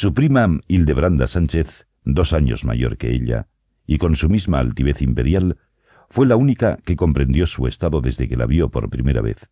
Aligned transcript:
Su 0.00 0.14
prima 0.14 0.60
Hildebranda 0.68 1.26
Sánchez, 1.26 1.88
dos 2.04 2.32
años 2.32 2.64
mayor 2.64 2.98
que 2.98 3.12
ella, 3.12 3.48
y 3.84 3.98
con 3.98 4.14
su 4.14 4.28
misma 4.28 4.60
altivez 4.60 5.02
imperial, 5.02 5.56
fue 6.08 6.24
la 6.24 6.36
única 6.36 6.76
que 6.84 6.94
comprendió 6.94 7.48
su 7.48 7.66
estado 7.66 8.00
desde 8.00 8.28
que 8.28 8.36
la 8.36 8.46
vio 8.46 8.68
por 8.68 8.90
primera 8.90 9.22
vez, 9.22 9.50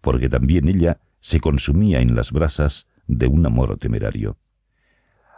porque 0.00 0.28
también 0.28 0.68
ella 0.68 1.00
se 1.18 1.40
consumía 1.40 2.00
en 2.00 2.14
las 2.14 2.30
brasas 2.30 2.86
de 3.08 3.26
un 3.26 3.44
amor 3.44 3.76
temerario. 3.78 4.38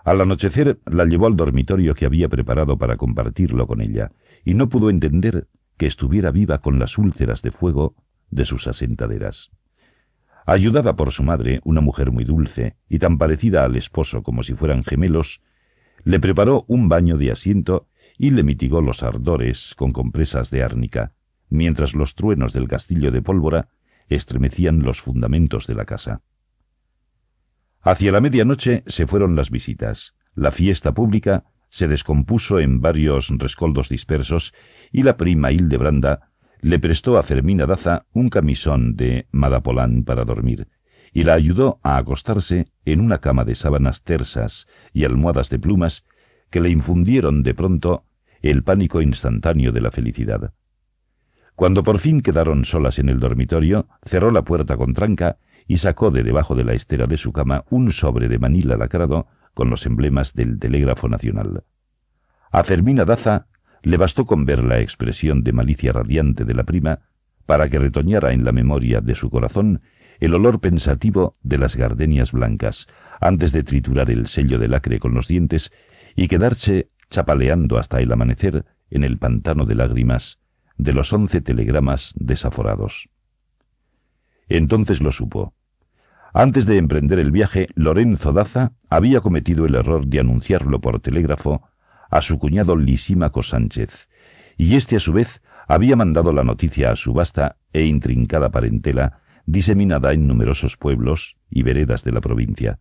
Al 0.04 0.20
anochecer 0.20 0.79
la 0.84 1.06
llevó 1.06 1.27
al 1.27 1.36
dormitorio 1.36 1.95
que 1.95 2.04
había 2.04 2.29
preparado 2.29 2.77
para 2.77 2.98
compartirlo 2.98 3.66
con 3.66 3.80
ella, 3.80 4.12
y 4.45 4.52
no 4.52 4.68
pudo 4.68 4.90
entender 4.90 5.48
que 5.79 5.86
estuviera 5.86 6.32
viva 6.32 6.58
con 6.58 6.79
las 6.79 6.98
úlceras 6.98 7.40
de 7.40 7.50
fuego 7.50 7.95
de 8.29 8.45
sus 8.45 8.66
asentaderas. 8.66 9.50
Ayudada 10.46 10.96
por 10.96 11.12
su 11.12 11.22
madre, 11.22 11.61
una 11.64 11.80
mujer 11.80 12.11
muy 12.11 12.25
dulce 12.25 12.77
y 12.88 12.98
tan 12.98 13.18
parecida 13.18 13.64
al 13.64 13.77
esposo 13.77 14.23
como 14.23 14.43
si 14.43 14.55
fueran 14.55 14.82
gemelos, 14.82 15.43
le 16.05 16.18
preparó 16.18 16.65
un 16.66 16.88
baño 16.88 17.16
de 17.19 17.30
asiento 17.30 17.88
y 18.16 18.30
le 18.30 18.42
mitigó 18.42 18.80
los 18.80 19.02
ardores 19.02 19.74
con 19.77 19.92
compresas 19.92 20.51
de 20.51 20.62
árnica, 20.62 21.12
mientras 21.48 21.95
los 21.95 22.15
truenos 22.15 22.52
del 22.52 22.68
castillo 22.68 23.10
de 23.10 23.23
pólvora 23.23 23.68
estremecían 24.09 24.82
los 24.82 25.01
fundamentos 25.01 25.66
de 25.66 25.74
la 25.74 25.84
casa. 25.84 26.23
Hacia 27.82 28.12
la 28.12 28.20
medianoche 28.20 28.82
se 28.87 29.07
fueron 29.07 29.37
las 29.37 29.51
visitas. 29.51 30.15
La 30.34 30.52
fiesta 30.52 30.93
pública 30.93 31.45
se 31.70 31.88
descompuso 31.88 32.59
en 32.59 32.80
varios 32.80 33.29
rescoldos 33.30 33.88
dispersos 33.88 34.52
y 34.93 35.02
la 35.02 35.16
prima 35.16 35.52
Hildebranda 35.52 36.30
le 36.62 36.78
prestó 36.78 37.19
a 37.19 37.23
Fermina 37.23 37.66
Daza 37.66 38.06
un 38.12 38.28
camisón 38.28 38.96
de 38.96 39.27
madapolán 39.32 40.05
para 40.05 40.24
dormir 40.24 40.68
y 41.12 41.24
la 41.24 41.34
ayudó 41.34 41.80
a 41.82 41.96
acostarse 41.96 42.68
en 42.84 43.01
una 43.01 43.18
cama 43.18 43.45
de 43.45 43.55
sábanas 43.55 44.02
tersas 44.02 44.66
y 44.92 45.04
almohadas 45.04 45.51
de 45.51 45.59
plumas 45.59 46.04
que 46.51 46.60
le 46.60 46.70
infundieron 46.70 47.42
de 47.42 47.54
pronto 47.54 48.04
el 48.43 48.62
pánico 48.62 49.02
instantáneo 49.02 49.73
de 49.73 49.80
la 49.80 49.90
felicidad. 49.90 50.52
Cuando 51.54 51.82
por 51.82 51.98
fin 51.98 52.23
quedaron 52.23 52.65
solas 52.65 52.98
en 52.98 53.09
el 53.09 53.20
dormitorio, 53.20 53.87
cerró 54.02 54.30
la 54.30 54.42
puerta 54.42 54.76
con 54.76 54.95
tranca 54.95 55.38
y 55.66 55.79
sacó 55.79 56.10
de 56.10 56.23
debajo 56.23 56.54
de 56.54 56.65
la 56.65 56.74
estera 56.74 57.07
de 57.07 57.16
su 57.16 57.32
cama 57.32 57.65
un 57.70 57.92
sobre 57.92 58.29
de 58.29 58.38
manila 58.38 58.76
lacrado 58.76 59.26
con 59.54 59.68
los 59.68 59.85
emblemas 59.87 60.35
del 60.35 60.59
Telégrafo 60.59 61.09
Nacional. 61.09 61.65
A 62.51 62.65
Fermina 62.65 63.04
Daza 63.04 63.46
le 63.82 63.96
bastó 63.96 64.26
con 64.26 64.44
ver 64.44 64.62
la 64.62 64.81
expresión 64.81 65.42
de 65.42 65.53
malicia 65.53 65.92
radiante 65.92 66.44
de 66.44 66.54
la 66.54 66.64
prima 66.64 67.00
para 67.47 67.69
que 67.69 67.78
retoñara 67.78 68.32
en 68.32 68.44
la 68.44 68.53
memoria 68.53 69.00
de 69.00 69.14
su 69.14 69.31
corazón 69.31 69.82
el 70.20 70.34
olor 70.34 70.60
pensativo 70.60 71.36
de 71.42 71.59
las 71.59 71.76
gardenias 71.76 72.32
blancas, 72.32 72.86
antes 73.20 73.53
de 73.53 73.62
triturar 73.62 74.10
el 74.10 74.26
sello 74.28 74.58
de 74.58 74.69
lacre 74.69 74.98
con 74.98 75.14
los 75.14 75.26
dientes 75.26 75.72
y 76.14 76.28
quedarse 76.28 76.91
chapaleando 77.08 77.78
hasta 77.78 78.00
el 78.00 78.12
amanecer 78.12 78.64
en 78.91 79.04
el 79.04 79.19
pantano 79.19 79.64
de 79.64 79.75
lágrimas 79.75 80.38
de 80.76 80.92
los 80.92 81.12
once 81.12 81.41
telegramas 81.41 82.12
desaforados. 82.16 83.08
Entonces 84.48 85.00
lo 85.00 85.12
supo. 85.12 85.54
Antes 86.32 86.66
de 86.66 86.76
emprender 86.76 87.19
el 87.19 87.31
viaje, 87.31 87.69
Lorenzo 87.75 88.32
Daza 88.32 88.72
había 88.88 89.20
cometido 89.20 89.66
el 89.66 89.75
error 89.75 90.06
de 90.06 90.20
anunciarlo 90.20 90.81
por 90.81 91.00
telégrafo 91.00 91.62
a 92.11 92.22
su 92.22 92.39
cuñado 92.39 92.77
Lisímaco 92.77 93.43
Sánchez, 93.43 94.09
y 94.56 94.75
éste 94.75 94.97
a 94.97 95.00
su 95.00 95.12
vez 95.12 95.43
había 95.69 95.97
mandado 95.97 96.33
la 96.33 96.44
noticia 96.44 96.91
a 96.91 96.97
su 96.97 97.12
vasta 97.12 97.56
e 97.72 97.84
intrincada 97.84 98.50
parentela 98.50 99.21
diseminada 99.47 100.12
en 100.12 100.27
numerosos 100.27 100.77
pueblos 100.77 101.37
y 101.49 101.62
veredas 101.62 102.05
de 102.05 102.12
la 102.12 102.21
provincia. 102.21 102.78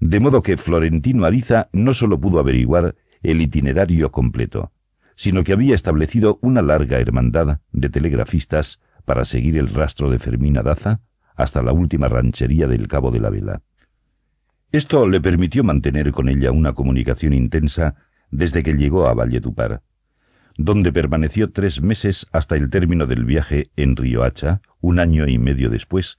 De 0.00 0.20
modo 0.20 0.42
que 0.42 0.56
Florentino 0.56 1.24
Ariza 1.24 1.68
no 1.72 1.94
sólo 1.94 2.20
pudo 2.20 2.38
averiguar 2.38 2.94
el 3.22 3.40
itinerario 3.40 4.12
completo, 4.12 4.72
sino 5.16 5.42
que 5.42 5.52
había 5.52 5.74
establecido 5.74 6.38
una 6.42 6.62
larga 6.62 6.98
hermandad 6.98 7.60
de 7.72 7.88
telegrafistas 7.88 8.80
para 9.04 9.24
seguir 9.24 9.56
el 9.56 9.68
rastro 9.68 10.10
de 10.10 10.18
Fermina 10.18 10.62
Daza 10.62 11.00
hasta 11.34 11.62
la 11.62 11.72
última 11.72 12.08
ranchería 12.08 12.66
del 12.66 12.88
Cabo 12.88 13.10
de 13.10 13.20
la 13.20 13.30
Vela. 13.30 13.62
Esto 14.76 15.08
le 15.08 15.22
permitió 15.22 15.64
mantener 15.64 16.12
con 16.12 16.28
ella 16.28 16.52
una 16.52 16.74
comunicación 16.74 17.32
intensa 17.32 17.94
desde 18.30 18.62
que 18.62 18.74
llegó 18.74 19.06
a 19.06 19.14
Valledupar, 19.14 19.80
donde 20.58 20.92
permaneció 20.92 21.50
tres 21.50 21.80
meses 21.80 22.26
hasta 22.30 22.56
el 22.56 22.68
término 22.68 23.06
del 23.06 23.24
viaje 23.24 23.70
en 23.76 23.96
Riohacha, 23.96 24.60
un 24.82 24.98
año 24.98 25.26
y 25.28 25.38
medio 25.38 25.70
después, 25.70 26.18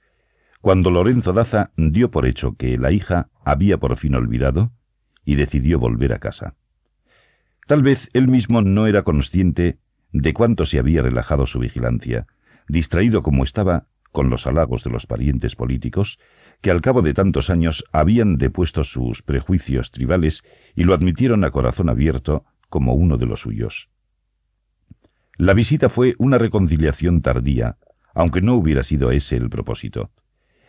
cuando 0.60 0.90
Lorenzo 0.90 1.32
Daza 1.32 1.70
dio 1.76 2.10
por 2.10 2.26
hecho 2.26 2.56
que 2.56 2.76
la 2.78 2.90
hija 2.90 3.28
había 3.44 3.78
por 3.78 3.96
fin 3.96 4.16
olvidado 4.16 4.72
y 5.24 5.36
decidió 5.36 5.78
volver 5.78 6.12
a 6.12 6.18
casa. 6.18 6.56
Tal 7.68 7.84
vez 7.84 8.10
él 8.12 8.26
mismo 8.26 8.60
no 8.60 8.88
era 8.88 9.04
consciente 9.04 9.78
de 10.10 10.34
cuánto 10.34 10.66
se 10.66 10.80
había 10.80 11.02
relajado 11.02 11.46
su 11.46 11.60
vigilancia, 11.60 12.26
distraído 12.66 13.22
como 13.22 13.44
estaba 13.44 13.86
con 14.10 14.30
los 14.30 14.48
halagos 14.48 14.82
de 14.82 14.90
los 14.90 15.06
parientes 15.06 15.54
políticos, 15.54 16.18
que 16.60 16.70
al 16.70 16.80
cabo 16.80 17.02
de 17.02 17.14
tantos 17.14 17.50
años 17.50 17.84
habían 17.92 18.36
depuesto 18.36 18.84
sus 18.84 19.22
prejuicios 19.22 19.90
tribales 19.90 20.42
y 20.74 20.84
lo 20.84 20.94
admitieron 20.94 21.44
a 21.44 21.50
corazón 21.50 21.88
abierto 21.88 22.44
como 22.68 22.94
uno 22.94 23.16
de 23.16 23.26
los 23.26 23.40
suyos. 23.40 23.88
La 25.36 25.54
visita 25.54 25.88
fue 25.88 26.14
una 26.18 26.38
reconciliación 26.38 27.22
tardía, 27.22 27.76
aunque 28.12 28.42
no 28.42 28.54
hubiera 28.54 28.82
sido 28.82 29.12
ese 29.12 29.36
el 29.36 29.48
propósito. 29.48 30.10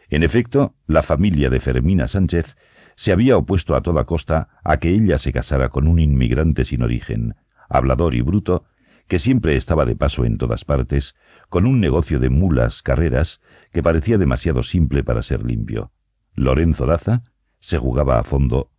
En 0.10 0.24
efecto, 0.24 0.76
la 0.86 1.02
familia 1.02 1.50
de 1.50 1.60
Fermina 1.60 2.08
Sánchez 2.08 2.56
se 2.96 3.12
había 3.12 3.38
opuesto 3.38 3.76
a 3.76 3.82
toda 3.82 4.06
costa 4.06 4.50
a 4.64 4.78
que 4.78 4.90
ella 4.90 5.18
se 5.18 5.34
casara 5.34 5.70
con 5.70 5.88
un 5.88 6.00
inmigrante 6.00 6.66
sin 6.66 6.84
origen, 6.84 7.36
hablador 7.70 8.14
y 8.14 8.22
bruto, 8.22 8.66
que 9.08 9.20
siempre 9.20 9.56
estaba 9.56 9.86
de 9.86 9.96
paso 9.96 10.26
en 10.26 10.38
todas 10.38 10.66
partes, 10.66 11.16
con 11.50 11.66
un 11.66 11.80
negocio 11.80 12.20
de 12.20 12.30
mulas, 12.30 12.82
carreras, 12.82 13.42
que 13.72 13.84
parecía 13.84 14.18
demasiado 14.18 14.64
simple 14.64 15.04
para 15.04 15.22
ser 15.22 15.44
limpio. 15.44 15.92
Lorenzo 16.36 16.86
Daza 16.86 17.24
se 17.60 17.78
jugaba 17.78 18.20
a 18.20 18.24
fondo, 18.24 18.72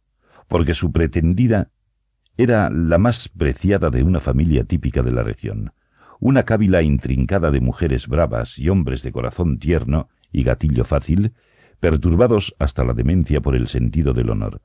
porque 0.48 0.74
su 0.74 0.92
pretendida 0.92 1.70
era 2.36 2.70
la 2.70 2.98
más 2.98 3.28
preciada 3.28 3.90
de 3.90 4.02
una 4.02 4.20
familia 4.20 4.64
típica 4.64 5.02
de 5.02 5.12
la 5.12 5.22
región, 5.22 5.72
una 6.20 6.44
cábila 6.44 6.82
intrincada 6.82 7.50
de 7.50 7.60
mujeres 7.60 8.06
bravas 8.06 8.58
y 8.58 8.68
hombres 8.68 9.02
de 9.02 9.12
corazón 9.12 9.58
tierno 9.58 10.08
y 10.32 10.44
gatillo 10.44 10.84
fácil, 10.84 11.34
perturbados 11.80 12.54
hasta 12.58 12.84
la 12.84 12.94
demencia 12.94 13.40
por 13.40 13.56
el 13.56 13.68
sentido 13.68 14.12
del 14.12 14.30
honor. 14.30 14.62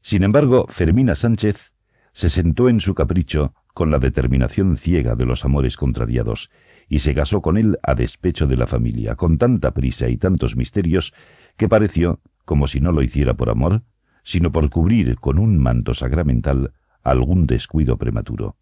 Sin 0.00 0.22
embargo, 0.22 0.66
Fermina 0.68 1.14
Sánchez 1.14 1.72
se 2.12 2.30
sentó 2.30 2.68
en 2.68 2.80
su 2.80 2.94
capricho 2.94 3.54
con 3.74 3.90
la 3.90 3.98
determinación 3.98 4.76
ciega 4.76 5.16
de 5.16 5.26
los 5.26 5.44
amores 5.44 5.76
contrariados, 5.76 6.50
y 6.94 7.00
se 7.00 7.12
casó 7.12 7.42
con 7.42 7.56
él 7.56 7.76
a 7.82 7.96
despecho 7.96 8.46
de 8.46 8.56
la 8.56 8.68
familia, 8.68 9.16
con 9.16 9.36
tanta 9.36 9.72
prisa 9.72 10.08
y 10.08 10.16
tantos 10.16 10.54
misterios, 10.54 11.12
que 11.56 11.68
pareció 11.68 12.20
como 12.44 12.68
si 12.68 12.78
no 12.78 12.92
lo 12.92 13.02
hiciera 13.02 13.34
por 13.34 13.50
amor, 13.50 13.82
sino 14.22 14.52
por 14.52 14.70
cubrir 14.70 15.16
con 15.16 15.40
un 15.40 15.58
manto 15.58 15.92
sacramental 15.94 16.72
algún 17.02 17.48
descuido 17.48 17.96
prematuro. 17.96 18.54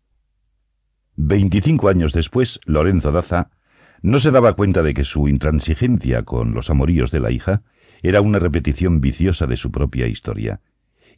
Veinticinco 1.15 1.91
años 1.91 2.15
después, 2.15 2.59
Lorenzo 2.65 3.13
Daza 3.13 3.51
no 4.01 4.19
se 4.19 4.31
daba 4.31 4.55
cuenta 4.55 4.83
de 4.83 4.95
que 4.95 5.05
su 5.05 5.29
intransigencia 5.29 6.23
con 6.23 6.55
los 6.55 6.71
amoríos 6.71 7.11
de 7.11 7.21
la 7.21 7.33
hija 7.33 7.61
era 8.03 8.23
una 8.23 8.39
repetición 8.39 9.03
viciosa 9.03 9.47
de 9.47 9.59
su 9.59 9.71
propia 9.71 10.07
historia, 10.07 10.63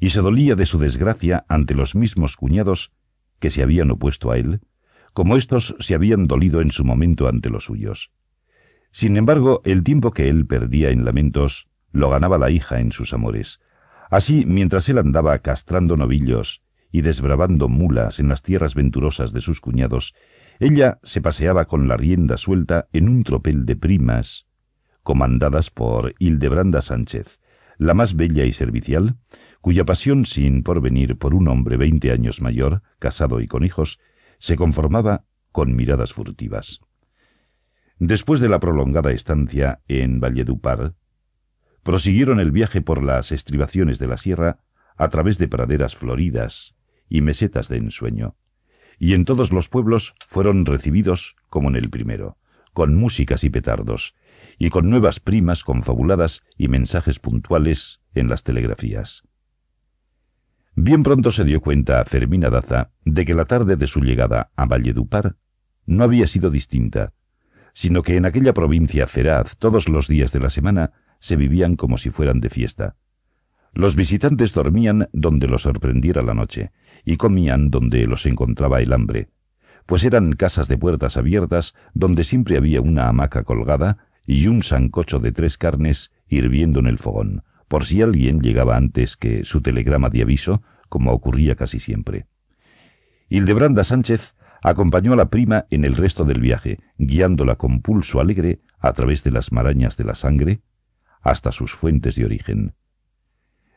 y 0.01 0.11
se 0.11 0.21
dolía 0.21 0.57
de 0.57 0.67
su 0.67 0.81
desgracia 0.81 1.45
ante 1.47 1.75
los 1.75 1.95
mismos 1.95 2.37
cuñados 2.37 2.91
que 3.39 3.51
se 3.51 3.63
habían 3.63 3.93
opuesto 3.93 4.33
a 4.33 4.37
él, 4.37 4.63
como 5.15 5.37
éstos 5.37 5.77
se 5.79 5.95
habían 5.95 6.27
dolido 6.27 6.61
en 6.61 6.71
su 6.71 6.85
momento 6.85 7.29
ante 7.29 7.49
los 7.49 7.65
suyos. 7.65 8.11
Sin 8.91 9.17
embargo, 9.17 9.63
el 9.65 9.83
tiempo 9.83 10.11
que 10.11 10.29
él 10.29 10.47
perdía 10.47 10.91
en 10.91 11.05
lamentos 11.05 11.69
lo 11.93 12.11
ganaba 12.11 12.37
la 12.37 12.51
hija 12.51 12.81
en 12.81 12.93
sus 12.93 13.13
amores. 13.13 13.61
Así, 14.11 14.45
mientras 14.45 14.89
él 14.89 14.99
andaba 14.99 15.39
castrando 15.39 15.97
novillos 15.97 16.63
y 16.91 17.01
desbravando 17.01 17.69
mulas 17.69 18.19
en 18.19 18.29
las 18.29 18.43
tierras 18.43 18.75
venturosas 18.75 19.33
de 19.33 19.41
sus 19.41 19.61
cuñados, 19.61 20.15
ella 20.61 20.99
se 21.03 21.21
paseaba 21.21 21.65
con 21.65 21.89
la 21.89 21.97
rienda 21.97 22.37
suelta 22.37 22.87
en 22.93 23.09
un 23.09 23.25
tropel 23.25 23.67
de 23.67 23.77
primas, 23.77 24.47
comandadas 25.03 25.71
por 25.71 26.15
Hildebranda 26.19 26.83
Sánchez, 26.83 27.41
la 27.79 27.95
más 27.95 28.15
bella 28.15 28.45
y 28.45 28.53
servicial, 28.53 29.17
cuya 29.61 29.85
pasión 29.85 30.27
sin 30.27 30.63
porvenir 30.63 31.17
por 31.17 31.35
un 31.35 31.49
hombre 31.49 31.77
veinte 31.77 32.13
años 32.13 32.41
mayor, 32.41 32.83
casado 32.99 33.41
y 33.41 33.49
con 33.49 33.65
hijos, 33.65 33.99
se 34.45 34.57
conformaba 34.57 35.25
con 35.53 35.75
miradas 35.75 36.13
furtivas. 36.13 36.81
Después 37.99 38.41
de 38.41 38.51
la 38.51 38.61
prolongada 38.61 39.11
estancia 39.11 39.81
en 39.89 40.21
Valledupar, 40.21 40.93
prosiguieron 41.83 42.41
el 42.41 42.51
viaje 42.53 42.83
por 42.83 43.03
las 43.03 43.33
estribaciones 43.33 43.99
de 43.99 44.07
la 44.07 44.19
sierra 44.19 44.59
a 44.99 45.09
través 45.09 45.39
de 45.39 45.49
praderas 45.49 45.97
floridas 45.97 46.77
y 47.09 47.23
mesetas 47.23 47.71
de 47.71 47.79
ensueño, 47.79 48.37
y 48.99 49.15
en 49.15 49.25
todos 49.25 49.51
los 49.51 49.71
pueblos 49.71 50.15
fueron 50.27 50.67
recibidos 50.67 51.37
como 51.49 51.71
en 51.71 51.77
el 51.77 51.89
primero, 51.89 52.37
con 52.75 52.95
músicas 52.95 53.45
y 53.45 53.49
petardos, 53.49 54.15
y 54.59 54.69
con 54.69 54.91
nuevas 54.91 55.21
primas 55.21 55.65
confabuladas 55.65 56.43
y 56.59 56.69
mensajes 56.69 57.19
puntuales 57.19 58.03
en 58.15 58.29
las 58.29 58.45
telegrafías. 58.45 59.23
Bien 60.77 61.05
pronto 61.05 61.31
se 61.31 61.45
dio 61.45 61.61
cuenta 61.61 62.05
Fermina 62.05 62.51
Daza 62.51 62.91
de 63.05 63.25
que 63.25 63.35
la 63.35 63.45
tarde 63.45 63.77
de 63.77 63.87
su 63.87 64.01
llegada 64.01 64.51
a 64.57 64.67
Valledupar 64.67 65.37
no 65.87 66.03
había 66.03 66.27
sido 66.27 66.51
distinta, 66.51 67.13
sino 67.75 68.03
que 68.03 68.17
en 68.17 68.25
aquella 68.25 68.55
provincia 68.55 69.07
feraz 69.07 69.57
todos 69.57 69.89
los 69.89 70.09
días 70.09 70.33
de 70.33 70.41
la 70.41 70.51
semana 70.51 70.93
se 71.21 71.37
vivían 71.37 71.77
como 71.77 71.97
si 71.97 72.11
fueran 72.11 72.41
de 72.41 72.51
fiesta. 72.51 72.97
Los 73.73 73.95
visitantes 73.95 74.53
dormían 74.53 75.09
donde 75.13 75.47
los 75.47 75.63
sorprendiera 75.63 76.23
la 76.23 76.35
noche, 76.35 76.73
y 77.05 77.19
comían 77.19 77.71
donde 77.71 78.07
los 78.07 78.27
encontraba 78.27 78.81
el 78.81 78.93
hambre, 78.93 79.29
pues 79.87 80.05
eran 80.05 80.33
casas 80.33 80.69
de 80.69 80.79
puertas 80.79 81.17
abiertas 81.17 81.75
donde 81.93 82.25
siempre 82.25 82.57
había 82.57 82.81
una 82.81 83.09
hamaca 83.09 83.45
colgada 83.45 83.99
y 84.27 84.47
un 84.47 84.63
sancocho 84.63 85.19
de 85.19 85.33
tres 85.33 85.59
carnes 85.59 86.11
hirviendo 86.29 86.81
en 86.81 86.87
el 86.87 86.99
fogón, 86.99 87.43
por 87.69 87.85
si 87.85 88.03
alguien 88.03 88.41
llegaba 88.41 88.77
antes 88.77 89.17
que 89.17 89.45
su 89.45 89.61
telegrama 89.61 90.11
de 90.11 90.23
aviso, 90.23 90.63
como 90.89 91.13
ocurría 91.13 91.57
casi 91.57 91.81
siempre. 91.81 92.27
Hildebranda 93.29 93.85
Sánchez 93.85 94.35
acompañó 94.63 95.13
a 95.13 95.17
la 95.17 95.29
prima 95.29 95.67
en 95.71 95.85
el 95.85 95.97
resto 95.97 96.25
del 96.25 96.41
viaje, 96.41 96.79
guiándola 96.99 97.57
con 97.57 97.83
pulso 97.83 98.21
alegre 98.21 98.61
a 98.79 98.93
través 98.93 99.25
de 99.25 99.31
las 99.31 99.53
marañas 99.53 99.97
de 99.97 100.05
la 100.05 100.15
sangre 100.15 100.61
hasta 101.21 101.53
sus 101.53 101.75
fuentes 101.75 102.17
de 102.17 102.25
origen. 102.25 102.75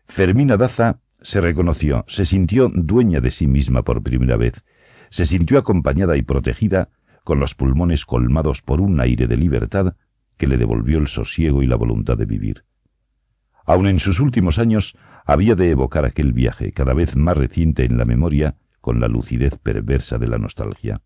Fermina 0.07 0.57
Daza 0.57 0.99
se 1.21 1.41
reconoció, 1.41 2.05
se 2.07 2.25
sintió 2.25 2.69
dueña 2.73 3.21
de 3.21 3.31
sí 3.31 3.47
misma 3.47 3.83
por 3.83 4.03
primera 4.03 4.37
vez, 4.37 4.63
se 5.09 5.25
sintió 5.25 5.57
acompañada 5.57 6.17
y 6.17 6.21
protegida, 6.21 6.89
con 7.23 7.39
los 7.39 7.55
pulmones 7.55 8.05
colmados 8.05 8.61
por 8.61 8.79
un 8.79 9.01
aire 9.01 9.27
de 9.27 9.35
libertad 9.35 9.95
que 10.37 10.47
le 10.47 10.57
devolvió 10.57 10.97
el 10.97 11.07
sosiego 11.07 11.61
y 11.61 11.67
la 11.67 11.75
voluntad 11.75 12.17
de 12.17 12.25
vivir. 12.25 12.63
Aun 13.67 13.85
en 13.85 13.99
sus 13.99 14.21
últimos 14.21 14.59
años 14.59 14.97
había 15.25 15.53
de 15.53 15.69
evocar 15.69 16.05
aquel 16.05 16.31
viaje, 16.31 16.71
cada 16.71 16.93
vez 16.93 17.17
más 17.17 17.35
reciente 17.35 17.83
en 17.83 17.97
la 17.97 18.05
memoria, 18.05 18.55
con 18.79 19.01
la 19.01 19.09
lucidez 19.09 19.57
perversa 19.57 20.17
de 20.17 20.27
la 20.27 20.37
nostalgia. 20.37 21.01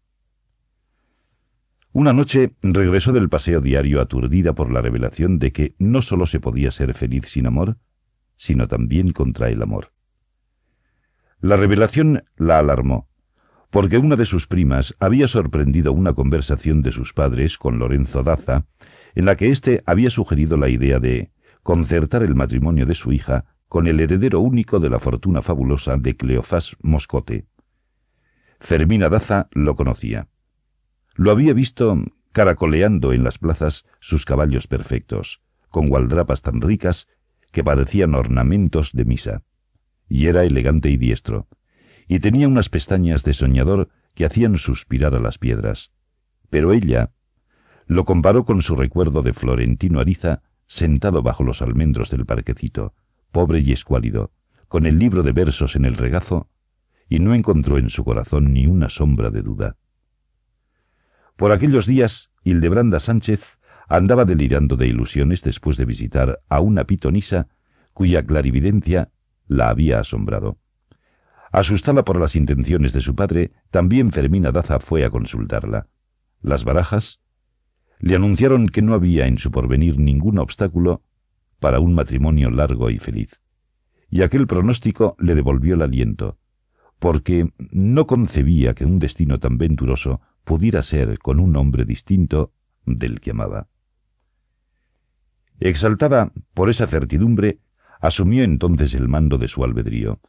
Una 1.91 2.13
noche 2.13 2.53
regresó 2.61 3.13
del 3.13 3.29
paseo 3.29 3.61
diario 3.61 3.99
aturdida 3.99 4.53
por 4.53 4.71
la 4.71 4.79
revelación 4.79 5.39
de 5.39 5.51
que 5.51 5.73
no 5.79 6.03
sólo 6.03 6.27
se 6.27 6.39
podía 6.39 6.69
ser 6.69 6.93
feliz 6.93 7.25
sin 7.25 7.47
amor, 7.47 7.77
sino 8.37 8.67
también 8.67 9.11
contra 9.11 9.49
el 9.49 9.63
amor. 9.63 9.91
La 11.39 11.57
revelación 11.57 12.25
la 12.37 12.59
alarmó, 12.59 13.09
porque 13.71 13.97
una 13.97 14.15
de 14.15 14.27
sus 14.27 14.45
primas 14.45 14.95
había 14.99 15.27
sorprendido 15.27 15.93
una 15.93 16.13
conversación 16.13 16.83
de 16.83 16.91
sus 16.91 17.11
padres 17.11 17.57
con 17.57 17.79
Lorenzo 17.79 18.21
Daza, 18.21 18.65
en 19.15 19.25
la 19.25 19.35
que 19.35 19.49
éste 19.49 19.81
había 19.87 20.11
sugerido 20.11 20.57
la 20.57 20.69
idea 20.69 20.99
de 20.99 21.31
concertar 21.63 22.23
el 22.23 22.35
matrimonio 22.35 22.85
de 22.85 22.95
su 22.95 23.11
hija 23.11 23.45
con 23.67 23.87
el 23.87 23.99
heredero 23.99 24.39
único 24.39 24.79
de 24.79 24.89
la 24.89 24.99
fortuna 24.99 25.41
fabulosa 25.41 25.97
de 25.97 26.15
Cleofás 26.15 26.75
Moscote. 26.81 27.45
Fermina 28.59 29.09
Daza 29.09 29.47
lo 29.51 29.75
conocía. 29.75 30.27
Lo 31.15 31.31
había 31.31 31.53
visto 31.53 31.97
caracoleando 32.31 33.13
en 33.13 33.23
las 33.23 33.37
plazas 33.37 33.85
sus 33.99 34.25
caballos 34.25 34.67
perfectos, 34.67 35.41
con 35.69 35.89
gualdrapas 35.89 36.41
tan 36.41 36.61
ricas 36.61 37.07
que 37.51 37.63
parecían 37.63 38.15
ornamentos 38.15 38.91
de 38.93 39.05
misa 39.05 39.43
y 40.11 40.27
era 40.27 40.43
elegante 40.43 40.89
y 40.89 40.97
diestro, 40.97 41.47
y 42.05 42.19
tenía 42.19 42.49
unas 42.49 42.67
pestañas 42.67 43.23
de 43.23 43.33
soñador 43.33 43.87
que 44.13 44.25
hacían 44.25 44.57
suspirar 44.57 45.15
a 45.15 45.21
las 45.21 45.37
piedras. 45.37 45.93
Pero 46.49 46.73
ella 46.73 47.11
lo 47.87 48.03
comparó 48.03 48.43
con 48.43 48.61
su 48.61 48.75
recuerdo 48.75 49.21
de 49.21 49.31
Florentino 49.31 50.01
Ariza 50.01 50.41
sentado 50.71 51.21
bajo 51.21 51.43
los 51.43 51.61
almendros 51.61 52.09
del 52.11 52.25
parquecito, 52.25 52.93
pobre 53.33 53.59
y 53.59 53.73
escuálido, 53.73 54.31
con 54.69 54.85
el 54.85 54.99
libro 54.99 55.21
de 55.21 55.33
versos 55.33 55.75
en 55.75 55.83
el 55.83 55.97
regazo, 55.97 56.47
y 57.09 57.19
no 57.19 57.35
encontró 57.35 57.77
en 57.77 57.89
su 57.89 58.05
corazón 58.05 58.53
ni 58.53 58.67
una 58.67 58.87
sombra 58.87 59.31
de 59.31 59.41
duda. 59.41 59.75
Por 61.35 61.51
aquellos 61.51 61.87
días, 61.87 62.31
Hildebranda 62.45 63.01
Sánchez 63.01 63.59
andaba 63.89 64.23
delirando 64.23 64.77
de 64.77 64.87
ilusiones 64.87 65.43
después 65.43 65.75
de 65.75 65.83
visitar 65.83 66.39
a 66.47 66.61
una 66.61 66.85
pitonisa 66.85 67.49
cuya 67.91 68.25
clarividencia 68.25 69.09
la 69.47 69.67
había 69.67 69.99
asombrado. 69.99 70.57
Asustada 71.51 72.05
por 72.05 72.17
las 72.17 72.37
intenciones 72.37 72.93
de 72.93 73.01
su 73.01 73.13
padre, 73.13 73.51
también 73.71 74.13
Fermina 74.13 74.53
Daza 74.53 74.79
fue 74.79 75.03
a 75.03 75.09
consultarla. 75.09 75.87
Las 76.41 76.63
barajas 76.63 77.20
le 78.01 78.15
anunciaron 78.15 78.67
que 78.67 78.81
no 78.81 78.95
había 78.95 79.27
en 79.27 79.37
su 79.37 79.51
porvenir 79.51 79.99
ningún 79.99 80.39
obstáculo 80.39 81.03
para 81.59 81.79
un 81.79 81.93
matrimonio 81.93 82.49
largo 82.49 82.89
y 82.89 82.97
feliz. 82.97 83.39
Y 84.09 84.23
aquel 84.23 84.47
pronóstico 84.47 85.15
le 85.19 85.35
devolvió 85.35 85.75
el 85.75 85.83
aliento, 85.83 86.37
porque 86.97 87.51
no 87.71 88.07
concebía 88.07 88.73
que 88.73 88.85
un 88.85 88.99
destino 88.99 89.39
tan 89.39 89.57
venturoso 89.57 90.19
pudiera 90.43 90.81
ser 90.81 91.19
con 91.19 91.39
un 91.39 91.55
hombre 91.55 91.85
distinto 91.85 92.51
del 92.85 93.21
que 93.21 93.31
amaba. 93.31 93.67
Exaltada 95.59 96.31
por 96.55 96.71
esa 96.71 96.87
certidumbre, 96.87 97.59
asumió 98.01 98.43
entonces 98.43 98.95
el 98.95 99.07
mando 99.07 99.37
de 99.37 99.47
su 99.47 99.63
albedrío. 99.63 100.19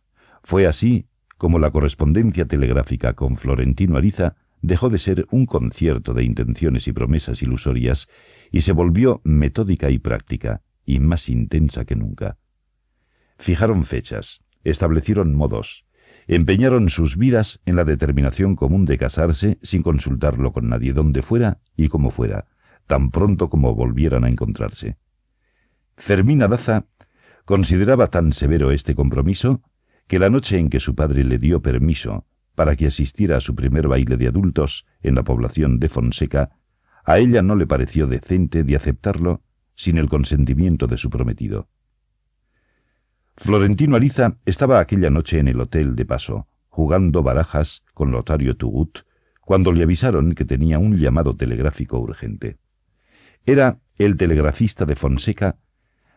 Fue 0.42 0.66
así 0.66 1.06
como 1.38 1.58
la 1.58 1.70
correspondencia 1.70 2.44
telegráfica 2.44 3.14
con 3.14 3.38
Florentino 3.38 3.96
Ariza 3.96 4.36
dejó 4.62 4.88
de 4.88 4.98
ser 4.98 5.26
un 5.30 5.44
concierto 5.44 6.14
de 6.14 6.24
intenciones 6.24 6.88
y 6.88 6.92
promesas 6.92 7.42
ilusorias 7.42 8.08
y 8.50 8.62
se 8.62 8.72
volvió 8.72 9.20
metódica 9.24 9.90
y 9.90 9.98
práctica, 9.98 10.62
y 10.84 11.00
más 11.00 11.28
intensa 11.28 11.84
que 11.84 11.96
nunca. 11.96 12.38
Fijaron 13.38 13.84
fechas, 13.84 14.40
establecieron 14.64 15.34
modos, 15.34 15.84
empeñaron 16.28 16.88
sus 16.88 17.16
vidas 17.16 17.60
en 17.66 17.76
la 17.76 17.84
determinación 17.84 18.56
común 18.56 18.84
de 18.84 18.98
casarse 18.98 19.58
sin 19.62 19.82
consultarlo 19.82 20.52
con 20.52 20.68
nadie 20.68 20.92
donde 20.92 21.22
fuera 21.22 21.58
y 21.76 21.88
como 21.88 22.10
fuera, 22.10 22.46
tan 22.86 23.10
pronto 23.10 23.50
como 23.50 23.74
volvieran 23.74 24.24
a 24.24 24.28
encontrarse. 24.28 24.96
Fermina 25.96 26.48
Daza 26.48 26.86
Consideraba 27.44 28.06
tan 28.06 28.32
severo 28.32 28.70
este 28.70 28.94
compromiso 28.94 29.62
que 30.06 30.20
la 30.20 30.30
noche 30.30 30.58
en 30.58 30.68
que 30.68 30.78
su 30.78 30.94
padre 30.94 31.24
le 31.24 31.38
dio 31.38 31.60
permiso 31.60 32.26
para 32.54 32.76
que 32.76 32.86
asistiera 32.86 33.36
a 33.36 33.40
su 33.40 33.54
primer 33.54 33.88
baile 33.88 34.16
de 34.16 34.28
adultos 34.28 34.86
en 35.02 35.14
la 35.14 35.22
población 35.22 35.78
de 35.78 35.88
Fonseca, 35.88 36.50
a 37.04 37.18
ella 37.18 37.42
no 37.42 37.56
le 37.56 37.66
pareció 37.66 38.06
decente 38.06 38.64
de 38.64 38.76
aceptarlo 38.76 39.42
sin 39.74 39.98
el 39.98 40.08
consentimiento 40.08 40.86
de 40.86 40.98
su 40.98 41.10
prometido. 41.10 41.68
Florentino 43.36 43.96
Ariza 43.96 44.36
estaba 44.44 44.78
aquella 44.78 45.10
noche 45.10 45.38
en 45.38 45.48
el 45.48 45.60
hotel 45.60 45.96
de 45.96 46.04
paso, 46.04 46.46
jugando 46.68 47.22
barajas 47.22 47.82
con 47.94 48.12
Lotario 48.12 48.56
Tugut, 48.56 49.00
cuando 49.40 49.72
le 49.72 49.82
avisaron 49.82 50.34
que 50.34 50.44
tenía 50.44 50.78
un 50.78 50.98
llamado 50.98 51.34
telegráfico 51.34 51.98
urgente. 51.98 52.58
Era 53.44 53.78
el 53.96 54.16
telegrafista 54.16 54.84
de 54.84 54.94
Fonseca 54.94 55.56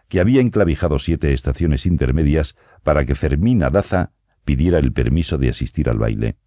que 0.07 0.19
había 0.19 0.41
enclavijado 0.41 0.99
siete 0.99 1.33
estaciones 1.33 1.85
intermedias 1.85 2.55
para 2.83 3.05
que 3.05 3.15
Fermina 3.15 3.69
Daza 3.69 4.11
pidiera 4.45 4.79
el 4.79 4.93
permiso 4.93 5.37
de 5.37 5.49
asistir 5.49 5.89
al 5.89 5.97
baile. 5.97 6.37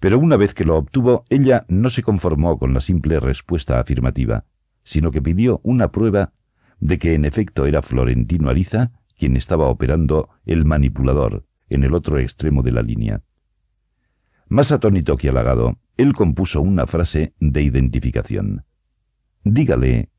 Pero 0.00 0.18
una 0.18 0.36
vez 0.36 0.54
que 0.54 0.64
lo 0.64 0.76
obtuvo, 0.76 1.24
ella 1.28 1.64
no 1.68 1.90
se 1.90 2.02
conformó 2.02 2.58
con 2.58 2.74
la 2.74 2.80
simple 2.80 3.20
respuesta 3.20 3.78
afirmativa, 3.78 4.44
sino 4.84 5.10
que 5.10 5.22
pidió 5.22 5.60
una 5.62 5.88
prueba 5.88 6.32
de 6.80 6.98
que 6.98 7.14
en 7.14 7.24
efecto 7.24 7.66
era 7.66 7.82
Florentino 7.82 8.48
Ariza 8.48 8.92
quien 9.18 9.36
estaba 9.36 9.66
operando 9.66 10.28
el 10.46 10.64
manipulador 10.64 11.44
en 11.68 11.82
el 11.82 11.94
otro 11.94 12.18
extremo 12.18 12.62
de 12.62 12.72
la 12.72 12.82
línea. 12.82 13.20
Más 14.48 14.72
atónito 14.72 15.16
que 15.16 15.28
halagado, 15.28 15.76
él 15.96 16.14
compuso 16.14 16.62
una 16.62 16.86
frase 16.86 17.34
de 17.40 17.62
identificación. 17.62 18.64
Dígale, 19.42 20.10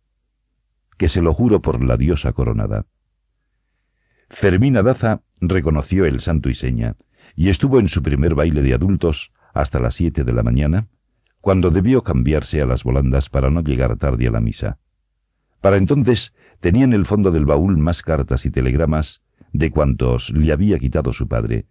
que 0.97 1.07
se 1.07 1.21
lo 1.21 1.33
juro 1.33 1.61
por 1.61 1.83
la 1.83 1.97
diosa 1.97 2.33
coronada. 2.33 2.85
Fermina 4.29 4.83
Daza 4.83 5.21
reconoció 5.41 6.05
el 6.05 6.19
santo 6.19 6.49
y 6.49 6.53
seña, 6.53 6.95
y 7.35 7.49
estuvo 7.49 7.79
en 7.79 7.87
su 7.87 8.03
primer 8.03 8.35
baile 8.35 8.61
de 8.61 8.73
adultos 8.73 9.31
hasta 9.53 9.79
las 9.79 9.95
siete 9.95 10.23
de 10.23 10.33
la 10.33 10.43
mañana, 10.43 10.87
cuando 11.41 11.71
debió 11.71 12.03
cambiarse 12.03 12.61
a 12.61 12.65
las 12.65 12.83
volandas 12.83 13.29
para 13.29 13.49
no 13.49 13.61
llegar 13.61 13.97
tarde 13.97 14.27
a 14.27 14.31
la 14.31 14.41
misa. 14.41 14.77
Para 15.61 15.77
entonces 15.77 16.33
tenía 16.59 16.83
en 16.83 16.93
el 16.93 17.05
fondo 17.05 17.31
del 17.31 17.45
baúl 17.45 17.77
más 17.77 18.01
cartas 18.01 18.45
y 18.45 18.51
telegramas 18.51 19.21
de 19.51 19.71
cuantos 19.71 20.29
le 20.29 20.51
había 20.51 20.79
quitado 20.79 21.13
su 21.13 21.27
padre, 21.27 21.65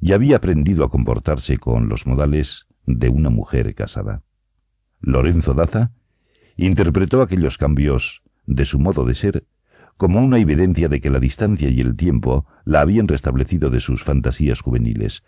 y 0.00 0.12
había 0.12 0.36
aprendido 0.36 0.84
a 0.84 0.90
comportarse 0.90 1.58
con 1.58 1.88
los 1.88 2.06
modales 2.06 2.66
de 2.86 3.08
una 3.08 3.30
mujer 3.30 3.74
casada. 3.74 4.22
Lorenzo 5.00 5.54
Daza 5.54 5.92
interpretó 6.56 7.22
aquellos 7.22 7.58
cambios 7.58 8.22
de 8.46 8.64
su 8.64 8.78
modo 8.78 9.04
de 9.04 9.14
ser, 9.14 9.44
como 9.98 10.20
una 10.24 10.38
evidencia 10.38 10.88
de 10.88 11.00
que 11.00 11.10
la 11.10 11.18
distancia 11.18 11.68
y 11.68 11.80
el 11.80 11.96
tiempo 11.96 12.46
la 12.64 12.80
habían 12.80 13.08
restablecido 13.08 13.68
de 13.68 13.80
sus 13.80 14.04
fantasías 14.04 14.60
juveniles, 14.60 15.24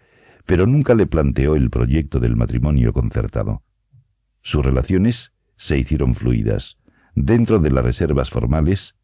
pero 0.46 0.64
nunca 0.64 0.94
le 0.94 1.06
planteó 1.06 1.56
el 1.56 1.70
proyecto 1.70 2.20
del 2.20 2.36
matrimonio 2.36 2.92
concertado. 2.92 3.62
Sus 4.42 4.64
relaciones 4.64 5.32
se 5.56 5.76
hicieron 5.76 6.14
fluidas, 6.14 6.78
dentro 7.16 7.58
de 7.58 7.70
las 7.70 7.84
reservas 7.84 8.30
formales 8.30 8.94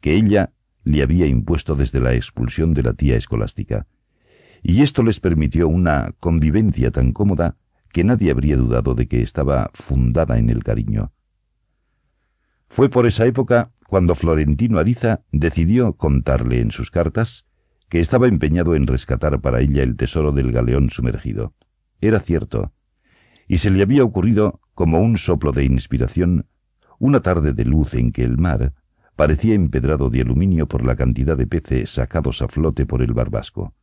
que 0.00 0.14
ella 0.14 0.52
le 0.82 1.02
había 1.02 1.26
impuesto 1.26 1.76
desde 1.76 2.00
la 2.00 2.14
expulsión 2.14 2.74
de 2.74 2.82
la 2.82 2.94
tía 2.94 3.16
escolástica, 3.16 3.86
y 4.60 4.82
esto 4.82 5.04
les 5.04 5.20
permitió 5.20 5.68
una 5.68 6.14
convivencia 6.18 6.90
tan 6.90 7.12
cómoda 7.12 7.56
que 7.92 8.02
nadie 8.02 8.32
habría 8.32 8.56
dudado 8.56 8.96
de 8.96 9.06
que 9.06 9.22
estaba 9.22 9.70
fundada 9.72 10.38
en 10.38 10.50
el 10.50 10.64
cariño. 10.64 11.12
Fue 12.66 12.88
por 12.88 13.06
esa 13.06 13.26
época 13.26 13.70
cuando 13.92 14.14
Florentino 14.14 14.78
Ariza 14.78 15.20
decidió 15.32 15.92
contarle 15.98 16.62
en 16.62 16.70
sus 16.70 16.90
cartas 16.90 17.44
que 17.90 18.00
estaba 18.00 18.26
empeñado 18.26 18.74
en 18.74 18.86
rescatar 18.86 19.42
para 19.42 19.60
ella 19.60 19.82
el 19.82 19.96
tesoro 19.96 20.32
del 20.32 20.50
galeón 20.50 20.88
sumergido. 20.88 21.52
Era 22.00 22.18
cierto, 22.18 22.72
y 23.46 23.58
se 23.58 23.68
le 23.68 23.82
había 23.82 24.02
ocurrido, 24.02 24.62
como 24.72 25.02
un 25.02 25.18
soplo 25.18 25.52
de 25.52 25.64
inspiración, 25.64 26.46
una 26.98 27.20
tarde 27.20 27.52
de 27.52 27.66
luz 27.66 27.92
en 27.92 28.12
que 28.12 28.24
el 28.24 28.38
mar 28.38 28.72
parecía 29.14 29.54
empedrado 29.54 30.08
de 30.08 30.22
aluminio 30.22 30.66
por 30.66 30.86
la 30.86 30.96
cantidad 30.96 31.36
de 31.36 31.46
peces 31.46 31.90
sacados 31.90 32.40
a 32.40 32.48
flote 32.48 32.86
por 32.86 33.02
el 33.02 33.12
barbasco. 33.12 33.74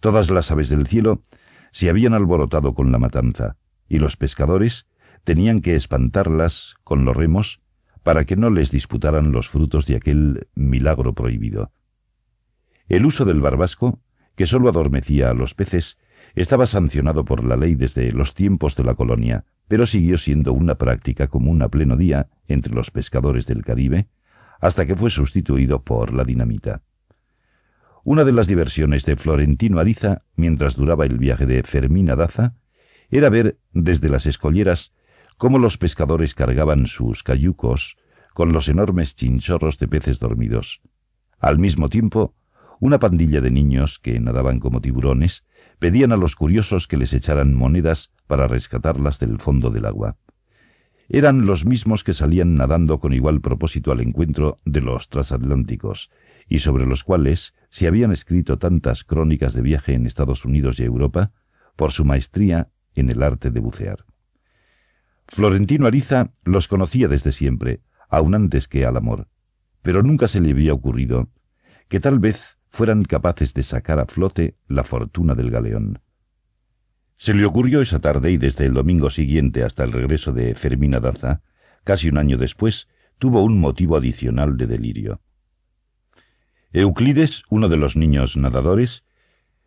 Todas 0.00 0.28
las 0.28 0.50
aves 0.50 0.70
del 0.70 0.88
cielo 0.88 1.22
se 1.70 1.88
habían 1.88 2.14
alborotado 2.14 2.74
con 2.74 2.90
la 2.90 2.98
matanza, 2.98 3.58
y 3.88 4.00
los 4.00 4.16
pescadores 4.16 4.88
tenían 5.22 5.60
que 5.60 5.76
espantarlas 5.76 6.74
con 6.82 7.04
los 7.04 7.16
remos 7.16 7.60
para 8.02 8.24
que 8.24 8.36
no 8.36 8.50
les 8.50 8.70
disputaran 8.70 9.32
los 9.32 9.48
frutos 9.48 9.86
de 9.86 9.96
aquel 9.96 10.48
milagro 10.54 11.14
prohibido. 11.14 11.72
El 12.88 13.06
uso 13.06 13.24
del 13.24 13.40
barbasco, 13.40 14.00
que 14.36 14.46
sólo 14.46 14.68
adormecía 14.68 15.30
a 15.30 15.34
los 15.34 15.54
peces, 15.54 15.98
estaba 16.34 16.66
sancionado 16.66 17.24
por 17.24 17.44
la 17.44 17.56
ley 17.56 17.74
desde 17.74 18.12
los 18.12 18.34
tiempos 18.34 18.76
de 18.76 18.84
la 18.84 18.94
colonia, 18.94 19.44
pero 19.68 19.86
siguió 19.86 20.18
siendo 20.18 20.52
una 20.52 20.76
práctica 20.76 21.28
común 21.28 21.62
a 21.62 21.68
pleno 21.68 21.96
día 21.96 22.28
entre 22.48 22.74
los 22.74 22.90
pescadores 22.90 23.46
del 23.46 23.64
Caribe, 23.64 24.08
hasta 24.60 24.86
que 24.86 24.96
fue 24.96 25.10
sustituido 25.10 25.82
por 25.82 26.12
la 26.12 26.24
dinamita. 26.24 26.82
Una 28.02 28.24
de 28.24 28.32
las 28.32 28.46
diversiones 28.46 29.04
de 29.04 29.16
Florentino 29.16 29.78
Ariza, 29.78 30.22
mientras 30.34 30.76
duraba 30.76 31.04
el 31.04 31.18
viaje 31.18 31.46
de 31.46 31.62
Fermina 31.62 32.16
Daza, 32.16 32.54
era 33.10 33.28
ver 33.28 33.58
desde 33.72 34.08
las 34.08 34.26
escolleras 34.26 34.92
cómo 35.40 35.58
los 35.58 35.78
pescadores 35.78 36.34
cargaban 36.34 36.86
sus 36.86 37.22
cayucos 37.22 37.96
con 38.34 38.52
los 38.52 38.68
enormes 38.68 39.16
chinchorros 39.16 39.78
de 39.78 39.88
peces 39.88 40.18
dormidos. 40.18 40.82
Al 41.38 41.58
mismo 41.58 41.88
tiempo, 41.88 42.34
una 42.78 42.98
pandilla 42.98 43.40
de 43.40 43.50
niños 43.50 43.98
que 43.98 44.20
nadaban 44.20 44.60
como 44.60 44.82
tiburones 44.82 45.46
pedían 45.78 46.12
a 46.12 46.18
los 46.18 46.36
curiosos 46.36 46.86
que 46.86 46.98
les 46.98 47.14
echaran 47.14 47.54
monedas 47.54 48.12
para 48.26 48.48
rescatarlas 48.48 49.18
del 49.18 49.38
fondo 49.38 49.70
del 49.70 49.86
agua. 49.86 50.18
Eran 51.08 51.46
los 51.46 51.64
mismos 51.64 52.04
que 52.04 52.12
salían 52.12 52.54
nadando 52.56 53.00
con 53.00 53.14
igual 53.14 53.40
propósito 53.40 53.92
al 53.92 54.02
encuentro 54.02 54.58
de 54.66 54.82
los 54.82 55.08
transatlánticos, 55.08 56.10
y 56.50 56.58
sobre 56.58 56.84
los 56.84 57.02
cuales 57.02 57.54
se 57.70 57.86
habían 57.86 58.12
escrito 58.12 58.58
tantas 58.58 59.04
crónicas 59.04 59.54
de 59.54 59.62
viaje 59.62 59.94
en 59.94 60.04
Estados 60.04 60.44
Unidos 60.44 60.78
y 60.80 60.82
Europa 60.82 61.32
por 61.76 61.92
su 61.92 62.04
maestría 62.04 62.68
en 62.94 63.08
el 63.08 63.22
arte 63.22 63.50
de 63.50 63.60
bucear. 63.60 64.04
Florentino 65.30 65.86
Ariza 65.86 66.32
los 66.44 66.66
conocía 66.66 67.06
desde 67.06 67.30
siempre, 67.30 67.80
aun 68.08 68.34
antes 68.34 68.66
que 68.66 68.84
al 68.84 68.96
amor, 68.96 69.28
pero 69.80 70.02
nunca 70.02 70.26
se 70.26 70.40
le 70.40 70.50
había 70.50 70.74
ocurrido 70.74 71.28
que 71.88 72.00
tal 72.00 72.18
vez 72.18 72.58
fueran 72.68 73.04
capaces 73.04 73.54
de 73.54 73.62
sacar 73.62 74.00
a 74.00 74.06
flote 74.06 74.56
la 74.66 74.82
fortuna 74.82 75.36
del 75.36 75.50
galeón. 75.50 76.00
Se 77.16 77.32
le 77.32 77.44
ocurrió 77.44 77.80
esa 77.80 78.00
tarde 78.00 78.32
y 78.32 78.38
desde 78.38 78.66
el 78.66 78.74
domingo 78.74 79.08
siguiente 79.08 79.62
hasta 79.62 79.84
el 79.84 79.92
regreso 79.92 80.32
de 80.32 80.54
Fermina 80.56 80.98
Daza, 80.98 81.42
casi 81.84 82.08
un 82.08 82.18
año 82.18 82.36
después, 82.36 82.88
tuvo 83.18 83.42
un 83.44 83.60
motivo 83.60 83.96
adicional 83.96 84.56
de 84.56 84.66
delirio. 84.66 85.20
Euclides, 86.72 87.44
uno 87.50 87.68
de 87.68 87.76
los 87.76 87.96
niños 87.96 88.36
nadadores, 88.36 89.04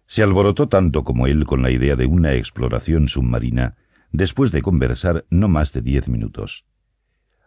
se 0.07 0.23
alborotó 0.23 0.67
tanto 0.67 1.05
como 1.05 1.27
él 1.27 1.45
con 1.45 1.61
la 1.61 1.71
idea 1.71 1.95
de 1.95 2.05
una 2.05 2.33
exploración 2.33 3.07
submarina 3.07 3.77
después 4.13 4.51
de 4.51 4.61
conversar 4.61 5.25
no 5.29 5.49
más 5.49 5.73
de 5.73 5.81
diez 5.81 6.07
minutos. 6.07 6.65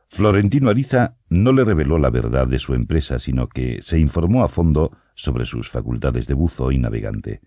Florentino 0.09 0.69
Ariza 0.69 1.17
no 1.29 1.53
le 1.53 1.65
reveló 1.65 1.99
la 1.99 2.11
verdad 2.11 2.47
de 2.47 2.59
su 2.59 2.75
empresa, 2.75 3.19
sino 3.19 3.49
que 3.49 3.81
se 3.83 3.99
informó 3.99 4.45
a 4.45 4.49
fondo 4.49 4.93
sobre 5.15 5.47
sus 5.47 5.71
facultades 5.71 6.27
de 6.27 6.35
buzo 6.35 6.71
y 6.73 6.79
navegante. 6.79 7.41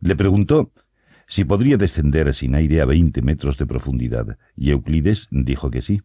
Le 0.00 0.16
preguntó 0.16 0.72
si 1.26 1.44
podría 1.44 1.76
descender 1.76 2.32
sin 2.34 2.54
aire 2.54 2.80
a 2.80 2.84
veinte 2.84 3.20
metros 3.20 3.58
de 3.58 3.66
profundidad, 3.66 4.38
y 4.56 4.70
Euclides 4.70 5.28
dijo 5.30 5.70
que 5.70 5.82
sí. 5.82 6.02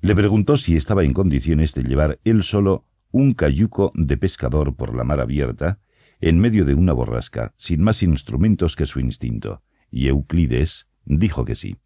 Le 0.00 0.16
preguntó 0.16 0.56
si 0.56 0.76
estaba 0.76 1.04
en 1.04 1.12
condiciones 1.12 1.72
de 1.74 1.84
llevar 1.84 2.18
él 2.24 2.42
solo 2.42 2.84
un 3.12 3.32
cayuco 3.32 3.92
de 3.94 4.16
pescador 4.16 4.74
por 4.74 4.94
la 4.94 5.04
mar 5.04 5.20
abierta, 5.20 5.78
en 6.20 6.40
medio 6.40 6.64
de 6.64 6.74
una 6.74 6.92
borrasca, 6.92 7.54
sin 7.56 7.82
más 7.82 8.02
instrumentos 8.02 8.74
que 8.74 8.86
su 8.86 8.98
instinto, 8.98 9.62
y 9.90 10.08
Euclides 10.08 10.89
dijo 11.18 11.44
que 11.44 11.56
sí. 11.56 11.76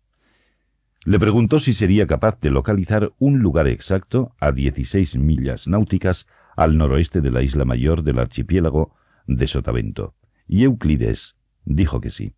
Le 1.04 1.18
preguntó 1.18 1.58
si 1.58 1.72
sería 1.72 2.06
capaz 2.06 2.40
de 2.40 2.50
localizar 2.50 3.12
un 3.18 3.40
lugar 3.40 3.68
exacto 3.68 4.34
a 4.38 4.52
dieciséis 4.52 5.16
millas 5.16 5.66
náuticas 5.66 6.26
al 6.56 6.76
noroeste 6.78 7.20
de 7.20 7.30
la 7.30 7.42
isla 7.42 7.64
mayor 7.64 8.02
del 8.02 8.18
archipiélago 8.18 8.94
de 9.26 9.46
Sotavento, 9.46 10.14
y 10.46 10.64
Euclides 10.64 11.36
dijo 11.64 12.00
que 12.00 12.10
sí. 12.10 12.34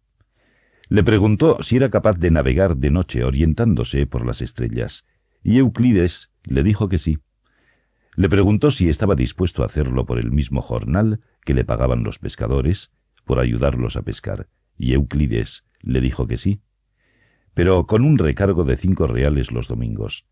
Le 0.88 1.02
preguntó 1.02 1.58
si 1.62 1.76
era 1.76 1.90
capaz 1.90 2.18
de 2.18 2.30
navegar 2.30 2.76
de 2.76 2.90
noche 2.90 3.24
orientándose 3.24 4.06
por 4.06 4.24
las 4.24 4.40
estrellas, 4.40 5.04
y 5.42 5.58
Euclides 5.58 6.30
le 6.44 6.62
dijo 6.62 6.88
que 6.88 6.98
sí. 6.98 7.18
Le 8.14 8.28
preguntó 8.28 8.70
si 8.70 8.88
estaba 8.88 9.14
dispuesto 9.14 9.62
a 9.62 9.66
hacerlo 9.66 10.06
por 10.06 10.18
el 10.18 10.30
mismo 10.30 10.62
jornal 10.62 11.20
que 11.44 11.54
le 11.54 11.64
pagaban 11.64 12.04
los 12.04 12.18
pescadores, 12.18 12.90
por 13.24 13.40
ayudarlos 13.40 13.96
a 13.96 14.02
pescar, 14.02 14.48
y 14.78 14.92
Euclides 14.92 15.64
le 15.82 16.00
dijo 16.00 16.26
que 16.26 16.38
sí, 16.38 16.60
pero 17.56 17.86
con 17.86 18.04
un 18.04 18.18
recargo 18.18 18.64
de 18.64 18.76
cinco 18.76 19.06
reales 19.06 19.50
los 19.50 19.66
domingos. 19.66 20.26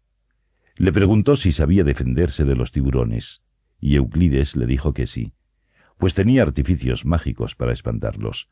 Le 0.76 0.92
preguntó 0.92 1.36
si 1.36 1.52
sabía 1.52 1.82
defenderse 1.82 2.44
de 2.44 2.54
los 2.54 2.70
tiburones, 2.70 3.40
y 3.80 3.96
Euclides 3.96 4.56
le 4.56 4.66
dijo 4.66 4.92
que 4.92 5.06
sí, 5.06 5.32
pues 5.96 6.12
tenía 6.12 6.42
artificios 6.42 7.06
mágicos 7.06 7.54
para 7.54 7.72
espantarlos. 7.72 8.50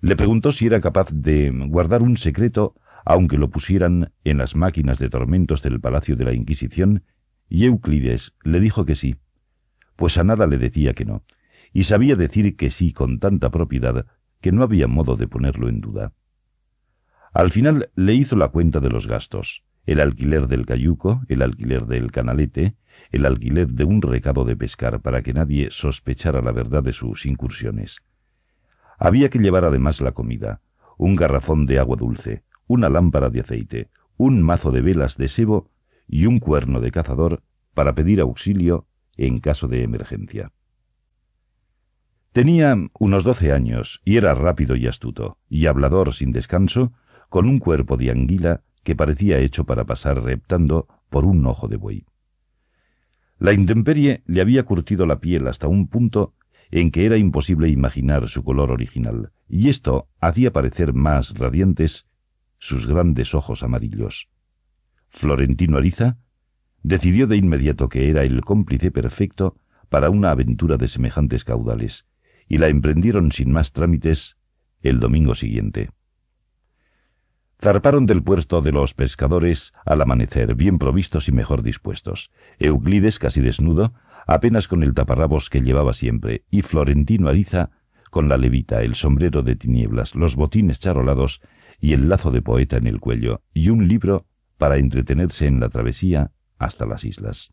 Le 0.00 0.16
preguntó 0.16 0.50
si 0.50 0.66
era 0.66 0.80
capaz 0.80 1.12
de 1.12 1.52
guardar 1.68 2.02
un 2.02 2.16
secreto 2.16 2.74
aunque 3.04 3.38
lo 3.38 3.50
pusieran 3.50 4.10
en 4.24 4.38
las 4.38 4.56
máquinas 4.56 4.98
de 4.98 5.08
tormentos 5.08 5.62
del 5.62 5.78
Palacio 5.78 6.16
de 6.16 6.24
la 6.24 6.32
Inquisición 6.32 7.04
y 7.48 7.64
Euclides 7.66 8.34
le 8.42 8.58
dijo 8.58 8.84
que 8.84 8.96
sí, 8.96 9.18
pues 9.94 10.18
a 10.18 10.24
nada 10.24 10.48
le 10.48 10.58
decía 10.58 10.94
que 10.94 11.04
no, 11.04 11.22
y 11.72 11.84
sabía 11.84 12.16
decir 12.16 12.56
que 12.56 12.70
sí 12.70 12.92
con 12.92 13.20
tanta 13.20 13.50
propiedad 13.50 14.06
que 14.40 14.50
no 14.50 14.64
había 14.64 14.88
modo 14.88 15.14
de 15.14 15.28
ponerlo 15.28 15.68
en 15.68 15.80
duda. 15.80 16.12
Al 17.34 17.50
final 17.50 17.90
le 17.96 18.14
hizo 18.14 18.36
la 18.36 18.48
cuenta 18.48 18.78
de 18.78 18.88
los 18.88 19.08
gastos, 19.08 19.64
el 19.86 19.98
alquiler 19.98 20.46
del 20.46 20.66
cayuco, 20.66 21.22
el 21.28 21.42
alquiler 21.42 21.84
del 21.86 22.12
canalete, 22.12 22.76
el 23.10 23.26
alquiler 23.26 23.66
de 23.70 23.82
un 23.82 24.02
recado 24.02 24.44
de 24.44 24.56
pescar 24.56 25.00
para 25.00 25.22
que 25.22 25.34
nadie 25.34 25.66
sospechara 25.72 26.40
la 26.42 26.52
verdad 26.52 26.84
de 26.84 26.92
sus 26.92 27.26
incursiones. 27.26 27.98
Había 29.00 29.30
que 29.30 29.40
llevar 29.40 29.64
además 29.64 30.00
la 30.00 30.12
comida, 30.12 30.60
un 30.96 31.16
garrafón 31.16 31.66
de 31.66 31.80
agua 31.80 31.96
dulce, 31.96 32.44
una 32.68 32.88
lámpara 32.88 33.30
de 33.30 33.40
aceite, 33.40 33.90
un 34.16 34.40
mazo 34.40 34.70
de 34.70 34.82
velas 34.82 35.16
de 35.16 35.26
sebo 35.26 35.68
y 36.06 36.26
un 36.26 36.38
cuerno 36.38 36.80
de 36.80 36.92
cazador 36.92 37.42
para 37.74 37.96
pedir 37.96 38.20
auxilio 38.20 38.86
en 39.16 39.40
caso 39.40 39.66
de 39.66 39.82
emergencia. 39.82 40.52
Tenía 42.30 42.76
unos 42.96 43.24
doce 43.24 43.52
años 43.52 44.00
y 44.04 44.18
era 44.18 44.34
rápido 44.34 44.76
y 44.76 44.86
astuto, 44.86 45.38
y 45.48 45.66
hablador 45.66 46.14
sin 46.14 46.30
descanso, 46.30 46.92
con 47.34 47.48
un 47.48 47.58
cuerpo 47.58 47.96
de 47.96 48.12
anguila 48.12 48.60
que 48.84 48.94
parecía 48.94 49.40
hecho 49.40 49.64
para 49.64 49.82
pasar 49.82 50.22
reptando 50.22 50.86
por 51.10 51.24
un 51.24 51.44
ojo 51.46 51.66
de 51.66 51.76
buey. 51.76 52.04
La 53.40 53.52
intemperie 53.52 54.22
le 54.24 54.40
había 54.40 54.62
curtido 54.62 55.04
la 55.04 55.18
piel 55.18 55.48
hasta 55.48 55.66
un 55.66 55.88
punto 55.88 56.34
en 56.70 56.92
que 56.92 57.06
era 57.06 57.16
imposible 57.16 57.68
imaginar 57.68 58.28
su 58.28 58.44
color 58.44 58.70
original, 58.70 59.32
y 59.48 59.68
esto 59.68 60.06
hacía 60.20 60.52
parecer 60.52 60.94
más 60.94 61.36
radiantes 61.36 62.06
sus 62.58 62.86
grandes 62.86 63.34
ojos 63.34 63.64
amarillos. 63.64 64.28
Florentino 65.08 65.78
Ariza 65.78 66.18
decidió 66.84 67.26
de 67.26 67.36
inmediato 67.36 67.88
que 67.88 68.10
era 68.10 68.22
el 68.22 68.42
cómplice 68.42 68.92
perfecto 68.92 69.56
para 69.88 70.08
una 70.08 70.30
aventura 70.30 70.76
de 70.76 70.86
semejantes 70.86 71.42
caudales, 71.42 72.06
y 72.46 72.58
la 72.58 72.68
emprendieron 72.68 73.32
sin 73.32 73.50
más 73.50 73.72
trámites 73.72 74.36
el 74.82 75.00
domingo 75.00 75.34
siguiente. 75.34 75.90
Zarparon 77.60 78.06
del 78.06 78.22
puerto 78.22 78.62
de 78.62 78.72
los 78.72 78.94
pescadores 78.94 79.72
al 79.84 80.02
amanecer, 80.02 80.54
bien 80.54 80.78
provistos 80.78 81.28
y 81.28 81.32
mejor 81.32 81.62
dispuestos. 81.62 82.30
Euclides, 82.58 83.18
casi 83.18 83.40
desnudo, 83.40 83.94
apenas 84.26 84.68
con 84.68 84.82
el 84.82 84.94
taparrabos 84.94 85.50
que 85.50 85.62
llevaba 85.62 85.94
siempre, 85.94 86.44
y 86.50 86.62
Florentino 86.62 87.28
Ariza 87.28 87.70
con 88.10 88.28
la 88.28 88.36
levita, 88.36 88.82
el 88.82 88.94
sombrero 88.94 89.42
de 89.42 89.56
tinieblas, 89.56 90.14
los 90.14 90.36
botines 90.36 90.78
charolados 90.78 91.40
y 91.80 91.94
el 91.94 92.08
lazo 92.08 92.30
de 92.30 92.42
poeta 92.42 92.76
en 92.76 92.86
el 92.86 93.00
cuello, 93.00 93.42
y 93.52 93.70
un 93.70 93.88
libro 93.88 94.26
para 94.56 94.76
entretenerse 94.76 95.46
en 95.46 95.58
la 95.58 95.68
travesía 95.68 96.30
hasta 96.58 96.86
las 96.86 97.04
islas. 97.04 97.52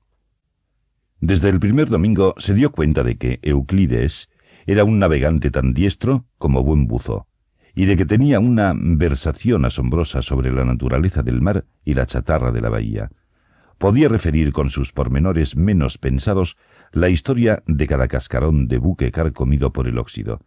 Desde 1.20 1.50
el 1.50 1.60
primer 1.60 1.90
domingo 1.90 2.36
se 2.38 2.54
dio 2.54 2.72
cuenta 2.72 3.04
de 3.04 3.18
que 3.18 3.40
Euclides 3.42 4.30
era 4.66 4.84
un 4.84 5.00
navegante 5.00 5.50
tan 5.52 5.74
diestro 5.74 6.26
como 6.38 6.64
buen 6.64 6.86
buzo, 6.86 7.28
y 7.76 7.86
de 7.86 7.96
que 7.96 8.06
tenía 8.06 8.40
una 8.40 8.74
versación 8.76 9.66
asombrosa 9.66 10.22
sobre 10.22 10.52
la 10.52 10.66
naturaleza 10.66 11.24
del 11.24 11.42
mar 11.42 11.66
y 11.86 11.94
la 11.94 12.06
chatarra 12.06 12.52
de 12.52 12.62
la 12.62 12.70
bahía. 12.70 13.10
Podía 13.78 14.10
referir 14.10 14.54
con 14.54 14.70
sus 14.70 14.92
pormenores 14.92 15.56
menos 15.56 15.98
pensados 15.98 16.58
la 16.92 17.10
historia 17.10 17.64
de 17.66 17.88
cada 17.88 18.08
cascarón 18.08 18.68
de 18.68 18.78
buque 18.78 19.12
carcomido 19.12 19.74
por 19.74 19.88
el 19.88 19.98
óxido. 19.98 20.42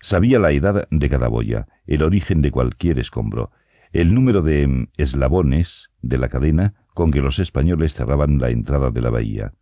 Sabía 0.00 0.38
la 0.38 0.50
edad 0.50 0.88
de 0.90 1.08
cada 1.10 1.28
boya, 1.28 1.68
el 1.86 2.02
origen 2.02 2.40
de 2.40 2.50
cualquier 2.50 2.98
escombro, 2.98 3.52
el 3.92 4.14
número 4.14 4.42
de 4.42 4.88
eslabones 4.96 5.90
de 6.00 6.18
la 6.18 6.28
cadena 6.28 6.74
con 6.94 7.10
que 7.10 7.20
los 7.20 7.38
españoles 7.38 7.94
cerraban 7.94 8.38
la 8.38 8.50
entrada 8.50 8.90
de 8.90 9.00
la 9.00 9.10
bahía. 9.10 9.52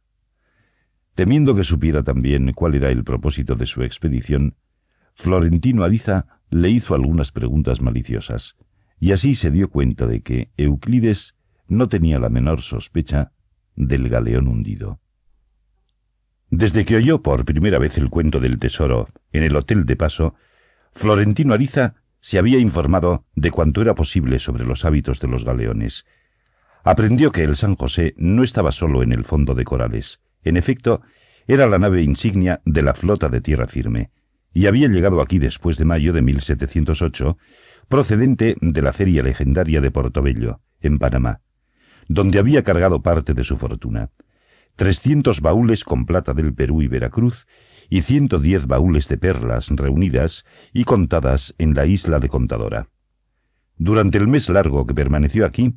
Temiendo 1.15 1.55
que 1.55 1.65
supiera 1.65 2.03
también 2.03 2.53
cuál 2.53 2.77
era 2.77 2.91
el 2.91 3.05
propósito 3.05 3.57
de 3.57 3.67
su 3.67 3.83
expedición, 3.83 4.55
Florentino 5.15 5.83
Ariza 5.83 6.38
le 6.51 6.71
hizo 6.71 6.95
algunas 6.95 7.33
preguntas 7.33 7.81
maliciosas, 7.81 8.57
y 9.01 9.13
así 9.13 9.35
se 9.35 9.51
dio 9.51 9.69
cuenta 9.69 10.07
de 10.07 10.23
que 10.23 10.51
Euclides 10.57 11.35
no 11.69 11.89
tenía 11.89 12.19
la 12.19 12.29
menor 12.29 12.63
sospecha 12.63 13.33
del 13.77 14.09
galeón 14.09 14.49
hundido. 14.49 15.01
Desde 16.51 16.85
que 16.85 16.97
oyó 16.97 17.23
por 17.23 17.45
primera 17.45 17.79
vez 17.79 17.99
el 17.99 18.09
cuento 18.09 18.41
del 18.41 18.59
tesoro 18.59 19.09
en 19.33 19.43
el 19.43 19.55
Hotel 19.55 19.85
de 19.85 19.97
Paso, 19.97 20.35
Florentino 20.95 21.53
Ariza 21.53 21.97
se 22.21 22.39
había 22.39 22.59
informado 22.59 23.25
de 23.35 23.51
cuanto 23.51 23.83
era 23.83 23.95
posible 23.95 24.39
sobre 24.39 24.65
los 24.65 24.85
hábitos 24.85 25.21
de 25.21 25.29
los 25.29 25.45
galeones. 25.45 26.07
Aprendió 26.85 27.33
que 27.33 27.45
el 27.45 27.55
San 27.55 27.77
José 27.77 28.15
no 28.17 28.43
estaba 28.43 28.73
solo 28.73 29.03
en 29.03 29.13
el 29.13 29.25
fondo 29.25 29.55
de 29.55 29.65
corales. 29.65 30.23
En 30.43 30.57
efecto, 30.57 31.03
era 31.47 31.67
la 31.67 31.79
nave 31.79 32.03
insignia 32.03 32.61
de 32.65 32.83
la 32.83 32.95
flota 32.95 33.29
de 33.29 33.41
tierra 33.41 33.67
firme, 33.67 34.11
y 34.53 34.67
había 34.67 34.89
llegado 34.89 35.21
aquí 35.21 35.39
después 35.39 35.77
de 35.77 35.85
mayo 35.85 36.13
de 36.13 36.23
1708, 36.23 37.39
procedente 37.89 38.57
de 38.61 38.83
la 38.83 38.93
feria 38.93 39.23
legendaria 39.23 39.81
de 39.81 39.91
Portobello, 39.91 40.61
en 40.81 40.99
Panamá, 40.99 41.41
donde 42.09 42.39
había 42.39 42.65
cargado 42.65 43.03
parte 43.03 43.35
de 43.35 43.45
su 43.45 43.57
fortuna 43.57 44.11
trescientos 44.79 45.41
baúles 45.41 45.83
con 45.83 46.07
plata 46.07 46.35
del 46.35 46.55
Perú 46.55 46.83
y 46.83 46.87
Veracruz 46.87 47.49
y 47.91 48.03
ciento 48.03 48.39
diez 48.39 48.69
baúles 48.69 49.09
de 49.09 49.19
perlas 49.19 49.71
reunidas 49.71 50.47
y 50.73 50.85
contadas 50.85 51.53
en 51.59 51.75
la 51.75 51.85
isla 51.85 52.21
de 52.21 52.29
Contadora. 52.29 52.87
Durante 53.77 54.19
el 54.19 54.29
mes 54.29 54.49
largo 54.49 54.87
que 54.87 54.95
permaneció 54.95 55.47
aquí, 55.47 55.75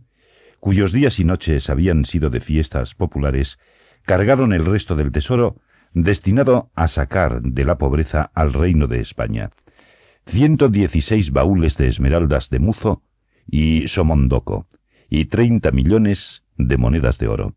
cuyos 0.60 0.92
días 0.92 1.20
y 1.20 1.24
noches 1.24 1.72
habían 1.72 2.06
sido 2.06 2.30
de 2.30 2.42
fiestas 2.42 2.94
populares, 2.94 3.58
cargaron 4.04 4.54
el 4.54 4.66
resto 4.66 4.96
del 4.96 5.12
tesoro 5.12 5.56
destinado 5.94 6.72
a 6.76 6.88
sacar 6.88 7.42
de 7.42 7.66
la 7.66 7.78
pobreza 7.78 8.32
al 8.34 8.54
reino 8.54 8.88
de 8.88 9.02
España. 9.02 9.52
Ciento 10.26 10.70
dieciséis 10.70 11.32
baúles 11.32 11.78
de 11.78 11.88
esmeraldas 11.88 12.50
de 12.50 12.60
Muzo 12.60 13.04
y 13.48 13.88
Somondoco, 13.88 14.68
y 15.10 15.26
treinta 15.26 15.72
millones 15.72 16.44
de 16.58 16.78
monedas 16.78 17.18
de 17.20 17.28
oro. 17.28 17.56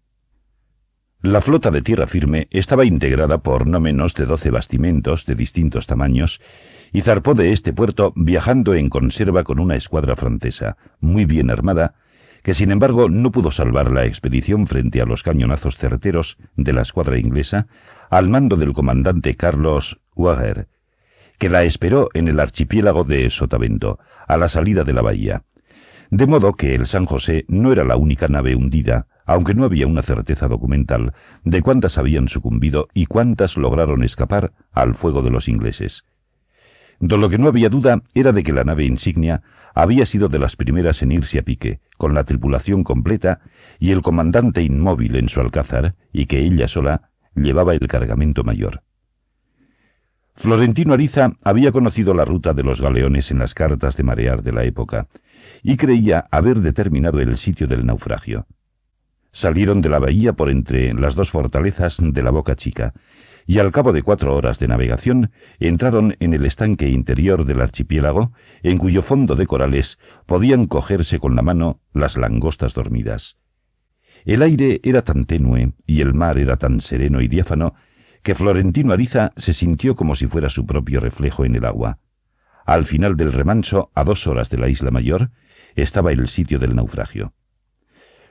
La 1.20 1.40
flota 1.40 1.70
de 1.70 1.80
tierra 1.80 2.06
firme 2.06 2.48
estaba 2.50 2.84
integrada 2.84 3.38
por 3.38 3.66
no 3.66 3.80
menos 3.80 4.14
de 4.14 4.26
doce 4.26 4.50
bastimentos 4.50 5.24
de 5.24 5.34
distintos 5.34 5.86
tamaños 5.86 6.40
y 6.92 7.00
zarpó 7.00 7.34
de 7.34 7.52
este 7.52 7.72
puerto 7.72 8.12
viajando 8.14 8.74
en 8.74 8.90
conserva 8.90 9.44
con 9.44 9.58
una 9.58 9.76
escuadra 9.76 10.16
francesa, 10.16 10.76
muy 11.00 11.24
bien 11.24 11.50
armada, 11.50 11.94
que 12.42 12.52
sin 12.52 12.70
embargo 12.70 13.08
no 13.08 13.32
pudo 13.32 13.50
salvar 13.50 13.90
la 13.90 14.04
expedición 14.04 14.66
frente 14.66 15.00
a 15.00 15.06
los 15.06 15.22
cañonazos 15.22 15.78
certeros 15.78 16.36
de 16.56 16.74
la 16.74 16.82
escuadra 16.82 17.18
inglesa 17.18 17.68
al 18.14 18.28
mando 18.28 18.56
del 18.56 18.72
comandante 18.72 19.34
Carlos 19.34 20.00
Wager, 20.14 20.68
que 21.36 21.48
la 21.48 21.64
esperó 21.64 22.10
en 22.14 22.28
el 22.28 22.38
archipiélago 22.38 23.02
de 23.02 23.28
Sotavento, 23.28 23.98
a 24.28 24.36
la 24.36 24.46
salida 24.46 24.84
de 24.84 24.92
la 24.92 25.02
bahía. 25.02 25.42
De 26.10 26.28
modo 26.28 26.52
que 26.52 26.76
el 26.76 26.86
San 26.86 27.06
José 27.06 27.44
no 27.48 27.72
era 27.72 27.82
la 27.82 27.96
única 27.96 28.28
nave 28.28 28.54
hundida, 28.54 29.08
aunque 29.26 29.54
no 29.54 29.64
había 29.64 29.88
una 29.88 30.02
certeza 30.02 30.46
documental 30.46 31.12
de 31.42 31.60
cuántas 31.60 31.98
habían 31.98 32.28
sucumbido 32.28 32.86
y 32.94 33.06
cuántas 33.06 33.56
lograron 33.56 34.04
escapar 34.04 34.52
al 34.70 34.94
fuego 34.94 35.20
de 35.20 35.30
los 35.30 35.48
ingleses. 35.48 36.04
De 37.00 37.18
lo 37.18 37.28
que 37.28 37.38
no 37.38 37.48
había 37.48 37.68
duda 37.68 38.00
era 38.14 38.30
de 38.30 38.44
que 38.44 38.52
la 38.52 38.62
nave 38.62 38.84
insignia 38.84 39.42
había 39.74 40.06
sido 40.06 40.28
de 40.28 40.38
las 40.38 40.54
primeras 40.54 41.02
en 41.02 41.10
irse 41.10 41.40
a 41.40 41.42
pique, 41.42 41.80
con 41.96 42.14
la 42.14 42.22
tripulación 42.22 42.84
completa 42.84 43.40
y 43.80 43.90
el 43.90 44.02
comandante 44.02 44.62
inmóvil 44.62 45.16
en 45.16 45.28
su 45.28 45.40
alcázar, 45.40 45.96
y 46.12 46.26
que 46.26 46.38
ella 46.38 46.68
sola 46.68 47.10
llevaba 47.34 47.74
el 47.74 47.86
cargamento 47.88 48.44
mayor. 48.44 48.82
Florentino 50.36 50.94
Ariza 50.94 51.32
había 51.44 51.70
conocido 51.70 52.12
la 52.12 52.24
ruta 52.24 52.54
de 52.54 52.64
los 52.64 52.80
galeones 52.80 53.30
en 53.30 53.38
las 53.38 53.54
cartas 53.54 53.96
de 53.96 54.02
marear 54.02 54.42
de 54.42 54.52
la 54.52 54.64
época, 54.64 55.06
y 55.62 55.76
creía 55.76 56.24
haber 56.30 56.60
determinado 56.60 57.20
el 57.20 57.36
sitio 57.38 57.66
del 57.66 57.86
naufragio. 57.86 58.46
Salieron 59.30 59.80
de 59.80 59.88
la 59.88 59.98
bahía 59.98 60.32
por 60.32 60.50
entre 60.50 60.92
las 60.94 61.14
dos 61.14 61.30
fortalezas 61.30 61.98
de 62.00 62.22
la 62.22 62.30
Boca 62.30 62.56
Chica, 62.56 62.94
y 63.46 63.58
al 63.58 63.72
cabo 63.72 63.92
de 63.92 64.02
cuatro 64.02 64.34
horas 64.34 64.58
de 64.58 64.68
navegación 64.68 65.30
entraron 65.58 66.16
en 66.20 66.34
el 66.34 66.46
estanque 66.46 66.88
interior 66.88 67.44
del 67.44 67.60
archipiélago, 67.60 68.32
en 68.62 68.78
cuyo 68.78 69.02
fondo 69.02 69.36
de 69.36 69.46
corales 69.46 69.98
podían 70.26 70.66
cogerse 70.66 71.18
con 71.18 71.36
la 71.36 71.42
mano 71.42 71.80
las 71.92 72.16
langostas 72.16 72.74
dormidas. 72.74 73.36
El 74.24 74.42
aire 74.42 74.80
era 74.82 75.02
tan 75.02 75.26
tenue 75.26 75.72
y 75.86 76.00
el 76.00 76.14
mar 76.14 76.38
era 76.38 76.56
tan 76.56 76.80
sereno 76.80 77.20
y 77.20 77.28
diáfano 77.28 77.74
que 78.22 78.34
Florentino 78.34 78.92
Ariza 78.92 79.32
se 79.36 79.52
sintió 79.52 79.94
como 79.94 80.14
si 80.14 80.26
fuera 80.26 80.48
su 80.48 80.64
propio 80.64 81.00
reflejo 81.00 81.44
en 81.44 81.56
el 81.56 81.64
agua. 81.66 81.98
Al 82.64 82.86
final 82.86 83.16
del 83.18 83.34
remanso, 83.34 83.90
a 83.94 84.02
dos 84.02 84.26
horas 84.26 84.48
de 84.48 84.56
la 84.56 84.70
isla 84.70 84.90
mayor, 84.90 85.30
estaba 85.76 86.10
el 86.10 86.26
sitio 86.28 86.58
del 86.58 86.74
naufragio. 86.74 87.34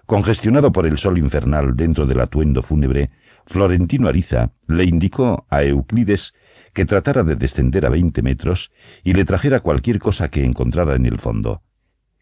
Congestionado 0.07 0.71
por 0.71 0.87
el 0.87 0.97
sol 0.97 1.19
infernal 1.19 1.75
dentro 1.75 2.07
del 2.07 2.21
atuendo 2.21 2.63
fúnebre, 2.63 3.11
Florentino 3.45 4.07
Ariza 4.07 4.51
le 4.67 4.85
indicó 4.85 5.45
a 5.49 5.63
Euclides 5.63 6.33
que 6.73 6.85
tratara 6.85 7.23
de 7.23 7.35
descender 7.35 7.85
a 7.85 7.89
veinte 7.89 8.23
metros 8.23 8.71
y 9.03 9.13
le 9.13 9.25
trajera 9.25 9.59
cualquier 9.59 9.99
cosa 9.99 10.29
que 10.29 10.43
encontrara 10.43 10.95
en 10.95 11.05
el 11.05 11.19
fondo. 11.19 11.61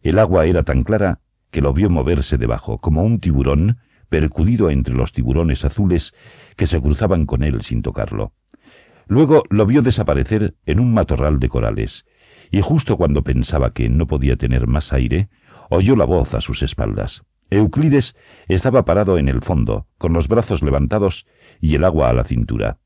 El 0.03 0.19
agua 0.19 0.45
era 0.45 0.63
tan 0.63 0.83
clara 0.83 1.21
que 1.51 1.61
lo 1.61 1.73
vio 1.73 1.89
moverse 1.89 2.37
debajo, 2.37 2.79
como 2.79 3.03
un 3.03 3.19
tiburón 3.19 3.77
percudido 4.09 4.69
entre 4.69 4.93
los 4.93 5.13
tiburones 5.13 5.63
azules 5.63 6.13
que 6.57 6.67
se 6.67 6.81
cruzaban 6.81 7.25
con 7.25 7.43
él 7.43 7.61
sin 7.61 7.81
tocarlo. 7.81 8.33
Luego 9.07 9.43
lo 9.49 9.65
vio 9.65 9.81
desaparecer 9.81 10.55
en 10.65 10.79
un 10.79 10.93
matorral 10.93 11.39
de 11.39 11.49
corales, 11.49 12.05
y 12.51 12.61
justo 12.61 12.97
cuando 12.97 13.23
pensaba 13.23 13.73
que 13.73 13.89
no 13.89 14.07
podía 14.07 14.35
tener 14.35 14.67
más 14.67 14.91
aire, 14.93 15.29
oyó 15.69 15.95
la 15.95 16.05
voz 16.05 16.33
a 16.33 16.41
sus 16.41 16.63
espaldas. 16.63 17.23
Euclides 17.49 18.15
estaba 18.47 18.85
parado 18.85 19.17
en 19.17 19.27
el 19.27 19.41
fondo, 19.41 19.87
con 19.97 20.13
los 20.13 20.27
brazos 20.27 20.61
levantados 20.61 21.27
y 21.59 21.75
el 21.75 21.83
agua 21.83 22.09
a 22.09 22.13
la 22.13 22.23
cintura. 22.23 22.77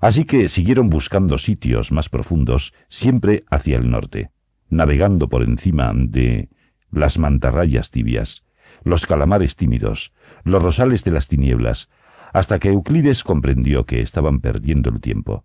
Así 0.00 0.24
que 0.24 0.48
siguieron 0.48 0.90
buscando 0.90 1.38
sitios 1.38 1.92
más 1.92 2.08
profundos, 2.08 2.74
siempre 2.88 3.44
hacia 3.50 3.76
el 3.76 3.90
norte, 3.90 4.30
navegando 4.68 5.28
por 5.28 5.44
encima 5.44 5.92
de 5.94 6.48
las 6.92 7.18
mantarrayas 7.18 7.90
tibias, 7.90 8.44
los 8.84 9.06
calamares 9.06 9.56
tímidos, 9.56 10.12
los 10.44 10.62
rosales 10.62 11.02
de 11.04 11.10
las 11.10 11.28
tinieblas, 11.28 11.88
hasta 12.32 12.58
que 12.58 12.68
Euclides 12.68 13.24
comprendió 13.24 13.84
que 13.84 14.00
estaban 14.00 14.40
perdiendo 14.40 14.90
el 14.90 15.00
tiempo. 15.00 15.44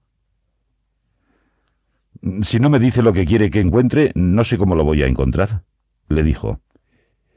Si 2.41 2.59
no 2.59 2.69
me 2.69 2.79
dice 2.79 3.01
lo 3.01 3.13
que 3.13 3.25
quiere 3.25 3.49
que 3.51 3.59
encuentre, 3.59 4.11
no 4.15 4.43
sé 4.43 4.57
cómo 4.57 4.75
lo 4.75 4.83
voy 4.83 5.03
a 5.03 5.07
encontrar, 5.07 5.63
le 6.09 6.23
dijo. 6.23 6.61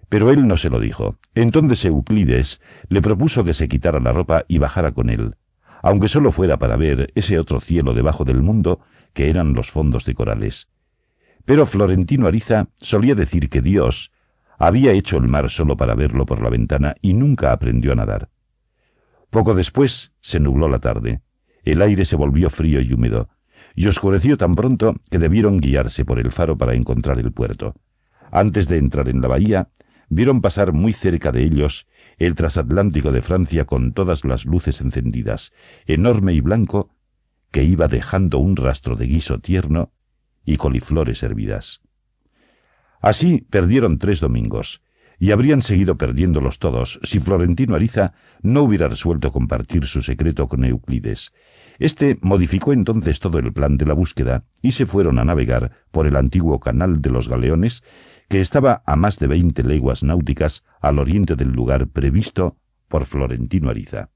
Pero 0.09 0.31
él 0.31 0.47
no 0.47 0.57
se 0.57 0.71
lo 0.71 0.81
dijo. 0.81 1.19
Entonces 1.35 1.85
Euclides 1.85 2.61
le 2.89 3.03
propuso 3.03 3.45
que 3.45 3.55
se 3.55 3.69
quitara 3.69 4.01
la 4.01 4.13
ropa 4.13 4.45
y 4.49 4.59
bajara 4.59 4.93
con 4.93 5.11
él, 5.11 5.37
aunque 5.83 6.09
solo 6.09 6.33
fuera 6.33 6.59
para 6.59 6.77
ver 6.77 7.13
ese 7.15 7.39
otro 7.39 7.61
cielo 7.61 7.95
debajo 7.95 8.25
del 8.25 8.43
mundo 8.43 8.81
que 9.13 9.31
eran 9.31 9.55
los 9.55 9.71
fondos 9.71 10.05
de 10.05 10.15
corales. 10.15 10.69
Pero 11.45 11.67
Florentino 11.67 12.27
Ariza 12.27 12.69
solía 12.77 13.15
decir 13.15 13.49
que 13.49 13.61
Dios 13.61 14.13
había 14.59 14.93
hecho 14.93 15.17
el 15.17 15.27
mar 15.27 15.51
solo 15.51 15.77
para 15.77 15.95
verlo 15.95 16.27
por 16.27 16.43
la 16.43 16.51
ventana 16.51 16.95
y 17.01 17.15
nunca 17.15 17.53
aprendió 17.53 17.93
a 17.93 17.97
nadar. 17.97 18.29
Poco 19.31 19.55
después 19.55 20.13
se 20.21 20.41
nubló 20.41 20.69
la 20.69 20.81
tarde. 20.81 21.23
El 21.65 21.83
aire 21.83 22.05
se 22.05 22.17
volvió 22.17 22.51
frío 22.51 22.81
y 22.81 22.93
húmedo, 22.93 23.29
y 23.75 23.87
oscureció 23.87 24.37
tan 24.37 24.55
pronto 24.55 24.97
que 25.11 25.19
debieron 25.19 25.59
guiarse 25.59 26.05
por 26.05 26.19
el 26.19 26.33
faro 26.33 26.59
para 26.59 26.75
encontrar 26.75 27.19
el 27.19 27.33
puerto. 27.33 27.75
Antes 28.31 28.69
de 28.69 28.79
entrar 28.79 29.09
en 29.09 29.21
la 29.21 29.29
bahía, 29.29 29.69
vieron 30.09 30.41
pasar 30.41 30.73
muy 30.73 30.93
cerca 30.93 31.33
de 31.33 31.45
ellos 31.45 31.87
el 32.19 32.35
transatlántico 32.35 33.13
de 33.13 33.23
Francia 33.23 33.65
con 33.65 33.93
todas 33.93 34.25
las 34.25 34.45
luces 34.45 34.81
encendidas, 34.81 35.53
enorme 35.87 36.35
y 36.35 36.41
blanco, 36.41 36.91
que 37.51 37.65
iba 37.65 37.89
dejando 37.89 38.39
un 38.39 38.57
rastro 38.57 38.95
de 38.97 39.07
guiso 39.07 39.39
tierno 39.39 39.91
y 40.45 40.57
coliflores 40.57 41.23
hervidas. 41.23 41.81
Así 43.01 43.47
perdieron 43.51 43.99
tres 43.99 44.21
domingos, 44.21 44.83
y 45.19 45.33
habrían 45.33 45.63
seguido 45.63 45.97
perdiéndolos 45.97 46.59
todos 46.59 46.99
si 47.03 47.21
Florentino 47.21 47.75
Ariza 47.75 48.15
no 48.43 48.63
hubiera 48.63 48.89
resuelto 48.89 49.33
compartir 49.33 49.87
su 49.87 50.01
secreto 50.01 50.49
con 50.49 50.65
Euclides. 50.65 51.33
Este 51.79 52.19
modificó 52.23 52.73
entonces 52.73 53.21
todo 53.21 53.39
el 53.39 53.53
plan 53.53 53.77
de 53.77 53.85
la 53.85 53.95
búsqueda 53.95 54.45
y 54.63 54.73
se 54.73 54.87
fueron 54.87 55.19
a 55.19 55.25
navegar 55.25 55.73
por 55.91 56.07
el 56.07 56.17
antiguo 56.17 56.59
canal 56.59 57.03
de 57.03 57.11
los 57.11 57.29
Galeones, 57.29 57.83
que 58.29 58.41
estaba 58.41 58.83
a 58.87 58.97
más 58.97 59.19
de 59.19 59.27
veinte 59.27 59.63
leguas 59.63 60.03
náuticas 60.03 60.65
al 60.81 60.99
oriente 60.99 61.37
del 61.37 61.53
lugar 61.53 61.89
previsto 61.89 62.57
por 62.89 63.05
Florentino 63.05 63.69
Ariza. 63.69 64.09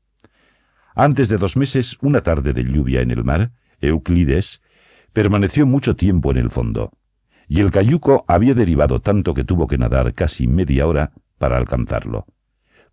Antes 0.94 1.28
de 1.28 1.36
dos 1.36 1.56
meses, 1.56 1.98
una 2.00 2.22
tarde 2.22 2.54
de 2.54 2.64
lluvia 2.64 3.02
en 3.02 3.10
el 3.10 3.24
mar, 3.24 3.52
Euclides 3.80 4.62
permaneció 5.14 5.64
mucho 5.64 5.96
tiempo 5.96 6.32
en 6.32 6.36
el 6.36 6.50
fondo 6.50 6.92
y 7.48 7.60
el 7.60 7.70
cayuco 7.70 8.24
había 8.26 8.52
derivado 8.52 9.00
tanto 9.00 9.32
que 9.32 9.44
tuvo 9.44 9.66
que 9.66 9.78
nadar 9.78 10.12
casi 10.12 10.46
media 10.46 10.86
hora 10.86 11.12
para 11.38 11.56
alcanzarlo, 11.56 12.26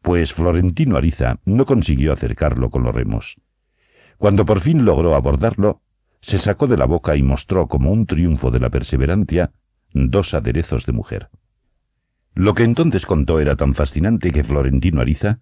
pues 0.01 0.33
Florentino 0.33 0.97
Ariza 0.97 1.39
no 1.45 1.65
consiguió 1.65 2.13
acercarlo 2.13 2.69
con 2.69 2.83
los 2.83 2.93
remos. 2.93 3.37
Cuando 4.17 4.45
por 4.45 4.59
fin 4.59 4.85
logró 4.85 5.15
abordarlo, 5.15 5.81
se 6.21 6.37
sacó 6.37 6.67
de 6.67 6.77
la 6.77 6.85
boca 6.85 7.15
y 7.15 7.23
mostró 7.23 7.67
como 7.67 7.91
un 7.91 8.05
triunfo 8.05 8.51
de 8.51 8.59
la 8.59 8.69
perseverancia 8.69 9.51
dos 9.93 10.33
aderezos 10.35 10.85
de 10.85 10.93
mujer. 10.93 11.29
Lo 12.35 12.53
que 12.53 12.63
entonces 12.63 13.05
contó 13.05 13.39
era 13.39 13.55
tan 13.55 13.73
fascinante 13.73 14.31
que 14.31 14.43
Florentino 14.43 15.01
Ariza 15.01 15.39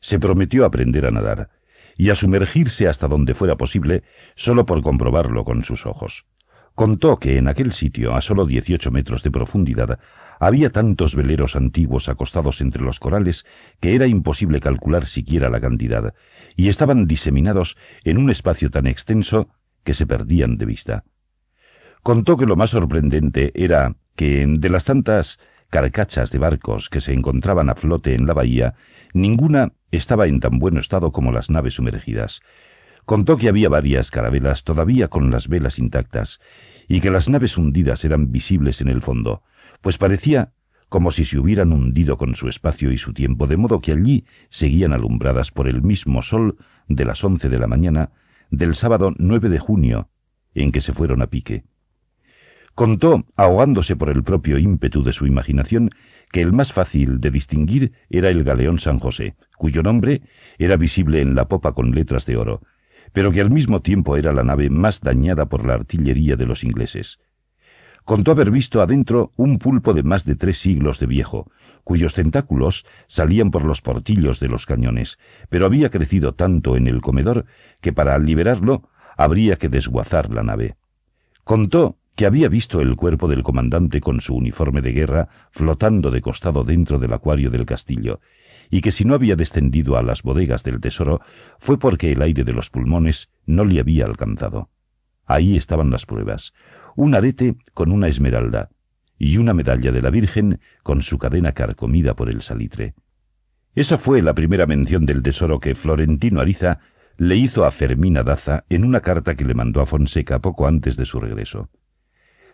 se 0.00 0.20
prometió 0.20 0.66
aprender 0.66 1.06
a 1.06 1.10
nadar 1.10 1.48
y 1.98 2.10
a 2.10 2.14
sumergirse 2.14 2.88
hasta 2.88 3.08
donde 3.08 3.34
fuera 3.34 3.56
posible 3.56 4.04
solo 4.36 4.64
por 4.64 4.80
comprobarlo 4.82 5.44
con 5.44 5.64
sus 5.64 5.84
ojos. 5.84 6.24
Contó 6.74 7.18
que 7.18 7.36
en 7.38 7.48
aquel 7.48 7.72
sitio, 7.72 8.14
a 8.14 8.22
solo 8.22 8.46
dieciocho 8.46 8.92
metros 8.92 9.24
de 9.24 9.32
profundidad, 9.32 9.98
había 10.38 10.70
tantos 10.70 11.16
veleros 11.16 11.56
antiguos 11.56 12.08
acostados 12.08 12.60
entre 12.60 12.82
los 12.82 13.00
corales 13.00 13.44
que 13.80 13.96
era 13.96 14.06
imposible 14.06 14.60
calcular 14.60 15.06
siquiera 15.06 15.50
la 15.50 15.60
cantidad, 15.60 16.14
y 16.56 16.68
estaban 16.68 17.08
diseminados 17.08 17.76
en 18.04 18.16
un 18.16 18.30
espacio 18.30 18.70
tan 18.70 18.86
extenso 18.86 19.48
que 19.82 19.92
se 19.92 20.06
perdían 20.06 20.56
de 20.56 20.66
vista. 20.66 21.04
Contó 22.04 22.36
que 22.36 22.46
lo 22.46 22.54
más 22.54 22.70
sorprendente 22.70 23.50
era 23.56 23.96
que, 24.14 24.46
de 24.46 24.70
las 24.70 24.84
tantas 24.84 25.40
carcachas 25.70 26.30
de 26.30 26.38
barcos 26.38 26.88
que 26.88 27.00
se 27.00 27.12
encontraban 27.12 27.70
a 27.70 27.74
flote 27.74 28.14
en 28.14 28.26
la 28.26 28.34
bahía, 28.34 28.74
ninguna 29.12 29.72
estaba 29.90 30.26
en 30.26 30.40
tan 30.40 30.58
buen 30.58 30.76
estado 30.76 31.12
como 31.12 31.32
las 31.32 31.50
naves 31.50 31.74
sumergidas. 31.74 32.40
Contó 33.04 33.36
que 33.36 33.48
había 33.48 33.68
varias 33.68 34.10
carabelas 34.10 34.64
todavía 34.64 35.08
con 35.08 35.30
las 35.30 35.48
velas 35.48 35.78
intactas 35.78 36.40
y 36.88 37.00
que 37.00 37.10
las 37.10 37.28
naves 37.28 37.56
hundidas 37.56 38.04
eran 38.04 38.32
visibles 38.32 38.80
en 38.80 38.88
el 38.88 39.02
fondo, 39.02 39.42
pues 39.80 39.98
parecía 39.98 40.52
como 40.88 41.10
si 41.10 41.24
se 41.24 41.38
hubieran 41.38 41.72
hundido 41.72 42.16
con 42.16 42.34
su 42.34 42.48
espacio 42.48 42.90
y 42.92 42.98
su 42.98 43.12
tiempo, 43.12 43.46
de 43.46 43.56
modo 43.56 43.80
que 43.80 43.92
allí 43.92 44.24
seguían 44.48 44.92
alumbradas 44.92 45.50
por 45.50 45.68
el 45.68 45.82
mismo 45.82 46.22
sol 46.22 46.56
de 46.88 47.04
las 47.04 47.22
once 47.24 47.48
de 47.48 47.58
la 47.58 47.66
mañana 47.66 48.10
del 48.50 48.74
sábado 48.74 49.12
9 49.18 49.50
de 49.50 49.58
junio, 49.58 50.08
en 50.54 50.72
que 50.72 50.80
se 50.80 50.94
fueron 50.94 51.20
a 51.20 51.26
pique. 51.26 51.64
Contó, 52.74 53.26
ahogándose 53.36 53.96
por 53.96 54.08
el 54.08 54.22
propio 54.22 54.56
ímpetu 54.56 55.02
de 55.02 55.12
su 55.12 55.26
imaginación, 55.26 55.90
que 56.30 56.40
el 56.40 56.52
más 56.52 56.72
fácil 56.72 57.20
de 57.20 57.30
distinguir 57.30 57.92
era 58.10 58.28
el 58.28 58.44
galeón 58.44 58.78
San 58.78 58.98
José, 58.98 59.34
cuyo 59.56 59.82
nombre 59.82 60.22
era 60.58 60.76
visible 60.76 61.20
en 61.20 61.34
la 61.34 61.48
popa 61.48 61.72
con 61.72 61.92
letras 61.92 62.26
de 62.26 62.36
oro, 62.36 62.62
pero 63.12 63.32
que 63.32 63.40
al 63.40 63.50
mismo 63.50 63.80
tiempo 63.80 64.16
era 64.16 64.32
la 64.32 64.44
nave 64.44 64.70
más 64.70 65.00
dañada 65.00 65.46
por 65.46 65.66
la 65.66 65.74
artillería 65.74 66.36
de 66.36 66.46
los 66.46 66.64
ingleses. 66.64 67.20
Contó 68.04 68.30
haber 68.30 68.50
visto 68.50 68.80
adentro 68.80 69.32
un 69.36 69.58
pulpo 69.58 69.92
de 69.92 70.02
más 70.02 70.24
de 70.24 70.34
tres 70.34 70.58
siglos 70.58 70.98
de 70.98 71.06
viejo, 71.06 71.50
cuyos 71.84 72.14
tentáculos 72.14 72.86
salían 73.06 73.50
por 73.50 73.64
los 73.64 73.82
portillos 73.82 74.40
de 74.40 74.48
los 74.48 74.64
cañones, 74.64 75.18
pero 75.50 75.66
había 75.66 75.90
crecido 75.90 76.34
tanto 76.34 76.76
en 76.76 76.86
el 76.86 77.02
comedor 77.02 77.44
que 77.82 77.92
para 77.92 78.18
liberarlo 78.18 78.88
habría 79.16 79.56
que 79.56 79.68
desguazar 79.68 80.30
la 80.32 80.42
nave. 80.42 80.76
Contó 81.44 81.98
que 82.18 82.26
había 82.26 82.48
visto 82.48 82.80
el 82.80 82.96
cuerpo 82.96 83.28
del 83.28 83.44
comandante 83.44 84.00
con 84.00 84.20
su 84.20 84.34
uniforme 84.34 84.82
de 84.82 84.90
guerra 84.90 85.28
flotando 85.52 86.10
de 86.10 86.20
costado 86.20 86.64
dentro 86.64 86.98
del 86.98 87.12
acuario 87.12 87.48
del 87.48 87.64
castillo, 87.64 88.18
y 88.70 88.80
que 88.80 88.90
si 88.90 89.04
no 89.04 89.14
había 89.14 89.36
descendido 89.36 89.96
a 89.96 90.02
las 90.02 90.24
bodegas 90.24 90.64
del 90.64 90.80
tesoro 90.80 91.20
fue 91.60 91.78
porque 91.78 92.10
el 92.10 92.20
aire 92.20 92.42
de 92.42 92.52
los 92.52 92.70
pulmones 92.70 93.30
no 93.46 93.64
le 93.64 93.78
había 93.78 94.04
alcanzado. 94.04 94.68
Ahí 95.26 95.56
estaban 95.56 95.90
las 95.90 96.06
pruebas. 96.06 96.54
Un 96.96 97.14
arete 97.14 97.54
con 97.72 97.92
una 97.92 98.08
esmeralda 98.08 98.70
y 99.16 99.36
una 99.36 99.54
medalla 99.54 99.92
de 99.92 100.02
la 100.02 100.10
Virgen 100.10 100.58
con 100.82 101.02
su 101.02 101.18
cadena 101.18 101.52
carcomida 101.52 102.14
por 102.14 102.30
el 102.30 102.42
salitre. 102.42 102.94
Esa 103.76 103.96
fue 103.96 104.22
la 104.22 104.34
primera 104.34 104.66
mención 104.66 105.06
del 105.06 105.22
tesoro 105.22 105.60
que 105.60 105.76
Florentino 105.76 106.40
Ariza 106.40 106.80
le 107.16 107.36
hizo 107.36 107.64
a 107.64 107.70
Fermina 107.70 108.24
Daza 108.24 108.64
en 108.68 108.84
una 108.84 109.02
carta 109.02 109.36
que 109.36 109.44
le 109.44 109.54
mandó 109.54 109.80
a 109.80 109.86
Fonseca 109.86 110.40
poco 110.40 110.66
antes 110.66 110.96
de 110.96 111.06
su 111.06 111.20
regreso. 111.20 111.70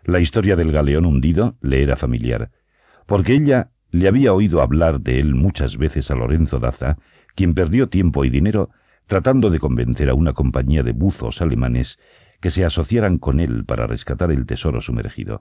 La 0.05 0.21
historia 0.21 0.55
del 0.55 0.71
galeón 0.71 1.07
hundido 1.07 1.57
le 1.63 1.83
era 1.83 1.97
familiar, 1.97 2.51
porque 3.07 3.33
ella 3.33 3.71
le 3.91 4.07
había 4.07 4.35
oído 4.35 4.61
hablar 4.61 5.01
de 5.01 5.19
él 5.19 5.35
muchas 5.35 5.79
veces 5.79 6.11
a 6.11 6.15
Lorenzo 6.15 6.59
Daza, 6.59 6.99
quien 7.35 7.55
perdió 7.55 7.89
tiempo 7.89 8.27
y 8.27 8.31
dinero 8.31 8.69
tratando 9.07 9.49
de 9.49 9.61
convencer 9.61 10.11
a 10.11 10.15
una 10.15 10.35
compañía 10.35 10.83
de 10.83 10.93
buzos 10.93 11.41
alemanes 11.41 11.99
que 12.41 12.51
se 12.51 12.67
asociaran 12.67 13.17
con 13.17 13.41
él 13.41 13.65
para 13.65 13.87
rescatar 13.87 14.31
el 14.31 14.45
tesoro 14.45 14.83
sumergido. 14.83 15.41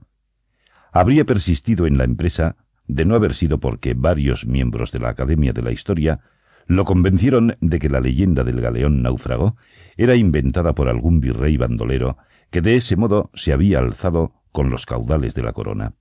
Habría 0.94 1.26
persistido 1.26 1.86
en 1.86 1.98
la 1.98 2.06
empresa 2.06 2.56
de 2.88 3.04
no 3.04 3.16
haber 3.16 3.34
sido 3.34 3.60
porque 3.60 3.94
varios 3.94 4.46
miembros 4.46 4.94
de 4.94 5.00
la 5.00 5.10
Academia 5.10 5.52
de 5.52 5.62
la 5.62 5.72
Historia 5.72 6.22
lo 6.68 6.86
convencieron 6.86 7.58
de 7.60 7.80
que 7.80 7.90
la 7.90 8.00
leyenda 8.00 8.46
del 8.46 8.62
galeón 8.62 9.02
náufrago 9.02 9.58
era 9.98 10.16
inventada 10.16 10.74
por 10.74 10.88
algún 10.88 11.20
virrey 11.20 11.58
bandolero 11.58 12.18
que 12.50 12.62
de 12.62 12.78
ese 12.78 12.96
modo 12.96 13.30
se 13.34 13.52
había 13.52 13.80
alzado 13.80 14.43
con 14.54 14.70
los 14.70 14.86
caudales 14.86 15.36
de 15.36 15.44
la 15.44 15.52
corona. 15.52 15.96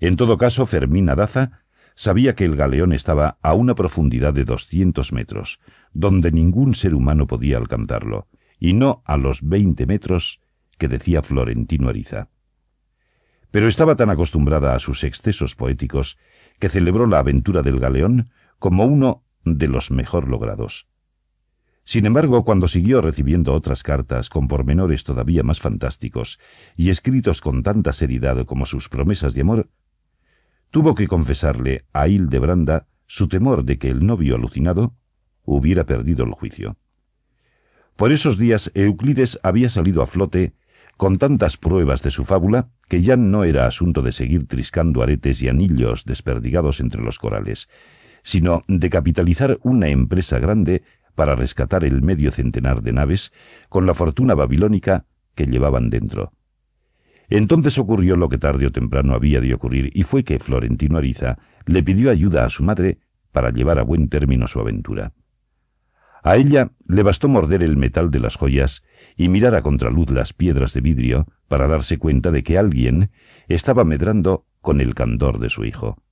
En 0.00 0.16
todo 0.16 0.36
caso, 0.36 0.66
Fermín 0.66 1.06
Daza 1.06 1.62
sabía 1.94 2.34
que 2.34 2.44
el 2.44 2.56
galeón 2.56 2.92
estaba 2.92 3.38
a 3.40 3.54
una 3.54 3.74
profundidad 3.74 4.34
de 4.34 4.44
doscientos 4.44 5.12
metros, 5.12 5.60
donde 5.94 6.32
ningún 6.32 6.74
ser 6.74 6.94
humano 6.94 7.26
podía 7.26 7.56
alcanzarlo, 7.56 8.26
y 8.58 8.74
no 8.74 9.02
a 9.06 9.16
los 9.16 9.40
veinte 9.42 9.86
metros 9.86 10.40
que 10.78 10.88
decía 10.88 11.22
Florentino 11.22 11.88
Ariza. 11.88 12.28
Pero 13.50 13.68
estaba 13.68 13.96
tan 13.96 14.10
acostumbrada 14.10 14.74
a 14.74 14.78
sus 14.78 15.04
excesos 15.04 15.54
poéticos 15.54 16.18
que 16.58 16.68
celebró 16.68 17.06
la 17.06 17.18
aventura 17.18 17.62
del 17.62 17.80
galeón 17.80 18.30
como 18.58 18.84
uno 18.84 19.24
de 19.44 19.68
los 19.68 19.90
mejor 19.90 20.28
logrados. 20.28 20.86
Sin 21.90 22.06
embargo, 22.06 22.44
cuando 22.44 22.68
siguió 22.68 23.00
recibiendo 23.00 23.52
otras 23.52 23.82
cartas 23.82 24.28
con 24.28 24.46
pormenores 24.46 25.02
todavía 25.02 25.42
más 25.42 25.58
fantásticos 25.58 26.38
y 26.76 26.90
escritos 26.90 27.40
con 27.40 27.64
tanta 27.64 27.92
seriedad 27.92 28.46
como 28.46 28.64
sus 28.64 28.88
promesas 28.88 29.34
de 29.34 29.40
amor, 29.40 29.70
tuvo 30.70 30.94
que 30.94 31.08
confesarle 31.08 31.82
a 31.92 32.06
Hildebranda 32.06 32.86
su 33.08 33.26
temor 33.26 33.64
de 33.64 33.78
que 33.78 33.90
el 33.90 34.06
novio 34.06 34.36
alucinado 34.36 34.94
hubiera 35.42 35.82
perdido 35.82 36.24
el 36.24 36.30
juicio. 36.30 36.76
Por 37.96 38.12
esos 38.12 38.38
días 38.38 38.70
Euclides 38.74 39.40
había 39.42 39.68
salido 39.68 40.00
a 40.00 40.06
flote 40.06 40.52
con 40.96 41.18
tantas 41.18 41.56
pruebas 41.56 42.04
de 42.04 42.12
su 42.12 42.24
fábula 42.24 42.68
que 42.88 43.02
ya 43.02 43.16
no 43.16 43.42
era 43.42 43.66
asunto 43.66 44.02
de 44.02 44.12
seguir 44.12 44.46
triscando 44.46 45.02
aretes 45.02 45.42
y 45.42 45.48
anillos 45.48 46.04
desperdigados 46.04 46.78
entre 46.78 47.02
los 47.02 47.18
corales, 47.18 47.68
sino 48.22 48.62
de 48.68 48.90
capitalizar 48.90 49.58
una 49.62 49.88
empresa 49.88 50.38
grande 50.38 50.84
para 51.14 51.34
rescatar 51.34 51.84
el 51.84 52.02
medio 52.02 52.32
centenar 52.32 52.82
de 52.82 52.92
naves 52.92 53.32
con 53.68 53.86
la 53.86 53.94
fortuna 53.94 54.34
babilónica 54.34 55.04
que 55.34 55.46
llevaban 55.46 55.90
dentro. 55.90 56.32
Entonces 57.28 57.78
ocurrió 57.78 58.16
lo 58.16 58.28
que 58.28 58.38
tarde 58.38 58.66
o 58.66 58.72
temprano 58.72 59.14
había 59.14 59.40
de 59.40 59.54
ocurrir, 59.54 59.90
y 59.94 60.02
fue 60.02 60.24
que 60.24 60.38
Florentino 60.38 60.98
Ariza 60.98 61.38
le 61.64 61.82
pidió 61.82 62.10
ayuda 62.10 62.44
a 62.44 62.50
su 62.50 62.64
madre 62.64 62.98
para 63.30 63.50
llevar 63.50 63.78
a 63.78 63.84
buen 63.84 64.08
término 64.08 64.48
su 64.48 64.58
aventura. 64.58 65.12
A 66.22 66.36
ella 66.36 66.72
le 66.86 67.02
bastó 67.02 67.28
morder 67.28 67.62
el 67.62 67.76
metal 67.76 68.10
de 68.10 68.18
las 68.18 68.36
joyas 68.36 68.82
y 69.16 69.28
mirar 69.28 69.54
a 69.54 69.62
contraluz 69.62 70.10
las 70.10 70.32
piedras 70.32 70.74
de 70.74 70.80
vidrio 70.80 71.26
para 71.48 71.66
darse 71.66 71.98
cuenta 71.98 72.30
de 72.30 72.42
que 72.42 72.58
alguien 72.58 73.10
estaba 73.48 73.84
medrando 73.84 74.44
con 74.60 74.80
el 74.80 74.94
candor 74.94 75.38
de 75.38 75.48
su 75.48 75.64
hijo. 75.64 76.02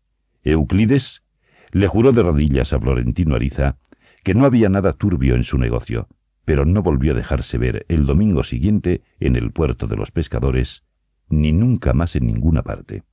Euclides 0.44 1.24
le 1.72 1.88
juró 1.88 2.12
de 2.12 2.22
rodillas 2.22 2.72
a 2.72 2.80
Florentino 2.80 3.34
Ariza 3.34 3.76
que 4.28 4.34
no 4.34 4.44
había 4.44 4.68
nada 4.68 4.92
turbio 4.92 5.36
en 5.36 5.42
su 5.42 5.56
negocio, 5.56 6.06
pero 6.44 6.66
no 6.66 6.82
volvió 6.82 7.12
a 7.12 7.14
dejarse 7.14 7.56
ver 7.56 7.86
el 7.88 8.04
domingo 8.04 8.42
siguiente 8.42 9.00
en 9.20 9.36
el 9.36 9.52
puerto 9.52 9.86
de 9.86 9.96
los 9.96 10.10
pescadores 10.10 10.84
ni 11.30 11.50
nunca 11.50 11.94
más 11.94 12.14
en 12.14 12.26
ninguna 12.26 12.62
parte. 12.62 13.04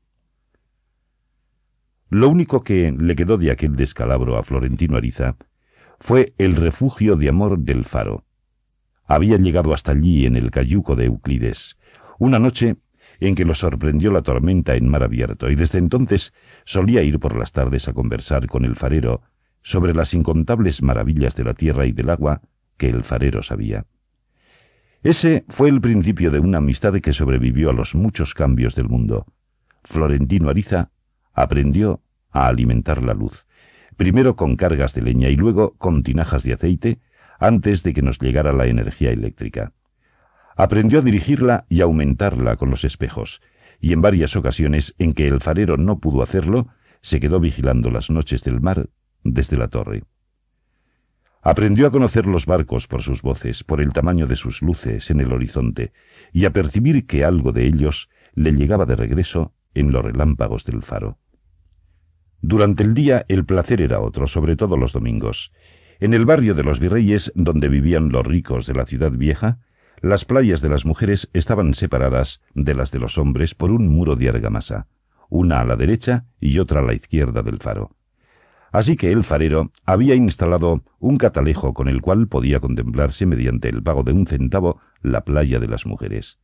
Lo 2.10 2.28
único 2.28 2.66
que 2.66 2.92
le 2.92 3.16
quedó 3.16 3.38
de 3.38 3.50
aquel 3.50 3.78
descalabro 3.78 4.38
a 4.38 4.44
Florentino 4.44 4.98
Ariza 4.98 5.38
fue 6.02 6.34
el 6.38 6.58
refugio 6.58 7.16
de 7.16 7.30
amor 7.30 7.60
del 7.60 7.86
faro. 7.86 8.26
Había 9.06 9.38
llegado 9.38 9.74
hasta 9.74 9.94
allí 9.94 10.26
en 10.26 10.36
el 10.36 10.52
cayuco 10.52 10.98
de 10.98 11.06
Euclides. 11.06 11.78
Una 12.20 12.40
noche 12.40 12.76
en 13.22 13.36
que 13.36 13.46
lo 13.46 13.56
sorprendió 13.56 14.12
la 14.12 14.22
tormenta 14.22 14.76
en 14.76 14.90
mar 14.90 15.04
abierto, 15.04 15.50
y 15.50 15.56
desde 15.56 15.80
entonces 15.80 16.34
solía 16.66 17.04
ir 17.04 17.22
por 17.22 17.38
las 17.38 17.54
tardes 17.54 17.88
a 17.88 17.94
conversar 17.94 18.48
con 18.48 18.66
el 18.66 18.76
farero 18.76 19.22
sobre 19.66 19.96
las 19.96 20.14
incontables 20.14 20.84
maravillas 20.84 21.36
de 21.36 21.44
la 21.44 21.56
tierra 21.56 21.88
y 21.88 21.92
del 21.92 22.12
agua 22.12 22.42
que 22.78 22.88
el 22.88 23.04
farero 23.04 23.42
sabía. 23.42 23.88
Ese 25.02 25.44
fue 25.50 25.70
el 25.70 25.82
principio 25.82 26.30
de 26.30 26.38
una 26.38 26.60
amistad 26.60 26.94
que 27.02 27.14
sobrevivió 27.14 27.72
a 27.72 27.74
los 27.74 27.96
muchos 27.96 28.36
cambios 28.36 28.76
del 28.76 28.88
mundo. 28.88 29.26
Florentino 29.84 30.50
Ariza 30.50 30.92
aprendió 31.34 32.04
a 32.30 32.46
alimentar 32.46 33.02
la 33.02 33.16
luz, 33.16 33.48
primero 33.98 34.36
con 34.36 34.56
cargas 34.56 34.94
de 34.94 35.02
leña 35.02 35.30
y 35.30 35.36
luego 35.36 35.74
con 35.80 36.04
tinajas 36.04 36.44
de 36.44 36.54
aceite, 36.54 37.00
antes 37.40 37.82
de 37.82 37.96
que 37.96 38.04
nos 38.04 38.20
llegara 38.20 38.54
la 38.54 38.68
energía 38.68 39.10
eléctrica. 39.10 39.74
Aprendió 40.56 41.00
a 41.00 41.02
dirigirla 41.02 41.66
y 41.70 41.82
aumentarla 41.82 42.58
con 42.58 42.70
los 42.70 42.84
espejos, 42.84 43.42
y 43.80 43.94
en 43.94 44.02
varias 44.02 44.36
ocasiones 44.36 44.94
en 45.00 45.14
que 45.14 45.26
el 45.28 45.42
farero 45.42 45.76
no 45.76 45.98
pudo 45.98 46.22
hacerlo, 46.22 46.68
se 47.02 47.20
quedó 47.20 47.40
vigilando 47.40 47.90
las 47.90 48.12
noches 48.12 48.44
del 48.44 48.62
mar 48.62 48.90
desde 49.26 49.58
la 49.58 49.68
torre. 49.68 50.04
Aprendió 51.42 51.88
a 51.88 51.92
conocer 51.92 52.26
los 52.26 52.46
barcos 52.46 52.88
por 52.88 53.02
sus 53.04 53.22
voces, 53.22 53.64
por 53.64 53.82
el 53.82 53.92
tamaño 53.92 54.26
de 54.26 54.36
sus 54.36 54.62
luces 54.62 55.12
en 55.12 55.20
el 55.20 55.34
horizonte, 55.34 55.92
y 56.32 56.46
a 56.46 56.52
percibir 56.52 57.06
que 57.06 57.26
algo 57.26 57.52
de 57.52 57.68
ellos 57.68 58.10
le 58.34 58.54
llegaba 58.54 58.86
de 58.86 58.96
regreso 58.96 59.54
en 59.74 59.92
los 59.92 60.04
relámpagos 60.04 60.64
del 60.64 60.82
faro. 60.82 61.20
Durante 62.42 62.84
el 62.84 62.94
día 62.94 63.26
el 63.28 63.46
placer 63.46 63.82
era 63.82 64.00
otro, 64.00 64.28
sobre 64.28 64.56
todo 64.56 64.78
los 64.78 64.94
domingos. 64.94 65.52
En 66.00 66.14
el 66.14 66.26
barrio 66.26 66.54
de 66.54 66.64
los 66.64 66.80
virreyes, 66.80 67.32
donde 67.36 67.70
vivían 67.70 68.10
los 68.10 68.26
ricos 68.26 68.68
de 68.68 68.74
la 68.74 68.86
ciudad 68.86 69.12
vieja, 69.12 69.60
las 70.02 70.26
playas 70.26 70.62
de 70.62 70.70
las 70.70 70.86
mujeres 70.86 71.30
estaban 71.34 71.74
separadas 71.74 72.42
de 72.54 72.74
las 72.74 72.92
de 72.92 73.00
los 73.00 73.18
hombres 73.18 73.56
por 73.56 73.72
un 73.72 73.88
muro 73.88 74.16
de 74.16 74.30
argamasa, 74.30 74.88
una 75.30 75.62
a 75.62 75.66
la 75.66 75.76
derecha 75.76 76.26
y 76.40 76.60
otra 76.60 76.82
a 76.82 76.84
la 76.84 76.94
izquierda 76.94 77.42
del 77.42 77.60
faro. 77.60 77.92
Así 78.76 78.98
que 78.98 79.10
el 79.10 79.24
farero 79.24 79.72
había 79.86 80.16
instalado 80.16 80.84
un 81.00 81.16
catalejo 81.16 81.74
con 81.74 81.88
el 81.88 82.02
cual 82.02 82.28
podía 82.28 82.60
contemplarse 82.60 83.26
mediante 83.26 83.70
el 83.70 83.82
pago 83.82 84.04
de 84.04 84.12
un 84.12 84.28
centavo 84.28 84.82
la 85.02 85.22
playa 85.22 85.60
de 85.60 85.70
las 85.70 85.86
mujeres. 85.86 86.40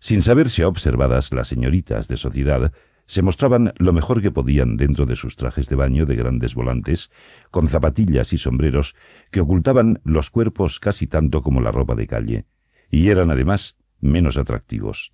Sin 0.00 0.22
saberse 0.22 0.64
observadas, 0.64 1.34
las 1.34 1.48
señoritas 1.48 2.08
de 2.08 2.16
sociedad 2.16 2.72
se 3.06 3.20
mostraban 3.20 3.74
lo 3.76 3.92
mejor 3.92 4.22
que 4.22 4.30
podían 4.30 4.78
dentro 4.78 5.04
de 5.04 5.16
sus 5.16 5.36
trajes 5.36 5.68
de 5.68 5.76
baño 5.76 6.06
de 6.06 6.16
grandes 6.16 6.54
volantes, 6.54 7.10
con 7.50 7.68
zapatillas 7.68 8.32
y 8.32 8.38
sombreros 8.38 8.96
que 9.30 9.42
ocultaban 9.42 10.00
los 10.02 10.30
cuerpos 10.30 10.80
casi 10.80 11.06
tanto 11.06 11.42
como 11.42 11.60
la 11.60 11.72
ropa 11.72 11.94
de 11.94 12.06
calle, 12.06 12.46
y 12.90 13.10
eran 13.10 13.30
además 13.30 13.76
menos 14.00 14.38
atractivos. 14.38 15.12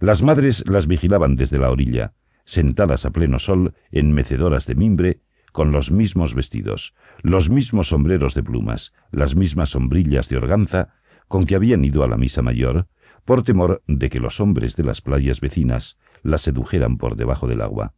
Las 0.00 0.24
madres 0.24 0.64
las 0.66 0.88
vigilaban 0.88 1.36
desde 1.36 1.60
la 1.60 1.70
orilla, 1.70 2.14
sentadas 2.44 3.04
a 3.04 3.10
pleno 3.10 3.38
sol 3.38 3.74
en 3.92 4.12
mecedoras 4.12 4.66
de 4.66 4.74
mimbre, 4.74 5.20
con 5.56 5.72
los 5.72 5.90
mismos 5.90 6.34
vestidos, 6.34 6.92
los 7.22 7.48
mismos 7.48 7.88
sombreros 7.88 8.34
de 8.34 8.42
plumas, 8.42 8.92
las 9.10 9.34
mismas 9.34 9.70
sombrillas 9.70 10.28
de 10.28 10.36
organza 10.36 10.90
con 11.28 11.46
que 11.46 11.54
habían 11.54 11.82
ido 11.82 12.04
a 12.04 12.08
la 12.08 12.18
misa 12.18 12.42
mayor, 12.42 12.88
por 13.24 13.42
temor 13.42 13.82
de 13.86 14.10
que 14.10 14.20
los 14.20 14.38
hombres 14.38 14.76
de 14.76 14.84
las 14.84 15.00
playas 15.00 15.40
vecinas 15.40 15.96
las 16.22 16.42
sedujeran 16.42 16.98
por 16.98 17.16
debajo 17.16 17.48
del 17.48 17.62
agua. 17.62 17.94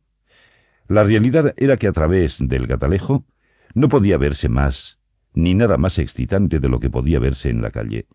La 0.86 1.02
realidad 1.02 1.52
era 1.56 1.78
que 1.78 1.88
a 1.88 1.92
través 1.92 2.38
del 2.38 2.68
catalejo 2.68 3.26
no 3.74 3.88
podía 3.88 4.18
verse 4.18 4.48
más, 4.48 5.00
ni 5.34 5.54
nada 5.54 5.78
más 5.78 5.98
excitante 5.98 6.60
de 6.60 6.68
lo 6.68 6.78
que 6.78 6.90
podía 6.90 7.18
verse 7.18 7.50
en 7.50 7.60
la 7.60 7.72
calle. 7.72 8.06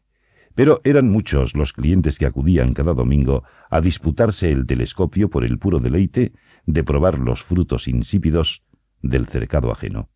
Pero 0.55 0.79
eran 0.85 1.09
muchos 1.09 1.53
los 1.53 1.73
clientes 1.73 2.17
que 2.17 2.27
acudían 2.27 2.73
cada 2.73 2.93
domingo 2.93 3.43
a 3.69 3.81
disputarse 3.81 4.53
el 4.53 4.65
telescopio 4.65 5.29
por 5.29 5.43
el 5.43 5.59
puro 5.59 5.81
deleite 5.81 6.31
de 6.65 6.83
probar 6.85 7.19
los 7.19 7.43
frutos 7.43 7.89
insípidos 7.89 8.63
del 9.03 9.27
cercado 9.27 9.71
ajeno. 9.71 10.09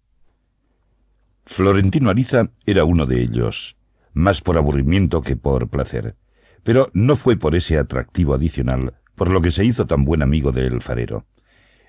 Florentino 1.46 2.10
Ariza 2.10 2.50
era 2.66 2.84
uno 2.84 3.06
de 3.06 3.22
ellos, 3.22 3.78
más 4.14 4.42
por 4.42 4.58
aburrimiento 4.58 5.22
que 5.22 5.36
por 5.36 5.70
placer, 5.70 6.16
pero 6.64 6.90
no 6.94 7.16
fue 7.16 7.38
por 7.38 7.56
ese 7.56 7.78
atractivo 7.78 8.34
adicional 8.34 8.96
por 9.18 9.32
lo 9.32 9.42
que 9.42 9.52
se 9.52 9.66
hizo 9.66 9.88
tan 9.88 10.06
buen 10.06 10.22
amigo 10.22 10.52
del 10.52 10.80
farero. 10.80 11.26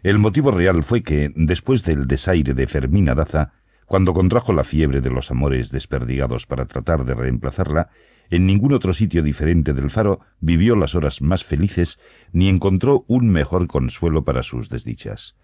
El 0.02 0.18
motivo 0.18 0.50
real 0.50 0.82
fue 0.82 1.02
que, 1.02 1.30
después 1.36 1.84
del 1.84 2.06
desaire 2.06 2.54
de 2.54 2.66
Fermina 2.66 3.14
Daza, 3.14 3.52
cuando 3.84 4.14
contrajo 4.14 4.54
la 4.54 4.64
fiebre 4.64 5.02
de 5.02 5.10
los 5.10 5.30
amores 5.30 5.70
desperdigados 5.70 6.46
para 6.46 6.64
tratar 6.64 7.04
de 7.04 7.14
reemplazarla, 7.14 7.90
en 8.30 8.46
ningún 8.46 8.72
otro 8.72 8.94
sitio 8.94 9.22
diferente 9.22 9.74
del 9.74 9.90
faro 9.90 10.20
vivió 10.40 10.74
las 10.74 10.94
horas 10.94 11.20
más 11.20 11.44
felices 11.44 12.00
ni 12.32 12.48
encontró 12.48 13.04
un 13.08 13.28
mejor 13.28 13.66
consuelo 13.66 14.24
para 14.24 14.42
sus 14.42 14.70
desdichas. 14.70 15.36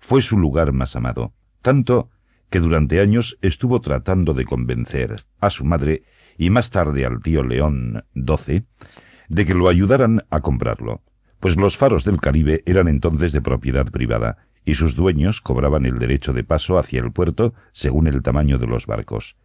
Fue 0.00 0.22
su 0.22 0.36
lugar 0.36 0.72
más 0.72 0.96
amado, 0.96 1.32
tanto 1.62 2.10
que 2.48 2.58
durante 2.58 3.00
años 3.00 3.38
estuvo 3.42 3.80
tratando 3.80 4.34
de 4.34 4.44
convencer 4.44 5.16
a 5.38 5.50
su 5.50 5.64
madre 5.64 6.02
y 6.36 6.50
más 6.50 6.70
tarde 6.70 7.06
al 7.06 7.22
tío 7.22 7.44
León 7.44 8.04
XII 8.14 8.64
de 9.28 9.46
que 9.46 9.54
lo 9.54 9.68
ayudaran 9.68 10.24
a 10.30 10.40
comprarlo, 10.40 11.02
pues 11.38 11.56
los 11.56 11.76
faros 11.76 12.04
del 12.04 12.20
Caribe 12.20 12.64
eran 12.66 12.88
entonces 12.88 13.30
de 13.30 13.40
propiedad 13.40 13.86
privada 13.86 14.38
y 14.64 14.74
sus 14.74 14.96
dueños 14.96 15.40
cobraban 15.40 15.86
el 15.86 15.98
derecho 15.98 16.32
de 16.32 16.44
paso 16.44 16.78
hacia 16.78 17.00
el 17.00 17.12
puerto 17.12 17.54
según 17.72 18.08
el 18.08 18.22
tamaño 18.22 18.58
de 18.58 18.66
los 18.66 18.86
barcos. 18.86 19.36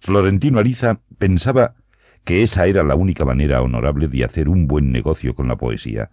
Florentino 0.00 0.58
Ariza 0.58 1.00
pensaba 1.16 1.74
que 2.24 2.42
esa 2.42 2.66
era 2.66 2.82
la 2.82 2.96
única 2.96 3.24
manera 3.24 3.62
honorable 3.62 4.08
de 4.08 4.24
hacer 4.24 4.48
un 4.48 4.66
buen 4.66 4.92
negocio 4.92 5.34
con 5.34 5.48
la 5.48 5.56
poesía. 5.56 6.10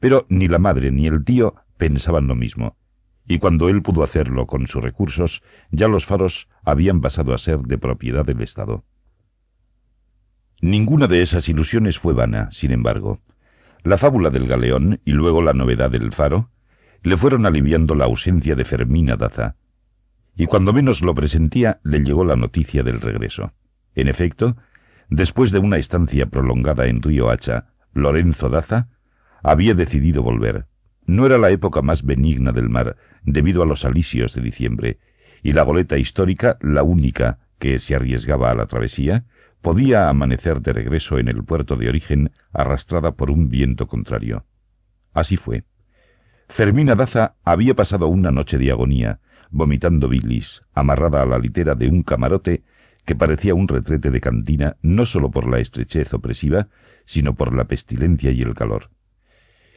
Pero 0.00 0.26
ni 0.28 0.48
la 0.48 0.58
madre 0.58 0.90
ni 0.90 1.06
el 1.06 1.24
tío 1.24 1.54
pensaban 1.78 2.26
lo 2.26 2.34
mismo, 2.34 2.76
y 3.26 3.38
cuando 3.38 3.68
él 3.68 3.82
pudo 3.82 4.02
hacerlo 4.02 4.46
con 4.46 4.66
sus 4.66 4.82
recursos, 4.82 5.42
ya 5.70 5.88
los 5.88 6.06
faros 6.06 6.48
habían 6.64 7.00
pasado 7.00 7.34
a 7.34 7.38
ser 7.38 7.60
de 7.60 7.78
propiedad 7.78 8.24
del 8.24 8.42
Estado. 8.42 8.84
Ninguna 10.60 11.06
de 11.06 11.22
esas 11.22 11.48
ilusiones 11.48 11.98
fue 11.98 12.14
vana, 12.14 12.50
sin 12.50 12.70
embargo. 12.70 13.20
La 13.82 13.98
fábula 13.98 14.30
del 14.30 14.46
galeón 14.46 15.00
y 15.04 15.12
luego 15.12 15.42
la 15.42 15.52
novedad 15.52 15.90
del 15.90 16.12
faro 16.12 16.50
le 17.02 17.16
fueron 17.16 17.44
aliviando 17.44 17.94
la 17.94 18.06
ausencia 18.06 18.54
de 18.54 18.64
Fermina 18.64 19.16
Daza, 19.16 19.56
y 20.36 20.46
cuando 20.46 20.72
menos 20.72 21.02
lo 21.02 21.14
presentía 21.14 21.80
le 21.84 22.00
llegó 22.00 22.24
la 22.24 22.36
noticia 22.36 22.82
del 22.82 23.00
regreso. 23.00 23.52
En 23.94 24.08
efecto, 24.08 24.56
Después 25.10 25.52
de 25.52 25.58
una 25.58 25.76
estancia 25.76 26.26
prolongada 26.26 26.86
en 26.86 27.02
Río 27.02 27.30
Hacha, 27.30 27.66
Lorenzo 27.92 28.48
Daza 28.48 28.88
había 29.42 29.74
decidido 29.74 30.22
volver. 30.22 30.66
No 31.06 31.26
era 31.26 31.38
la 31.38 31.50
época 31.50 31.82
más 31.82 32.02
benigna 32.02 32.52
del 32.52 32.68
mar, 32.68 32.96
debido 33.24 33.62
a 33.62 33.66
los 33.66 33.84
alisios 33.84 34.34
de 34.34 34.42
diciembre, 34.42 34.98
y 35.42 35.52
la 35.52 35.62
goleta 35.62 35.98
histórica, 35.98 36.56
la 36.60 36.82
única 36.82 37.38
que 37.58 37.78
se 37.78 37.94
arriesgaba 37.94 38.50
a 38.50 38.54
la 38.54 38.66
travesía, 38.66 39.24
podía 39.60 40.08
amanecer 40.08 40.60
de 40.60 40.72
regreso 40.72 41.18
en 41.18 41.28
el 41.28 41.42
puerto 41.44 41.76
de 41.76 41.88
origen 41.88 42.30
arrastrada 42.52 43.12
por 43.12 43.30
un 43.30 43.48
viento 43.48 43.86
contrario. 43.86 44.44
Así 45.12 45.36
fue. 45.36 45.64
Fermina 46.48 46.94
Daza 46.94 47.36
había 47.44 47.74
pasado 47.74 48.06
una 48.08 48.30
noche 48.30 48.58
de 48.58 48.70
agonía, 48.70 49.20
vomitando 49.50 50.08
bilis, 50.08 50.62
amarrada 50.74 51.22
a 51.22 51.26
la 51.26 51.38
litera 51.38 51.74
de 51.74 51.88
un 51.88 52.02
camarote 52.02 52.62
que 53.04 53.14
parecía 53.14 53.54
un 53.54 53.68
retrete 53.68 54.10
de 54.10 54.20
cantina 54.20 54.76
no 54.82 55.06
sólo 55.06 55.30
por 55.30 55.48
la 55.48 55.60
estrechez 55.60 56.12
opresiva, 56.14 56.68
sino 57.06 57.34
por 57.34 57.54
la 57.54 57.64
pestilencia 57.64 58.30
y 58.30 58.40
el 58.42 58.54
calor. 58.54 58.90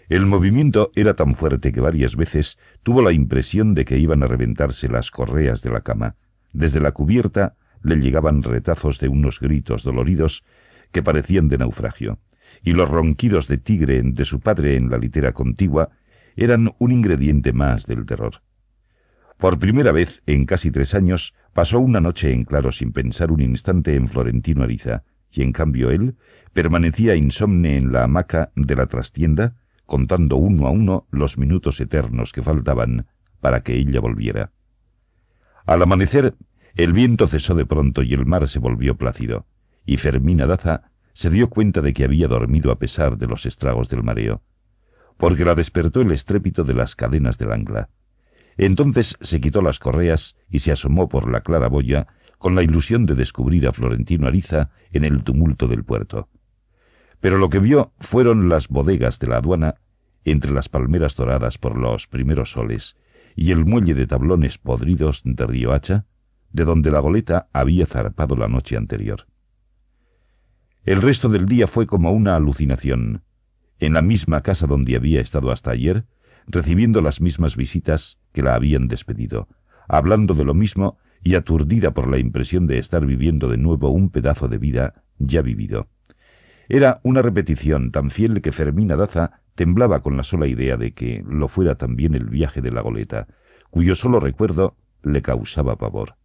El 0.09 0.25
movimiento 0.25 0.91
era 0.95 1.15
tan 1.15 1.35
fuerte 1.35 1.73
que 1.73 1.81
varias 1.81 2.15
veces 2.15 2.57
tuvo 2.81 3.01
la 3.01 3.11
impresión 3.11 3.73
de 3.73 3.83
que 3.83 3.97
iban 3.97 4.23
a 4.23 4.27
reventarse 4.27 4.87
las 4.87 5.11
correas 5.11 5.61
de 5.61 5.69
la 5.69 5.81
cama. 5.81 6.15
Desde 6.53 6.79
la 6.79 6.93
cubierta 6.93 7.55
le 7.83 7.97
llegaban 7.97 8.41
retazos 8.41 8.99
de 8.99 9.09
unos 9.09 9.41
gritos 9.41 9.83
doloridos 9.83 10.45
que 10.93 11.03
parecían 11.03 11.49
de 11.49 11.57
naufragio, 11.57 12.19
y 12.63 12.71
los 12.71 12.89
ronquidos 12.89 13.49
de 13.49 13.57
tigre 13.57 14.01
de 14.01 14.23
su 14.23 14.39
padre 14.39 14.77
en 14.77 14.89
la 14.89 14.97
litera 14.97 15.33
contigua 15.33 15.89
eran 16.37 16.73
un 16.79 16.91
ingrediente 16.93 17.51
más 17.51 17.85
del 17.85 18.05
terror. 18.05 18.41
Por 19.37 19.59
primera 19.59 19.91
vez 19.91 20.23
en 20.25 20.45
casi 20.45 20.71
tres 20.71 20.95
años 20.95 21.33
pasó 21.53 21.79
una 21.79 21.99
noche 21.99 22.31
en 22.31 22.45
claro 22.45 22.71
sin 22.71 22.93
pensar 22.93 23.29
un 23.29 23.41
instante 23.41 23.95
en 23.95 24.07
Florentino 24.07 24.63
Ariza, 24.63 25.03
y 25.31 25.41
en 25.41 25.51
cambio 25.51 25.91
él 25.91 26.15
permanecía 26.53 27.15
insomne 27.15 27.75
en 27.75 27.91
la 27.91 28.05
hamaca 28.05 28.51
de 28.55 28.75
la 28.75 28.87
trastienda, 28.87 29.55
contando 29.87 30.35
uno 30.35 30.67
a 30.67 30.69
uno 30.69 31.07
los 31.09 31.39
minutos 31.39 31.81
eternos 31.81 32.31
que 32.31 32.43
faltaban 32.43 33.07
para 33.41 33.61
que 33.61 33.75
ella 33.75 33.99
volviera. 33.99 34.51
Al 35.65 35.81
amanecer, 35.81 36.35
el 36.75 36.93
viento 36.93 37.27
cesó 37.27 37.55
de 37.55 37.65
pronto 37.65 38.03
y 38.03 38.13
el 38.13 38.27
mar 38.27 38.47
se 38.47 38.59
volvió 38.59 38.95
plácido, 38.95 39.47
y 39.85 39.97
Fermina 39.97 40.45
Daza 40.45 40.91
se 41.13 41.31
dio 41.31 41.49
cuenta 41.49 41.81
de 41.81 41.93
que 41.93 42.03
había 42.03 42.27
dormido 42.27 42.71
a 42.71 42.77
pesar 42.77 43.17
de 43.17 43.25
los 43.25 43.47
estragos 43.47 43.89
del 43.89 44.03
mareo, 44.03 44.43
porque 45.17 45.45
la 45.45 45.55
despertó 45.55 46.01
el 46.01 46.11
estrépito 46.11 46.63
de 46.63 46.75
las 46.75 46.95
cadenas 46.95 47.39
del 47.39 47.51
ancla. 47.51 47.89
Entonces 48.57 49.17
se 49.21 49.41
quitó 49.41 49.61
las 49.61 49.79
correas 49.79 50.35
y 50.49 50.59
se 50.59 50.71
asomó 50.71 51.09
por 51.09 51.31
la 51.31 51.41
claraboya 51.41 52.07
con 52.37 52.53
la 52.53 52.63
ilusión 52.63 53.05
de 53.05 53.15
descubrir 53.15 53.67
a 53.67 53.73
Florentino 53.73 54.27
Ariza 54.27 54.69
en 54.91 55.05
el 55.05 55.23
tumulto 55.23 55.67
del 55.67 55.83
puerto. 55.83 56.29
Pero 57.19 57.37
lo 57.37 57.49
que 57.49 57.59
vio 57.59 57.91
fueron 57.99 58.49
las 58.49 58.67
bodegas 58.67 59.19
de 59.19 59.27
la 59.27 59.37
aduana 59.37 59.75
entre 60.25 60.51
las 60.51 60.69
palmeras 60.69 61.15
doradas 61.15 61.57
por 61.57 61.77
los 61.77 62.07
primeros 62.07 62.51
soles 62.51 62.97
y 63.35 63.51
el 63.51 63.65
muelle 63.65 63.93
de 63.93 64.07
tablones 64.07 64.57
podridos 64.57 65.21
de 65.23 65.45
Riohacha, 65.45 66.05
de 66.51 66.65
donde 66.65 66.91
la 66.91 66.99
goleta 66.99 67.47
había 67.53 67.85
zarpado 67.85 68.35
la 68.35 68.47
noche 68.47 68.77
anterior. 68.77 69.27
El 70.85 71.01
resto 71.01 71.29
del 71.29 71.45
día 71.45 71.67
fue 71.67 71.85
como 71.85 72.11
una 72.11 72.35
alucinación. 72.35 73.21
En 73.79 73.93
la 73.93 74.01
misma 74.01 74.41
casa 74.41 74.65
donde 74.67 74.95
había 74.95 75.21
estado 75.21 75.51
hasta 75.51 75.71
ayer, 75.71 76.05
recibiendo 76.47 77.01
las 77.01 77.21
mismas 77.21 77.55
visitas 77.55 78.17
que 78.33 78.41
la 78.41 78.55
habían 78.55 78.87
despedido, 78.87 79.47
hablando 79.87 80.33
de 80.33 80.45
lo 80.45 80.53
mismo 80.53 80.97
y 81.23 81.35
aturdida 81.35 81.91
por 81.91 82.07
la 82.07 82.17
impresión 82.17 82.67
de 82.67 82.79
estar 82.79 83.05
viviendo 83.05 83.49
de 83.49 83.57
nuevo 83.57 83.89
un 83.89 84.09
pedazo 84.09 84.47
de 84.47 84.57
vida 84.57 85.03
ya 85.19 85.41
vivido. 85.41 85.87
Era 86.69 86.99
una 87.03 87.21
repetición 87.21 87.91
tan 87.91 88.11
fiel 88.11 88.41
que 88.41 88.51
Fermina 88.51 88.95
Daza 88.95 89.41
temblaba 89.55 90.01
con 90.01 90.17
la 90.17 90.23
sola 90.23 90.47
idea 90.47 90.77
de 90.77 90.91
que 90.91 91.23
lo 91.27 91.47
fuera 91.47 91.75
también 91.75 92.13
el 92.13 92.25
viaje 92.25 92.61
de 92.61 92.71
la 92.71 92.81
goleta, 92.81 93.27
cuyo 93.69 93.95
solo 93.95 94.19
recuerdo 94.19 94.75
le 95.03 95.21
causaba 95.21 95.77
pavor. 95.77 96.15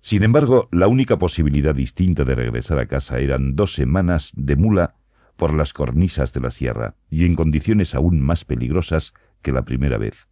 Sin 0.00 0.22
embargo, 0.22 0.68
la 0.70 0.86
única 0.86 1.18
posibilidad 1.18 1.74
distinta 1.74 2.24
de 2.24 2.34
regresar 2.34 2.78
a 2.78 2.86
casa 2.86 3.18
eran 3.18 3.56
dos 3.56 3.74
semanas 3.74 4.32
de 4.34 4.56
mula 4.56 4.94
por 5.36 5.54
las 5.54 5.72
cornisas 5.72 6.32
de 6.32 6.40
la 6.40 6.50
sierra, 6.50 6.94
y 7.10 7.24
en 7.24 7.34
condiciones 7.34 7.94
aún 7.94 8.20
más 8.20 8.44
peligrosas 8.44 9.14
que 9.42 9.52
la 9.52 9.62
primera 9.62 9.98
vez. 9.98 10.28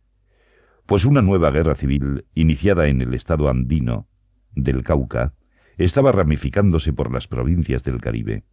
Pues 0.86 1.04
una 1.04 1.22
nueva 1.22 1.50
guerra 1.50 1.74
civil, 1.74 2.24
iniciada 2.34 2.88
en 2.88 3.00
el 3.00 3.14
estado 3.14 3.48
andino 3.48 4.06
del 4.54 4.84
Cauca, 4.84 5.32
estaba 5.78 6.12
ramificándose 6.12 6.92
por 6.92 7.12
las 7.12 7.26
provincias 7.26 7.82
del 7.82 8.00
Caribe. 8.00 8.44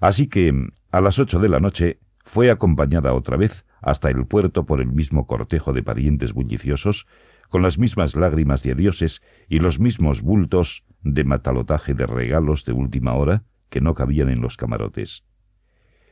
Así 0.00 0.28
que, 0.28 0.52
a 0.90 1.00
las 1.00 1.18
ocho 1.18 1.38
de 1.38 1.48
la 1.48 1.60
noche, 1.60 1.98
fue 2.24 2.50
acompañada 2.50 3.14
otra 3.14 3.36
vez 3.36 3.64
hasta 3.80 4.10
el 4.10 4.26
puerto 4.26 4.66
por 4.66 4.80
el 4.80 4.88
mismo 4.88 5.26
cortejo 5.26 5.72
de 5.72 5.82
parientes 5.82 6.32
bulliciosos, 6.32 7.06
con 7.48 7.62
las 7.62 7.78
mismas 7.78 8.16
lágrimas 8.16 8.62
de 8.62 8.72
adioses 8.72 9.22
y 9.48 9.60
los 9.60 9.78
mismos 9.78 10.22
bultos 10.22 10.84
de 11.02 11.24
matalotaje 11.24 11.94
de 11.94 12.06
regalos 12.06 12.64
de 12.64 12.72
última 12.72 13.14
hora 13.14 13.44
que 13.70 13.80
no 13.80 13.94
cabían 13.94 14.28
en 14.28 14.40
los 14.40 14.56
camarotes. 14.56 15.24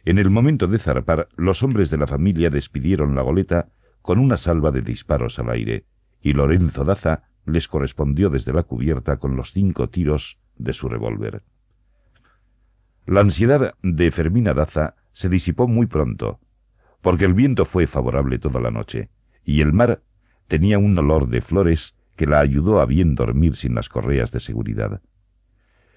En 0.04 0.18
el 0.18 0.30
momento 0.30 0.66
de 0.66 0.78
zarpar, 0.78 1.28
los 1.36 1.62
hombres 1.62 1.90
de 1.90 1.96
la 1.96 2.06
familia 2.06 2.50
despidieron 2.50 3.14
la 3.14 3.22
goleta 3.22 3.68
con 4.02 4.18
una 4.18 4.36
salva 4.36 4.70
de 4.70 4.82
disparos 4.82 5.38
al 5.38 5.50
aire, 5.50 5.86
y 6.20 6.34
Lorenzo 6.34 6.84
Daza 6.84 7.24
les 7.46 7.68
correspondió 7.68 8.30
desde 8.30 8.52
la 8.52 8.62
cubierta 8.62 9.16
con 9.16 9.36
los 9.36 9.52
cinco 9.52 9.88
tiros 9.88 10.38
de 10.56 10.72
su 10.72 10.88
revólver. 10.88 11.42
La 13.06 13.20
ansiedad 13.20 13.74
de 13.82 14.10
Fermina 14.10 14.54
Daza 14.54 14.94
se 15.12 15.28
disipó 15.28 15.68
muy 15.68 15.86
pronto, 15.86 16.40
porque 17.02 17.26
el 17.26 17.34
viento 17.34 17.66
fue 17.66 17.86
favorable 17.86 18.38
toda 18.38 18.60
la 18.60 18.70
noche, 18.70 19.10
y 19.44 19.60
el 19.60 19.74
mar 19.74 20.00
tenía 20.48 20.78
un 20.78 20.96
olor 20.96 21.28
de 21.28 21.42
flores 21.42 21.94
que 22.16 22.26
la 22.26 22.40
ayudó 22.40 22.80
a 22.80 22.86
bien 22.86 23.14
dormir 23.14 23.56
sin 23.56 23.74
las 23.74 23.90
correas 23.90 24.32
de 24.32 24.40
seguridad. 24.40 25.02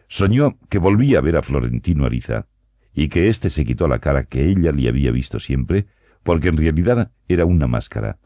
Soñó 0.10 0.58
que 0.70 0.80
volvía 0.80 1.20
a 1.20 1.22
ver 1.22 1.38
a 1.38 1.44
Florentino 1.44 2.06
Ariza, 2.06 2.48
y 2.94 3.08
que 3.08 3.30
éste 3.30 3.50
se 3.50 3.64
quitó 3.64 3.88
la 3.88 4.00
cara 4.00 4.26
que 4.26 4.50
ella 4.50 4.74
le 4.74 4.90
había 4.90 5.12
visto 5.12 5.40
siempre, 5.40 5.86
porque 6.24 6.50
en 6.50 6.58
realidad 6.58 7.12
era 7.30 7.46
una 7.46 7.68
máscara. 7.68 8.18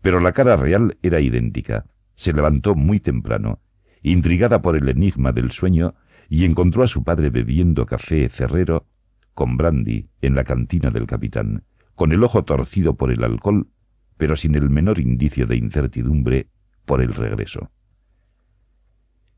Pero 0.00 0.20
la 0.20 0.32
cara 0.32 0.56
real 0.56 0.96
era 1.02 1.20
idéntica. 1.20 1.84
Se 2.14 2.32
levantó 2.32 2.74
muy 2.74 3.00
temprano, 3.00 3.60
intrigada 4.02 4.62
por 4.62 4.76
el 4.76 4.88
enigma 4.88 5.32
del 5.32 5.50
sueño, 5.50 5.94
y 6.28 6.44
encontró 6.44 6.82
a 6.82 6.88
su 6.88 7.02
padre 7.02 7.30
bebiendo 7.30 7.86
café 7.86 8.28
cerrero 8.28 8.86
con 9.34 9.56
brandy 9.56 10.08
en 10.20 10.34
la 10.34 10.44
cantina 10.44 10.90
del 10.90 11.06
capitán, 11.06 11.62
con 11.94 12.12
el 12.12 12.22
ojo 12.24 12.44
torcido 12.44 12.96
por 12.96 13.10
el 13.10 13.24
alcohol, 13.24 13.68
pero 14.16 14.36
sin 14.36 14.54
el 14.54 14.68
menor 14.68 14.98
indicio 14.98 15.46
de 15.46 15.56
incertidumbre 15.56 16.48
por 16.84 17.00
el 17.00 17.14
regreso. 17.14 17.70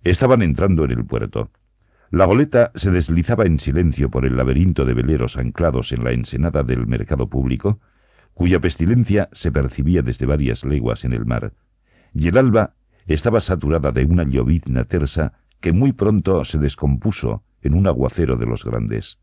Estaban 0.03 0.41
entrando 0.41 0.85
en 0.85 0.93
el 0.93 1.05
puerto. 1.05 1.51
La 2.11 2.25
goleta 2.25 2.73
se 2.75 2.91
deslizaba 2.91 3.45
en 3.45 3.61
silencio 3.61 4.11
por 4.11 4.25
el 4.25 4.37
laberinto 4.37 4.85
de 4.85 4.95
veleros 4.95 5.37
anclados 5.37 5.93
en 5.93 6.03
la 6.03 6.13
ensenada 6.13 6.63
del 6.63 6.87
mercado 6.87 7.29
público, 7.29 7.81
cuya 8.33 8.59
pestilencia 8.59 9.29
se 9.33 9.53
percibía 9.53 10.03
desde 10.03 10.27
varias 10.27 10.65
leguas 10.65 11.05
en 11.05 11.13
el 11.13 11.27
mar, 11.27 11.53
y 12.15 12.29
el 12.29 12.39
alba 12.39 12.75
estaba 13.07 13.41
saturada 13.41 13.93
de 13.93 14.07
una 14.07 14.25
llovizna 14.25 14.85
tersa 14.85 15.35
que 15.61 15.73
muy 15.73 15.93
pronto 15.93 16.45
se 16.45 16.59
descompuso 16.59 17.43
en 17.63 17.75
un 17.75 17.87
aguacero 17.87 18.37
de 18.37 18.47
los 18.47 18.65
grandes. 18.65 19.19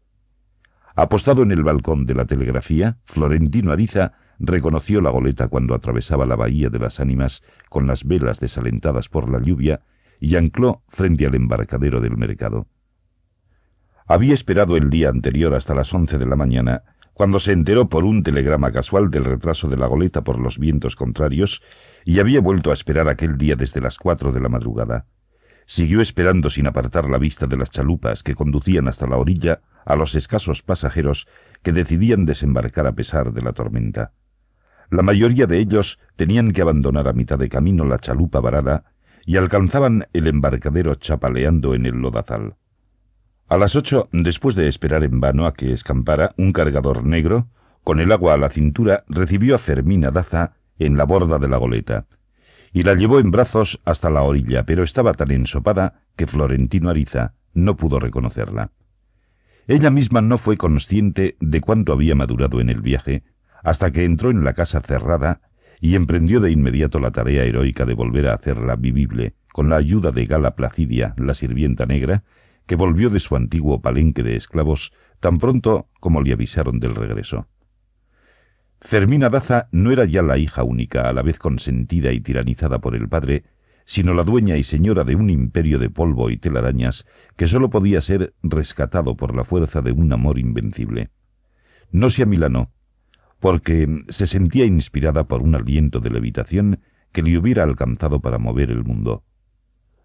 Apostado 0.95 1.43
en 1.43 1.51
el 1.51 1.63
balcón 1.63 2.05
de 2.05 2.15
la 2.15 2.25
telegrafía, 2.25 2.97
Florentino 3.05 3.71
Ariza 3.71 4.13
reconoció 4.39 5.01
la 5.01 5.09
goleta 5.09 5.47
cuando 5.47 5.75
atravesaba 5.75 6.25
la 6.25 6.35
bahía 6.35 6.69
de 6.69 6.79
las 6.79 6.99
ánimas 6.99 7.43
con 7.69 7.87
las 7.87 8.03
velas 8.03 8.39
desalentadas 8.39 9.09
por 9.09 9.29
la 9.29 9.39
lluvia 9.39 9.81
y 10.19 10.35
ancló 10.35 10.81
frente 10.87 11.25
al 11.25 11.35
embarcadero 11.35 12.01
del 12.01 12.17
mercado. 12.17 12.67
Había 14.07 14.33
esperado 14.33 14.77
el 14.77 14.89
día 14.89 15.09
anterior 15.09 15.53
hasta 15.53 15.75
las 15.75 15.93
once 15.93 16.17
de 16.17 16.25
la 16.25 16.35
mañana, 16.35 16.83
cuando 17.13 17.39
se 17.39 17.51
enteró 17.51 17.89
por 17.89 18.05
un 18.05 18.23
telegrama 18.23 18.71
casual 18.71 19.09
del 19.11 19.25
retraso 19.25 19.67
de 19.67 19.75
la 19.75 19.87
goleta 19.87 20.23
por 20.23 20.39
los 20.39 20.57
vientos 20.59 20.95
contrarios, 20.95 21.61
y 22.05 22.19
había 22.19 22.39
vuelto 22.39 22.71
a 22.71 22.73
esperar 22.73 23.09
aquel 23.09 23.37
día 23.37 23.55
desde 23.55 23.81
las 23.81 23.97
cuatro 23.97 24.31
de 24.31 24.39
la 24.39 24.49
madrugada. 24.49 25.05
Siguió 25.69 25.99
esperando 25.99 26.49
sin 26.49 26.65
apartar 26.65 27.09
la 27.09 27.17
vista 27.17 27.45
de 27.45 27.57
las 27.57 27.69
chalupas 27.69 28.23
que 28.23 28.35
conducían 28.35 28.87
hasta 28.87 29.05
la 29.05 29.17
orilla 29.17 29.59
a 29.85 29.97
los 29.97 30.15
escasos 30.15 30.63
pasajeros 30.63 31.27
que 31.61 31.73
decidían 31.73 32.25
desembarcar 32.25 32.87
a 32.87 32.93
pesar 32.93 33.33
de 33.33 33.41
la 33.41 33.51
tormenta. 33.51 34.13
La 34.89 35.03
mayoría 35.03 35.45
de 35.45 35.59
ellos 35.59 35.99
tenían 36.15 36.53
que 36.53 36.61
abandonar 36.61 37.09
a 37.09 37.13
mitad 37.13 37.37
de 37.37 37.49
camino 37.49 37.83
la 37.83 37.99
chalupa 37.99 38.39
varada 38.39 38.85
y 39.25 39.35
alcanzaban 39.35 40.07
el 40.13 40.27
embarcadero 40.27 40.95
chapaleando 40.95 41.75
en 41.75 41.85
el 41.85 41.95
lodazal. 41.95 42.55
A 43.49 43.57
las 43.57 43.75
ocho, 43.75 44.07
después 44.13 44.55
de 44.55 44.69
esperar 44.69 45.03
en 45.03 45.19
vano 45.19 45.45
a 45.45 45.53
que 45.53 45.73
escampara, 45.73 46.31
un 46.37 46.53
cargador 46.53 47.03
negro, 47.03 47.49
con 47.83 47.99
el 47.99 48.13
agua 48.13 48.35
a 48.35 48.37
la 48.37 48.49
cintura, 48.49 49.03
recibió 49.09 49.55
a 49.55 49.57
Fermina 49.57 50.11
Daza 50.11 50.53
en 50.79 50.95
la 50.95 51.03
borda 51.03 51.39
de 51.39 51.49
la 51.49 51.57
goleta, 51.57 52.05
y 52.73 52.83
la 52.83 52.95
llevó 52.95 53.19
en 53.19 53.31
brazos 53.31 53.79
hasta 53.85 54.09
la 54.09 54.23
orilla, 54.23 54.63
pero 54.63 54.83
estaba 54.83 55.13
tan 55.13 55.31
ensopada 55.31 56.01
que 56.15 56.27
Florentino 56.27 56.89
Ariza 56.89 57.33
no 57.53 57.75
pudo 57.75 57.99
reconocerla. 57.99 58.71
Ella 59.67 59.89
misma 59.89 60.21
no 60.21 60.37
fue 60.37 60.57
consciente 60.57 61.35
de 61.39 61.61
cuánto 61.61 61.91
había 61.91 62.15
madurado 62.15 62.61
en 62.61 62.69
el 62.69 62.81
viaje, 62.81 63.23
hasta 63.63 63.91
que 63.91 64.05
entró 64.05 64.31
en 64.31 64.43
la 64.43 64.53
casa 64.53 64.81
cerrada 64.81 65.41
y 65.81 65.95
emprendió 65.95 66.39
de 66.39 66.51
inmediato 66.51 66.99
la 66.99 67.11
tarea 67.11 67.43
heroica 67.43 67.85
de 67.85 67.93
volver 67.93 68.27
a 68.27 68.35
hacerla 68.35 68.75
vivible, 68.75 69.33
con 69.51 69.69
la 69.69 69.77
ayuda 69.77 70.11
de 70.11 70.25
Gala 70.25 70.55
Placidia, 70.55 71.13
la 71.17 71.33
sirvienta 71.33 71.85
negra, 71.85 72.23
que 72.65 72.75
volvió 72.75 73.09
de 73.09 73.19
su 73.19 73.35
antiguo 73.35 73.81
palenque 73.81 74.23
de 74.23 74.35
esclavos 74.35 74.93
tan 75.19 75.39
pronto 75.39 75.87
como 75.99 76.21
le 76.21 76.33
avisaron 76.33 76.79
del 76.79 76.95
regreso. 76.95 77.47
Fermina 78.87 79.27
Daza 79.27 79.67
no 79.73 79.91
era 79.91 80.05
ya 80.05 80.21
la 80.21 80.37
hija 80.37 80.63
única, 80.63 81.09
a 81.09 81.11
la 81.11 81.21
vez 81.21 81.37
consentida 81.39 82.13
y 82.13 82.21
tiranizada 82.21 82.79
por 82.79 82.95
el 82.95 83.09
padre, 83.09 83.43
sino 83.83 84.13
la 84.13 84.23
dueña 84.23 84.55
y 84.55 84.63
señora 84.63 85.03
de 85.03 85.13
un 85.13 85.29
imperio 85.29 85.77
de 85.77 85.89
polvo 85.89 86.29
y 86.29 86.37
telarañas 86.37 87.05
que 87.35 87.49
sólo 87.49 87.69
podía 87.69 88.01
ser 88.01 88.33
rescatado 88.43 89.17
por 89.17 89.35
la 89.35 89.43
fuerza 89.43 89.81
de 89.81 89.91
un 89.91 90.13
amor 90.13 90.39
invencible. 90.39 91.09
No 91.91 92.09
se 92.09 92.23
amilanó, 92.23 92.71
porque 93.41 94.05
se 94.07 94.25
sentía 94.25 94.63
inspirada 94.63 95.25
por 95.25 95.41
un 95.41 95.55
aliento 95.55 95.99
de 95.99 96.09
levitación 96.09 96.79
que 97.11 97.23
le 97.23 97.37
hubiera 97.37 97.63
alcanzado 97.63 98.21
para 98.21 98.37
mover 98.37 98.71
el 98.71 98.85
mundo. 98.85 99.25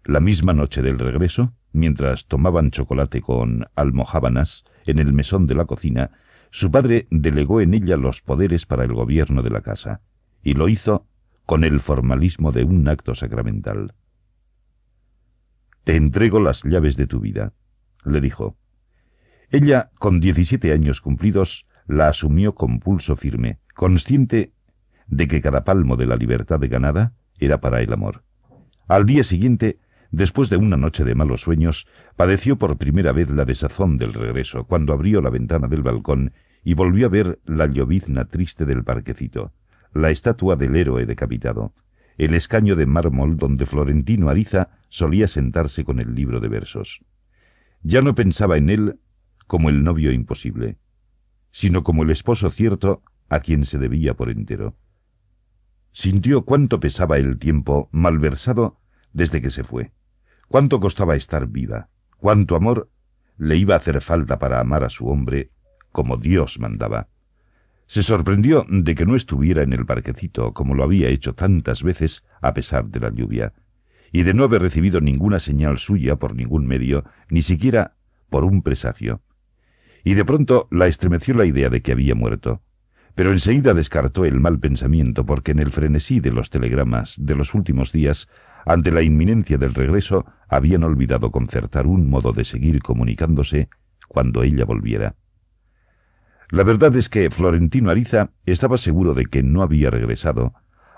La 0.03 0.19
misma 0.19 0.51
noche 0.51 0.81
del 0.81 0.99
regreso, 0.99 1.53
Mientras 1.73 2.27
tomaban 2.27 2.69
chocolate 2.69 3.21
con 3.21 3.65
almohábanas 3.75 4.63
en 4.85 4.99
el 4.99 5.11
mesón 5.11 5.47
de 5.47 5.55
la 5.55 5.65
cocina, 5.65 6.11
su 6.53 6.69
padre 6.69 7.07
delegó 7.09 7.61
en 7.61 7.73
ella 7.73 7.97
los 7.97 8.21
poderes 8.21 8.67
para 8.67 8.83
el 8.83 8.93
gobierno 8.93 9.41
de 9.41 9.49
la 9.49 9.61
casa, 9.61 10.01
y 10.43 10.53
lo 10.53 10.69
hizo 10.69 11.07
con 11.47 11.63
el 11.63 11.79
formalismo 11.79 12.51
de 12.51 12.63
un 12.63 12.87
acto 12.87 13.15
sacramental. 13.15 13.95
Te 15.83 15.95
entrego 15.95 16.39
las 16.39 16.61
llaves 16.63 16.95
de 16.95 17.07
tu 17.07 17.19
vida, 17.19 17.53
le 18.05 18.21
dijo. 18.21 18.55
Ella, 19.49 19.89
con 19.97 20.19
diecisiete 20.19 20.71
años 20.73 21.01
cumplidos, 21.01 21.65
la 21.87 22.07
asumió 22.07 22.53
con 22.53 22.79
pulso 22.79 23.15
firme, 23.15 23.57
consciente 23.73 24.53
de 25.07 25.27
que 25.27 25.41
cada 25.41 25.63
palmo 25.63 25.97
de 25.97 26.05
la 26.05 26.17
libertad 26.17 26.59
ganada 26.61 27.13
era 27.39 27.61
para 27.61 27.81
el 27.81 27.91
amor. 27.91 28.25
Al 28.87 29.07
día 29.07 29.23
siguiente 29.23 29.79
Después 30.13 30.51
de 30.51 30.57
una 30.57 30.77
noche 30.77 31.03
de 31.03 31.15
malos 31.15 31.41
sueños, 31.41 31.87
padeció 32.15 32.59
por 32.59 32.77
primera 32.77 33.11
vez 33.13 33.31
la 33.31 33.45
desazón 33.45 33.97
del 33.97 34.13
regreso, 34.13 34.65
cuando 34.65 34.93
abrió 34.93 35.21
la 35.21 35.31
ventana 35.31 35.67
del 35.67 35.81
balcón 35.81 36.33
y 36.63 36.75
volvió 36.75 37.07
a 37.07 37.09
ver 37.09 37.39
la 37.45 37.65
llovizna 37.65 38.25
triste 38.25 38.65
del 38.67 38.83
parquecito, 38.83 39.53
la 39.91 40.11
estatua 40.11 40.55
del 40.55 40.75
héroe 40.75 41.07
decapitado, 41.07 41.73
el 42.19 42.35
escaño 42.35 42.75
de 42.75 42.85
mármol 42.85 43.37
donde 43.37 43.65
Florentino 43.65 44.29
Ariza 44.29 44.69
solía 44.87 45.27
sentarse 45.27 45.83
con 45.83 45.99
el 45.99 46.13
libro 46.13 46.39
de 46.39 46.47
versos. 46.47 47.03
Ya 47.81 48.03
no 48.03 48.13
pensaba 48.13 48.57
en 48.57 48.69
él 48.69 48.99
como 49.47 49.69
el 49.69 49.83
novio 49.83 50.11
imposible, 50.11 50.77
sino 51.51 51.83
como 51.83 52.03
el 52.03 52.11
esposo 52.11 52.51
cierto 52.51 53.01
a 53.29 53.39
quien 53.39 53.65
se 53.65 53.79
debía 53.79 54.13
por 54.13 54.29
entero. 54.29 54.75
Sintió 55.91 56.45
cuánto 56.45 56.79
pesaba 56.79 57.17
el 57.17 57.39
tiempo 57.39 57.89
malversado 57.91 58.77
desde 59.11 59.41
que 59.41 59.49
se 59.49 59.63
fue, 59.63 59.91
cuánto 60.53 60.79
costaba 60.79 61.15
estar 61.15 61.47
viva, 61.47 61.89
cuánto 62.19 62.55
amor 62.55 62.87
le 63.39 63.57
iba 63.57 63.73
a 63.73 63.79
hacer 63.79 63.99
falta 64.01 64.37
para 64.37 64.59
amar 64.59 64.83
a 64.83 64.89
su 64.91 65.07
hombre 65.07 65.49
como 65.91 66.15
Dios 66.17 66.59
mandaba. 66.59 67.07
Se 67.87 68.03
sorprendió 68.03 68.63
de 68.69 68.93
que 68.93 69.07
no 69.07 69.15
estuviera 69.15 69.63
en 69.63 69.73
el 69.73 69.87
parquecito 69.87 70.53
como 70.53 70.75
lo 70.75 70.83
había 70.83 71.09
hecho 71.09 71.33
tantas 71.33 71.81
veces 71.81 72.23
a 72.39 72.53
pesar 72.53 72.85
de 72.85 72.99
la 72.99 73.09
lluvia, 73.09 73.53
y 74.11 74.21
de 74.21 74.35
no 74.35 74.43
haber 74.43 74.61
recibido 74.61 75.01
ninguna 75.01 75.39
señal 75.39 75.79
suya 75.79 76.17
por 76.17 76.35
ningún 76.35 76.67
medio, 76.67 77.03
ni 77.31 77.41
siquiera 77.41 77.95
por 78.29 78.43
un 78.43 78.61
presagio. 78.61 79.21
Y 80.03 80.13
de 80.13 80.23
pronto 80.23 80.67
la 80.69 80.85
estremeció 80.85 81.33
la 81.33 81.45
idea 81.45 81.71
de 81.71 81.81
que 81.81 81.93
había 81.93 82.13
muerto 82.13 82.61
pero 83.15 83.31
enseguida 83.31 83.73
descartó 83.73 84.25
el 84.25 84.39
mal 84.39 84.59
pensamiento 84.59 85.25
porque 85.25 85.51
en 85.51 85.59
el 85.59 85.71
frenesí 85.71 86.19
de 86.19 86.31
los 86.31 86.49
telegramas 86.49 87.15
de 87.19 87.35
los 87.35 87.53
últimos 87.53 87.91
días, 87.91 88.27
ante 88.65 88.91
la 88.91 89.01
inminencia 89.01 89.57
del 89.57 89.73
regreso, 89.73 90.25
habían 90.47 90.83
olvidado 90.83 91.31
concertar 91.31 91.85
un 91.85 92.09
modo 92.09 92.31
de 92.31 92.43
seguir 92.43 92.81
comunicándose 92.81 93.69
cuando 94.07 94.43
ella 94.43 94.65
volviera. 94.65 95.15
La 96.49 96.63
verdad 96.63 96.95
es 96.95 97.09
que 97.09 97.29
Florentino 97.29 97.89
Ariza 97.89 98.29
estaba 98.45 98.77
seguro 98.77 99.13
de 99.13 99.25
que 99.25 99.43
no 99.43 99.63
había 99.63 99.89
regresado, 99.89 100.53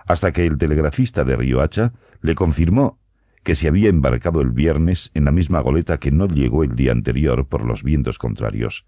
hasta 0.05 0.31
que 0.31 0.45
el 0.45 0.57
telegrafista 0.57 1.23
de 1.23 1.35
Riohacha 1.35 1.93
le 2.21 2.35
confirmó 2.35 2.99
que 3.43 3.55
se 3.55 3.67
había 3.67 3.89
embarcado 3.89 4.41
el 4.41 4.49
viernes 4.49 5.11
en 5.13 5.25
la 5.25 5.31
misma 5.31 5.61
goleta 5.61 5.99
que 5.99 6.11
no 6.11 6.27
llegó 6.27 6.63
el 6.63 6.75
día 6.75 6.91
anterior 6.91 7.47
por 7.47 7.63
los 7.63 7.83
vientos 7.83 8.17
contrarios. 8.17 8.85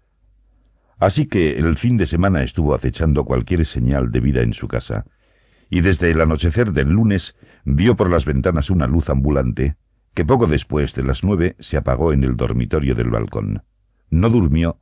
Así 0.98 1.26
que 1.26 1.56
el 1.58 1.76
fin 1.76 1.96
de 1.96 2.06
semana 2.06 2.42
estuvo 2.42 2.74
acechando 2.74 3.24
cualquier 3.24 3.64
señal 3.66 4.10
de 4.10 4.20
vida 4.20 4.42
en 4.42 4.52
su 4.52 4.66
casa, 4.66 5.04
y 5.70 5.80
desde 5.80 6.10
el 6.10 6.20
anochecer 6.20 6.72
del 6.72 6.88
lunes 6.88 7.36
vio 7.64 7.94
por 7.94 8.10
las 8.10 8.24
ventanas 8.24 8.68
una 8.70 8.86
luz 8.86 9.08
ambulante 9.08 9.76
que 10.14 10.24
poco 10.24 10.48
después 10.48 10.96
de 10.96 11.04
las 11.04 11.22
nueve 11.22 11.54
se 11.60 11.76
apagó 11.76 12.12
en 12.12 12.24
el 12.24 12.36
dormitorio 12.36 12.96
del 12.96 13.10
balcón. 13.10 13.62
No 14.10 14.30
durmió, 14.30 14.80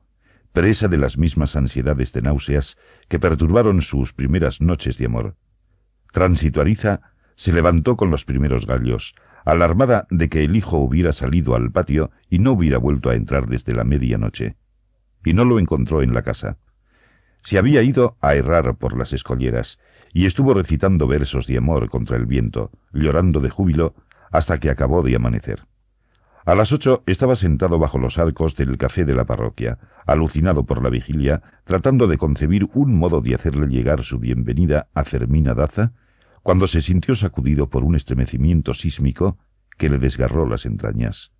presa 0.53 0.89
de 0.89 0.97
las 0.97 1.19
mismas 1.19 1.57
ansiedades 1.57 2.13
de 2.15 2.23
náuseas 2.23 2.79
que 3.09 3.19
perturbaron 3.19 3.83
sus 3.83 4.15
primeras 4.15 4.63
noches 4.63 4.97
de 4.97 5.05
amor. 5.05 5.37
Transituariza 6.13 7.03
se 7.35 7.53
levantó 7.53 7.99
con 7.99 8.11
los 8.11 8.25
primeros 8.25 8.67
gallos, 8.67 9.15
alarmada 9.45 10.07
de 10.09 10.31
que 10.31 10.45
el 10.45 10.57
hijo 10.57 10.79
hubiera 10.79 11.13
salido 11.13 11.55
al 11.55 11.71
patio 11.71 12.11
y 12.31 12.39
no 12.39 12.53
hubiera 12.53 12.79
vuelto 12.79 13.11
a 13.11 13.15
entrar 13.17 13.47
desde 13.47 13.75
la 13.75 13.85
medianoche 13.85 14.57
y 15.27 15.35
no 15.35 15.45
lo 15.45 15.59
encontró 15.59 16.03
en 16.03 16.15
la 16.15 16.23
casa. 16.23 16.57
Se 17.43 17.59
había 17.59 17.83
ido 17.83 18.17
a 18.21 18.35
errar 18.37 18.77
por 18.77 18.97
las 18.97 19.13
escolleras, 19.13 19.79
y 20.15 20.25
estuvo 20.25 20.55
recitando 20.55 21.09
versos 21.09 21.47
de 21.49 21.59
amor 21.59 21.91
contra 21.91 22.17
el 22.17 22.27
viento, 22.27 22.71
llorando 22.93 23.41
de 23.41 23.51
júbilo, 23.51 23.95
hasta 24.31 24.59
que 24.59 24.71
acabó 24.71 25.03
de 25.03 25.17
amanecer. 25.17 25.67
A 26.45 26.55
las 26.55 26.73
ocho 26.73 27.03
estaba 27.07 27.35
sentado 27.35 27.81
bajo 27.81 27.99
los 27.99 28.19
arcos 28.19 28.55
del 28.55 28.79
café 28.79 29.05
de 29.05 29.15
la 29.15 29.25
parroquia, 29.25 29.79
alucinado 30.07 30.65
por 30.65 30.81
la 30.81 30.91
vigilia, 30.91 31.43
tratando 31.65 32.07
de 32.07 32.19
concebir 32.19 32.69
un 32.73 32.95
modo 32.95 33.21
de 33.21 33.35
hacerle 33.35 33.67
llegar 33.67 34.05
su 34.05 34.21
bienvenida 34.21 34.87
a 34.95 35.03
Fermina 35.05 35.55
Daza, 35.55 35.93
cuando 36.45 36.69
se 36.69 36.83
sintió 36.83 37.17
sacudido 37.17 37.69
por 37.69 37.83
un 37.83 37.97
estremecimiento 37.97 38.75
sísmico 38.75 39.39
que 39.77 39.89
le 39.89 39.99
desgarró 39.99 40.49
las 40.49 40.67
entrañas. 40.67 41.33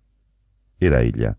Era 0.77 1.03
ella, 1.03 1.37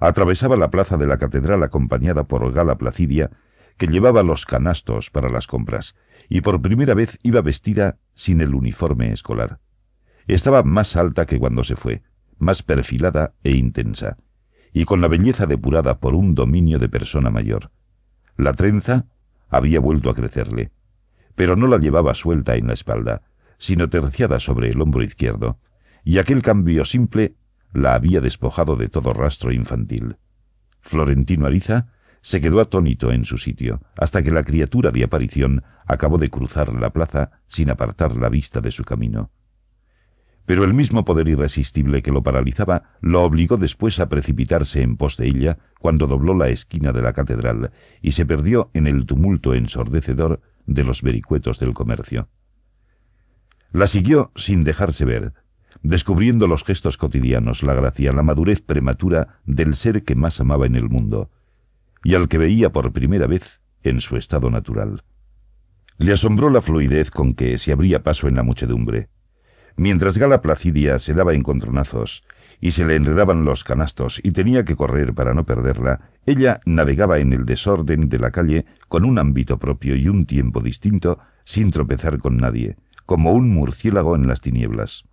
atravesaba 0.00 0.56
la 0.56 0.70
plaza 0.70 0.96
de 0.96 1.06
la 1.06 1.18
catedral 1.18 1.62
acompañada 1.62 2.24
por 2.24 2.52
Gala 2.52 2.76
Placidia, 2.76 3.30
que 3.76 3.86
llevaba 3.86 4.22
los 4.22 4.46
canastos 4.46 5.10
para 5.10 5.28
las 5.28 5.46
compras, 5.46 5.96
y 6.28 6.40
por 6.40 6.60
primera 6.60 6.94
vez 6.94 7.18
iba 7.22 7.40
vestida 7.40 7.96
sin 8.14 8.40
el 8.40 8.54
uniforme 8.54 9.12
escolar. 9.12 9.58
Estaba 10.26 10.62
más 10.62 10.96
alta 10.96 11.26
que 11.26 11.38
cuando 11.38 11.62
se 11.62 11.76
fue, 11.76 12.02
más 12.38 12.62
perfilada 12.62 13.32
e 13.44 13.52
intensa, 13.52 14.16
y 14.72 14.84
con 14.84 15.00
la 15.00 15.08
belleza 15.08 15.46
depurada 15.46 15.98
por 15.98 16.14
un 16.14 16.34
dominio 16.34 16.78
de 16.78 16.88
persona 16.88 17.30
mayor. 17.30 17.70
La 18.36 18.52
trenza 18.52 19.06
había 19.48 19.80
vuelto 19.80 20.10
a 20.10 20.14
crecerle, 20.14 20.70
pero 21.34 21.56
no 21.56 21.66
la 21.66 21.78
llevaba 21.78 22.14
suelta 22.14 22.56
en 22.56 22.66
la 22.66 22.74
espalda, 22.74 23.22
sino 23.58 23.88
terciada 23.88 24.40
sobre 24.40 24.70
el 24.70 24.80
hombro 24.80 25.02
izquierdo, 25.02 25.58
y 26.04 26.18
aquel 26.18 26.42
cambio 26.42 26.84
simple 26.84 27.34
la 27.72 27.94
había 27.94 28.20
despojado 28.20 28.76
de 28.76 28.88
todo 28.88 29.12
rastro 29.12 29.52
infantil. 29.52 30.16
Florentino 30.80 31.46
Ariza 31.46 31.88
se 32.22 32.40
quedó 32.40 32.60
atónito 32.60 33.12
en 33.12 33.24
su 33.24 33.38
sitio, 33.38 33.80
hasta 33.96 34.22
que 34.22 34.32
la 34.32 34.42
criatura 34.42 34.90
de 34.90 35.04
aparición 35.04 35.62
acabó 35.86 36.18
de 36.18 36.30
cruzar 36.30 36.72
la 36.72 36.90
plaza 36.90 37.30
sin 37.46 37.70
apartar 37.70 38.16
la 38.16 38.28
vista 38.28 38.60
de 38.60 38.72
su 38.72 38.84
camino. 38.84 39.30
Pero 40.44 40.64
el 40.64 40.74
mismo 40.74 41.04
poder 41.04 41.28
irresistible 41.28 42.02
que 42.02 42.12
lo 42.12 42.22
paralizaba 42.22 42.94
lo 43.00 43.22
obligó 43.22 43.56
después 43.56 43.98
a 44.00 44.08
precipitarse 44.08 44.82
en 44.82 44.96
pos 44.96 45.16
de 45.16 45.26
ella 45.26 45.58
cuando 45.80 46.06
dobló 46.06 46.34
la 46.34 46.48
esquina 46.48 46.92
de 46.92 47.02
la 47.02 47.12
catedral 47.12 47.72
y 48.00 48.12
se 48.12 48.26
perdió 48.26 48.70
en 48.72 48.86
el 48.86 49.06
tumulto 49.06 49.54
ensordecedor 49.54 50.40
de 50.66 50.84
los 50.84 51.02
vericuetos 51.02 51.58
del 51.58 51.74
comercio. 51.74 52.28
La 53.72 53.88
siguió 53.88 54.30
sin 54.36 54.64
dejarse 54.64 55.04
ver, 55.04 55.32
descubriendo 55.82 56.46
los 56.46 56.64
gestos 56.64 56.96
cotidianos, 56.96 57.62
la 57.62 57.74
gracia, 57.74 58.12
la 58.12 58.22
madurez 58.22 58.62
prematura 58.62 59.40
del 59.44 59.74
ser 59.74 60.04
que 60.04 60.14
más 60.14 60.40
amaba 60.40 60.66
en 60.66 60.76
el 60.76 60.88
mundo, 60.88 61.30
y 62.04 62.14
al 62.14 62.28
que 62.28 62.38
veía 62.38 62.70
por 62.70 62.92
primera 62.92 63.26
vez 63.26 63.60
en 63.82 64.00
su 64.00 64.16
estado 64.16 64.50
natural. 64.50 65.02
Le 65.98 66.12
asombró 66.12 66.50
la 66.50 66.60
fluidez 66.60 67.10
con 67.10 67.34
que 67.34 67.58
se 67.58 67.72
abría 67.72 68.02
paso 68.02 68.28
en 68.28 68.34
la 68.36 68.42
muchedumbre. 68.42 69.08
Mientras 69.76 70.18
Gala 70.18 70.42
Placidia 70.42 70.98
se 70.98 71.14
daba 71.14 71.34
encontronazos 71.34 72.24
y 72.60 72.70
se 72.70 72.84
le 72.84 72.96
enredaban 72.96 73.44
los 73.44 73.64
canastos 73.64 74.20
y 74.22 74.32
tenía 74.32 74.64
que 74.64 74.76
correr 74.76 75.14
para 75.14 75.34
no 75.34 75.44
perderla, 75.44 76.10
ella 76.24 76.60
navegaba 76.64 77.18
en 77.18 77.32
el 77.32 77.44
desorden 77.44 78.08
de 78.08 78.18
la 78.18 78.30
calle 78.30 78.66
con 78.88 79.04
un 79.04 79.18
ámbito 79.18 79.58
propio 79.58 79.96
y 79.96 80.08
un 80.08 80.26
tiempo 80.26 80.60
distinto, 80.60 81.18
sin 81.44 81.70
tropezar 81.70 82.18
con 82.18 82.38
nadie, 82.38 82.76
como 83.04 83.32
un 83.32 83.50
murciélago 83.50 84.16
en 84.16 84.26
las 84.26 84.40
tinieblas. 84.40 85.04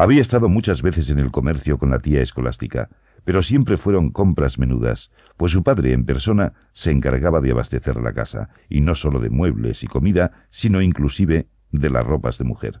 Había 0.00 0.22
estado 0.22 0.48
muchas 0.48 0.80
veces 0.80 1.10
en 1.10 1.18
el 1.18 1.32
comercio 1.32 1.76
con 1.76 1.90
la 1.90 1.98
tía 1.98 2.22
escolástica, 2.22 2.88
pero 3.24 3.42
siempre 3.42 3.76
fueron 3.76 4.12
compras 4.12 4.56
menudas, 4.56 5.10
pues 5.36 5.50
su 5.50 5.64
padre 5.64 5.92
en 5.92 6.04
persona 6.04 6.52
se 6.72 6.92
encargaba 6.92 7.40
de 7.40 7.50
abastecer 7.50 7.96
la 7.96 8.12
casa, 8.12 8.48
y 8.68 8.80
no 8.80 8.94
sólo 8.94 9.18
de 9.18 9.28
muebles 9.28 9.82
y 9.82 9.88
comida, 9.88 10.46
sino 10.50 10.82
inclusive 10.82 11.48
de 11.72 11.90
las 11.90 12.06
ropas 12.06 12.38
de 12.38 12.44
mujer. 12.44 12.78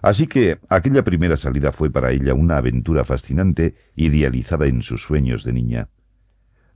Así 0.00 0.26
que 0.26 0.58
aquella 0.70 1.04
primera 1.04 1.36
salida 1.36 1.70
fue 1.70 1.90
para 1.90 2.12
ella 2.12 2.32
una 2.32 2.56
aventura 2.56 3.04
fascinante, 3.04 3.74
idealizada 3.94 4.66
en 4.66 4.80
sus 4.80 5.02
sueños 5.02 5.44
de 5.44 5.52
niña. 5.52 5.88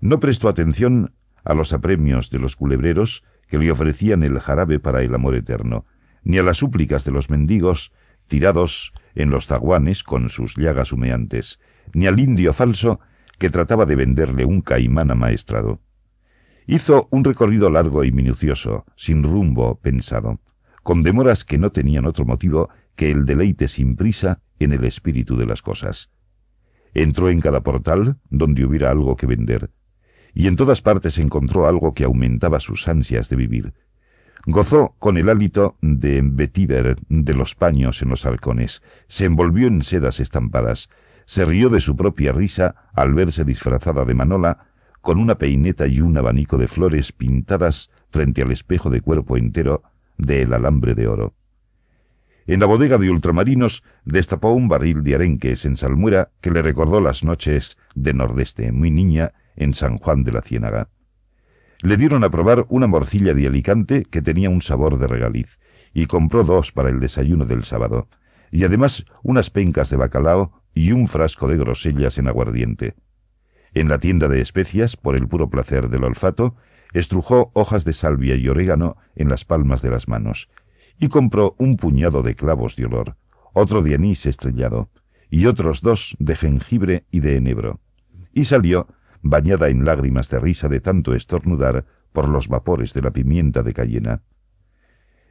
No 0.01 0.21
prestó 0.21 0.51
atención 0.51 1.15
a 1.45 1.55
los 1.55 1.73
apremios 1.73 2.29
de 2.29 2.41
los 2.41 2.57
culebreros 2.57 3.25
que 3.49 3.57
le 3.57 3.71
ofrecían 3.71 4.23
el 4.23 4.39
jarabe 4.39 4.81
para 4.81 5.01
el 5.01 5.15
amor 5.15 5.35
eterno, 5.35 5.87
ni 6.25 6.37
a 6.37 6.43
las 6.43 6.59
súplicas 6.59 7.07
de 7.07 7.13
los 7.13 7.31
mendigos 7.31 7.91
tirados 8.29 8.93
en 9.17 9.31
los 9.31 9.47
zaguanes 9.47 10.05
con 10.05 10.29
sus 10.29 10.55
llagas 10.57 10.93
humeantes, 10.93 11.59
ni 11.93 12.07
al 12.07 12.21
indio 12.21 12.53
falso 12.53 13.01
que 13.39 13.51
trataba 13.51 13.87
de 13.87 13.97
venderle 13.97 14.45
un 14.45 14.61
caimán 14.61 15.11
amaestrado. 15.11 15.81
Hizo 16.67 17.09
un 17.11 17.25
recorrido 17.25 17.71
largo 17.71 18.05
y 18.05 18.13
minucioso, 18.13 18.85
sin 18.97 19.23
rumbo 19.23 19.79
pensado, 19.81 20.41
con 20.83 21.03
demoras 21.03 21.45
que 21.45 21.59
no 21.59 21.71
tenían 21.71 22.07
otro 22.07 22.25
motivo 22.25 22.69
que 22.95 23.11
el 23.11 23.27
deleite 23.27 23.69
sin 23.69 23.97
prisa 23.97 24.41
en 24.59 24.73
el 24.73 24.85
espíritu 24.85 25.37
de 25.37 25.47
las 25.47 25.63
cosas. 25.63 26.11
Entró 26.95 27.31
en 27.31 27.41
cada 27.41 27.63
portal 27.63 28.17
donde 28.31 28.65
hubiera 28.65 28.91
algo 28.91 29.17
que 29.17 29.27
vender, 29.27 29.71
y 30.35 30.49
en 30.49 30.57
todas 30.57 30.83
partes 30.83 31.19
encontró 31.19 31.67
algo 31.67 31.95
que 31.95 32.05
aumentaba 32.05 32.61
sus 32.61 32.89
ansias 32.89 33.29
de 33.29 33.37
vivir, 33.37 33.75
Gozó 34.49 34.95
con 35.01 35.17
el 35.17 35.29
hálito 35.29 35.77
de 35.81 36.21
vetiver 36.23 36.99
de 37.09 37.35
los 37.35 37.57
paños 37.57 38.01
en 38.01 38.11
los 38.11 38.25
halcones, 38.25 38.81
se 39.09 39.25
envolvió 39.25 39.67
en 39.67 39.83
sedas 39.83 40.21
estampadas, 40.21 40.89
se 41.25 41.45
rió 41.45 41.69
de 41.69 41.81
su 41.81 41.97
propia 41.97 42.31
risa 42.31 42.77
al 42.95 43.13
verse 43.13 43.45
disfrazada 43.45 44.05
de 44.05 44.15
Manola, 44.15 44.69
con 45.01 45.19
una 45.19 45.35
peineta 45.35 45.89
y 45.89 46.01
un 46.01 46.17
abanico 46.17 46.59
de 46.59 46.69
flores 46.69 47.11
pintadas 47.11 47.91
frente 48.11 48.43
al 48.43 48.53
espejo 48.53 48.89
de 48.89 49.01
cuerpo 49.01 49.37
entero 49.37 49.83
del 50.17 50.53
alambre 50.53 50.95
de 50.95 51.09
oro. 51.09 51.35
En 52.47 52.61
la 52.61 52.67
bodega 52.67 52.99
de 52.99 53.11
ultramarinos 53.11 53.83
destapó 54.05 54.53
un 54.53 54.69
barril 54.69 55.03
de 55.03 55.17
arenques 55.17 55.65
en 55.65 55.77
salmuera 55.77 56.31
que 56.41 56.53
le 56.53 56.63
recordó 56.63 57.01
las 57.01 57.25
noches 57.25 57.77
de 57.97 58.15
nordeste, 58.15 58.71
muy 58.71 58.93
niña, 58.93 59.33
en 59.57 59.75
San 59.75 59.99
Juan 59.99 60.23
de 60.23 60.31
la 60.31 60.43
Ciénaga. 60.43 60.89
Le 61.87 61.97
dieron 61.97 62.25
a 62.25 62.31
probar 62.31 62.67
una 62.69 62.89
morcilla 62.89 63.33
de 63.33 63.47
Alicante 63.47 64.07
que 64.11 64.21
tenía 64.21 64.51
un 64.51 64.61
sabor 64.61 64.99
de 64.99 65.07
regaliz, 65.07 65.57
y 65.95 66.07
compró 66.07 66.43
dos 66.43 66.73
para 66.73 66.91
el 66.91 66.99
desayuno 66.99 67.47
del 67.47 67.63
sábado, 67.63 68.09
y 68.51 68.65
además 68.65 69.05
unas 69.23 69.51
pencas 69.51 69.89
de 69.89 69.97
bacalao 69.97 70.65
y 70.75 70.91
un 70.91 71.07
frasco 71.07 71.47
de 71.47 71.57
grosellas 71.57 72.19
en 72.19 72.27
aguardiente. 72.27 72.95
En 73.73 73.89
la 73.89 73.99
tienda 73.99 74.27
de 74.27 74.41
especias, 74.41 74.97
por 74.97 75.15
el 75.15 75.29
puro 75.29 75.49
placer 75.49 75.89
del 75.89 76.03
olfato, 76.03 76.57
estrujó 76.93 77.53
hojas 77.55 77.85
de 77.85 77.93
salvia 77.93 78.35
y 78.35 78.49
orégano 78.49 78.97
en 79.15 79.29
las 79.29 79.45
palmas 79.45 79.81
de 79.81 79.91
las 79.91 80.09
manos, 80.09 80.51
y 80.99 81.07
compró 81.07 81.55
un 81.57 81.77
puñado 81.77 82.25
de 82.25 82.35
clavos 82.35 82.75
de 82.75 82.87
olor, 82.87 83.15
otro 83.53 83.83
de 83.83 83.95
anís 83.95 84.27
estrellado, 84.27 84.91
y 85.31 85.47
otros 85.47 85.83
dos 85.83 86.17
de 86.19 86.35
jengibre 86.35 87.05
y 87.13 87.21
de 87.21 87.37
enebro, 87.37 87.79
y 88.33 88.47
salió, 88.47 88.89
bañada 89.23 89.69
en 89.69 89.85
lágrimas 89.85 90.29
de 90.29 90.39
risa 90.39 90.69
de 90.69 90.81
tanto 90.81 91.15
estornudar 91.15 91.85
por 92.13 92.29
los 92.29 92.49
vapores 92.49 92.95
de 92.95 93.03
la 93.03 93.11
pimienta 93.11 93.63
de 93.63 93.75
cayena. 93.75 94.23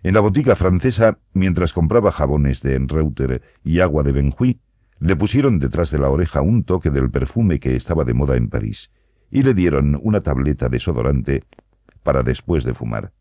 En 0.04 0.14
la 0.14 0.20
botica 0.20 0.56
francesa, 0.56 1.18
mientras 1.34 1.74
compraba 1.74 2.12
jabones 2.12 2.62
de 2.62 2.76
Enreuter 2.76 3.42
y 3.64 3.80
agua 3.80 4.04
de 4.04 4.12
Benjuy, 4.12 4.60
le 5.00 5.16
pusieron 5.16 5.60
detrás 5.60 5.92
de 5.92 6.00
la 6.00 6.10
oreja 6.10 6.42
un 6.42 6.64
toque 6.64 6.92
del 6.92 7.10
perfume 7.10 7.60
que 7.60 7.76
estaba 7.76 8.04
de 8.04 8.14
moda 8.14 8.38
en 8.38 8.50
París, 8.50 8.92
y 9.32 9.42
le 9.42 9.54
dieron 9.54 10.00
una 10.02 10.22
tableta 10.22 10.66
de 10.66 10.78
desodorante 10.78 11.44
para 12.04 12.24
después 12.24 12.64
de 12.64 12.74
fumar. 12.74 13.12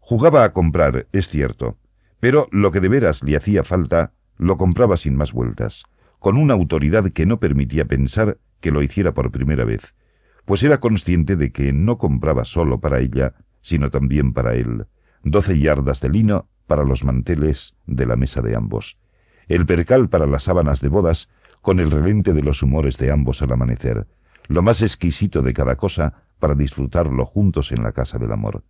Jugaba 0.00 0.44
a 0.44 0.52
comprar, 0.52 1.06
es 1.12 1.28
cierto, 1.28 1.76
pero 2.20 2.48
lo 2.50 2.72
que 2.72 2.80
de 2.80 2.88
veras 2.88 3.22
le 3.22 3.36
hacía 3.36 3.62
falta 3.62 4.12
lo 4.38 4.56
compraba 4.56 4.96
sin 4.96 5.14
más 5.14 5.32
vueltas, 5.32 5.84
con 6.18 6.36
una 6.36 6.54
autoridad 6.54 7.12
que 7.12 7.26
no 7.26 7.38
permitía 7.38 7.84
pensar 7.84 8.38
que 8.60 8.70
lo 8.70 8.82
hiciera 8.82 9.12
por 9.12 9.30
primera 9.30 9.64
vez, 9.64 9.94
pues 10.44 10.62
era 10.62 10.80
consciente 10.80 11.36
de 11.36 11.52
que 11.52 11.72
no 11.72 11.98
compraba 11.98 12.44
solo 12.44 12.80
para 12.80 13.00
ella, 13.00 13.34
sino 13.60 13.90
también 13.90 14.32
para 14.32 14.54
él, 14.54 14.86
doce 15.22 15.58
yardas 15.58 16.00
de 16.00 16.08
lino 16.08 16.48
para 16.66 16.84
los 16.84 17.04
manteles 17.04 17.74
de 17.86 18.06
la 18.06 18.16
mesa 18.16 18.40
de 18.40 18.56
ambos, 18.56 18.98
el 19.48 19.66
percal 19.66 20.08
para 20.08 20.26
las 20.26 20.44
sábanas 20.44 20.80
de 20.80 20.88
bodas, 20.88 21.28
con 21.60 21.80
el 21.80 21.90
relente 21.90 22.32
de 22.32 22.42
los 22.42 22.62
humores 22.62 22.98
de 22.98 23.10
ambos 23.10 23.42
al 23.42 23.52
amanecer, 23.52 24.06
lo 24.46 24.62
más 24.62 24.80
exquisito 24.82 25.42
de 25.42 25.52
cada 25.52 25.76
cosa 25.76 26.22
para 26.38 26.54
disfrutarlo 26.54 27.26
juntos 27.26 27.72
en 27.72 27.82
la 27.82 27.92
casa 27.92 28.18
del 28.18 28.32
amor. 28.32 28.62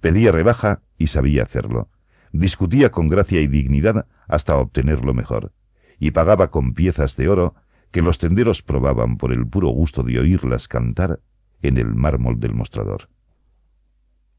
Pedía 0.00 0.32
rebaja 0.32 0.80
y 0.98 1.08
sabía 1.08 1.42
hacerlo. 1.42 1.88
Discutía 2.32 2.90
con 2.90 3.08
gracia 3.08 3.40
y 3.40 3.46
dignidad 3.48 4.06
hasta 4.28 4.56
obtenerlo 4.56 5.14
mejor, 5.14 5.52
y 5.98 6.10
pagaba 6.10 6.50
con 6.50 6.74
piezas 6.74 7.16
de 7.16 7.28
oro 7.28 7.54
que 7.96 8.02
los 8.02 8.18
tenderos 8.18 8.62
probaban 8.62 9.16
por 9.16 9.32
el 9.32 9.46
puro 9.46 9.68
gusto 9.68 10.02
de 10.02 10.18
oírlas 10.18 10.68
cantar 10.68 11.20
en 11.62 11.78
el 11.78 11.94
mármol 11.94 12.38
del 12.38 12.52
mostrador. 12.52 13.08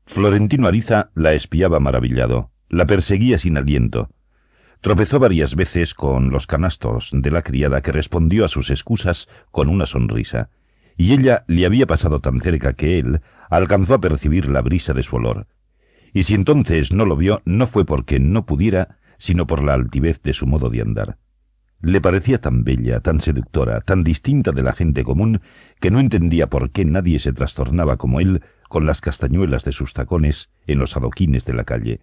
Florentino 0.06 0.68
Ariza 0.68 1.10
la 1.16 1.34
espiaba 1.34 1.80
maravillado, 1.80 2.52
la 2.70 2.86
perseguía 2.86 3.40
sin 3.40 3.58
aliento, 3.58 4.12
Tropezó 4.82 5.18
varias 5.18 5.56
veces 5.56 5.96
con 5.96 6.30
los 6.30 6.46
canastos 6.46 7.10
de 7.12 7.32
la 7.32 7.42
criada 7.42 7.82
que 7.82 7.92
respondió 7.92 8.46
a 8.46 8.48
sus 8.48 8.70
excusas 8.70 9.28
con 9.50 9.70
una 9.70 9.88
sonrisa, 9.88 10.52
y 10.96 11.14
ella 11.14 11.44
le 11.48 11.66
había 11.66 11.88
pasado 11.88 12.20
tan 12.20 12.42
cerca 12.42 12.74
que 12.74 13.00
él 13.00 13.22
alcanzó 13.50 13.96
a 13.96 14.02
percibir 14.02 14.50
la 14.50 14.62
brisa 14.62 14.94
de 14.94 15.02
su 15.02 15.16
olor. 15.16 15.48
Y 16.14 16.24
si 16.24 16.36
entonces 16.36 16.94
no 16.94 17.08
lo 17.08 17.16
vio, 17.16 17.42
no 17.46 17.66
fue 17.66 17.86
porque 17.86 18.20
no 18.20 18.46
pudiera, 18.46 19.00
sino 19.18 19.48
por 19.48 19.64
la 19.64 19.74
altivez 19.74 20.22
de 20.22 20.34
su 20.34 20.46
modo 20.46 20.70
de 20.70 20.82
andar. 20.82 21.18
Le 21.82 22.02
parecía 22.02 22.40
tan 22.40 22.64
bella, 22.64 23.02
tan 23.02 23.20
seductora, 23.20 23.82
tan 23.82 24.04
distinta 24.04 24.52
de 24.52 24.64
la 24.64 24.74
gente 24.74 25.04
común, 25.04 25.42
que 25.80 25.92
no 25.92 26.00
entendía 26.00 26.48
por 26.48 26.72
qué 26.72 26.86
nadie 26.86 27.20
se 27.20 27.34
trastornaba 27.34 27.98
como 27.98 28.20
él 28.20 28.42
con 28.68 28.86
las 28.86 29.00
castañuelas 29.00 29.64
de 29.64 29.72
sus 29.72 29.94
tacones 29.94 30.50
en 30.66 30.80
los 30.80 30.98
adoquines 30.98 31.46
de 31.46 31.54
la 31.54 31.64
calle, 31.64 32.02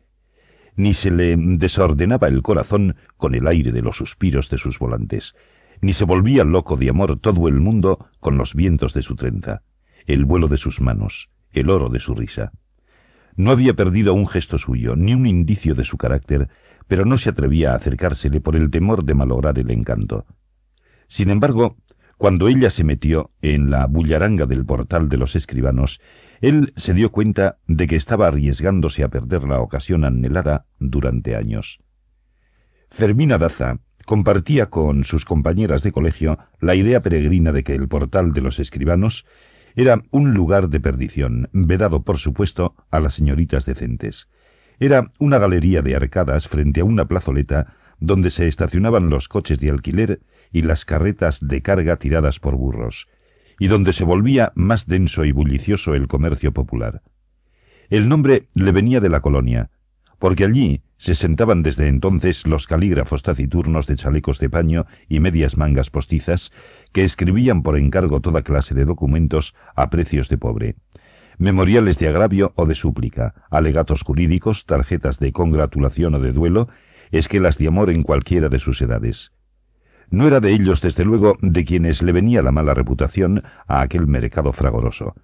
ni 0.77 0.95
se 0.95 1.11
le 1.11 1.37
desordenaba 1.37 2.29
el 2.29 2.43
corazón 2.43 2.97
con 3.17 3.35
el 3.35 3.47
aire 3.47 3.73
de 3.73 3.83
los 3.83 3.97
suspiros 3.97 4.49
de 4.51 4.59
sus 4.59 4.79
volantes, 4.79 5.35
ni 5.81 5.93
se 5.93 6.05
volvía 6.05 6.45
loco 6.45 6.77
de 6.77 6.91
amor 6.91 7.19
todo 7.19 7.49
el 7.49 7.61
mundo 7.61 8.09
con 8.21 8.39
los 8.39 8.55
vientos 8.55 8.95
de 8.95 9.03
su 9.03 9.17
trenza, 9.17 9.63
el 10.07 10.25
vuelo 10.25 10.49
de 10.49 10.57
sus 10.57 10.81
manos, 10.81 11.31
el 11.53 11.71
oro 11.71 11.89
de 11.89 12.01
su 12.01 12.15
risa. 12.15 12.53
No 13.37 13.51
había 13.51 13.75
perdido 13.75 14.15
un 14.15 14.29
gesto 14.29 14.59
suyo, 14.59 14.95
ni 14.97 15.15
un 15.15 15.27
indicio 15.27 15.75
de 15.75 15.85
su 15.85 15.97
carácter, 15.97 16.49
pero 16.87 17.05
no 17.05 17.19
se 17.19 17.31
atrevía 17.31 17.73
a 17.73 17.77
acercársele 17.77 18.41
por 18.41 18.57
el 18.57 18.71
temor 18.71 19.05
de 19.05 19.15
malograr 19.15 19.59
el 19.59 19.71
encanto. 19.71 20.27
Sin 21.09 21.31
embargo, 21.31 21.77
cuando 22.19 22.49
ella 22.49 22.71
se 22.71 22.85
metió 22.85 23.31
en 23.43 23.71
la 23.71 23.87
bullaranga 23.87 24.47
del 24.47 24.65
portal 24.65 25.09
de 25.09 25.17
los 25.17 25.37
escribanos 25.37 26.01
él 26.41 26.73
se 26.77 26.93
dio 26.93 27.11
cuenta 27.11 27.57
de 27.67 27.87
que 27.87 27.97
estaba 27.97 28.27
arriesgándose 28.29 29.03
a 29.03 29.09
perder 29.09 29.45
la 29.45 29.61
ocasión 29.61 30.05
anhelada 30.05 30.67
durante 30.79 31.37
años. 31.37 31.81
Fermina 32.91 33.39
Daza 33.39 33.79
compartía 34.05 34.67
con 34.67 35.05
sus 35.05 35.25
compañeras 35.25 35.83
de 35.83 35.93
colegio 35.93 36.39
la 36.61 36.75
idea 36.75 37.01
peregrina 37.01 37.51
de 37.53 37.65
que 37.65 37.75
el 37.75 37.89
portal 37.89 38.35
de 38.35 38.43
los 38.43 38.59
escribanos 38.59 39.25
era 39.75 39.99
un 40.11 40.35
lugar 40.35 40.69
de 40.69 40.81
perdición, 40.81 41.49
vedado 41.53 42.03
por 42.03 42.19
supuesto 42.19 42.75
a 42.91 43.01
las 43.01 43.15
señoritas 43.15 43.65
decentes. 43.65 44.29
Era 44.81 45.05
una 45.19 45.39
galería 45.39 45.83
de 45.83 45.95
arcadas 45.95 46.49
frente 46.49 46.81
a 46.81 46.85
una 46.85 47.07
plazoleta 47.07 47.75
donde 48.01 48.31
se 48.31 48.49
estacionaban 48.49 49.09
los 49.09 49.29
coches 49.29 49.61
de 49.61 49.71
alquiler 49.71 50.21
y 50.53 50.63
las 50.63 50.85
carretas 50.85 51.47
de 51.47 51.63
carga 51.63 51.97
tiradas 51.97 52.41
por 52.41 52.57
burros, 52.57 53.09
y 53.59 53.69
donde 53.69 53.93
se 53.93 54.05
volvía 54.05 54.53
más 54.55 54.87
denso 54.87 55.25
y 55.25 55.33
bullicioso 55.33 55.95
el 55.95 56.09
comercio 56.09 56.53
popular. 56.53 57.03
El 57.91 58.09
nombre 58.09 58.49
le 58.55 58.73
venía 58.73 59.01
de 59.01 59.09
la 59.09 59.21
colonia, 59.21 59.71
porque 60.19 60.45
allí 60.45 60.83
se 60.97 61.15
sentaban 61.15 61.63
desde 61.63 61.89
entonces 61.89 62.47
los 62.47 62.67
calígrafos 62.67 63.23
taciturnos 63.23 63.87
de 63.87 63.97
chalecos 63.97 64.39
de 64.39 64.49
paño 64.49 64.87
y 65.09 65.21
medias 65.21 65.57
mangas 65.57 65.91
postizas 65.91 66.51
que 66.93 67.05
escribían 67.05 67.63
por 67.63 67.77
encargo 67.77 68.21
toda 68.21 68.43
clase 68.43 68.75
de 68.75 68.85
documentos 68.85 69.55
a 69.77 69.91
precios 69.91 70.29
de 70.29 70.39
pobre. 70.39 70.77
Memoriales 71.39 71.99
de 71.99 72.09
agravio 72.09 72.53
o 72.57 72.67
de 72.67 72.75
súplica, 72.75 73.35
alegatos 73.51 74.03
jurídicos, 74.03 74.67
tarjetas 74.67 75.19
de 75.19 75.33
congratulación 75.33 76.15
o 76.15 76.21
de 76.21 76.33
duelo, 76.33 76.69
esquelas 77.11 77.59
de 77.59 77.69
amor 77.69 77.91
en 77.91 78.03
cualquiera 78.03 78.49
de 78.49 78.61
sus 78.61 78.81
edades. 78.81 79.33
No 80.11 80.27
era 80.27 80.41
de 80.41 80.53
ellos, 80.53 80.81
desde 80.81 81.05
luego, 81.05 81.37
de 81.41 81.65
quienes 81.65 82.03
le 82.03 82.13
venía 82.13 82.43
la 82.43 82.53
mala 82.53 82.75
reputación 82.75 83.43
a 83.67 83.81
aquel 83.81 84.07
mercado 84.07 84.53
fragoroso, 84.53 85.15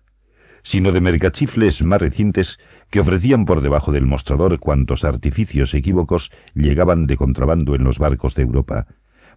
sino 0.62 0.92
de 0.92 1.00
mercachifles 1.00 1.82
más 1.82 2.00
recientes 2.00 2.58
que 2.90 3.00
ofrecían 3.00 3.44
por 3.44 3.61
debajo 3.61 3.92
del 3.92 4.06
mostrador 4.06 4.58
cuantos 4.58 5.04
artificios 5.04 5.74
equívocos 5.74 6.32
llegaban 6.54 7.06
de 7.06 7.16
contrabando 7.16 7.74
en 7.74 7.84
los 7.84 7.98
barcos 7.98 8.34
de 8.34 8.42
Europa, 8.42 8.86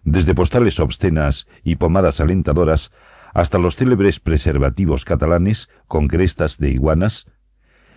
desde 0.02 0.34
postales 0.34 0.80
obscenas 0.80 1.46
y 1.62 1.76
pomadas 1.76 2.20
alentadoras 2.20 2.90
hasta 3.34 3.58
los 3.58 3.76
célebres 3.76 4.20
preservativos 4.20 5.04
catalanes 5.04 5.68
con 5.86 6.08
crestas 6.08 6.56
de 6.58 6.70
iguanas 6.70 7.26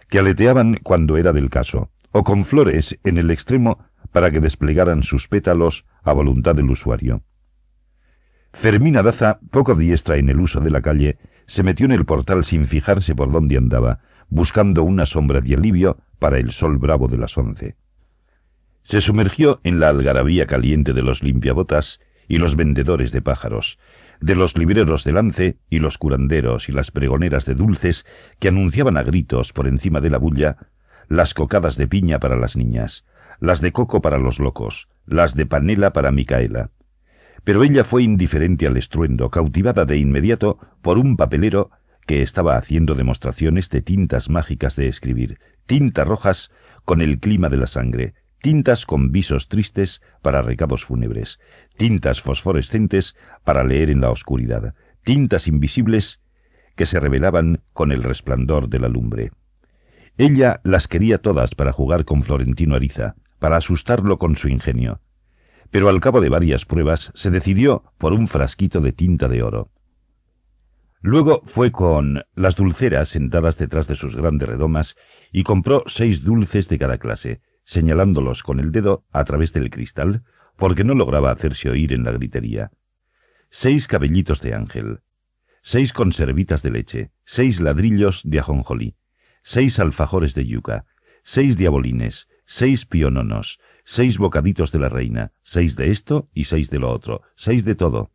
que 0.10 0.20
aleteaban 0.20 0.80
cuando 0.84 1.18
era 1.18 1.32
del 1.32 1.50
caso, 1.50 1.92
o 2.12 2.24
con 2.24 2.44
flores 2.44 3.00
en 3.04 3.18
el 3.18 3.30
extremo 3.30 3.86
para 4.12 4.32
que 4.32 4.40
desplegaran 4.40 5.04
sus 5.04 5.28
pétalos 5.28 5.86
a 6.04 6.14
voluntad 6.14 6.56
del 6.56 6.72
usuario. 6.72 7.24
Fermina 8.54 9.04
Daza, 9.04 9.40
poco 9.52 9.76
diestra 9.76 10.18
en 10.18 10.30
el 10.30 10.40
uso 10.40 10.60
de 10.60 10.72
la 10.72 10.82
calle, 10.82 11.18
se 11.46 11.62
metió 11.62 11.86
en 11.86 11.92
el 11.92 12.06
portal 12.06 12.44
sin 12.44 12.68
fijarse 12.68 13.14
por 13.14 13.32
dónde 13.32 13.58
andaba, 13.58 14.00
buscando 14.30 14.84
una 14.84 15.06
sombra 15.06 15.42
de 15.42 15.56
alivio 15.56 15.98
para 16.18 16.40
el 16.40 16.52
sol 16.52 16.78
bravo 16.78 17.08
de 17.08 17.18
las 17.18 17.38
once. 17.38 17.76
Se 18.84 19.02
sumergió 19.02 19.60
en 19.64 19.80
la 19.80 19.90
algarabía 19.90 20.48
caliente 20.48 20.94
de 20.94 21.04
los 21.04 21.22
limpiabotas 21.22 22.00
y 22.28 22.38
los 22.38 22.56
vendedores 22.56 23.12
de 23.12 23.22
pájaros, 23.22 23.78
de 24.20 24.36
los 24.36 24.58
libreros 24.58 25.04
de 25.04 25.12
lance 25.12 25.58
y 25.70 25.80
los 25.80 25.98
curanderos 25.98 26.70
y 26.70 26.72
las 26.72 26.92
pregoneras 26.92 27.46
de 27.46 27.56
dulces 27.56 28.06
que 28.40 28.48
anunciaban 28.48 28.98
a 28.98 29.04
gritos 29.04 29.54
por 29.54 29.68
encima 29.68 30.02
de 30.02 30.10
la 30.10 30.18
bulla 30.18 30.58
las 31.10 31.34
cocadas 31.34 31.78
de 31.78 31.88
piña 31.88 32.20
para 32.20 32.36
las 32.36 32.58
niñas, 32.58 33.06
las 33.40 33.62
de 33.62 33.72
coco 33.72 34.02
para 34.02 34.18
los 34.18 34.40
locos, 34.40 34.90
las 35.06 35.36
de 35.36 35.46
panela 35.46 35.94
para 35.94 36.12
Micaela, 36.12 36.72
pero 37.48 37.64
ella 37.64 37.86
fue 37.86 38.04
indiferente 38.04 38.68
al 38.68 38.76
estruendo, 38.76 39.30
cautivada 39.30 39.86
de 39.86 39.98
inmediato 39.98 40.58
por 40.82 40.98
un 40.98 41.16
papelero 41.16 41.72
que 42.06 42.22
estaba 42.22 42.58
haciendo 42.58 42.94
demostraciones 42.94 43.70
de 43.70 43.82
tintas 43.82 44.30
mágicas 44.30 44.76
de 44.76 44.90
escribir, 44.90 45.40
tintas 45.66 46.06
rojas 46.06 46.52
con 46.84 47.02
el 47.02 47.20
clima 47.20 47.48
de 47.48 47.56
la 47.56 47.68
sangre, 47.68 48.16
tintas 48.42 48.86
con 48.86 49.14
visos 49.14 49.48
tristes 49.48 50.02
para 50.22 50.42
recados 50.42 50.84
fúnebres, 50.84 51.40
tintas 51.78 52.22
fosforescentes 52.22 53.16
para 53.44 53.64
leer 53.64 53.90
en 53.90 54.02
la 54.02 54.10
oscuridad, 54.10 54.74
tintas 55.04 55.48
invisibles 55.48 56.20
que 56.76 56.86
se 56.86 57.00
revelaban 57.00 57.62
con 57.74 57.92
el 57.92 58.04
resplandor 58.04 58.70
de 58.70 58.80
la 58.80 58.90
lumbre. 58.90 59.32
Ella 60.18 60.60
las 60.64 60.88
quería 60.88 61.20
todas 61.20 61.56
para 61.56 61.72
jugar 61.72 62.06
con 62.06 62.24
Florentino 62.24 62.76
Ariza, 62.76 63.16
para 63.40 63.58
asustarlo 63.58 64.18
con 64.18 64.36
su 64.36 64.50
ingenio 64.50 65.00
pero 65.72 65.90
al 65.90 66.00
cabo 66.00 66.22
de 66.22 66.30
varias 66.30 66.66
pruebas 66.66 67.12
se 67.14 67.32
decidió 67.32 67.84
por 67.98 68.14
un 68.14 68.28
frasquito 68.28 68.82
de 68.82 68.94
tinta 68.94 69.28
de 69.28 69.44
oro. 69.44 69.70
Luego 71.02 71.42
fue 71.46 71.72
con 71.72 72.24
las 72.36 72.56
dulceras 72.56 73.10
sentadas 73.10 73.58
detrás 73.58 73.88
de 73.88 73.96
sus 73.96 74.16
grandes 74.16 74.50
redomas 74.50 74.96
y 75.32 75.44
compró 75.44 75.84
seis 75.88 76.24
dulces 76.24 76.70
de 76.70 76.80
cada 76.80 76.98
clase, 76.98 77.42
señalándolos 77.66 78.44
con 78.44 78.60
el 78.60 78.72
dedo 78.72 79.06
a 79.12 79.24
través 79.24 79.54
del 79.54 79.70
cristal, 79.70 80.24
porque 80.58 80.84
no 80.84 80.94
lograba 80.94 81.32
hacerse 81.32 81.70
oír 81.70 81.94
en 81.94 82.04
la 82.04 82.12
gritería. 82.12 82.72
Seis 83.50 83.88
cabellitos 83.88 84.42
de 84.42 84.54
ángel, 84.54 85.00
seis 85.62 85.94
conservitas 85.94 86.64
de 86.64 86.72
leche, 86.72 87.12
seis 87.26 87.60
ladrillos 87.60 88.22
de 88.26 88.40
ajonjolí, 88.40 88.96
seis 89.44 89.80
alfajores 89.80 90.34
de 90.34 90.46
yuca, 90.46 90.86
seis 91.24 91.58
diabolines, 91.58 92.28
seis 92.46 92.86
piononos, 92.86 93.60
seis 93.86 94.18
bocaditos 94.18 94.72
de 94.72 94.80
la 94.80 94.90
reina, 94.90 95.32
seis 95.44 95.76
de 95.76 95.92
esto 95.92 96.26
y 96.34 96.46
seis 96.46 96.70
de 96.70 96.80
lo 96.80 96.92
otro, 96.92 97.22
seis 97.36 97.64
de 97.64 97.76
todo, 97.76 98.12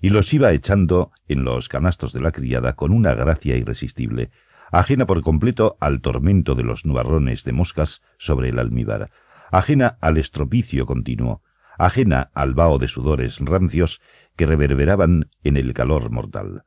y 0.00 0.10
los 0.10 0.32
iba 0.32 0.52
echando 0.52 1.10
en 1.26 1.44
los 1.44 1.68
canastos 1.68 2.12
de 2.12 2.20
la 2.20 2.32
criada 2.32 2.74
con 2.74 2.92
una 2.92 3.14
gracia 3.14 3.56
irresistible, 3.56 4.30
ajena 4.70 5.06
por 5.06 5.22
completo 5.22 5.76
al 5.80 6.00
tormento 6.00 6.54
de 6.54 6.62
los 6.62 6.84
nubarrones 6.84 7.44
de 7.44 7.52
moscas 7.52 8.02
sobre 8.18 8.50
el 8.50 8.58
almíbar, 8.58 9.10
ajena 9.50 9.98
al 10.00 10.18
estropicio 10.18 10.86
continuo, 10.86 11.42
ajena 11.78 12.30
al 12.34 12.54
vaho 12.54 12.78
de 12.78 12.88
sudores 12.88 13.38
rancios 13.38 14.00
que 14.36 14.46
reverberaban 14.46 15.30
en 15.42 15.56
el 15.56 15.72
calor 15.72 16.10
mortal. 16.10 16.64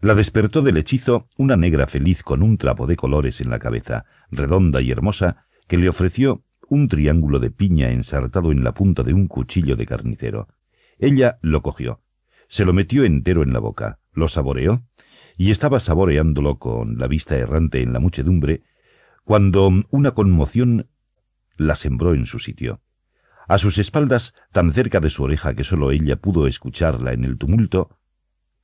La 0.00 0.14
despertó 0.14 0.62
del 0.62 0.76
hechizo 0.76 1.28
una 1.36 1.56
negra 1.56 1.86
feliz 1.86 2.22
con 2.22 2.42
un 2.42 2.58
trapo 2.58 2.86
de 2.86 2.96
colores 2.96 3.40
en 3.40 3.50
la 3.50 3.58
cabeza, 3.58 4.04
redonda 4.30 4.80
y 4.80 4.90
hermosa, 4.90 5.46
que 5.68 5.78
le 5.78 5.88
ofreció 5.88 6.42
un 6.68 6.88
triángulo 6.88 7.38
de 7.38 7.50
piña 7.50 7.90
ensartado 7.90 8.52
en 8.52 8.64
la 8.64 8.72
punta 8.72 9.02
de 9.02 9.14
un 9.14 9.28
cuchillo 9.28 9.76
de 9.76 9.86
carnicero. 9.86 10.48
Ella 10.98 11.38
lo 11.40 11.62
cogió, 11.62 12.00
se 12.48 12.64
lo 12.64 12.72
metió 12.72 13.04
entero 13.04 13.42
en 13.42 13.52
la 13.52 13.58
boca, 13.58 13.98
lo 14.12 14.28
saboreó, 14.28 14.82
y 15.36 15.50
estaba 15.50 15.80
saboreándolo 15.80 16.58
con 16.58 16.98
la 16.98 17.06
vista 17.06 17.36
errante 17.36 17.82
en 17.82 17.92
la 17.92 17.98
muchedumbre, 18.00 18.62
cuando 19.24 19.70
una 19.90 20.10
conmoción 20.12 20.88
la 21.56 21.76
sembró 21.76 22.14
en 22.14 22.26
su 22.26 22.38
sitio. 22.38 22.80
A 23.48 23.58
sus 23.58 23.78
espaldas, 23.78 24.34
tan 24.52 24.72
cerca 24.72 25.00
de 25.00 25.10
su 25.10 25.24
oreja 25.24 25.54
que 25.54 25.64
sólo 25.64 25.90
ella 25.90 26.16
pudo 26.16 26.46
escucharla 26.46 27.12
en 27.12 27.24
el 27.24 27.38
tumulto, 27.38 27.98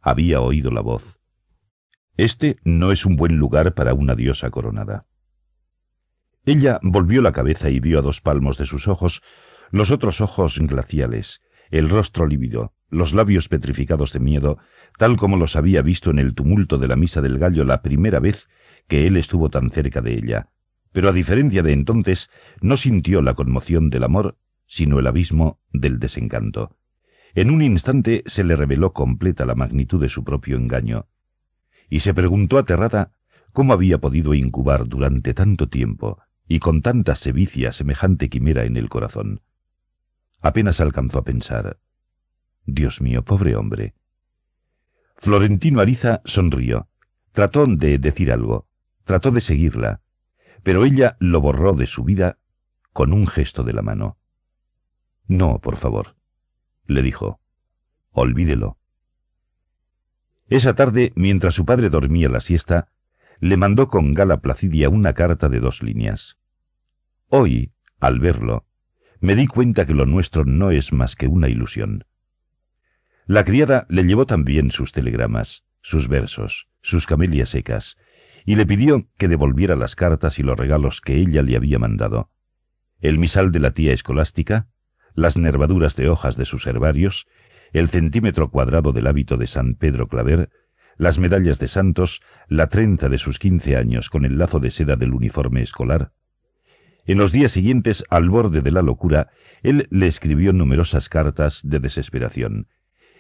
había 0.01 0.41
oído 0.41 0.71
la 0.71 0.81
voz. 0.81 1.19
Este 2.17 2.59
no 2.65 2.93
es 2.93 3.05
un 3.05 3.17
buen 3.17 3.37
lugar 3.37 3.75
para 3.75 3.95
una 3.95 4.15
diosa 4.15 4.51
coronada. 4.51 5.07
Ella 6.45 6.81
volvió 6.83 7.23
la 7.23 7.33
cabeza 7.33 7.71
y 7.71 7.81
vio 7.81 7.99
a 7.99 8.03
dos 8.03 8.21
palmos 8.21 8.57
de 8.59 8.67
sus 8.67 8.89
ojos 8.89 9.23
los 9.71 9.91
otros 9.91 10.21
ojos 10.21 10.59
glaciales, 10.59 11.43
el 11.71 11.91
rostro 11.91 12.27
lívido, 12.27 12.73
los 12.89 13.13
labios 13.13 13.49
petrificados 13.49 14.13
de 14.13 14.21
miedo, 14.21 14.59
tal 14.97 15.17
como 15.17 15.37
los 15.37 15.57
había 15.57 15.83
visto 15.83 16.11
en 16.11 16.19
el 16.19 16.35
tumulto 16.35 16.79
de 16.79 16.89
la 16.89 16.97
misa 16.97 17.21
del 17.21 17.39
gallo 17.39 17.65
la 17.65 17.83
primera 17.83 18.19
vez 18.19 18.49
que 18.87 19.07
él 19.07 19.17
estuvo 19.17 19.51
tan 19.51 19.71
cerca 19.71 20.01
de 20.01 20.15
ella. 20.15 20.49
Pero 20.93 21.11
a 21.11 21.13
diferencia 21.13 21.63
de 21.63 21.73
entonces, 21.73 22.31
no 22.63 22.77
sintió 22.77 23.21
la 23.21 23.35
conmoción 23.35 23.91
del 23.91 24.05
amor, 24.05 24.39
sino 24.69 25.01
el 25.01 25.07
abismo 25.09 25.59
del 25.73 25.99
desencanto. 25.99 26.77
En 27.35 27.51
un 27.51 27.63
instante 27.63 28.23
se 28.27 28.45
le 28.45 28.55
reveló 28.55 28.93
completa 28.93 29.45
la 29.45 29.55
magnitud 29.55 30.01
de 30.01 30.09
su 30.09 30.23
propio 30.23 30.57
engaño, 30.57 31.07
y 31.91 32.01
se 32.01 32.15
preguntó 32.15 32.59
aterrada 32.59 33.13
cómo 33.53 33.73
había 33.73 33.99
podido 33.99 34.35
incubar 34.35 34.87
durante 34.87 35.35
tanto 35.35 35.69
tiempo 35.69 36.21
y 36.47 36.61
con 36.61 36.83
tanta 36.83 37.15
sevicia 37.15 37.73
semejante 37.73 38.29
quimera 38.29 38.65
en 38.65 38.77
el 38.77 38.89
corazón. 38.89 39.41
Apenas 40.41 40.81
alcanzó 40.81 41.19
a 41.19 41.25
pensar. 41.25 41.79
Dios 42.65 43.01
mío, 43.01 43.25
pobre 43.25 43.57
hombre. 43.57 43.95
Florentino 45.17 45.81
Ariza 45.81 46.21
sonrió. 46.25 46.89
Trató 47.33 47.67
de 47.67 47.99
decir 47.99 48.33
algo, 48.33 48.67
trató 49.05 49.31
de 49.31 49.41
seguirla, 49.41 50.01
pero 50.63 50.85
ella 50.85 51.17
lo 51.21 51.41
borró 51.41 51.73
de 51.75 51.87
su 51.87 52.05
vida 52.05 52.39
con 52.93 53.13
un 53.13 53.27
gesto 53.27 53.63
de 53.63 53.73
la 53.73 53.83
mano. 53.83 54.19
No, 55.29 55.61
por 55.61 55.77
favor, 55.77 56.17
le 56.87 57.03
dijo. 57.03 57.41
Olvídelo. 58.11 58.79
Esa 60.49 60.75
tarde, 60.75 61.13
mientras 61.15 61.55
su 61.55 61.67
padre 61.67 61.91
dormía 61.91 62.31
la 62.31 62.41
siesta, 62.41 62.89
le 63.39 63.57
mandó 63.59 63.89
con 63.89 64.15
gala 64.15 64.39
placidia 64.39 64.89
una 64.89 65.13
carta 65.13 65.49
de 65.49 65.61
dos 65.61 65.83
líneas. 65.83 66.39
Hoy, 67.29 67.73
al 68.01 68.19
verlo, 68.19 68.65
me 69.21 69.37
di 69.37 69.47
cuenta 69.47 69.87
que 69.87 69.95
lo 69.95 70.07
nuestro 70.07 70.45
no 70.45 70.71
es 70.71 70.93
más 70.93 71.15
que 71.15 71.29
una 71.29 71.49
ilusión. 71.49 72.05
La 73.27 73.45
criada 73.45 73.87
le 73.91 74.05
llevó 74.05 74.25
también 74.25 74.71
sus 74.71 74.93
telegramas, 74.93 75.65
sus 75.83 76.09
versos, 76.09 76.69
sus 76.81 77.07
camelias 77.07 77.51
secas, 77.51 77.99
y 78.47 78.57
le 78.57 78.65
pidió 78.65 79.07
que 79.19 79.29
devolviera 79.29 79.77
las 79.77 79.95
cartas 79.95 80.39
y 80.39 80.43
los 80.43 80.59
regalos 80.59 81.03
que 81.03 81.17
ella 81.17 81.43
le 81.43 81.57
había 81.57 81.79
mandado. 81.79 82.31
El 83.01 83.19
misal 83.19 83.53
de 83.53 83.61
la 83.61 83.73
tía 83.73 83.93
escolástica, 83.93 84.69
las 85.15 85.37
nervaduras 85.37 85.97
de 85.97 86.09
hojas 86.09 86.37
de 86.37 86.45
sus 86.45 86.67
herbarios, 86.67 87.27
el 87.73 87.89
centímetro 87.89 88.51
cuadrado 88.51 88.93
del 88.93 89.07
hábito 89.07 89.37
de 89.37 89.47
San 89.47 89.75
Pedro 89.75 90.09
Claver, 90.09 90.51
las 90.97 91.19
medallas 91.19 91.59
de 91.59 91.69
santos, 91.69 92.23
la 92.49 92.69
trenza 92.69 93.09
de 93.09 93.19
sus 93.19 93.39
quince 93.39 93.77
años 93.77 94.11
con 94.11 94.25
el 94.25 94.39
lazo 94.39 94.59
de 94.59 94.71
seda 94.71 94.97
del 94.97 95.15
uniforme 95.15 95.63
escolar. 95.63 96.13
En 97.07 97.19
los 97.19 97.33
días 97.33 97.53
siguientes, 97.53 98.05
al 98.11 98.29
borde 98.29 98.61
de 98.61 98.71
la 98.71 98.83
locura, 98.83 99.31
él 99.63 99.87
le 99.91 100.07
escribió 100.07 100.53
numerosas 100.53 101.09
cartas 101.09 101.61
de 101.65 101.79
desesperación, 101.79 102.69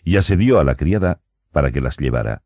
y 0.04 0.16
asedió 0.16 0.60
a 0.60 0.64
la 0.64 0.74
criada 0.74 1.20
para 1.52 1.72
que 1.72 1.80
las 1.80 1.98
llevara. 1.98 2.42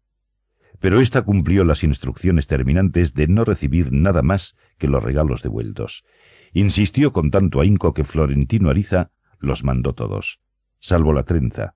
Pero 0.80 1.00
ésta 1.00 1.22
cumplió 1.22 1.64
las 1.64 1.84
instrucciones 1.84 2.46
terminantes 2.46 3.14
de 3.14 3.28
no 3.28 3.44
recibir 3.44 3.92
nada 3.92 4.22
más 4.22 4.56
que 4.78 4.88
los 4.88 5.02
regalos 5.02 5.42
devueltos. 5.42 6.04
Insistió 6.52 7.12
con 7.12 7.30
tanto 7.30 7.60
ahínco 7.60 7.94
que 7.94 8.04
Florentino 8.04 8.68
Ariza 8.68 9.10
los 9.42 9.64
mandó 9.64 9.92
todos, 9.92 10.40
salvo 10.78 11.12
la 11.12 11.24
trenza, 11.24 11.74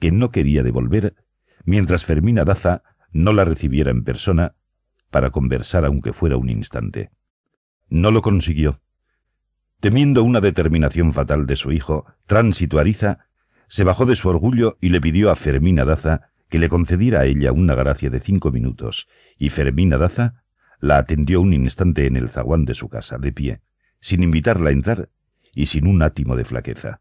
que 0.00 0.10
no 0.10 0.30
quería 0.30 0.62
devolver 0.62 1.14
mientras 1.64 2.04
Fermina 2.04 2.44
Daza 2.44 2.82
no 3.12 3.32
la 3.32 3.44
recibiera 3.44 3.90
en 3.90 4.04
persona 4.04 4.54
para 5.10 5.30
conversar 5.30 5.84
aunque 5.84 6.12
fuera 6.12 6.36
un 6.36 6.50
instante. 6.50 7.10
No 7.88 8.10
lo 8.10 8.22
consiguió. 8.22 8.80
Temiendo 9.80 10.24
una 10.24 10.40
determinación 10.40 11.12
fatal 11.12 11.46
de 11.46 11.56
su 11.56 11.72
hijo, 11.72 12.06
Tránsito 12.26 12.78
Ariza 12.78 13.26
se 13.68 13.84
bajó 13.84 14.06
de 14.06 14.16
su 14.16 14.28
orgullo 14.28 14.78
y 14.80 14.88
le 14.88 15.00
pidió 15.00 15.30
a 15.30 15.36
Fermina 15.36 15.84
Daza 15.84 16.30
que 16.48 16.58
le 16.58 16.68
concediera 16.68 17.20
a 17.20 17.24
ella 17.26 17.52
una 17.52 17.74
gracia 17.74 18.08
de 18.10 18.20
cinco 18.20 18.50
minutos, 18.50 19.08
y 19.38 19.50
Fermina 19.50 19.98
Daza 19.98 20.42
la 20.80 20.98
atendió 20.98 21.40
un 21.40 21.52
instante 21.52 22.06
en 22.06 22.16
el 22.16 22.28
zaguán 22.30 22.64
de 22.64 22.74
su 22.74 22.88
casa, 22.88 23.18
de 23.18 23.32
pie, 23.32 23.60
sin 24.00 24.22
invitarla 24.22 24.70
a 24.70 24.72
entrar 24.72 25.08
y 25.56 25.66
sin 25.66 25.88
un 25.88 26.02
átimo 26.02 26.36
de 26.36 26.44
flaqueza. 26.44 27.00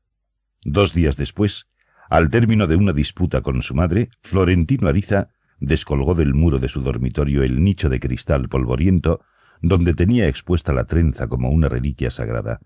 Dos 0.63 0.93
días 0.93 1.17
después, 1.17 1.67
al 2.09 2.29
término 2.31 2.65
de 2.65 2.77
una 2.77 2.93
disputa 2.93 3.41
con 3.41 3.61
su 3.61 3.75
madre, 3.75 4.09
Florentino 4.23 4.87
Ariza 4.87 5.29
descolgó 5.59 6.15
del 6.15 6.33
muro 6.33 6.57
de 6.57 6.69
su 6.69 6.81
dormitorio 6.81 7.43
el 7.43 7.63
nicho 7.63 7.89
de 7.89 7.99
cristal 7.99 8.47
polvoriento 8.47 9.21
donde 9.61 9.93
tenía 9.93 10.27
expuesta 10.27 10.73
la 10.73 10.85
trenza 10.85 11.27
como 11.27 11.49
una 11.49 11.67
reliquia 11.67 12.09
sagrada, 12.09 12.61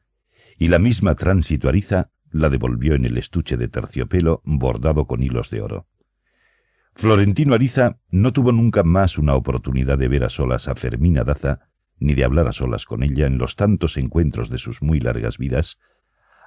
y 0.58 0.68
la 0.68 0.80
misma 0.80 1.16
tránsito 1.16 1.68
Ariza 1.68 2.10
la 2.32 2.50
devolvió 2.50 2.94
en 2.94 3.06
el 3.06 3.18
estuche 3.18 3.58
de 3.58 3.68
terciopelo 3.68 4.42
bordado 4.46 5.06
con 5.06 5.24
hilos 5.24 5.50
de 5.50 5.62
oro. 5.62 5.88
Florentino 6.94 7.56
Ariza 7.56 7.98
no 8.12 8.32
tuvo 8.34 8.52
nunca 8.52 8.84
más 8.84 9.18
una 9.18 9.34
oportunidad 9.34 9.98
de 9.98 10.08
ver 10.08 10.24
a 10.24 10.30
solas 10.30 10.68
a 10.68 10.76
Fermina 10.76 11.24
Daza, 11.24 11.69
ni 12.00 12.14
de 12.14 12.24
hablar 12.24 12.48
a 12.48 12.54
solas 12.54 12.86
con 12.86 13.04
ella 13.04 13.28
en 13.28 13.38
los 13.38 13.56
tantos 13.56 13.98
encuentros 13.98 14.50
de 14.50 14.58
sus 14.58 14.82
muy 14.82 15.00
largas 15.00 15.38
vidas, 15.38 15.80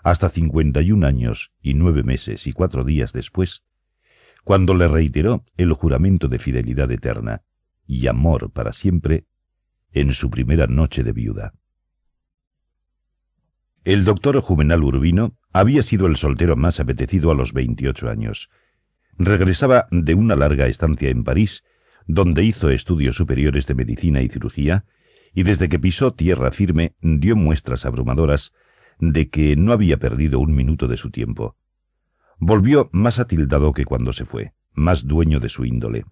hasta 0.02 0.28
cincuenta 0.30 0.82
y 0.82 0.92
un 0.92 1.04
años 1.04 1.52
y 1.60 1.74
nueve 1.74 2.02
meses 2.02 2.46
y 2.46 2.52
cuatro 2.52 2.84
días 2.84 3.12
después, 3.12 3.62
cuando 4.44 4.74
le 4.74 4.88
reiteró 4.88 5.44
el 5.56 5.72
juramento 5.72 6.28
de 6.28 6.38
fidelidad 6.38 6.90
eterna 6.90 7.42
y 7.86 8.06
amor 8.06 8.50
para 8.50 8.72
siempre 8.72 9.26
en 9.92 10.12
su 10.12 10.30
primera 10.30 10.66
noche 10.66 11.04
de 11.04 11.12
viuda. 11.12 11.52
El 13.84 14.04
doctor 14.04 14.40
Juvenal 14.40 14.84
Urbino 14.84 15.36
había 15.52 15.82
sido 15.82 16.06
el 16.06 16.16
soltero 16.16 16.56
más 16.56 16.80
apetecido 16.80 17.30
a 17.30 17.34
los 17.34 17.52
veintiocho 17.52 18.08
años. 18.08 18.48
Regresaba 19.18 19.86
de 19.90 20.14
una 20.14 20.36
larga 20.36 20.66
estancia 20.68 21.10
en 21.10 21.24
París, 21.24 21.64
donde 22.06 22.44
hizo 22.44 22.70
estudios 22.70 23.16
superiores 23.16 23.66
de 23.66 23.74
medicina 23.74 24.22
y 24.22 24.28
cirugía, 24.28 24.84
y 25.34 25.42
desde 25.42 25.68
que 25.68 25.78
pisó 25.78 26.12
tierra 26.12 26.50
firme 26.50 26.94
dio 27.00 27.36
muestras 27.36 27.84
abrumadoras 27.84 28.52
de 28.98 29.28
que 29.30 29.56
no 29.56 29.72
había 29.72 29.96
perdido 29.96 30.38
un 30.38 30.54
minuto 30.54 30.88
de 30.88 30.96
su 30.96 31.10
tiempo. 31.10 31.56
Volvió 32.38 32.88
más 32.92 33.18
atildado 33.18 33.72
que 33.72 33.84
cuando 33.84 34.12
se 34.12 34.24
fue, 34.24 34.52
más 34.72 35.06
dueño 35.06 35.40
de 35.40 35.48
su 35.48 35.64
índole, 35.64 36.04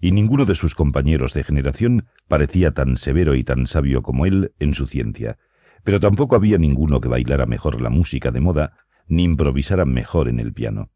y 0.00 0.12
ninguno 0.12 0.44
de 0.44 0.54
sus 0.54 0.74
compañeros 0.74 1.34
de 1.34 1.44
generación 1.44 2.06
parecía 2.28 2.72
tan 2.72 2.96
severo 2.96 3.34
y 3.34 3.44
tan 3.44 3.66
sabio 3.66 4.02
como 4.02 4.26
él 4.26 4.52
en 4.58 4.74
su 4.74 4.86
ciencia, 4.86 5.38
pero 5.84 6.00
tampoco 6.00 6.36
había 6.36 6.58
ninguno 6.58 7.00
que 7.00 7.08
bailara 7.08 7.46
mejor 7.46 7.80
la 7.80 7.90
música 7.90 8.30
de 8.30 8.40
moda, 8.40 8.72
ni 9.08 9.22
improvisara 9.22 9.84
mejor 9.84 10.28
en 10.28 10.40
el 10.40 10.52
piano. 10.52 10.90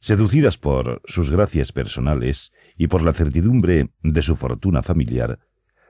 Seducidas 0.00 0.56
por 0.56 1.02
sus 1.04 1.30
gracias 1.30 1.72
personales 1.72 2.52
y 2.76 2.86
por 2.86 3.02
la 3.02 3.12
certidumbre 3.12 3.90
de 4.02 4.22
su 4.22 4.36
fortuna 4.36 4.82
familiar, 4.82 5.38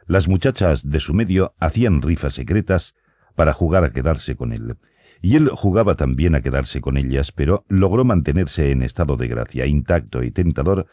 las 0.06 0.28
muchachas 0.28 0.88
de 0.88 1.00
su 1.00 1.14
medio 1.14 1.54
hacían 1.58 2.00
rifas 2.00 2.34
secretas 2.34 2.94
para 3.34 3.52
jugar 3.52 3.84
a 3.84 3.92
quedarse 3.92 4.36
con 4.36 4.52
él. 4.52 4.76
Y 5.20 5.36
él 5.36 5.48
jugaba 5.48 5.96
también 5.96 6.34
a 6.34 6.42
quedarse 6.42 6.80
con 6.80 6.96
ellas, 6.96 7.32
pero 7.32 7.64
logró 7.68 8.04
mantenerse 8.04 8.70
en 8.70 8.82
estado 8.82 9.16
de 9.16 9.28
gracia 9.28 9.66
intacto 9.66 10.22
y 10.22 10.30
tentador 10.30 10.86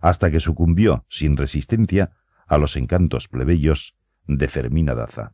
hasta 0.00 0.30
que 0.30 0.40
sucumbió 0.40 1.04
sin 1.08 1.36
resistencia 1.36 2.12
a 2.46 2.58
los 2.58 2.76
encantos 2.76 3.28
plebeyos 3.28 3.94
de 4.26 4.48
Fermina 4.48 4.94
Daza. 4.94 5.32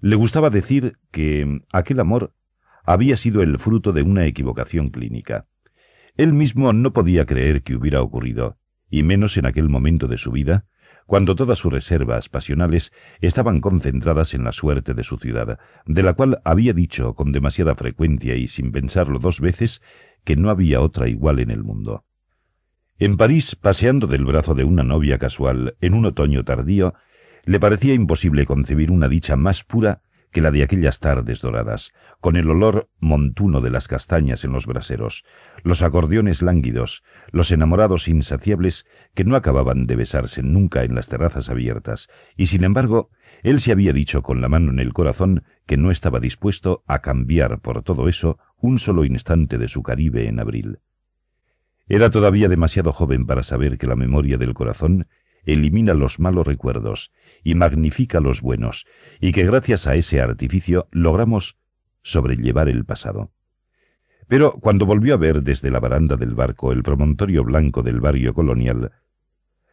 Le 0.00 0.16
gustaba 0.16 0.50
decir 0.50 0.96
que 1.10 1.60
aquel 1.72 2.00
amor 2.00 2.32
había 2.84 3.16
sido 3.16 3.42
el 3.42 3.58
fruto 3.58 3.92
de 3.92 4.02
una 4.02 4.26
equivocación 4.26 4.90
clínica. 4.90 5.46
Él 6.16 6.32
mismo 6.32 6.72
no 6.72 6.92
podía 6.92 7.26
creer 7.26 7.62
que 7.62 7.76
hubiera 7.76 8.00
ocurrido, 8.00 8.56
y 8.88 9.02
menos 9.02 9.36
en 9.36 9.46
aquel 9.46 9.68
momento 9.68 10.06
de 10.06 10.18
su 10.18 10.30
vida, 10.30 10.66
cuando 11.08 11.34
todas 11.34 11.58
sus 11.58 11.72
reservas 11.72 12.28
pasionales 12.28 12.92
estaban 13.22 13.62
concentradas 13.62 14.34
en 14.34 14.44
la 14.44 14.52
suerte 14.52 14.92
de 14.92 15.04
su 15.04 15.16
ciudad, 15.16 15.58
de 15.86 16.02
la 16.02 16.12
cual 16.12 16.42
había 16.44 16.74
dicho 16.74 17.14
con 17.14 17.32
demasiada 17.32 17.74
frecuencia 17.74 18.36
y 18.36 18.46
sin 18.46 18.72
pensarlo 18.72 19.18
dos 19.18 19.40
veces 19.40 19.80
que 20.24 20.36
no 20.36 20.50
había 20.50 20.82
otra 20.82 21.08
igual 21.08 21.38
en 21.38 21.50
el 21.50 21.64
mundo. 21.64 22.04
En 22.98 23.16
París, 23.16 23.56
paseando 23.56 24.06
del 24.06 24.26
brazo 24.26 24.54
de 24.54 24.64
una 24.64 24.82
novia 24.82 25.16
casual 25.16 25.76
en 25.80 25.94
un 25.94 26.04
otoño 26.04 26.44
tardío, 26.44 26.92
le 27.46 27.58
parecía 27.58 27.94
imposible 27.94 28.44
concebir 28.44 28.90
una 28.90 29.08
dicha 29.08 29.34
más 29.34 29.64
pura 29.64 30.02
que 30.30 30.40
la 30.40 30.50
de 30.50 30.62
aquellas 30.62 31.00
tardes 31.00 31.40
doradas, 31.40 31.92
con 32.20 32.36
el 32.36 32.50
olor 32.50 32.88
montuno 32.98 33.60
de 33.60 33.70
las 33.70 33.88
castañas 33.88 34.44
en 34.44 34.52
los 34.52 34.66
braseros, 34.66 35.24
los 35.62 35.82
acordeones 35.82 36.42
lánguidos, 36.42 37.02
los 37.30 37.50
enamorados 37.50 38.08
insaciables 38.08 38.86
que 39.14 39.24
no 39.24 39.36
acababan 39.36 39.86
de 39.86 39.96
besarse 39.96 40.42
nunca 40.42 40.84
en 40.84 40.94
las 40.94 41.08
terrazas 41.08 41.48
abiertas, 41.48 42.08
y 42.36 42.46
sin 42.46 42.64
embargo, 42.64 43.10
él 43.42 43.60
se 43.60 43.72
había 43.72 43.92
dicho 43.92 44.22
con 44.22 44.40
la 44.40 44.48
mano 44.48 44.70
en 44.70 44.80
el 44.80 44.92
corazón 44.92 45.44
que 45.66 45.76
no 45.76 45.90
estaba 45.90 46.20
dispuesto 46.20 46.82
a 46.86 47.00
cambiar 47.00 47.60
por 47.60 47.82
todo 47.82 48.08
eso 48.08 48.38
un 48.56 48.78
solo 48.78 49.04
instante 49.04 49.58
de 49.58 49.68
su 49.68 49.82
Caribe 49.82 50.28
en 50.28 50.40
abril. 50.40 50.78
Era 51.88 52.10
todavía 52.10 52.48
demasiado 52.48 52.92
joven 52.92 53.26
para 53.26 53.42
saber 53.42 53.78
que 53.78 53.86
la 53.86 53.96
memoria 53.96 54.36
del 54.36 54.54
corazón 54.54 55.06
elimina 55.44 55.94
los 55.94 56.18
malos 56.18 56.46
recuerdos 56.46 57.12
y 57.42 57.54
magnifica 57.54 58.20
los 58.20 58.40
buenos, 58.40 58.86
y 59.20 59.32
que 59.32 59.44
gracias 59.44 59.86
a 59.86 59.94
ese 59.94 60.20
artificio 60.20 60.88
logramos 60.90 61.56
sobrellevar 62.02 62.68
el 62.68 62.84
pasado. 62.84 63.30
Pero 64.28 64.52
cuando 64.52 64.86
volvió 64.86 65.14
a 65.14 65.16
ver 65.16 65.42
desde 65.42 65.70
la 65.70 65.80
baranda 65.80 66.16
del 66.16 66.34
barco 66.34 66.72
el 66.72 66.82
promontorio 66.82 67.44
blanco 67.44 67.82
del 67.82 68.00
barrio 68.00 68.34
colonial, 68.34 68.92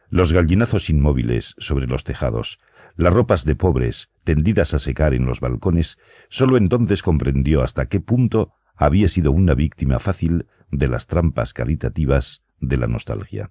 los 0.08 0.32
gallinazos 0.32 0.88
inmóviles 0.88 1.54
sobre 1.58 1.86
los 1.86 2.04
tejados, 2.04 2.58
las 2.96 3.12
ropas 3.12 3.44
de 3.44 3.56
pobres 3.56 4.10
tendidas 4.24 4.72
a 4.72 4.78
secar 4.78 5.12
en 5.12 5.26
los 5.26 5.40
balcones, 5.40 5.98
sólo 6.28 6.56
entonces 6.56 7.02
comprendió 7.02 7.62
hasta 7.62 7.86
qué 7.86 8.00
punto 8.00 8.54
había 8.74 9.08
sido 9.08 9.32
una 9.32 9.54
víctima 9.54 9.98
fácil 9.98 10.46
de 10.70 10.88
las 10.88 11.06
trampas 11.06 11.52
caritativas 11.52 12.42
de 12.60 12.76
la 12.76 12.86
nostalgia. 12.86 13.50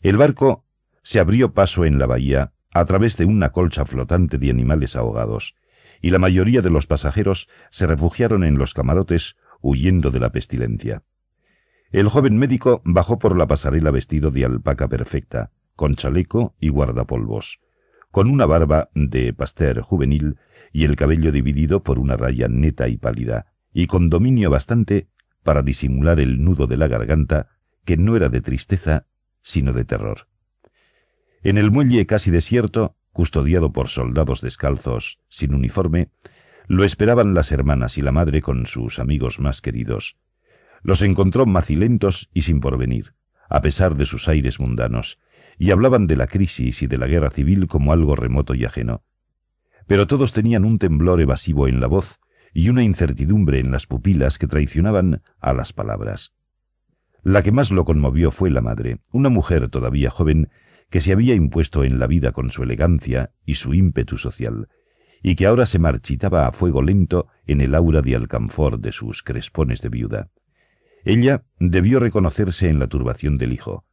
El 0.00 0.16
barco 0.16 0.65
se 1.06 1.20
abrió 1.20 1.52
paso 1.52 1.84
en 1.84 2.00
la 2.00 2.06
bahía 2.06 2.50
a 2.74 2.84
través 2.84 3.16
de 3.16 3.26
una 3.26 3.50
colcha 3.50 3.84
flotante 3.84 4.38
de 4.38 4.50
animales 4.50 4.96
ahogados, 4.96 5.54
y 6.02 6.10
la 6.10 6.18
mayoría 6.18 6.62
de 6.62 6.70
los 6.70 6.88
pasajeros 6.88 7.48
se 7.70 7.86
refugiaron 7.86 8.42
en 8.42 8.58
los 8.58 8.74
camarotes 8.74 9.36
huyendo 9.60 10.10
de 10.10 10.18
la 10.18 10.30
pestilencia. 10.30 11.04
El 11.92 12.08
joven 12.08 12.36
médico 12.36 12.82
bajó 12.84 13.20
por 13.20 13.38
la 13.38 13.46
pasarela 13.46 13.92
vestido 13.92 14.32
de 14.32 14.46
alpaca 14.46 14.88
perfecta, 14.88 15.52
con 15.76 15.94
chaleco 15.94 16.56
y 16.58 16.70
guardapolvos, 16.70 17.60
con 18.10 18.28
una 18.28 18.44
barba 18.44 18.88
de 18.96 19.32
pasteur 19.32 19.82
juvenil 19.82 20.38
y 20.72 20.86
el 20.86 20.96
cabello 20.96 21.30
dividido 21.30 21.84
por 21.84 22.00
una 22.00 22.16
raya 22.16 22.48
neta 22.48 22.88
y 22.88 22.96
pálida, 22.96 23.52
y 23.72 23.86
con 23.86 24.10
dominio 24.10 24.50
bastante 24.50 25.06
para 25.44 25.62
disimular 25.62 26.18
el 26.18 26.42
nudo 26.42 26.66
de 26.66 26.76
la 26.76 26.88
garganta, 26.88 27.46
que 27.84 27.96
no 27.96 28.16
era 28.16 28.28
de 28.28 28.40
tristeza, 28.40 29.06
sino 29.42 29.72
de 29.72 29.84
terror. 29.84 30.26
En 31.46 31.58
el 31.58 31.70
muelle 31.70 32.06
casi 32.06 32.32
desierto, 32.32 32.96
custodiado 33.12 33.70
por 33.70 33.86
soldados 33.86 34.40
descalzos, 34.40 35.20
sin 35.28 35.54
uniforme, 35.54 36.08
lo 36.66 36.82
esperaban 36.82 37.34
las 37.34 37.52
hermanas 37.52 37.98
y 37.98 38.02
la 38.02 38.10
madre 38.10 38.42
con 38.42 38.66
sus 38.66 38.98
amigos 38.98 39.38
más 39.38 39.60
queridos. 39.60 40.16
Los 40.82 41.02
encontró 41.02 41.46
macilentos 41.46 42.28
y 42.34 42.42
sin 42.42 42.58
porvenir, 42.58 43.12
a 43.48 43.60
pesar 43.60 43.94
de 43.94 44.06
sus 44.06 44.26
aires 44.26 44.58
mundanos, 44.58 45.20
y 45.56 45.70
hablaban 45.70 46.08
de 46.08 46.16
la 46.16 46.26
crisis 46.26 46.82
y 46.82 46.88
de 46.88 46.98
la 46.98 47.06
guerra 47.06 47.30
civil 47.30 47.68
como 47.68 47.92
algo 47.92 48.16
remoto 48.16 48.52
y 48.56 48.64
ajeno. 48.64 49.04
Pero 49.86 50.08
todos 50.08 50.32
tenían 50.32 50.64
un 50.64 50.80
temblor 50.80 51.20
evasivo 51.20 51.68
en 51.68 51.78
la 51.78 51.86
voz 51.86 52.18
y 52.54 52.70
una 52.70 52.82
incertidumbre 52.82 53.60
en 53.60 53.70
las 53.70 53.86
pupilas 53.86 54.38
que 54.38 54.48
traicionaban 54.48 55.22
a 55.38 55.52
las 55.52 55.72
palabras. 55.72 56.32
La 57.22 57.44
que 57.44 57.52
más 57.52 57.70
lo 57.70 57.84
conmovió 57.84 58.32
fue 58.32 58.50
la 58.50 58.62
madre, 58.62 58.98
una 59.12 59.28
mujer 59.28 59.68
todavía 59.68 60.10
joven 60.10 60.48
que 60.90 61.00
se 61.00 61.12
había 61.12 61.34
impuesto 61.34 61.84
en 61.84 61.98
la 61.98 62.06
vida 62.06 62.32
con 62.32 62.50
su 62.50 62.62
elegancia 62.62 63.30
y 63.44 63.54
su 63.54 63.74
ímpetu 63.74 64.18
social, 64.18 64.68
y 65.22 65.34
que 65.34 65.46
ahora 65.46 65.66
se 65.66 65.78
marchitaba 65.78 66.46
a 66.46 66.52
fuego 66.52 66.82
lento 66.82 67.26
en 67.46 67.60
el 67.60 67.74
aura 67.74 68.02
de 68.02 68.14
alcanfor 68.14 68.78
de 68.78 68.92
sus 68.92 69.22
crespones 69.22 69.82
de 69.82 69.88
viuda. 69.88 70.28
Ella 71.04 71.44
debió 71.58 72.00
reconocerse 72.00 72.68
en 72.68 72.78
la 72.78 72.86
turbación 72.86 73.38
del 73.38 73.52
hijo, 73.52 73.84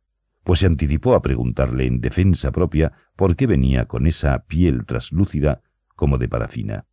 pues 0.43 0.59
se 0.59 0.65
anticipó 0.65 1.15
a 1.15 1.21
preguntarle 1.21 1.87
en 1.87 2.01
defensa 2.01 2.51
propia 2.51 2.91
por 3.15 3.35
qué 3.35 3.47
venía 3.47 3.85
con 3.85 4.07
esa 4.07 4.45
piel 4.45 4.85
traslúcida 4.85 5.61
como 5.95 6.17
de 6.17 6.27
parafina. 6.27 6.85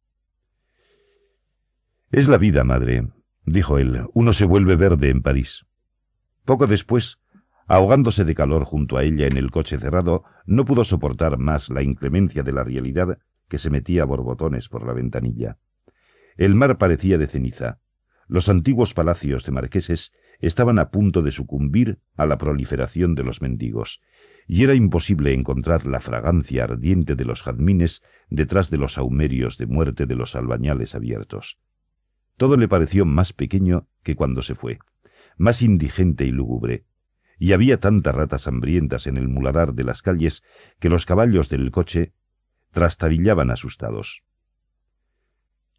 Es 2.13 2.29
la 2.29 2.39
vida, 2.39 2.65
madre, 2.65 3.07
dijo 3.45 3.79
él. 3.79 4.05
Uno 4.15 4.33
se 4.33 4.45
vuelve 4.45 4.77
verde 4.77 5.11
en 5.11 5.23
París. 5.23 5.65
Poco 6.45 6.67
después 6.67 7.19
Ahogándose 7.71 8.25
de 8.25 8.35
calor 8.35 8.65
junto 8.65 8.97
a 8.97 9.05
ella 9.05 9.29
en 9.29 9.37
el 9.37 9.53
coche 9.53 9.79
cerrado, 9.79 10.25
no 10.45 10.65
pudo 10.65 10.83
soportar 10.83 11.39
más 11.39 11.71
la 11.71 11.85
inclemencia 11.85 12.43
de 12.43 12.51
la 12.51 12.65
realidad 12.65 13.19
que 13.49 13.59
se 13.59 13.71
metía 13.71 14.03
a 14.03 14.07
borbotones 14.07 14.69
por 14.69 14.85
la 14.85 14.93
ventanilla. 14.93 15.57
El 16.37 16.57
mar 16.57 16.79
parecía 16.79 17.17
de 17.17 17.29
ceniza. 17.29 17.79
Los 18.27 18.49
antiguos 18.49 18.93
palacios 18.93 19.45
de 19.45 19.53
marqueses 19.53 20.13
estaban 20.41 20.81
a 20.81 20.91
punto 20.91 21.23
de 21.23 21.31
sucumbir 21.31 22.01
a 22.17 22.27
la 22.27 22.39
proliferación 22.39 23.15
de 23.15 23.23
los 23.23 23.41
mendigos, 23.41 24.01
y 24.49 24.65
era 24.65 24.75
imposible 24.75 25.33
encontrar 25.33 25.87
la 25.87 26.01
fragancia 26.01 26.65
ardiente 26.65 27.15
de 27.15 27.25
los 27.25 27.45
jazmines 27.45 28.03
detrás 28.31 28.71
de 28.71 28.79
los 28.79 28.99
aumerios 28.99 29.59
de 29.59 29.67
muerte 29.67 30.07
de 30.07 30.17
los 30.17 30.35
albañales 30.35 30.97
abiertos. 30.97 31.57
Todo 32.37 32.57
le 32.57 32.67
pareció 32.67 33.05
más 33.05 33.33
pequeño 33.33 33.87
que 34.03 34.17
cuando 34.17 34.43
se 34.43 34.57
fue, 34.57 34.81
más 35.37 35.63
indigente 35.63 36.25
y 36.25 36.33
lúgubre, 36.33 36.85
y 37.41 37.55
había 37.55 37.81
tantas 37.81 38.15
ratas 38.15 38.47
hambrientas 38.47 39.07
en 39.07 39.17
el 39.17 39.27
muladar 39.27 39.73
de 39.73 39.83
las 39.83 40.03
calles 40.03 40.45
que 40.79 40.91
los 40.91 41.07
caballos 41.07 41.49
del 41.49 41.71
coche 41.71 42.13
trastabillaban 42.71 43.51
asustados. 43.51 44.23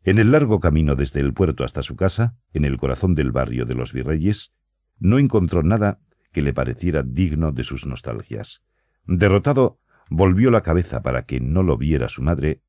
En 0.03 0.17
el 0.17 0.31
largo 0.31 0.59
camino 0.59 0.95
desde 0.95 1.19
el 1.19 1.33
puerto 1.33 1.63
hasta 1.63 1.83
su 1.83 1.95
casa, 1.95 2.35
en 2.53 2.65
el 2.65 2.77
corazón 2.77 3.13
del 3.13 3.31
barrio 3.31 3.65
de 3.67 3.75
los 3.75 3.93
virreyes, 3.93 4.51
no 4.99 5.19
encontró 5.19 5.61
nada 5.61 5.99
que 6.33 6.41
le 6.41 6.51
pareciera 6.51 7.03
digno 7.03 7.51
de 7.51 7.63
sus 7.63 7.85
nostalgias. 7.85 8.63
Derrotado, 9.05 9.77
volvió 10.09 10.49
la 10.49 10.63
cabeza 10.63 11.03
para 11.03 11.25
que 11.25 11.39
no 11.39 11.61
lo 11.61 11.77
viera 11.77 12.09
su 12.09 12.23
madre 12.23 12.61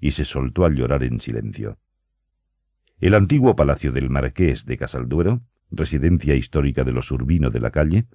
y 0.00 0.12
se 0.12 0.24
soltó 0.24 0.64
a 0.64 0.70
llorar 0.70 1.04
en 1.04 1.20
silencio. 1.20 1.76
El 3.00 3.12
antiguo 3.12 3.54
palacio 3.54 3.92
del 3.92 4.08
marqués 4.08 4.64
de 4.64 4.78
Casalduero 4.78 5.42
residencia 5.70 6.34
histórica 6.34 6.84
de 6.84 6.92
los 6.92 7.10
Urbino 7.10 7.50
de 7.50 7.60
la 7.60 7.70
calle, 7.70 8.06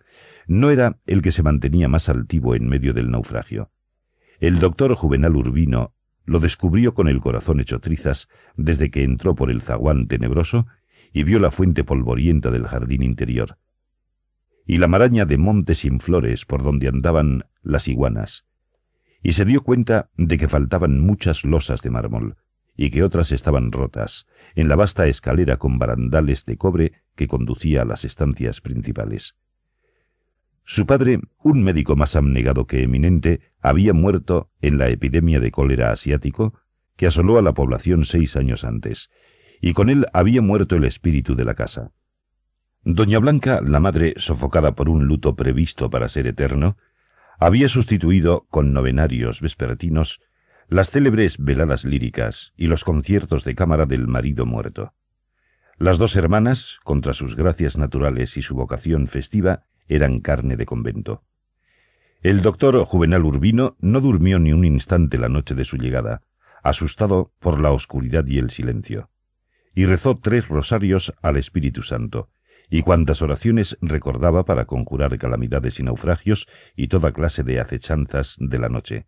no 0.47 0.71
era 0.71 0.97
el 1.05 1.21
que 1.21 1.31
se 1.31 1.43
mantenía 1.43 1.87
más 1.87 2.09
altivo 2.09 2.55
en 2.55 2.67
medio 2.67 2.93
del 2.93 3.11
naufragio. 3.11 3.69
El 4.39 4.59
doctor 4.59 4.95
Juvenal 4.95 5.35
Urbino 5.35 5.93
lo 6.25 6.39
descubrió 6.39 6.93
con 6.93 7.07
el 7.07 7.21
corazón 7.21 7.59
hecho 7.59 7.79
trizas 7.79 8.29
desde 8.55 8.91
que 8.91 9.03
entró 9.03 9.35
por 9.35 9.51
el 9.51 9.61
zaguán 9.61 10.07
tenebroso 10.07 10.67
y 11.11 11.23
vio 11.23 11.39
la 11.39 11.51
fuente 11.51 11.83
polvorienta 11.83 12.49
del 12.49 12.65
jardín 12.65 13.03
interior, 13.03 13.57
y 14.65 14.77
la 14.77 14.87
maraña 14.87 15.25
de 15.25 15.37
montes 15.37 15.79
sin 15.79 15.99
flores 15.99 16.45
por 16.45 16.63
donde 16.63 16.87
andaban 16.87 17.45
las 17.61 17.87
iguanas, 17.87 18.45
y 19.21 19.33
se 19.33 19.45
dio 19.45 19.61
cuenta 19.61 20.09
de 20.17 20.37
que 20.37 20.47
faltaban 20.47 20.99
muchas 20.99 21.45
losas 21.45 21.81
de 21.81 21.91
mármol, 21.91 22.35
y 22.75 22.89
que 22.89 23.03
otras 23.03 23.31
estaban 23.31 23.71
rotas, 23.71 24.25
en 24.55 24.67
la 24.67 24.75
vasta 24.75 25.05
escalera 25.07 25.57
con 25.57 25.77
barandales 25.77 26.45
de 26.45 26.57
cobre 26.57 26.93
que 27.15 27.27
conducía 27.27 27.81
a 27.81 27.85
las 27.85 28.05
estancias 28.05 28.61
principales. 28.61 29.35
Su 30.65 30.85
padre, 30.85 31.19
un 31.41 31.63
médico 31.63 31.95
más 31.95 32.15
abnegado 32.15 32.67
que 32.67 32.83
eminente, 32.83 33.41
había 33.61 33.93
muerto 33.93 34.49
en 34.61 34.77
la 34.77 34.89
epidemia 34.89 35.39
de 35.39 35.51
cólera 35.51 35.91
asiático 35.91 36.53
que 36.95 37.07
asoló 37.07 37.37
a 37.37 37.41
la 37.41 37.53
población 37.53 38.05
seis 38.05 38.35
años 38.35 38.63
antes, 38.63 39.11
y 39.61 39.73
con 39.73 39.89
él 39.89 40.05
había 40.13 40.41
muerto 40.41 40.75
el 40.75 40.85
espíritu 40.85 41.35
de 41.35 41.45
la 41.45 41.55
casa. 41.55 41.91
Doña 42.83 43.19
Blanca, 43.19 43.61
la 43.61 43.79
madre, 43.79 44.13
sofocada 44.17 44.75
por 44.75 44.89
un 44.89 45.05
luto 45.05 45.35
previsto 45.35 45.89
para 45.89 46.09
ser 46.09 46.27
eterno, 46.27 46.77
había 47.39 47.67
sustituido 47.67 48.45
con 48.49 48.73
novenarios 48.73 49.41
vespertinos 49.41 50.21
las 50.69 50.89
célebres 50.89 51.37
veladas 51.37 51.85
líricas 51.85 52.53
y 52.57 52.67
los 52.67 52.83
conciertos 52.83 53.43
de 53.43 53.55
cámara 53.55 53.85
del 53.85 54.07
marido 54.07 54.45
muerto. 54.45 54.93
Las 55.79 55.97
dos 55.97 56.15
hermanas, 56.15 56.79
contra 56.83 57.13
sus 57.13 57.35
gracias 57.35 57.77
naturales 57.77 58.37
y 58.37 58.41
su 58.41 58.55
vocación 58.55 59.07
festiva, 59.07 59.63
eran 59.87 60.19
carne 60.19 60.55
de 60.55 60.65
convento. 60.65 61.23
El 62.21 62.41
doctor 62.41 62.77
Juvenal 62.85 63.25
Urbino 63.25 63.75
no 63.79 63.99
durmió 63.99 64.39
ni 64.39 64.53
un 64.53 64.65
instante 64.65 65.17
la 65.17 65.29
noche 65.29 65.55
de 65.55 65.65
su 65.65 65.77
llegada, 65.77 66.21
asustado 66.61 67.33
por 67.39 67.59
la 67.59 67.71
oscuridad 67.71 68.25
y 68.27 68.37
el 68.37 68.51
silencio, 68.51 69.09
y 69.73 69.85
rezó 69.85 70.19
tres 70.19 70.47
rosarios 70.47 71.13
al 71.21 71.37
Espíritu 71.37 71.81
Santo, 71.81 72.29
y 72.69 72.83
cuantas 72.83 73.21
oraciones 73.21 73.77
recordaba 73.81 74.45
para 74.45 74.65
conjurar 74.65 75.17
calamidades 75.17 75.79
y 75.79 75.83
naufragios 75.83 76.47
y 76.75 76.87
toda 76.87 77.11
clase 77.11 77.43
de 77.43 77.59
acechanzas 77.59 78.37
de 78.39 78.59
la 78.59 78.69
noche, 78.69 79.07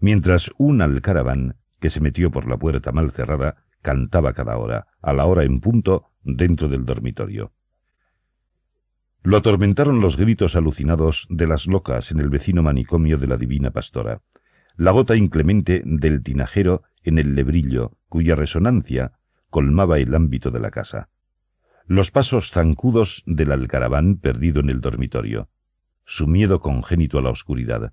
mientras 0.00 0.50
un 0.58 0.82
alcaraván 0.82 1.56
que 1.80 1.90
se 1.90 2.00
metió 2.00 2.30
por 2.30 2.48
la 2.48 2.58
puerta 2.58 2.92
mal 2.92 3.12
cerrada 3.12 3.64
cantaba 3.82 4.32
cada 4.32 4.56
hora, 4.56 4.86
a 5.02 5.12
la 5.12 5.26
hora 5.26 5.44
en 5.44 5.60
punto, 5.60 6.08
dentro 6.22 6.68
del 6.68 6.86
dormitorio. 6.86 7.52
Lo 9.24 9.36
atormentaron 9.36 10.00
los 10.00 10.16
gritos 10.16 10.56
alucinados 10.56 11.26
de 11.30 11.46
las 11.46 11.66
locas 11.66 12.10
en 12.10 12.20
el 12.20 12.28
vecino 12.28 12.62
manicomio 12.62 13.18
de 13.18 13.26
la 13.26 13.36
Divina 13.36 13.70
Pastora, 13.70 14.20
la 14.76 14.90
gota 14.90 15.16
inclemente 15.16 15.82
del 15.84 16.22
tinajero 16.22 16.82
en 17.04 17.18
el 17.18 17.34
lebrillo, 17.34 17.92
cuya 18.08 18.34
resonancia 18.34 19.12
colmaba 19.50 19.98
el 19.98 20.14
ámbito 20.14 20.50
de 20.50 20.60
la 20.60 20.70
casa. 20.70 21.08
Los 21.86 22.10
pasos 22.10 22.50
zancudos 22.50 23.22
del 23.26 23.52
alcaraván 23.52 24.16
perdido 24.16 24.60
en 24.60 24.70
el 24.70 24.80
dormitorio, 24.80 25.48
su 26.04 26.26
miedo 26.26 26.60
congénito 26.60 27.18
a 27.18 27.22
la 27.22 27.30
oscuridad, 27.30 27.92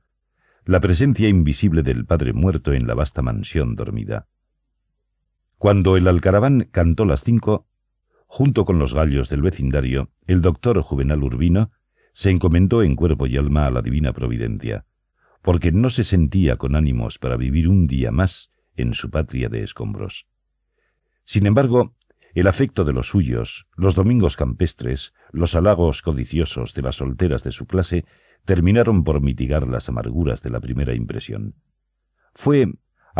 la 0.65 0.79
presencia 0.79 1.27
invisible 1.27 1.83
del 1.83 2.05
padre 2.05 2.33
muerto 2.33 2.73
en 2.73 2.87
la 2.87 2.93
vasta 2.93 3.21
mansión 3.21 3.75
dormida. 3.75 4.27
Cuando 5.59 5.97
el 5.97 6.07
alcaraván 6.07 6.69
cantó 6.71 7.03
las 7.03 7.21
cinco, 7.21 7.67
junto 8.27 8.63
con 8.63 8.79
los 8.79 8.93
gallos 8.93 9.27
del 9.27 9.41
vecindario, 9.41 10.09
el 10.25 10.41
doctor 10.41 10.81
Juvenal 10.81 11.21
Urbino 11.21 11.71
se 12.13 12.29
encomendó 12.29 12.81
en 12.81 12.95
cuerpo 12.95 13.27
y 13.27 13.35
alma 13.35 13.67
a 13.67 13.71
la 13.71 13.81
divina 13.81 14.13
providencia, 14.13 14.85
porque 15.41 15.73
no 15.73 15.89
se 15.89 16.05
sentía 16.05 16.55
con 16.55 16.77
ánimos 16.77 17.19
para 17.19 17.35
vivir 17.35 17.67
un 17.67 17.87
día 17.87 18.09
más 18.09 18.53
en 18.77 18.93
su 18.93 19.09
patria 19.09 19.49
de 19.49 19.63
escombros. 19.63 20.27
Sin 21.25 21.45
embargo, 21.45 21.93
el 22.35 22.47
afecto 22.47 22.85
de 22.85 22.93
los 22.93 23.09
suyos, 23.09 23.67
los 23.75 23.95
domingos 23.95 24.37
campestres, 24.37 25.13
los 25.33 25.55
halagos 25.55 26.01
codiciosos 26.01 26.73
de 26.73 26.83
las 26.83 26.95
solteras 26.95 27.43
de 27.43 27.51
su 27.51 27.67
clase, 27.67 28.05
terminaron 28.45 29.03
por 29.03 29.19
mitigar 29.19 29.67
las 29.67 29.89
amarguras 29.89 30.41
de 30.41 30.51
la 30.51 30.61
primera 30.61 30.95
impresión. 30.95 31.55
Fue 32.33 32.71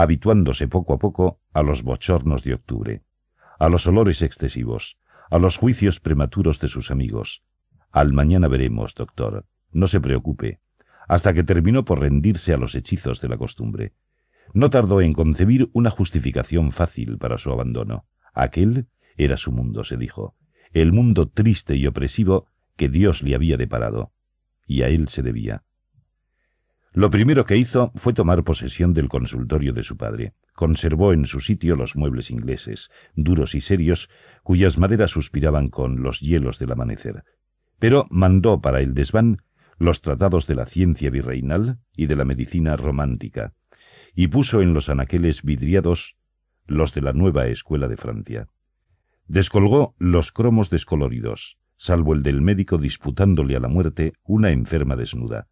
habituándose 0.02 0.70
poco 0.70 0.93
a 0.93 0.97
poco 0.97 1.39
a 1.54 1.62
los 1.62 1.84
bochornos 1.84 2.43
de 2.43 2.54
octubre, 2.54 3.02
a 3.60 3.68
los 3.68 3.86
olores 3.86 4.22
excesivos, 4.22 4.97
a 5.30 5.39
los 5.39 5.58
juicios 5.58 6.00
prematuros 6.00 6.60
de 6.60 6.70
sus 6.70 6.89
amigos. 6.89 7.43
Al 7.91 8.14
mañana 8.14 8.47
veremos, 8.47 8.95
doctor. 8.95 9.45
No 9.74 9.88
se 9.88 10.00
preocupe. 10.00 10.60
Hasta 11.10 11.34
que 11.34 11.43
terminó 11.43 11.84
por 11.84 12.00
rendirse 12.00 12.54
a 12.54 12.58
los 12.58 12.76
hechizos 12.76 13.20
de 13.20 13.28
la 13.28 13.38
costumbre. 13.38 13.91
No 14.54 14.70
tardó 14.70 15.02
en 15.02 15.12
concebir 15.12 15.70
una 15.74 15.89
justificación 15.89 16.72
fácil 16.72 17.18
para 17.18 17.38
su 17.38 17.52
abandono. 17.52 18.06
Aquel 18.34 18.88
era 19.18 19.36
su 19.36 19.52
mundo, 19.52 19.84
se 19.84 19.97
dijo, 19.97 20.36
el 20.72 20.93
mundo 20.93 21.28
triste 21.28 21.76
y 21.76 21.86
opresivo 21.88 22.47
que 22.78 22.88
Dios 22.88 23.22
le 23.22 23.36
había 23.36 23.58
deparado 23.58 24.14
y 24.66 24.84
a 24.84 24.88
él 24.88 25.10
se 25.10 25.24
debía. 25.24 25.64
Lo 26.94 27.12
primero 27.12 27.46
que 27.46 27.58
hizo 27.58 27.92
fue 27.96 28.14
tomar 28.14 28.44
posesión 28.44 28.94
del 28.94 29.10
consultorio 29.10 29.74
de 29.74 29.84
su 29.84 29.96
padre. 29.96 30.34
Conservó 30.54 31.14
en 31.14 31.26
su 31.26 31.40
sitio 31.40 31.76
los 31.76 31.96
muebles 31.96 32.32
ingleses, 32.32 32.90
duros 33.16 33.54
y 33.54 33.62
serios, 33.62 34.10
cuyas 34.44 34.78
maderas 34.78 35.12
suspiraban 35.12 35.70
con 35.70 36.02
los 36.02 36.20
hielos 36.20 36.58
del 36.58 36.72
amanecer. 36.72 37.24
Pero 37.78 38.08
mandó 38.10 38.60
para 38.60 38.82
el 38.82 38.94
desván 38.94 39.38
los 39.78 40.02
tratados 40.02 40.48
de 40.48 40.56
la 40.56 40.66
ciencia 40.66 41.10
virreinal 41.10 41.78
y 41.96 42.08
de 42.08 42.16
la 42.16 42.26
medicina 42.26 42.76
romántica, 42.76 43.54
y 44.16 44.28
puso 44.28 44.62
en 44.62 44.74
los 44.74 44.90
anaqueles 44.90 45.44
vidriados 45.44 46.18
los 46.68 46.94
de 46.94 47.02
la 47.02 47.14
nueva 47.14 47.48
escuela 47.48 47.88
de 47.88 47.98
Francia. 47.98 48.48
Descolgó 49.28 49.96
los 50.00 50.32
cromos 50.32 50.70
descoloridos, 50.70 51.58
salvo 51.78 52.14
el 52.14 52.24
del 52.24 52.42
médico 52.42 52.78
disputándole 52.78 53.56
a 53.56 53.60
la 53.60 53.68
muerte 53.68 54.14
una 54.24 54.52
enferma 54.52 54.96
desnuda, 54.96 55.48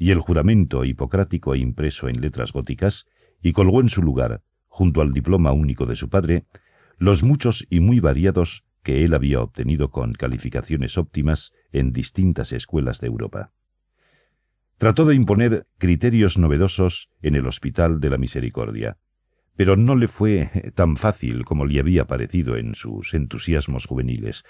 y 0.00 0.10
el 0.12 0.18
juramento 0.18 0.86
hipocrático 0.86 1.54
impreso 1.54 2.08
en 2.08 2.22
letras 2.22 2.52
góticas, 2.52 3.06
y 3.42 3.52
colgó 3.52 3.82
en 3.82 3.90
su 3.90 4.02
lugar, 4.02 4.40
junto 4.66 5.02
al 5.02 5.12
diploma 5.12 5.52
único 5.52 5.84
de 5.84 5.94
su 5.94 6.08
padre, 6.08 6.44
los 6.96 7.22
muchos 7.22 7.66
y 7.68 7.80
muy 7.80 8.00
variados 8.00 8.64
que 8.82 9.04
él 9.04 9.12
había 9.12 9.42
obtenido 9.42 9.90
con 9.90 10.14
calificaciones 10.14 10.96
óptimas 10.96 11.52
en 11.70 11.92
distintas 11.92 12.50
escuelas 12.52 13.00
de 13.00 13.08
Europa. 13.08 13.52
Trató 14.78 15.04
de 15.04 15.14
imponer 15.14 15.66
criterios 15.76 16.38
novedosos 16.38 17.10
en 17.20 17.36
el 17.36 17.46
Hospital 17.46 18.00
de 18.00 18.08
la 18.08 18.16
Misericordia, 18.16 18.96
pero 19.56 19.76
no 19.76 19.96
le 19.96 20.08
fue 20.08 20.72
tan 20.74 20.96
fácil 20.96 21.44
como 21.44 21.66
le 21.66 21.80
había 21.80 22.06
parecido 22.06 22.56
en 22.56 22.74
sus 22.74 23.14
entusiasmos 23.14 23.86
juveniles, 23.86 24.44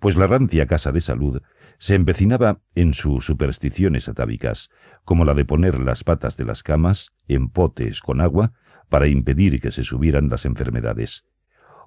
pues 0.00 0.16
la 0.16 0.26
rancia 0.26 0.66
casa 0.66 0.92
de 0.92 1.00
salud 1.00 1.42
se 1.78 1.94
empecinaba 1.94 2.60
en 2.74 2.94
sus 2.94 3.24
supersticiones 3.24 4.08
atávicas, 4.08 4.70
como 5.04 5.24
la 5.24 5.34
de 5.34 5.44
poner 5.44 5.78
las 5.78 6.04
patas 6.04 6.36
de 6.36 6.44
las 6.44 6.62
camas 6.62 7.12
en 7.28 7.48
potes 7.48 8.00
con 8.00 8.20
agua 8.20 8.52
para 8.88 9.08
impedir 9.08 9.60
que 9.60 9.70
se 9.70 9.84
subieran 9.84 10.28
las 10.28 10.44
enfermedades, 10.44 11.24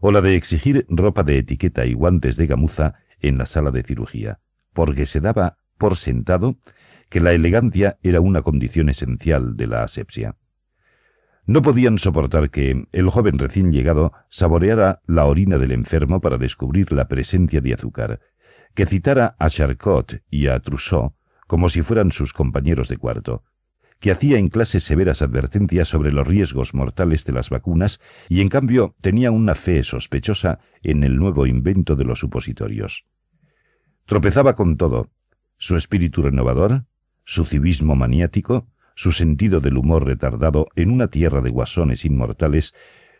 o 0.01 0.11
la 0.11 0.21
de 0.21 0.35
exigir 0.35 0.85
ropa 0.89 1.23
de 1.23 1.37
etiqueta 1.37 1.85
y 1.85 1.93
guantes 1.93 2.37
de 2.37 2.47
gamuza 2.47 2.95
en 3.19 3.37
la 3.37 3.45
sala 3.45 3.71
de 3.71 3.83
cirugía, 3.83 4.39
porque 4.73 5.05
se 5.05 5.19
daba 5.19 5.57
por 5.77 5.95
sentado 5.95 6.57
que 7.09 7.19
la 7.19 7.33
elegancia 7.33 7.97
era 8.03 8.21
una 8.21 8.43
condición 8.43 8.89
esencial 8.89 9.57
de 9.57 9.67
la 9.67 9.83
asepsia. 9.83 10.35
No 11.49 11.63
podían 11.63 11.97
soportar 11.97 12.51
que 12.51 12.85
el 12.91 13.09
joven 13.09 13.39
recién 13.39 13.71
llegado 13.71 14.13
saboreara 14.29 15.01
la 15.07 15.25
orina 15.25 15.57
del 15.57 15.71
enfermo 15.71 16.21
para 16.21 16.37
descubrir 16.37 16.91
la 16.91 17.07
presencia 17.07 17.59
de 17.59 17.73
azúcar, 17.73 18.19
que 18.75 18.85
citara 18.85 19.35
a 19.39 19.49
Charcot 19.49 20.21
y 20.29 20.45
a 20.45 20.59
Trousseau 20.59 21.15
como 21.47 21.69
si 21.69 21.81
fueran 21.81 22.11
sus 22.11 22.33
compañeros 22.33 22.87
de 22.87 22.97
cuarto, 22.97 23.41
que 23.99 24.11
hacía 24.11 24.37
en 24.37 24.49
clase 24.49 24.79
severas 24.79 25.23
advertencias 25.23 25.87
sobre 25.87 26.11
los 26.11 26.27
riesgos 26.27 26.75
mortales 26.75 27.25
de 27.25 27.33
las 27.33 27.49
vacunas 27.49 27.99
y 28.29 28.41
en 28.41 28.49
cambio 28.49 28.93
tenía 29.01 29.31
una 29.31 29.55
fe 29.55 29.83
sospechosa 29.83 30.59
en 30.83 31.03
el 31.03 31.15
nuevo 31.17 31.47
invento 31.47 31.95
de 31.95 32.03
los 32.03 32.19
supositorios. 32.19 33.05
Tropezaba 34.05 34.55
con 34.55 34.77
todo, 34.77 35.09
su 35.57 35.77
espíritu 35.77 36.21
renovador, 36.21 36.83
su 37.25 37.45
civismo 37.45 37.95
maniático, 37.95 38.67
su 38.99 39.13
sentido 39.13 39.61
del 39.61 39.77
humor 39.77 40.05
retardado 40.05 40.67
en 40.75 40.91
una 40.91 41.07
tierra 41.07 41.39
de 41.39 41.51
guasones 41.51 42.03
inmortales, 42.03 42.75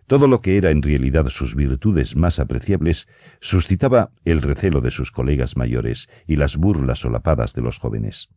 todo 0.08 0.28
lo 0.28 0.42
que 0.42 0.58
era 0.58 0.72
en 0.72 0.82
realidad 0.82 1.30
sus 1.30 1.56
virtudes 1.56 2.18
más 2.18 2.38
apreciables, 2.40 3.08
suscitaba 3.40 4.12
el 4.26 4.42
recelo 4.42 4.82
de 4.82 4.92
sus 4.92 5.10
colegas 5.10 5.56
mayores 5.56 6.10
y 6.28 6.36
las 6.36 6.58
burlas 6.58 7.00
solapadas 7.00 7.54
de 7.54 7.62
los 7.62 7.80
jóvenes. 7.80 8.28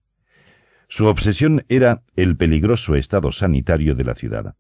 Su 0.87 1.07
obsesión 1.07 1.65
era 1.69 2.03
el 2.15 2.37
peligroso 2.37 2.95
estado 2.95 3.33
sanitario 3.33 3.97
de 3.97 4.05
la 4.05 4.15
ciudad. 4.15 4.55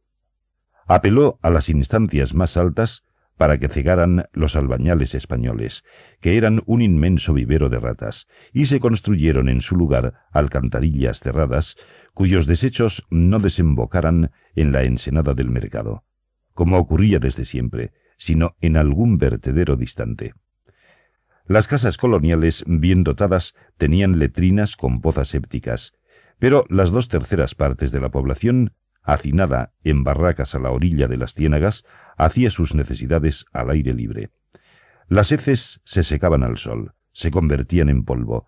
Apeló 0.88 1.38
a 1.40 1.50
las 1.50 1.68
instancias 1.68 2.34
más 2.34 2.56
altas 2.56 3.04
para 3.36 3.58
que 3.58 3.68
cegaran 3.68 4.26
los 4.32 4.56
albañales 4.56 5.14
españoles, 5.14 5.84
que 6.20 6.36
eran 6.36 6.62
un 6.66 6.82
inmenso 6.82 7.34
vivero 7.34 7.68
de 7.68 7.80
ratas, 7.80 8.28
y 8.52 8.66
se 8.66 8.80
construyeron 8.80 9.48
en 9.48 9.60
su 9.60 9.76
lugar 9.76 10.14
alcantarillas 10.32 11.20
cerradas 11.20 11.76
cuyos 12.14 12.46
desechos 12.46 13.04
no 13.10 13.38
desembocaran 13.38 14.30
en 14.54 14.72
la 14.72 14.84
ensenada 14.84 15.34
del 15.34 15.50
mercado, 15.50 16.04
como 16.54 16.78
ocurría 16.78 17.18
desde 17.18 17.44
siempre, 17.44 17.92
sino 18.18 18.54
en 18.60 18.76
algún 18.76 19.18
vertedero 19.18 19.76
distante. 19.76 20.34
Las 21.46 21.66
casas 21.66 21.96
coloniales 21.96 22.64
bien 22.66 23.02
dotadas 23.02 23.54
tenían 23.76 24.18
letrinas 24.18 24.76
con 24.76 25.00
pozas 25.00 25.28
sépticas, 25.28 25.94
pero 26.38 26.64
las 26.68 26.90
dos 26.90 27.08
terceras 27.08 27.54
partes 27.54 27.92
de 27.92 28.00
la 28.00 28.10
población, 28.10 28.74
hacinada 29.02 29.72
en 29.84 30.04
barracas 30.04 30.54
a 30.54 30.58
la 30.58 30.70
orilla 30.70 31.08
de 31.08 31.16
las 31.16 31.34
ciénagas, 31.34 31.84
hacía 32.16 32.50
sus 32.50 32.74
necesidades 32.74 33.46
al 33.52 33.70
aire 33.70 33.94
libre. 33.94 34.30
Las 35.08 35.32
heces 35.32 35.80
se 35.84 36.04
secaban 36.04 36.42
al 36.42 36.58
sol, 36.58 36.92
se 37.12 37.30
convertían 37.30 37.88
en 37.88 38.04
polvo, 38.04 38.46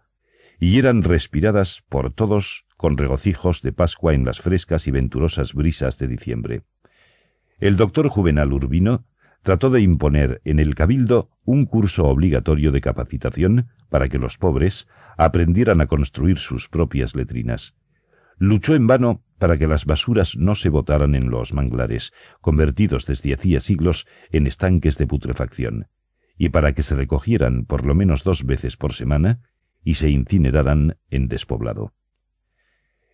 y 0.58 0.78
eran 0.78 1.02
respiradas 1.02 1.82
por 1.88 2.12
todos 2.12 2.64
con 2.76 2.96
regocijos 2.96 3.62
de 3.62 3.72
Pascua 3.72 4.14
en 4.14 4.24
las 4.24 4.40
frescas 4.40 4.86
y 4.86 4.90
venturosas 4.90 5.54
brisas 5.54 5.98
de 5.98 6.08
diciembre. 6.08 6.62
El 7.58 7.76
doctor 7.76 8.08
Juvenal 8.08 8.52
Urbino 8.52 9.04
trató 9.42 9.70
de 9.70 9.80
imponer 9.80 10.40
en 10.44 10.58
el 10.58 10.74
cabildo 10.74 11.30
un 11.44 11.66
curso 11.66 12.06
obligatorio 12.06 12.72
de 12.72 12.80
capacitación 12.80 13.68
para 13.90 14.08
que 14.08 14.18
los 14.18 14.38
pobres 14.38 14.88
aprendieran 15.16 15.80
a 15.80 15.86
construir 15.86 16.38
sus 16.38 16.68
propias 16.68 17.14
letrinas. 17.14 17.74
Luchó 18.38 18.74
en 18.74 18.86
vano 18.86 19.22
para 19.38 19.58
que 19.58 19.66
las 19.66 19.84
basuras 19.84 20.36
no 20.36 20.54
se 20.54 20.68
botaran 20.68 21.14
en 21.14 21.30
los 21.30 21.52
manglares, 21.52 22.12
convertidos 22.40 23.06
desde 23.06 23.34
hacía 23.34 23.60
siglos 23.60 24.06
en 24.30 24.46
estanques 24.46 24.98
de 24.98 25.06
putrefacción, 25.06 25.86
y 26.36 26.48
para 26.48 26.72
que 26.72 26.82
se 26.82 26.96
recogieran 26.96 27.64
por 27.64 27.84
lo 27.84 27.94
menos 27.94 28.24
dos 28.24 28.44
veces 28.44 28.76
por 28.76 28.94
semana 28.94 29.40
y 29.84 29.94
se 29.94 30.10
incineraran 30.10 30.96
en 31.10 31.28
despoblado. 31.28 31.92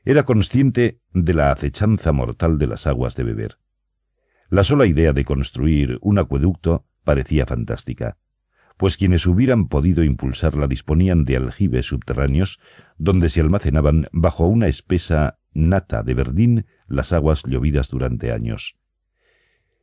Era 0.05 0.25
consciente 0.25 1.01
de 1.13 1.35
la 1.35 1.53
acechanza 1.53 2.13
mortal 2.13 2.59
de 2.59 2.67
las 2.67 2.87
aguas 2.87 3.17
de 3.17 3.25
beber. 3.25 3.59
La 4.49 4.65
sola 4.65 4.87
idea 4.87 5.13
de 5.13 5.25
construir 5.25 5.99
un 6.01 6.19
acueducto 6.19 6.87
parecía 7.05 7.45
fantástica, 7.45 8.17
pues 8.81 8.97
quienes 8.97 9.27
hubieran 9.27 9.69
podido 9.69 10.03
impulsarla 10.05 10.67
disponían 10.67 11.27
de 11.27 11.37
aljibes 11.37 11.85
subterráneos 11.85 12.59
donde 12.97 13.29
se 13.29 13.43
almacenaban 13.43 14.09
bajo 14.11 14.47
una 14.47 14.69
espesa 14.69 15.39
nata 15.53 16.03
de 16.03 16.15
verdín 16.15 16.65
las 16.89 17.13
aguas 17.13 17.43
llovidas 17.47 17.91
durante 17.91 18.33
años. 18.33 18.79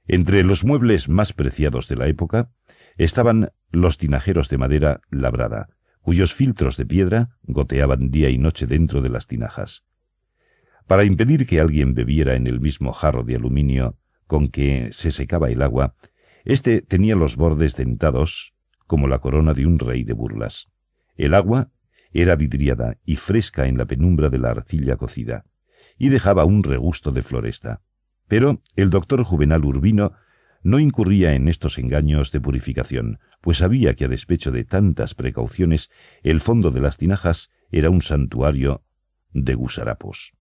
Entre 0.07 0.41
los 0.41 0.65
muebles 0.65 1.09
más 1.09 1.31
preciados 1.31 1.87
de 1.87 1.95
la 1.95 2.07
época 2.07 2.49
estaban 2.97 3.51
los 3.69 3.99
tinajeros 3.99 4.49
de 4.49 4.57
madera 4.57 5.01
labrada, 5.11 5.69
cuyos 6.01 6.33
filtros 6.33 6.75
de 6.75 6.87
piedra 6.87 7.37
goteaban 7.43 8.09
día 8.09 8.31
y 8.31 8.39
noche 8.39 8.65
dentro 8.65 9.03
de 9.03 9.09
las 9.09 9.27
tinajas. 9.27 9.83
Para 10.87 11.03
impedir 11.03 11.45
que 11.45 11.59
alguien 11.59 11.93
bebiera 11.93 12.33
en 12.33 12.47
el 12.47 12.59
mismo 12.59 12.93
jarro 12.93 13.23
de 13.23 13.35
aluminio 13.35 13.95
con 14.25 14.47
que 14.47 14.89
se 14.91 15.11
secaba 15.11 15.51
el 15.51 15.61
agua, 15.61 15.93
éste 16.45 16.81
tenía 16.81 17.15
los 17.15 17.35
bordes 17.35 17.75
dentados 17.75 18.56
como 18.87 19.07
la 19.07 19.19
corona 19.19 19.53
de 19.53 19.65
un 19.65 19.79
rey 19.79 20.03
de 20.03 20.13
burlas. 20.13 20.69
El 21.15 21.33
agua 21.33 21.69
era 22.11 22.35
vidriada 22.35 22.97
y 23.05 23.17
fresca 23.17 23.67
en 23.67 23.77
la 23.77 23.85
penumbra 23.85 24.29
de 24.29 24.39
la 24.39 24.49
arcilla 24.51 24.95
cocida, 24.95 25.45
y 25.97 26.09
dejaba 26.09 26.45
un 26.45 26.63
regusto 26.63 27.11
de 27.11 27.23
floresta. 27.23 27.81
Pero 28.27 28.61
el 28.75 28.89
doctor 28.89 29.23
Juvenal 29.23 29.65
Urbino 29.65 30.13
no 30.63 30.79
incurría 30.79 31.33
en 31.33 31.47
estos 31.47 31.77
engaños 31.77 32.31
de 32.31 32.41
purificación, 32.41 33.19
pues 33.41 33.57
sabía 33.57 33.95
que 33.95 34.05
a 34.05 34.07
despecho 34.07 34.51
de 34.51 34.63
tantas 34.63 35.13
precauciones, 35.13 35.91
el 36.23 36.41
fondo 36.41 36.71
de 36.71 36.81
las 36.81 36.97
tinajas 36.97 37.51
era 37.71 37.89
un 37.89 38.01
santuario 38.01 38.83
de 39.31 39.53
gusarapos. 39.55 40.33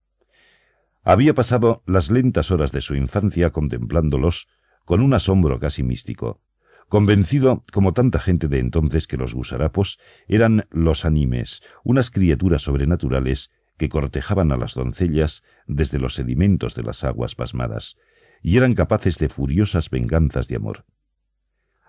Había 1.03 1.33
pasado 1.33 1.83
las 1.85 2.11
lentas 2.11 2.51
horas 2.51 2.71
de 2.71 2.81
su 2.81 2.95
infancia 2.95 3.51
contemplándolos 3.51 4.47
con 4.83 5.01
un 5.01 5.13
asombro 5.13 5.59
casi 5.59 5.83
místico, 5.83 6.41
convencido, 6.89 7.63
como 7.73 7.93
tanta 7.93 8.19
gente 8.19 8.47
de 8.47 8.59
entonces, 8.59 9.07
que 9.07 9.17
los 9.17 9.33
gusarapos 9.33 9.99
eran 10.27 10.67
los 10.71 11.05
animes, 11.05 11.61
unas 11.83 12.09
criaturas 12.09 12.63
sobrenaturales 12.63 13.51
que 13.77 13.89
cortejaban 13.89 14.51
a 14.51 14.57
las 14.57 14.73
doncellas 14.73 15.43
desde 15.67 15.99
los 15.99 16.15
sedimentos 16.15 16.75
de 16.75 16.83
las 16.83 17.03
aguas 17.03 17.35
pasmadas, 17.35 17.97
y 18.41 18.57
eran 18.57 18.75
capaces 18.75 19.17
de 19.17 19.29
furiosas 19.29 19.89
venganzas 19.89 20.47
de 20.47 20.55
amor. 20.55 20.85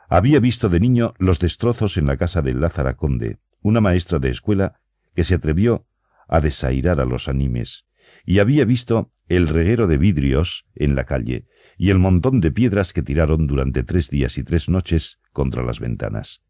Había 0.09 0.41
visto 0.41 0.69
de 0.69 0.81
niño 0.81 1.15
los 1.19 1.39
destrozos 1.39 1.97
en 1.97 2.07
la 2.07 2.17
casa 2.17 2.43
de 2.43 2.55
Lázara 2.55 2.95
Conde, 2.95 3.39
una 3.61 3.81
maestra 3.81 4.19
de 4.19 4.31
escuela 4.31 4.81
que 5.15 5.25
se 5.25 5.35
atrevió 5.35 5.85
a 6.29 6.41
desairar 6.41 7.01
a 7.01 7.05
los 7.05 7.29
animes, 7.29 7.85
y 8.29 8.41
había 8.41 8.67
visto 8.67 9.11
el 9.31 9.49
reguero 9.49 9.87
de 9.87 9.97
vidrios 9.97 10.67
en 10.75 10.95
la 10.95 11.05
calle 11.05 11.47
y 11.79 11.89
el 11.89 11.99
montón 11.99 12.41
de 12.43 12.53
piedras 12.53 12.93
que 12.93 13.03
tiraron 13.03 13.47
durante 13.47 13.85
tres 13.85 14.11
días 14.11 14.37
y 14.37 14.45
tres 14.45 14.69
noches 14.69 15.19
contra 15.33 15.63
las 15.63 15.81
ventanas. 15.81 16.43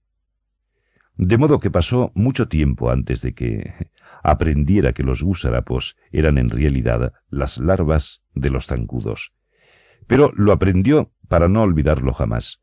De 1.14 1.38
modo 1.38 1.60
que 1.60 1.70
pasó 1.70 2.10
mucho 2.16 2.48
tiempo 2.48 2.90
antes 2.90 3.22
de 3.22 3.32
que 3.32 3.90
aprendiera 4.24 4.92
que 4.92 5.04
los 5.04 5.22
gusarapos 5.22 5.96
eran 6.10 6.36
en 6.36 6.50
realidad 6.50 7.12
las 7.30 7.58
larvas 7.58 8.22
de 8.34 8.50
los 8.50 8.66
zancudos. 8.66 9.32
Pero 10.08 10.32
lo 10.34 10.50
aprendió 10.50 11.12
para 11.28 11.46
no 11.46 11.62
olvidarlo 11.62 12.12
jamás, 12.12 12.60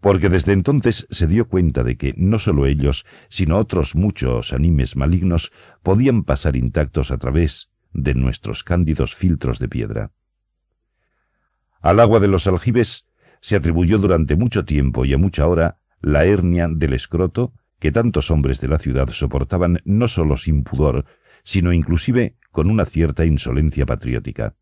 porque 0.00 0.28
desde 0.28 0.52
entonces 0.52 1.06
se 1.12 1.28
dio 1.28 1.46
cuenta 1.46 1.84
de 1.84 1.96
que 1.96 2.12
no 2.16 2.40
sólo 2.40 2.66
ellos, 2.66 3.06
sino 3.28 3.58
otros 3.58 3.94
muchos 3.94 4.52
animes 4.52 4.96
malignos 4.96 5.52
podían 5.84 6.24
pasar 6.24 6.56
intactos 6.56 7.12
a 7.12 7.18
través 7.18 7.71
de 7.92 8.14
nuestros 8.14 8.64
cándidos 8.64 9.14
filtros 9.14 9.58
de 9.58 9.68
piedra. 9.68 10.10
Al 11.80 12.00
agua 12.00 12.20
de 12.20 12.28
los 12.28 12.46
aljibes 12.46 13.06
se 13.40 13.56
atribuyó 13.56 13.98
durante 13.98 14.36
mucho 14.36 14.64
tiempo 14.64 15.04
y 15.04 15.14
a 15.14 15.18
mucha 15.18 15.46
hora 15.46 15.78
la 16.00 16.24
hernia 16.24 16.68
del 16.70 16.92
escroto 16.94 17.52
que 17.78 17.90
tantos 17.90 18.30
hombres 18.30 18.60
de 18.60 18.68
la 18.68 18.78
ciudad 18.78 19.08
soportaban 19.08 19.80
no 19.84 20.06
sólo 20.06 20.36
sin 20.36 20.62
pudor, 20.62 21.04
sino 21.42 21.72
inclusive 21.72 22.36
con 22.52 22.70
una 22.70 22.86
cierta 22.86 23.24
insolencia 23.24 23.86
patriótica. 23.86 24.54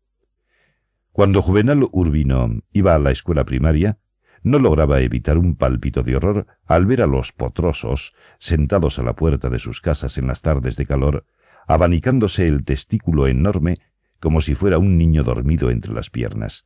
Cuando 1.11 1.41
Juvenal 1.41 1.87
Urbino 1.91 2.61
iba 2.71 2.95
a 2.95 2.99
la 2.99 3.11
escuela 3.11 3.43
primaria, 3.43 3.99
no 4.43 4.57
lograba 4.57 5.01
evitar 5.01 5.37
un 5.37 5.55
pálpito 5.55 6.03
de 6.03 6.15
horror 6.15 6.47
al 6.65 6.85
ver 6.85 7.01
a 7.01 7.07
los 7.07 7.31
potrosos 7.31 8.13
sentados 8.39 8.97
a 8.97 9.03
la 9.03 9.13
puerta 9.13 9.49
de 9.49 9.59
sus 9.59 9.81
casas 9.81 10.17
en 10.17 10.27
las 10.27 10.41
tardes 10.41 10.75
de 10.77 10.85
calor, 10.85 11.25
abanicándose 11.67 12.47
el 12.47 12.63
testículo 12.63 13.27
enorme 13.27 13.79
como 14.19 14.41
si 14.41 14.55
fuera 14.55 14.77
un 14.77 14.97
niño 14.97 15.23
dormido 15.23 15.71
entre 15.71 15.93
las 15.93 16.09
piernas. 16.09 16.65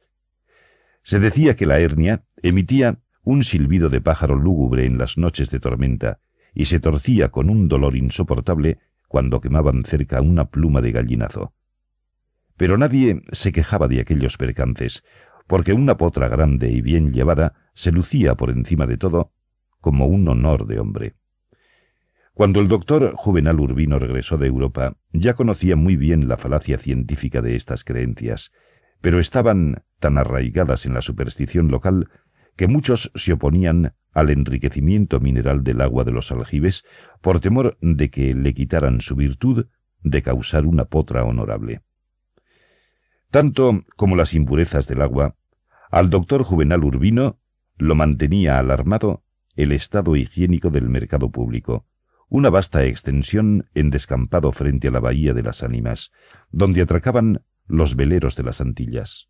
Se 1.03 1.19
decía 1.19 1.55
que 1.55 1.65
la 1.65 1.79
hernia 1.79 2.23
emitía 2.41 2.99
un 3.23 3.43
silbido 3.43 3.89
de 3.89 4.01
pájaro 4.01 4.35
lúgubre 4.35 4.85
en 4.85 4.97
las 4.97 5.17
noches 5.17 5.49
de 5.49 5.59
tormenta 5.59 6.19
y 6.53 6.65
se 6.65 6.79
torcía 6.79 7.29
con 7.29 7.49
un 7.49 7.67
dolor 7.67 7.95
insoportable 7.95 8.79
cuando 9.07 9.41
quemaban 9.41 9.83
cerca 9.85 10.21
una 10.21 10.45
pluma 10.49 10.81
de 10.81 10.91
gallinazo. 10.91 11.53
Pero 12.57 12.77
nadie 12.77 13.21
se 13.31 13.51
quejaba 13.51 13.87
de 13.87 13.99
aquellos 13.99 14.37
percances, 14.37 15.03
porque 15.47 15.73
una 15.73 15.97
potra 15.97 16.27
grande 16.27 16.71
y 16.71 16.81
bien 16.81 17.11
llevada 17.11 17.53
se 17.73 17.91
lucía 17.91 18.35
por 18.35 18.49
encima 18.49 18.87
de 18.87 18.97
todo 18.97 19.31
como 19.79 20.07
un 20.07 20.27
honor 20.27 20.65
de 20.65 20.79
hombre. 20.79 21.13
Cuando 22.35 22.59
el 22.59 22.67
doctor 22.67 23.13
Juvenal 23.15 23.61
Urbino 23.61 23.97
regresó 23.97 24.37
de 24.37 24.47
Europa, 24.47 24.97
ya 25.13 25.35
conocía 25.35 25.77
muy 25.77 25.95
bien 25.95 26.27
la 26.27 26.35
falacia 26.35 26.77
científica 26.77 27.41
de 27.41 27.55
estas 27.55 27.85
creencias, 27.85 28.51
pero 28.99 29.21
estaban 29.21 29.85
tan 30.01 30.17
arraigadas 30.17 30.85
en 30.85 30.93
la 30.93 31.01
superstición 31.01 31.69
local 31.69 32.09
que 32.57 32.67
muchos 32.67 33.09
se 33.15 33.31
oponían 33.31 33.93
al 34.11 34.31
enriquecimiento 34.31 35.21
mineral 35.21 35.63
del 35.63 35.79
agua 35.79 36.03
de 36.03 36.11
los 36.11 36.29
aljibes 36.29 36.83
por 37.21 37.39
temor 37.39 37.77
de 37.79 38.09
que 38.09 38.33
le 38.33 38.53
quitaran 38.53 38.99
su 38.99 39.15
virtud 39.15 39.67
de 40.03 40.21
causar 40.21 40.65
una 40.65 40.83
potra 40.83 41.23
honorable. 41.23 41.83
Tanto 43.31 43.85
como 43.95 44.17
las 44.17 44.33
impurezas 44.33 44.89
del 44.89 45.01
agua, 45.01 45.37
al 45.89 46.09
doctor 46.09 46.43
Juvenal 46.43 46.83
Urbino 46.83 47.39
lo 47.77 47.95
mantenía 47.95 48.59
alarmado 48.59 49.23
el 49.55 49.71
estado 49.71 50.17
higiénico 50.17 50.69
del 50.69 50.89
mercado 50.89 51.31
público, 51.31 51.85
una 52.29 52.49
vasta 52.49 52.85
extensión 52.85 53.69
en 53.73 53.89
descampado 53.89 54.51
frente 54.51 54.87
a 54.87 54.91
la 54.91 54.99
bahía 54.99 55.33
de 55.33 55.43
las 55.43 55.63
ánimas, 55.63 56.11
donde 56.51 56.81
atracaban 56.81 57.43
los 57.67 57.95
veleros 57.95 58.35
de 58.35 58.43
las 58.43 58.61
Antillas. 58.61 59.29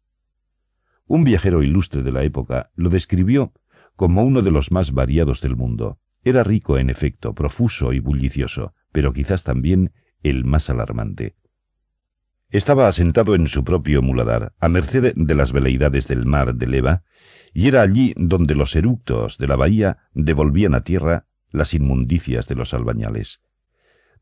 Un 1.08 1.24
viajero 1.24 1.62
ilustre 1.62 2.04
de 2.04 2.12
la 2.12 2.24
época 2.24 2.72
lo 2.76 2.90
describió 2.90 3.54
como 3.96 4.24
uno 4.24 4.42
de 4.42 4.52
los 4.52 4.72
más 4.72 4.92
variados 4.92 5.42
del 5.42 5.56
mundo. 5.56 6.00
Era 6.24 6.44
rico, 6.44 6.78
en 6.78 6.90
efecto, 6.90 7.34
profuso 7.34 7.94
y 7.94 8.00
bullicioso, 8.00 8.74
pero 8.92 9.14
quizás 9.14 9.44
también 9.44 9.92
el 10.24 10.44
más 10.44 10.70
alarmante. 10.70 11.36
Estaba 12.50 12.88
asentado 12.88 13.36
en 13.36 13.48
su 13.48 13.64
propio 13.64 14.02
muladar, 14.02 14.54
a 14.60 14.70
merced 14.70 15.14
de 15.16 15.36
las 15.36 15.52
veleidades 15.52 16.08
del 16.08 16.26
mar 16.26 16.56
de 16.56 16.68
Leva, 16.68 17.04
y 17.54 17.68
era 17.68 17.82
allí 17.82 18.14
donde 18.18 18.56
los 18.56 18.76
eructos 18.76 19.38
de 19.38 19.48
la 19.48 19.56
bahía 19.56 20.10
devolvían 20.14 20.74
a 20.74 20.82
tierra 20.82 21.25
las 21.56 21.74
inmundicias 21.74 22.48
de 22.48 22.56
los 22.56 22.74
albañales. 22.74 23.42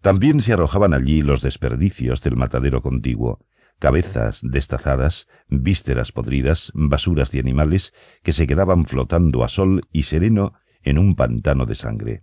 También 0.01 0.41
se 0.41 0.53
arrojaban 0.53 0.93
allí 0.93 1.21
los 1.21 1.41
desperdicios 1.41 2.21
del 2.21 2.35
matadero 2.35 2.81
contiguo, 2.81 3.39
cabezas 3.79 4.41
destazadas, 4.43 5.27
vísceras 5.49 6.11
podridas, 6.11 6.71
basuras 6.73 7.31
de 7.31 7.39
animales 7.39 7.93
que 8.21 8.33
se 8.33 8.47
quedaban 8.47 8.85
flotando 8.85 9.43
a 9.43 9.49
sol 9.49 9.81
y 9.91 10.03
sereno 10.03 10.53
en 10.83 10.97
un 10.97 11.15
pantano 11.15 11.65
de 11.65 11.75
sangre. 11.75 12.21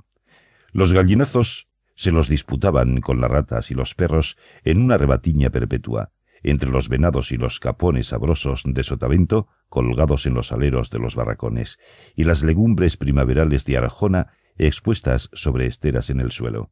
Los 0.73 0.93
gallinazos 0.93 1.69
se 1.97 2.13
los 2.13 2.29
disputaban 2.29 3.01
con 3.01 3.21
las 3.21 3.31
ratas 3.31 3.71
y 3.71 3.75
los 3.75 3.95
perros 3.95 4.39
en 4.65 4.83
una 4.83 4.97
rebatiña 4.97 5.51
perpetua, 5.51 6.13
entre 6.43 6.71
los 6.71 6.89
venados 6.89 7.33
y 7.33 7.37
los 7.37 7.61
capones 7.61 8.09
sabrosos 8.09 8.63
de 8.65 8.83
sotavento 8.83 9.49
colgados 9.69 10.27
en 10.27 10.35
los 10.35 10.53
aleros 10.53 10.91
de 10.91 10.99
los 10.99 11.15
barracones, 11.15 11.79
y 12.17 12.25
las 12.25 12.43
legumbres 12.43 12.97
primaverales 12.97 13.65
de 13.65 13.77
Arjona 13.77 14.33
expuestas 14.67 15.31
sobre 15.33 15.67
esteras 15.67 16.11
en 16.11 16.21
el 16.21 16.33
suelo. 16.33 16.71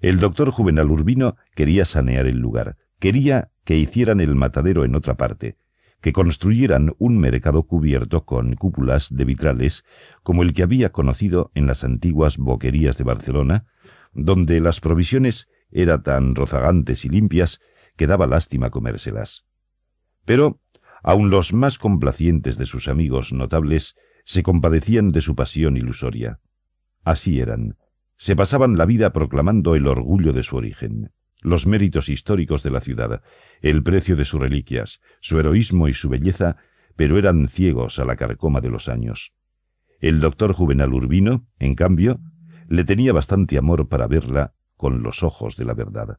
El 0.00 0.20
doctor 0.20 0.50
Juvenal 0.50 0.90
Urbino 0.90 1.36
quería 1.54 1.84
sanear 1.84 2.26
el 2.26 2.38
lugar, 2.38 2.76
quería 2.98 3.50
que 3.64 3.76
hicieran 3.76 4.20
el 4.20 4.34
matadero 4.34 4.84
en 4.84 4.94
otra 4.94 5.14
parte, 5.14 5.56
que 6.00 6.12
construyeran 6.12 6.94
un 6.98 7.18
mercado 7.18 7.62
cubierto 7.62 8.26
con 8.26 8.54
cúpulas 8.56 9.14
de 9.14 9.24
vitrales 9.24 9.84
como 10.22 10.42
el 10.42 10.52
que 10.52 10.62
había 10.62 10.92
conocido 10.92 11.50
en 11.54 11.66
las 11.66 11.84
antiguas 11.84 12.36
boquerías 12.36 12.98
de 12.98 13.04
Barcelona, 13.04 13.66
donde 14.12 14.60
las 14.60 14.80
provisiones 14.80 15.48
eran 15.70 16.02
tan 16.02 16.34
rozagantes 16.34 17.04
y 17.04 17.08
limpias 17.08 17.60
que 17.96 18.06
daba 18.06 18.26
lástima 18.26 18.70
comérselas. 18.70 19.46
Pero 20.24 20.60
aun 21.02 21.30
los 21.30 21.52
más 21.52 21.78
complacientes 21.78 22.58
de 22.58 22.66
sus 22.66 22.88
amigos 22.88 23.32
notables 23.32 23.96
se 24.24 24.42
compadecían 24.42 25.12
de 25.12 25.20
su 25.20 25.34
pasión 25.34 25.76
ilusoria. 25.76 26.40
Así 27.04 27.40
eran, 27.40 27.76
se 28.16 28.34
pasaban 28.34 28.76
la 28.76 28.86
vida 28.86 29.12
proclamando 29.12 29.74
el 29.74 29.86
orgullo 29.86 30.32
de 30.32 30.42
su 30.42 30.56
origen, 30.56 31.10
los 31.42 31.66
méritos 31.66 32.08
históricos 32.08 32.62
de 32.62 32.70
la 32.70 32.80
ciudad, 32.80 33.22
el 33.60 33.82
precio 33.82 34.16
de 34.16 34.24
sus 34.24 34.40
reliquias, 34.40 35.00
su 35.20 35.38
heroísmo 35.38 35.88
y 35.88 35.94
su 35.94 36.08
belleza, 36.08 36.56
pero 36.96 37.18
eran 37.18 37.48
ciegos 37.48 37.98
a 37.98 38.04
la 38.04 38.16
carcoma 38.16 38.60
de 38.60 38.70
los 38.70 38.88
años. 38.88 39.32
El 40.00 40.20
doctor 40.20 40.52
Juvenal 40.52 40.94
Urbino, 40.94 41.46
en 41.58 41.74
cambio, 41.74 42.20
le 42.68 42.84
tenía 42.84 43.12
bastante 43.12 43.58
amor 43.58 43.88
para 43.88 44.06
verla 44.06 44.54
con 44.76 45.02
los 45.02 45.22
ojos 45.22 45.56
de 45.56 45.64
la 45.64 45.74
verdad. 45.74 46.18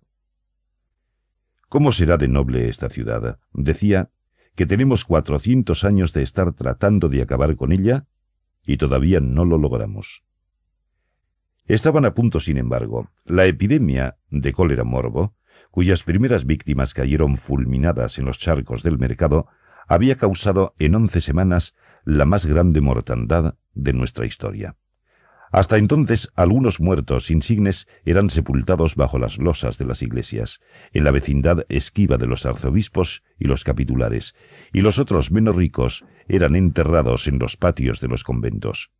¿Cómo 1.69 1.91
será 1.91 2.17
de 2.17 2.27
noble 2.27 2.69
esta 2.69 2.89
ciudad? 2.89 3.39
decía, 3.53 4.09
que 4.55 4.65
tenemos 4.65 5.03
cuatrocientos 5.03 5.83
años 5.83 6.13
de 6.13 6.23
estar 6.23 6.53
tratando 6.53 7.09
de 7.09 7.21
acabar 7.21 7.55
con 7.55 7.71
ella 7.71 8.05
y 8.65 8.77
todavía 8.77 9.19
no 9.19 9.43
lo 9.43 9.57
logramos. 9.57 10.23
Estaban 11.67 12.05
a 12.05 12.13
punto, 12.13 12.39
sin 12.39 12.57
embargo, 12.57 13.09
la 13.25 13.45
epidemia 13.45 14.17
de 14.29 14.53
cólera 14.53 14.83
morbo, 14.83 15.33
cuyas 15.71 16.03
primeras 16.03 16.45
víctimas 16.45 16.93
cayeron 16.93 17.37
fulminadas 17.37 18.19
en 18.19 18.25
los 18.25 18.37
charcos 18.37 18.83
del 18.83 18.99
mercado, 18.99 19.47
había 19.87 20.15
causado 20.15 20.75
en 20.77 20.93
once 20.93 21.21
semanas 21.21 21.75
la 22.03 22.25
más 22.25 22.45
grande 22.45 22.81
mortandad 22.81 23.55
de 23.73 23.93
nuestra 23.93 24.27
historia. 24.27 24.75
Hasta 25.51 25.77
entonces 25.77 26.31
algunos 26.35 26.79
muertos 26.79 27.31
insignes 27.31 27.87
eran 28.03 28.29
sepultados 28.29 28.95
bajo 28.95 29.17
las 29.17 29.37
losas 29.39 29.77
de 29.77 29.85
las 29.85 30.03
iglesias, 30.03 30.59
en 30.91 31.03
la 31.03 31.11
vecindad 31.11 31.65
esquiva 31.69 32.17
de 32.17 32.27
los 32.27 32.45
arzobispos 32.45 33.23
y 33.39 33.45
los 33.45 33.63
capitulares, 33.63 34.35
y 34.71 34.81
los 34.81 34.99
otros 34.99 35.31
menos 35.31 35.55
ricos 35.55 36.05
eran 36.27 36.55
enterrados 36.55 37.27
en 37.27 37.39
los 37.39 37.57
patios 37.57 38.01
de 38.01 38.07
los 38.07 38.23
conventos. 38.23 38.91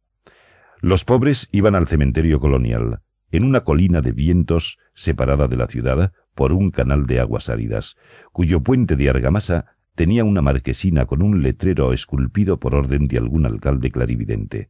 Los 0.86 1.04
pobres 1.04 1.50
iban 1.52 1.74
al 1.74 1.88
cementerio 1.88 2.40
colonial, 2.40 3.00
en 3.32 3.44
una 3.44 3.62
colina 3.62 4.02
de 4.02 4.12
vientos 4.12 4.78
separada 4.94 5.48
de 5.48 5.58
la 5.58 5.66
ciudad 5.66 6.14
por 6.36 6.54
un 6.54 6.70
canal 6.70 7.08
de 7.08 7.20
aguas 7.20 7.50
áridas, 7.50 7.98
cuyo 8.32 8.62
puente 8.62 8.96
de 8.96 9.10
argamasa 9.10 9.78
tenía 9.96 10.24
una 10.24 10.44
marquesina 10.44 11.08
con 11.08 11.24
un 11.24 11.42
letrero 11.42 11.92
esculpido 11.92 12.60
por 12.60 12.76
orden 12.76 13.08
de 13.08 13.18
algún 13.18 13.48
alcalde 13.48 13.90
clarividente. 13.90 14.70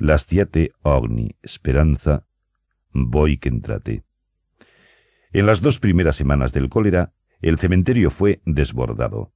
Lastiate 0.00 0.72
ogni 0.82 1.36
speranza, 1.46 2.24
voi 2.92 3.38
entrate. 3.40 4.02
En 5.32 5.46
las 5.46 5.60
dos 5.60 5.78
primeras 5.78 6.16
semanas 6.16 6.52
del 6.52 6.68
cólera, 6.68 7.12
el 7.42 7.60
cementerio 7.60 8.10
fue 8.10 8.40
desbordado, 8.44 9.30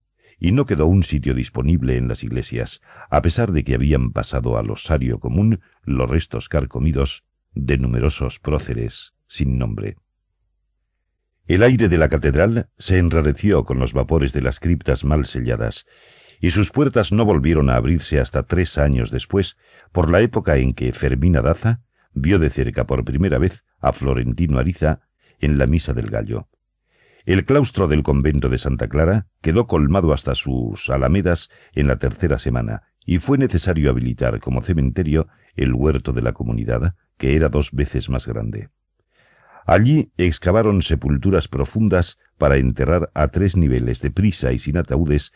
y 0.44 0.50
no 0.50 0.66
quedó 0.66 0.86
un 0.86 1.04
sitio 1.04 1.34
disponible 1.34 1.96
en 1.96 2.08
las 2.08 2.24
iglesias, 2.24 2.82
a 3.10 3.22
pesar 3.22 3.52
de 3.52 3.62
que 3.62 3.76
habían 3.76 4.10
pasado 4.10 4.58
al 4.58 4.72
osario 4.72 5.20
común 5.20 5.60
los 5.84 6.10
restos 6.10 6.48
carcomidos 6.48 7.22
de 7.54 7.78
numerosos 7.78 8.40
próceres 8.40 9.14
sin 9.28 9.56
nombre. 9.56 9.98
El 11.46 11.62
aire 11.62 11.88
de 11.88 11.96
la 11.96 12.08
catedral 12.08 12.68
se 12.76 12.98
enrareció 12.98 13.64
con 13.64 13.78
los 13.78 13.92
vapores 13.92 14.32
de 14.32 14.40
las 14.40 14.58
criptas 14.58 15.04
mal 15.04 15.26
selladas, 15.26 15.86
y 16.40 16.50
sus 16.50 16.72
puertas 16.72 17.12
no 17.12 17.24
volvieron 17.24 17.70
a 17.70 17.76
abrirse 17.76 18.18
hasta 18.18 18.42
tres 18.42 18.78
años 18.78 19.12
después, 19.12 19.56
por 19.92 20.10
la 20.10 20.22
época 20.22 20.56
en 20.56 20.74
que 20.74 20.92
Fermina 20.92 21.40
Daza 21.40 21.82
vio 22.14 22.40
de 22.40 22.50
cerca 22.50 22.84
por 22.84 23.04
primera 23.04 23.38
vez 23.38 23.64
a 23.80 23.92
Florentino 23.92 24.58
Ariza 24.58 25.02
en 25.38 25.56
la 25.56 25.68
Misa 25.68 25.92
del 25.92 26.10
Gallo. 26.10 26.48
El 27.24 27.44
claustro 27.44 27.86
del 27.86 28.02
convento 28.02 28.48
de 28.48 28.58
Santa 28.58 28.88
Clara 28.88 29.26
quedó 29.42 29.68
colmado 29.68 30.12
hasta 30.12 30.34
sus 30.34 30.90
alamedas 30.90 31.50
en 31.72 31.86
la 31.86 31.96
tercera 31.96 32.38
semana, 32.38 32.82
y 33.06 33.18
fue 33.18 33.38
necesario 33.38 33.90
habilitar 33.90 34.40
como 34.40 34.62
cementerio 34.62 35.28
el 35.54 35.72
huerto 35.72 36.12
de 36.12 36.22
la 36.22 36.32
comunidad, 36.32 36.94
que 37.18 37.36
era 37.36 37.48
dos 37.48 37.70
veces 37.70 38.08
más 38.08 38.26
grande. 38.26 38.70
Allí 39.66 40.10
excavaron 40.16 40.82
sepulturas 40.82 41.46
profundas 41.46 42.18
para 42.38 42.56
enterrar 42.56 43.10
a 43.14 43.28
tres 43.28 43.56
niveles 43.56 44.00
de 44.00 44.10
prisa 44.10 44.52
y 44.52 44.58
sin 44.58 44.76
ataúdes, 44.76 45.32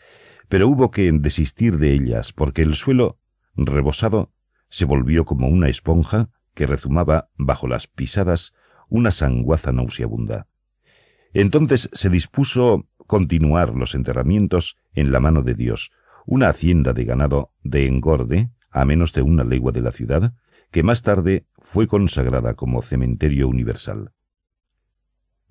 pero 0.49 0.67
hubo 0.67 0.91
que 0.91 1.09
desistir 1.13 1.77
de 1.77 1.93
ellas 1.93 2.33
porque 2.33 2.61
el 2.61 2.75
suelo, 2.75 3.17
rebosado, 3.55 4.33
se 4.69 4.83
volvió 4.83 5.23
como 5.23 5.47
una 5.47 5.69
esponja 5.69 6.29
que 6.53 6.65
rezumaba 6.65 7.29
bajo 7.37 7.67
las 7.67 7.87
pisadas 7.87 8.53
una 8.89 9.11
sanguaza 9.11 9.71
nauseabunda. 9.71 10.47
Entonces 11.33 11.89
se 11.93 12.09
dispuso 12.09 12.87
continuar 13.05 13.73
los 13.73 13.95
enterramientos 13.95 14.77
en 14.93 15.11
la 15.11 15.19
mano 15.19 15.41
de 15.41 15.53
Dios, 15.53 15.91
una 16.25 16.49
hacienda 16.49 16.93
de 16.93 17.05
ganado 17.05 17.51
de 17.63 17.87
engorde 17.87 18.49
a 18.69 18.85
menos 18.85 19.13
de 19.13 19.21
una 19.21 19.43
legua 19.43 19.71
de 19.71 19.81
la 19.81 19.91
ciudad, 19.91 20.33
que 20.71 20.83
más 20.83 21.01
tarde 21.01 21.45
fue 21.57 21.87
consagrada 21.87 22.53
como 22.53 22.81
cementerio 22.81 23.47
universal. 23.47 24.11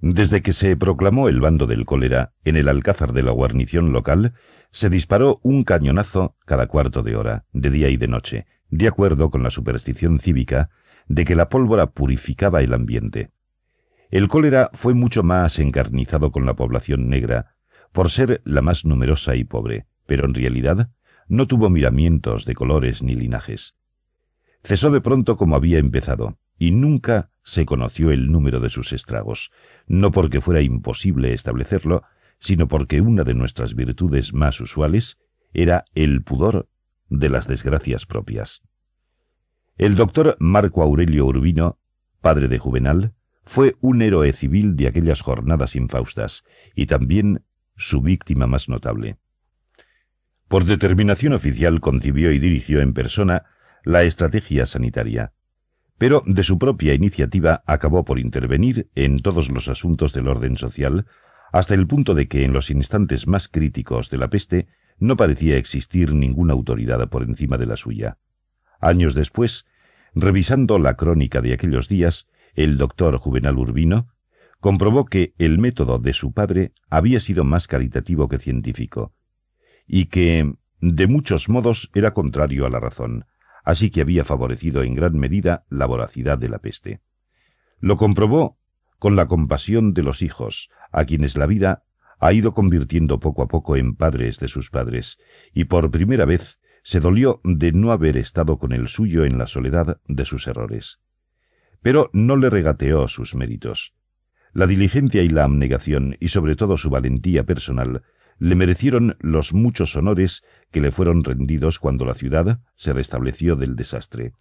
Desde 0.00 0.42
que 0.42 0.52
se 0.52 0.76
proclamó 0.76 1.28
el 1.28 1.40
bando 1.40 1.66
del 1.66 1.86
cólera 1.86 2.32
en 2.44 2.56
el 2.56 2.68
alcázar 2.68 3.12
de 3.12 3.22
la 3.22 3.32
guarnición 3.32 3.92
local, 3.92 4.34
se 4.70 4.90
disparó 4.90 5.40
un 5.42 5.64
cañonazo 5.64 6.36
cada 6.44 6.66
cuarto 6.66 7.02
de 7.02 7.16
hora, 7.16 7.46
de 7.52 7.70
día 7.70 7.88
y 7.88 7.96
de 7.96 8.08
noche, 8.08 8.46
de 8.68 8.88
acuerdo 8.88 9.30
con 9.30 9.42
la 9.42 9.50
superstición 9.50 10.20
cívica 10.20 10.68
de 11.08 11.24
que 11.24 11.34
la 11.34 11.48
pólvora 11.48 11.86
purificaba 11.86 12.62
el 12.62 12.74
ambiente. 12.74 13.30
El 14.10 14.28
cólera 14.28 14.70
fue 14.72 14.94
mucho 14.94 15.22
más 15.22 15.58
encarnizado 15.58 16.30
con 16.30 16.46
la 16.46 16.54
población 16.54 17.08
negra, 17.08 17.56
por 17.92 18.10
ser 18.10 18.40
la 18.44 18.62
más 18.62 18.84
numerosa 18.84 19.34
y 19.34 19.44
pobre, 19.44 19.86
pero 20.06 20.26
en 20.26 20.34
realidad 20.34 20.90
no 21.28 21.46
tuvo 21.46 21.70
miramientos 21.70 22.44
de 22.44 22.54
colores 22.54 23.02
ni 23.02 23.14
linajes. 23.14 23.74
Cesó 24.62 24.90
de 24.90 25.00
pronto 25.00 25.36
como 25.36 25.56
había 25.56 25.78
empezado, 25.78 26.38
y 26.58 26.70
nunca 26.70 27.30
se 27.42 27.66
conoció 27.66 28.10
el 28.10 28.30
número 28.30 28.60
de 28.60 28.70
sus 28.70 28.92
estragos, 28.92 29.50
no 29.86 30.12
porque 30.12 30.40
fuera 30.40 30.60
imposible 30.62 31.32
establecerlo, 31.32 32.02
sino 32.38 32.68
porque 32.68 33.00
una 33.00 33.24
de 33.24 33.34
nuestras 33.34 33.74
virtudes 33.74 34.32
más 34.32 34.60
usuales 34.60 35.18
era 35.52 35.84
el 35.94 36.22
pudor 36.22 36.68
de 37.08 37.28
las 37.28 37.48
desgracias 37.48 38.06
propias. 38.06 38.62
El 39.78 39.94
doctor 39.94 40.36
Marco 40.38 40.82
Aurelio 40.82 41.26
Urbino, 41.26 41.78
padre 42.20 42.48
de 42.48 42.58
Juvenal, 42.58 43.12
fue 43.46 43.76
un 43.80 44.02
héroe 44.02 44.32
civil 44.32 44.76
de 44.76 44.88
aquellas 44.88 45.22
jornadas 45.22 45.76
infaustas, 45.76 46.44
y 46.74 46.86
también 46.86 47.44
su 47.76 48.02
víctima 48.02 48.46
más 48.46 48.68
notable. 48.68 49.16
Por 50.48 50.64
determinación 50.64 51.32
oficial 51.32 51.80
concibió 51.80 52.32
y 52.32 52.38
dirigió 52.38 52.80
en 52.80 52.92
persona 52.92 53.44
la 53.84 54.02
estrategia 54.02 54.66
sanitaria, 54.66 55.32
pero 55.96 56.22
de 56.26 56.42
su 56.42 56.58
propia 56.58 56.92
iniciativa 56.92 57.62
acabó 57.66 58.04
por 58.04 58.18
intervenir 58.18 58.90
en 58.94 59.20
todos 59.20 59.50
los 59.50 59.68
asuntos 59.68 60.12
del 60.12 60.28
orden 60.28 60.56
social, 60.56 61.06
hasta 61.52 61.74
el 61.74 61.86
punto 61.86 62.14
de 62.14 62.28
que 62.28 62.44
en 62.44 62.52
los 62.52 62.70
instantes 62.70 63.26
más 63.26 63.48
críticos 63.48 64.10
de 64.10 64.18
la 64.18 64.28
peste 64.28 64.66
no 64.98 65.16
parecía 65.16 65.56
existir 65.56 66.12
ninguna 66.12 66.52
autoridad 66.52 67.08
por 67.08 67.22
encima 67.22 67.58
de 67.58 67.66
la 67.66 67.76
suya. 67.76 68.18
Años 68.80 69.14
después, 69.14 69.66
revisando 70.14 70.78
la 70.78 70.96
crónica 70.96 71.40
de 71.40 71.54
aquellos 71.54 71.88
días, 71.88 72.28
el 72.56 72.78
doctor 72.78 73.18
Juvenal 73.18 73.58
Urbino 73.58 74.08
comprobó 74.60 75.04
que 75.04 75.34
el 75.38 75.58
método 75.58 75.98
de 75.98 76.14
su 76.14 76.32
padre 76.32 76.72
había 76.88 77.20
sido 77.20 77.44
más 77.44 77.68
caritativo 77.68 78.28
que 78.28 78.38
científico, 78.38 79.12
y 79.86 80.06
que, 80.06 80.54
de 80.80 81.06
muchos 81.06 81.48
modos, 81.48 81.90
era 81.94 82.14
contrario 82.14 82.66
a 82.66 82.70
la 82.70 82.80
razón, 82.80 83.26
así 83.62 83.90
que 83.90 84.00
había 84.00 84.24
favorecido 84.24 84.82
en 84.82 84.94
gran 84.94 85.14
medida 85.18 85.64
la 85.68 85.86
voracidad 85.86 86.38
de 86.38 86.48
la 86.48 86.58
peste. 86.58 87.00
Lo 87.78 87.98
comprobó 87.98 88.58
con 88.98 89.14
la 89.14 89.28
compasión 89.28 89.92
de 89.92 90.02
los 90.02 90.22
hijos, 90.22 90.70
a 90.90 91.04
quienes 91.04 91.36
la 91.36 91.46
vida 91.46 91.84
ha 92.18 92.32
ido 92.32 92.54
convirtiendo 92.54 93.20
poco 93.20 93.42
a 93.42 93.48
poco 93.48 93.76
en 93.76 93.94
padres 93.94 94.40
de 94.40 94.48
sus 94.48 94.70
padres, 94.70 95.18
y 95.52 95.64
por 95.64 95.90
primera 95.90 96.24
vez 96.24 96.58
se 96.82 97.00
dolió 97.00 97.40
de 97.44 97.72
no 97.72 97.92
haber 97.92 98.16
estado 98.16 98.58
con 98.58 98.72
el 98.72 98.88
suyo 98.88 99.26
en 99.26 99.36
la 99.36 99.46
soledad 99.46 100.00
de 100.06 100.24
sus 100.24 100.46
errores. 100.46 101.00
Pero 101.86 102.10
no 102.12 102.34
le 102.34 102.50
regateó 102.50 103.06
sus 103.06 103.36
méritos. 103.36 103.94
La 104.52 104.66
diligencia 104.66 105.22
y 105.22 105.28
la 105.28 105.44
abnegación, 105.44 106.16
y 106.18 106.30
sobre 106.30 106.56
todo 106.56 106.78
su 106.78 106.90
valentía 106.90 107.44
personal, 107.44 108.02
le 108.40 108.56
merecieron 108.56 109.16
los 109.20 109.54
muchos 109.54 109.94
honores 109.94 110.42
que 110.72 110.80
le 110.80 110.90
fueron 110.90 111.22
rendidos 111.22 111.78
cuando 111.78 112.04
la 112.04 112.14
ciudad 112.14 112.58
se 112.74 112.92
restableció 112.92 113.54
del 113.54 113.76
desastre, 113.76 114.32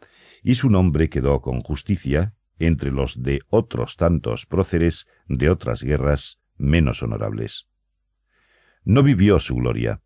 y 0.41 0.55
su 0.55 0.71
nombre 0.71 1.07
quedó 1.07 1.41
con 1.41 1.61
justicia 1.61 2.33
entre 2.57 2.89
los 2.89 3.21
de 3.21 3.41
otros 3.49 3.95
tantos 3.95 4.47
próceres 4.47 5.05
de 5.27 5.51
otras 5.51 5.83
guerras 5.83 6.39
menos 6.57 7.03
honorables. 7.03 7.67
No 8.85 9.03
vivió 9.03 9.39
su 9.39 9.53
gloria. 9.53 10.01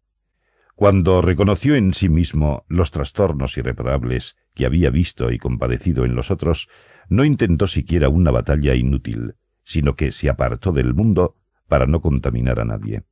Cuando 0.79 1.21
reconoció 1.21 1.75
en 1.75 1.93
sí 1.93 2.07
mismo 2.07 2.63
los 2.69 2.91
trastornos 2.91 3.57
irreparables 3.57 4.37
que 4.55 4.65
había 4.65 4.89
visto 4.89 5.29
y 5.29 5.37
compadecido 5.37 6.05
en 6.05 6.15
los 6.15 6.31
otros, 6.31 6.69
no 7.09 7.25
intentó 7.25 7.67
siquiera 7.67 8.07
una 8.07 8.31
batalla 8.31 8.75
inútil, 8.75 9.35
sino 9.65 9.97
que 9.97 10.13
se 10.13 10.29
apartó 10.29 10.71
del 10.71 10.93
mundo 10.93 11.35
para 11.67 11.85
no 11.85 11.99
contaminar 11.99 12.61
a 12.61 12.63
nadie. 12.63 13.03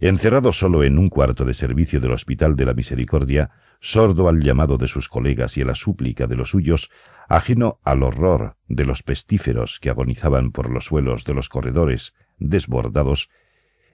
Encerrado 0.00 0.50
solo 0.50 0.82
en 0.82 0.98
un 0.98 1.10
cuarto 1.10 1.44
de 1.44 1.54
servicio 1.54 2.00
del 2.00 2.10
Hospital 2.10 2.56
de 2.56 2.64
la 2.64 2.74
Misericordia, 2.74 3.52
sordo 3.78 4.28
al 4.28 4.40
llamado 4.40 4.76
de 4.76 4.88
sus 4.88 5.08
colegas 5.08 5.56
y 5.56 5.62
a 5.62 5.66
la 5.66 5.76
súplica 5.76 6.26
de 6.26 6.34
los 6.34 6.50
suyos, 6.50 6.90
ajeno 7.28 7.78
al 7.84 8.02
horror 8.02 8.56
de 8.66 8.84
los 8.84 9.04
pestíferos 9.04 9.78
que 9.78 9.90
agonizaban 9.90 10.50
por 10.50 10.68
los 10.70 10.86
suelos 10.86 11.22
de 11.22 11.34
los 11.34 11.48
corredores 11.48 12.14
desbordados, 12.38 13.30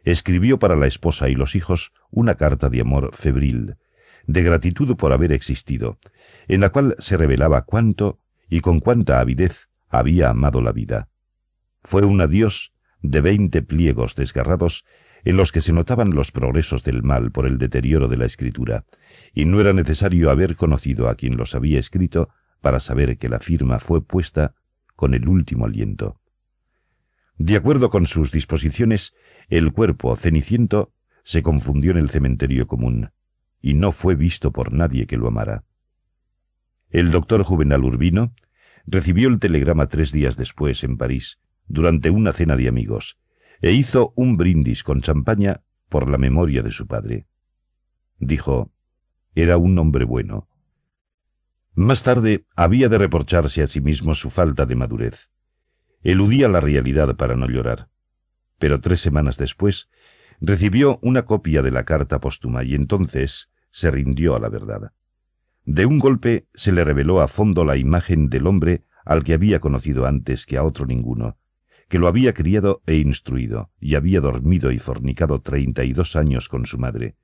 escribió 0.05 0.59
para 0.59 0.77
la 0.77 0.87
esposa 0.87 1.29
y 1.29 1.35
los 1.35 1.55
hijos 1.55 1.93
una 2.11 2.35
carta 2.37 2.69
de 2.69 2.81
amor 2.81 3.11
febril, 3.15 3.77
de 4.27 4.43
gratitud 4.43 4.97
por 4.97 5.13
haber 5.13 5.33
existido, 5.33 5.99
en 6.49 6.61
la 6.61 6.71
cual 6.71 6.97
se 6.99 7.17
revelaba 7.17 7.63
cuánto 7.63 8.19
y 8.49 8.61
con 8.61 8.81
cuánta 8.81 9.21
avidez 9.21 9.69
había 9.89 10.31
amado 10.31 10.61
la 10.61 10.73
vida. 10.73 11.09
Fue 11.83 12.05
un 12.05 12.21
adiós 12.21 12.73
de 13.03 13.21
veinte 13.21 13.63
pliegos 13.63 14.15
desgarrados 14.15 14.85
en 15.25 15.37
los 15.37 15.53
que 15.53 15.61
se 15.61 15.73
notaban 15.73 16.11
los 16.11 16.33
progresos 16.33 16.83
del 16.83 17.03
mal 17.03 17.31
por 17.31 17.47
el 17.47 17.59
deterioro 17.59 18.09
de 18.09 18.17
la 18.17 18.27
escritura, 18.27 18.85
y 19.35 19.45
no 19.45 19.61
era 19.61 19.73
necesario 19.73 20.31
haber 20.31 20.57
conocido 20.57 21.09
a 21.09 21.15
quien 21.15 21.37
los 21.37 21.55
había 21.55 21.79
escrito 21.79 22.31
para 22.61 22.81
saber 22.81 23.19
que 23.19 23.29
la 23.29 23.39
firma 23.39 23.79
fue 23.79 24.03
puesta 24.03 24.55
con 24.97 25.15
el 25.15 25.29
último 25.29 25.67
aliento. 25.67 26.21
De 27.37 27.57
acuerdo 27.57 27.89
con 27.91 28.07
sus 28.07 28.31
disposiciones, 28.31 29.15
el 29.51 29.73
cuerpo 29.73 30.15
ceniciento 30.17 30.93
se 31.25 31.43
confundió 31.43 31.91
en 31.91 31.99
el 31.99 32.09
cementerio 32.09 32.69
común, 32.69 33.11
y 33.61 33.75
no 33.75 33.91
fue 33.91 34.15
visto 34.15 34.53
por 34.53 34.73
nadie 34.73 35.07
que 35.07 35.17
lo 35.17 35.27
amara. 35.27 35.65
El 36.89 37.11
doctor 37.11 37.43
Juvenal 37.43 37.85
Urbino 37.85 38.33
recibió 38.87 39.29
el 39.29 39.41
telegrama 39.41 39.89
tres 39.89 40.13
días 40.13 40.37
después 40.37 40.83
en 40.85 40.97
París, 40.97 41.41
durante 41.67 42.11
una 42.11 42.33
cena 42.33 42.57
de 42.57 42.69
amigos, 42.69 43.19
e 43.61 43.73
hizo 43.73 44.13
un 44.17 44.37
brindis 44.37 44.85
con 44.85 45.01
champaña 45.01 45.63
por 45.89 46.09
la 46.09 46.17
memoria 46.17 46.63
de 46.63 46.71
su 46.71 46.87
padre. 46.87 47.27
Dijo, 48.19 48.71
era 49.35 49.57
un 49.57 49.77
hombre 49.79 50.05
bueno. 50.05 50.49
Más 51.75 52.03
tarde 52.03 52.47
había 52.55 52.89
de 52.89 52.99
reprocharse 52.99 53.63
a 53.63 53.67
sí 53.67 53.81
mismo 53.81 54.15
su 54.15 54.31
falta 54.31 54.65
de 54.65 54.77
madurez. 54.77 55.29
Eludía 56.03 56.49
la 56.49 56.61
realidad 56.61 57.17
para 57.17 57.37
no 57.37 57.49
llorar. 57.49 57.89
Pero 58.61 58.81
tres 58.81 59.01
semanas 59.01 59.39
después 59.39 59.89
recibió 60.41 60.99
una 61.01 61.25
copia 61.25 61.63
de 61.63 61.71
la 61.71 61.85
carta 61.85 62.21
póstuma 62.21 62.63
y 62.63 62.75
entonces 62.75 63.51
se 63.71 63.91
rindió 63.91 64.37
a 64.37 64.39
la 64.39 64.51
verdad. 64.51 64.93
De 65.65 65.87
un 65.87 65.99
golpe 65.99 66.47
se 66.55 66.71
le 66.71 66.85
reveló 66.85 67.23
a 67.23 67.29
fondo 67.29 67.65
la 67.65 67.79
imagen 67.79 68.29
del 68.29 68.47
hombre 68.47 68.83
al 69.07 69.25
que 69.25 69.33
había 69.33 69.61
conocido 69.61 70.05
antes 70.07 70.45
que 70.45 70.59
a 70.59 70.63
otro 70.63 70.85
ninguno, 70.85 71.39
que 71.89 71.99
lo 71.99 72.07
había 72.07 72.35
criado 72.35 72.83
e 72.87 72.97
instruido, 72.97 73.71
y 73.81 73.95
había 73.95 74.21
dormido 74.21 74.71
y 74.73 74.79
fornicado 74.79 75.41
treinta 75.41 75.85
y 75.85 75.95
dos 75.95 76.15
años 76.15 76.51
con 76.51 76.67
su 76.67 76.79
madre, 76.79 77.17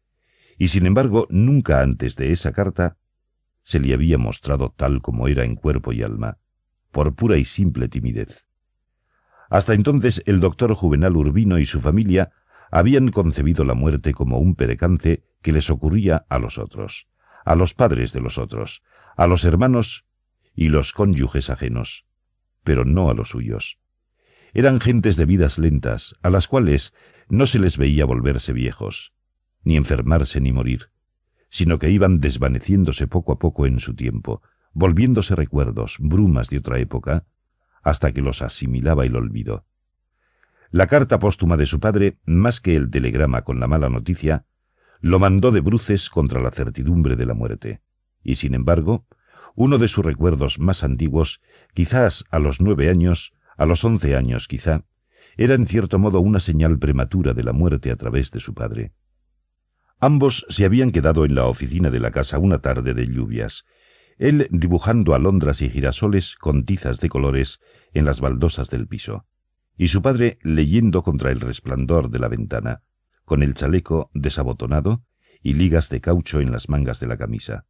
y 0.56 0.68
sin 0.68 0.86
embargo 0.86 1.26
nunca 1.28 1.82
antes 1.82 2.16
de 2.16 2.32
esa 2.32 2.52
carta 2.52 2.96
se 3.62 3.78
le 3.78 3.92
había 3.92 4.16
mostrado 4.16 4.72
tal 4.74 5.02
como 5.02 5.28
era 5.28 5.44
en 5.44 5.54
cuerpo 5.54 5.92
y 5.92 6.02
alma, 6.02 6.38
por 6.92 7.14
pura 7.14 7.36
y 7.36 7.44
simple 7.44 7.88
timidez. 7.88 8.45
Hasta 9.48 9.74
entonces 9.74 10.22
el 10.26 10.40
doctor 10.40 10.74
Juvenal 10.74 11.16
Urbino 11.16 11.58
y 11.58 11.66
su 11.66 11.80
familia 11.80 12.32
habían 12.70 13.08
concebido 13.08 13.64
la 13.64 13.74
muerte 13.74 14.12
como 14.12 14.38
un 14.38 14.54
percance 14.54 15.22
que 15.42 15.52
les 15.52 15.70
ocurría 15.70 16.26
a 16.28 16.38
los 16.38 16.58
otros, 16.58 17.06
a 17.44 17.54
los 17.54 17.74
padres 17.74 18.12
de 18.12 18.20
los 18.20 18.38
otros, 18.38 18.82
a 19.16 19.26
los 19.26 19.44
hermanos 19.44 20.04
y 20.54 20.68
los 20.68 20.92
cónyuges 20.92 21.50
ajenos, 21.50 22.04
pero 22.64 22.84
no 22.84 23.08
a 23.10 23.14
los 23.14 23.30
suyos. 23.30 23.78
Eran 24.52 24.80
gentes 24.80 25.16
de 25.16 25.26
vidas 25.26 25.58
lentas, 25.58 26.16
a 26.22 26.30
las 26.30 26.48
cuales 26.48 26.94
no 27.28 27.46
se 27.46 27.58
les 27.58 27.76
veía 27.76 28.04
volverse 28.04 28.52
viejos, 28.52 29.12
ni 29.62 29.76
enfermarse 29.76 30.40
ni 30.40 30.52
morir, 30.52 30.90
sino 31.50 31.78
que 31.78 31.90
iban 31.90 32.20
desvaneciéndose 32.20 33.06
poco 33.06 33.32
a 33.32 33.38
poco 33.38 33.66
en 33.66 33.78
su 33.78 33.94
tiempo, 33.94 34.42
volviéndose 34.72 35.34
recuerdos, 35.34 35.96
brumas 36.00 36.48
de 36.48 36.58
otra 36.58 36.78
época, 36.78 37.24
hasta 37.86 38.10
que 38.10 38.20
los 38.20 38.42
asimilaba 38.42 39.06
el 39.06 39.14
olvido. 39.14 39.64
La 40.72 40.88
carta 40.88 41.20
póstuma 41.20 41.56
de 41.56 41.66
su 41.66 41.78
padre, 41.78 42.18
más 42.24 42.60
que 42.60 42.74
el 42.74 42.90
telegrama 42.90 43.42
con 43.42 43.60
la 43.60 43.68
mala 43.68 43.88
noticia, 43.88 44.44
lo 45.00 45.20
mandó 45.20 45.52
de 45.52 45.60
bruces 45.60 46.10
contra 46.10 46.40
la 46.40 46.50
certidumbre 46.50 47.14
de 47.14 47.26
la 47.26 47.34
muerte, 47.34 47.82
y 48.24 48.34
sin 48.34 48.54
embargo, 48.54 49.06
uno 49.54 49.78
de 49.78 49.86
sus 49.86 50.04
recuerdos 50.04 50.58
más 50.58 50.82
antiguos, 50.82 51.40
quizás 51.74 52.24
a 52.32 52.40
los 52.40 52.60
nueve 52.60 52.90
años, 52.90 53.34
a 53.56 53.66
los 53.66 53.84
once 53.84 54.16
años 54.16 54.48
quizá, 54.48 54.82
era 55.36 55.54
en 55.54 55.68
cierto 55.68 56.00
modo 56.00 56.18
una 56.18 56.40
señal 56.40 56.80
prematura 56.80 57.34
de 57.34 57.44
la 57.44 57.52
muerte 57.52 57.92
a 57.92 57.96
través 57.96 58.32
de 58.32 58.40
su 58.40 58.52
padre. 58.52 58.94
Ambos 60.00 60.44
se 60.48 60.64
habían 60.64 60.90
quedado 60.90 61.24
en 61.24 61.36
la 61.36 61.44
oficina 61.44 61.90
de 61.90 62.00
la 62.00 62.10
casa 62.10 62.40
una 62.40 62.58
tarde 62.58 62.94
de 62.94 63.06
lluvias, 63.06 63.64
él 64.18 64.48
dibujando 64.50 65.14
alondras 65.14 65.60
y 65.62 65.68
girasoles 65.68 66.36
con 66.36 66.64
tizas 66.64 67.00
de 67.00 67.08
colores 67.08 67.60
en 67.92 68.04
las 68.04 68.20
baldosas 68.20 68.70
del 68.70 68.86
piso, 68.86 69.26
y 69.76 69.88
su 69.88 70.02
padre 70.02 70.38
leyendo 70.42 71.02
contra 71.02 71.30
el 71.30 71.40
resplandor 71.40 72.10
de 72.10 72.18
la 72.18 72.28
ventana, 72.28 72.82
con 73.24 73.42
el 73.42 73.54
chaleco 73.54 74.10
desabotonado 74.14 75.02
y 75.42 75.54
ligas 75.54 75.90
de 75.90 76.00
caucho 76.00 76.40
en 76.40 76.50
las 76.50 76.68
mangas 76.68 77.00
de 77.00 77.06
la 77.06 77.16
camisa. 77.16 77.66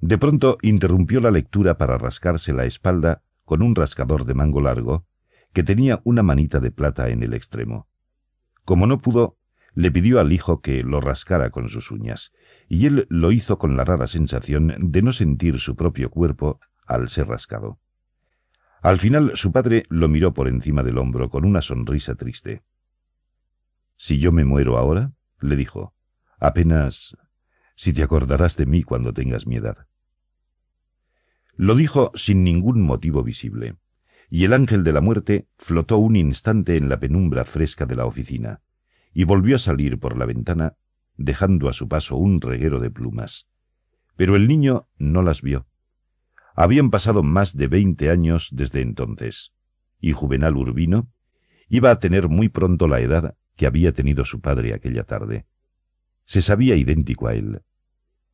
De 0.00 0.16
pronto 0.16 0.56
interrumpió 0.62 1.20
la 1.20 1.30
lectura 1.30 1.76
para 1.76 1.98
rascarse 1.98 2.54
la 2.54 2.64
espalda 2.64 3.22
con 3.44 3.60
un 3.60 3.74
rascador 3.74 4.24
de 4.24 4.34
mango 4.34 4.60
largo 4.60 5.04
que 5.52 5.62
tenía 5.62 6.00
una 6.04 6.22
manita 6.22 6.60
de 6.60 6.70
plata 6.70 7.08
en 7.10 7.22
el 7.22 7.34
extremo. 7.34 7.88
Como 8.64 8.86
no 8.86 8.98
pudo, 8.98 9.36
le 9.74 9.90
pidió 9.90 10.20
al 10.20 10.32
hijo 10.32 10.60
que 10.60 10.82
lo 10.82 11.00
rascara 11.00 11.50
con 11.50 11.68
sus 11.68 11.90
uñas, 11.90 12.32
y 12.68 12.86
él 12.86 13.06
lo 13.08 13.32
hizo 13.32 13.58
con 13.58 13.76
la 13.76 13.84
rara 13.84 14.06
sensación 14.06 14.74
de 14.78 15.02
no 15.02 15.12
sentir 15.12 15.60
su 15.60 15.76
propio 15.76 16.10
cuerpo 16.10 16.60
al 16.86 17.08
ser 17.08 17.28
rascado. 17.28 17.78
Al 18.82 18.98
final 18.98 19.32
su 19.34 19.52
padre 19.52 19.84
lo 19.88 20.08
miró 20.08 20.32
por 20.32 20.48
encima 20.48 20.82
del 20.82 20.98
hombro 20.98 21.28
con 21.28 21.44
una 21.44 21.62
sonrisa 21.62 22.14
triste. 22.14 22.62
Si 23.96 24.18
yo 24.18 24.32
me 24.32 24.44
muero 24.44 24.78
ahora, 24.78 25.12
le 25.40 25.56
dijo, 25.56 25.94
apenas 26.38 27.16
si 27.76 27.92
te 27.92 28.02
acordarás 28.02 28.56
de 28.56 28.66
mí 28.66 28.82
cuando 28.82 29.12
tengas 29.12 29.46
mi 29.46 29.56
edad. 29.56 29.86
Lo 31.56 31.74
dijo 31.74 32.10
sin 32.14 32.42
ningún 32.42 32.80
motivo 32.80 33.22
visible, 33.22 33.76
y 34.30 34.44
el 34.44 34.54
ángel 34.54 34.84
de 34.84 34.92
la 34.92 35.00
muerte 35.00 35.46
flotó 35.58 35.98
un 35.98 36.16
instante 36.16 36.76
en 36.76 36.88
la 36.88 36.98
penumbra 36.98 37.44
fresca 37.44 37.84
de 37.84 37.96
la 37.96 38.06
oficina 38.06 38.60
y 39.12 39.24
volvió 39.24 39.56
a 39.56 39.58
salir 39.58 39.98
por 39.98 40.16
la 40.16 40.26
ventana, 40.26 40.74
dejando 41.16 41.68
a 41.68 41.72
su 41.72 41.88
paso 41.88 42.16
un 42.16 42.40
reguero 42.40 42.80
de 42.80 42.90
plumas. 42.90 43.46
Pero 44.16 44.36
el 44.36 44.48
niño 44.48 44.86
no 44.98 45.22
las 45.22 45.42
vio. 45.42 45.66
Habían 46.54 46.90
pasado 46.90 47.22
más 47.22 47.56
de 47.56 47.68
veinte 47.68 48.10
años 48.10 48.48
desde 48.52 48.80
entonces, 48.82 49.52
y 50.00 50.12
Juvenal 50.12 50.56
Urbino 50.56 51.08
iba 51.68 51.90
a 51.90 52.00
tener 52.00 52.28
muy 52.28 52.48
pronto 52.48 52.88
la 52.88 53.00
edad 53.00 53.36
que 53.56 53.66
había 53.66 53.92
tenido 53.92 54.24
su 54.24 54.40
padre 54.40 54.74
aquella 54.74 55.04
tarde. 55.04 55.46
Se 56.24 56.42
sabía 56.42 56.76
idéntico 56.76 57.28
a 57.28 57.34
él, 57.34 57.62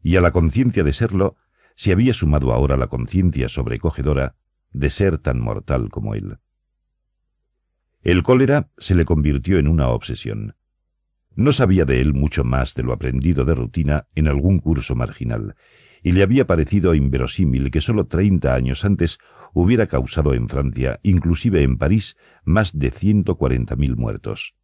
y 0.03 0.16
a 0.16 0.20
la 0.20 0.32
conciencia 0.32 0.85
de 0.85 0.93
serlo 0.93 1.36
se 1.77 1.93
había 1.93 2.15
sumado 2.15 2.53
ahora 2.53 2.77
la 2.77 2.86
conciencia 2.86 3.48
sobrecogedora 3.48 4.36
de 4.73 4.90
ser 4.90 5.19
tan 5.19 5.40
mortal 5.40 5.90
como 5.90 6.15
él. 6.15 6.39
El 8.03 8.23
cólera 8.23 8.70
se 8.78 8.94
le 8.94 9.05
convirtió 9.05 9.59
en 9.59 9.69
una 9.69 9.89
obsesión. 9.89 10.55
No 11.37 11.53
sabía 11.53 11.85
de 11.85 12.01
él 12.01 12.15
mucho 12.15 12.45
más 12.45 12.75
de 12.75 12.83
lo 12.83 12.95
aprendido 12.95 13.45
de 13.45 13.55
rutina 13.55 14.07
en 14.15 14.27
algún 14.27 14.59
curso 14.59 14.95
marginal, 14.95 15.55
y 16.03 16.13
le 16.13 16.23
había 16.23 16.47
parecido 16.47 16.95
inverosímil 16.95 17.71
que 17.71 17.83
sólo 17.83 18.07
treinta 18.07 18.55
años 18.55 18.87
antes 18.87 19.19
hubiera 19.53 19.87
causado 19.87 20.33
en 20.33 20.49
Francia, 20.49 20.99
inclusive 21.03 21.63
en 21.63 21.77
París, 21.77 22.17
más 22.45 22.79
de 22.79 22.91
ciento 22.91 23.37
cuarenta 23.37 23.77
mil 23.77 23.97
muertos. 23.97 24.55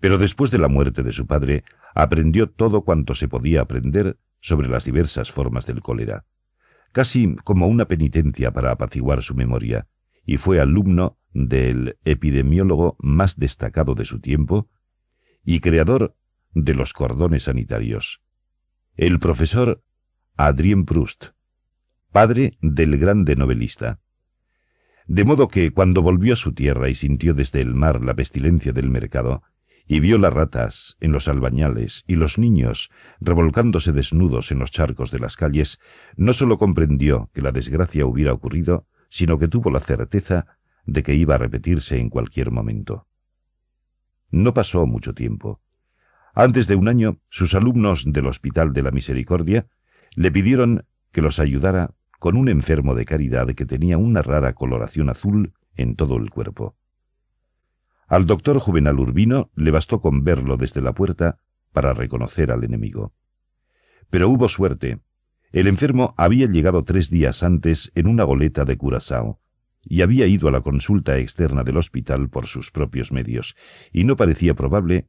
Pero 0.00 0.18
después 0.18 0.50
de 0.50 0.58
la 0.58 0.68
muerte 0.68 1.04
de 1.04 1.12
su 1.12 1.26
padre, 1.26 1.62
aprendió 1.94 2.50
todo 2.50 2.82
cuanto 2.82 3.14
se 3.14 3.28
podía 3.28 3.60
aprender 3.60 4.18
sobre 4.40 4.68
las 4.68 4.84
diversas 4.84 5.30
formas 5.30 5.66
del 5.66 5.82
cólera, 5.82 6.24
casi 6.90 7.36
como 7.44 7.68
una 7.68 7.84
penitencia 7.84 8.50
para 8.50 8.72
apaciguar 8.72 9.22
su 9.22 9.36
memoria, 9.36 9.86
y 10.26 10.36
fue 10.36 10.58
alumno 10.60 11.16
del 11.32 11.96
epidemiólogo 12.04 12.96
más 12.98 13.38
destacado 13.38 13.94
de 13.94 14.04
su 14.04 14.20
tiempo, 14.20 14.68
y 15.44 15.60
creador 15.60 16.14
de 16.52 16.74
los 16.74 16.92
cordones 16.92 17.44
sanitarios, 17.44 18.20
el 18.96 19.18
profesor 19.18 19.82
Adrien 20.36 20.84
Proust, 20.84 21.26
padre 22.12 22.56
del 22.60 22.98
grande 22.98 23.36
novelista. 23.36 24.00
De 25.06 25.24
modo 25.24 25.48
que 25.48 25.72
cuando 25.72 26.02
volvió 26.02 26.34
a 26.34 26.36
su 26.36 26.52
tierra 26.52 26.88
y 26.88 26.94
sintió 26.94 27.34
desde 27.34 27.60
el 27.60 27.74
mar 27.74 28.02
la 28.02 28.14
pestilencia 28.14 28.72
del 28.72 28.90
mercado, 28.90 29.42
y 29.86 29.98
vio 29.98 30.18
las 30.18 30.32
ratas 30.32 30.96
en 31.00 31.10
los 31.10 31.26
albañales 31.26 32.04
y 32.06 32.14
los 32.14 32.38
niños 32.38 32.92
revolcándose 33.20 33.90
desnudos 33.90 34.52
en 34.52 34.60
los 34.60 34.70
charcos 34.70 35.10
de 35.10 35.18
las 35.18 35.36
calles, 35.36 35.80
no 36.16 36.32
sólo 36.32 36.58
comprendió 36.58 37.28
que 37.34 37.42
la 37.42 37.50
desgracia 37.50 38.06
hubiera 38.06 38.32
ocurrido, 38.32 38.86
sino 39.08 39.40
que 39.40 39.48
tuvo 39.48 39.68
la 39.72 39.80
certeza 39.80 40.46
de 40.86 41.02
que 41.02 41.16
iba 41.16 41.34
a 41.34 41.38
repetirse 41.38 41.98
en 41.98 42.08
cualquier 42.08 42.52
momento. 42.52 43.08
No 44.30 44.54
pasó 44.54 44.86
mucho 44.86 45.14
tiempo, 45.14 45.60
Antes 46.34 46.68
de 46.68 46.76
un 46.76 46.88
año, 46.88 47.18
sus 47.28 47.54
alumnos 47.54 48.04
del 48.06 48.26
Hospital 48.26 48.72
de 48.72 48.82
la 48.82 48.90
Misericordia 48.90 49.66
le 50.14 50.30
pidieron 50.30 50.84
que 51.12 51.22
los 51.22 51.40
ayudara 51.40 51.94
con 52.18 52.36
un 52.36 52.48
enfermo 52.48 52.94
de 52.94 53.04
caridad 53.04 53.48
que 53.54 53.66
tenía 53.66 53.98
una 53.98 54.22
rara 54.22 54.52
coloración 54.52 55.08
azul 55.08 55.54
en 55.74 55.96
todo 55.96 56.16
el 56.16 56.30
cuerpo. 56.30 56.76
Al 58.06 58.26
doctor 58.26 58.58
Juvenal 58.58 58.98
Urbino 58.98 59.50
le 59.54 59.70
bastó 59.70 60.00
con 60.00 60.24
verlo 60.24 60.56
desde 60.56 60.80
la 60.80 60.92
puerta 60.92 61.38
para 61.72 61.94
reconocer 61.94 62.52
al 62.52 62.64
enemigo. 62.64 63.12
Pero 64.08 64.28
hubo 64.28 64.48
suerte. 64.48 65.00
El 65.52 65.66
enfermo 65.66 66.14
había 66.16 66.46
llegado 66.46 66.84
tres 66.84 67.10
días 67.10 67.42
antes 67.42 67.90
en 67.94 68.06
una 68.06 68.24
goleta 68.24 68.64
de 68.64 68.76
Curazao 68.76 69.40
y 69.82 70.02
había 70.02 70.26
ido 70.26 70.48
a 70.48 70.52
la 70.52 70.60
consulta 70.60 71.18
externa 71.18 71.64
del 71.64 71.76
hospital 71.76 72.28
por 72.28 72.46
sus 72.46 72.70
propios 72.70 73.12
medios, 73.12 73.56
y 73.92 74.04
no 74.04 74.16
parecía 74.16 74.54
probable 74.54 75.06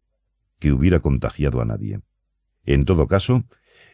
que 0.60 0.72
hubiera 0.72 1.00
contagiado 1.00 1.62
a 1.62 1.66
nadie. 1.66 2.00
En 2.66 2.86
todo 2.86 3.08
caso, 3.08 3.44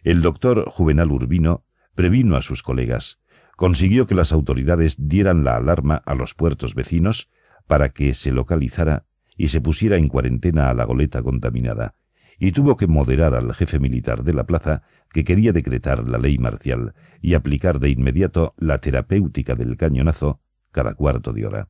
el 0.03 0.21
doctor 0.21 0.69
Juvenal 0.69 1.11
Urbino 1.11 1.63
previno 1.95 2.35
a 2.35 2.41
sus 2.41 2.61
colegas, 2.61 3.19
consiguió 3.55 4.05
que 4.05 4.13
las 4.13 4.31
autoridades 4.31 4.95
dieran 5.09 5.43
la 5.43 5.55
alarma 5.55 5.95
a 6.05 6.13
los 6.13 6.35
puertos 6.35 6.75
vecinos 6.75 7.27
para 7.65 7.89
que 7.89 8.13
se 8.13 8.31
localizara 8.31 9.05
y 9.35 9.47
se 9.47 9.61
pusiera 9.61 9.97
en 9.97 10.07
cuarentena 10.07 10.69
a 10.69 10.75
la 10.75 10.85
goleta 10.85 11.23
contaminada, 11.23 11.95
y 12.39 12.51
tuvo 12.51 12.77
que 12.77 12.85
moderar 12.85 13.33
al 13.33 13.53
jefe 13.55 13.79
militar 13.79 14.23
de 14.23 14.33
la 14.33 14.45
plaza 14.45 14.83
que 15.11 15.23
quería 15.23 15.53
decretar 15.53 16.07
la 16.07 16.19
ley 16.19 16.37
marcial 16.37 16.93
y 17.19 17.33
aplicar 17.33 17.79
de 17.79 17.89
inmediato 17.89 18.53
la 18.57 18.77
terapéutica 18.77 19.55
del 19.55 19.75
cañonazo 19.75 20.39
cada 20.77 20.93
cuarto 20.93 21.33
de 21.33 21.43
hora. 21.43 21.69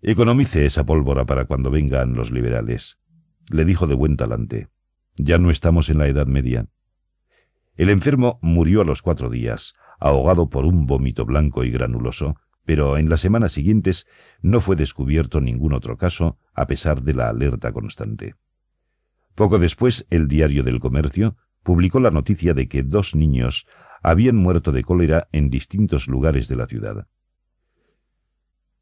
Economice 0.00 0.64
esa 0.64 0.86
pólvora 0.86 1.26
para 1.26 1.44
cuando 1.44 1.70
vengan 1.70 2.14
los 2.14 2.30
liberales, 2.30 2.98
le 3.50 3.66
dijo 3.66 3.86
de 3.86 3.92
buen 3.94 4.16
talante. 4.16 4.68
Ya 5.18 5.36
no 5.36 5.50
estamos 5.50 5.90
en 5.90 5.98
la 5.98 6.08
Edad 6.08 6.24
Media. 6.24 6.68
El 7.76 7.90
enfermo 7.90 8.38
murió 8.40 8.80
a 8.80 8.84
los 8.86 9.02
cuatro 9.02 9.28
días, 9.28 9.74
ahogado 10.00 10.48
por 10.48 10.64
un 10.64 10.86
vómito 10.86 11.26
blanco 11.26 11.62
y 11.62 11.70
granuloso, 11.70 12.36
pero 12.64 12.96
en 12.96 13.10
las 13.10 13.20
semanas 13.20 13.52
siguientes 13.52 14.06
no 14.40 14.62
fue 14.62 14.74
descubierto 14.74 15.42
ningún 15.42 15.74
otro 15.74 15.98
caso, 15.98 16.38
a 16.54 16.66
pesar 16.66 17.02
de 17.02 17.12
la 17.12 17.28
alerta 17.28 17.70
constante. 17.70 18.34
Poco 19.34 19.58
después, 19.58 20.06
el 20.08 20.26
Diario 20.26 20.62
del 20.62 20.80
Comercio 20.80 21.36
publicó 21.62 22.00
la 22.00 22.10
noticia 22.10 22.54
de 22.54 22.66
que 22.66 22.82
dos 22.82 23.14
niños 23.14 23.66
habían 24.02 24.36
muerto 24.36 24.72
de 24.72 24.82
cólera 24.82 25.28
en 25.32 25.50
distintos 25.50 26.08
lugares 26.08 26.48
de 26.48 26.56
la 26.56 26.66
ciudad. 26.66 27.06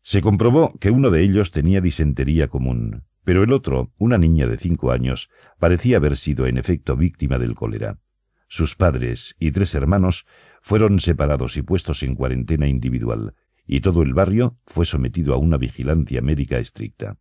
Se 0.02 0.22
comprobó 0.22 0.78
que 0.78 0.90
uno 0.90 1.10
de 1.10 1.22
ellos 1.22 1.50
tenía 1.50 1.80
disentería 1.80 2.48
común, 2.48 3.04
pero 3.24 3.42
el 3.42 3.52
otro, 3.52 3.90
una 3.98 4.18
niña 4.18 4.46
de 4.46 4.56
cinco 4.56 4.92
años, 4.92 5.30
parecía 5.58 5.96
haber 5.96 6.16
sido 6.16 6.46
en 6.46 6.58
efecto 6.58 6.96
víctima 6.96 7.38
del 7.38 7.56
cólera. 7.56 7.98
Sus 8.46 8.76
padres 8.76 9.34
y 9.40 9.50
tres 9.50 9.74
hermanos 9.74 10.26
fueron 10.62 11.00
separados 11.00 11.56
y 11.56 11.62
puestos 11.62 12.04
en 12.04 12.14
cuarentena 12.14 12.68
individual, 12.68 13.34
y 13.66 13.80
todo 13.80 14.02
el 14.02 14.14
barrio 14.14 14.56
fue 14.64 14.86
sometido 14.86 15.34
a 15.34 15.38
una 15.38 15.56
vigilancia 15.56 16.20
médica 16.20 16.58
estricta. 16.58 17.18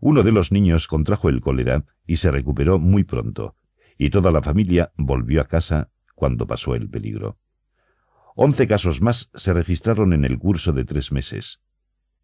Uno 0.00 0.22
de 0.22 0.32
los 0.32 0.52
niños 0.52 0.88
contrajo 0.88 1.30
el 1.30 1.40
cólera 1.40 1.84
y 2.06 2.18
se 2.18 2.30
recuperó 2.30 2.78
muy 2.78 3.04
pronto, 3.04 3.56
y 3.96 4.10
toda 4.10 4.30
la 4.30 4.42
familia 4.42 4.92
volvió 4.96 5.40
a 5.40 5.46
casa 5.46 5.88
cuando 6.16 6.48
pasó 6.48 6.74
el 6.74 6.88
peligro. 6.88 7.38
Once 8.34 8.66
casos 8.66 9.00
más 9.00 9.30
se 9.34 9.52
registraron 9.52 10.12
en 10.12 10.24
el 10.24 10.38
curso 10.38 10.72
de 10.72 10.84
tres 10.84 11.12
meses, 11.12 11.60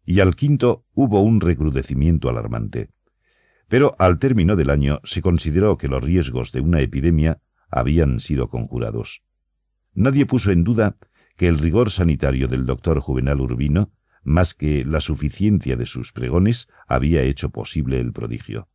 y 0.05 0.19
al 0.19 0.35
quinto 0.35 0.83
hubo 0.93 1.21
un 1.21 1.39
recrudecimiento 1.39 2.29
alarmante. 2.29 2.89
Pero 3.69 3.95
al 3.97 4.19
término 4.19 4.57
del 4.57 4.69
año 4.69 4.99
se 5.05 5.21
consideró 5.21 5.77
que 5.77 5.87
los 5.87 6.01
riesgos 6.03 6.51
de 6.51 6.59
una 6.59 6.81
epidemia 6.81 7.39
habían 7.69 8.19
sido 8.19 8.49
conjurados. 8.49 9.23
Nadie 9.93 10.25
puso 10.25 10.51
en 10.51 10.63
duda 10.63 10.97
que 11.37 11.47
el 11.47 11.57
rigor 11.57 11.89
sanitario 11.89 12.47
del 12.47 12.65
doctor 12.65 12.99
Juvenal 12.99 13.39
Urbino, 13.41 13.91
más 14.23 14.53
que 14.53 14.83
la 14.85 15.01
suficiencia 15.01 15.75
de 15.75 15.85
sus 15.85 16.11
pregones, 16.11 16.67
había 16.87 17.23
hecho 17.23 17.49
posible 17.49 17.99
el 17.99 18.11
prodigio. 18.11 18.67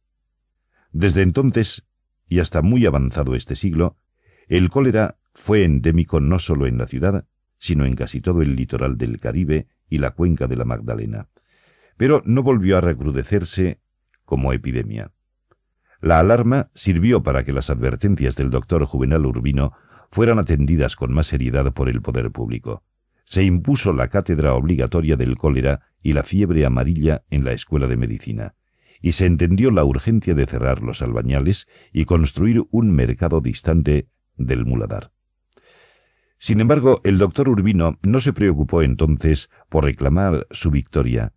Desde 0.93 1.23
entonces, 1.23 1.85
y 2.29 2.41
hasta 2.41 2.63
muy 2.63 2.87
avanzado 2.87 3.35
este 3.35 3.57
siglo, 3.57 3.97
el 4.49 4.71
cólera 4.71 5.17
fue 5.35 5.65
endémico 5.65 6.21
no 6.21 6.39
solo 6.39 6.67
en 6.67 6.79
la 6.79 6.87
ciudad, 6.87 7.27
sino 7.59 7.85
en 7.85 7.95
casi 7.95 8.21
todo 8.21 8.43
el 8.43 8.57
litoral 8.57 8.97
del 8.97 9.21
Caribe 9.21 9.67
y 9.89 9.99
la 9.99 10.13
cuenca 10.13 10.47
de 10.47 10.57
la 10.57 10.65
Magdalena. 10.65 11.29
Pero 11.97 12.23
no 12.25 12.43
volvió 12.43 12.79
a 12.79 12.81
recrudecerse 12.81 13.81
como 14.25 14.53
epidemia. 14.53 15.11
La 16.01 16.21
alarma 16.21 16.71
sirvió 16.75 17.23
para 17.23 17.45
que 17.45 17.53
las 17.53 17.71
advertencias 17.71 18.37
del 18.37 18.51
doctor 18.51 18.85
Juvenal 18.85 19.27
Urbino 19.27 19.73
fueran 20.11 20.39
atendidas 20.39 20.97
con 20.97 21.13
más 21.13 21.27
seriedad 21.27 21.73
por 21.73 21.89
el 21.89 22.01
poder 22.01 22.31
público. 22.31 22.85
Se 23.25 23.43
impuso 23.43 23.93
la 23.93 24.09
cátedra 24.09 24.55
obligatoria 24.55 25.17
del 25.17 25.37
cólera 25.37 25.81
y 26.03 26.13
la 26.13 26.23
fiebre 26.23 26.65
amarilla 26.65 27.23
en 27.31 27.45
la 27.45 27.53
escuela 27.53 27.87
de 27.87 27.97
medicina, 27.97 28.55
y 29.03 29.13
se 29.13 29.27
entendió 29.27 29.71
la 29.71 29.85
urgencia 29.85 30.35
de 30.35 30.47
cerrar 30.47 30.83
los 30.83 31.03
albañales 31.03 31.69
y 31.93 32.05
construir 32.05 32.65
un 32.71 32.91
mercado 32.93 33.41
distante 33.41 34.07
del 34.39 34.65
muladar. 34.65 35.11
Sin 36.39 36.61
embargo, 36.61 37.01
el 37.05 37.19
doctor 37.19 37.49
Urbino 37.49 37.99
no 38.03 38.21
se 38.21 38.33
preocupó 38.33 38.83
entonces 38.83 39.51
por 39.69 39.85
reclamar 39.85 40.47
su 40.51 40.71
victoria, 40.71 41.33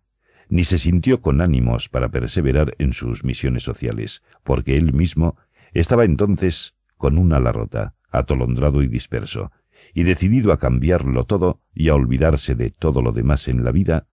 ni 0.48 0.64
se 0.64 0.78
sintió 0.78 1.20
con 1.20 1.40
ánimos 1.40 1.88
para 1.88 2.10
perseverar 2.10 2.74
en 2.78 2.92
sus 2.92 3.24
misiones 3.24 3.64
sociales, 3.64 4.22
porque 4.44 4.76
él 4.76 4.92
mismo 4.92 5.36
estaba 5.72 6.04
entonces 6.04 6.74
con 6.96 7.18
una 7.18 7.38
ala 7.38 7.52
rota, 7.52 7.94
atolondrado 8.10 8.82
y 8.82 8.86
disperso, 8.86 9.50
y 9.94 10.04
decidido 10.04 10.52
a 10.52 10.58
cambiarlo 10.58 11.24
todo 11.24 11.60
y 11.74 11.88
a 11.88 11.94
olvidarse 11.94 12.54
de 12.54 12.70
todo 12.70 13.02
lo 13.02 13.12
demás 13.12 13.48
en 13.48 13.64
la 13.64 13.72
vida 13.72 14.06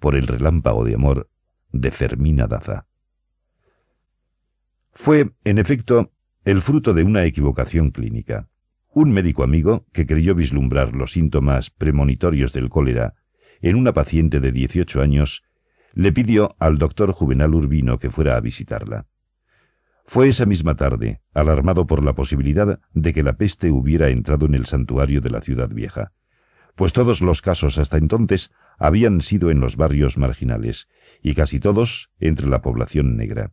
por 0.00 0.16
el 0.16 0.26
relámpago 0.26 0.84
de 0.84 0.94
amor 0.94 1.28
de 1.70 1.90
Fermina 1.90 2.46
Daza. 2.46 2.86
Fue, 4.92 5.30
en 5.44 5.58
efecto, 5.58 6.10
el 6.44 6.60
fruto 6.60 6.92
de 6.92 7.04
una 7.04 7.24
equivocación 7.24 7.92
clínica. 7.92 8.48
Un 8.92 9.12
médico 9.12 9.44
amigo, 9.44 9.86
que 9.92 10.06
creyó 10.06 10.34
vislumbrar 10.34 10.92
los 10.92 11.12
síntomas 11.12 11.70
premonitorios 11.70 12.52
del 12.52 12.68
cólera 12.68 13.14
en 13.60 13.76
una 13.76 13.92
paciente 13.92 14.40
de 14.40 14.50
18 14.50 15.00
años, 15.00 15.44
le 15.94 16.12
pidió 16.12 16.48
al 16.58 16.78
doctor 16.78 17.12
Juvenal 17.12 17.54
Urbino 17.54 18.00
que 18.00 18.10
fuera 18.10 18.36
a 18.36 18.40
visitarla. 18.40 19.06
Fue 20.04 20.26
esa 20.26 20.44
misma 20.44 20.74
tarde, 20.74 21.20
alarmado 21.32 21.86
por 21.86 22.02
la 22.02 22.14
posibilidad 22.14 22.80
de 22.92 23.12
que 23.12 23.22
la 23.22 23.34
peste 23.34 23.70
hubiera 23.70 24.08
entrado 24.08 24.46
en 24.46 24.56
el 24.56 24.66
santuario 24.66 25.20
de 25.20 25.30
la 25.30 25.42
ciudad 25.42 25.68
vieja, 25.68 26.10
pues 26.74 26.92
todos 26.92 27.20
los 27.20 27.40
casos 27.40 27.78
hasta 27.78 27.98
entonces 27.98 28.50
habían 28.78 29.20
sido 29.20 29.52
en 29.52 29.60
los 29.60 29.76
barrios 29.76 30.18
marginales, 30.18 30.88
y 31.22 31.34
casi 31.34 31.60
todos 31.60 32.10
entre 32.18 32.48
la 32.48 32.62
población 32.62 33.16
negra. 33.16 33.52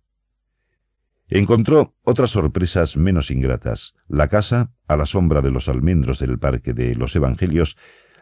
Encontró 1.32 1.94
otras 2.04 2.32
sorpresas 2.32 2.98
menos 2.98 3.30
ingratas. 3.30 3.94
La 4.08 4.30
casa, 4.30 4.72
a 4.88 4.98
la 4.98 5.06
sombra 5.06 5.42
de 5.42 5.52
los 5.52 5.70
almendros 5.70 6.18
del 6.18 6.40
Parque 6.40 6.74
de 6.74 6.96
los 6.96 7.16
Evangelios, 7.16 7.78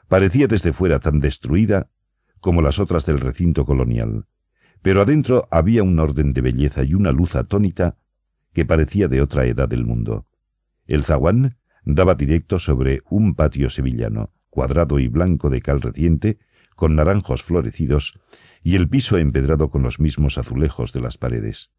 parecía 0.10 0.48
desde 0.48 0.74
fuera 0.74 1.00
tan 1.00 1.22
destruida 1.22 1.88
como 2.42 2.62
las 2.62 2.80
otras 2.80 3.06
del 3.06 3.22
recinto 3.22 3.66
colonial. 3.66 4.26
Pero 4.82 5.02
adentro 5.02 5.48
había 5.52 5.84
un 5.84 5.98
orden 6.00 6.34
de 6.34 6.42
belleza 6.42 6.84
y 6.84 6.96
una 6.96 7.14
luz 7.14 7.36
atónita 7.36 7.96
que 8.54 8.66
parecía 8.66 9.08
de 9.08 9.22
otra 9.22 9.46
edad 9.46 9.70
del 9.70 9.86
mundo. 9.86 10.26
El 10.86 11.06
zaguán 11.06 11.56
daba 11.86 12.16
directo 12.16 12.60
sobre 12.60 13.04
un 13.10 13.36
patio 13.36 13.70
sevillano, 13.70 14.32
cuadrado 14.50 15.00
y 15.00 15.08
blanco 15.08 15.50
de 15.50 15.62
cal 15.62 15.82
reciente, 15.82 16.40
con 16.76 16.98
naranjos 16.98 17.42
florecidos, 17.42 18.20
y 18.64 18.76
el 18.76 18.90
piso 18.90 19.18
empedrado 19.18 19.70
con 19.70 19.82
los 19.82 20.02
mismos 20.02 20.38
azulejos 20.38 20.92
de 20.92 21.00
las 21.00 21.18
paredes. 21.18 21.72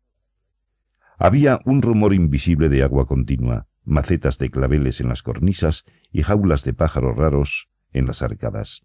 Había 1.21 1.59
un 1.65 1.83
rumor 1.83 2.15
invisible 2.15 2.69
de 2.69 2.85
agua 2.85 3.07
continua, 3.07 3.67
macetas 3.85 4.39
de 4.39 4.51
claveles 4.51 5.01
en 5.01 5.09
las 5.09 5.25
cornisas 5.25 5.85
y 6.13 6.23
jaulas 6.23 6.63
de 6.63 6.75
pájaros 6.75 7.17
raros 7.17 7.69
en 7.93 8.07
las 8.07 8.23
arcadas. 8.23 8.83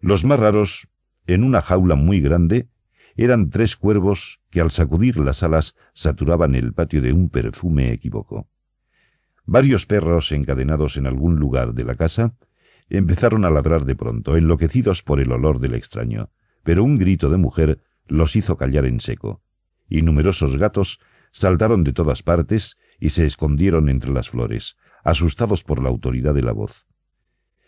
Los 0.00 0.24
más 0.24 0.40
raros, 0.40 0.88
en 1.28 1.44
una 1.44 1.62
jaula 1.62 1.94
muy 1.94 2.20
grande, 2.20 2.66
eran 3.16 3.50
tres 3.50 3.76
cuervos 3.76 4.40
que 4.50 4.60
al 4.60 4.72
sacudir 4.72 5.16
las 5.18 5.44
alas 5.44 5.76
saturaban 5.94 6.56
el 6.56 6.72
patio 6.72 7.02
de 7.02 7.12
un 7.12 7.28
perfume 7.28 7.92
equívoco. 7.92 8.48
Varios 9.46 9.86
perros 9.86 10.32
encadenados 10.32 10.96
en 10.96 11.06
algún 11.06 11.36
lugar 11.36 11.72
de 11.72 11.84
la 11.84 11.94
casa 11.94 12.34
empezaron 12.90 13.44
a 13.44 13.50
ladrar 13.50 13.84
de 13.84 13.94
pronto, 13.94 14.36
enloquecidos 14.36 15.04
por 15.04 15.20
el 15.20 15.30
olor 15.30 15.60
del 15.60 15.74
extraño, 15.74 16.30
pero 16.64 16.82
un 16.82 16.98
grito 16.98 17.30
de 17.30 17.36
mujer 17.36 17.80
los 18.08 18.34
hizo 18.34 18.56
callar 18.56 18.86
en 18.86 18.98
seco, 18.98 19.40
y 19.88 20.02
numerosos 20.02 20.56
gatos 20.56 21.00
saltaron 21.32 21.84
de 21.84 21.92
todas 21.92 22.22
partes 22.22 22.76
y 22.98 23.10
se 23.10 23.26
escondieron 23.26 23.88
entre 23.88 24.12
las 24.12 24.30
flores, 24.30 24.76
asustados 25.04 25.64
por 25.64 25.82
la 25.82 25.88
autoridad 25.88 26.34
de 26.34 26.42
la 26.42 26.52
voz. 26.52 26.86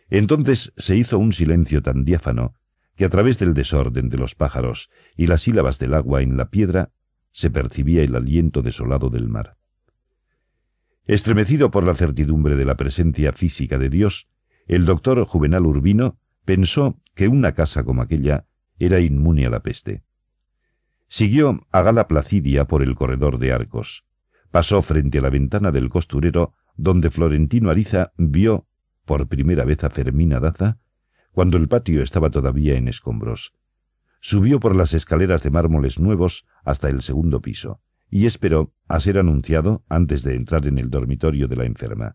Entonces 0.09 0.73
se 0.77 0.97
hizo 0.97 1.19
un 1.19 1.33
silencio 1.33 1.83
tan 1.83 2.05
diáfano 2.05 2.55
que 2.97 3.05
a 3.05 3.09
través 3.09 3.39
del 3.39 3.55
desorden 3.55 4.09
de 4.09 4.19
los 4.19 4.35
pájaros 4.35 4.91
y 5.17 5.27
las 5.27 5.43
sílabas 5.43 5.79
del 5.79 5.95
agua 5.95 6.23
en 6.23 6.37
la 6.37 6.51
piedra 6.51 6.91
se 7.33 7.51
percibía 7.51 8.03
el 8.03 8.15
aliento 8.17 8.63
desolado 8.63 9.09
del 9.09 9.29
mar. 9.29 9.57
Estremecido 11.07 11.71
por 11.71 11.85
la 11.85 11.95
certidumbre 11.95 12.57
de 12.57 12.65
la 12.65 12.77
presencia 12.77 13.33
física 13.33 13.79
de 13.79 13.89
Dios, 13.89 14.29
el 14.67 14.85
doctor 14.85 15.25
Juvenal 15.25 15.67
Urbino 15.67 16.19
pensó 16.45 17.01
que 17.15 17.29
una 17.29 17.53
casa 17.53 17.85
como 17.85 18.03
aquella 18.03 18.45
era 18.79 19.01
inmune 19.01 19.47
a 19.47 19.51
la 19.51 19.61
peste. 19.61 20.03
Siguió 21.13 21.67
a 21.73 21.83
Gala 21.83 22.07
Placidia 22.07 22.67
por 22.67 22.85
el 22.85 22.95
corredor 22.95 23.41
de 23.41 23.53
arcos. 23.53 24.05
Pasó 24.53 24.81
frente 24.81 25.19
a 25.19 25.23
la 25.23 25.29
ventana 25.29 25.73
del 25.73 25.91
costurero, 25.91 26.55
donde 26.77 27.11
Florentino 27.11 27.69
Ariza 27.69 28.13
vio 28.17 28.69
por 29.07 29.27
primera 29.27 29.65
vez 29.65 29.83
a 29.83 29.91
Fermina 29.91 30.39
Daza, 30.39 30.79
cuando 31.33 31.57
el 31.57 31.67
patio 31.67 32.05
estaba 32.05 32.31
todavía 32.31 32.77
en 32.77 32.87
escombros. 32.87 33.53
Subió 34.21 34.61
por 34.61 34.77
las 34.77 34.95
escaleras 34.95 35.43
de 35.43 35.51
mármoles 35.51 35.99
nuevos 35.99 36.47
hasta 36.65 36.89
el 36.89 37.03
segundo 37.03 37.41
piso, 37.41 37.81
y 38.09 38.27
esperó 38.27 38.73
a 38.87 39.01
ser 39.01 39.19
anunciado 39.19 39.83
antes 39.89 40.23
de 40.23 40.37
entrar 40.37 40.65
en 40.69 40.79
el 40.79 40.91
dormitorio 40.91 41.49
de 41.49 41.57
la 41.57 41.65
enferma. 41.65 42.15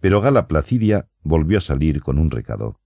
Pero 0.00 0.20
Gala 0.20 0.48
Placidia 0.48 1.06
volvió 1.22 1.58
a 1.58 1.60
salir 1.60 2.00
con 2.00 2.18
un 2.18 2.32
recado. 2.32 2.80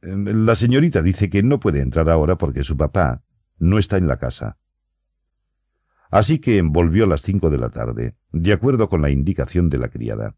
Em, 0.00 0.24
la 0.46 0.54
señorita 0.54 1.02
dice 1.02 1.28
que 1.28 1.42
no 1.42 1.58
puede 1.60 1.80
entrar 1.80 2.08
ahora 2.08 2.36
porque 2.36 2.64
su 2.64 2.76
papá 2.76 3.22
no 3.58 3.78
está 3.78 3.96
en 3.96 4.06
la 4.06 4.18
casa. 4.18 4.56
Así 6.10 6.38
que 6.38 6.62
volvió 6.62 7.04
a 7.04 7.08
las 7.08 7.22
cinco 7.22 7.50
de 7.50 7.58
la 7.58 7.70
tarde, 7.70 8.14
de 8.32 8.52
acuerdo 8.52 8.88
con 8.88 9.02
la 9.02 9.10
indicación 9.10 9.68
de 9.68 9.78
la 9.78 9.88
criada, 9.88 10.36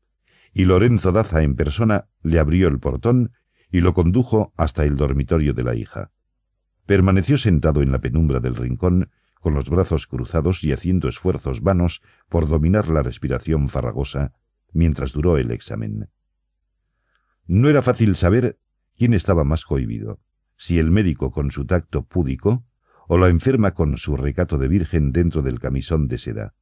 y 0.53 0.65
Lorenzo 0.65 1.13
Daza 1.13 1.43
en 1.43 1.55
persona 1.55 2.07
le 2.23 2.41
abrió 2.41 2.69
el 2.69 2.81
portón 2.81 3.33
y 3.71 3.81
lo 3.81 3.95
condujo 3.95 4.53
hasta 4.57 4.85
el 4.85 4.97
dormitorio 4.97 5.55
de 5.55 5.63
la 5.63 5.77
hija. 5.77 6.11
Permaneció 6.87 7.39
sentado 7.39 7.83
en 7.83 7.93
la 7.93 8.01
penumbra 8.01 8.41
del 8.41 8.57
rincón, 8.57 9.11
con 9.41 9.55
los 9.55 9.71
brazos 9.71 10.07
cruzados 10.07 10.65
y 10.65 10.73
haciendo 10.73 11.09
esfuerzos 11.09 11.63
vanos 11.63 12.03
por 12.29 12.49
dominar 12.49 12.89
la 12.89 13.03
respiración 13.03 13.69
farragosa, 13.69 14.33
mientras 14.73 15.13
duró 15.13 15.39
el 15.39 15.51
examen. 15.53 16.09
No 17.47 17.69
era 17.69 17.83
fácil 17.83 18.17
saber 18.17 18.59
quién 19.01 19.15
estaba 19.15 19.45
más 19.45 19.65
cohibido, 19.65 20.19
si 20.59 20.79
el 20.79 20.91
médico 20.91 21.31
con 21.31 21.51
su 21.53 21.65
tacto 21.65 22.03
púdico 22.03 22.67
o 23.09 23.17
la 23.17 23.31
enferma 23.31 23.73
con 23.73 23.97
su 23.97 24.15
recato 24.15 24.59
de 24.59 24.69
virgen 24.69 25.11
dentro 25.11 25.41
del 25.41 25.59
camisón 25.59 26.07
de 26.07 26.19
seda. 26.19 26.53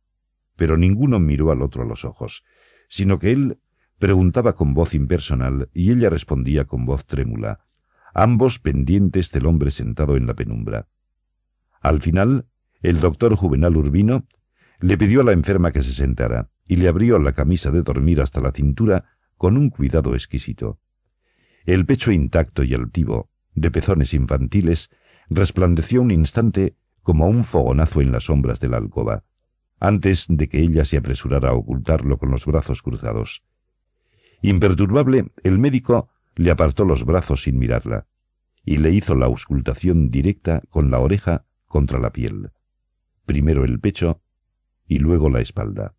Pero 0.54 0.76
ninguno 0.76 1.18
miró 1.18 1.50
al 1.50 1.62
otro 1.62 1.82
a 1.82 1.84
los 1.84 2.04
ojos, 2.04 2.44
sino 2.88 3.18
que 3.18 3.32
él 3.32 3.58
preguntaba 3.98 4.52
con 4.52 4.72
voz 4.72 4.94
impersonal 4.94 5.68
y 5.74 5.90
ella 5.90 6.10
respondía 6.10 6.66
con 6.66 6.86
voz 6.86 7.04
trémula, 7.06 7.64
ambos 8.14 8.60
pendientes 8.60 9.32
del 9.32 9.46
hombre 9.46 9.72
sentado 9.72 10.16
en 10.16 10.28
la 10.28 10.34
penumbra. 10.34 10.86
Al 11.80 12.00
final, 12.00 12.46
el 12.82 13.00
doctor 13.00 13.34
Juvenal 13.34 13.76
Urbino 13.76 14.28
le 14.78 14.96
pidió 14.96 15.22
a 15.22 15.24
la 15.24 15.32
enferma 15.32 15.72
que 15.72 15.82
se 15.82 15.92
sentara 15.92 16.50
y 16.68 16.76
le 16.76 16.86
abrió 16.86 17.18
la 17.18 17.32
camisa 17.32 17.72
de 17.72 17.82
dormir 17.82 18.20
hasta 18.20 18.40
la 18.40 18.52
cintura 18.52 19.06
con 19.36 19.56
un 19.56 19.70
cuidado 19.70 20.14
exquisito. 20.14 20.78
El 21.68 21.84
pecho 21.84 22.12
intacto 22.12 22.62
y 22.62 22.72
altivo, 22.72 23.28
de 23.54 23.70
pezones 23.70 24.14
infantiles, 24.14 24.88
resplandeció 25.28 26.00
un 26.00 26.10
instante 26.10 26.76
como 27.02 27.28
un 27.28 27.44
fogonazo 27.44 28.00
en 28.00 28.10
las 28.10 28.24
sombras 28.24 28.58
de 28.58 28.70
la 28.70 28.78
alcoba, 28.78 29.24
antes 29.78 30.24
de 30.30 30.48
que 30.48 30.62
ella 30.62 30.86
se 30.86 30.96
apresurara 30.96 31.50
a 31.50 31.52
ocultarlo 31.52 32.16
con 32.16 32.30
los 32.30 32.46
brazos 32.46 32.80
cruzados. 32.80 33.42
Imperturbable, 34.40 35.30
el 35.44 35.58
médico 35.58 36.08
le 36.36 36.50
apartó 36.50 36.86
los 36.86 37.04
brazos 37.04 37.42
sin 37.42 37.58
mirarla, 37.58 38.06
y 38.64 38.78
le 38.78 38.90
hizo 38.92 39.14
la 39.14 39.26
auscultación 39.26 40.10
directa 40.10 40.62
con 40.70 40.90
la 40.90 41.00
oreja 41.00 41.44
contra 41.66 41.98
la 41.98 42.12
piel, 42.12 42.50
primero 43.26 43.64
el 43.64 43.78
pecho 43.78 44.22
y 44.86 45.00
luego 45.00 45.28
la 45.28 45.42
espalda. 45.42 45.92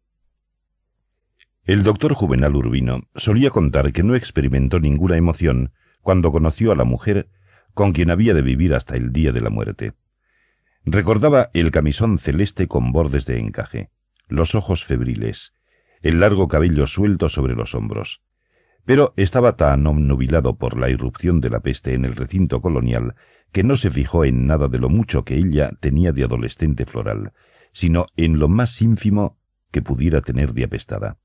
El 1.66 1.84
doctor 1.84 2.14
Juvenal 2.14 2.56
Urbino 2.56 3.02
solía 3.16 3.52
contar 3.52 3.94
que 3.94 4.04
no 4.04 4.16
experimentó 4.16 4.80
ninguna 4.80 5.18
emoción 5.18 5.72
cuando 6.02 6.32
conoció 6.32 6.72
a 6.72 6.76
la 6.76 6.84
mujer 6.84 7.30
con 7.74 7.94
quien 7.94 8.10
había 8.10 8.34
de 8.34 8.42
vivir 8.42 8.74
hasta 8.74 8.96
el 8.96 9.12
día 9.12 9.32
de 9.32 9.42
la 9.42 9.50
muerte. 9.50 9.94
Recordaba 10.84 11.52
el 11.54 11.72
camisón 11.72 12.18
celeste 12.18 12.68
con 12.68 12.92
bordes 12.92 13.26
de 13.26 13.40
encaje, 13.40 13.90
los 14.28 14.56
ojos 14.56 14.86
febriles, 14.86 15.54
el 16.02 16.20
largo 16.20 16.48
cabello 16.48 16.88
suelto 16.88 17.30
sobre 17.30 17.56
los 17.56 17.76
hombros. 17.76 18.22
Pero 18.86 19.14
estaba 19.18 19.56
tan 19.56 19.86
obnubilado 19.86 20.58
por 20.58 20.80
la 20.80 20.90
irrupción 20.90 21.42
de 21.42 21.50
la 21.50 21.60
peste 21.60 21.94
en 21.94 22.06
el 22.06 22.16
recinto 22.16 22.62
colonial 22.62 23.16
que 23.52 23.64
no 23.64 23.76
se 23.76 23.92
fijó 23.92 24.26
en 24.26 24.48
nada 24.48 24.68
de 24.68 24.80
lo 24.80 24.90
mucho 24.90 25.26
que 25.26 25.36
ella 25.36 25.72
tenía 25.80 26.12
de 26.12 26.24
adolescente 26.24 26.86
floral, 26.86 27.34
sino 27.74 28.08
en 28.16 28.40
lo 28.40 28.48
más 28.48 28.82
ínfimo 28.82 29.38
que 29.72 29.82
pudiera 29.82 30.22
tener 30.22 30.54
de 30.54 30.64
apestada. 30.64 31.18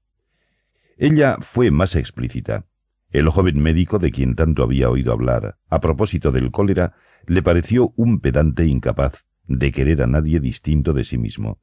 Ella 0.97 1.39
fue 1.41 1.71
más 1.71 1.97
explícita. 1.97 2.67
El 3.11 3.29
joven 3.29 3.61
médico 3.61 3.99
de 3.99 4.11
quien 4.11 4.35
tanto 4.35 4.63
había 4.63 4.91
oído 4.91 5.13
hablar, 5.13 5.57
a 5.69 5.81
propósito 5.81 6.33
del 6.33 6.51
cólera, 6.51 6.95
le 7.27 7.43
pareció 7.43 7.93
un 7.97 8.21
pedante 8.21 8.65
incapaz 8.65 9.25
de 9.47 9.73
querer 9.73 10.03
a 10.03 10.07
nadie 10.07 10.41
distinto 10.41 10.93
de 10.93 11.05
sí 11.05 11.19
mismo. 11.19 11.61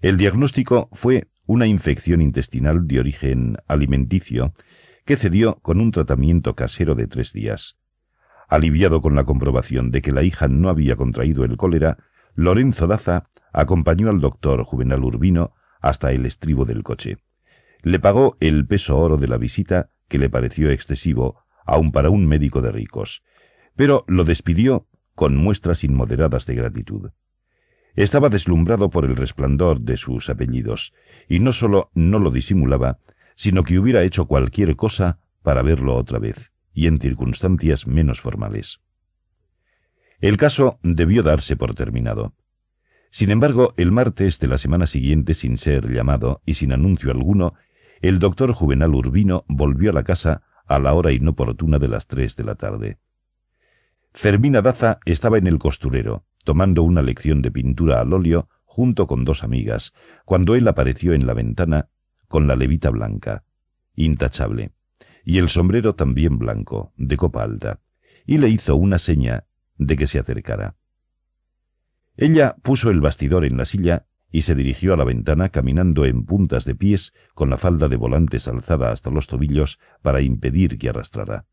El 0.00 0.16
diagnóstico 0.16 0.88
fue 0.92 1.28
una 1.46 1.66
infección 1.66 2.20
intestinal 2.20 2.86
de 2.86 3.00
origen 3.00 3.56
alimenticio 3.66 4.54
que 5.04 5.16
cedió 5.16 5.56
con 5.56 5.80
un 5.80 5.90
tratamiento 5.90 6.54
casero 6.54 6.94
de 6.94 7.06
tres 7.06 7.32
días. 7.32 7.76
Aliviado 8.48 9.00
con 9.00 9.14
la 9.14 9.24
comprobación 9.24 9.90
de 9.90 10.02
que 10.02 10.12
la 10.12 10.22
hija 10.22 10.48
no 10.48 10.68
había 10.68 10.96
contraído 10.96 11.44
el 11.44 11.56
cólera, 11.56 11.98
Lorenzo 12.34 12.86
Daza 12.86 13.30
acompañó 13.52 14.10
al 14.10 14.20
doctor 14.20 14.64
Juvenal 14.64 15.02
Urbino 15.02 15.54
hasta 15.80 16.12
el 16.12 16.26
estribo 16.26 16.64
del 16.64 16.82
coche. 16.82 17.18
Le 17.82 17.98
pagó 17.98 18.36
el 18.40 18.66
peso 18.66 18.98
oro 18.98 19.16
de 19.16 19.28
la 19.28 19.38
visita, 19.38 19.90
que 20.08 20.18
le 20.18 20.28
pareció 20.28 20.70
excesivo, 20.70 21.44
aun 21.64 21.92
para 21.92 22.10
un 22.10 22.26
médico 22.26 22.60
de 22.60 22.72
ricos, 22.72 23.22
pero 23.76 24.04
lo 24.06 24.24
despidió 24.24 24.86
con 25.14 25.36
muestras 25.36 25.84
inmoderadas 25.84 26.46
de 26.46 26.54
gratitud. 26.54 27.10
Estaba 27.94 28.28
deslumbrado 28.28 28.90
por 28.90 29.04
el 29.04 29.16
resplandor 29.16 29.80
de 29.80 29.96
sus 29.96 30.28
apellidos, 30.28 30.94
y 31.28 31.40
no 31.40 31.52
sólo 31.52 31.90
no 31.94 32.18
lo 32.18 32.30
disimulaba, 32.30 32.98
sino 33.36 33.64
que 33.64 33.78
hubiera 33.78 34.02
hecho 34.02 34.26
cualquier 34.26 34.76
cosa 34.76 35.18
para 35.42 35.62
verlo 35.62 35.96
otra 35.96 36.18
vez, 36.18 36.52
y 36.72 36.86
en 36.86 37.00
circunstancias 37.00 37.86
menos 37.86 38.20
formales. 38.20 38.80
El 40.20 40.36
caso 40.36 40.78
debió 40.82 41.22
darse 41.22 41.56
por 41.56 41.74
terminado. 41.74 42.34
Sin 43.10 43.30
embargo, 43.30 43.72
el 43.76 43.90
martes 43.90 44.38
de 44.38 44.48
la 44.48 44.58
semana 44.58 44.86
siguiente, 44.86 45.34
sin 45.34 45.58
ser 45.58 45.90
llamado 45.90 46.42
y 46.44 46.54
sin 46.54 46.72
anuncio 46.72 47.10
alguno, 47.10 47.54
el 48.00 48.18
doctor 48.18 48.52
Juvenal 48.52 48.94
Urbino 48.94 49.44
volvió 49.46 49.90
a 49.90 49.92
la 49.92 50.04
casa 50.04 50.42
a 50.66 50.78
la 50.78 50.94
hora 50.94 51.12
inoportuna 51.12 51.78
de 51.78 51.88
las 51.88 52.06
tres 52.06 52.36
de 52.36 52.44
la 52.44 52.54
tarde. 52.54 52.98
Fermina 54.12 54.62
Daza 54.62 55.00
estaba 55.04 55.38
en 55.38 55.46
el 55.46 55.58
costurero, 55.58 56.24
tomando 56.44 56.82
una 56.82 57.02
lección 57.02 57.42
de 57.42 57.50
pintura 57.50 58.00
al 58.00 58.12
óleo 58.12 58.48
junto 58.64 59.06
con 59.06 59.24
dos 59.24 59.44
amigas, 59.44 59.92
cuando 60.24 60.54
él 60.54 60.66
apareció 60.66 61.12
en 61.12 61.26
la 61.26 61.34
ventana 61.34 61.88
con 62.28 62.46
la 62.46 62.56
levita 62.56 62.90
blanca, 62.90 63.44
intachable, 63.96 64.72
y 65.24 65.38
el 65.38 65.48
sombrero 65.48 65.94
también 65.94 66.38
blanco, 66.38 66.92
de 66.96 67.16
copa 67.16 67.42
alta, 67.42 67.80
y 68.24 68.38
le 68.38 68.48
hizo 68.48 68.76
una 68.76 68.98
seña 68.98 69.44
de 69.76 69.96
que 69.96 70.06
se 70.06 70.18
acercara. 70.18 70.76
Ella 72.16 72.56
puso 72.62 72.90
el 72.90 73.00
bastidor 73.00 73.44
en 73.44 73.56
la 73.56 73.64
silla 73.64 74.06
y 74.30 74.42
se 74.42 74.54
dirigió 74.54 74.94
a 74.94 74.96
la 74.96 75.04
ventana 75.04 75.48
caminando 75.48 76.04
en 76.04 76.24
puntas 76.24 76.64
de 76.64 76.74
pies 76.74 77.12
con 77.34 77.50
la 77.50 77.58
falda 77.58 77.88
de 77.88 77.96
volantes 77.96 78.46
alzada 78.48 78.92
hasta 78.92 79.10
los 79.10 79.26
tobillos 79.26 79.78
para 80.02 80.20
impedir 80.20 80.78
que 80.78 80.88
arrastrara. 80.88 81.46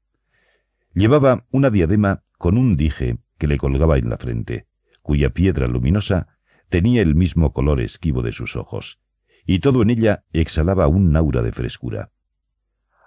Llevaba 0.93 1.45
una 1.51 1.69
diadema 1.69 2.23
con 2.37 2.57
un 2.57 2.77
dije 2.77 3.17
que 3.37 3.47
le 3.47 3.57
colgaba 3.57 3.97
en 3.97 4.09
la 4.09 4.17
frente, 4.17 4.67
cuya 5.01 5.31
piedra 5.31 5.67
luminosa 5.67 6.27
tenía 6.69 7.01
el 7.01 7.15
mismo 7.15 7.53
color 7.53 7.81
esquivo 7.81 8.21
de 8.21 8.31
sus 8.31 8.55
ojos, 8.55 8.99
y 9.45 9.59
todo 9.59 9.81
en 9.81 9.89
ella 9.89 10.23
exhalaba 10.33 10.87
un 10.87 11.15
aura 11.15 11.41
de 11.41 11.51
frescura. 11.51 12.11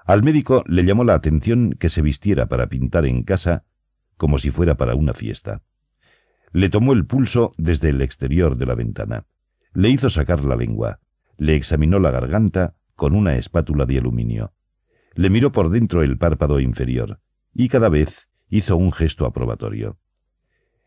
Al 0.07 0.23
médico 0.23 0.65
le 0.67 0.85
llamó 0.85 1.05
la 1.05 1.15
atención 1.15 1.77
que 1.79 1.91
se 1.91 2.03
vistiera 2.03 2.47
para 2.47 2.69
pintar 2.69 3.07
en 3.07 3.23
casa 3.23 3.65
como 4.17 4.39
si 4.39 4.51
fuera 4.51 4.77
para 4.77 4.95
una 4.95 5.15
fiesta. 5.15 5.63
Le 6.53 6.69
tomó 6.69 6.93
el 6.93 7.07
pulso 7.07 7.53
desde 7.57 7.91
el 7.91 8.03
exterior 8.03 8.57
de 8.57 8.67
la 8.67 8.75
ventana. 8.75 9.25
Le 9.73 9.89
hizo 9.89 10.11
sacar 10.11 10.45
la 10.45 10.57
lengua. 10.57 11.01
Le 11.37 11.55
examinó 11.55 11.99
la 11.99 12.11
garganta 12.11 12.75
con 12.97 13.15
una 13.15 13.37
espátula 13.37 13.87
de 13.87 13.99
aluminio. 13.99 14.53
Le 15.15 15.31
miró 15.31 15.53
por 15.53 15.71
dentro 15.71 16.03
el 16.03 16.19
párpado 16.19 16.61
inferior, 16.61 17.21
y 17.55 17.69
cada 17.69 17.89
vez 17.89 18.29
hizo 18.49 18.77
un 18.77 18.93
gesto 18.93 19.27
aprobatorio. 19.27 19.99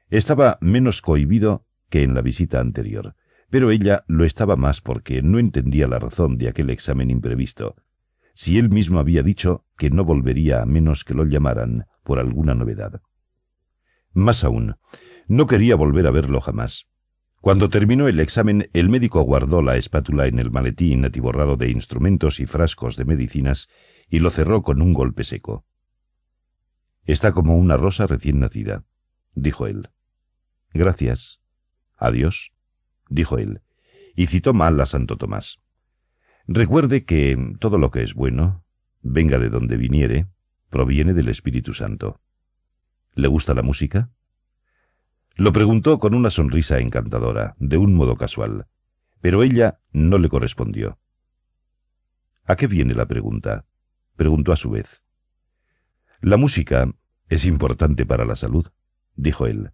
Estaba 0.09 0.57
menos 0.61 1.01
cohibido 1.01 1.65
que 1.89 2.03
en 2.03 2.13
la 2.13 2.21
visita 2.21 2.59
anterior, 2.59 3.15
pero 3.49 3.71
ella 3.71 4.03
lo 4.07 4.25
estaba 4.25 4.55
más 4.55 4.81
porque 4.81 5.21
no 5.21 5.39
entendía 5.39 5.87
la 5.87 5.99
razón 5.99 6.37
de 6.37 6.49
aquel 6.49 6.69
examen 6.69 7.09
imprevisto, 7.09 7.75
si 8.33 8.57
él 8.57 8.69
mismo 8.69 8.99
había 8.99 9.23
dicho 9.23 9.65
que 9.77 9.89
no 9.89 10.03
volvería 10.03 10.61
a 10.61 10.65
menos 10.65 11.03
que 11.03 11.13
lo 11.13 11.25
llamaran 11.25 11.85
por 12.03 12.19
alguna 12.19 12.55
novedad. 12.55 13.01
Más 14.13 14.43
aún, 14.43 14.75
no 15.27 15.47
quería 15.47 15.75
volver 15.75 16.07
a 16.07 16.11
verlo 16.11 16.41
jamás. 16.41 16.87
Cuando 17.43 17.69
terminó 17.69 18.07
el 18.07 18.21
examen, 18.21 18.69
el 18.71 18.87
médico 18.87 19.21
guardó 19.23 19.61
la 19.61 19.75
espátula 19.75 20.27
en 20.27 20.39
el 20.39 20.49
maletín 20.49 21.03
atiborrado 21.03 21.57
de 21.57 21.69
instrumentos 21.69 22.39
y 22.39 22.45
frascos 22.45 22.95
de 22.95 23.03
medicinas 23.03 23.67
y 24.09 24.19
lo 24.19 24.29
cerró 24.29 24.61
con 24.61 24.81
un 24.81 24.93
golpe 24.93 25.25
seco. 25.25 25.65
Está 27.03 27.33
como 27.33 27.57
una 27.57 27.75
rosa 27.75 28.07
recién 28.07 28.39
nacida, 28.39 28.85
dijo 29.35 29.67
él. 29.67 29.89
Gracias. 30.73 31.41
Adiós, 31.97 32.53
dijo 33.09 33.37
él, 33.37 33.59
y 34.15 34.27
citó 34.27 34.53
mal 34.53 34.79
a 34.79 34.85
Santo 34.85 35.17
Tomás. 35.17 35.59
Recuerde 36.47 37.03
que 37.03 37.37
todo 37.59 37.77
lo 37.77 37.91
que 37.91 38.03
es 38.03 38.13
bueno, 38.13 38.63
venga 39.01 39.37
de 39.37 39.49
donde 39.49 39.75
viniere, 39.75 40.27
proviene 40.69 41.13
del 41.13 41.27
Espíritu 41.27 41.73
Santo. 41.73 42.21
¿Le 43.15 43.27
gusta 43.27 43.53
la 43.53 43.63
música? 43.63 44.11
Lo 45.35 45.51
preguntó 45.51 45.99
con 45.99 46.13
una 46.13 46.29
sonrisa 46.29 46.79
encantadora, 46.79 47.55
de 47.57 47.77
un 47.77 47.95
modo 47.95 48.17
casual, 48.17 48.67
pero 49.19 49.41
ella 49.41 49.79
no 49.91 50.19
le 50.19 50.29
correspondió. 50.29 50.99
¿A 52.45 52.55
qué 52.55 52.67
viene 52.67 52.93
la 52.93 53.07
pregunta? 53.07 53.65
preguntó 54.15 54.51
a 54.51 54.55
su 54.55 54.69
vez. 54.69 55.01
La 56.21 56.37
música 56.37 56.93
es 57.29 57.45
importante 57.45 58.05
para 58.05 58.25
la 58.25 58.35
salud, 58.35 58.67
dijo 59.15 59.47
él. 59.47 59.71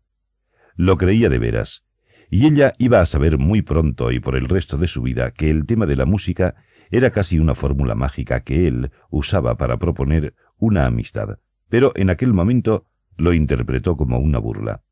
Lo 0.76 0.98
creía 0.98 1.28
de 1.28 1.40
veras, 1.40 1.84
y 2.30 2.46
ella 2.46 2.74
iba 2.78 3.02
a 3.02 3.06
saber 3.06 3.38
muy 3.38 3.62
pronto 3.62 4.12
y 4.12 4.20
por 4.22 4.36
el 4.36 4.48
resto 4.48 4.78
de 4.78 4.88
su 4.88 5.02
vida 5.02 5.32
que 5.32 5.50
el 5.50 5.66
tema 5.66 5.86
de 5.86 5.98
la 5.98 6.06
música 6.06 6.56
era 6.90 7.12
casi 7.12 7.38
una 7.38 7.54
fórmula 7.54 7.96
mágica 7.96 8.42
que 8.42 8.68
él 8.68 8.92
usaba 9.10 9.58
para 9.58 9.78
proponer 9.78 10.36
una 10.58 10.86
amistad, 10.86 11.40
pero 11.68 11.92
en 11.96 12.10
aquel 12.10 12.34
momento 12.34 12.86
lo 13.18 13.34
interpretó 13.34 13.98
como 13.98 14.20
una 14.20 14.40
burla. 14.40 14.84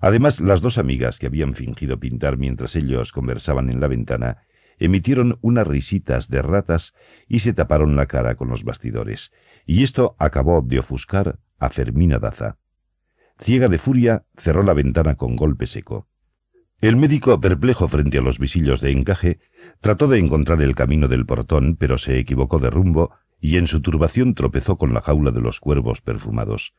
Además, 0.00 0.40
las 0.40 0.60
dos 0.60 0.78
amigas 0.78 1.18
que 1.18 1.26
habían 1.26 1.54
fingido 1.54 2.00
pintar 2.00 2.38
mientras 2.38 2.74
ellos 2.74 3.12
conversaban 3.12 3.70
en 3.70 3.80
la 3.80 3.86
ventana 3.86 4.38
emitieron 4.78 5.38
unas 5.42 5.66
risitas 5.66 6.28
de 6.28 6.40
ratas 6.40 6.94
y 7.28 7.40
se 7.40 7.52
taparon 7.52 7.96
la 7.96 8.06
cara 8.06 8.34
con 8.34 8.48
los 8.48 8.64
bastidores, 8.64 9.30
y 9.66 9.82
esto 9.82 10.16
acabó 10.18 10.62
de 10.62 10.78
ofuscar 10.78 11.38
a 11.58 11.68
Fermina 11.68 12.18
Daza. 12.18 12.56
Ciega 13.38 13.68
de 13.68 13.78
furia, 13.78 14.24
cerró 14.36 14.62
la 14.62 14.72
ventana 14.72 15.16
con 15.16 15.36
golpe 15.36 15.66
seco. 15.66 16.08
El 16.80 16.96
médico, 16.96 17.38
perplejo 17.38 17.88
frente 17.88 18.16
a 18.16 18.22
los 18.22 18.38
visillos 18.38 18.80
de 18.80 18.90
encaje, 18.90 19.38
trató 19.82 20.08
de 20.08 20.18
encontrar 20.18 20.62
el 20.62 20.74
camino 20.74 21.08
del 21.08 21.26
portón, 21.26 21.76
pero 21.76 21.98
se 21.98 22.18
equivocó 22.18 22.58
de 22.58 22.70
rumbo 22.70 23.12
y 23.38 23.58
en 23.58 23.66
su 23.66 23.82
turbación 23.82 24.34
tropezó 24.34 24.78
con 24.78 24.94
la 24.94 25.02
jaula 25.02 25.30
de 25.30 25.42
los 25.42 25.60
cuervos 25.60 26.00
perfumados. 26.00 26.74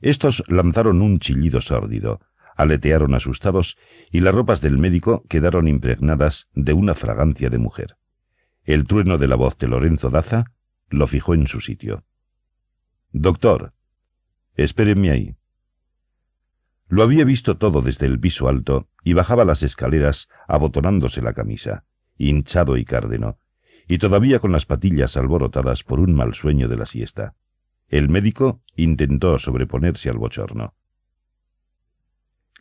Estos 0.00 0.44
lanzaron 0.48 1.02
un 1.02 1.18
chillido 1.18 1.60
sórdido, 1.60 2.20
aletearon 2.56 3.14
asustados 3.14 3.76
y 4.10 4.20
las 4.20 4.34
ropas 4.34 4.60
del 4.60 4.78
médico 4.78 5.24
quedaron 5.28 5.68
impregnadas 5.68 6.48
de 6.54 6.72
una 6.72 6.94
fragancia 6.94 7.50
de 7.50 7.58
mujer. 7.58 7.96
El 8.64 8.86
trueno 8.86 9.18
de 9.18 9.28
la 9.28 9.36
voz 9.36 9.58
de 9.58 9.68
Lorenzo 9.68 10.10
Daza 10.10 10.44
lo 10.88 11.06
fijó 11.06 11.34
en 11.34 11.46
su 11.46 11.60
sitio. 11.60 12.04
Doctor, 13.12 13.72
espérenme 14.54 15.10
ahí. 15.10 15.36
Lo 16.88 17.02
había 17.02 17.24
visto 17.24 17.56
todo 17.56 17.80
desde 17.80 18.06
el 18.06 18.20
piso 18.20 18.48
alto 18.48 18.88
y 19.02 19.14
bajaba 19.14 19.44
las 19.44 19.62
escaleras 19.62 20.28
abotonándose 20.46 21.22
la 21.22 21.32
camisa, 21.32 21.84
hinchado 22.18 22.76
y 22.76 22.84
cárdeno, 22.84 23.38
y 23.88 23.98
todavía 23.98 24.38
con 24.38 24.52
las 24.52 24.66
patillas 24.66 25.16
alborotadas 25.16 25.84
por 25.84 26.00
un 26.00 26.14
mal 26.14 26.34
sueño 26.34 26.68
de 26.68 26.76
la 26.76 26.86
siesta. 26.86 27.34
El 27.88 28.08
médico 28.08 28.60
intentó 28.76 29.38
sobreponerse 29.38 30.08
al 30.08 30.18
bochorno. 30.18 30.74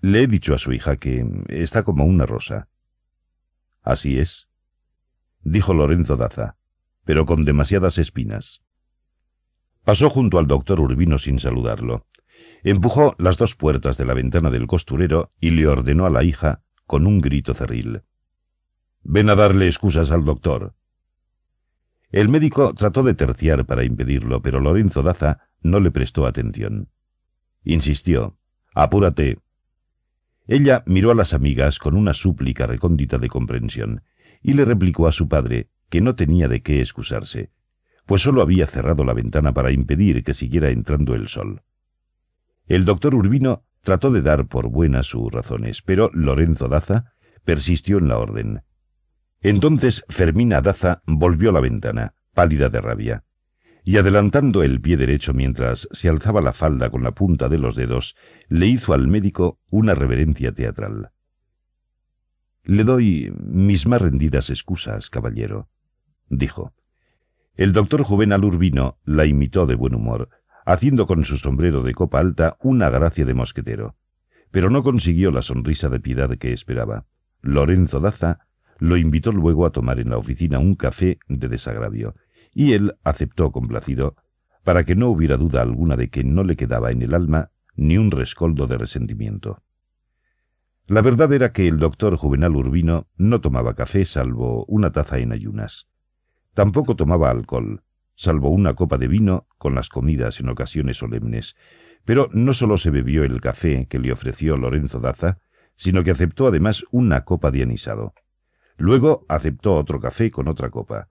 Le 0.02 0.23
he 0.23 0.28
dicho 0.28 0.56
a 0.56 0.57
su 0.57 0.73
hija 0.73 0.98
que 0.98 1.26
está 1.48 1.84
como 1.84 2.06
una 2.06 2.26
rosa. 2.26 2.68
Así 3.84 4.18
es, 4.18 4.49
dijo 5.44 5.73
Lorenzo 5.73 6.18
Daza, 6.18 6.57
pero 7.06 7.26
con 7.26 7.45
demasiadas 7.45 7.98
espinas. 7.98 8.61
Pasó 9.84 10.10
junto 10.10 10.40
al 10.40 10.48
doctor 10.48 10.80
Urbino 10.80 11.18
sin 11.18 11.40
saludarlo. 11.40 12.06
Empujó 12.64 13.15
las 13.18 13.38
dos 13.38 13.56
puertas 13.56 13.98
de 13.98 14.06
la 14.06 14.14
ventana 14.14 14.49
del 14.49 14.68
costurero 14.68 15.30
y 15.40 15.52
le 15.52 15.68
ordenó 15.68 16.06
a 16.06 16.11
la 16.11 16.23
hija, 16.23 16.61
con 16.86 17.07
un 17.07 17.22
grito 17.22 17.53
cerril. 17.53 18.02
Ven 19.03 19.30
a 19.30 19.36
darle 19.36 19.68
excusas 19.68 20.11
al 20.11 20.26
doctor. 20.26 20.76
El 22.11 22.30
médico 22.30 22.73
trató 22.73 23.03
de 23.03 23.14
terciar 23.14 23.65
para 23.65 23.84
impedirlo, 23.84 24.41
pero 24.41 24.60
Lorenzo 24.60 25.02
Daza 25.02 25.48
no 25.61 25.80
le 25.80 25.91
prestó 25.91 26.26
atención. 26.28 26.90
Insistió. 27.64 28.38
Apúrate. 28.76 29.40
Ella 30.48 30.84
miró 30.86 31.12
a 31.12 31.16
las 31.16 31.34
amigas 31.34 31.80
con 31.80 31.96
una 31.96 32.14
súplica 32.14 32.66
recóndita 32.66 33.18
de 33.18 33.28
comprensión, 33.28 34.04
y 34.42 34.54
le 34.54 34.66
replicó 34.66 35.08
a 35.08 35.12
su 35.12 35.28
padre 35.28 35.70
que 35.90 36.02
no 36.02 36.16
tenía 36.16 36.48
de 36.48 36.62
qué 36.62 36.80
excusarse, 36.80 37.52
pues 38.06 38.22
sólo 38.22 38.42
había 38.42 38.66
cerrado 38.66 39.04
la 39.04 39.14
ventana 39.14 39.54
para 39.54 39.72
impedir 39.72 40.24
que 40.24 40.34
siguiera 40.34 40.70
entrando 40.70 41.16
el 41.16 41.28
sol. 41.28 41.62
El 42.68 42.86
doctor 42.86 43.16
Urbino 43.16 43.64
trató 43.82 44.12
de 44.12 44.22
dar 44.22 44.48
por 44.48 44.70
buenas 44.70 45.08
sus 45.08 45.32
razones, 45.32 45.82
pero 45.82 46.10
Lorenzo 46.14 46.68
Daza 46.68 47.14
persistió 47.44 47.98
en 47.98 48.08
la 48.08 48.18
orden. 48.18 48.62
Entonces 49.42 50.06
Fermina 50.10 50.62
Daza 50.62 51.02
volvió 51.06 51.50
a 51.50 51.54
la 51.54 51.60
ventana, 51.60 52.14
pálida 52.34 52.70
de 52.70 52.82
rabia, 52.82 53.24
y 53.84 53.98
adelantando 53.98 54.64
el 54.64 54.80
pie 54.80 54.98
derecho 54.98 55.34
mientras 55.34 55.88
se 55.91 56.10
alzaba 56.10 56.41
la 56.41 56.53
falda 56.53 56.90
con 56.90 57.03
la 57.03 57.12
punta 57.12 57.49
de 57.49 57.58
los 57.58 57.76
dedos, 57.76 58.16
le 58.48 58.68
hizo 58.68 58.94
al 58.94 59.08
médico 59.08 59.60
una 59.70 59.95
reverencia 59.95 60.52
teatral. 60.52 61.12
Le 62.64 62.84
doy 62.84 63.34
mis 63.40 63.88
más 63.88 64.02
rendidas 64.02 64.49
excusas, 64.49 65.10
caballero, 65.10 65.68
dijo. 66.30 66.74
El 67.56 67.74
doctor 67.74 68.03
Juvenal 68.03 68.44
Urbino 68.44 68.98
la 69.03 69.26
imitó 69.26 69.66
de 69.66 69.76
buen 69.76 69.95
humor, 69.95 70.30
haciendo 70.66 71.08
con 71.08 71.26
su 71.26 71.38
sombrero 71.38 71.82
de 71.82 71.94
copa 71.94 72.20
alta 72.20 72.58
una 72.62 72.90
gracia 72.90 73.26
de 73.26 73.34
mosquetero, 73.34 73.95
pero 74.52 74.70
no 74.70 74.84
consiguió 74.84 75.32
la 75.32 75.41
sonrisa 75.41 75.90
de 75.90 75.99
piedad 75.99 76.38
que 76.38 76.53
esperaba. 76.53 77.06
Lorenzo 77.41 77.99
Daza 77.99 78.45
lo 78.78 78.98
invitó 78.98 79.32
luego 79.32 79.66
a 79.66 79.72
tomar 79.72 79.99
en 79.99 80.10
la 80.10 80.18
oficina 80.18 80.60
un 80.60 80.76
café 80.76 81.20
de 81.28 81.48
desagravio, 81.48 82.16
y 82.53 82.73
él 82.73 82.95
aceptó 83.03 83.52
complacido, 83.52 84.15
para 84.64 84.84
que 84.84 84.95
no 84.95 85.10
hubiera 85.10 85.38
duda 85.38 85.61
alguna 85.61 85.95
de 85.95 86.10
que 86.10 86.23
no 86.23 86.44
le 86.44 86.56
quedaba 86.56 86.91
en 86.91 87.02
el 87.02 87.14
alma 87.14 87.52
ni 87.76 87.98
un 87.98 88.11
rescoldo 88.11 88.68
de 88.68 88.78
resentimiento. 88.78 89.64
La 90.88 91.02
verdad 91.02 91.32
era 91.32 91.53
que 91.53 91.68
el 91.68 91.80
doctor 91.80 92.18
Juvenal 92.18 92.56
Urbino 92.56 93.07
no 93.15 93.40
tomaba 93.40 93.76
café 93.76 94.03
salvo 94.06 94.65
una 94.65 94.91
taza 94.91 95.19
en 95.19 95.32
ayunas. 95.32 95.88
Tampoco 96.53 96.95
tomaba 96.95 97.30
alcohol, 97.30 97.82
salvo 98.15 98.49
una 98.49 98.73
copa 98.73 98.98
de 98.98 99.07
vino 99.07 99.48
con 99.57 99.73
las 99.73 99.90
comidas 99.90 100.40
en 100.41 100.49
ocasiones 100.49 100.98
solemnes, 100.98 101.56
pero 102.03 102.30
no 102.34 102.53
sólo 102.53 102.78
se 102.78 102.90
bebió 102.90 103.23
el 103.23 103.40
café 103.40 103.88
que 103.90 103.99
le 103.99 104.11
ofreció 104.11 104.57
Lorenzo 104.57 104.99
Daza, 104.99 105.40
sino 105.78 106.03
que 106.03 106.11
aceptó 106.11 106.48
además 106.48 106.84
una 106.91 107.23
copa 107.23 107.52
de 107.52 107.64
anisado. 107.64 108.14
Luego 108.78 109.26
aceptó 109.30 109.76
otro 109.76 109.99
café 109.99 110.30
con 110.30 110.48
otra 110.48 110.72
copa, 110.72 111.07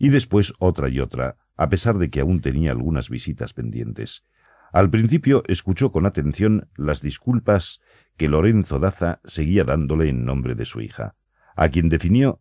y 0.00 0.08
después 0.08 0.54
otra 0.58 0.88
y 0.88 0.98
otra, 0.98 1.36
a 1.58 1.68
pesar 1.68 1.98
de 1.98 2.08
que 2.08 2.20
aún 2.20 2.40
tenía 2.40 2.72
algunas 2.72 3.10
visitas 3.10 3.52
pendientes. 3.52 4.24
Al 4.72 4.88
principio 4.88 5.44
escuchó 5.46 5.92
con 5.92 6.06
atención 6.06 6.68
las 6.74 7.02
disculpas 7.02 7.82
que 8.16 8.26
Lorenzo 8.26 8.78
Daza 8.78 9.20
seguía 9.24 9.62
dándole 9.64 10.08
en 10.08 10.24
nombre 10.24 10.54
de 10.54 10.64
su 10.64 10.80
hija, 10.80 11.16
a 11.54 11.68
quien 11.68 11.90
definió 11.90 12.40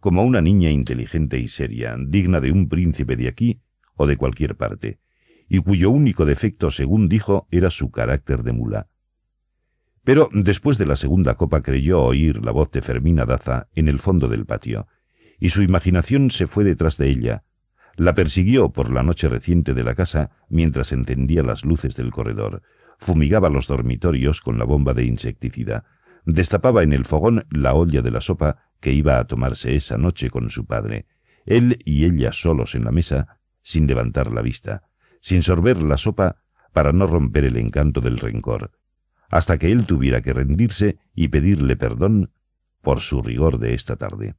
como 0.00 0.24
una 0.24 0.40
niña 0.40 0.70
inteligente 0.70 1.38
y 1.38 1.46
seria, 1.46 1.96
digna 1.96 2.40
de 2.40 2.50
un 2.50 2.68
príncipe 2.68 3.14
de 3.14 3.28
aquí 3.28 3.60
o 3.94 4.08
de 4.08 4.16
cualquier 4.16 4.56
parte, 4.56 4.98
y 5.48 5.60
cuyo 5.60 5.90
único 5.90 6.24
defecto, 6.24 6.72
según 6.72 7.08
dijo, 7.08 7.46
era 7.52 7.70
su 7.70 7.92
carácter 7.92 8.42
de 8.42 8.52
mula. 8.52 8.88
Pero 10.02 10.28
después 10.32 10.76
de 10.76 10.86
la 10.86 10.96
segunda 10.96 11.36
copa 11.36 11.62
creyó 11.62 12.02
oír 12.02 12.44
la 12.44 12.50
voz 12.50 12.72
de 12.72 12.82
Fermina 12.82 13.26
Daza 13.26 13.68
en 13.74 13.86
el 13.86 14.00
fondo 14.00 14.26
del 14.26 14.44
patio, 14.44 14.88
y 15.38 15.50
su 15.50 15.62
imaginación 15.62 16.30
se 16.30 16.46
fue 16.46 16.64
detrás 16.64 16.96
de 16.96 17.08
ella. 17.10 17.42
La 17.96 18.14
persiguió 18.14 18.70
por 18.70 18.90
la 18.90 19.02
noche 19.02 19.28
reciente 19.28 19.74
de 19.74 19.84
la 19.84 19.94
casa 19.94 20.30
mientras 20.48 20.92
encendía 20.92 21.42
las 21.42 21.64
luces 21.64 21.96
del 21.96 22.10
corredor, 22.10 22.62
fumigaba 22.98 23.48
los 23.48 23.66
dormitorios 23.66 24.40
con 24.40 24.58
la 24.58 24.64
bomba 24.64 24.94
de 24.94 25.04
insecticida, 25.04 25.84
destapaba 26.24 26.82
en 26.82 26.92
el 26.92 27.04
fogón 27.04 27.46
la 27.50 27.74
olla 27.74 28.02
de 28.02 28.10
la 28.10 28.20
sopa 28.20 28.58
que 28.80 28.92
iba 28.92 29.18
a 29.18 29.26
tomarse 29.26 29.74
esa 29.74 29.96
noche 29.96 30.30
con 30.30 30.50
su 30.50 30.66
padre, 30.66 31.06
él 31.46 31.78
y 31.84 32.04
ella 32.04 32.32
solos 32.32 32.74
en 32.74 32.84
la 32.84 32.90
mesa, 32.90 33.38
sin 33.62 33.86
levantar 33.86 34.32
la 34.32 34.42
vista, 34.42 34.82
sin 35.20 35.42
sorber 35.42 35.80
la 35.80 35.96
sopa 35.96 36.36
para 36.72 36.92
no 36.92 37.06
romper 37.06 37.44
el 37.44 37.56
encanto 37.56 38.00
del 38.00 38.18
rencor, 38.18 38.72
hasta 39.30 39.58
que 39.58 39.72
él 39.72 39.86
tuviera 39.86 40.20
que 40.20 40.32
rendirse 40.32 40.98
y 41.14 41.28
pedirle 41.28 41.76
perdón 41.76 42.30
por 42.82 43.00
su 43.00 43.22
rigor 43.22 43.58
de 43.58 43.74
esta 43.74 43.96
tarde. 43.96 44.34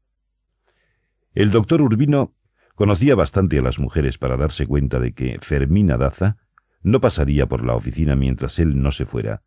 El 1.38 1.52
doctor 1.52 1.84
Urbino 1.84 2.34
conocía 2.74 3.14
bastante 3.14 3.60
a 3.60 3.62
las 3.62 3.78
mujeres 3.78 4.18
para 4.18 4.38
darse 4.38 4.66
cuenta 4.66 5.00
de 5.00 5.14
que 5.14 5.38
Fermina 5.40 5.96
Daza 5.96 6.38
no 6.82 7.00
pasaría 7.00 7.46
por 7.46 7.64
la 7.64 7.76
oficina 7.76 8.16
mientras 8.16 8.58
él 8.58 8.82
no 8.82 8.92
se 8.92 9.06
fuera, 9.06 9.44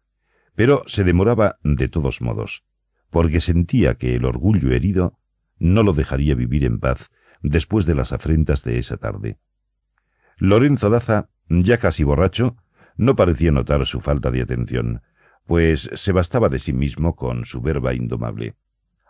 pero 0.54 0.84
se 0.86 1.02
demoraba 1.02 1.58
de 1.64 1.88
todos 1.88 2.20
modos, 2.22 2.62
porque 3.10 3.40
sentía 3.40 3.96
que 3.96 4.14
el 4.14 4.24
orgullo 4.24 4.70
herido 4.70 5.18
no 5.58 5.82
lo 5.82 5.92
dejaría 5.92 6.36
vivir 6.36 6.64
en 6.64 6.78
paz 6.78 7.10
después 7.42 7.86
de 7.86 7.96
las 7.96 8.12
afrentas 8.12 8.62
de 8.62 8.78
esa 8.78 8.96
tarde. 8.96 9.38
Lorenzo 10.38 10.90
Daza, 10.90 11.28
ya 11.48 11.78
casi 11.78 12.04
borracho, 12.04 12.56
no 12.96 13.16
parecía 13.16 13.50
notar 13.50 13.84
su 13.84 14.00
falta 14.00 14.30
de 14.30 14.42
atención, 14.42 15.02
pues 15.44 15.90
se 15.92 16.12
bastaba 16.12 16.48
de 16.50 16.60
sí 16.60 16.72
mismo 16.72 17.16
con 17.16 17.46
su 17.46 17.60
verba 17.60 17.94
indomable. 17.94 18.54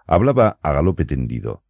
Hablaba 0.07 0.59
a 0.63 0.73
galope 0.73 1.05
tendido, 1.05 1.63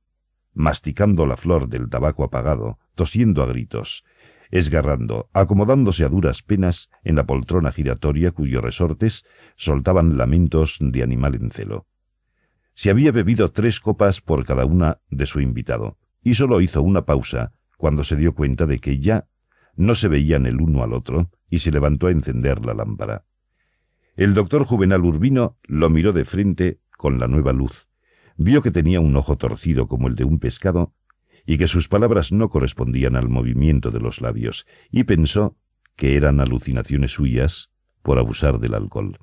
masticando 0.61 1.27
la 1.27 1.37
flor 1.37 1.69
del 1.69 1.89
tabaco 1.89 2.23
apagado, 2.23 2.79
tosiendo 2.95 3.43
a 3.43 3.47
gritos, 3.47 4.05
esgarrando, 4.51 5.29
acomodándose 5.33 6.05
a 6.05 6.09
duras 6.09 6.43
penas 6.43 6.91
en 7.03 7.17
la 7.17 7.25
poltrona 7.25 7.73
giratoria 7.73 8.33
cuyos 8.33 8.63
resortes 8.63 9.25
soltaban 9.57 10.17
lamentos 10.17 10.77
de 10.81 11.03
animal 11.03 11.35
en 11.37 11.51
celo. 11.51 11.87
Se 12.75 12.91
había 12.91 13.13
bebido 13.13 13.53
tres 13.53 13.81
copas 13.81 14.21
por 14.21 14.45
cada 14.45 14.65
una 14.65 14.99
de 15.09 15.27
su 15.27 15.41
invitado, 15.41 15.99
y 16.23 16.35
sólo 16.35 16.61
hizo 16.61 16.83
una 16.83 17.05
pausa 17.05 17.53
cuando 17.77 18.05
se 18.05 18.17
dio 18.17 18.35
cuenta 18.35 18.67
de 18.67 18.79
que 18.79 18.99
ya 18.99 19.27
no 19.77 19.95
se 19.95 20.09
veían 20.09 20.47
el 20.47 20.61
uno 20.61 20.83
al 20.83 20.93
otro, 20.93 21.31
y 21.49 21.61
se 21.61 21.71
levantó 21.71 22.09
a 22.09 22.11
encender 22.11 22.65
la 22.65 22.75
lámpara. 22.75 23.25
El 24.17 24.35
doctor 24.35 24.65
Juvenal 24.65 25.05
Urbino 25.05 25.57
lo 25.65 25.89
miró 25.89 26.13
de 26.13 26.25
frente 26.25 26.81
con 26.97 27.19
la 27.19 27.27
nueva 27.27 27.53
luz. 27.53 27.90
Vio 28.43 28.63
que 28.63 28.71
tenía 28.71 29.01
un 29.01 29.15
ojo 29.17 29.37
torcido 29.37 29.87
como 29.87 30.09
el 30.09 30.15
de 30.15 30.25
un 30.25 30.39
pescado 30.39 30.95
y 31.45 31.59
que 31.59 31.69
sus 31.69 31.89
palabras 31.89 32.33
no 32.33 32.49
correspondían 32.49 33.15
al 33.15 33.29
movimiento 33.29 33.91
de 33.91 34.01
los 34.01 34.23
labios, 34.23 34.67
y 34.91 35.05
pensó 35.05 35.59
que 35.95 36.17
eran 36.17 36.41
alucinaciones 36.41 37.13
suyas 37.13 37.71
por 38.03 38.19
abusar 38.19 38.59
del 38.59 38.73
alcohol. 38.73 39.19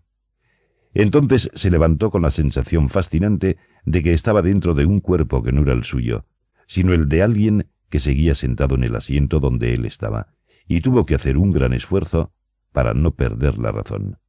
Entonces 0.93 1.49
se 1.55 1.71
levantó 1.71 2.11
con 2.11 2.21
la 2.21 2.29
sensación 2.29 2.89
fascinante 2.89 3.57
de 3.85 4.03
que 4.03 4.13
estaba 4.13 4.43
dentro 4.43 4.75
de 4.75 4.85
un 4.85 4.99
cuerpo 4.99 5.41
que 5.41 5.51
no 5.51 5.63
era 5.63 5.73
el 5.73 5.83
suyo, 5.83 6.25
sino 6.67 6.93
el 6.93 7.09
de 7.09 7.23
alguien 7.23 7.67
que 7.89 7.99
seguía 7.99 8.35
sentado 8.35 8.75
en 8.75 8.83
el 8.83 8.95
asiento 8.95 9.39
donde 9.39 9.73
él 9.73 9.85
estaba, 9.85 10.27
y 10.67 10.81
tuvo 10.81 11.07
que 11.07 11.15
hacer 11.15 11.37
un 11.37 11.49
gran 11.49 11.73
esfuerzo 11.73 12.33
para 12.71 12.93
no 12.93 13.15
perder 13.15 13.57
la 13.57 13.71
razón. 13.71 14.19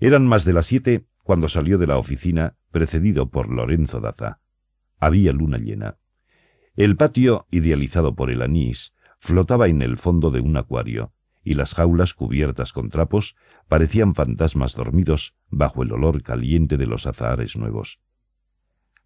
Eran 0.00 0.26
más 0.26 0.44
de 0.44 0.52
las 0.52 0.66
siete 0.66 1.04
cuando 1.30 1.48
salió 1.48 1.78
de 1.78 1.86
la 1.86 1.96
oficina, 1.96 2.56
precedido 2.72 3.30
por 3.30 3.52
Lorenzo 3.52 4.00
Daza. 4.00 4.40
Había 4.98 5.32
luna 5.32 5.58
llena. 5.58 5.98
El 6.74 6.96
patio, 6.96 7.46
idealizado 7.52 8.16
por 8.16 8.32
el 8.32 8.42
anís, 8.42 8.94
flotaba 9.20 9.68
en 9.68 9.80
el 9.80 9.96
fondo 9.96 10.32
de 10.32 10.40
un 10.40 10.56
acuario, 10.56 11.12
y 11.44 11.54
las 11.54 11.74
jaulas 11.74 12.14
cubiertas 12.14 12.72
con 12.72 12.90
trapos 12.90 13.36
parecían 13.68 14.16
fantasmas 14.16 14.74
dormidos 14.74 15.36
bajo 15.50 15.84
el 15.84 15.92
olor 15.92 16.24
caliente 16.24 16.76
de 16.76 16.88
los 16.88 17.06
azahares 17.06 17.56
nuevos. 17.56 18.00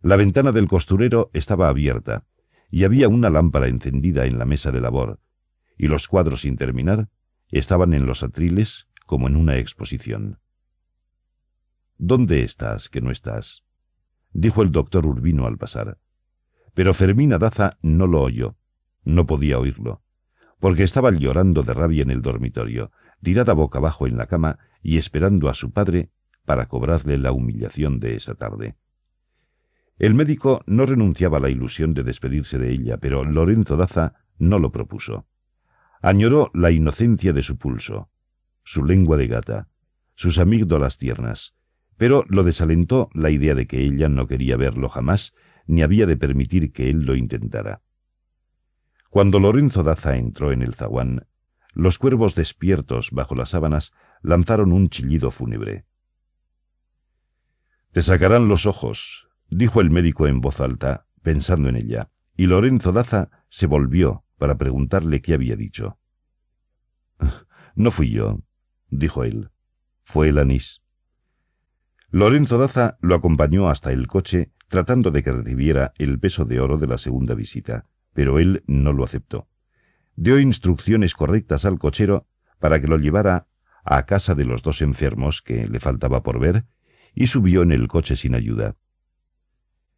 La 0.01 0.17
ventana 0.17 0.51
del 0.51 0.67
costurero 0.67 1.29
estaba 1.35 1.69
abierta, 1.69 2.25
y 2.71 2.85
había 2.85 3.07
una 3.09 3.29
lámpara 3.29 3.69
encendida 3.69 4.25
en 4.25 4.39
la 4.39 4.47
mesa 4.47 4.73
de 4.73 4.81
labor, 4.81 5.21
y 5.77 5.89
los 5.89 6.09
cuadros 6.09 6.41
sin 6.41 6.57
terminar 6.57 7.11
estaban 7.51 7.93
en 7.93 8.07
los 8.07 8.23
atriles 8.23 8.89
como 9.05 9.29
en 9.29 9.37
una 9.37 9.59
exposición. 9.59 10.39
¿Dónde 11.99 12.43
estás, 12.43 12.89
que 12.89 13.01
no 13.01 13.11
estás? 13.11 13.63
dijo 14.33 14.63
el 14.63 14.73
doctor 14.73 15.07
Urbino 15.07 15.47
al 15.47 15.59
pasar. 15.59 15.99
Pero 16.75 16.93
Fermina 16.93 17.39
Daza 17.39 17.79
no 17.83 18.07
lo 18.07 18.23
oyó, 18.23 18.57
no 19.05 19.27
podía 19.27 19.59
oírlo, 19.59 20.03
porque 20.59 20.83
estaba 20.83 21.13
llorando 21.13 21.63
de 21.63 21.73
rabia 21.73 22.03
en 22.03 22.11
el 22.11 22.21
dormitorio, 22.21 22.91
tirada 23.23 23.53
boca 23.53 23.79
abajo 23.79 24.07
en 24.09 24.17
la 24.17 24.27
cama 24.27 24.59
y 24.83 24.99
esperando 24.99 25.49
a 25.49 25.55
su 25.55 25.71
padre 25.71 26.11
para 26.45 26.67
cobrarle 26.67 27.17
la 27.17 27.33
humillación 27.33 28.01
de 28.01 28.17
esa 28.17 28.35
tarde. 28.35 28.75
El 29.99 30.15
médico 30.15 30.63
no 30.67 30.87
renunciaba 30.87 31.39
a 31.39 31.41
la 31.41 31.49
ilusión 31.49 31.95
de 31.95 32.03
despedirse 32.03 32.59
de 32.59 32.73
ella, 32.73 32.97
pero 32.99 33.25
Lorenzo 33.25 33.77
Daza 33.77 34.15
no 34.39 34.59
lo 34.59 34.73
propuso. 34.73 35.27
Añoró 36.03 36.51
la 36.53 36.73
inocencia 36.73 37.33
de 37.33 37.43
su 37.43 37.57
pulso, 37.57 38.09
su 38.65 38.85
lengua 38.85 39.17
de 39.17 39.29
gata, 39.29 39.69
sus 40.17 40.39
amígdalas 40.39 40.99
tiernas, 40.99 41.55
pero 41.97 42.25
lo 42.29 42.43
desalentó 42.43 43.11
la 43.15 43.31
idea 43.31 43.55
de 43.55 43.67
que 43.67 43.85
ella 43.85 44.09
no 44.09 44.27
quería 44.27 44.57
verlo 44.57 44.89
jamás 44.89 45.35
ni 45.67 45.83
había 45.83 46.07
de 46.07 46.17
permitir 46.17 46.73
que 46.73 46.91
él 46.91 47.03
lo 47.05 47.17
intentara. 47.17 47.81
Cuando 49.11 49.39
Lorenzo 49.39 49.83
Daza 49.83 50.17
entró 50.17 50.53
en 50.53 50.63
el 50.63 50.75
zaguán, 50.75 51.27
los 51.73 51.99
cuervos 51.99 52.35
despiertos 52.35 53.11
bajo 53.11 53.35
las 53.35 53.51
sábanas 53.51 53.93
lanzaron 54.23 54.73
un 54.73 54.91
chillido 54.91 55.31
fúnebre. 55.31 55.85
Te 57.93 58.03
sacarán 58.03 58.49
los 58.49 58.67
ojos, 58.67 59.29
dijo 59.49 59.81
el 59.81 59.91
médico 59.91 60.27
en 60.27 60.41
voz 60.41 60.61
alta, 60.61 61.07
pensando 61.23 61.69
en 61.69 61.77
ella, 61.77 62.11
y 62.37 62.47
Lorenzo 62.47 62.93
Daza 62.93 63.31
se 63.49 63.67
volvió 63.67 64.25
para 64.37 64.57
preguntarle 64.57 65.23
qué 65.23 65.35
había 65.35 65.57
dicho. 65.57 65.99
No 67.77 67.91
fui 67.91 68.11
yo, 68.11 68.41
dijo 68.89 69.25
él. 69.25 69.51
Fue 70.05 70.29
el 70.29 70.39
anís. 70.39 70.84
Lorenzo 72.15 72.59
Daza 72.59 72.97
lo 73.01 73.17
acompañó 73.17 73.69
hasta 73.69 73.91
el 73.91 74.07
coche 74.07 74.53
tratando 74.69 75.11
de 75.11 75.25
que 75.25 75.33
recibiera 75.33 75.93
el 75.99 76.21
peso 76.21 76.45
de 76.45 76.61
oro 76.61 76.79
de 76.79 76.87
la 76.87 76.97
segunda 76.97 77.35
visita, 77.35 77.87
pero 78.13 78.39
él 78.39 78.63
no 78.69 78.93
lo 78.93 79.03
aceptó. 79.03 79.49
Dio 80.15 80.39
instrucciones 80.39 81.13
correctas 81.13 81.65
al 81.65 81.81
cochero 81.81 82.29
para 82.61 82.81
que 82.81 82.87
lo 82.87 82.99
llevara 82.99 83.49
a 83.85 84.07
casa 84.07 84.37
de 84.37 84.45
los 84.45 84.63
dos 84.63 84.81
enfermos 84.81 85.43
que 85.43 85.67
le 85.67 85.81
faltaba 85.81 86.23
por 86.23 86.39
ver 86.39 86.67
y 87.17 87.27
subió 87.27 87.63
en 87.63 87.73
el 87.73 87.89
coche 87.89 88.15
sin 88.15 88.37
ayuda. 88.37 88.77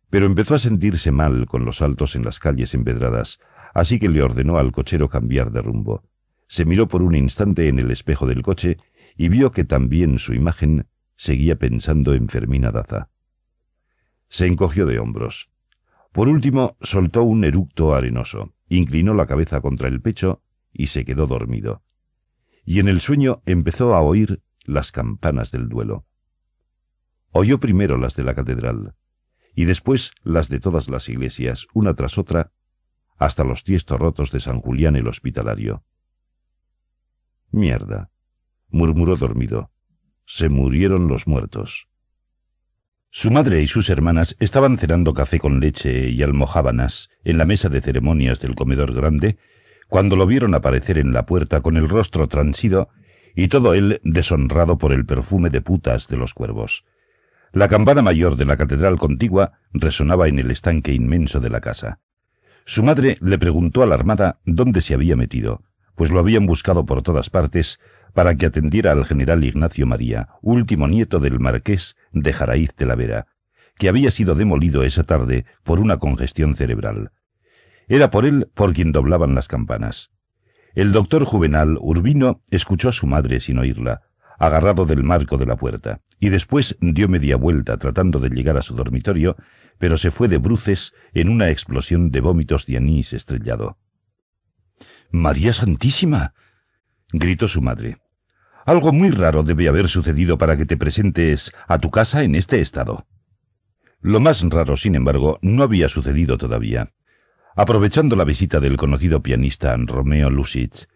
Pero 0.09 0.25
empezó 0.25 0.55
a 0.55 0.59
sentirse 0.59 1.11
mal 1.11 1.45
con 1.45 1.67
los 1.67 1.77
saltos 1.77 2.17
en 2.17 2.25
las 2.25 2.39
calles 2.39 2.73
empedradas, 2.73 3.41
así 3.75 3.99
que 3.99 4.09
le 4.09 4.23
ordenó 4.23 4.57
al 4.57 4.73
cochero 4.73 5.11
cambiar 5.11 5.53
de 5.53 5.61
rumbo. 5.61 6.03
Se 6.49 6.65
miró 6.65 6.89
por 6.89 7.03
un 7.03 7.15
instante 7.15 7.69
en 7.69 7.79
el 7.79 7.91
espejo 7.91 8.27
del 8.27 8.41
coche 8.41 8.79
y 9.19 9.29
vio 9.29 9.53
que 9.53 9.65
también 9.65 10.19
su 10.19 10.33
imagen 10.33 10.87
seguía 11.17 11.57
pensando 11.57 12.15
en 12.15 12.29
Fermina 12.29 12.71
Daza. 12.71 13.11
Se 14.29 14.47
encogió 14.47 14.87
de 14.87 14.99
hombros. 14.99 15.51
Por 16.13 16.29
último, 16.29 16.77
soltó 16.81 17.23
un 17.23 17.45
eructo 17.45 17.95
arenoso, 17.95 18.55
inclinó 18.69 19.15
la 19.15 19.27
cabeza 19.27 19.61
contra 19.61 19.89
el 19.89 20.01
pecho 20.01 20.43
y 20.73 20.89
se 20.89 21.05
quedó 21.05 21.27
dormido. 21.27 21.83
Y 22.65 22.81
en 22.81 22.89
el 22.89 23.01
sueño 23.01 23.43
empezó 23.47 23.95
a 23.95 24.01
oír 24.01 24.43
las 24.65 24.93
campanas 24.93 25.53
del 25.53 25.69
duelo. 25.69 26.05
Oyó 27.31 27.61
primero 27.61 27.99
las 27.99 28.17
de 28.17 28.25
la 28.25 28.35
catedral, 28.35 28.95
y 29.55 29.65
después 29.65 30.13
las 30.23 30.49
de 30.49 30.61
todas 30.61 30.89
las 30.89 31.09
iglesias, 31.09 31.67
una 31.73 31.95
tras 31.95 32.19
otra, 32.19 32.53
hasta 33.19 33.45
los 33.45 33.65
tiestos 33.65 33.99
rotos 33.99 34.31
de 34.31 34.41
San 34.41 34.61
Julián 34.61 34.97
el 34.97 35.09
Hospitalario. 35.09 35.85
Mierda, 37.51 38.11
murmuró 38.69 39.17
dormido. 39.17 39.71
Se 40.27 40.49
murieron 40.49 41.09
los 41.09 41.27
muertos. 41.27 41.89
Su 43.11 43.31
madre 43.31 43.63
y 43.63 43.67
sus 43.67 43.89
hermanas 43.89 44.37
estaban 44.41 44.77
cenando 44.77 45.15
café 45.15 45.39
con 45.39 45.61
leche 45.61 46.11
y 46.11 46.23
almojábanas 46.23 47.09
en 47.25 47.39
la 47.39 47.47
mesa 47.47 47.69
de 47.69 47.81
ceremonias 47.81 48.41
del 48.41 48.55
comedor 48.55 48.93
grande, 48.93 49.39
cuando 49.89 50.17
lo 50.17 50.27
vieron 50.27 50.55
aparecer 50.55 50.99
en 50.99 51.13
la 51.13 51.27
puerta 51.27 51.61
con 51.61 51.77
el 51.77 51.89
rostro 51.89 52.27
transido 52.27 52.89
y 53.35 53.49
todo 53.49 53.73
él 53.75 54.01
deshonrado 54.03 54.79
por 54.79 54.93
el 54.93 55.07
perfume 55.07 55.49
de 55.49 55.61
putas 55.61 56.09
de 56.09 56.17
los 56.17 56.35
cuervos. 56.35 56.85
La 57.53 57.69
campana 57.69 58.03
mayor 58.03 58.37
de 58.37 58.45
la 58.45 58.57
catedral 58.57 58.99
contigua 58.99 59.53
resonaba 59.73 60.27
en 60.29 60.41
el 60.41 60.51
estanque 60.51 60.93
inmenso 60.93 61.41
de 61.41 61.51
la 61.51 61.61
casa. 61.61 62.01
Su 62.65 62.83
madre 62.83 63.17
le 63.21 63.39
preguntó 63.39 63.83
alarmada 63.83 64.41
dónde 64.45 64.81
se 64.81 64.93
había 64.93 65.15
metido, 65.15 65.63
pues 65.95 66.11
lo 66.11 66.19
habían 66.19 66.47
buscado 66.47 66.85
por 66.85 67.03
todas 67.03 67.31
partes 67.31 67.79
para 68.17 68.35
que 68.35 68.47
atendiera 68.47 68.93
al 68.93 69.05
general 69.05 69.45
Ignacio 69.45 69.87
María, 69.87 70.31
último 70.41 70.89
nieto 70.89 71.21
del 71.21 71.39
marqués 71.39 71.99
de 72.13 72.33
Jaraíz 72.33 72.75
de 72.75 72.87
la 72.87 72.95
Vera, 72.95 73.27
que 73.77 73.91
había 73.91 74.11
sido 74.11 74.35
demolido 74.35 74.85
esa 74.85 75.05
tarde 75.05 75.45
por 75.65 75.81
una 75.81 75.99
congestión 75.99 76.57
cerebral. 76.57 77.11
Era 77.89 78.11
por 78.11 78.25
él 78.25 78.49
por 78.55 78.73
quien 78.73 78.91
doblaban 78.91 79.35
las 79.35 79.49
campanas. 79.49 80.13
El 80.75 80.93
doctor 80.93 81.27
Juvenal 81.27 81.77
Urbino 81.79 82.41
escuchó 82.51 82.89
a 82.89 82.93
su 82.93 83.07
madre 83.07 83.39
sin 83.39 83.59
oírla, 83.59 84.01
agarrado 84.39 84.87
del 84.87 85.03
marco 85.03 85.37
de 85.37 85.45
la 85.45 85.57
puerta, 85.57 86.01
y 86.19 86.31
después 86.31 86.79
dio 86.81 87.11
media 87.11 87.37
vuelta 87.37 87.77
tratando 87.77 88.19
de 88.19 88.31
llegar 88.31 88.57
a 88.57 88.63
su 88.63 88.75
dormitorio, 88.75 89.37
pero 89.77 89.99
se 89.99 90.11
fue 90.11 90.29
de 90.29 90.39
bruces 90.39 90.95
en 91.13 91.29
una 91.29 91.51
explosión 91.51 92.11
de 92.11 92.21
vómitos 92.23 92.65
de 92.65 92.79
anís 92.79 93.13
estrellado. 93.13 93.77
María 95.11 95.53
Santísima. 95.53 96.33
gritó 97.13 97.47
su 97.47 97.61
madre. 97.61 97.99
Algo 98.67 98.93
muy 98.93 99.11
raro 99.11 99.45
debe 99.45 99.69
haber 99.69 99.89
sucedido 99.89 100.39
para 100.39 100.57
que 100.57 100.67
te 100.67 100.77
presentes 100.77 101.53
a 101.69 101.79
tu 101.79 101.93
casa 101.93 102.25
en 102.25 102.35
este 102.35 102.61
estado. 102.61 103.07
Lo 104.01 104.19
más 104.19 104.43
raro, 104.43 104.77
sin 104.77 104.97
embargo, 104.97 105.39
no 105.41 105.63
había 105.63 105.89
sucedido 105.89 106.37
todavía. 106.37 106.91
Aprovechando 107.55 108.17
la 108.17 108.25
visita 108.25 108.59
del 108.59 108.77
conocido 108.77 109.23
pianista 109.23 109.77
Romeo 109.79 110.31
Lusitz, 110.31 110.89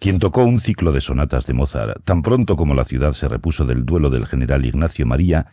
quien 0.00 0.18
tocó 0.20 0.42
un 0.42 0.60
ciclo 0.60 0.90
de 0.90 1.02
sonatas 1.02 1.46
de 1.46 1.52
Mozart 1.52 2.02
tan 2.04 2.22
pronto 2.22 2.56
como 2.56 2.74
la 2.74 2.86
ciudad 2.86 3.12
se 3.12 3.28
repuso 3.28 3.66
del 3.66 3.84
duelo 3.84 4.08
del 4.08 4.26
general 4.26 4.64
Ignacio 4.64 5.04
María, 5.04 5.48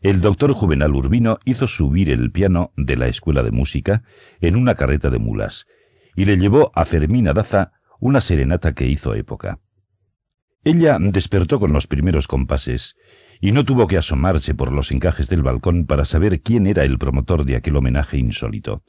el 0.00 0.20
doctor 0.22 0.52
Juvenal 0.54 0.92
Urbino 0.92 1.38
hizo 1.44 1.68
subir 1.68 2.10
el 2.10 2.32
piano 2.32 2.72
de 2.76 2.96
la 2.96 3.06
escuela 3.06 3.44
de 3.44 3.52
música 3.52 4.02
en 4.40 4.56
una 4.56 4.74
carreta 4.74 5.08
de 5.08 5.20
mulas 5.20 5.68
y 6.16 6.24
le 6.24 6.36
llevó 6.36 6.72
a 6.74 6.84
Fermina 6.84 7.32
Daza 7.32 7.74
una 8.00 8.20
serenata 8.20 8.72
que 8.72 8.88
hizo 8.88 9.14
época. 9.14 9.60
Ella 10.64 10.98
despertó 11.00 11.58
con 11.58 11.72
los 11.72 11.86
primeros 11.86 12.28
compases 12.28 12.96
y 13.40 13.50
no 13.50 13.64
tuvo 13.64 13.88
que 13.88 13.98
asomarse 13.98 14.54
por 14.54 14.70
los 14.70 14.92
encajes 14.92 15.28
del 15.28 15.42
balcón 15.42 15.86
para 15.86 16.04
saber 16.04 16.40
quién 16.42 16.68
era 16.68 16.84
el 16.84 16.98
promotor 16.98 17.44
de 17.44 17.56
aquel 17.56 17.76
homenaje 17.76 18.18
insólito. 18.18 18.84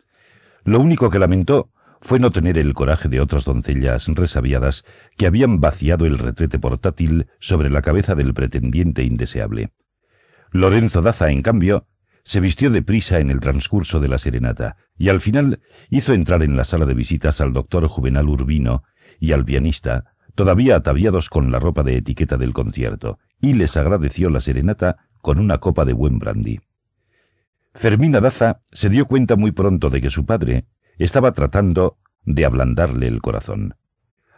Lo 0.64 0.80
único 0.80 1.10
que 1.10 1.18
lamentó 1.18 1.72
fue 2.02 2.20
no 2.20 2.32
tener 2.32 2.58
el 2.60 2.74
coraje 2.74 3.10
de 3.10 3.20
otras 3.20 3.46
doncellas 3.46 4.08
resabiadas 4.10 4.86
que 5.18 5.26
habían 5.26 5.60
vaciado 5.60 6.06
el 6.06 6.20
retrete 6.20 6.60
portátil 6.60 7.28
sobre 7.40 7.72
la 7.72 7.82
cabeza 7.82 8.14
del 8.14 8.34
pretendiente 8.34 9.04
indeseable. 9.04 9.72
Lorenzo 10.52 11.02
Daza, 11.02 11.32
en 11.32 11.42
cambio, 11.42 11.88
se 12.24 12.40
vistió 12.40 12.70
de 12.70 12.84
prisa 12.84 13.20
en 13.20 13.32
el 13.32 13.40
transcurso 13.40 14.00
de 14.00 14.10
la 14.10 14.20
serenata 14.20 14.78
y 14.98 15.10
al 15.10 15.22
final 15.22 15.62
hizo 15.90 16.14
entrar 16.14 16.44
en 16.44 16.56
la 16.56 16.64
sala 16.66 16.86
de 16.86 16.94
visitas 16.94 17.42
al 17.42 17.54
doctor 17.54 17.88
Juvenal 17.88 18.30
Urbino 18.30 18.84
y 19.20 19.32
al 19.32 19.44
pianista, 19.44 20.13
todavía 20.36 20.76
ataviados 20.76 21.30
con 21.30 21.52
la 21.52 21.60
ropa 21.60 21.84
de 21.84 21.98
etiqueta 21.98 22.38
del 22.38 22.54
concierto, 22.54 23.20
y 23.40 23.54
les 23.54 23.78
agradeció 23.78 24.30
la 24.30 24.42
serenata 24.42 24.98
con 25.22 25.40
una 25.40 25.60
copa 25.60 25.86
de 25.86 25.94
buen 25.94 26.20
brandy. 26.20 26.60
Fermina 27.74 28.20
Daza 28.20 28.62
se 28.72 28.90
dio 28.90 29.06
cuenta 29.06 29.36
muy 29.36 29.52
pronto 29.52 29.90
de 29.90 30.02
que 30.02 30.10
su 30.10 30.26
padre 30.26 30.66
estaba 30.98 31.32
tratando 31.32 31.98
de 32.24 32.46
ablandarle 32.46 33.08
el 33.08 33.22
corazón. 33.22 33.76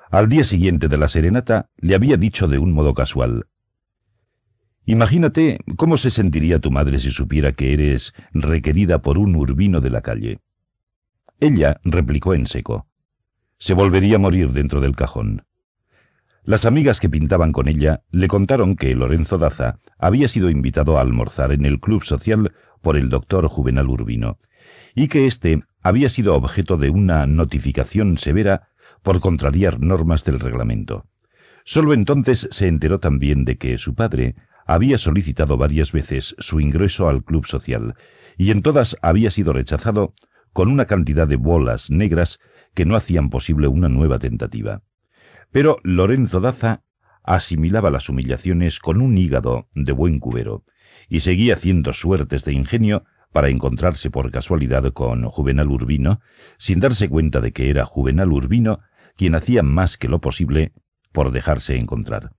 Al 0.10 0.30
día 0.30 0.44
siguiente 0.44 0.88
de 0.88 0.98
la 0.98 1.08
serenata 1.08 1.70
le 1.78 1.96
había 1.96 2.18
dicho 2.18 2.48
de 2.48 2.60
un 2.60 2.72
modo 2.72 2.94
casual 2.94 3.48
Imagínate 4.88 5.60
cómo 5.78 5.98
se 5.98 6.12
sentiría 6.12 6.60
tu 6.60 6.70
madre 6.70 7.00
si 7.00 7.10
supiera 7.10 7.54
que 7.54 7.74
eres 7.74 8.14
requerida 8.34 9.02
por 9.02 9.18
un 9.18 9.36
urbino 9.36 9.82
de 9.82 9.90
la 9.90 10.02
calle. 10.02 10.40
Ella 11.40 11.80
replicó 11.84 12.36
en 12.36 12.46
seco. 12.46 12.86
Se 13.58 13.74
volvería 13.74 14.18
a 14.18 14.20
morir 14.20 14.52
dentro 14.52 14.82
del 14.82 14.96
cajón. 14.96 15.44
Las 16.46 16.66
amigas 16.66 17.00
que 17.00 17.10
pintaban 17.10 17.52
con 17.52 17.68
ella 17.68 18.02
le 18.12 18.28
contaron 18.28 18.76
que 18.76 18.94
Lorenzo 18.94 19.40
Daza 19.40 19.80
había 19.98 20.28
sido 20.28 20.52
invitado 20.52 21.00
a 21.00 21.02
almorzar 21.02 21.52
en 21.52 21.66
el 21.66 21.80
club 21.80 22.04
social 22.04 22.54
por 22.84 22.98
el 22.98 23.10
doctor 23.10 23.48
Juvenal 23.48 23.90
Urbino, 23.90 24.38
y 24.94 25.08
que 25.08 25.26
éste 25.26 25.64
había 25.82 26.08
sido 26.08 26.36
objeto 26.36 26.78
de 26.78 26.92
una 26.92 27.26
notificación 27.26 28.20
severa 28.20 28.68
por 29.02 29.22
contrariar 29.22 29.80
normas 29.80 30.24
del 30.24 30.40
reglamento. 30.40 31.06
Solo 31.64 31.94
entonces 31.94 32.48
se 32.52 32.68
enteró 32.68 33.00
también 33.00 33.44
de 33.44 33.58
que 33.58 33.80
su 33.80 33.96
padre 33.96 34.36
había 34.68 35.00
solicitado 35.00 35.58
varias 35.58 35.92
veces 35.92 36.36
su 36.38 36.60
ingreso 36.60 37.10
al 37.10 37.24
club 37.24 37.48
social, 37.48 37.96
y 38.38 38.52
en 38.52 38.62
todas 38.62 38.98
había 39.02 39.32
sido 39.32 39.52
rechazado 39.52 40.14
con 40.54 40.70
una 40.70 40.86
cantidad 40.86 41.28
de 41.28 41.38
bolas 41.38 41.90
negras 41.90 42.40
que 42.76 42.86
no 42.86 42.96
hacían 42.96 43.32
posible 43.32 43.68
una 43.68 43.90
nueva 43.90 44.20
tentativa. 44.20 44.84
Pero 45.56 45.80
Lorenzo 45.84 46.41
Daza 46.41 46.82
asimilaba 47.23 47.90
las 47.90 48.10
humillaciones 48.10 48.82
con 48.82 48.99
un 48.99 49.18
hígado 49.18 49.69
de 49.73 49.94
buen 49.94 50.19
cubero, 50.19 50.65
y 51.07 51.22
seguía 51.22 51.53
haciendo 51.53 51.94
suertes 51.94 52.44
de 52.44 52.52
ingenio 52.52 53.06
para 53.32 53.48
encontrarse 53.48 54.11
por 54.11 54.32
casualidad 54.32 54.91
con 54.91 55.23
Juvenal 55.30 55.69
Urbino, 55.69 56.19
sin 56.57 56.82
darse 56.82 57.07
cuenta 57.07 57.40
de 57.40 57.53
que 57.53 57.69
era 57.69 57.86
Juvenal 57.86 58.34
Urbino 58.34 58.82
quien 59.15 59.34
hacía 59.34 59.64
más 59.64 59.98
que 59.98 60.10
lo 60.10 60.19
posible 60.19 60.73
por 61.14 61.32
dejarse 61.32 61.77
encontrar. 61.77 62.34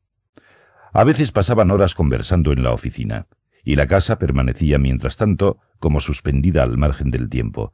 A 0.93 1.03
veces 1.05 1.33
pasaban 1.33 1.71
horas 1.71 1.95
conversando 1.95 2.53
en 2.53 2.63
la 2.63 2.73
oficina, 2.73 3.29
y 3.65 3.77
la 3.77 3.87
casa 3.87 4.19
permanecía 4.19 4.77
mientras 4.77 5.17
tanto 5.17 5.57
como 5.79 6.01
suspendida 6.01 6.63
al 6.63 6.77
margen 6.77 7.11
del 7.11 7.31
tiempo, 7.31 7.73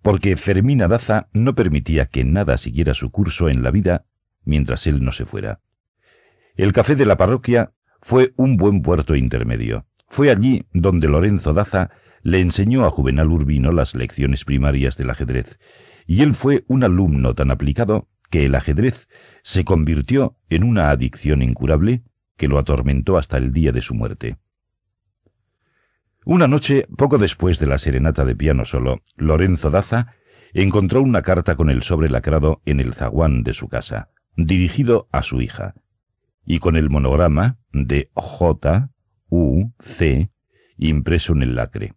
porque 0.00 0.38
Fermina 0.38 0.88
Daza 0.88 1.28
no 1.34 1.54
permitía 1.54 2.06
que 2.06 2.24
nada 2.24 2.56
siguiera 2.56 2.94
su 2.94 3.10
curso 3.10 3.50
en 3.50 3.62
la 3.62 3.70
vida 3.70 4.06
mientras 4.44 4.86
él 4.86 5.04
no 5.04 5.12
se 5.12 5.24
fuera. 5.24 5.60
El 6.56 6.72
café 6.72 6.96
de 6.96 7.06
la 7.06 7.16
parroquia 7.16 7.72
fue 8.00 8.32
un 8.36 8.56
buen 8.56 8.82
puerto 8.82 9.14
intermedio. 9.14 9.86
Fue 10.08 10.30
allí 10.30 10.66
donde 10.72 11.08
Lorenzo 11.08 11.52
Daza 11.52 11.90
le 12.22 12.40
enseñó 12.40 12.84
a 12.84 12.90
Juvenal 12.90 13.30
Urbino 13.30 13.72
las 13.72 13.94
lecciones 13.94 14.44
primarias 14.44 14.96
del 14.96 15.10
ajedrez, 15.10 15.58
y 16.06 16.22
él 16.22 16.34
fue 16.34 16.64
un 16.66 16.84
alumno 16.84 17.34
tan 17.34 17.50
aplicado 17.50 18.08
que 18.30 18.44
el 18.44 18.54
ajedrez 18.54 19.08
se 19.42 19.64
convirtió 19.64 20.36
en 20.48 20.64
una 20.64 20.90
adicción 20.90 21.42
incurable 21.42 22.02
que 22.36 22.48
lo 22.48 22.58
atormentó 22.58 23.18
hasta 23.18 23.36
el 23.36 23.52
día 23.52 23.72
de 23.72 23.80
su 23.80 23.94
muerte. 23.94 24.36
Una 26.24 26.46
noche, 26.46 26.86
poco 26.96 27.18
después 27.18 27.58
de 27.58 27.66
la 27.66 27.78
serenata 27.78 28.24
de 28.24 28.36
piano 28.36 28.64
solo, 28.64 29.02
Lorenzo 29.16 29.70
Daza 29.70 30.14
encontró 30.52 31.02
una 31.02 31.22
carta 31.22 31.56
con 31.56 31.70
el 31.70 31.82
sobre 31.82 32.10
lacrado 32.10 32.60
en 32.64 32.80
el 32.80 32.94
zaguán 32.94 33.42
de 33.42 33.54
su 33.54 33.68
casa, 33.68 34.10
dirigido 34.36 35.08
a 35.12 35.22
su 35.22 35.40
hija, 35.40 35.74
y 36.44 36.58
con 36.58 36.76
el 36.76 36.90
monograma 36.90 37.58
de 37.72 38.10
J. 38.14 38.90
U. 39.28 39.70
C. 39.80 40.30
impreso 40.76 41.32
en 41.32 41.42
el 41.42 41.54
lacre. 41.54 41.94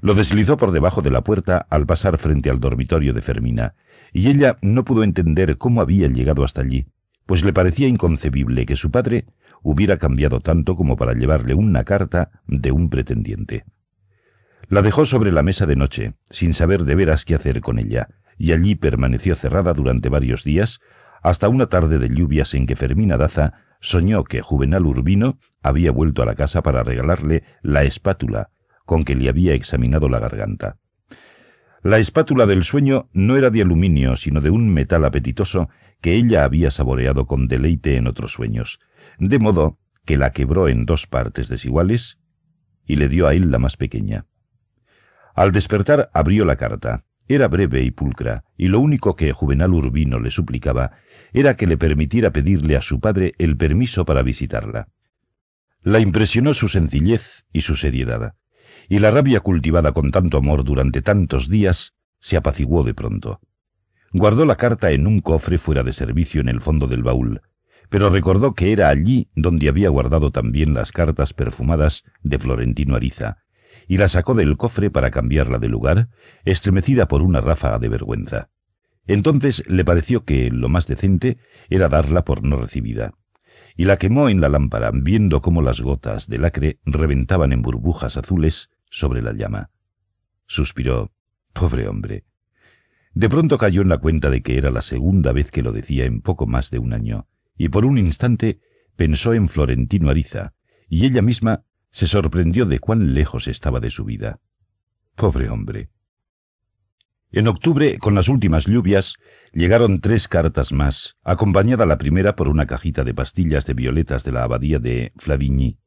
Lo 0.00 0.14
deslizó 0.14 0.56
por 0.56 0.72
debajo 0.72 1.02
de 1.02 1.10
la 1.10 1.22
puerta 1.22 1.66
al 1.70 1.86
pasar 1.86 2.18
frente 2.18 2.50
al 2.50 2.60
dormitorio 2.60 3.12
de 3.12 3.22
Fermina, 3.22 3.74
y 4.12 4.28
ella 4.28 4.58
no 4.62 4.84
pudo 4.84 5.02
entender 5.02 5.58
cómo 5.58 5.80
había 5.80 6.08
llegado 6.08 6.44
hasta 6.44 6.62
allí, 6.62 6.86
pues 7.26 7.44
le 7.44 7.52
parecía 7.52 7.88
inconcebible 7.88 8.66
que 8.66 8.76
su 8.76 8.90
padre 8.90 9.26
hubiera 9.62 9.98
cambiado 9.98 10.40
tanto 10.40 10.76
como 10.76 10.96
para 10.96 11.14
llevarle 11.14 11.54
una 11.54 11.84
carta 11.84 12.30
de 12.46 12.70
un 12.70 12.88
pretendiente. 12.88 13.64
La 14.68 14.82
dejó 14.82 15.04
sobre 15.04 15.32
la 15.32 15.42
mesa 15.42 15.66
de 15.66 15.76
noche, 15.76 16.14
sin 16.30 16.54
saber 16.54 16.84
de 16.84 16.94
veras 16.94 17.24
qué 17.24 17.34
hacer 17.34 17.60
con 17.60 17.78
ella, 17.78 18.08
y 18.38 18.52
allí 18.52 18.74
permaneció 18.74 19.34
cerrada 19.34 19.72
durante 19.72 20.08
varios 20.08 20.44
días, 20.44 20.80
hasta 21.22 21.48
una 21.48 21.66
tarde 21.66 21.98
de 21.98 22.08
lluvias 22.08 22.54
en 22.54 22.66
que 22.66 22.76
Fermina 22.76 23.16
Daza 23.16 23.54
soñó 23.80 24.24
que 24.24 24.42
Juvenal 24.42 24.86
Urbino 24.86 25.38
había 25.62 25.90
vuelto 25.90 26.22
a 26.22 26.26
la 26.26 26.34
casa 26.34 26.62
para 26.62 26.82
regalarle 26.82 27.44
la 27.62 27.84
espátula 27.84 28.50
con 28.84 29.04
que 29.04 29.14
le 29.14 29.28
había 29.28 29.54
examinado 29.54 30.08
la 30.08 30.18
garganta. 30.18 30.76
La 31.82 31.98
espátula 31.98 32.46
del 32.46 32.64
sueño 32.64 33.08
no 33.12 33.36
era 33.36 33.50
de 33.50 33.62
aluminio, 33.62 34.16
sino 34.16 34.40
de 34.40 34.50
un 34.50 34.72
metal 34.72 35.04
apetitoso 35.04 35.68
que 36.00 36.14
ella 36.14 36.44
había 36.44 36.70
saboreado 36.70 37.26
con 37.26 37.48
deleite 37.48 37.96
en 37.96 38.06
otros 38.06 38.32
sueños, 38.32 38.80
de 39.18 39.38
modo 39.38 39.78
que 40.04 40.16
la 40.16 40.32
quebró 40.32 40.68
en 40.68 40.86
dos 40.86 41.06
partes 41.06 41.48
desiguales 41.48 42.18
y 42.86 42.96
le 42.96 43.08
dio 43.08 43.26
a 43.26 43.34
él 43.34 43.50
la 43.50 43.58
más 43.58 43.76
pequeña. 43.76 44.26
Al 45.34 45.52
despertar 45.52 46.10
abrió 46.14 46.44
la 46.44 46.56
carta. 46.56 47.04
Era 47.28 47.48
breve 47.48 47.82
y 47.82 47.90
pulcra, 47.90 48.44
y 48.56 48.68
lo 48.68 48.78
único 48.78 49.16
que 49.16 49.32
Juvenal 49.32 49.74
Urbino 49.74 50.20
le 50.20 50.30
suplicaba 50.30 50.92
era 51.36 51.54
que 51.58 51.66
le 51.66 51.76
permitiera 51.76 52.30
pedirle 52.30 52.78
a 52.78 52.80
su 52.80 52.98
padre 52.98 53.34
el 53.36 53.58
permiso 53.58 54.06
para 54.06 54.22
visitarla. 54.22 54.88
La 55.82 56.00
impresionó 56.00 56.54
su 56.54 56.66
sencillez 56.66 57.44
y 57.52 57.60
su 57.60 57.76
seriedad, 57.76 58.36
y 58.88 59.00
la 59.00 59.10
rabia 59.10 59.40
cultivada 59.40 59.92
con 59.92 60.12
tanto 60.12 60.38
amor 60.38 60.64
durante 60.64 61.02
tantos 61.02 61.50
días 61.50 61.92
se 62.20 62.38
apaciguó 62.38 62.84
de 62.84 62.94
pronto. 62.94 63.40
Guardó 64.12 64.46
la 64.46 64.56
carta 64.56 64.92
en 64.92 65.06
un 65.06 65.20
cofre 65.20 65.58
fuera 65.58 65.82
de 65.82 65.92
servicio 65.92 66.40
en 66.40 66.48
el 66.48 66.62
fondo 66.62 66.86
del 66.86 67.02
baúl, 67.02 67.42
pero 67.90 68.08
recordó 68.08 68.54
que 68.54 68.72
era 68.72 68.88
allí 68.88 69.28
donde 69.34 69.68
había 69.68 69.90
guardado 69.90 70.30
también 70.30 70.72
las 70.72 70.90
cartas 70.90 71.34
perfumadas 71.34 72.04
de 72.22 72.38
Florentino 72.38 72.96
Ariza, 72.96 73.42
y 73.86 73.98
la 73.98 74.08
sacó 74.08 74.32
del 74.32 74.56
cofre 74.56 74.90
para 74.90 75.10
cambiarla 75.10 75.58
de 75.58 75.68
lugar, 75.68 76.08
estremecida 76.46 77.08
por 77.08 77.20
una 77.20 77.42
ráfaga 77.42 77.78
de 77.78 77.90
vergüenza. 77.90 78.48
Entonces 79.06 79.62
le 79.68 79.84
pareció 79.84 80.24
que 80.24 80.50
lo 80.50 80.68
más 80.68 80.86
decente 80.86 81.38
era 81.68 81.88
darla 81.88 82.24
por 82.24 82.42
no 82.42 82.56
recibida, 82.56 83.14
y 83.76 83.84
la 83.84 83.98
quemó 83.98 84.28
en 84.28 84.40
la 84.40 84.48
lámpara, 84.48 84.90
viendo 84.92 85.40
cómo 85.40 85.62
las 85.62 85.80
gotas 85.80 86.28
de 86.28 86.38
lacre 86.38 86.78
reventaban 86.84 87.52
en 87.52 87.62
burbujas 87.62 88.16
azules 88.16 88.70
sobre 88.90 89.22
la 89.22 89.32
llama. 89.32 89.70
Suspiró. 90.46 91.12
Pobre 91.52 91.88
hombre. 91.88 92.24
De 93.14 93.30
pronto 93.30 93.56
cayó 93.56 93.80
en 93.80 93.88
la 93.88 93.98
cuenta 93.98 94.28
de 94.28 94.42
que 94.42 94.58
era 94.58 94.70
la 94.70 94.82
segunda 94.82 95.32
vez 95.32 95.50
que 95.50 95.62
lo 95.62 95.72
decía 95.72 96.04
en 96.04 96.20
poco 96.20 96.46
más 96.46 96.70
de 96.70 96.78
un 96.78 96.92
año, 96.92 97.26
y 97.56 97.70
por 97.70 97.86
un 97.86 97.96
instante 97.96 98.60
pensó 98.94 99.32
en 99.32 99.48
Florentino 99.48 100.10
Ariza, 100.10 100.52
y 100.88 101.06
ella 101.06 101.22
misma 101.22 101.64
se 101.90 102.06
sorprendió 102.06 102.66
de 102.66 102.78
cuán 102.78 103.14
lejos 103.14 103.48
estaba 103.48 103.80
de 103.80 103.90
su 103.90 104.04
vida. 104.04 104.40
Pobre 105.14 105.48
hombre. 105.48 105.88
En 107.36 107.48
octubre, 107.48 107.98
con 107.98 108.14
las 108.14 108.30
últimas 108.30 108.64
lluvias, 108.64 109.16
llegaron 109.52 110.00
tres 110.00 110.26
cartas 110.26 110.72
más, 110.72 111.18
acompañada 111.22 111.84
la 111.84 111.98
primera 111.98 112.34
por 112.34 112.48
una 112.48 112.66
cajita 112.66 113.04
de 113.04 113.12
pastillas 113.12 113.66
de 113.66 113.74
violetas 113.74 114.24
de 114.24 114.32
la 114.32 114.42
abadía 114.42 114.78
de 114.78 115.12
Flavigny. 115.18 115.78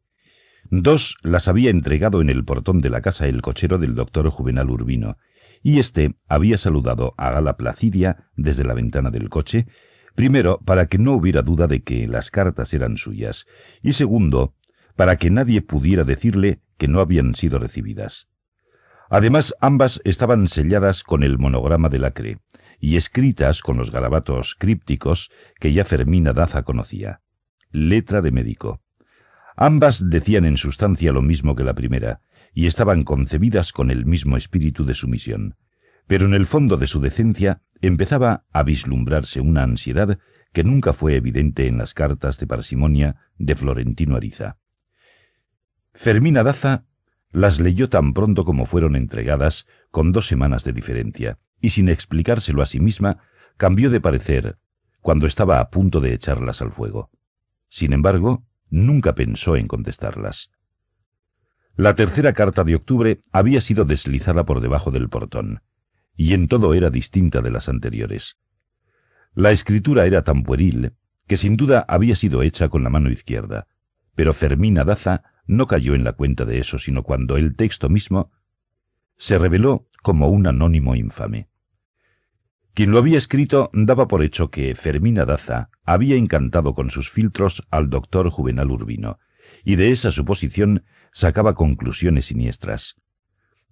Dos 0.70 1.18
las 1.24 1.48
había 1.48 1.72
entregado 1.72 2.22
en 2.22 2.30
el 2.30 2.46
portón 2.46 2.82
de 2.82 2.92
la 2.92 3.02
casa 3.02 3.26
el 3.26 3.42
cochero 3.42 3.80
del 3.80 3.96
doctor 3.96 4.30
Juvenal 4.30 4.70
Urbino, 4.70 5.18
y 5.64 5.80
éste 5.80 6.14
había 6.28 6.60
saludado 6.60 7.16
a 7.18 7.32
Gala 7.32 7.58
Placidia 7.58 8.30
desde 8.36 8.64
la 8.64 8.76
ventana 8.76 9.10
del 9.10 9.30
coche 9.30 9.66
Primero, 10.14 10.60
para 10.64 10.86
que 10.86 11.00
no 11.00 11.14
hubiera 11.14 11.42
duda 11.42 11.66
de 11.66 11.82
que 11.82 12.06
las 12.06 12.30
cartas 12.30 12.76
eran 12.76 12.96
suyas, 12.96 13.48
y 13.82 13.94
segundo, 13.94 14.54
para 14.96 15.16
que 15.16 15.32
nadie 15.32 15.64
pudiera 15.64 16.04
decirle 16.04 16.60
que 16.78 16.88
no 16.88 17.00
habían 17.00 17.34
sido 17.34 17.58
recibidas. 17.58 18.28
Además, 19.10 19.56
ambas 19.60 20.02
estaban 20.06 20.48
selladas 20.48 21.04
con 21.04 21.24
el 21.24 21.40
monograma 21.40 21.90
de 21.90 22.00
lacre 22.00 22.38
y 22.80 22.96
escritas 22.96 23.62
con 23.62 23.78
los 23.78 23.92
garabatos 23.92 24.56
crípticos 24.56 25.32
que 25.60 25.74
ya 25.74 25.84
Fermina 25.84 26.32
Daza 26.32 26.64
conocía. 26.64 27.22
Letra 27.72 28.22
de 28.22 28.32
médico. 28.32 28.82
Ambas 29.56 30.10
decían 30.10 30.46
en 30.46 30.58
sustancia 30.58 31.12
lo 31.12 31.22
mismo 31.22 31.56
que 31.56 31.64
la 31.64 31.74
primera, 31.74 32.22
y 32.54 32.68
estaban 32.68 33.04
concebidas 33.04 33.74
con 33.74 33.92
el 33.92 34.06
mismo 34.06 34.38
espíritu 34.38 34.86
de 34.86 34.96
sumisión. 34.96 35.56
Pero 36.08 36.26
en 36.26 36.34
el 36.34 36.46
fondo 36.46 36.78
de 36.78 36.88
su 36.88 37.02
decencia 37.02 37.62
empezaba 37.82 38.46
a 38.52 38.64
vislumbrarse 38.64 39.42
una 39.42 39.64
ansiedad 39.64 40.18
que 40.54 40.64
nunca 40.64 40.94
fue 40.94 41.16
evidente 41.16 41.68
en 41.68 41.78
las 41.78 41.94
cartas 41.94 42.40
de 42.40 42.48
parsimonia 42.48 43.18
de 43.38 43.56
Florentino 43.56 44.16
Ariza. 44.16 44.58
Fermina 45.94 46.44
Daza 46.44 46.86
las 47.32 47.60
leyó 47.60 47.90
tan 47.90 48.14
pronto 48.14 48.46
como 48.46 48.66
fueron 48.66 48.96
entregadas, 48.96 49.68
con 49.92 50.12
dos 50.12 50.28
semanas 50.28 50.64
de 50.64 50.74
diferencia, 50.74 51.38
y 51.62 51.70
sin 51.72 51.90
explicárselo 51.90 52.62
a 52.62 52.66
sí 52.66 52.80
misma, 52.80 53.20
cambió 53.58 53.90
de 53.90 54.02
parecer 54.02 54.58
cuando 55.02 55.28
estaba 55.28 55.60
a 55.60 55.70
punto 55.70 56.02
de 56.02 56.14
echarlas 56.14 56.62
al 56.62 56.72
fuego. 56.72 57.10
Sin 57.70 57.94
embargo, 57.94 58.44
nunca 58.70 59.14
pensó 59.14 59.56
en 59.56 59.68
contestarlas. 59.68 60.52
La 61.76 61.96
tercera 61.96 62.34
carta 62.34 62.64
de 62.64 62.76
octubre 62.76 63.22
había 63.32 63.62
sido 63.62 63.86
deslizada 63.86 64.44
por 64.44 64.60
debajo 64.60 64.92
del 64.92 65.08
portón, 65.08 65.62
y 66.16 66.34
en 66.34 66.48
todo 66.48 66.74
era 66.74 66.90
distinta 66.90 67.42
de 67.42 67.52
las 67.52 67.70
anteriores. 67.70 68.38
La 69.34 69.52
escritura 69.52 70.06
era 70.06 70.24
tan 70.24 70.44
pueril 70.44 70.94
que 71.28 71.38
sin 71.38 71.56
duda 71.56 71.86
había 71.88 72.16
sido 72.16 72.42
hecha 72.42 72.70
con 72.70 72.84
la 72.84 72.90
mano 72.90 73.10
izquierda, 73.12 73.68
pero 74.16 74.34
Fermina 74.34 74.84
Daza 74.84 75.24
no 75.50 75.66
cayó 75.66 75.96
en 75.96 76.04
la 76.04 76.14
cuenta 76.14 76.46
de 76.46 76.60
eso, 76.60 76.78
sino 76.78 77.02
cuando 77.02 77.36
el 77.36 77.56
texto 77.56 77.90
mismo 77.90 78.32
se 79.18 79.40
reveló 79.40 79.88
como 80.04 80.30
un 80.30 80.46
anónimo 80.46 80.96
infame. 80.96 81.50
Quien 82.76 82.92
lo 82.92 83.00
había 83.00 83.18
escrito 83.18 83.72
daba 83.74 84.08
por 84.08 84.22
hecho 84.22 84.52
que 84.52 84.76
Fermina 84.76 85.26
Daza 85.26 85.72
había 85.84 86.18
encantado 86.18 86.76
con 86.76 86.92
sus 86.92 87.10
filtros 87.10 87.66
al 87.72 87.90
doctor 87.90 88.30
Juvenal 88.30 88.70
Urbino, 88.70 89.18
y 89.66 89.76
de 89.76 89.90
esa 89.90 90.12
suposición 90.12 90.84
sacaba 91.14 91.56
conclusiones 91.56 92.28
siniestras. 92.28 92.98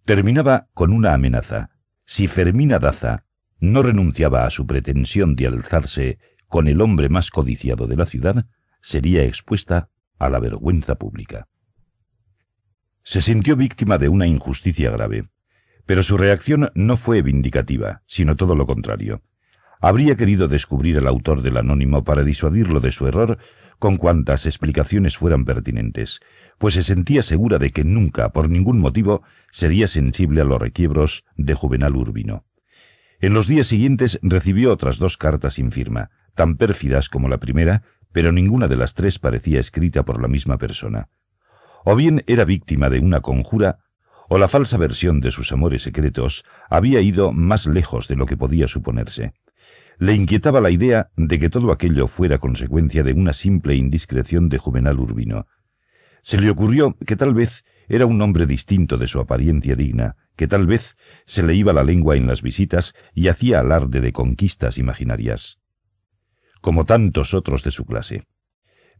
Terminaba 0.04 0.70
con 0.74 0.92
una 0.92 1.14
amenaza. 1.14 1.70
Si 2.06 2.28
Fermina 2.28 2.80
Daza 2.80 3.26
no 3.60 3.84
renunciaba 3.84 4.48
a 4.48 4.50
su 4.50 4.66
pretensión 4.66 5.36
de 5.36 5.46
alzarse 5.46 6.18
con 6.48 6.68
el 6.68 6.82
hombre 6.82 7.08
más 7.08 7.30
codiciado 7.30 7.86
de 7.86 7.98
la 7.98 8.08
ciudad, 8.08 8.48
sería 8.82 9.24
expuesta 9.26 9.90
a 10.18 10.28
la 10.30 10.40
vergüenza 10.40 10.96
pública. 10.96 11.48
Se 13.08 13.22
sintió 13.22 13.56
víctima 13.56 13.98
de 13.98 14.10
una 14.10 14.28
injusticia 14.28 14.92
grave, 14.92 15.30
pero 15.86 16.04
su 16.04 16.18
reacción 16.18 16.72
no 16.76 16.98
fue 16.98 17.22
vindicativa, 17.22 18.02
sino 18.06 18.36
todo 18.36 18.54
lo 18.54 18.66
contrario. 18.66 19.22
Habría 19.80 20.18
querido 20.18 20.50
descubrir 20.50 20.98
al 20.98 21.08
autor 21.08 21.42
del 21.42 21.56
anónimo 21.56 22.04
para 22.04 22.26
disuadirlo 22.26 22.82
de 22.82 22.92
su 22.92 23.08
error 23.08 23.38
con 23.80 23.96
cuantas 23.96 24.46
explicaciones 24.46 25.16
fueran 25.16 25.46
pertinentes, 25.46 26.20
pues 26.58 26.74
se 26.74 26.84
sentía 26.84 27.22
segura 27.22 27.60
de 27.60 27.72
que 27.72 27.86
nunca, 27.86 28.34
por 28.34 28.50
ningún 28.50 28.80
motivo, 28.80 29.24
sería 29.52 29.88
sensible 29.88 30.42
a 30.42 30.44
los 30.44 30.60
requiebros 30.60 31.24
de 31.38 31.54
Juvenal 31.54 31.96
Urbino. 31.96 32.44
En 33.22 33.34
los 33.34 33.48
días 33.48 33.68
siguientes 33.68 34.20
recibió 34.22 34.74
otras 34.74 34.98
dos 34.98 35.16
cartas 35.16 35.54
sin 35.54 35.72
firma, 35.72 36.10
tan 36.36 36.58
pérfidas 36.58 37.08
como 37.08 37.30
la 37.30 37.38
primera, 37.38 37.84
pero 38.12 38.34
ninguna 38.34 38.68
de 38.68 38.76
las 38.76 38.96
tres 38.96 39.18
parecía 39.18 39.62
escrita 39.62 40.04
por 40.04 40.22
la 40.22 40.28
misma 40.28 40.58
persona 40.58 41.08
o 41.86 41.96
bien 41.96 42.24
era 42.28 42.46
víctima 42.46 42.90
de 42.90 43.00
una 43.00 43.22
conjura, 43.22 43.80
o 44.30 44.38
la 44.38 44.48
falsa 44.48 44.78
versión 44.78 45.20
de 45.22 45.32
sus 45.32 45.52
amores 45.52 45.84
secretos 45.84 46.44
había 46.70 47.02
ido 47.02 47.32
más 47.32 47.66
lejos 47.66 48.08
de 48.08 48.16
lo 48.16 48.26
que 48.26 48.38
podía 48.38 48.68
suponerse. 48.68 49.34
Le 50.00 50.14
inquietaba 50.14 50.62
la 50.62 50.70
idea 50.70 51.10
de 51.16 51.40
que 51.40 51.50
todo 51.50 51.72
aquello 51.72 52.08
fuera 52.08 52.38
consecuencia 52.38 53.04
de 53.04 53.14
una 53.14 53.34
simple 53.34 53.76
indiscreción 53.76 54.50
de 54.50 54.58
Juvenal 54.58 55.00
Urbino. 55.00 55.48
Se 56.22 56.40
le 56.40 56.50
ocurrió 56.50 56.96
que 57.06 57.16
tal 57.16 57.34
vez 57.34 57.64
era 57.88 58.06
un 58.06 58.22
hombre 58.22 58.46
distinto 58.46 58.98
de 58.98 59.08
su 59.08 59.20
apariencia 59.20 59.76
digna, 59.76 60.16
que 60.36 60.48
tal 60.48 60.68
vez 60.68 60.98
se 61.26 61.42
le 61.42 61.56
iba 61.56 61.74
la 61.74 61.84
lengua 61.84 62.16
en 62.16 62.28
las 62.28 62.42
visitas 62.42 62.94
y 63.14 63.30
hacía 63.30 63.60
alarde 63.60 64.02
de 64.02 64.14
conquistas 64.14 64.78
imaginarias. 64.78 65.58
Como 66.62 66.86
tantos 66.86 67.34
otros 67.34 67.64
de 67.64 67.72
su 67.72 67.86
clase. 67.86 68.28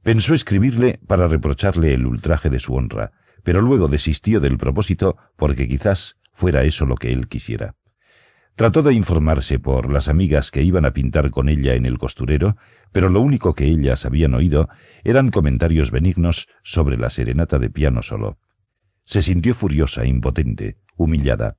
Pensó 0.04 0.34
escribirle 0.34 1.00
para 1.08 1.28
reprocharle 1.28 1.94
el 1.94 2.06
ultraje 2.06 2.50
de 2.50 2.60
su 2.60 2.76
honra, 2.76 3.12
pero 3.44 3.62
luego 3.62 3.88
desistió 3.88 4.40
del 4.40 4.58
propósito 4.58 5.18
porque 5.36 5.68
quizás 5.68 6.18
fuera 6.34 6.64
eso 6.64 6.86
lo 6.86 6.96
que 6.96 7.12
él 7.12 7.28
quisiera. 7.28 7.76
Trató 8.56 8.82
de 8.82 8.94
informarse 8.94 9.60
por 9.60 9.92
las 9.92 10.08
amigas 10.08 10.50
que 10.50 10.64
iban 10.64 10.84
a 10.84 10.92
pintar 10.92 11.30
con 11.30 11.48
ella 11.48 11.76
en 11.76 11.86
el 11.86 12.00
costurero, 12.00 12.58
pero 12.92 13.10
lo 13.10 13.22
único 13.22 13.54
que 13.54 13.66
ellas 13.66 14.06
habían 14.06 14.34
oído 14.34 14.68
eran 15.04 15.30
comentarios 15.30 15.92
benignos 15.92 16.48
sobre 16.64 16.98
la 16.98 17.12
serenata 17.12 17.60
de 17.60 17.70
piano 17.70 18.02
solo. 18.02 18.40
Se 19.06 19.22
sintió 19.22 19.54
furiosa, 19.54 20.06
impotente, 20.06 20.78
humillada. 20.96 21.58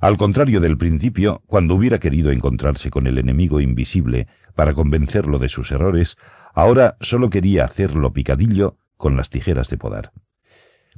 Al 0.00 0.16
contrario 0.16 0.60
del 0.60 0.78
principio, 0.78 1.42
cuando 1.46 1.74
hubiera 1.74 1.98
querido 1.98 2.30
encontrarse 2.30 2.90
con 2.90 3.06
el 3.06 3.18
enemigo 3.18 3.60
invisible 3.60 4.28
para 4.54 4.72
convencerlo 4.72 5.38
de 5.38 5.48
sus 5.48 5.72
errores, 5.72 6.16
Ahora 6.52 6.96
solo 7.00 7.30
quería 7.30 7.64
hacerlo 7.64 8.12
picadillo 8.12 8.76
con 8.96 9.16
las 9.16 9.30
tijeras 9.30 9.70
de 9.70 9.78
podar. 9.78 10.12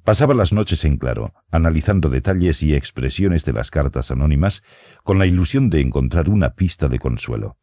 Pasaba 0.04 0.34
las 0.34 0.52
noches 0.52 0.84
en 0.84 0.96
claro, 0.96 1.32
analizando 1.52 2.08
detalles 2.08 2.62
y 2.62 2.74
expresiones 2.74 3.44
de 3.44 3.52
las 3.52 3.70
cartas 3.70 4.10
anónimas, 4.10 4.64
con 5.04 5.18
la 5.18 5.26
ilusión 5.26 5.70
de 5.70 5.80
encontrar 5.80 6.28
una 6.28 6.54
pista 6.54 6.88
de 6.88 6.98
consuelo. 6.98 7.56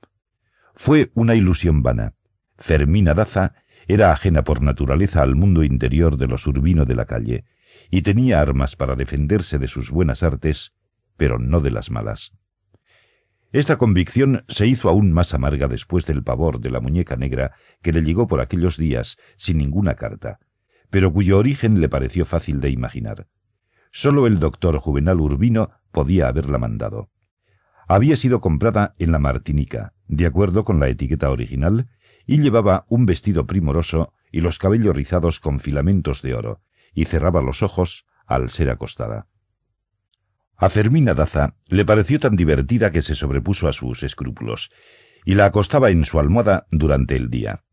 Fue 0.74 1.12
una 1.16 1.36
ilusión 1.36 1.84
vana. 1.84 2.14
Fermina 2.58 3.14
Daza 3.14 3.56
era 3.90 4.14
ajena 4.14 4.44
por 4.44 4.62
naturaleza 4.62 5.22
al 5.22 5.36
mundo 5.36 5.64
interior 5.64 6.16
de 6.18 6.28
los 6.28 6.48
urbinos 6.48 6.88
de 6.88 6.96
la 6.96 7.06
calle, 7.06 7.44
y 7.92 8.04
tenía 8.04 8.40
armas 8.40 8.76
para 8.76 8.96
defenderse 8.96 9.58
de 9.58 9.68
sus 9.68 9.92
buenas 9.92 10.24
artes, 10.24 10.74
pero 11.18 11.40
no 11.40 11.60
de 11.60 11.72
las 11.72 11.92
malas. 11.92 12.32
Esta 13.52 13.78
convicción 13.78 14.44
se 14.48 14.68
hizo 14.68 14.90
aún 14.90 15.12
más 15.12 15.34
amarga 15.34 15.68
después 15.68 16.06
del 16.06 16.24
pavor 16.24 16.60
de 16.60 16.70
la 16.70 16.80
muñeca 16.80 17.16
negra 17.16 17.54
que 17.82 17.92
le 17.92 18.02
llegó 18.02 18.28
por 18.28 18.42
aquellos 18.42 18.78
días 18.78 19.18
sin 19.38 19.58
ninguna 19.58 19.96
carta, 19.96 20.38
pero 20.92 21.12
cuyo 21.12 21.40
origen 21.40 21.82
le 21.82 21.90
pareció 21.90 22.26
fácil 22.26 22.62
de 22.62 22.70
imaginar. 22.70 23.28
Sólo 23.92 24.28
el 24.28 24.40
doctor 24.40 24.78
Juvenal 24.78 25.20
Urbino 25.20 25.72
podía 25.92 26.28
haberla 26.28 26.60
mandado. 26.60 27.10
Había 27.88 28.18
sido 28.18 28.40
comprada 28.40 28.94
en 29.00 29.12
la 29.12 29.18
Martinica, 29.18 29.94
de 30.08 30.28
acuerdo 30.28 30.64
con 30.64 30.80
la 30.80 30.90
etiqueta 30.90 31.32
original, 31.32 31.88
y 32.28 32.40
llevaba 32.42 32.86
un 32.88 33.08
vestido 33.08 33.48
primoroso 33.48 34.14
y 34.32 34.42
los 34.42 34.60
cabellos 34.60 34.96
rizados 34.96 35.40
con 35.40 35.60
filamentos 35.60 36.22
de 36.22 36.36
oro, 36.36 36.62
y 36.94 37.06
cerraba 37.06 37.42
los 37.42 37.64
ojos 37.64 38.06
al 38.28 38.52
ser 38.52 38.70
acostada. 38.70 39.26
A 40.62 40.68
Fermina 40.68 41.14
Daza 41.14 41.56
le 41.68 41.86
pareció 41.86 42.20
tan 42.20 42.36
divertida 42.36 42.92
que 42.92 43.02
se 43.02 43.16
sobrepuso 43.16 43.70
a 43.70 43.74
sus 43.74 44.04
escrúpulos, 44.04 44.72
y 45.24 45.36
la 45.36 45.46
acostaba 45.46 45.90
en 45.90 46.04
su 46.04 46.20
almohada 46.20 46.66
durante 46.70 47.16
el 47.16 47.30
día. 47.30 47.64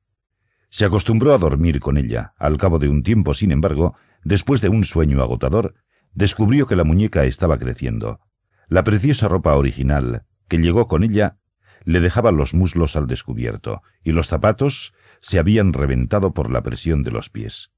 Se 0.70 0.84
acostumbró 0.84 1.34
a 1.34 1.38
dormir 1.38 1.80
con 1.80 1.98
ella. 1.98 2.34
Al 2.38 2.58
cabo 2.58 2.78
de 2.78 2.88
un 2.88 3.02
tiempo, 3.02 3.34
sin 3.34 3.50
embargo, 3.50 3.96
después 4.22 4.60
de 4.60 4.68
un 4.68 4.84
sueño 4.84 5.20
agotador, 5.20 5.74
descubrió 6.14 6.68
que 6.68 6.76
la 6.76 6.84
muñeca 6.84 7.24
estaba 7.24 7.58
creciendo. 7.58 8.20
La 8.68 8.84
preciosa 8.84 9.26
ropa 9.26 9.56
original, 9.56 10.22
que 10.46 10.58
llegó 10.58 10.86
con 10.86 11.02
ella, 11.02 11.38
le 11.84 11.98
dejaba 11.98 12.30
los 12.30 12.54
muslos 12.54 12.94
al 12.94 13.08
descubierto, 13.08 13.82
y 14.04 14.12
los 14.12 14.28
zapatos 14.28 14.94
se 15.20 15.40
habían 15.40 15.72
reventado 15.72 16.34
por 16.34 16.52
la 16.52 16.62
presión 16.62 17.02
de 17.02 17.10
los 17.10 17.30
pies. 17.30 17.72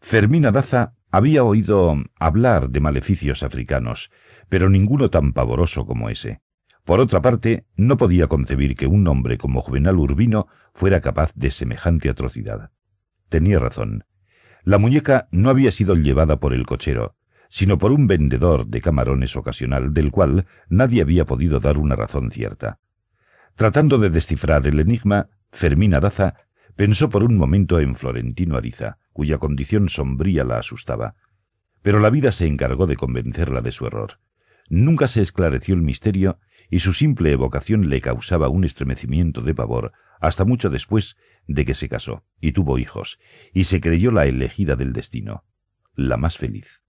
Fermina 0.00 0.50
Daza 0.50 0.94
había 1.10 1.44
oído 1.44 1.96
hablar 2.18 2.70
de 2.70 2.80
maleficios 2.80 3.42
africanos, 3.42 4.10
pero 4.48 4.68
ninguno 4.68 5.10
tan 5.10 5.32
pavoroso 5.32 5.86
como 5.86 6.08
ese. 6.08 6.40
Por 6.84 7.00
otra 7.00 7.20
parte, 7.20 7.64
no 7.76 7.96
podía 7.96 8.26
concebir 8.26 8.76
que 8.76 8.86
un 8.86 9.06
hombre 9.06 9.38
como 9.38 9.62
Juvenal 9.62 9.96
Urbino 9.96 10.48
fuera 10.72 11.00
capaz 11.00 11.32
de 11.34 11.50
semejante 11.50 12.08
atrocidad. 12.08 12.70
Tenía 13.28 13.58
razón. 13.58 14.04
La 14.64 14.78
muñeca 14.78 15.28
no 15.30 15.50
había 15.50 15.70
sido 15.70 15.94
llevada 15.94 16.40
por 16.40 16.52
el 16.52 16.66
cochero, 16.66 17.14
sino 17.48 17.78
por 17.78 17.92
un 17.92 18.06
vendedor 18.06 18.66
de 18.66 18.80
camarones 18.80 19.36
ocasional 19.36 19.92
del 19.92 20.10
cual 20.10 20.46
nadie 20.68 21.02
había 21.02 21.26
podido 21.26 21.60
dar 21.60 21.78
una 21.78 21.96
razón 21.96 22.30
cierta. 22.30 22.78
Tratando 23.56 23.98
de 23.98 24.10
descifrar 24.10 24.66
el 24.66 24.80
enigma, 24.80 25.28
Fermina 25.52 26.00
Daza 26.00 26.34
pensó 26.76 27.10
por 27.10 27.24
un 27.24 27.36
momento 27.36 27.80
en 27.80 27.94
Florentino 27.94 28.56
Ariza, 28.56 28.98
cuya 29.12 29.38
condición 29.38 29.88
sombría 29.88 30.44
la 30.44 30.58
asustaba. 30.58 31.14
Pero 31.82 32.00
la 32.00 32.10
vida 32.10 32.32
se 32.32 32.46
encargó 32.46 32.86
de 32.86 32.96
convencerla 32.96 33.60
de 33.60 33.72
su 33.72 33.86
error. 33.86 34.18
Nunca 34.68 35.08
se 35.08 35.20
esclareció 35.22 35.74
el 35.74 35.82
misterio 35.82 36.38
y 36.70 36.78
su 36.78 36.92
simple 36.92 37.32
evocación 37.32 37.88
le 37.90 38.00
causaba 38.00 38.48
un 38.48 38.64
estremecimiento 38.64 39.42
de 39.42 39.54
pavor 39.54 39.92
hasta 40.20 40.44
mucho 40.44 40.70
después 40.70 41.16
de 41.46 41.64
que 41.64 41.74
se 41.74 41.88
casó 41.88 42.24
y 42.40 42.52
tuvo 42.52 42.78
hijos, 42.78 43.18
y 43.52 43.64
se 43.64 43.80
creyó 43.80 44.12
la 44.12 44.26
elegida 44.26 44.76
del 44.76 44.92
destino, 44.92 45.44
la 45.94 46.16
más 46.16 46.36
feliz. 46.38 46.82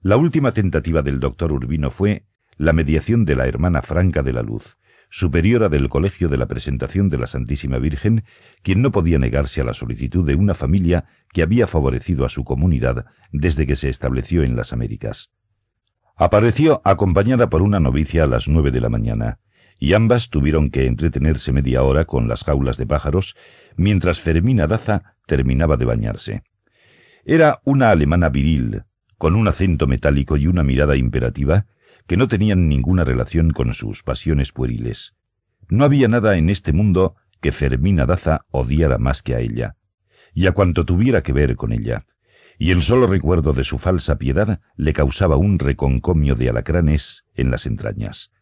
La 0.00 0.16
última 0.16 0.52
tentativa 0.52 1.02
del 1.02 1.20
doctor 1.20 1.52
Urbino 1.52 1.90
fue 1.90 2.26
la 2.56 2.72
mediación 2.72 3.24
de 3.24 3.36
la 3.36 3.46
hermana 3.46 3.82
Franca 3.82 4.22
de 4.22 4.32
la 4.32 4.42
Luz, 4.42 4.78
superiora 5.10 5.68
del 5.68 5.88
Colegio 5.88 6.28
de 6.28 6.36
la 6.36 6.46
Presentación 6.46 7.08
de 7.08 7.18
la 7.18 7.26
Santísima 7.26 7.78
Virgen, 7.78 8.24
quien 8.62 8.82
no 8.82 8.92
podía 8.92 9.18
negarse 9.18 9.60
a 9.60 9.64
la 9.64 9.74
solicitud 9.74 10.26
de 10.26 10.34
una 10.34 10.54
familia 10.54 11.06
que 11.32 11.42
había 11.42 11.66
favorecido 11.66 12.24
a 12.24 12.28
su 12.28 12.44
comunidad 12.44 13.06
desde 13.32 13.66
que 13.66 13.76
se 13.76 13.88
estableció 13.88 14.42
en 14.42 14.56
las 14.56 14.72
Américas. 14.72 15.30
Apareció 16.16 16.80
acompañada 16.84 17.50
por 17.50 17.62
una 17.62 17.80
novicia 17.80 18.24
a 18.24 18.26
las 18.26 18.48
nueve 18.48 18.70
de 18.70 18.80
la 18.80 18.88
mañana, 18.88 19.38
y 19.78 19.92
ambas 19.92 20.30
tuvieron 20.30 20.70
que 20.70 20.86
entretenerse 20.86 21.52
media 21.52 21.82
hora 21.82 22.06
con 22.06 22.28
las 22.28 22.44
jaulas 22.44 22.78
de 22.78 22.86
pájaros, 22.86 23.36
mientras 23.76 24.20
Fermina 24.20 24.66
Daza 24.66 25.14
terminaba 25.26 25.76
de 25.76 25.84
bañarse. 25.84 26.42
Era 27.24 27.60
una 27.64 27.90
alemana 27.90 28.28
viril, 28.30 28.84
con 29.18 29.34
un 29.34 29.48
acento 29.48 29.86
metálico 29.86 30.36
y 30.36 30.46
una 30.46 30.62
mirada 30.62 30.96
imperativa, 30.96 31.66
que 32.06 32.16
no 32.16 32.28
tenían 32.28 32.68
ninguna 32.68 33.04
relación 33.04 33.50
con 33.50 33.74
sus 33.74 34.02
pasiones 34.02 34.52
pueriles. 34.52 35.14
No 35.68 35.84
había 35.84 36.08
nada 36.08 36.36
en 36.36 36.50
este 36.50 36.72
mundo 36.72 37.16
que 37.40 37.52
Fermina 37.52 38.06
Daza 38.06 38.46
odiara 38.50 38.98
más 38.98 39.22
que 39.22 39.34
a 39.34 39.40
ella, 39.40 39.76
y 40.34 40.46
a 40.46 40.52
cuanto 40.52 40.84
tuviera 40.84 41.22
que 41.22 41.32
ver 41.32 41.56
con 41.56 41.72
ella, 41.72 42.06
y 42.58 42.70
el 42.70 42.82
solo 42.82 43.06
recuerdo 43.06 43.52
de 43.52 43.64
su 43.64 43.78
falsa 43.78 44.16
piedad 44.16 44.60
le 44.76 44.92
causaba 44.92 45.36
un 45.36 45.58
reconcomio 45.58 46.34
de 46.34 46.48
alacranes 46.48 47.24
en 47.34 47.50
las 47.50 47.66
entrañas. 47.66 48.32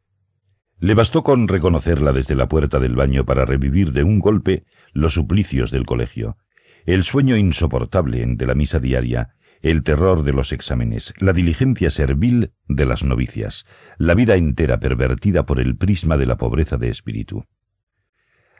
Le 0.78 0.94
bastó 0.94 1.22
con 1.22 1.48
reconocerla 1.48 2.12
desde 2.12 2.34
la 2.34 2.48
puerta 2.48 2.78
del 2.78 2.94
baño 2.94 3.24
para 3.24 3.44
revivir 3.44 3.92
de 3.92 4.04
un 4.04 4.18
golpe 4.18 4.64
los 4.92 5.14
suplicios 5.14 5.70
del 5.70 5.86
colegio, 5.86 6.36
el 6.84 7.02
sueño 7.02 7.36
insoportable 7.36 8.24
de 8.26 8.46
la 8.46 8.54
misa 8.54 8.78
diaria, 8.78 9.34
el 9.64 9.82
terror 9.82 10.24
de 10.24 10.34
los 10.34 10.52
exámenes, 10.52 11.14
la 11.18 11.32
diligencia 11.32 11.90
servil 11.90 12.52
de 12.68 12.84
las 12.84 13.02
novicias, 13.02 13.64
la 13.96 14.14
vida 14.14 14.36
entera 14.36 14.78
pervertida 14.78 15.46
por 15.46 15.58
el 15.58 15.74
prisma 15.74 16.18
de 16.18 16.26
la 16.26 16.36
pobreza 16.36 16.76
de 16.76 16.90
espíritu. 16.90 17.46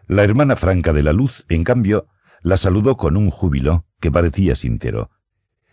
La 0.07 0.25
hermana 0.25 0.57
franca 0.57 0.95
de 0.95 1.03
la 1.03 1.13
luz, 1.13 1.45
en 1.51 1.63
cambio, 1.63 2.07
la 2.41 2.57
saludó 2.57 2.97
con 2.97 3.19
un 3.19 3.29
júbilo 3.29 3.85
que 4.01 4.11
parecía 4.11 4.55
sincero, 4.55 5.11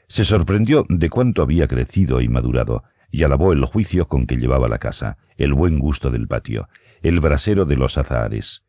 se 0.09 0.25
sorprendió 0.25 0.85
de 0.89 1.09
cuánto 1.09 1.41
había 1.41 1.69
crecido 1.69 2.19
y 2.19 2.27
madurado, 2.27 2.83
y 3.09 3.23
alabó 3.23 3.53
el 3.53 3.63
juicio 3.63 4.09
con 4.09 4.27
que 4.27 4.35
llevaba 4.35 4.67
la 4.67 4.79
casa, 4.79 5.17
el 5.37 5.53
buen 5.53 5.79
gusto 5.79 6.11
del 6.11 6.27
patio, 6.27 6.67
el 7.01 7.21
brasero 7.21 7.63
de 7.63 7.77
los 7.77 7.97
azahares. 7.97 8.65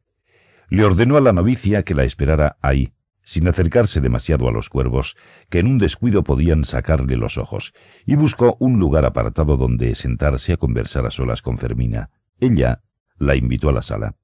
Le 0.68 0.84
ordenó 0.84 1.16
a 1.16 1.20
la 1.20 1.32
novicia 1.32 1.82
que 1.82 1.96
la 1.96 2.04
esperara 2.04 2.56
ahí, 2.62 2.92
sin 3.24 3.48
acercarse 3.48 4.00
demasiado 4.00 4.48
a 4.48 4.52
los 4.52 4.68
cuervos, 4.68 5.16
que 5.50 5.60
en 5.60 5.66
un 5.66 5.78
descuido 5.78 6.24
podían 6.24 6.64
sacarle 6.64 7.16
los 7.16 7.38
ojos, 7.38 7.74
y 8.06 8.16
buscó 8.16 8.56
un 8.58 8.78
lugar 8.78 9.04
apartado 9.04 9.56
donde 9.56 9.94
sentarse 9.94 10.52
a 10.52 10.56
conversar 10.56 11.06
a 11.06 11.10
solas 11.10 11.42
con 11.42 11.58
Fermina. 11.58 12.10
Ella 12.40 12.82
la 13.18 13.36
invitó 13.36 13.68
a 13.68 13.72
la 13.72 13.82
sala. 13.82 14.16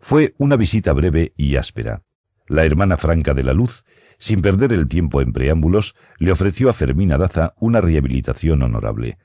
Fue 0.00 0.34
una 0.38 0.56
visita 0.56 0.92
breve 0.92 1.32
y 1.36 1.56
áspera. 1.56 2.02
La 2.48 2.64
hermana 2.64 2.96
franca 2.96 3.34
de 3.34 3.42
la 3.42 3.54
luz 3.54 3.84
sin 4.18 4.42
perder 4.42 4.72
el 4.72 4.88
tiempo 4.88 5.20
en 5.20 5.32
preámbulos, 5.32 5.94
le 6.18 6.32
ofreció 6.32 6.70
a 6.70 6.72
Fermina 6.72 7.18
Daza 7.18 7.54
una 7.58 7.80
rehabilitación 7.80 8.62
honorable. 8.62 9.18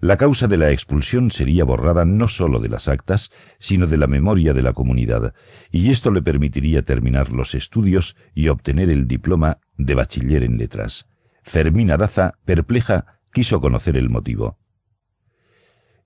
La 0.00 0.16
causa 0.16 0.46
de 0.46 0.56
la 0.56 0.70
expulsión 0.70 1.32
sería 1.32 1.64
borrada 1.64 2.04
no 2.04 2.28
sólo 2.28 2.60
de 2.60 2.68
las 2.68 2.86
actas, 2.86 3.32
sino 3.58 3.86
de 3.88 3.96
la 3.96 4.06
memoria 4.06 4.54
de 4.54 4.62
la 4.62 4.72
comunidad, 4.72 5.34
y 5.72 5.90
esto 5.90 6.12
le 6.12 6.22
permitiría 6.22 6.82
terminar 6.82 7.30
los 7.30 7.54
estudios 7.54 8.16
y 8.34 8.48
obtener 8.48 8.90
el 8.90 9.08
diploma 9.08 9.58
de 9.76 9.94
bachiller 9.94 10.44
en 10.44 10.56
letras. 10.56 11.08
Fermina 11.42 11.96
Daza, 11.96 12.34
perpleja, 12.44 13.18
quiso 13.32 13.60
conocer 13.60 13.96
el 13.96 14.08
motivo. 14.08 14.58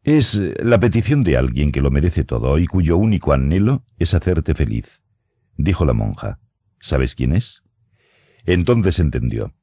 Es 0.05 0.40
la 0.59 0.81
petición 0.81 1.23
de 1.23 1.36
alguien 1.36 1.70
que 1.70 1.82
lo 1.82 1.90
merece 1.90 2.24
todo 2.24 2.59
y 2.59 2.66
cuyo 2.66 2.97
único 2.97 3.32
anhelo 3.32 3.85
es 3.98 4.14
hacerte 4.14 4.55
feliz, 4.55 5.02
dijo 5.56 5.85
la 5.85 5.93
monja. 5.93 6.40
¿Sabes 6.81 7.14
quién 7.14 7.35
es? 7.35 7.62
Entonces 8.44 8.98
entendió. 8.98 9.55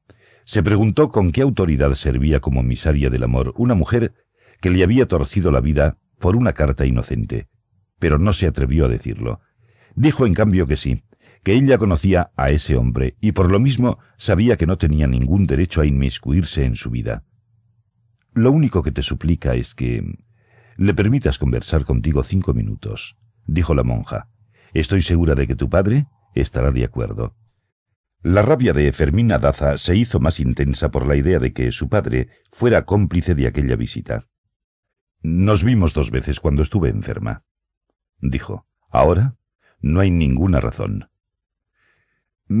Se 0.44 0.62
preguntó 0.62 1.10
con 1.10 1.32
qué 1.32 1.42
autoridad 1.42 1.92
servía 1.94 2.40
como 2.40 2.62
misaria 2.62 3.10
del 3.10 3.22
amor 3.22 3.54
una 3.56 3.74
mujer 3.74 4.14
que 4.60 4.70
le 4.70 4.82
había 4.82 5.06
torcido 5.06 5.50
la 5.50 5.60
vida 5.60 5.98
por 6.18 6.36
una 6.36 6.52
carta 6.52 6.86
inocente, 6.86 7.48
pero 7.98 8.18
no 8.18 8.32
se 8.32 8.46
atrevió 8.46 8.86
a 8.86 8.88
decirlo. 8.88 9.40
Dijo 9.94 10.26
en 10.26 10.34
cambio 10.34 10.66
que 10.66 10.76
sí, 10.76 11.02
que 11.42 11.54
ella 11.54 11.78
conocía 11.78 12.30
a 12.36 12.50
ese 12.50 12.76
hombre 12.76 13.16
y 13.20 13.32
por 13.32 13.50
lo 13.50 13.58
mismo 13.58 13.98
sabía 14.18 14.56
que 14.56 14.66
no 14.66 14.76
tenía 14.76 15.06
ningún 15.06 15.46
derecho 15.46 15.80
a 15.80 15.86
inmiscuirse 15.86 16.64
en 16.64 16.76
su 16.76 16.90
vida. 16.90 17.24
Lo 18.34 18.52
único 18.52 18.82
que 18.82 18.92
te 18.92 19.02
suplica 19.02 19.54
es 19.54 19.74
que 19.74 20.04
le 20.76 20.94
permitas 20.94 21.38
conversar 21.38 21.84
contigo 21.84 22.22
cinco 22.22 22.54
minutos, 22.54 23.16
dijo 23.46 23.74
la 23.74 23.82
monja. 23.82 24.28
Estoy 24.72 25.02
segura 25.02 25.34
de 25.34 25.46
que 25.46 25.56
tu 25.56 25.68
padre 25.68 26.06
estará 26.34 26.70
de 26.70 26.84
acuerdo. 26.84 27.34
La 28.22 28.42
rabia 28.42 28.74
de 28.74 28.92
Fermina 28.92 29.38
Daza 29.38 29.78
se 29.78 29.96
hizo 29.96 30.20
más 30.20 30.40
intensa 30.40 30.90
por 30.90 31.06
la 31.06 31.16
idea 31.16 31.38
de 31.38 31.54
que 31.54 31.72
su 31.72 31.88
padre 31.88 32.28
fuera 32.52 32.84
cómplice 32.84 33.34
de 33.34 33.46
aquella 33.46 33.76
visita. 33.76 34.26
Nos 35.22 35.64
vimos 35.64 35.94
dos 35.94 36.10
veces 36.10 36.38
cuando 36.38 36.62
estuve 36.62 36.90
enferma, 36.90 37.44
dijo. 38.18 38.66
Ahora 38.90 39.36
no 39.80 40.00
hay 40.00 40.10
ninguna 40.10 40.60
razón. 40.60 41.08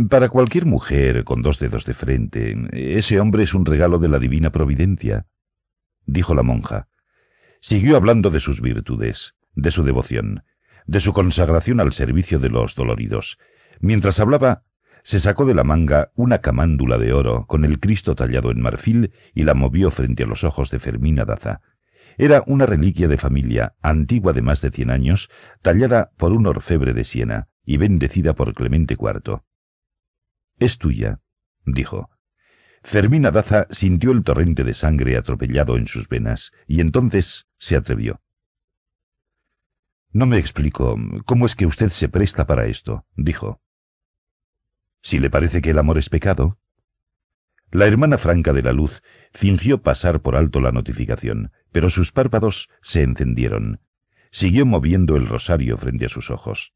Para 0.08 0.30
cualquier 0.30 0.64
mujer 0.64 1.24
con 1.24 1.42
dos 1.42 1.58
dedos 1.58 1.84
de 1.84 1.92
frente, 1.92 2.56
ese 2.72 3.20
hombre 3.20 3.42
es 3.42 3.52
un 3.52 3.66
regalo 3.66 3.98
de 3.98 4.08
la 4.08 4.18
divina 4.18 4.52
providencia, 4.52 5.26
dijo 6.06 6.34
la 6.34 6.42
monja. 6.42 6.88
Siguió 7.60 7.96
hablando 7.96 8.30
de 8.30 8.40
sus 8.40 8.62
virtudes, 8.62 9.34
de 9.54 9.70
su 9.72 9.82
devoción, 9.82 10.44
de 10.86 11.00
su 11.00 11.12
consagración 11.12 11.80
al 11.80 11.92
servicio 11.92 12.38
de 12.38 12.48
los 12.48 12.76
doloridos. 12.76 13.38
Mientras 13.80 14.20
hablaba, 14.20 14.62
se 15.02 15.18
sacó 15.20 15.44
de 15.46 15.54
la 15.54 15.64
manga 15.64 16.10
una 16.14 16.38
camándula 16.38 16.98
de 16.98 17.12
oro 17.12 17.46
con 17.46 17.64
el 17.64 17.80
Cristo 17.80 18.14
tallado 18.14 18.50
en 18.50 18.60
marfil 18.60 19.12
y 19.34 19.44
la 19.44 19.54
movió 19.54 19.90
frente 19.90 20.24
a 20.24 20.26
los 20.26 20.44
ojos 20.44 20.70
de 20.70 20.78
Fermina 20.78 21.24
Daza. 21.24 21.60
Era 22.18 22.42
una 22.46 22.66
reliquia 22.66 23.08
de 23.08 23.16
familia, 23.16 23.74
antigua 23.80 24.32
de 24.32 24.42
más 24.42 24.60
de 24.60 24.70
cien 24.70 24.90
años, 24.90 25.30
tallada 25.62 26.10
por 26.16 26.32
un 26.32 26.46
orfebre 26.46 26.92
de 26.92 27.04
Siena 27.04 27.48
y 27.64 27.76
bendecida 27.76 28.34
por 28.34 28.54
Clemente 28.54 28.96
IV. 28.98 29.40
Es 30.58 30.78
tuya, 30.78 31.20
dijo. 31.64 32.10
Fermina 32.82 33.30
Daza 33.30 33.66
sintió 33.70 34.12
el 34.12 34.24
torrente 34.24 34.64
de 34.64 34.74
sangre 34.74 35.16
atropellado 35.16 35.76
en 35.76 35.86
sus 35.86 36.08
venas, 36.08 36.52
y 36.66 36.80
entonces 36.80 37.46
se 37.58 37.76
atrevió. 37.76 38.20
No 40.12 40.26
me 40.26 40.38
explico 40.38 40.98
cómo 41.24 41.46
es 41.46 41.54
que 41.54 41.66
usted 41.66 41.88
se 41.88 42.08
presta 42.08 42.46
para 42.46 42.66
esto, 42.66 43.06
dijo. 43.16 43.60
Si 45.02 45.18
le 45.18 45.30
parece 45.30 45.62
que 45.62 45.70
el 45.70 45.78
amor 45.78 45.98
es 45.98 46.08
pecado. 46.08 46.58
La 47.70 47.86
hermana 47.86 48.18
franca 48.18 48.52
de 48.52 48.62
la 48.62 48.72
luz 48.72 49.02
fingió 49.32 49.82
pasar 49.82 50.20
por 50.20 50.36
alto 50.36 50.60
la 50.60 50.72
notificación, 50.72 51.52
pero 51.72 51.88
sus 51.88 52.12
párpados 52.12 52.68
se 52.82 53.02
encendieron. 53.02 53.80
Siguió 54.32 54.66
moviendo 54.66 55.16
el 55.16 55.26
rosario 55.26 55.76
frente 55.76 56.06
a 56.06 56.08
sus 56.08 56.30
ojos. 56.30 56.72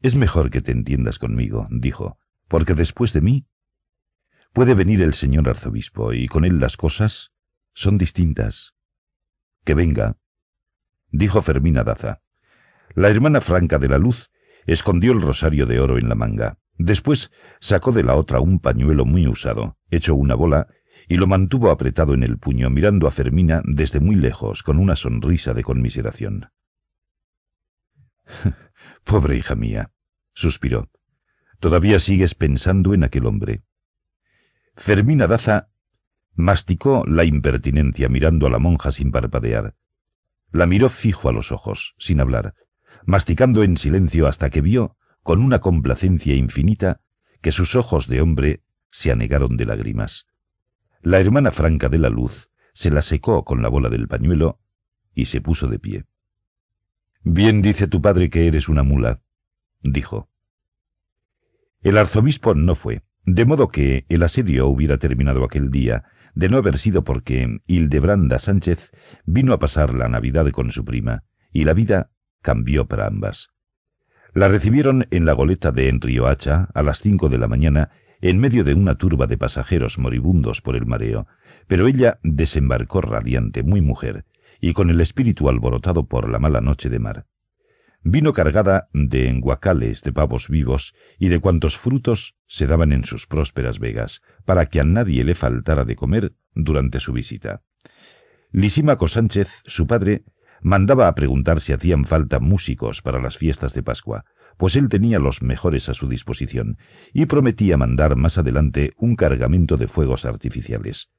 Es 0.00 0.16
mejor 0.16 0.50
que 0.50 0.60
te 0.60 0.72
entiendas 0.72 1.18
conmigo, 1.18 1.66
dijo, 1.70 2.18
porque 2.48 2.74
después 2.74 3.12
de 3.12 3.20
mí 3.20 3.46
puede 4.52 4.74
venir 4.74 5.02
el 5.02 5.14
señor 5.14 5.48
arzobispo 5.48 6.12
y 6.12 6.28
con 6.28 6.44
él 6.44 6.60
las 6.60 6.76
cosas 6.76 7.32
son 7.72 7.96
distintas. 7.96 8.74
Que 9.64 9.74
venga, 9.74 10.16
dijo 11.10 11.42
Fermina 11.42 11.84
Daza. 11.84 12.20
La 12.94 13.08
hermana 13.08 13.40
franca 13.40 13.78
de 13.78 13.88
la 13.88 13.98
luz 13.98 14.30
escondió 14.66 15.12
el 15.12 15.22
rosario 15.22 15.66
de 15.66 15.80
oro 15.80 15.98
en 15.98 16.08
la 16.08 16.14
manga. 16.14 16.58
Después 16.76 17.30
sacó 17.60 17.92
de 17.92 18.02
la 18.02 18.16
otra 18.16 18.40
un 18.40 18.58
pañuelo 18.58 19.04
muy 19.04 19.28
usado, 19.28 19.76
hecho 19.90 20.14
una 20.14 20.34
bola, 20.34 20.68
y 21.08 21.16
lo 21.16 21.26
mantuvo 21.26 21.70
apretado 21.70 22.14
en 22.14 22.22
el 22.22 22.38
puño, 22.38 22.70
mirando 22.70 23.06
a 23.06 23.10
Fermina 23.10 23.62
desde 23.64 24.00
muy 24.00 24.16
lejos, 24.16 24.62
con 24.62 24.78
una 24.78 24.96
sonrisa 24.96 25.54
de 25.54 25.62
conmiseración. 25.62 26.50
Pobre 29.04 29.36
hija 29.36 29.54
mía, 29.54 29.90
suspiró. 30.32 30.88
Todavía 31.60 32.00
sigues 32.00 32.34
pensando 32.34 32.94
en 32.94 33.04
aquel 33.04 33.26
hombre. 33.26 33.62
Fermina 34.76 35.26
Daza 35.26 35.68
masticó 36.34 37.04
la 37.06 37.24
impertinencia 37.24 38.08
mirando 38.08 38.46
a 38.46 38.50
la 38.50 38.58
monja 38.58 38.90
sin 38.90 39.12
parpadear. 39.12 39.76
La 40.50 40.66
miró 40.66 40.88
fijo 40.88 41.28
a 41.28 41.32
los 41.32 41.52
ojos, 41.52 41.94
sin 41.98 42.20
hablar, 42.20 42.54
masticando 43.04 43.62
en 43.62 43.76
silencio 43.76 44.26
hasta 44.26 44.50
que 44.50 44.60
vio 44.60 44.96
con 45.24 45.42
una 45.42 45.60
complacencia 45.60 46.34
infinita, 46.34 47.00
que 47.40 47.50
sus 47.50 47.76
ojos 47.76 48.08
de 48.08 48.20
hombre 48.20 48.62
se 48.90 49.10
anegaron 49.10 49.56
de 49.56 49.64
lágrimas. 49.64 50.26
La 51.00 51.18
hermana 51.18 51.50
franca 51.50 51.88
de 51.88 51.98
la 51.98 52.10
luz 52.10 52.50
se 52.74 52.90
la 52.90 53.00
secó 53.00 53.42
con 53.42 53.62
la 53.62 53.70
bola 53.70 53.88
del 53.88 54.06
pañuelo 54.06 54.60
y 55.14 55.24
se 55.24 55.40
puso 55.40 55.66
de 55.66 55.78
pie. 55.78 56.04
Bien 57.22 57.62
dice 57.62 57.88
tu 57.88 58.02
padre 58.02 58.28
que 58.28 58.46
eres 58.46 58.68
una 58.68 58.82
mula, 58.82 59.22
dijo. 59.82 60.28
El 61.80 61.96
arzobispo 61.96 62.54
no 62.54 62.74
fue, 62.74 63.00
de 63.24 63.46
modo 63.46 63.68
que 63.68 64.04
el 64.10 64.22
asedio 64.24 64.66
hubiera 64.66 64.98
terminado 64.98 65.42
aquel 65.42 65.70
día, 65.70 66.04
de 66.34 66.50
no 66.50 66.58
haber 66.58 66.76
sido 66.76 67.02
porque 67.02 67.60
Hildebranda 67.66 68.38
Sánchez 68.38 68.90
vino 69.24 69.54
a 69.54 69.58
pasar 69.58 69.94
la 69.94 70.08
Navidad 70.08 70.50
con 70.50 70.70
su 70.70 70.84
prima, 70.84 71.24
y 71.50 71.64
la 71.64 71.72
vida 71.72 72.10
cambió 72.42 72.86
para 72.86 73.06
ambas. 73.06 73.53
La 74.34 74.48
recibieron 74.48 75.06
en 75.12 75.26
la 75.26 75.32
goleta 75.32 75.70
de 75.70 75.88
Enriohacha 75.88 76.68
a 76.74 76.82
las 76.82 76.98
cinco 76.98 77.28
de 77.28 77.38
la 77.38 77.46
mañana, 77.46 77.90
en 78.20 78.40
medio 78.40 78.64
de 78.64 78.74
una 78.74 78.96
turba 78.96 79.28
de 79.28 79.38
pasajeros 79.38 79.96
moribundos 79.96 80.60
por 80.60 80.74
el 80.74 80.86
mareo, 80.86 81.28
pero 81.68 81.86
ella 81.86 82.18
desembarcó 82.24 83.00
radiante, 83.00 83.62
muy 83.62 83.80
mujer, 83.80 84.24
y 84.60 84.72
con 84.72 84.90
el 84.90 85.00
espíritu 85.00 85.48
alborotado 85.48 86.08
por 86.08 86.28
la 86.28 86.40
mala 86.40 86.60
noche 86.60 86.88
de 86.88 86.98
mar. 86.98 87.26
Vino 88.02 88.32
cargada 88.32 88.88
de 88.92 89.28
enguacales 89.28 90.02
de 90.02 90.12
pavos 90.12 90.48
vivos 90.48 90.96
y 91.16 91.28
de 91.28 91.38
cuantos 91.38 91.78
frutos 91.78 92.34
se 92.48 92.66
daban 92.66 92.92
en 92.92 93.04
sus 93.04 93.28
prósperas 93.28 93.78
vegas, 93.78 94.20
para 94.44 94.66
que 94.66 94.80
a 94.80 94.84
nadie 94.84 95.22
le 95.22 95.36
faltara 95.36 95.84
de 95.84 95.94
comer 95.94 96.32
durante 96.56 96.98
su 96.98 97.12
visita. 97.12 97.62
Lisímaco 98.50 99.06
Sánchez, 99.06 99.62
su 99.64 99.86
padre, 99.86 100.24
mandaba 100.64 101.08
a 101.08 101.14
preguntar 101.14 101.60
si 101.60 101.74
hacían 101.74 102.06
falta 102.06 102.40
músicos 102.40 103.02
para 103.02 103.20
las 103.20 103.36
fiestas 103.36 103.74
de 103.74 103.82
Pascua, 103.82 104.24
pues 104.56 104.76
él 104.76 104.88
tenía 104.88 105.18
los 105.18 105.42
mejores 105.42 105.90
a 105.90 105.94
su 105.94 106.08
disposición, 106.08 106.78
y 107.12 107.26
prometía 107.26 107.76
mandar 107.76 108.16
más 108.16 108.38
adelante 108.38 108.94
un 108.96 109.14
cargamento 109.14 109.76
de 109.76 109.88
fuegos 109.88 110.24
artificiales. 110.24 111.10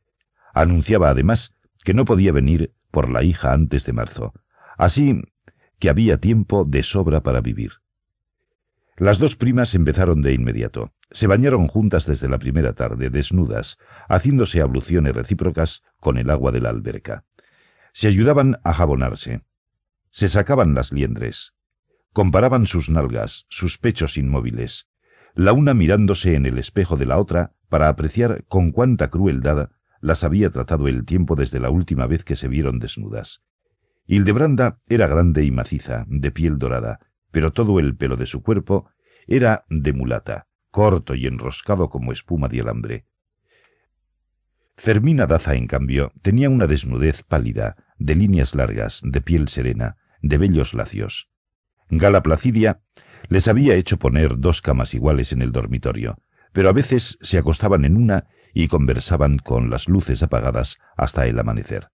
Anunciaba 0.53 1.09
además 1.09 1.53
que 1.83 1.93
no 1.93 2.05
podía 2.05 2.31
venir 2.31 2.73
por 2.89 3.07
la 3.09 3.21
hija 3.21 3.53
antes 3.53 3.85
de 3.85 3.93
marzo, 3.93 4.33
así 4.77 5.21
que 5.77 5.89
había 5.89 6.17
tiempo 6.17 6.65
de 6.65 6.81
sobra 6.81 7.21
para 7.21 7.41
vivir. 7.41 7.73
Las 8.97 9.19
dos 9.19 9.35
primas 9.35 9.75
empezaron 9.75 10.23
de 10.23 10.33
inmediato. 10.33 10.91
Se 11.11 11.27
bañaron 11.27 11.67
juntas 11.67 12.07
desde 12.07 12.29
la 12.29 12.39
primera 12.39 12.73
tarde, 12.73 13.11
desnudas, 13.11 13.77
haciéndose 14.09 14.61
abluciones 14.61 15.13
recíprocas 15.13 15.83
con 15.99 16.17
el 16.17 16.31
agua 16.31 16.51
de 16.51 16.61
la 16.61 16.69
alberca. 16.69 17.25
Se 17.95 18.09
ayudaban 18.09 18.59
a 18.65 18.73
jabonarse. 18.73 19.39
Se 20.11 20.27
sacaban 20.27 20.73
las 20.73 20.91
liendres. 20.91 21.55
Comparaban 22.11 22.67
sus 22.67 22.89
nalgas, 22.89 23.45
sus 23.47 23.77
pechos 23.77 24.17
inmóviles, 24.17 24.89
la 25.33 25.53
una 25.53 25.73
mirándose 25.73 26.35
en 26.35 26.45
el 26.45 26.57
espejo 26.57 26.97
de 26.97 27.05
la 27.05 27.17
otra 27.17 27.53
para 27.69 27.87
apreciar 27.87 28.43
con 28.49 28.73
cuánta 28.73 29.09
crueldad 29.09 29.69
las 30.01 30.25
había 30.25 30.49
tratado 30.49 30.89
el 30.89 31.05
tiempo 31.05 31.37
desde 31.37 31.61
la 31.61 31.69
última 31.69 32.05
vez 32.05 32.25
que 32.25 32.35
se 32.35 32.49
vieron 32.49 32.79
desnudas. 32.79 33.43
Hildebranda 34.07 34.81
era 34.87 35.07
grande 35.07 35.45
y 35.45 35.51
maciza, 35.51 36.03
de 36.09 36.31
piel 36.31 36.59
dorada, 36.59 36.99
pero 37.31 37.53
todo 37.53 37.79
el 37.79 37.95
pelo 37.95 38.17
de 38.17 38.25
su 38.25 38.43
cuerpo 38.43 38.89
era 39.25 39.63
de 39.69 39.93
mulata, 39.93 40.47
corto 40.69 41.15
y 41.15 41.27
enroscado 41.27 41.89
como 41.89 42.11
espuma 42.11 42.49
de 42.49 42.59
alambre. 42.59 43.05
Fermina 44.75 45.27
Daza, 45.27 45.55
en 45.55 45.67
cambio, 45.67 46.11
tenía 46.21 46.49
una 46.49 46.67
desnudez 46.67 47.23
pálida, 47.23 47.77
de 47.97 48.15
líneas 48.15 48.55
largas, 48.55 49.01
de 49.03 49.21
piel 49.21 49.47
serena, 49.47 49.97
de 50.21 50.37
bellos 50.37 50.73
lacios. 50.73 51.29
Gala 51.89 52.23
Placidia 52.23 52.79
les 53.29 53.47
había 53.47 53.75
hecho 53.75 53.97
poner 53.97 54.37
dos 54.37 54.61
camas 54.61 54.93
iguales 54.93 55.31
en 55.31 55.41
el 55.41 55.51
dormitorio, 55.51 56.17
pero 56.51 56.69
a 56.69 56.73
veces 56.73 57.17
se 57.21 57.37
acostaban 57.37 57.85
en 57.85 57.97
una 57.97 58.27
y 58.53 58.67
conversaban 58.67 59.37
con 59.37 59.69
las 59.69 59.87
luces 59.87 60.23
apagadas 60.23 60.77
hasta 60.95 61.25
el 61.25 61.37
amanecer. 61.37 61.89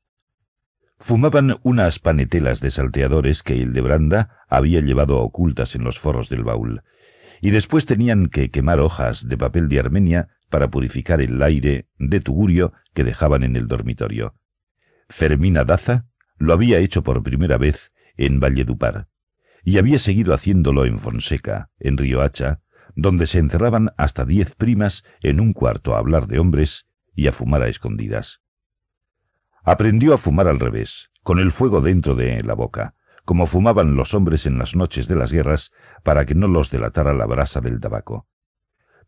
Fumaban 0.99 1.57
unas 1.64 1.98
panetelas 1.98 2.61
de 2.61 2.69
salteadores 2.69 3.41
que 3.41 3.56
Hildebranda 3.56 4.38
había 4.48 4.82
llevado 4.82 5.19
ocultas 5.19 5.76
en 5.76 5.84
los 5.84 5.98
forros 5.98 6.30
del 6.30 6.44
baúl, 6.44 6.84
y 7.41 7.49
después 7.49 7.88
tenían 7.88 8.28
que 8.28 8.52
quemar 8.52 8.80
hojas 8.80 9.28
de 9.28 9.36
papel 9.36 9.68
de 9.68 9.80
Armenia 9.80 10.30
para 10.52 10.69
purificar 10.69 11.22
el 11.22 11.41
aire 11.41 11.88
de 11.98 12.19
tugurio 12.19 12.73
que 12.94 13.03
dejaban 13.03 13.41
en 13.44 13.56
el 13.56 13.68
dormitorio. 13.68 14.36
Fermina 15.11 15.65
Daza 15.65 16.05
lo 16.38 16.53
había 16.53 16.79
hecho 16.79 17.03
por 17.03 17.21
primera 17.21 17.57
vez 17.57 17.91
en 18.17 18.39
Valledupar, 18.39 19.07
y 19.63 19.77
había 19.77 19.99
seguido 19.99 20.33
haciéndolo 20.33 20.85
en 20.85 20.99
Fonseca, 20.99 21.69
en 21.79 21.97
Riohacha, 21.97 22.61
donde 22.95 23.27
se 23.27 23.39
encerraban 23.39 23.91
hasta 23.97 24.25
diez 24.25 24.55
primas 24.55 25.03
en 25.21 25.39
un 25.39 25.53
cuarto 25.53 25.95
a 25.95 25.99
hablar 25.99 26.27
de 26.27 26.39
hombres 26.39 26.88
y 27.13 27.27
a 27.27 27.31
fumar 27.31 27.61
a 27.61 27.67
escondidas. 27.67 28.41
Aprendió 29.63 30.13
a 30.13 30.17
fumar 30.17 30.47
al 30.47 30.59
revés, 30.59 31.11
con 31.23 31.39
el 31.39 31.51
fuego 31.51 31.81
dentro 31.81 32.15
de 32.15 32.41
la 32.43 32.53
boca, 32.53 32.95
como 33.25 33.45
fumaban 33.45 33.95
los 33.95 34.13
hombres 34.13 34.45
en 34.47 34.57
las 34.57 34.75
noches 34.75 35.07
de 35.07 35.15
las 35.15 35.31
guerras 35.31 35.71
para 36.03 36.25
que 36.25 36.35
no 36.35 36.47
los 36.47 36.71
delatara 36.71 37.13
la 37.13 37.25
brasa 37.25 37.61
del 37.61 37.79
tabaco. 37.79 38.27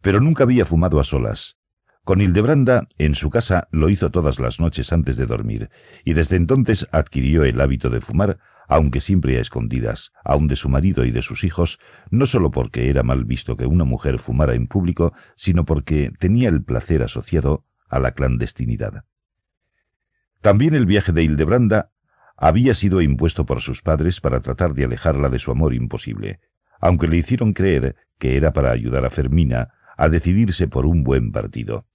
Pero 0.01 0.19
nunca 0.19 0.43
había 0.43 0.65
fumado 0.65 0.99
a 0.99 1.03
solas, 1.03 1.57
con 2.03 2.19
Hildebranda, 2.19 2.87
en 2.97 3.15
su 3.15 3.29
casa, 3.29 3.67
lo 3.71 3.89
hizo 3.89 4.11
todas 4.11 4.39
las 4.39 4.59
noches 4.59 4.91
antes 4.91 5.15
de 5.15 5.25
dormir, 5.25 5.69
y 6.03 6.13
desde 6.13 6.35
entonces 6.35 6.87
adquirió 6.91 7.45
el 7.45 7.61
hábito 7.61 7.89
de 7.89 8.01
fumar, 8.01 8.39
aunque 8.67 8.99
siempre 8.99 9.37
a 9.37 9.41
escondidas, 9.41 10.11
aun 10.25 10.47
de 10.47 10.57
su 10.57 10.67
marido 10.67 11.05
y 11.05 11.11
de 11.11 11.21
sus 11.21 11.45
hijos, 11.45 11.79
no 12.09 12.25
sólo 12.25 12.51
porque 12.51 12.89
era 12.89 13.03
mal 13.03 13.23
visto 13.23 13.55
que 13.55 13.65
una 13.65 13.85
mujer 13.85 14.19
fumara 14.19 14.53
en 14.53 14.67
público, 14.67 15.13
sino 15.35 15.63
porque 15.63 16.11
tenía 16.19 16.49
el 16.49 16.61
placer 16.61 17.03
asociado 17.03 17.63
a 17.87 17.99
la 17.99 18.11
clandestinidad. 18.11 19.05
También 20.41 20.73
el 20.73 20.85
viaje 20.85 21.13
de 21.13 21.23
Hildebranda 21.23 21.91
había 22.35 22.73
sido 22.73 23.01
impuesto 23.01 23.45
por 23.45 23.61
sus 23.61 23.81
padres 23.81 24.19
para 24.19 24.41
tratar 24.41 24.73
de 24.73 24.83
alejarla 24.83 25.29
de 25.29 25.39
su 25.39 25.51
amor 25.51 25.73
imposible, 25.73 26.41
aunque 26.81 27.07
le 27.07 27.15
hicieron 27.15 27.53
creer 27.53 27.95
que 28.19 28.35
era 28.35 28.51
para 28.51 28.71
ayudar 28.71 29.05
a 29.05 29.09
Fermina 29.09 29.69
a 29.95 30.09
decidirse 30.09 30.67
por 30.67 30.85
un 30.85 31.03
buen 31.03 31.31
partido. 31.31 31.85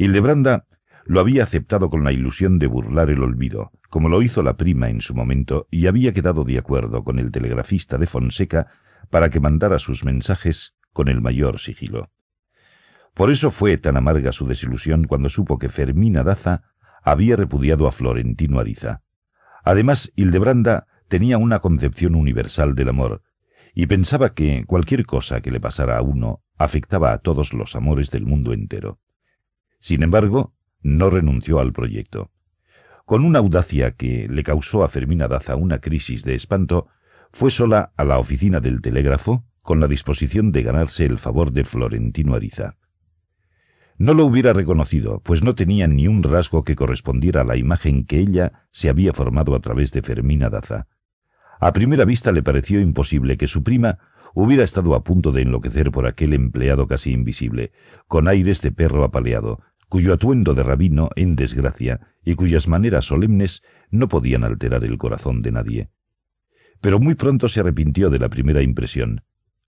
Hildebranda 0.00 0.64
lo 1.06 1.18
había 1.18 1.42
aceptado 1.42 1.90
con 1.90 2.04
la 2.04 2.12
ilusión 2.12 2.60
de 2.60 2.68
burlar 2.68 3.10
el 3.10 3.20
olvido, 3.20 3.72
como 3.90 4.08
lo 4.08 4.22
hizo 4.22 4.44
la 4.44 4.56
prima 4.56 4.90
en 4.90 5.00
su 5.00 5.12
momento, 5.12 5.66
y 5.72 5.88
había 5.88 6.12
quedado 6.12 6.44
de 6.44 6.56
acuerdo 6.56 7.02
con 7.02 7.18
el 7.18 7.32
telegrafista 7.32 7.98
de 7.98 8.06
Fonseca 8.06 8.68
para 9.10 9.28
que 9.28 9.40
mandara 9.40 9.80
sus 9.80 10.04
mensajes 10.04 10.76
con 10.92 11.08
el 11.08 11.20
mayor 11.20 11.58
sigilo. 11.58 12.12
Por 13.12 13.28
eso 13.28 13.50
fue 13.50 13.76
tan 13.76 13.96
amarga 13.96 14.30
su 14.30 14.46
desilusión 14.46 15.02
cuando 15.02 15.28
supo 15.28 15.58
que 15.58 15.68
Fermina 15.68 16.22
Daza 16.22 16.62
había 17.02 17.34
repudiado 17.34 17.88
a 17.88 17.92
Florentino 17.92 18.60
Ariza. 18.60 19.02
Además, 19.64 20.12
Hildebranda 20.14 20.86
tenía 21.08 21.38
una 21.38 21.58
concepción 21.58 22.14
universal 22.14 22.76
del 22.76 22.90
amor, 22.90 23.22
y 23.74 23.88
pensaba 23.88 24.32
que 24.34 24.62
cualquier 24.64 25.06
cosa 25.06 25.40
que 25.40 25.50
le 25.50 25.58
pasara 25.58 25.98
a 25.98 26.02
uno 26.02 26.40
afectaba 26.56 27.12
a 27.12 27.18
todos 27.18 27.52
los 27.52 27.74
amores 27.74 28.12
del 28.12 28.26
mundo 28.26 28.52
entero. 28.52 29.00
Sin 29.80 30.02
embargo, 30.02 30.54
no 30.82 31.10
renunció 31.10 31.60
al 31.60 31.72
proyecto. 31.72 32.30
Con 33.04 33.24
una 33.24 33.38
audacia 33.38 33.92
que 33.92 34.28
le 34.28 34.42
causó 34.42 34.84
a 34.84 34.88
Fermina 34.88 35.28
Daza 35.28 35.56
una 35.56 35.78
crisis 35.78 36.24
de 36.24 36.34
espanto, 36.34 36.88
fue 37.32 37.50
sola 37.50 37.92
a 37.96 38.04
la 38.04 38.18
oficina 38.18 38.60
del 38.60 38.80
telégrafo 38.80 39.44
con 39.62 39.80
la 39.80 39.86
disposición 39.86 40.52
de 40.52 40.62
ganarse 40.62 41.04
el 41.04 41.18
favor 41.18 41.52
de 41.52 41.64
Florentino 41.64 42.34
Ariza. 42.34 42.76
No 43.98 44.14
lo 44.14 44.24
hubiera 44.24 44.52
reconocido, 44.52 45.20
pues 45.24 45.42
no 45.42 45.54
tenía 45.54 45.88
ni 45.88 46.06
un 46.06 46.22
rasgo 46.22 46.64
que 46.64 46.76
correspondiera 46.76 47.40
a 47.40 47.44
la 47.44 47.56
imagen 47.56 48.06
que 48.06 48.18
ella 48.20 48.66
se 48.70 48.88
había 48.88 49.12
formado 49.12 49.54
a 49.54 49.60
través 49.60 49.92
de 49.92 50.02
Fermina 50.02 50.50
Daza. 50.50 50.86
A 51.60 51.72
primera 51.72 52.04
vista 52.04 52.30
le 52.30 52.42
pareció 52.42 52.80
imposible 52.80 53.36
que 53.36 53.48
su 53.48 53.64
prima 53.64 53.98
hubiera 54.34 54.62
estado 54.62 54.94
a 54.94 55.02
punto 55.02 55.32
de 55.32 55.42
enloquecer 55.42 55.90
por 55.90 56.06
aquel 56.06 56.32
empleado 56.32 56.86
casi 56.86 57.10
invisible, 57.10 57.72
con 58.06 58.28
aires 58.28 58.62
de 58.62 58.70
perro 58.70 59.02
apaleado, 59.02 59.60
cuyo 59.88 60.12
atuendo 60.12 60.54
de 60.54 60.62
rabino 60.62 61.10
en 61.16 61.36
desgracia 61.36 62.00
y 62.24 62.34
cuyas 62.34 62.68
maneras 62.68 63.06
solemnes 63.06 63.62
no 63.90 64.08
podían 64.08 64.44
alterar 64.44 64.84
el 64.84 64.98
corazón 64.98 65.42
de 65.42 65.52
nadie. 65.52 65.88
Pero 66.80 67.00
muy 67.00 67.14
pronto 67.14 67.48
se 67.48 67.60
arrepintió 67.60 68.10
de 68.10 68.18
la 68.18 68.28
primera 68.28 68.62
impresión, 68.62 69.22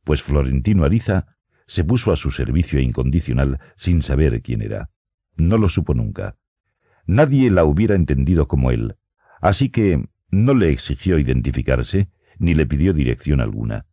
pues 0.04 0.22
Florentino 0.22 0.84
Ariza 0.84 1.36
se 1.66 1.84
puso 1.84 2.12
a 2.12 2.16
su 2.16 2.30
servicio 2.30 2.80
incondicional 2.80 3.60
sin 3.76 4.02
saber 4.02 4.42
quién 4.42 4.62
era. 4.62 4.90
No 5.36 5.56
lo 5.56 5.68
supo 5.68 5.94
nunca. 5.94 6.36
Nadie 7.06 7.50
la 7.50 7.64
hubiera 7.64 7.94
entendido 7.94 8.46
como 8.46 8.70
él, 8.70 8.96
así 9.40 9.70
que 9.70 10.04
no 10.30 10.54
le 10.54 10.70
exigió 10.70 11.18
identificarse 11.18 12.08
ni 12.38 12.54
le 12.54 12.66
pidió 12.66 12.92
dirección 12.92 13.40
alguna. 13.40 13.86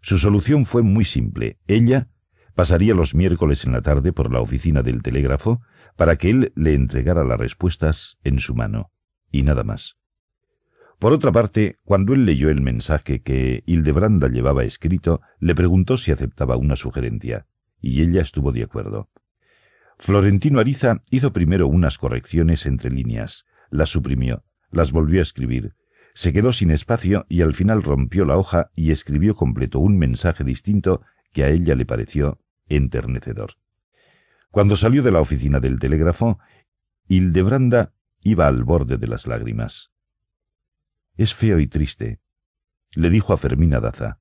Su 0.00 0.18
solución 0.18 0.66
fue 0.66 0.82
muy 0.82 1.04
simple. 1.04 1.58
Ella 1.66 2.08
Pasaría 2.56 2.94
los 2.94 3.14
miércoles 3.14 3.66
en 3.66 3.72
la 3.72 3.82
tarde 3.82 4.14
por 4.14 4.32
la 4.32 4.40
oficina 4.40 4.82
del 4.82 5.02
telégrafo 5.02 5.60
para 5.94 6.16
que 6.16 6.30
él 6.30 6.52
le 6.56 6.72
entregara 6.72 7.22
las 7.22 7.38
respuestas 7.38 8.16
en 8.24 8.40
su 8.40 8.54
mano, 8.54 8.90
y 9.30 9.42
nada 9.42 9.62
más. 9.62 9.98
Por 10.98 11.12
otra 11.12 11.32
parte, 11.32 11.76
cuando 11.84 12.14
él 12.14 12.24
leyó 12.24 12.48
el 12.48 12.62
mensaje 12.62 13.20
que 13.20 13.62
Hildebranda 13.66 14.28
llevaba 14.28 14.64
escrito, 14.64 15.20
le 15.38 15.54
preguntó 15.54 15.98
si 15.98 16.12
aceptaba 16.12 16.56
una 16.56 16.76
sugerencia, 16.76 17.46
y 17.78 18.00
ella 18.00 18.22
estuvo 18.22 18.52
de 18.52 18.62
acuerdo. 18.62 19.10
Florentino 19.98 20.58
Ariza 20.58 21.02
hizo 21.10 21.34
primero 21.34 21.68
unas 21.68 21.98
correcciones 21.98 22.64
entre 22.64 22.90
líneas, 22.90 23.44
las 23.68 23.90
suprimió, 23.90 24.44
las 24.70 24.92
volvió 24.92 25.20
a 25.20 25.24
escribir, 25.24 25.74
se 26.14 26.32
quedó 26.32 26.52
sin 26.52 26.70
espacio 26.70 27.26
y 27.28 27.42
al 27.42 27.52
final 27.52 27.82
rompió 27.82 28.24
la 28.24 28.38
hoja 28.38 28.70
y 28.74 28.92
escribió 28.92 29.34
completo 29.34 29.78
un 29.78 29.98
mensaje 29.98 30.42
distinto 30.42 31.02
que 31.34 31.44
a 31.44 31.50
ella 31.50 31.74
le 31.74 31.84
pareció 31.84 32.40
enternecedor. 32.68 33.54
Cuando 34.50 34.76
salió 34.76 35.02
de 35.02 35.12
la 35.12 35.20
oficina 35.20 35.60
del 35.60 35.78
telégrafo, 35.78 36.38
Hildebranda 37.08 37.92
iba 38.20 38.46
al 38.46 38.64
borde 38.64 38.96
de 38.96 39.06
las 39.06 39.26
lágrimas. 39.26 39.92
Es 41.16 41.34
feo 41.34 41.58
y 41.60 41.66
triste, 41.66 42.20
le 42.92 43.10
dijo 43.10 43.32
a 43.32 43.36
Fermina 43.36 43.80
Daza, 43.80 44.18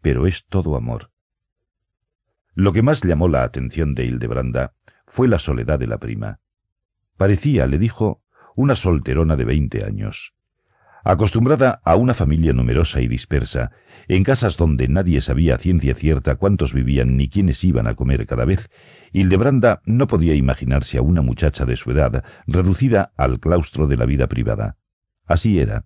pero 0.00 0.26
es 0.26 0.46
todo 0.46 0.76
amor. 0.76 1.10
Lo 2.54 2.72
que 2.72 2.82
más 2.82 3.02
llamó 3.02 3.28
la 3.28 3.42
atención 3.42 3.94
de 3.94 4.06
Hildebranda 4.06 4.74
fue 5.06 5.28
la 5.28 5.38
soledad 5.38 5.78
de 5.78 5.86
la 5.86 5.98
prima. 5.98 6.40
Parecía, 7.16 7.66
le 7.66 7.78
dijo, 7.78 8.22
una 8.56 8.74
solterona 8.74 9.36
de 9.36 9.44
veinte 9.44 9.84
años. 9.84 10.34
Acostumbrada 11.04 11.80
a 11.84 11.96
una 11.96 12.14
familia 12.14 12.52
numerosa 12.52 13.00
y 13.00 13.08
dispersa, 13.08 13.70
en 14.08 14.24
casas 14.24 14.56
donde 14.56 14.88
nadie 14.88 15.20
sabía 15.20 15.54
a 15.54 15.58
ciencia 15.58 15.94
cierta 15.94 16.36
cuántos 16.36 16.74
vivían 16.74 17.16
ni 17.16 17.28
quiénes 17.28 17.62
iban 17.64 17.86
a 17.86 17.94
comer 17.94 18.26
cada 18.26 18.44
vez, 18.44 18.70
Hildebranda 19.12 19.80
no 19.84 20.06
podía 20.06 20.34
imaginarse 20.34 20.98
a 20.98 21.02
una 21.02 21.22
muchacha 21.22 21.64
de 21.64 21.76
su 21.76 21.90
edad 21.90 22.24
reducida 22.46 23.12
al 23.16 23.40
claustro 23.40 23.86
de 23.86 23.96
la 23.96 24.04
vida 24.04 24.26
privada. 24.26 24.76
Así 25.26 25.58
era. 25.58 25.84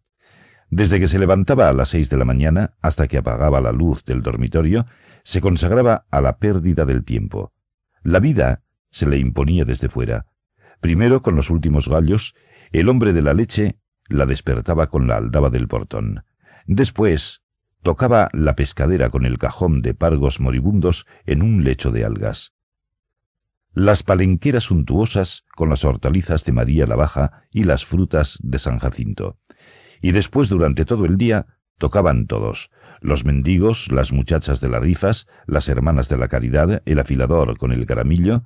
Desde 0.71 0.99
que 0.99 1.09
se 1.09 1.19
levantaba 1.19 1.69
a 1.69 1.73
las 1.73 1.91
seis 1.91 2.11
de 2.11 2.17
la 2.17 2.25
mañana 2.25 2.73
hasta 2.81 3.07
que 3.07 3.19
apagaba 3.19 3.61
la 3.61 3.73
luz 3.73 4.05
del 4.05 4.23
dormitorio, 4.23 4.87
se 5.23 5.41
consagraba 5.41 6.07
a 6.11 6.21
la 6.21 6.39
pérdida 6.39 6.85
del 6.85 7.05
tiempo. 7.05 7.53
La 8.03 8.19
vida 8.19 8.63
se 8.91 9.09
le 9.09 9.19
imponía 9.19 9.65
desde 9.65 9.89
fuera. 9.89 10.27
Primero 10.81 11.23
con 11.23 11.37
los 11.37 11.51
últimos 11.51 11.89
gallos, 11.89 12.35
el 12.73 12.89
hombre 12.89 13.13
de 13.13 13.23
la 13.23 13.35
leche 13.35 13.79
la 14.09 14.27
despertaba 14.27 14.89
con 14.89 15.07
la 15.07 15.17
aldaba 15.17 15.51
del 15.51 15.69
portón. 15.69 16.25
Después, 16.67 17.43
tocaba 17.83 18.29
la 18.33 18.57
pescadera 18.57 19.11
con 19.11 19.27
el 19.27 19.39
cajón 19.39 19.83
de 19.83 19.95
pargos 19.95 20.41
moribundos 20.41 21.07
en 21.27 21.43
un 21.43 21.65
lecho 21.65 21.91
de 21.91 22.05
algas. 22.05 22.55
Las 23.73 24.03
palenqueras 24.03 24.65
suntuosas 24.65 25.45
con 25.57 25.69
las 25.69 25.85
hortalizas 25.85 26.45
de 26.45 26.53
María 26.53 26.87
la 26.87 26.97
Baja 26.97 27.43
y 27.51 27.65
las 27.65 27.85
frutas 27.85 28.39
de 28.43 28.59
San 28.59 28.79
Jacinto. 28.79 29.39
Y 30.01 30.13
después, 30.13 30.49
durante 30.49 30.85
todo 30.85 31.07
el 31.07 31.19
día, 31.19 31.47
tocaban 31.79 32.27
todos, 32.27 32.71
los 33.01 33.25
mendigos, 33.25 33.91
las 33.91 34.13
muchachas 34.13 34.61
de 34.61 34.69
las 34.69 34.81
rifas, 34.81 35.27
las 35.47 35.69
hermanas 35.69 36.09
de 36.09 36.19
la 36.19 36.29
caridad, 36.29 36.83
el 36.87 36.99
afilador 36.99 37.59
con 37.59 37.73
el 37.73 37.85
caramillo, 37.85 38.45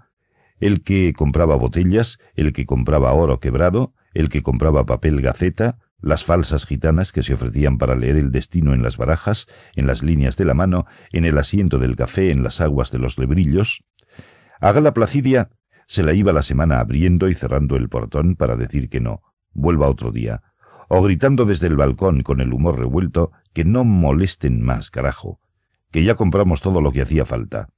el 0.60 0.82
que 0.82 1.12
compraba 1.16 1.56
botellas, 1.56 2.18
el 2.34 2.52
que 2.52 2.66
compraba 2.66 3.12
oro 3.12 3.38
quebrado, 3.38 3.92
el 4.18 4.30
que 4.30 4.42
compraba 4.42 4.84
papel 4.84 5.20
gaceta, 5.20 5.78
las 6.00 6.24
falsas 6.24 6.66
gitanas 6.66 7.12
que 7.12 7.22
se 7.22 7.34
ofrecían 7.34 7.78
para 7.78 7.94
leer 7.94 8.16
el 8.16 8.32
destino 8.32 8.74
en 8.74 8.82
las 8.82 8.96
barajas, 8.96 9.46
en 9.76 9.86
las 9.86 10.02
líneas 10.02 10.36
de 10.36 10.44
la 10.44 10.54
mano, 10.54 10.86
en 11.12 11.24
el 11.24 11.38
asiento 11.38 11.78
del 11.78 11.94
café, 11.94 12.32
en 12.32 12.42
las 12.42 12.60
aguas 12.60 12.90
de 12.90 12.98
los 12.98 13.16
lebrillos. 13.16 13.84
A 14.60 14.72
Gala 14.72 14.92
Placidia 14.92 15.50
se 15.86 16.02
la 16.02 16.14
iba 16.14 16.32
la 16.32 16.42
semana 16.42 16.80
abriendo 16.80 17.28
y 17.28 17.34
cerrando 17.34 17.76
el 17.76 17.88
portón 17.88 18.34
para 18.34 18.56
decir 18.56 18.88
que 18.88 18.98
no, 18.98 19.22
vuelva 19.52 19.88
otro 19.88 20.10
día, 20.10 20.42
o 20.88 21.00
gritando 21.00 21.44
desde 21.44 21.68
el 21.68 21.76
balcón 21.76 22.24
con 22.24 22.40
el 22.40 22.52
humor 22.52 22.76
revuelto 22.76 23.30
que 23.54 23.64
no 23.64 23.84
molesten 23.84 24.60
más, 24.62 24.90
carajo, 24.90 25.38
que 25.92 26.02
ya 26.02 26.16
compramos 26.16 26.60
todo 26.60 26.80
lo 26.80 26.90
que 26.90 27.02
hacía 27.02 27.24
falta. 27.24 27.68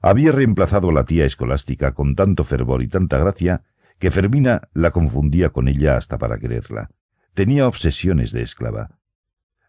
Había 0.00 0.30
reemplazado 0.30 0.90
a 0.90 0.92
la 0.92 1.06
tía 1.06 1.24
escolástica 1.24 1.92
con 1.92 2.14
tanto 2.14 2.44
fervor 2.44 2.84
y 2.84 2.88
tanta 2.88 3.18
gracia 3.18 3.64
que 4.00 4.10
Fermina 4.10 4.62
la 4.72 4.90
confundía 4.90 5.50
con 5.50 5.68
ella 5.68 5.96
hasta 5.96 6.16
para 6.16 6.38
quererla. 6.38 6.90
Tenía 7.34 7.68
obsesiones 7.68 8.32
de 8.32 8.40
esclava. 8.40 8.98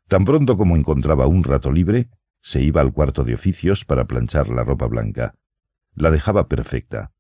Tan 0.08 0.24
pronto 0.24 0.58
como 0.58 0.78
encontraba 0.78 1.28
un 1.28 1.44
rato 1.44 1.72
libre, 1.72 2.10
se 2.42 2.64
iba 2.64 2.82
al 2.82 2.94
cuarto 2.94 3.26
de 3.26 3.36
oficios 3.36 3.84
para 3.84 4.06
planchar 4.06 4.48
la 4.48 4.64
ropa 4.64 4.88
blanca. 4.88 5.36
La 5.94 6.12
dejaba 6.12 6.48
perfecta. 6.48 7.12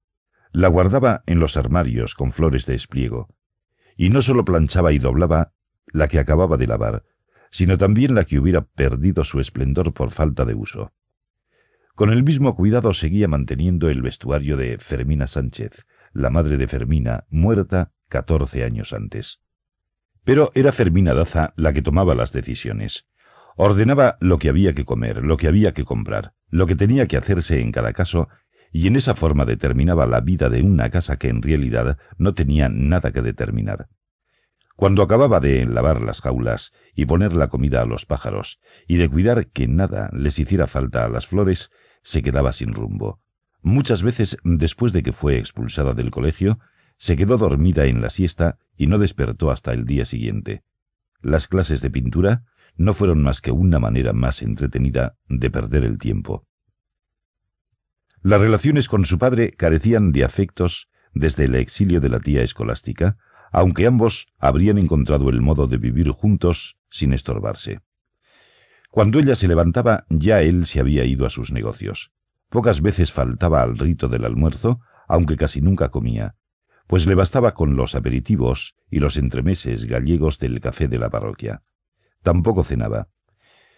La 0.53 0.69
guardaba 0.69 1.21
en 1.25 1.39
los 1.39 1.57
armarios 1.57 2.15
con 2.15 2.31
flores 2.31 2.65
de 2.65 2.75
espliego. 2.75 3.27
Y 3.97 4.09
no 4.09 4.21
sólo 4.21 4.45
planchaba 4.45 4.93
y 4.93 4.97
doblaba 4.97 5.51
la 5.87 6.07
que 6.07 6.17
acababa 6.17 6.55
de 6.55 6.67
lavar, 6.67 7.03
sino 7.51 7.77
también 7.77 8.15
la 8.15 8.23
que 8.23 8.39
hubiera 8.39 8.61
perdido 8.61 9.25
su 9.25 9.41
esplendor 9.41 9.93
por 9.93 10.11
falta 10.11 10.45
de 10.45 10.55
uso. 10.55 10.93
Con 11.93 12.09
el 12.09 12.23
mismo 12.23 12.55
cuidado 12.55 12.93
seguía 12.93 13.27
manteniendo 13.27 13.89
el 13.89 14.01
vestuario 14.01 14.55
de 14.55 14.77
Fermina 14.79 15.27
Sánchez, 15.27 15.85
la 16.13 16.29
madre 16.29 16.57
de 16.57 16.67
Fermina, 16.67 17.25
muerta 17.29 17.91
catorce 18.09 18.63
años 18.63 18.93
antes. 18.93 19.41
Pero 20.23 20.51
era 20.53 20.71
Fermina 20.71 21.13
Daza 21.13 21.53
la 21.55 21.73
que 21.73 21.81
tomaba 21.81 22.13
las 22.13 22.33
decisiones. 22.33 23.07
Ordenaba 23.55 24.17
lo 24.19 24.37
que 24.37 24.49
había 24.49 24.73
que 24.73 24.85
comer, 24.85 25.23
lo 25.23 25.37
que 25.37 25.47
había 25.47 25.73
que 25.73 25.85
comprar, 25.85 26.33
lo 26.49 26.67
que 26.67 26.75
tenía 26.75 27.07
que 27.07 27.17
hacerse 27.17 27.61
en 27.61 27.71
cada 27.71 27.93
caso, 27.93 28.27
y 28.71 28.87
en 28.87 28.95
esa 28.95 29.15
forma 29.15 29.45
determinaba 29.45 30.05
la 30.05 30.21
vida 30.21 30.49
de 30.49 30.61
una 30.61 30.89
casa 30.89 31.17
que 31.17 31.29
en 31.29 31.41
realidad 31.41 31.97
no 32.17 32.33
tenía 32.33 32.69
nada 32.69 33.11
que 33.11 33.21
determinar. 33.21 33.87
Cuando 34.75 35.03
acababa 35.03 35.39
de 35.39 35.65
lavar 35.65 36.01
las 36.01 36.21
jaulas 36.21 36.73
y 36.95 37.05
poner 37.05 37.33
la 37.33 37.49
comida 37.49 37.81
a 37.81 37.85
los 37.85 38.05
pájaros, 38.05 38.59
y 38.87 38.97
de 38.97 39.09
cuidar 39.09 39.47
que 39.47 39.67
nada 39.67 40.09
les 40.13 40.39
hiciera 40.39 40.67
falta 40.67 41.05
a 41.05 41.09
las 41.09 41.27
flores, 41.27 41.71
se 42.03 42.23
quedaba 42.23 42.53
sin 42.53 42.73
rumbo, 42.73 43.19
Muchas 43.61 44.01
veces, 44.01 44.37
después 44.43 44.91
de 44.91 45.03
que 45.03 45.13
fue 45.13 45.37
expulsada 45.37 45.93
del 45.93 46.11
colegio, 46.11 46.59
se 46.97 47.15
quedó 47.15 47.37
dormida 47.37 47.85
en 47.85 48.01
la 48.01 48.09
siesta 48.09 48.57
y 48.75 48.87
no 48.87 48.97
despertó 48.97 49.51
hasta 49.51 49.73
el 49.73 49.85
día 49.85 50.05
siguiente. 50.05 50.63
Las 51.21 51.47
clases 51.47 51.81
de 51.81 51.89
pintura 51.89 52.43
no 52.75 52.93
fueron 52.93 53.21
más 53.21 53.41
que 53.41 53.51
una 53.51 53.79
manera 53.79 54.13
más 54.13 54.41
entretenida 54.41 55.15
de 55.27 55.51
perder 55.51 55.83
el 55.83 55.99
tiempo. 55.99 56.45
Las 58.23 58.41
relaciones 58.41 58.87
con 58.87 59.05
su 59.05 59.17
padre 59.17 59.51
carecían 59.51 60.11
de 60.11 60.23
afectos 60.23 60.89
desde 61.13 61.45
el 61.45 61.55
exilio 61.55 62.01
de 62.01 62.09
la 62.09 62.19
tía 62.19 62.43
escolástica, 62.43 63.17
aunque 63.51 63.85
ambos 63.85 64.27
habrían 64.39 64.77
encontrado 64.77 65.29
el 65.29 65.41
modo 65.41 65.67
de 65.67 65.77
vivir 65.77 66.09
juntos 66.09 66.77
sin 66.89 67.13
estorbarse. 67.13 67.81
Cuando 68.89 69.19
ella 69.19 69.35
se 69.35 69.47
levantaba, 69.47 70.05
ya 70.09 70.41
él 70.41 70.65
se 70.65 70.79
había 70.79 71.05
ido 71.05 71.25
a 71.25 71.29
sus 71.29 71.51
negocios. 71.51 72.11
Pocas 72.51 72.81
veces 72.81 73.13
faltaba 73.13 73.63
al 73.63 73.77
rito 73.77 74.09
del 74.09 74.25
almuerzo, 74.25 74.81
aunque 75.07 75.37
casi 75.37 75.61
nunca 75.61 75.87
comía, 75.87 76.35
pues 76.85 77.07
le 77.07 77.15
bastaba 77.15 77.53
con 77.53 77.77
los 77.77 77.95
aperitivos 77.95 78.75
y 78.89 78.99
los 78.99 79.15
entremeses 79.15 79.85
gallegos 79.85 80.37
del 80.37 80.59
café 80.59 80.89
de 80.89 80.99
la 80.99 81.09
parroquia. 81.09 81.63
Tampoco 82.23 82.65
cenaba. 82.65 83.07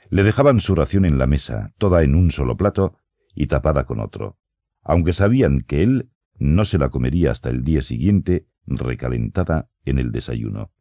Le 0.09 0.23
dejaban 0.23 0.59
su 0.59 0.73
ración 0.73 1.05
en 1.05 1.19
la 1.19 1.27
mesa, 1.27 1.73
toda 1.77 2.01
en 2.01 2.15
un 2.15 2.31
solo 2.31 2.57
plato 2.57 2.97
y 3.35 3.45
tapada 3.45 3.83
con 3.85 3.99
otro, 3.99 4.39
aunque 4.81 5.13
sabían 5.13 5.61
que 5.61 5.83
él 5.83 6.09
no 6.39 6.65
se 6.65 6.79
la 6.79 6.89
comería 6.89 7.29
hasta 7.29 7.51
el 7.51 7.63
día 7.63 7.83
siguiente, 7.83 8.47
recalentada 8.65 9.69
en 9.85 9.99
el 9.99 10.11
desayuno. 10.11 10.71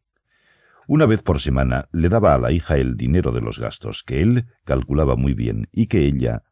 Una 0.87 1.05
vez 1.05 1.23
por 1.23 1.41
semana 1.41 1.91
le 1.93 2.09
daba 2.09 2.33
a 2.33 2.39
la 2.39 2.53
hija 2.53 2.79
el 2.79 2.97
dinero 2.97 3.33
de 3.33 3.43
los 3.43 3.61
gastos, 3.61 4.03
que 4.03 4.23
él 4.23 4.47
calculaba 4.65 5.15
muy 5.15 5.35
bien 5.35 5.69
y 5.73 5.89
que 5.89 6.07
ella 6.07 6.43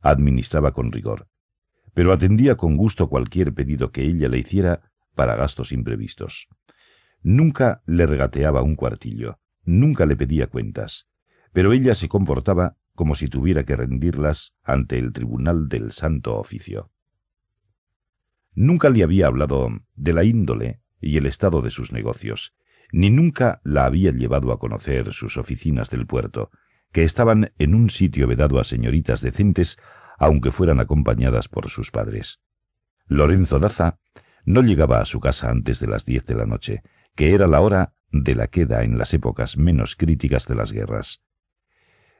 administraba 0.00 0.72
con 0.72 0.92
rigor, 0.92 1.28
pero 1.94 2.12
atendía 2.12 2.56
con 2.56 2.76
gusto 2.76 3.08
cualquier 3.08 3.52
pedido 3.52 3.92
que 3.92 4.02
ella 4.02 4.28
le 4.28 4.38
hiciera 4.38 4.90
para 5.14 5.36
gastos 5.36 5.72
imprevistos. 5.72 6.48
Nunca 7.22 7.82
le 7.86 8.06
regateaba 8.06 8.62
un 8.62 8.76
cuartillo, 8.76 9.38
nunca 9.64 10.06
le 10.06 10.16
pedía 10.16 10.46
cuentas, 10.46 11.08
pero 11.52 11.72
ella 11.72 11.94
se 11.94 12.08
comportaba 12.08 12.76
como 12.94 13.14
si 13.14 13.28
tuviera 13.28 13.64
que 13.64 13.76
rendirlas 13.76 14.54
ante 14.62 14.98
el 14.98 15.12
tribunal 15.12 15.68
del 15.68 15.92
santo 15.92 16.36
oficio. 16.36 16.90
Nunca 18.54 18.90
le 18.90 19.02
había 19.02 19.26
hablado 19.26 19.68
de 19.94 20.12
la 20.12 20.24
índole 20.24 20.80
y 21.00 21.16
el 21.16 21.26
estado 21.26 21.62
de 21.62 21.70
sus 21.70 21.92
negocios, 21.92 22.54
ni 22.92 23.10
nunca 23.10 23.60
la 23.64 23.84
había 23.84 24.10
llevado 24.10 24.52
a 24.52 24.58
conocer 24.58 25.12
sus 25.12 25.36
oficinas 25.36 25.90
del 25.90 26.06
puerto, 26.06 26.50
que 26.92 27.04
estaban 27.04 27.52
en 27.58 27.74
un 27.74 27.90
sitio 27.90 28.26
vedado 28.26 28.58
a 28.58 28.64
señoritas 28.64 29.20
decentes, 29.20 29.78
aunque 30.18 30.52
fueran 30.52 30.80
acompañadas 30.80 31.48
por 31.48 31.68
sus 31.68 31.90
padres. 31.90 32.40
Lorenzo 33.06 33.58
Daza 33.58 33.98
no 34.44 34.62
llegaba 34.62 35.00
a 35.00 35.04
su 35.04 35.20
casa 35.20 35.50
antes 35.50 35.80
de 35.80 35.86
las 35.86 36.04
diez 36.04 36.24
de 36.26 36.34
la 36.34 36.46
noche, 36.46 36.82
que 37.14 37.34
era 37.34 37.46
la 37.46 37.60
hora 37.60 37.92
de 38.10 38.34
la 38.34 38.48
queda 38.48 38.82
en 38.82 38.98
las 38.98 39.14
épocas 39.14 39.56
menos 39.56 39.96
críticas 39.96 40.46
de 40.46 40.54
las 40.54 40.72
guerras. 40.72 41.22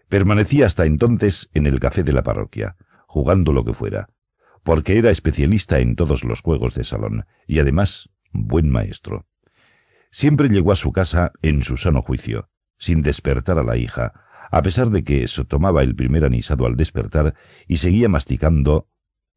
Permanecía 0.08 0.66
hasta 0.66 0.86
entonces 0.86 1.50
en 1.54 1.66
el 1.66 1.80
café 1.80 2.02
de 2.02 2.12
la 2.12 2.22
parroquia, 2.22 2.76
jugando 3.06 3.52
lo 3.52 3.64
que 3.64 3.72
fuera, 3.72 4.08
porque 4.62 4.98
era 4.98 5.10
especialista 5.10 5.78
en 5.78 5.96
todos 5.96 6.24
los 6.24 6.42
juegos 6.42 6.74
de 6.74 6.84
salón 6.84 7.26
y 7.46 7.58
además 7.60 8.10
buen 8.32 8.70
maestro. 8.70 9.26
Siempre 10.10 10.48
llegó 10.48 10.72
a 10.72 10.76
su 10.76 10.92
casa 10.92 11.32
en 11.42 11.62
su 11.62 11.76
sano 11.76 12.02
juicio, 12.02 12.48
sin 12.78 13.02
despertar 13.02 13.58
a 13.58 13.62
la 13.62 13.76
hija, 13.76 14.12
a 14.50 14.62
pesar 14.62 14.90
de 14.90 15.04
que 15.04 15.26
se 15.28 15.44
tomaba 15.44 15.82
el 15.82 15.94
primer 15.94 16.24
anisado 16.24 16.66
al 16.66 16.76
despertar 16.76 17.34
y 17.66 17.76
seguía 17.76 18.08
masticando 18.08 18.88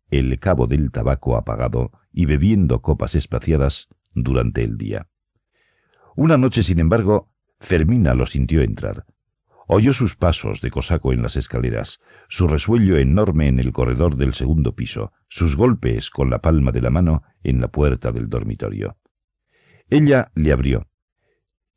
el 0.09 0.39
cabo 0.39 0.67
del 0.67 0.91
tabaco 0.91 1.37
apagado 1.37 1.91
y 2.11 2.25
bebiendo 2.25 2.81
copas 2.81 3.15
espaciadas 3.15 3.89
durante 4.13 4.63
el 4.63 4.77
día. 4.77 5.07
Una 6.15 6.37
noche, 6.37 6.61
sin 6.63 6.79
embargo, 6.79 7.29
Fermina 7.59 8.13
lo 8.13 8.25
sintió 8.25 8.61
entrar. 8.61 9.05
Oyó 9.67 9.93
sus 9.93 10.15
pasos 10.15 10.61
de 10.61 10.69
cosaco 10.69 11.13
en 11.13 11.21
las 11.21 11.37
escaleras, 11.37 12.01
su 12.27 12.47
resuello 12.47 12.97
enorme 12.97 13.47
en 13.47 13.59
el 13.59 13.71
corredor 13.71 14.17
del 14.17 14.33
segundo 14.33 14.75
piso, 14.75 15.13
sus 15.29 15.55
golpes 15.55 16.09
con 16.09 16.29
la 16.29 16.39
palma 16.39 16.71
de 16.71 16.81
la 16.81 16.89
mano 16.89 17.23
en 17.43 17.61
la 17.61 17.69
puerta 17.69 18.11
del 18.11 18.29
dormitorio. 18.29 18.97
Ella 19.89 20.31
le 20.35 20.51
abrió, 20.51 20.87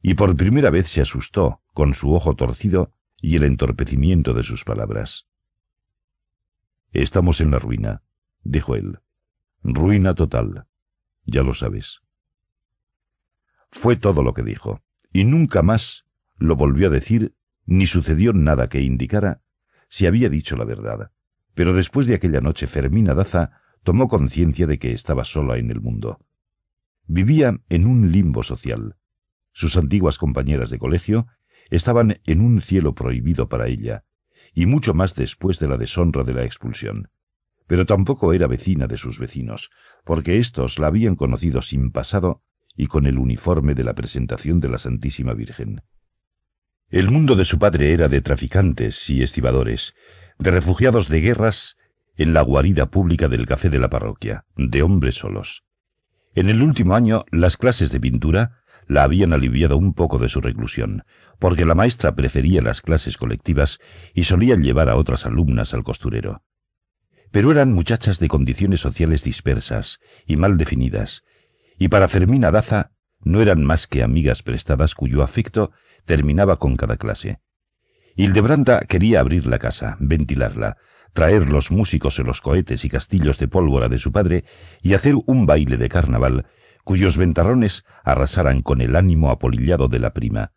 y 0.03 0.15
por 0.15 0.37
primera 0.37 0.71
vez 0.71 0.89
se 0.89 1.01
asustó 1.01 1.63
con 1.73 1.95
su 1.95 2.13
ojo 2.13 2.35
torcido 2.35 2.93
y 3.27 3.35
el 3.35 3.43
entorpecimiento 3.43 4.35
de 4.35 4.45
sus 4.45 4.63
palabras. 4.63 5.27
Estamos 6.93 7.41
en 7.41 7.51
la 7.51 7.59
ruina, 7.59 8.03
dijo 8.45 8.77
él. 8.77 9.01
Ruina 9.65 10.15
total. 10.15 10.67
Ya 11.25 11.43
lo 11.43 11.53
sabes. 11.53 12.03
Fue 13.73 13.97
todo 13.97 14.23
lo 14.23 14.33
que 14.33 14.45
dijo, 14.45 14.81
y 15.13 15.25
nunca 15.25 15.63
más 15.63 16.07
lo 16.37 16.55
volvió 16.55 16.87
a 16.87 16.91
decir 16.91 17.35
ni 17.65 17.87
sucedió 17.87 18.33
nada 18.33 18.69
que 18.69 18.81
indicara 18.81 19.41
si 19.89 20.07
había 20.07 20.29
dicho 20.29 20.57
la 20.57 20.65
verdad. 20.65 21.11
Pero 21.55 21.75
después 21.75 22.07
de 22.07 22.15
aquella 22.15 22.39
noche 22.39 22.69
Fermina 22.69 23.13
Daza 23.13 23.61
tomó 23.83 24.07
conciencia 24.07 24.69
de 24.69 24.79
que 24.79 24.93
estaba 24.93 25.25
sola 25.25 25.59
en 25.59 25.73
el 25.73 25.81
mundo. 25.81 26.21
Vivía 27.09 27.59
en 27.71 27.87
un 27.87 28.13
limbo 28.13 28.45
social. 28.45 28.95
Sus 29.53 29.77
antiguas 29.77 30.17
compañeras 30.17 30.71
de 30.71 30.79
colegio 30.79 31.27
estaban 31.71 32.21
en 32.25 32.41
un 32.41 32.61
cielo 32.63 32.95
prohibido 32.95 33.49
para 33.49 33.69
ella, 33.69 34.05
y 34.55 34.67
mucho 34.67 34.95
más 34.95 35.15
después 35.15 35.59
de 35.59 35.69
la 35.69 35.77
deshonra 35.77 36.25
de 36.25 36.33
la 36.33 36.45
expulsión. 36.45 37.09
Pero 37.67 37.85
tampoco 37.85 38.33
era 38.33 38.47
vecina 38.47 38.87
de 38.87 38.97
sus 38.97 39.19
vecinos, 39.19 39.71
porque 40.05 40.39
éstos 40.39 40.79
la 40.79 40.87
habían 40.87 41.17
conocido 41.17 41.63
sin 41.63 41.91
pasado 41.91 42.43
y 42.77 42.87
con 42.87 43.07
el 43.07 43.19
uniforme 43.19 43.75
de 43.75 43.85
la 43.85 43.95
presentación 43.95 44.61
de 44.61 44.69
la 44.69 44.79
Santísima 44.79 45.35
Virgen. 45.35 45.83
El 46.89 47.11
mundo 47.11 47.35
de 47.35 47.45
su 47.45 47.59
padre 47.59 47.93
era 47.93 48.09
de 48.09 48.21
traficantes 48.21 49.11
y 49.11 49.23
estibadores, 49.23 49.95
de 50.39 50.53
refugiados 50.53 51.09
de 51.09 51.21
guerras 51.21 51.77
en 52.17 52.33
la 52.33 52.43
guarida 52.43 52.87
pública 52.91 53.29
del 53.29 53.47
café 53.47 53.71
de 53.71 53.79
la 53.79 53.91
parroquia, 53.91 54.45
de 54.57 54.83
hombres 54.83 55.17
solos. 55.17 55.65
En 56.35 56.49
el 56.49 56.63
último 56.63 56.95
año, 56.95 57.25
las 57.33 57.57
clases 57.57 57.91
de 57.91 57.99
pintura 57.99 58.63
la 58.87 59.03
habían 59.03 59.33
aliviado 59.33 59.77
un 59.77 59.95
poco 59.95 60.19
de 60.19 60.29
su 60.29 60.41
reclusión, 60.41 61.05
porque 61.39 61.65
la 61.65 61.75
maestra 61.75 62.15
prefería 62.15 62.63
las 62.63 62.81
clases 62.81 63.17
colectivas 63.17 63.79
y 64.15 64.25
solía 64.25 64.57
llevar 64.57 64.89
a 64.89 64.97
otras 64.97 65.27
alumnas 65.27 65.75
al 65.75 65.85
costurero. 65.85 66.43
Pero 67.31 67.51
eran 67.51 67.73
muchachas 67.73 68.19
de 68.19 68.29
condiciones 68.29 68.81
sociales 68.81 69.25
dispersas 69.25 70.01
y 70.27 70.37
mal 70.37 70.57
definidas, 70.57 71.25
y 71.79 71.89
para 71.89 72.09
Fermina 72.09 72.51
Daza 72.51 72.93
no 73.21 73.41
eran 73.41 73.65
más 73.65 73.87
que 73.87 74.03
amigas 74.03 74.43
prestadas 74.43 74.95
cuyo 74.95 75.23
afecto 75.23 75.73
terminaba 76.05 76.59
con 76.59 76.77
cada 76.77 76.97
clase. 76.97 77.41
Hildebranda 78.15 78.81
quería 78.81 79.21
abrir 79.21 79.47
la 79.47 79.59
casa, 79.59 79.97
ventilarla, 80.01 80.77
traer 81.13 81.49
los 81.49 81.71
músicos 81.71 82.19
en 82.19 82.27
los 82.27 82.41
cohetes 82.41 82.85
y 82.85 82.89
castillos 82.89 83.39
de 83.39 83.49
pólvora 83.49 83.89
de 83.89 83.99
su 83.99 84.13
padre 84.13 84.45
y 84.83 84.95
hacer 84.95 85.15
un 85.27 85.47
baile 85.47 85.77
de 85.77 85.89
carnaval 85.89 86.47
cuyos 86.87 87.19
ventarrones 87.19 87.85
arrasaran 88.05 88.63
con 88.63 88.81
el 88.81 88.95
ánimo 88.95 89.33
apolillado 89.33 89.89
de 89.89 89.99
la 89.99 90.13
prima, 90.13 90.53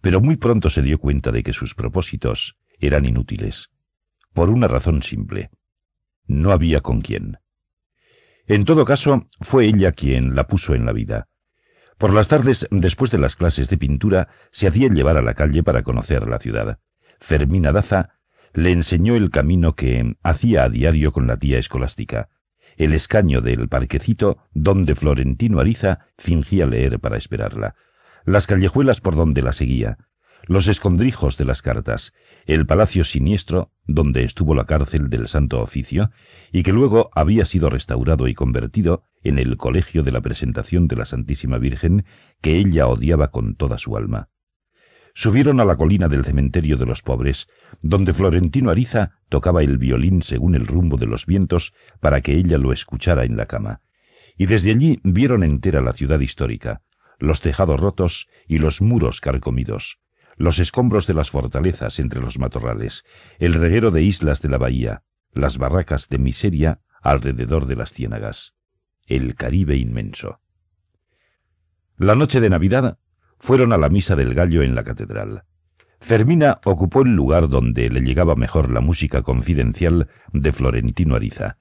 pero 0.00 0.22
muy 0.22 0.36
pronto 0.36 0.70
se 0.70 0.80
dio 0.80 0.98
cuenta 0.98 1.30
de 1.30 1.42
que 1.42 1.52
sus 1.52 1.74
propósitos 1.74 2.56
eran 2.78 3.04
inútiles, 3.04 3.68
por 4.32 4.48
una 4.48 4.66
razón 4.66 5.02
simple. 5.02 5.50
No 6.26 6.52
había 6.52 6.80
con 6.80 7.02
quién. 7.02 7.36
En 8.46 8.64
todo 8.64 8.86
caso, 8.86 9.28
fue 9.42 9.66
ella 9.66 9.92
quien 9.92 10.34
la 10.34 10.46
puso 10.46 10.74
en 10.74 10.86
la 10.86 10.92
vida, 10.92 11.28
por 11.98 12.14
las 12.14 12.28
tardes, 12.28 12.66
después 12.70 13.10
de 13.10 13.18
las 13.18 13.36
clases 13.36 13.68
de 13.68 13.76
pintura, 13.76 14.28
se 14.52 14.66
hacía 14.66 14.88
llevar 14.88 15.18
a 15.18 15.22
la 15.22 15.34
calle 15.34 15.62
para 15.62 15.82
conocer 15.82 16.26
la 16.26 16.38
ciudad. 16.38 16.78
Fermina 17.20 17.72
Daza 17.72 18.14
le 18.54 18.72
enseñó 18.72 19.16
el 19.16 19.30
camino 19.30 19.74
que 19.74 20.16
hacía 20.22 20.64
a 20.64 20.70
diario 20.70 21.12
con 21.12 21.26
la 21.26 21.36
tía 21.36 21.58
escolástica, 21.58 22.30
el 22.76 22.92
escaño 22.92 23.40
del 23.40 23.68
parquecito 23.68 24.38
donde 24.52 24.94
Florentino 24.94 25.60
Ariza 25.60 26.06
fingía 26.18 26.66
leer 26.66 26.98
para 27.00 27.16
esperarla, 27.16 27.74
las 28.24 28.46
callejuelas 28.46 29.00
por 29.00 29.16
donde 29.16 29.42
la 29.42 29.52
seguía, 29.52 29.98
los 30.46 30.68
escondrijos 30.68 31.36
de 31.36 31.44
las 31.44 31.62
cartas, 31.62 32.12
el 32.46 32.66
palacio 32.66 33.04
siniestro 33.04 33.70
donde 33.86 34.24
estuvo 34.24 34.54
la 34.54 34.66
cárcel 34.66 35.08
del 35.08 35.28
Santo 35.28 35.60
Oficio 35.60 36.10
y 36.52 36.62
que 36.62 36.72
luego 36.72 37.10
había 37.14 37.46
sido 37.46 37.70
restaurado 37.70 38.28
y 38.28 38.34
convertido 38.34 39.04
en 39.22 39.38
el 39.38 39.56
colegio 39.56 40.02
de 40.02 40.12
la 40.12 40.20
presentación 40.20 40.86
de 40.88 40.96
la 40.96 41.04
Santísima 41.04 41.58
Virgen 41.58 42.04
que 42.42 42.56
ella 42.56 42.86
odiaba 42.86 43.30
con 43.30 43.54
toda 43.56 43.78
su 43.78 43.96
alma. 43.96 44.28
Subieron 45.14 45.60
a 45.60 45.64
la 45.64 45.76
colina 45.76 46.08
del 46.08 46.24
cementerio 46.24 46.76
de 46.76 46.86
los 46.86 47.02
pobres, 47.02 47.46
donde 47.82 48.12
Florentino 48.12 48.70
Ariza 48.70 49.12
tocaba 49.28 49.62
el 49.62 49.78
violín 49.78 50.22
según 50.22 50.56
el 50.56 50.66
rumbo 50.66 50.96
de 50.96 51.06
los 51.06 51.24
vientos 51.24 51.72
para 52.00 52.20
que 52.20 52.36
ella 52.36 52.58
lo 52.58 52.72
escuchara 52.72 53.24
en 53.24 53.36
la 53.36 53.46
cama, 53.46 53.80
y 54.36 54.46
desde 54.46 54.72
allí 54.72 54.98
vieron 55.04 55.44
entera 55.44 55.80
la 55.80 55.92
ciudad 55.92 56.18
histórica, 56.18 56.82
los 57.18 57.40
tejados 57.40 57.78
rotos 57.78 58.28
y 58.48 58.58
los 58.58 58.82
muros 58.82 59.20
carcomidos, 59.20 60.00
los 60.36 60.58
escombros 60.58 61.06
de 61.06 61.14
las 61.14 61.30
fortalezas 61.30 62.00
entre 62.00 62.20
los 62.20 62.40
matorrales, 62.40 63.04
el 63.38 63.54
reguero 63.54 63.92
de 63.92 64.02
islas 64.02 64.42
de 64.42 64.48
la 64.48 64.58
bahía, 64.58 65.02
las 65.32 65.58
barracas 65.58 66.08
de 66.08 66.18
miseria 66.18 66.80
alrededor 67.02 67.66
de 67.66 67.76
las 67.76 67.92
ciénagas, 67.92 68.54
el 69.06 69.36
Caribe 69.36 69.76
inmenso. 69.76 70.40
La 71.96 72.16
noche 72.16 72.40
de 72.40 72.50
Navidad 72.50 72.98
fueron 73.38 73.72
a 73.72 73.78
la 73.78 73.88
misa 73.88 74.16
del 74.16 74.34
gallo 74.34 74.62
en 74.62 74.74
la 74.74 74.84
catedral. 74.84 75.44
Fermina 76.00 76.60
ocupó 76.64 77.02
el 77.02 77.14
lugar 77.14 77.48
donde 77.48 77.88
le 77.88 78.00
llegaba 78.00 78.34
mejor 78.34 78.70
la 78.70 78.80
música 78.80 79.22
confidencial 79.22 80.08
de 80.32 80.52
Florentino 80.52 81.14
Ariza, 81.16 81.58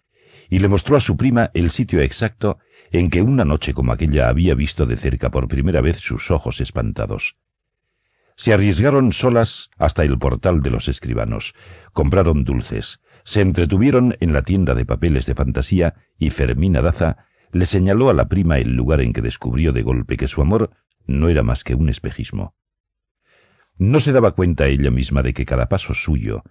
y 0.49 0.59
le 0.59 0.67
mostró 0.67 0.97
a 0.97 0.99
su 0.99 1.15
prima 1.15 1.49
el 1.53 1.71
sitio 1.71 2.01
exacto 2.01 2.59
en 2.91 3.09
que 3.09 3.21
una 3.21 3.45
noche 3.45 3.73
como 3.73 3.91
aquella 3.91 4.29
había 4.29 4.53
visto 4.53 4.85
de 4.85 4.97
cerca 4.97 5.31
por 5.31 5.47
primera 5.47 5.81
vez 5.81 5.97
sus 5.97 6.29
ojos 6.29 6.61
espantados. 6.61 7.37
Se 8.35 8.53
arriesgaron 8.53 9.13
solas 9.13 9.69
hasta 9.77 10.03
el 10.03 10.17
portal 10.17 10.61
de 10.61 10.71
los 10.71 10.87
escribanos, 10.87 11.53
compraron 11.91 12.43
dulces, 12.43 12.99
se 13.23 13.41
entretuvieron 13.41 14.15
en 14.19 14.33
la 14.33 14.41
tienda 14.41 14.75
de 14.75 14.85
papeles 14.85 15.25
de 15.25 15.35
fantasía 15.35 15.95
y 16.17 16.29
Fermina 16.31 16.81
Daza 16.81 17.25
le 17.51 17.65
señaló 17.65 18.09
a 18.09 18.13
la 18.13 18.27
prima 18.27 18.57
el 18.57 18.75
lugar 18.75 19.01
en 19.01 19.13
que 19.13 19.21
descubrió 19.21 19.71
de 19.71 19.83
golpe 19.83 20.17
que 20.17 20.27
su 20.27 20.41
amor 20.41 20.71
no 21.05 21.29
era 21.29 21.43
más 21.43 21.63
que 21.63 21.75
un 21.75 21.89
espejismo. 21.89 22.55
No 23.77 23.99
se 23.99 24.11
daba 24.11 24.31
cuenta 24.31 24.67
ella 24.67 24.91
misma 24.91 25.23
de 25.23 25.33
que 25.33 25.45
cada 25.45 25.67
paso 25.67 25.93
suyo, 25.93 26.43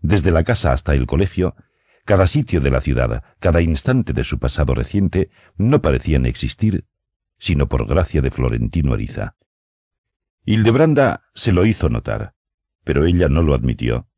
desde 0.00 0.30
la 0.30 0.44
casa 0.44 0.72
hasta 0.72 0.94
el 0.94 1.06
colegio, 1.06 1.56
cada 2.04 2.26
sitio 2.26 2.60
de 2.60 2.70
la 2.70 2.80
ciudad, 2.80 3.22
cada 3.40 3.60
instante 3.60 4.12
de 4.12 4.24
su 4.24 4.38
pasado 4.38 4.74
reciente, 4.74 5.30
no 5.56 5.82
parecían 5.82 6.24
existir, 6.24 6.86
sino 7.38 7.68
por 7.68 7.86
gracia 7.86 8.22
de 8.22 8.30
Florentino 8.30 8.94
Ariza. 8.94 9.36
Hildebranda 10.44 11.24
se 11.34 11.52
lo 11.52 11.66
hizo 11.66 11.90
notar, 11.90 12.32
pero 12.84 13.04
ella 13.04 13.28
no 13.28 13.42
lo 13.42 13.54
admitió, 13.54 14.08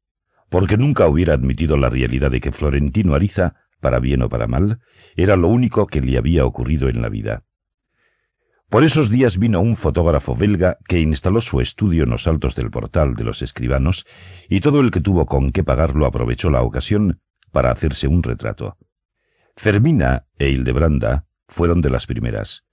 porque 0.49 0.77
nunca 0.77 1.09
hubiera 1.09 1.35
admitido 1.35 1.77
la 1.77 1.89
realidad 1.89 2.31
de 2.31 2.41
que 2.41 2.53
Florentino 2.53 3.15
Ariza, 3.15 3.57
para 3.81 3.99
bien 3.99 4.23
o 4.23 4.29
para 4.29 4.47
mal, 4.47 4.81
era 5.17 5.37
lo 5.37 5.49
único 5.49 5.87
que 5.87 6.01
le 6.01 6.17
había 6.19 6.45
ocurrido 6.45 6.89
en 6.89 7.03
la 7.03 7.09
vida. 7.09 7.43
Por 8.71 8.85
esos 8.85 9.11
días 9.11 9.37
vino 9.37 9.61
un 9.61 9.75
fotógrafo 9.75 10.37
belga 10.37 10.79
que 10.87 11.01
instaló 11.01 11.41
su 11.41 11.61
estudio 11.61 12.05
en 12.05 12.11
los 12.11 12.29
altos 12.29 12.55
del 12.55 12.71
portal 12.71 13.17
de 13.17 13.25
los 13.25 13.43
escribanos 13.43 14.07
y 14.49 14.61
todo 14.61 14.81
el 14.81 14.93
que 14.93 15.01
tuvo 15.01 15.27
con 15.27 15.51
qué 15.51 15.65
pagarlo 15.65 16.07
aprovechó 16.07 16.51
la 16.51 16.63
ocasión 16.63 17.21
para 17.51 17.73
hacerse 17.73 18.07
un 18.07 18.23
retrato. 18.23 18.77
Fermina 19.57 20.27
e 20.39 20.51
Hildebranda 20.51 21.27
fueron 21.49 21.81
de 21.81 21.91
las 21.91 22.07
primeras. 22.07 22.65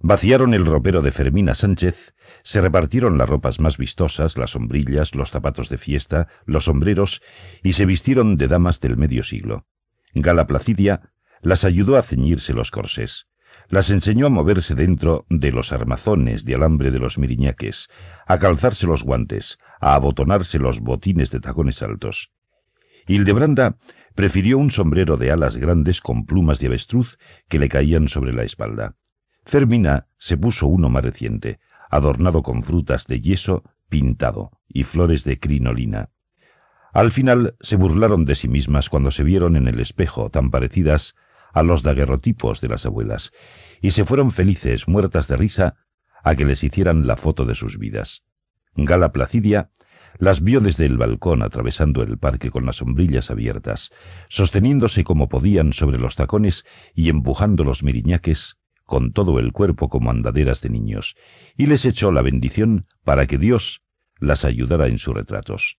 Vaciaron 0.00 0.54
el 0.54 0.64
ropero 0.64 1.02
de 1.02 1.12
Fermina 1.12 1.54
Sánchez, 1.54 2.14
se 2.42 2.62
repartieron 2.62 3.18
las 3.18 3.28
ropas 3.28 3.60
más 3.60 3.76
vistosas, 3.76 4.38
las 4.38 4.52
sombrillas, 4.52 5.14
los 5.14 5.30
zapatos 5.30 5.68
de 5.68 5.76
fiesta, 5.76 6.28
los 6.46 6.64
sombreros, 6.64 7.20
y 7.62 7.74
se 7.74 7.84
vistieron 7.84 8.38
de 8.38 8.48
damas 8.48 8.80
del 8.80 8.96
medio 8.96 9.22
siglo. 9.22 9.66
Gala 10.14 10.46
Placidia 10.46 11.12
las 11.42 11.64
ayudó 11.64 11.98
a 11.98 12.02
ceñirse 12.02 12.54
los 12.54 12.70
corsés, 12.70 13.28
las 13.68 13.90
enseñó 13.90 14.26
a 14.26 14.30
moverse 14.30 14.74
dentro 14.74 15.26
de 15.28 15.52
los 15.52 15.72
armazones 15.72 16.44
de 16.44 16.54
alambre 16.54 16.90
de 16.90 16.98
los 16.98 17.18
miriñaques, 17.18 17.88
a 18.26 18.38
calzarse 18.38 18.86
los 18.86 19.02
guantes, 19.02 19.58
a 19.80 19.94
abotonarse 19.94 20.58
los 20.58 20.80
botines 20.80 21.30
de 21.30 21.40
tacones 21.40 21.82
altos. 21.82 22.32
Hildebranda 23.06 23.76
prefirió 24.14 24.58
un 24.58 24.70
sombrero 24.70 25.16
de 25.16 25.30
alas 25.30 25.56
grandes 25.56 26.00
con 26.00 26.26
plumas 26.26 26.58
de 26.58 26.68
avestruz 26.68 27.18
que 27.48 27.58
le 27.58 27.68
caían 27.68 28.08
sobre 28.08 28.32
la 28.32 28.44
espalda. 28.44 28.96
Fermina 29.44 30.06
se 30.18 30.36
puso 30.36 30.66
uno 30.66 30.88
más 30.88 31.04
reciente, 31.04 31.60
adornado 31.90 32.42
con 32.42 32.62
frutas 32.62 33.06
de 33.06 33.20
yeso 33.20 33.62
pintado 33.88 34.50
y 34.68 34.84
flores 34.84 35.22
de 35.22 35.38
crinolina. 35.38 36.10
Al 36.92 37.12
final 37.12 37.56
se 37.60 37.76
burlaron 37.76 38.24
de 38.24 38.34
sí 38.34 38.48
mismas 38.48 38.88
cuando 38.88 39.10
se 39.10 39.22
vieron 39.22 39.54
en 39.54 39.68
el 39.68 39.80
espejo 39.80 40.30
tan 40.30 40.50
parecidas 40.50 41.14
a 41.52 41.62
los 41.62 41.82
daguerrotipos 41.82 42.60
de 42.60 42.68
las 42.68 42.86
abuelas, 42.86 43.32
y 43.80 43.90
se 43.90 44.04
fueron 44.04 44.30
felices, 44.30 44.88
muertas 44.88 45.28
de 45.28 45.36
risa, 45.36 45.76
a 46.22 46.34
que 46.34 46.44
les 46.44 46.64
hicieran 46.64 47.06
la 47.06 47.16
foto 47.16 47.44
de 47.44 47.54
sus 47.54 47.78
vidas. 47.78 48.24
Gala 48.74 49.12
Placidia 49.12 49.70
las 50.18 50.42
vio 50.42 50.60
desde 50.60 50.86
el 50.86 50.96
balcón 50.96 51.42
atravesando 51.42 52.02
el 52.02 52.18
parque 52.18 52.50
con 52.50 52.66
las 52.66 52.76
sombrillas 52.76 53.30
abiertas, 53.30 53.90
sosteniéndose 54.28 55.04
como 55.04 55.28
podían 55.28 55.72
sobre 55.72 55.98
los 55.98 56.16
tacones 56.16 56.64
y 56.94 57.10
empujando 57.10 57.64
los 57.64 57.82
miriñaques 57.82 58.56
con 58.84 59.12
todo 59.12 59.38
el 59.38 59.52
cuerpo 59.52 59.88
como 59.88 60.10
andaderas 60.10 60.62
de 60.62 60.70
niños, 60.70 61.16
y 61.56 61.66
les 61.66 61.84
echó 61.84 62.12
la 62.12 62.22
bendición 62.22 62.86
para 63.04 63.26
que 63.26 63.36
Dios 63.36 63.82
las 64.18 64.44
ayudara 64.44 64.86
en 64.86 64.98
sus 64.98 65.14
retratos. 65.14 65.78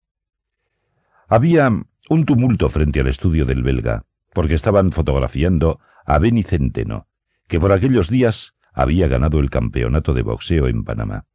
Había 1.28 1.70
un 2.10 2.26
tumulto 2.26 2.70
frente 2.70 3.00
al 3.00 3.08
estudio 3.08 3.46
del 3.46 3.64
belga, 3.64 4.06
porque 4.38 4.54
estaban 4.54 4.92
fotografiando 4.92 5.80
a 6.06 6.20
Beni 6.20 6.44
Centeno, 6.44 7.08
que 7.48 7.60
por 7.60 7.72
aquellos 7.72 8.08
días 8.08 8.54
había 8.72 9.08
ganado 9.08 9.40
el 9.40 9.50
campeonato 9.50 10.14
de 10.14 10.22
boxeo 10.22 10.68
en 10.68 10.84
Panamá. 10.84 11.26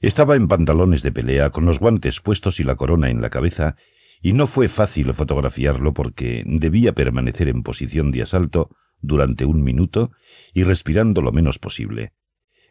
Estaba 0.00 0.34
en 0.34 0.48
pantalones 0.48 1.04
de 1.04 1.12
pelea, 1.12 1.50
con 1.50 1.66
los 1.66 1.78
guantes 1.78 2.20
puestos 2.20 2.58
y 2.58 2.64
la 2.64 2.74
corona 2.74 3.08
en 3.08 3.22
la 3.22 3.30
cabeza, 3.30 3.76
y 4.20 4.32
no 4.32 4.48
fue 4.48 4.66
fácil 4.66 5.14
fotografiarlo 5.14 5.94
porque 5.94 6.42
debía 6.44 6.92
permanecer 6.92 7.46
en 7.46 7.62
posición 7.62 8.10
de 8.10 8.22
asalto 8.22 8.70
durante 9.00 9.44
un 9.44 9.62
minuto 9.62 10.10
y 10.52 10.64
respirando 10.64 11.22
lo 11.22 11.30
menos 11.30 11.60
posible. 11.60 12.14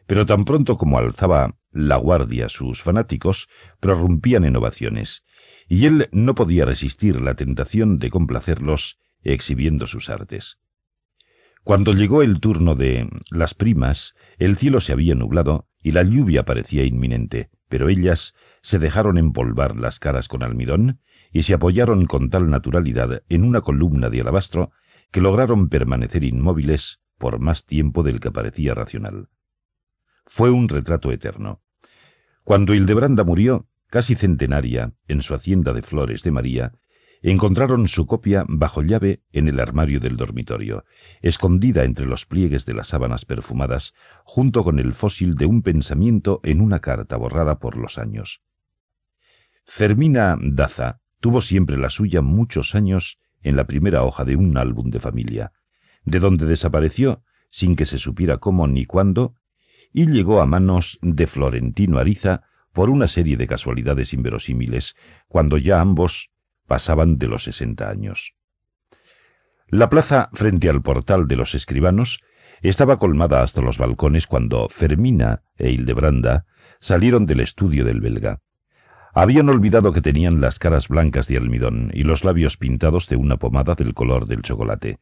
Pero 0.06 0.26
tan 0.26 0.44
pronto 0.44 0.76
como 0.76 0.98
alzaba 0.98 1.54
la 1.70 1.96
guardia 1.96 2.50
sus 2.50 2.82
fanáticos, 2.82 3.48
prorrumpían 3.80 4.44
en 4.44 4.56
ovaciones, 4.56 5.24
y 5.70 5.86
él 5.86 6.08
no 6.10 6.34
podía 6.34 6.64
resistir 6.64 7.20
la 7.20 7.36
tentación 7.36 8.00
de 8.00 8.10
complacerlos 8.10 8.98
exhibiendo 9.22 9.86
sus 9.86 10.10
artes. 10.10 10.58
Cuando 11.62 11.92
llegó 11.92 12.22
el 12.22 12.40
turno 12.40 12.74
de 12.74 13.08
las 13.30 13.54
primas, 13.54 14.16
el 14.38 14.56
cielo 14.56 14.80
se 14.80 14.92
había 14.92 15.14
nublado 15.14 15.68
y 15.80 15.92
la 15.92 16.02
lluvia 16.02 16.44
parecía 16.44 16.84
inminente, 16.84 17.50
pero 17.68 17.88
ellas 17.88 18.34
se 18.62 18.80
dejaron 18.80 19.16
empolvar 19.16 19.76
las 19.76 20.00
caras 20.00 20.26
con 20.26 20.42
almidón 20.42 20.98
y 21.30 21.44
se 21.44 21.54
apoyaron 21.54 22.06
con 22.06 22.30
tal 22.30 22.50
naturalidad 22.50 23.22
en 23.28 23.44
una 23.44 23.60
columna 23.60 24.10
de 24.10 24.22
alabastro 24.22 24.72
que 25.12 25.20
lograron 25.20 25.68
permanecer 25.68 26.24
inmóviles 26.24 26.98
por 27.16 27.38
más 27.38 27.64
tiempo 27.64 28.02
del 28.02 28.18
que 28.18 28.32
parecía 28.32 28.74
racional. 28.74 29.28
Fue 30.26 30.50
un 30.50 30.68
retrato 30.68 31.12
eterno. 31.12 31.60
Cuando 32.42 32.74
Hildebranda 32.74 33.22
murió, 33.22 33.68
casi 33.90 34.14
centenaria, 34.14 34.92
en 35.08 35.22
su 35.22 35.34
hacienda 35.34 35.72
de 35.72 35.82
Flores 35.82 36.22
de 36.22 36.30
María, 36.30 36.72
encontraron 37.22 37.86
su 37.88 38.06
copia 38.06 38.44
bajo 38.48 38.82
llave 38.82 39.20
en 39.32 39.48
el 39.48 39.60
armario 39.60 40.00
del 40.00 40.16
dormitorio, 40.16 40.84
escondida 41.20 41.84
entre 41.84 42.06
los 42.06 42.24
pliegues 42.24 42.64
de 42.64 42.74
las 42.74 42.88
sábanas 42.88 43.24
perfumadas, 43.24 43.94
junto 44.24 44.64
con 44.64 44.78
el 44.78 44.94
fósil 44.94 45.34
de 45.34 45.46
un 45.46 45.62
pensamiento 45.62 46.40
en 46.44 46.60
una 46.60 46.80
carta 46.80 47.16
borrada 47.16 47.58
por 47.58 47.76
los 47.76 47.98
años. 47.98 48.40
Fermina 49.64 50.38
Daza 50.40 51.00
tuvo 51.20 51.42
siempre 51.42 51.76
la 51.76 51.90
suya 51.90 52.22
muchos 52.22 52.74
años 52.74 53.18
en 53.42 53.56
la 53.56 53.64
primera 53.64 54.02
hoja 54.04 54.24
de 54.24 54.36
un 54.36 54.56
álbum 54.56 54.90
de 54.90 55.00
familia, 55.00 55.52
de 56.04 56.18
donde 56.20 56.46
desapareció 56.46 57.22
sin 57.50 57.76
que 57.76 57.84
se 57.84 57.98
supiera 57.98 58.38
cómo 58.38 58.66
ni 58.66 58.86
cuándo, 58.86 59.34
y 59.92 60.06
llegó 60.06 60.40
a 60.40 60.46
manos 60.46 60.98
de 61.02 61.26
Florentino 61.26 61.98
Ariza 61.98 62.44
por 62.72 62.90
una 62.90 63.08
serie 63.08 63.36
de 63.36 63.46
casualidades 63.46 64.12
inverosímiles, 64.14 64.96
cuando 65.28 65.58
ya 65.58 65.80
ambos 65.80 66.30
pasaban 66.66 67.18
de 67.18 67.26
los 67.26 67.44
sesenta 67.44 67.90
años. 67.90 68.34
La 69.68 69.88
plaza 69.88 70.30
frente 70.32 70.68
al 70.68 70.82
portal 70.82 71.28
de 71.28 71.36
los 71.36 71.54
escribanos 71.54 72.20
estaba 72.62 72.98
colmada 72.98 73.42
hasta 73.42 73.62
los 73.62 73.78
balcones 73.78 74.26
cuando 74.26 74.68
Fermina 74.68 75.42
e 75.56 75.70
Hildebranda 75.70 76.44
salieron 76.80 77.26
del 77.26 77.40
estudio 77.40 77.84
del 77.84 78.00
belga. 78.00 78.40
Habían 79.14 79.48
olvidado 79.48 79.92
que 79.92 80.02
tenían 80.02 80.40
las 80.40 80.58
caras 80.58 80.88
blancas 80.88 81.26
de 81.26 81.36
almidón 81.36 81.90
y 81.94 82.04
los 82.04 82.24
labios 82.24 82.56
pintados 82.56 83.08
de 83.08 83.16
una 83.16 83.36
pomada 83.36 83.74
del 83.74 83.94
color 83.94 84.26
del 84.26 84.42
chocolate, 84.42 84.98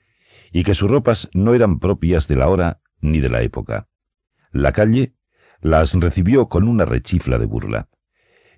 y 0.52 0.64
que 0.64 0.74
sus 0.74 0.90
ropas 0.90 1.28
no 1.34 1.54
eran 1.54 1.78
propias 1.78 2.28
de 2.28 2.36
la 2.36 2.48
hora 2.48 2.80
ni 3.00 3.20
de 3.20 3.28
la 3.28 3.42
época. 3.42 3.88
La 4.50 4.72
calle 4.72 5.14
las 5.60 5.94
recibió 5.94 6.48
con 6.48 6.68
una 6.68 6.84
rechifla 6.84 7.38
de 7.38 7.46
burla. 7.46 7.88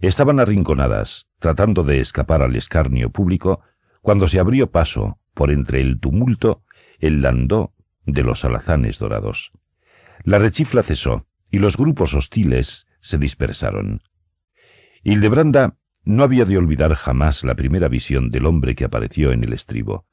Estaban 0.01 0.40
arrinconadas, 0.40 1.27
tratando 1.39 1.82
de 1.85 2.01
escapar 2.01 2.43
al 2.43 2.56
escarnio 2.56 3.10
público, 3.10 3.60
cuando 4.02 4.28
se 4.28 4.39
abrió 4.39 4.70
paso, 4.70 5.18
por 5.35 5.51
entre 5.51 5.81
el 5.81 6.01
tumulto, 6.01 6.62
el 6.98 7.22
landó 7.22 7.72
de 8.06 8.22
los 8.22 8.44
alazanes 8.44 8.98
dorados. 8.98 9.52
La 10.24 10.39
rechifla 10.39 10.82
cesó, 10.82 11.27
y 11.51 11.59
los 11.59 11.77
grupos 11.77 12.14
hostiles 12.14 12.86
se 13.01 13.18
dispersaron. 13.18 14.02
Hildebranda 15.02 15.77
no 16.05 16.22
había 16.22 16.44
de 16.44 16.56
olvidar 16.56 16.94
jamás 16.94 17.44
la 17.44 17.55
primera 17.55 17.89
visión 17.89 18.31
del 18.31 18.47
hombre 18.47 18.74
que 18.74 18.85
apareció 18.85 19.32
en 19.32 19.44
el 19.44 19.52
estribo. 19.52 20.06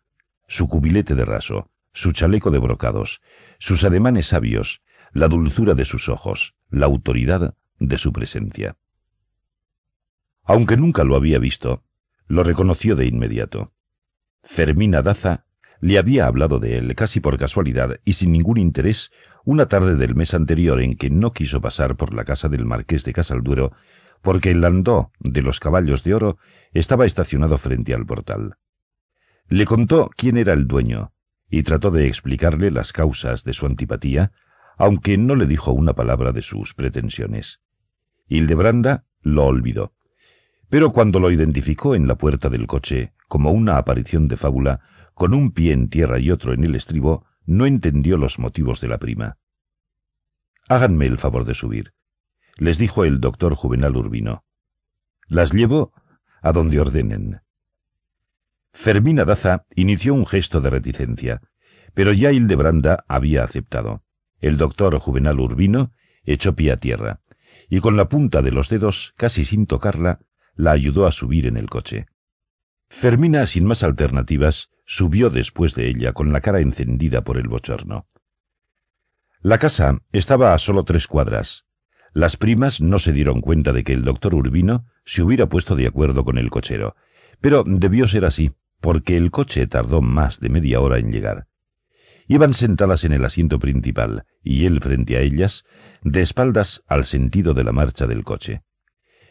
Su 0.48 0.68
cubilete 0.68 1.16
de 1.16 1.26
raso, 1.26 1.70
su 1.94 2.12
chaleco 2.12 2.52
de 2.52 2.60
brocados, 2.60 3.22
sus 3.60 3.84
ademanes 3.84 4.28
sabios, 4.28 4.82
la 5.14 5.28
dulzura 5.28 5.74
de 5.74 5.86
sus 5.86 6.10
ojos, 6.10 6.56
la 6.70 6.86
autoridad 6.86 7.56
de 7.80 7.98
su 7.98 8.12
presencia. 8.12 8.78
Aunque 10.44 10.78
nunca 10.78 11.04
lo 11.04 11.16
había 11.16 11.40
visto, 11.40 11.84
lo 12.28 12.44
reconoció 12.44 12.96
de 12.96 13.06
inmediato. 13.06 13.74
Fermina 14.44 15.02
Daza 15.02 15.46
le 15.80 15.98
había 15.98 16.26
hablado 16.26 16.60
de 16.60 16.78
él 16.78 16.96
casi 16.96 17.20
por 17.20 17.38
casualidad 17.38 18.00
y 18.04 18.14
sin 18.14 18.32
ningún 18.32 18.58
interés 18.58 19.12
una 19.46 19.68
tarde 19.68 19.96
del 19.96 20.16
mes 20.16 20.34
anterior 20.34 20.82
en 20.82 20.96
que 20.96 21.10
no 21.10 21.34
quiso 21.34 21.62
pasar 21.62 21.96
por 21.96 22.14
la 22.14 22.26
casa 22.26 22.50
del 22.50 22.66
marqués 22.66 23.04
de 23.04 23.14
Casalduero 23.14 23.72
porque 24.22 24.52
el 24.52 24.62
landó 24.62 25.12
de 25.20 25.42
los 25.42 25.60
caballos 25.60 26.04
de 26.04 26.14
oro 26.14 26.38
estaba 26.72 27.06
estacionado 27.06 27.58
frente 27.58 27.94
al 27.94 28.06
portal. 28.06 28.56
Le 29.48 29.66
contó 29.66 30.10
quién 30.16 30.38
era 30.38 30.54
el 30.54 30.68
dueño 30.68 31.14
y 31.50 31.64
trató 31.64 31.92
de 31.92 32.08
explicarle 32.08 32.72
las 32.72 32.92
causas 32.92 33.44
de 33.44 33.54
su 33.54 33.66
antipatía, 33.66 34.32
aunque 34.78 35.18
no 35.18 35.36
le 35.36 35.48
dijo 35.48 35.72
una 35.72 35.94
palabra 35.94 36.32
de 36.32 36.42
sus 36.42 36.74
pretensiones. 36.74 37.62
Hildebranda 38.28 39.06
lo 39.22 39.46
olvidó. 39.46 39.94
Pero 40.70 40.92
cuando 40.92 41.20
lo 41.20 41.32
identificó 41.32 41.96
en 41.96 42.08
la 42.08 42.16
puerta 42.16 42.50
del 42.50 42.68
coche 42.68 43.14
como 43.28 43.52
una 43.52 43.78
aparición 43.78 44.28
de 44.28 44.38
fábula, 44.38 44.82
con 45.14 45.34
un 45.34 45.52
pie 45.52 45.74
en 45.74 45.90
tierra 45.90 46.20
y 46.20 46.32
otro 46.32 46.54
en 46.54 46.64
el 46.64 46.76
estribo, 46.76 47.26
no 47.46 47.66
entendió 47.66 48.18
los 48.18 48.40
motivos 48.40 48.82
de 48.82 48.88
la 48.88 48.98
prima. 48.98 49.38
Háganme 50.70 51.06
el 51.06 51.18
favor 51.18 51.46
de 51.46 51.56
subir, 51.56 51.94
les 52.58 52.78
dijo 52.78 53.06
el 53.06 53.20
doctor 53.20 53.56
Juvenal 53.56 53.96
Urbino. 53.96 54.44
Las 55.28 55.54
llevo 55.54 55.94
a 56.42 56.52
donde 56.52 56.80
ordenen. 56.80 57.42
Fermina 58.74 59.26
Daza 59.26 59.66
inició 59.76 60.14
un 60.14 60.26
gesto 60.26 60.62
de 60.62 60.70
reticencia, 60.70 61.42
pero 61.94 62.14
ya 62.14 62.32
Hildebranda 62.32 63.06
había 63.08 63.44
aceptado. 63.44 64.04
El 64.40 64.58
doctor 64.58 64.98
Juvenal 65.00 65.40
Urbino 65.40 65.92
echó 66.24 66.56
pie 66.56 66.72
a 66.72 66.78
tierra, 66.78 67.20
y 67.70 67.80
con 67.80 67.98
la 67.98 68.10
punta 68.10 68.42
de 68.42 68.52
los 68.52 68.70
dedos, 68.70 69.14
casi 69.18 69.46
sin 69.46 69.66
tocarla, 69.66 70.20
la 70.56 70.72
ayudó 70.72 71.08
a 71.08 71.12
subir 71.12 71.46
en 71.46 71.58
el 71.58 71.70
coche. 71.70 72.08
Fermina, 72.90 73.46
sin 73.46 73.66
más 73.66 73.84
alternativas, 73.84 74.70
subió 74.86 75.30
después 75.30 75.76
de 75.76 75.90
ella 75.90 76.14
con 76.14 76.32
la 76.32 76.42
cara 76.42 76.62
encendida 76.62 77.24
por 77.24 77.38
el 77.38 77.48
bochorno. 77.48 78.06
La 79.42 79.58
casa 79.58 80.02
estaba 80.12 80.54
a 80.54 80.60
solo 80.60 80.84
tres 80.84 81.08
cuadras. 81.08 81.66
Las 82.14 82.38
primas 82.38 82.82
no 82.82 82.98
se 83.00 83.12
dieron 83.12 83.42
cuenta 83.42 83.74
de 83.74 83.84
que 83.84 83.94
el 83.94 84.04
doctor 84.04 84.34
Urbino 84.34 84.86
se 85.06 85.22
hubiera 85.22 85.48
puesto 85.48 85.76
de 85.76 85.88
acuerdo 85.88 86.24
con 86.24 86.38
el 86.38 86.50
cochero, 86.50 86.96
pero 87.42 87.64
debió 87.66 88.08
ser 88.08 88.26
así, 88.26 88.52
porque 88.82 89.18
el 89.18 89.30
coche 89.30 89.68
tardó 89.68 90.02
más 90.02 90.40
de 90.40 90.50
media 90.50 90.80
hora 90.80 90.98
en 90.98 91.12
llegar. 91.12 91.48
Iban 92.28 92.54
sentadas 92.54 93.06
en 93.06 93.14
el 93.14 93.24
asiento 93.24 93.58
principal, 93.58 94.26
y 94.44 94.66
él 94.66 94.82
frente 94.82 95.18
a 95.18 95.22
ellas, 95.22 95.66
de 96.04 96.22
espaldas 96.22 96.84
al 96.88 97.06
sentido 97.06 97.54
de 97.54 97.64
la 97.64 97.72
marcha 97.72 98.06
del 98.06 98.24
coche. 98.24 98.64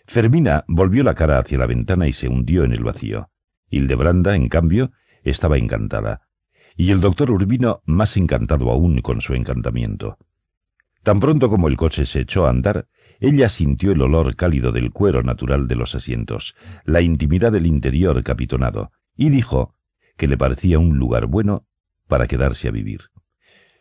Fermina 0.06 0.64
volvió 0.66 1.02
la 1.05 1.14
cara 1.14 1.39
hacia 1.39 1.59
la 1.59 1.66
ventana 1.66 2.09
y 2.09 2.12
se 2.12 2.28
hundió 2.28 2.64
en 2.64 2.73
el 2.73 2.85
vacío. 2.85 3.28
Hildebranda, 3.68 4.35
en 4.35 4.48
cambio, 4.48 4.93
estaba 5.24 5.59
encantada, 5.59 6.23
y 6.77 6.90
el 6.90 7.01
doctor 7.01 7.31
Urbino 7.31 7.82
más 7.85 8.16
encantado 8.16 8.70
aún 8.70 9.02
con 9.02 9.20
su 9.20 9.35
encantamiento. 9.35 10.18
Tan 11.02 11.20
pronto 11.20 11.51
como 11.51 11.68
el 11.68 11.77
coche 11.77 12.06
se 12.06 12.20
echó 12.20 12.47
a 12.47 12.51
andar, 12.51 12.89
ella 13.20 13.48
sintió 13.48 13.93
el 13.93 14.02
olor 14.02 14.36
cálido 14.36 14.73
del 14.73 14.90
cuero 14.90 15.23
natural 15.23 15.68
de 15.68 15.74
los 15.74 15.94
asientos, 15.94 16.55
la 16.85 17.01
intimidad 17.01 17.52
del 17.52 17.66
interior 17.66 18.23
capitonado, 18.23 18.90
y 19.16 19.31
dijo 19.31 19.74
que 20.16 20.28
le 20.28 20.36
parecía 20.36 20.78
un 20.78 20.98
lugar 20.98 21.27
bueno 21.27 21.66
para 22.08 22.26
quedarse 22.26 22.68
a 22.68 22.70
vivir. 22.70 23.02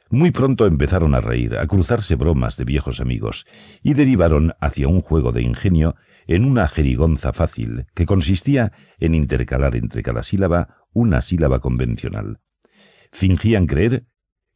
Muy 0.09 0.31
pronto 0.31 0.67
empezaron 0.67 1.15
a 1.15 1.21
reír, 1.21 1.57
a 1.57 1.65
cruzarse 1.65 2.15
bromas 2.15 2.57
de 2.57 2.63
viejos 2.63 2.99
amigos, 2.99 3.45
y 3.81 3.95
derivaron 3.95 4.53
hacia 4.61 4.87
un 4.87 5.01
juego 5.01 5.31
de 5.31 5.41
ingenio 5.41 5.95
en 6.27 6.45
una 6.45 6.67
jerigonza 6.67 7.33
fácil 7.33 7.85
que 7.95 8.05
consistía 8.05 8.71
en 8.99 9.15
intercalar 9.15 9.75
entre 9.75 10.03
cada 10.03 10.23
sílaba 10.23 10.77
una 10.93 11.21
sílaba 11.21 11.59
convencional. 11.59 12.39
Fingían 13.11 13.67
creer 13.67 14.05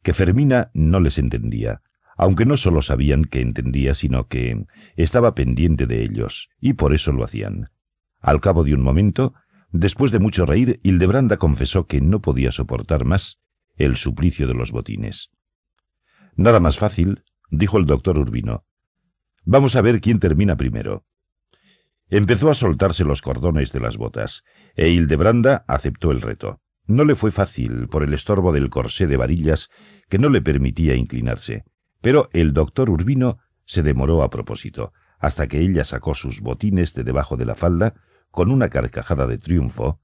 que 0.02 0.14
Fermina 0.14 0.70
no 0.72 1.00
les 1.00 1.18
entendía, 1.18 1.82
aunque 2.16 2.46
no 2.46 2.56
solo 2.56 2.80
sabían 2.80 3.24
que 3.24 3.40
entendía, 3.40 3.94
sino 3.94 4.28
que 4.28 4.66
estaba 4.96 5.34
pendiente 5.34 5.86
de 5.86 6.02
ellos, 6.02 6.48
y 6.60 6.74
por 6.74 6.94
eso 6.94 7.12
lo 7.12 7.24
hacían. 7.24 7.70
Al 8.20 8.40
cabo 8.40 8.62
de 8.64 8.74
un 8.74 8.82
momento, 8.82 9.34
después 9.70 10.12
de 10.12 10.18
mucho 10.18 10.46
reír, 10.46 10.80
Hildebranda 10.82 11.38
confesó 11.38 11.86
que 11.86 12.00
no 12.00 12.20
podía 12.20 12.52
soportar 12.52 13.04
más 13.04 13.40
el 13.80 13.96
suplicio 13.96 14.46
de 14.46 14.54
los 14.54 14.72
botines. 14.72 15.30
Nada 16.36 16.60
más 16.60 16.78
fácil, 16.78 17.24
dijo 17.50 17.78
el 17.78 17.86
doctor 17.86 18.18
Urbino. 18.18 18.64
Vamos 19.44 19.74
a 19.74 19.80
ver 19.80 20.00
quién 20.00 20.20
termina 20.20 20.56
primero. 20.56 21.06
Empezó 22.10 22.50
a 22.50 22.54
soltarse 22.54 23.04
los 23.04 23.22
cordones 23.22 23.72
de 23.72 23.80
las 23.80 23.96
botas, 23.96 24.44
e 24.74 24.90
Hildebranda 24.90 25.64
aceptó 25.66 26.10
el 26.10 26.20
reto. 26.20 26.60
No 26.86 27.04
le 27.04 27.14
fue 27.14 27.30
fácil 27.30 27.88
por 27.88 28.02
el 28.02 28.12
estorbo 28.12 28.52
del 28.52 28.68
corsé 28.68 29.06
de 29.06 29.16
varillas 29.16 29.70
que 30.10 30.18
no 30.18 30.28
le 30.28 30.42
permitía 30.42 30.94
inclinarse, 30.94 31.64
pero 32.02 32.28
el 32.32 32.52
doctor 32.52 32.90
Urbino 32.90 33.38
se 33.64 33.82
demoró 33.82 34.22
a 34.22 34.28
propósito, 34.30 34.92
hasta 35.20 35.46
que 35.46 35.60
ella 35.60 35.84
sacó 35.84 36.14
sus 36.14 36.40
botines 36.40 36.92
de 36.92 37.04
debajo 37.04 37.36
de 37.36 37.46
la 37.46 37.54
falda 37.54 37.94
con 38.30 38.50
una 38.50 38.68
carcajada 38.68 39.26
de 39.26 39.38
triunfo, 39.38 40.00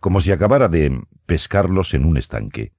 como 0.00 0.20
si 0.20 0.32
acabara 0.32 0.68
de 0.68 1.00
pescarlos 1.26 1.94
en 1.94 2.06
un 2.06 2.16
estanque. 2.16 2.72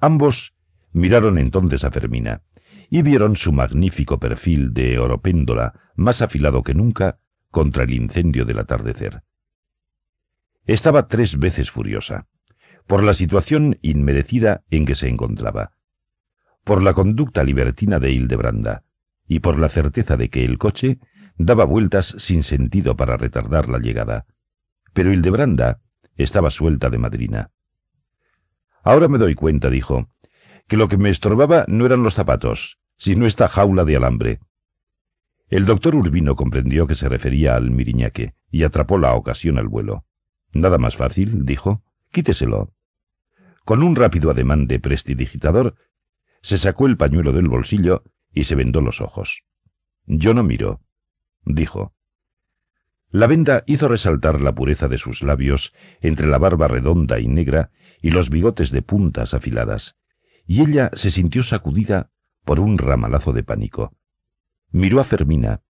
Ambos 0.00 0.54
miraron 0.92 1.38
entonces 1.38 1.84
a 1.84 1.90
Fermina 1.90 2.42
y 2.90 3.02
vieron 3.02 3.36
su 3.36 3.52
magnífico 3.52 4.18
perfil 4.18 4.72
de 4.72 4.98
oropéndola 4.98 5.92
más 5.96 6.22
afilado 6.22 6.62
que 6.62 6.74
nunca 6.74 7.18
contra 7.50 7.84
el 7.84 7.92
incendio 7.92 8.44
del 8.44 8.58
atardecer. 8.58 9.22
Estaba 10.66 11.08
tres 11.08 11.38
veces 11.38 11.70
furiosa, 11.70 12.26
por 12.86 13.02
la 13.02 13.14
situación 13.14 13.78
inmerecida 13.82 14.62
en 14.70 14.86
que 14.86 14.94
se 14.94 15.08
encontraba, 15.08 15.72
por 16.64 16.82
la 16.82 16.94
conducta 16.94 17.44
libertina 17.44 17.98
de 17.98 18.12
Hildebranda 18.12 18.84
y 19.26 19.40
por 19.40 19.58
la 19.58 19.68
certeza 19.68 20.16
de 20.16 20.30
que 20.30 20.44
el 20.44 20.58
coche 20.58 20.98
daba 21.36 21.64
vueltas 21.64 22.14
sin 22.18 22.42
sentido 22.42 22.96
para 22.96 23.16
retardar 23.16 23.68
la 23.68 23.78
llegada. 23.78 24.26
Pero 24.92 25.12
Hildebranda 25.12 25.80
estaba 26.16 26.50
suelta 26.50 26.90
de 26.90 26.98
madrina. 26.98 27.50
Ahora 28.88 29.06
me 29.06 29.18
doy 29.18 29.34
cuenta, 29.34 29.68
dijo, 29.68 30.08
que 30.66 30.78
lo 30.78 30.88
que 30.88 30.96
me 30.96 31.10
estorbaba 31.10 31.66
no 31.68 31.84
eran 31.84 32.02
los 32.02 32.14
zapatos, 32.14 32.78
sino 32.96 33.26
esta 33.26 33.46
jaula 33.46 33.84
de 33.84 33.96
alambre. 33.96 34.40
El 35.50 35.66
doctor 35.66 35.94
Urbino 35.94 36.36
comprendió 36.36 36.86
que 36.86 36.94
se 36.94 37.06
refería 37.06 37.54
al 37.54 37.70
miriñaque 37.70 38.32
y 38.50 38.62
atrapó 38.62 38.96
la 38.96 39.12
ocasión 39.12 39.58
al 39.58 39.68
vuelo. 39.68 40.06
Nada 40.54 40.78
más 40.78 40.96
fácil, 40.96 41.44
dijo. 41.44 41.82
Quíteselo. 42.12 42.72
Con 43.66 43.82
un 43.82 43.94
rápido 43.94 44.30
ademán 44.30 44.66
de 44.66 44.80
prestidigitador, 44.80 45.74
se 46.40 46.56
sacó 46.56 46.86
el 46.86 46.96
pañuelo 46.96 47.32
del 47.32 47.50
bolsillo 47.50 48.04
y 48.32 48.44
se 48.44 48.54
vendó 48.54 48.80
los 48.80 49.02
ojos. 49.02 49.42
Yo 50.06 50.32
no 50.32 50.42
miro, 50.42 50.80
dijo. 51.44 51.92
La 53.10 53.26
venda 53.26 53.64
hizo 53.66 53.86
resaltar 53.86 54.40
la 54.40 54.54
pureza 54.54 54.88
de 54.88 54.96
sus 54.96 55.22
labios 55.22 55.74
entre 56.00 56.26
la 56.26 56.38
barba 56.38 56.68
redonda 56.68 57.20
y 57.20 57.28
negra 57.28 57.70
y 58.00 58.10
los 58.10 58.30
bigotes 58.30 58.70
de 58.70 58.82
puntas 58.82 59.34
afiladas, 59.34 59.96
y 60.46 60.62
ella 60.62 60.90
se 60.94 61.10
sintió 61.10 61.42
sacudida 61.42 62.10
por 62.44 62.60
un 62.60 62.78
ramalazo 62.78 63.32
de 63.32 63.42
pánico. 63.42 63.94
Miró 64.70 65.00
a 65.00 65.04
Fermina, 65.04 65.62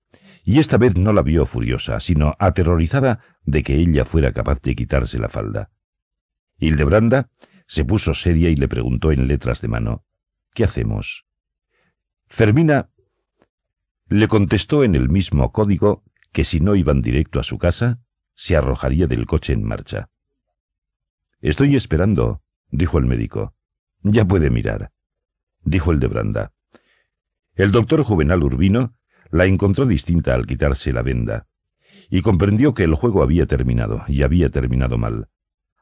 y 0.45 0.59
esta 0.59 0.77
vez 0.77 0.97
no 0.97 1.13
la 1.13 1.23
vio 1.23 1.47
furiosa, 1.47 1.99
sino 2.01 2.37
aterrorizada 2.39 3.21
de 3.45 3.63
que 3.63 3.77
ella 3.77 4.05
fuera 4.05 4.33
capaz 4.33 4.61
de 4.63 4.77
quitarse 4.77 5.19
la 5.19 5.29
falda. 5.29 5.71
Hildebranda 6.59 7.31
se 7.67 7.85
puso 7.85 8.15
seria 8.15 8.49
y 8.49 8.57
le 8.57 8.69
preguntó 8.69 9.13
en 9.13 9.27
letras 9.27 9.61
de 9.61 9.69
mano, 9.69 10.05
¿Qué 10.55 10.65
hacemos? 10.65 11.27
Fermina 12.29 12.91
le 14.09 14.29
contestó 14.29 14.85
en 14.85 14.95
el 14.95 15.09
mismo 15.09 15.53
código 15.53 16.05
que 16.33 16.45
si 16.45 16.61
no 16.61 16.77
iban 16.77 17.03
directo 17.03 17.41
a 17.41 17.43
su 17.43 17.59
casa, 17.59 18.01
se 18.35 18.57
arrojaría 18.57 19.07
del 19.07 19.27
coche 19.27 19.53
en 19.53 19.65
marcha. 19.65 20.11
Estoy 21.47 21.77
esperando, 21.77 22.43
dijo 22.73 22.99
el 22.99 23.07
médico. 23.07 23.55
Ya 24.03 24.25
puede 24.25 24.51
mirar, 24.51 24.91
dijo 25.63 25.93
el 25.93 26.01
de 26.01 26.09
Branda. 26.09 26.53
El 27.55 27.71
doctor 27.71 28.03
Juvenal 28.03 28.43
Urbino 28.43 28.97
la 29.31 29.45
encontró 29.45 29.87
distinta 29.87 30.35
al 30.35 30.45
quitarse 30.45 30.93
la 30.93 31.03
venda, 31.03 31.47
y 32.11 32.23
comprendió 32.23 32.75
que 32.75 32.83
el 32.83 32.97
juego 32.97 33.23
había 33.23 33.47
terminado, 33.47 34.03
y 34.09 34.25
había 34.25 34.51
terminado 34.51 34.99
mal. 34.99 35.29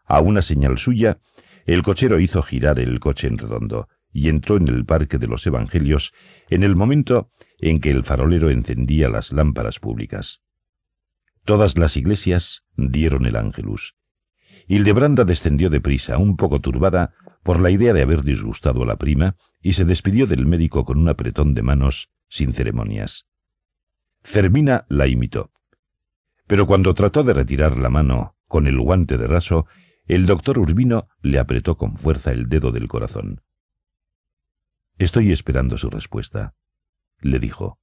A 0.04 0.20
una 0.20 0.42
señal 0.42 0.76
suya, 0.76 1.16
el 1.64 1.82
cochero 1.82 2.20
hizo 2.20 2.42
girar 2.42 2.78
el 2.78 3.00
coche 3.00 3.26
en 3.26 3.38
redondo, 3.38 3.88
y 4.12 4.28
entró 4.28 4.58
en 4.58 4.68
el 4.68 4.84
Parque 4.84 5.16
de 5.16 5.28
los 5.28 5.46
Evangelios 5.46 6.12
en 6.50 6.62
el 6.62 6.76
momento 6.76 7.30
en 7.58 7.80
que 7.80 7.90
el 7.90 8.04
farolero 8.04 8.50
encendía 8.50 9.08
las 9.08 9.32
lámparas 9.32 9.78
públicas. 9.78 10.42
Todas 11.46 11.78
las 11.78 11.96
iglesias 11.96 12.64
dieron 12.76 13.24
el 13.24 13.36
ángelus. 13.36 13.94
Hildebranda 14.66 15.24
descendió 15.24 15.70
deprisa, 15.70 16.18
un 16.18 16.36
poco 16.36 16.60
turbada 16.60 17.14
por 17.42 17.60
la 17.60 17.70
idea 17.70 17.92
de 17.92 18.02
haber 18.02 18.22
disgustado 18.22 18.82
a 18.82 18.86
la 18.86 18.96
prima, 18.96 19.34
y 19.60 19.74
se 19.74 19.84
despidió 19.84 20.26
del 20.26 20.46
médico 20.46 20.84
con 20.84 20.98
un 20.98 21.08
apretón 21.08 21.54
de 21.54 21.62
manos, 21.62 22.10
sin 22.28 22.54
ceremonias. 22.54 23.26
Fermina 24.22 24.86
la 24.88 25.06
imitó. 25.06 25.50
Pero 26.46 26.66
cuando 26.66 26.94
trató 26.94 27.22
de 27.22 27.34
retirar 27.34 27.76
la 27.76 27.90
mano 27.90 28.36
con 28.48 28.66
el 28.66 28.78
guante 28.78 29.18
de 29.18 29.26
raso, 29.26 29.66
el 30.06 30.26
doctor 30.26 30.58
Urbino 30.58 31.08
le 31.22 31.38
apretó 31.38 31.76
con 31.76 31.96
fuerza 31.96 32.32
el 32.32 32.48
dedo 32.48 32.72
del 32.72 32.88
corazón. 32.88 33.42
Estoy 34.98 35.32
esperando 35.32 35.76
su 35.76 35.90
respuesta, 35.90 36.54
le 37.20 37.38
dijo. 37.38 37.78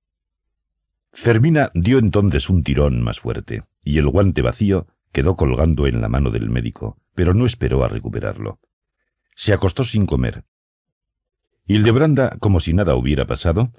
Fermina 1.13 1.71
dio 1.73 1.99
entonces 1.99 2.49
un 2.49 2.63
tirón 2.63 3.01
más 3.01 3.19
fuerte, 3.19 3.61
y 3.83 3.97
el 3.97 4.07
guante 4.07 4.41
vacío 4.41 4.87
quedó 5.11 5.35
colgando 5.35 5.88
en 5.88 6.01
la 6.01 6.09
mano 6.09 6.31
del 6.31 6.49
médico, 6.49 6.97
pero 7.15 7.33
no 7.33 7.45
esperó 7.45 7.83
a 7.83 7.88
recuperarlo. 7.88 8.59
Se 9.35 9.53
acostó 9.53 9.83
sin 9.83 10.05
comer. 10.05 10.45
Hildebranda, 11.65 12.38
como 12.39 12.59
si 12.59 12.73
nada 12.73 12.95
hubiera 12.95 13.25
pasado, 13.25 13.71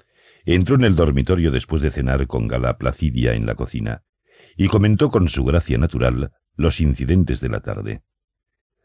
entró 0.45 0.75
en 0.75 0.83
el 0.83 0.95
dormitorio 0.95 1.51
después 1.51 1.81
de 1.81 1.91
cenar 1.91 2.27
con 2.27 2.47
Gala 2.47 2.77
Placidia 2.77 3.33
en 3.33 3.45
la 3.45 3.55
cocina, 3.55 4.03
y 4.57 4.67
comentó 4.67 5.09
con 5.09 5.29
su 5.29 5.43
gracia 5.43 5.77
natural 5.77 6.31
los 6.55 6.81
incidentes 6.81 7.39
de 7.39 7.49
la 7.49 7.61
tarde. 7.61 8.03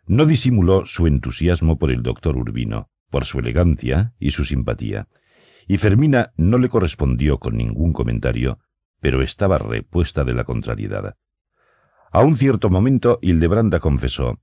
No 0.07 0.25
disimuló 0.25 0.87
su 0.87 1.07
entusiasmo 1.07 1.79
por 1.79 1.91
el 1.91 2.03
doctor 2.03 2.37
Urbino, 2.37 2.91
por 3.11 3.25
su 3.25 3.39
elegancia 3.39 4.15
y 4.19 4.31
su 4.31 4.45
simpatía, 4.45 5.09
y 5.67 5.77
Fermina 5.77 6.33
no 6.37 6.59
le 6.59 6.71
correspondió 6.71 7.39
con 7.39 7.57
ningún 7.57 7.93
comentario, 7.93 8.59
pero 9.01 9.23
estaba 9.23 9.59
repuesta 9.59 10.25
de 10.25 10.35
la 10.35 10.45
contrariedad. 10.45 11.17
A 12.11 12.23
un 12.23 12.37
cierto 12.37 12.71
momento 12.71 13.19
Hildebranda 13.21 13.81
confesó 13.81 14.41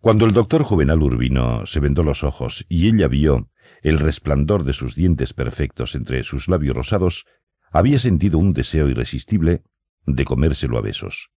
Cuando 0.00 0.24
el 0.24 0.32
doctor 0.32 0.62
Juvenal 0.62 1.02
Urbino 1.02 1.66
se 1.66 1.78
vendó 1.78 2.02
los 2.02 2.24
ojos 2.24 2.64
y 2.68 2.88
ella 2.88 3.08
vio 3.08 3.50
el 3.82 3.98
resplandor 3.98 4.64
de 4.64 4.72
sus 4.72 4.94
dientes 4.94 5.34
perfectos 5.34 5.94
entre 5.94 6.24
sus 6.24 6.48
labios 6.48 6.76
rosados, 6.76 7.26
había 7.70 7.98
sentido 7.98 8.38
un 8.38 8.54
deseo 8.54 8.88
irresistible 8.88 9.62
de 10.06 10.24
comérselo 10.24 10.78
a 10.78 10.80
besos. 10.80 11.30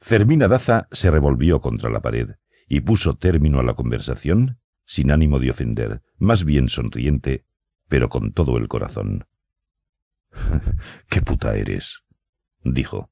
Fermina 0.00 0.48
Daza 0.48 0.88
se 0.92 1.10
revolvió 1.10 1.60
contra 1.60 1.90
la 1.90 2.00
pared 2.00 2.36
y 2.68 2.80
puso 2.80 3.16
término 3.16 3.58
a 3.60 3.64
la 3.64 3.74
conversación 3.74 4.58
sin 4.86 5.10
ánimo 5.10 5.38
de 5.40 5.50
ofender, 5.50 6.02
más 6.18 6.44
bien 6.44 6.68
sonriente, 6.68 7.44
pero 7.88 8.08
con 8.08 8.32
todo 8.32 8.56
el 8.56 8.68
corazón. 8.68 9.26
¡Qué 11.10 11.20
puta 11.20 11.56
eres! 11.56 12.04
dijo. 12.62 13.10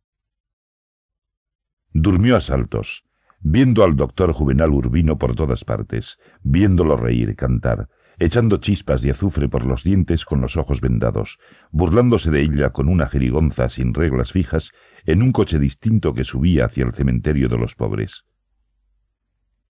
Durmió 1.99 2.37
a 2.37 2.43
saltos, 2.43 3.05
viendo 3.41 3.83
al 3.83 3.97
doctor 3.97 4.35
Juvenal 4.35 4.69
Urbino 4.69 5.17
por 5.17 5.35
todas 5.35 5.65
partes, 5.65 6.19
viéndolo 6.43 6.95
reír, 6.95 7.35
cantar, 7.37 7.89
echando 8.19 8.59
chispas 8.59 9.01
de 9.01 9.13
azufre 9.13 9.49
por 9.49 9.65
los 9.65 9.83
dientes 9.83 10.27
con 10.27 10.43
los 10.43 10.59
ojos 10.59 10.83
vendados, 10.83 11.39
burlándose 11.71 12.31
de 12.31 12.43
ella 12.43 12.69
con 12.69 12.89
una 12.89 13.09
jerigonza 13.09 13.71
sin 13.71 13.95
reglas 13.95 14.31
fijas 14.31 14.73
en 15.07 15.23
un 15.23 15.33
coche 15.33 15.59
distinto 15.59 16.13
que 16.13 16.25
subía 16.25 16.67
hacia 16.67 16.85
el 16.85 16.93
cementerio 16.93 17.49
de 17.49 17.57
los 17.57 17.75
pobres. 17.75 18.27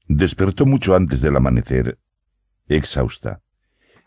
Despertó 0.09 0.67
mucho 0.67 0.97
antes 0.97 1.21
del 1.21 1.37
amanecer, 1.37 2.01
exhausta, 2.67 3.39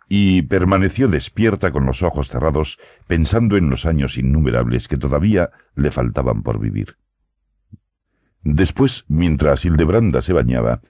y 0.09 0.41
permaneció 0.41 1.07
despierta 1.07 1.71
con 1.71 1.85
los 1.85 2.03
ojos 2.03 2.27
cerrados, 2.27 2.79
pensando 3.07 3.55
en 3.55 3.69
los 3.69 3.85
años 3.85 4.17
innumerables 4.17 4.89
que 4.89 4.97
todavía 4.97 5.51
le 5.73 5.89
faltaban 5.89 6.43
por 6.43 6.59
vivir. 6.59 6.97
Después, 8.43 9.05
mientras 9.07 9.65
Hildebranda 9.65 10.21
se 10.21 10.33
bañaba, 10.33 10.81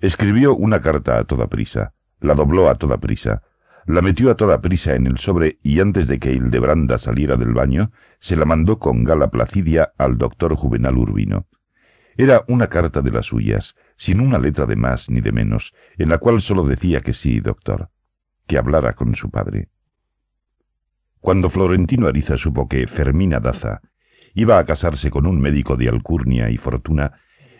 escribió 0.00 0.54
una 0.54 0.80
carta 0.80 1.18
a 1.18 1.24
toda 1.24 1.48
prisa, 1.48 1.92
la 2.20 2.34
dobló 2.34 2.68
a 2.68 2.76
toda 2.76 2.98
prisa, 2.98 3.42
la 3.86 4.00
metió 4.00 4.30
a 4.30 4.36
toda 4.36 4.62
prisa 4.62 4.94
en 4.94 5.06
el 5.06 5.18
sobre 5.18 5.58
y 5.62 5.80
antes 5.80 6.08
de 6.08 6.18
que 6.18 6.32
Hildebranda 6.32 6.96
saliera 6.96 7.36
del 7.36 7.52
baño, 7.52 7.92
se 8.18 8.36
la 8.36 8.46
mandó 8.46 8.78
con 8.78 9.04
gala 9.04 9.28
placidia 9.28 9.92
al 9.98 10.16
doctor 10.16 10.56
Juvenal 10.56 10.96
Urbino. 10.96 11.46
Era 12.16 12.44
una 12.48 12.68
carta 12.68 13.02
de 13.02 13.10
las 13.10 13.26
suyas, 13.26 13.76
sin 13.96 14.20
una 14.20 14.38
letra 14.38 14.66
de 14.66 14.76
más 14.76 15.10
ni 15.10 15.20
de 15.20 15.32
menos, 15.32 15.74
en 15.98 16.08
la 16.08 16.18
cual 16.18 16.40
sólo 16.40 16.64
decía 16.64 17.00
que 17.00 17.12
sí, 17.12 17.40
doctor. 17.40 17.90
que 18.46 18.58
hablara 18.58 18.92
con 18.94 19.14
su 19.14 19.30
padre. 19.30 19.68
Cuando 21.20 21.48
Florentino 21.48 22.06
Ariza 22.06 22.36
supo 22.36 22.68
que 22.68 22.86
Fermina 22.86 23.40
Daza 23.40 23.80
iba 24.34 24.58
a 24.58 24.64
casarse 24.64 25.10
con 25.10 25.26
un 25.26 25.40
médico 25.40 25.76
de 25.76 25.88
alcurnia 25.88 26.50
y 26.50 26.58
fortuna, 26.58 27.12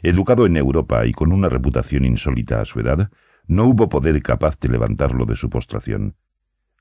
educado 0.02 0.46
en 0.46 0.56
Europa 0.56 1.06
y 1.06 1.12
con 1.12 1.32
una 1.32 1.48
reputación 1.48 2.04
insólita 2.04 2.60
a 2.60 2.64
su 2.64 2.80
edad, 2.80 3.10
no 3.46 3.64
hubo 3.66 3.88
poder 3.88 4.22
capaz 4.22 4.58
de 4.60 4.68
levantarlo 4.68 5.24
de 5.24 5.36
su 5.36 5.48
postración. 5.48 6.16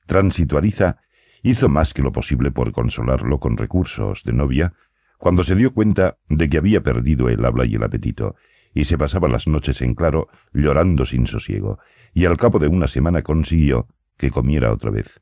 Tránsito 0.06 0.58
Ariza 0.58 0.98
hizo 1.42 1.68
más 1.68 1.94
que 1.94 2.02
lo 2.02 2.12
posible 2.12 2.50
por 2.50 2.72
consolarlo 2.72 3.38
con 3.38 3.56
recursos 3.56 4.24
de 4.24 4.32
novia, 4.32 4.72
cuando 5.18 5.44
se 5.44 5.54
dio 5.54 5.72
cuenta 5.72 6.16
de 6.28 6.48
que 6.48 6.58
había 6.58 6.82
perdido 6.82 7.28
el 7.28 7.44
habla 7.44 7.64
y 7.64 7.74
el 7.74 7.84
apetito, 7.84 8.34
y 8.74 8.84
se 8.84 8.98
pasaba 8.98 9.28
las 9.28 9.46
noches 9.46 9.80
en 9.80 9.94
claro 9.94 10.28
llorando 10.52 11.06
sin 11.06 11.26
sosiego, 11.26 11.78
y 12.12 12.24
al 12.24 12.36
cabo 12.36 12.58
de 12.58 12.68
una 12.68 12.88
semana 12.88 13.22
consiguió 13.22 13.88
que 14.16 14.30
comiera 14.30 14.72
otra 14.72 14.90
vez. 14.90 15.20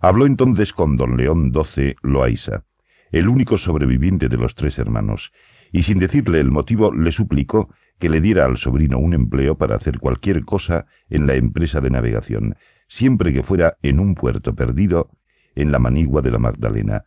Habló 0.00 0.26
entonces 0.26 0.72
con 0.72 0.96
don 0.96 1.16
León 1.16 1.52
XII 1.52 1.96
Loaiza, 2.02 2.64
el 3.10 3.28
único 3.28 3.58
sobreviviente 3.58 4.28
de 4.28 4.36
los 4.36 4.54
tres 4.54 4.78
hermanos, 4.78 5.32
y 5.72 5.82
sin 5.82 5.98
decirle 5.98 6.40
el 6.40 6.50
motivo 6.50 6.92
le 6.92 7.12
suplicó 7.12 7.72
que 7.98 8.08
le 8.08 8.20
diera 8.20 8.44
al 8.46 8.56
sobrino 8.56 8.98
un 8.98 9.14
empleo 9.14 9.56
para 9.56 9.76
hacer 9.76 9.98
cualquier 9.98 10.44
cosa 10.44 10.86
en 11.08 11.26
la 11.26 11.34
empresa 11.34 11.80
de 11.80 11.90
navegación, 11.90 12.56
siempre 12.88 13.32
que 13.32 13.42
fuera 13.42 13.76
en 13.82 14.00
un 14.00 14.14
puerto 14.14 14.54
perdido 14.54 15.10
en 15.54 15.70
la 15.70 15.78
manigua 15.78 16.22
de 16.22 16.30
la 16.30 16.38
Magdalena, 16.38 17.04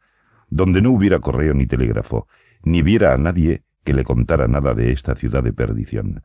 donde 0.49 0.81
no 0.81 0.91
hubiera 0.91 1.19
correo 1.19 1.53
ni 1.53 1.65
telégrafo, 1.65 2.27
ni 2.63 2.81
viera 2.81 3.13
a 3.13 3.17
nadie 3.17 3.63
que 3.83 3.93
le 3.93 4.03
contara 4.03 4.47
nada 4.47 4.73
de 4.73 4.91
esta 4.91 5.15
ciudad 5.15 5.43
de 5.43 5.51
perdición. 5.51 6.23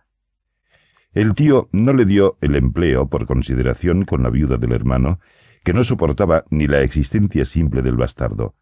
El 1.12 1.34
tío 1.34 1.68
no 1.72 1.92
le 1.94 2.04
dio 2.04 2.36
el 2.40 2.54
empleo 2.54 3.08
por 3.08 3.26
consideración 3.26 4.04
con 4.04 4.22
la 4.22 4.30
viuda 4.30 4.58
del 4.58 4.72
hermano, 4.72 5.18
que 5.64 5.72
no 5.72 5.82
soportaba 5.82 6.44
ni 6.50 6.66
la 6.66 6.82
existencia 6.82 7.44
simple 7.44 7.82
del 7.82 7.96
bastardo, 7.96 8.54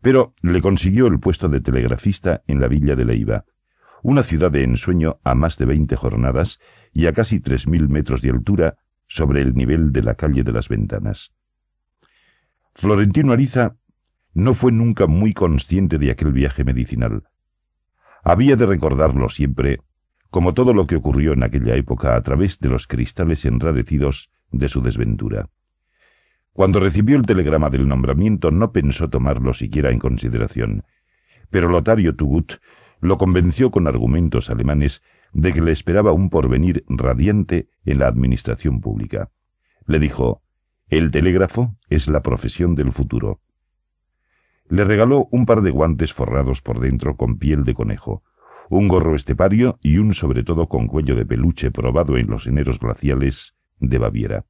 pero 0.00 0.34
le 0.42 0.60
consiguió 0.60 1.06
el 1.06 1.18
puesto 1.18 1.48
de 1.48 1.60
telegrafista 1.60 2.42
en 2.46 2.60
la 2.60 2.68
villa 2.68 2.96
de 2.96 3.04
Leiva, 3.04 3.44
una 4.02 4.22
ciudad 4.22 4.50
de 4.50 4.62
ensueño 4.62 5.18
a 5.24 5.34
más 5.34 5.58
de 5.58 5.66
veinte 5.66 5.96
jornadas 5.96 6.60
y 6.92 7.06
a 7.06 7.12
casi 7.12 7.40
tres 7.40 7.66
mil 7.66 7.88
metros 7.88 8.22
de 8.22 8.30
altura 8.30 8.76
sobre 9.08 9.40
el 9.40 9.54
nivel 9.54 9.92
de 9.92 10.02
la 10.02 10.14
calle 10.14 10.42
de 10.42 10.52
las 10.52 10.68
ventanas. 10.68 11.32
Florentino 12.74 13.32
Ariza 13.32 13.76
no 14.34 14.54
fue 14.54 14.70
nunca 14.70 15.06
muy 15.06 15.32
consciente 15.32 15.98
de 15.98 16.10
aquel 16.10 16.32
viaje 16.32 16.62
medicinal. 16.62 17.24
Había 18.22 18.56
de 18.56 18.66
recordarlo 18.66 19.28
siempre, 19.28 19.80
como 20.30 20.52
todo 20.52 20.74
lo 20.74 20.86
que 20.86 20.96
ocurrió 20.96 21.32
en 21.32 21.42
aquella 21.42 21.74
época 21.74 22.16
a 22.16 22.22
través 22.22 22.58
de 22.58 22.68
los 22.68 22.86
cristales 22.86 23.44
enradecidos 23.44 24.30
de 24.50 24.68
su 24.68 24.82
desventura. 24.82 25.48
Cuando 26.56 26.80
recibió 26.80 27.18
el 27.18 27.26
telegrama 27.26 27.68
del 27.68 27.86
nombramiento 27.86 28.50
no 28.50 28.72
pensó 28.72 29.10
tomarlo 29.10 29.52
siquiera 29.52 29.90
en 29.90 29.98
consideración, 29.98 30.84
pero 31.50 31.68
Lotario 31.68 32.16
Tugut 32.16 32.54
lo 33.02 33.18
convenció 33.18 33.70
con 33.70 33.86
argumentos 33.86 34.48
alemanes 34.48 35.02
de 35.34 35.52
que 35.52 35.60
le 35.60 35.72
esperaba 35.72 36.12
un 36.12 36.30
porvenir 36.30 36.82
radiante 36.88 37.68
en 37.84 37.98
la 37.98 38.06
administración 38.06 38.80
pública. 38.80 39.28
Le 39.86 39.98
dijo, 39.98 40.40
el 40.88 41.10
telégrafo 41.10 41.76
es 41.90 42.08
la 42.08 42.22
profesión 42.22 42.74
del 42.74 42.90
futuro. 42.90 43.40
Le 44.70 44.84
regaló 44.84 45.28
un 45.30 45.44
par 45.44 45.60
de 45.60 45.70
guantes 45.70 46.14
forrados 46.14 46.62
por 46.62 46.80
dentro 46.80 47.18
con 47.18 47.36
piel 47.36 47.64
de 47.64 47.74
conejo, 47.74 48.22
un 48.70 48.88
gorro 48.88 49.14
estepario 49.14 49.78
y 49.82 49.98
un 49.98 50.14
sobre 50.14 50.42
todo 50.42 50.68
con 50.68 50.86
cuello 50.86 51.16
de 51.16 51.26
peluche 51.26 51.70
probado 51.70 52.16
en 52.16 52.28
los 52.28 52.46
eneros 52.46 52.80
glaciales 52.80 53.54
de 53.78 53.98
Baviera. 53.98 54.46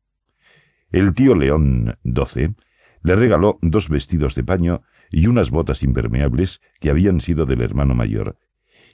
El 0.92 1.14
tío 1.14 1.34
León 1.34 1.96
XII 2.04 2.54
le 3.02 3.16
regaló 3.16 3.58
dos 3.62 3.88
vestidos 3.88 4.34
de 4.34 4.44
paño 4.44 4.82
y 5.10 5.26
unas 5.26 5.50
botas 5.50 5.82
impermeables 5.82 6.60
que 6.80 6.90
habían 6.90 7.20
sido 7.20 7.46
del 7.46 7.62
hermano 7.62 7.94
mayor, 7.94 8.36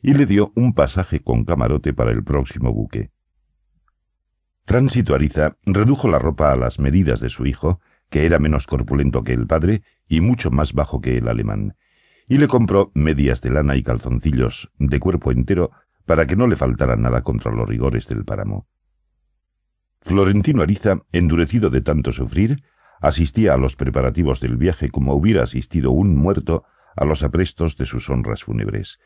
y 0.02 0.14
le 0.14 0.26
dio 0.26 0.52
un 0.54 0.74
pasaje 0.74 1.20
con 1.20 1.44
camarote 1.44 1.92
para 1.92 2.10
el 2.10 2.24
próximo 2.24 2.72
buque. 2.72 3.10
Tránsito 4.64 5.14
Ariza 5.14 5.56
redujo 5.64 6.08
la 6.08 6.18
ropa 6.18 6.52
a 6.52 6.56
las 6.56 6.78
medidas 6.78 7.20
de 7.20 7.30
su 7.30 7.46
hijo, 7.46 7.80
que 8.10 8.26
era 8.26 8.38
menos 8.38 8.66
corpulento 8.66 9.24
que 9.24 9.32
el 9.32 9.46
padre 9.46 9.82
y 10.08 10.20
mucho 10.20 10.50
más 10.50 10.72
bajo 10.72 11.00
que 11.00 11.16
el 11.18 11.28
alemán, 11.28 11.74
y 12.28 12.38
le 12.38 12.48
compró 12.48 12.90
medias 12.94 13.40
de 13.40 13.50
lana 13.50 13.76
y 13.76 13.82
calzoncillos 13.82 14.70
de 14.78 15.00
cuerpo 15.00 15.32
entero 15.32 15.70
para 16.06 16.26
que 16.26 16.36
no 16.36 16.46
le 16.46 16.56
faltara 16.56 16.96
nada 16.96 17.22
contra 17.22 17.52
los 17.52 17.68
rigores 17.68 18.08
del 18.08 18.24
páramo. 18.24 18.66
Florentino 20.04 20.62
Ariza, 20.62 21.02
endurecido 21.12 21.70
de 21.70 21.80
tanto 21.80 22.12
sufrir, 22.12 22.64
asistía 23.00 23.54
a 23.54 23.56
los 23.56 23.76
preparativos 23.76 24.40
del 24.40 24.56
viaje 24.56 24.90
como 24.90 25.14
hubiera 25.14 25.44
asistido 25.44 25.92
un 25.92 26.16
muerto 26.16 26.64
a 26.96 27.04
los 27.04 27.22
aprestos 27.22 27.76
de 27.76 27.86
sus 27.86 28.10
honras 28.10 28.42
fúnebres. 28.44 28.98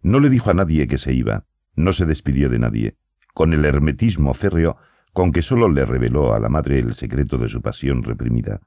No 0.00 0.20
le 0.20 0.30
dijo 0.30 0.50
a 0.50 0.54
nadie 0.54 0.86
que 0.86 0.98
se 0.98 1.12
iba, 1.12 1.44
no 1.74 1.92
se 1.92 2.06
despidió 2.06 2.48
de 2.48 2.60
nadie, 2.60 2.96
con 3.34 3.52
el 3.52 3.64
hermetismo 3.64 4.32
férreo 4.32 4.76
con 5.12 5.32
que 5.32 5.42
sólo 5.42 5.68
le 5.68 5.84
reveló 5.84 6.34
a 6.34 6.38
la 6.38 6.48
madre 6.48 6.78
el 6.78 6.94
secreto 6.94 7.38
de 7.38 7.48
su 7.48 7.60
pasión 7.60 8.04
reprimida. 8.04 8.60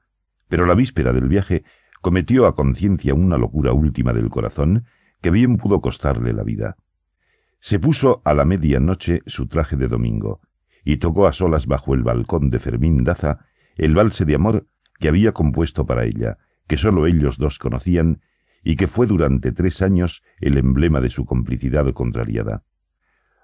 Pero 0.48 0.66
la 0.66 0.74
víspera 0.74 1.12
del 1.12 1.28
viaje 1.28 1.64
cometió 2.02 2.46
a 2.46 2.54
conciencia 2.54 3.14
una 3.14 3.38
locura 3.38 3.72
última 3.72 4.12
del 4.12 4.28
corazón 4.28 4.84
que 5.22 5.30
bien 5.30 5.56
pudo 5.56 5.80
costarle 5.80 6.34
la 6.34 6.42
vida. 6.42 6.76
Se 7.60 7.78
puso 7.78 8.20
a 8.24 8.34
la 8.34 8.44
medianoche 8.44 9.22
su 9.26 9.46
traje 9.46 9.76
de 9.76 9.88
domingo 9.88 10.40
y 10.84 10.98
tocó 10.98 11.26
a 11.26 11.32
solas 11.32 11.66
bajo 11.66 11.94
el 11.94 12.02
balcón 12.02 12.50
de 12.50 12.58
Fermín 12.58 13.04
Daza 13.04 13.46
el 13.76 13.94
valse 13.94 14.24
de 14.24 14.34
amor 14.34 14.66
que 14.98 15.08
había 15.08 15.32
compuesto 15.32 15.86
para 15.86 16.04
ella, 16.04 16.38
que 16.66 16.76
sólo 16.76 17.06
ellos 17.06 17.38
dos 17.38 17.58
conocían 17.58 18.20
y 18.62 18.76
que 18.76 18.86
fue 18.86 19.06
durante 19.06 19.52
tres 19.52 19.82
años 19.82 20.22
el 20.40 20.58
emblema 20.58 21.00
de 21.00 21.10
su 21.10 21.24
complicidad 21.24 21.90
contrariada. 21.92 22.62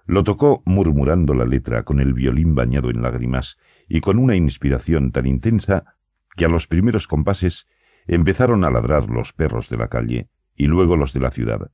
Lo 0.07 0.25
tocó 0.25 0.63
murmurando 0.65 1.35
la 1.35 1.45
letra 1.45 1.83
con 1.83 2.01
el 2.01 2.15
violín 2.15 2.55
bañado 2.55 2.91
en 2.91 3.03
lágrimas 3.03 3.59
y 3.89 4.01
con 4.01 4.19
una 4.19 4.37
inspiración 4.37 5.13
tan 5.13 5.27
intensa 5.27 5.97
que 6.37 6.45
a 6.45 6.49
los 6.49 6.67
primeros 6.67 7.07
compases 7.09 7.67
Empezaron 8.09 8.65
a 8.65 8.71
ladrar 8.71 9.11
los 9.11 9.35
perros 9.35 9.69
de 9.69 9.77
la 9.77 9.89
calle 9.89 10.31
y 10.57 10.67
luego 10.67 10.97
los 10.97 11.13
de 11.13 11.21
la 11.21 11.31
ciudad, 11.31 11.71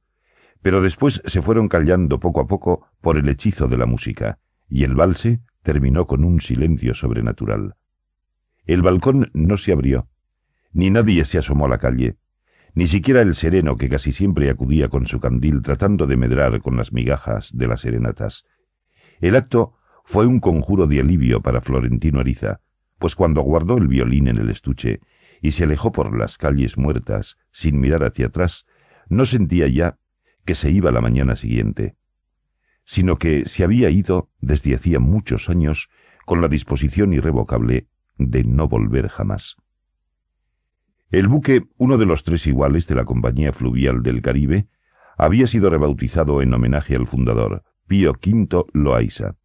pero 0.62 0.82
después 0.82 1.22
se 1.24 1.42
fueron 1.42 1.68
callando 1.68 2.18
poco 2.18 2.40
a 2.40 2.48
poco 2.48 2.88
por 3.00 3.16
el 3.16 3.28
hechizo 3.28 3.68
de 3.68 3.78
la 3.78 3.86
música, 3.86 4.38
y 4.68 4.82
el 4.82 4.96
valse 4.96 5.40
terminó 5.64 6.06
con 6.06 6.22
un 6.24 6.40
silencio 6.40 6.94
sobrenatural. 6.94 7.74
El 8.66 8.82
balcón 8.82 9.30
no 9.32 9.56
se 9.56 9.72
abrió, 9.72 10.06
ni 10.72 10.90
nadie 10.90 11.24
se 11.24 11.38
asomó 11.38 11.66
a 11.66 11.70
la 11.70 11.78
calle, 11.78 12.16
ni 12.74 12.86
siquiera 12.86 13.22
el 13.22 13.34
sereno 13.34 13.76
que 13.76 13.88
casi 13.88 14.12
siempre 14.12 14.50
acudía 14.50 14.88
con 14.88 15.06
su 15.06 15.20
candil 15.20 15.62
tratando 15.62 16.06
de 16.06 16.16
medrar 16.16 16.60
con 16.60 16.76
las 16.76 16.92
migajas 16.92 17.50
de 17.56 17.66
las 17.66 17.80
serenatas. 17.80 18.44
El 19.20 19.36
acto 19.36 19.74
fue 20.04 20.26
un 20.26 20.38
conjuro 20.38 20.86
de 20.86 21.00
alivio 21.00 21.40
para 21.40 21.62
Florentino 21.62 22.20
Ariza, 22.20 22.60
pues 22.98 23.16
cuando 23.16 23.40
guardó 23.40 23.78
el 23.78 23.88
violín 23.88 24.28
en 24.28 24.36
el 24.36 24.50
estuche 24.50 25.00
y 25.40 25.52
se 25.52 25.64
alejó 25.64 25.92
por 25.92 26.16
las 26.16 26.36
calles 26.36 26.76
muertas 26.76 27.38
sin 27.52 27.80
mirar 27.80 28.04
hacia 28.04 28.26
atrás, 28.26 28.66
no 29.08 29.24
sentía 29.24 29.66
ya 29.68 29.96
que 30.44 30.54
se 30.54 30.70
iba 30.70 30.92
la 30.92 31.00
mañana 31.00 31.36
siguiente, 31.36 31.96
sino 32.84 33.16
que 33.16 33.44
se 33.46 33.64
había 33.64 33.90
ido 33.90 34.28
desde 34.40 34.74
hacía 34.74 35.00
muchos 35.00 35.48
años 35.48 35.88
con 36.24 36.40
la 36.40 36.48
disposición 36.48 37.12
irrevocable 37.12 37.88
de 38.18 38.44
no 38.44 38.68
volver 38.68 39.08
jamás. 39.08 39.56
El 41.10 41.28
buque, 41.28 41.64
uno 41.76 41.96
de 41.96 42.06
los 42.06 42.24
tres 42.24 42.46
iguales 42.46 42.86
de 42.86 42.94
la 42.94 43.04
Compañía 43.04 43.52
Fluvial 43.52 44.02
del 44.02 44.20
Caribe, 44.20 44.66
había 45.16 45.46
sido 45.46 45.70
rebautizado 45.70 46.42
en 46.42 46.52
homenaje 46.52 46.96
al 46.96 47.06
fundador, 47.06 47.62
Pío 47.86 48.12
V 48.12 48.64
Loaiza. 48.72 49.36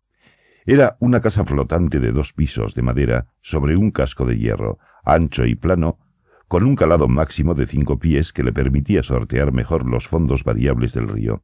Era 0.66 0.98
una 1.00 1.22
casa 1.22 1.46
flotante 1.46 2.00
de 2.00 2.12
dos 2.12 2.34
pisos 2.34 2.74
de 2.74 2.82
madera 2.82 3.28
sobre 3.42 3.76
un 3.76 3.92
casco 3.92 4.26
de 4.26 4.38
hierro, 4.38 4.80
ancho 5.04 5.46
y 5.46 5.56
plano, 5.56 6.00
con 6.48 6.64
un 6.64 6.76
calado 6.76 7.08
máximo 7.08 7.54
de 7.54 7.68
cinco 7.68 8.00
pies 8.00 8.34
que 8.34 8.44
le 8.44 8.54
permitía 8.54 9.04
sortear 9.04 9.52
mejor 9.52 9.86
los 9.86 10.08
fondos 10.08 10.44
variables 10.44 10.94
del 10.94 11.08
río. 11.08 11.44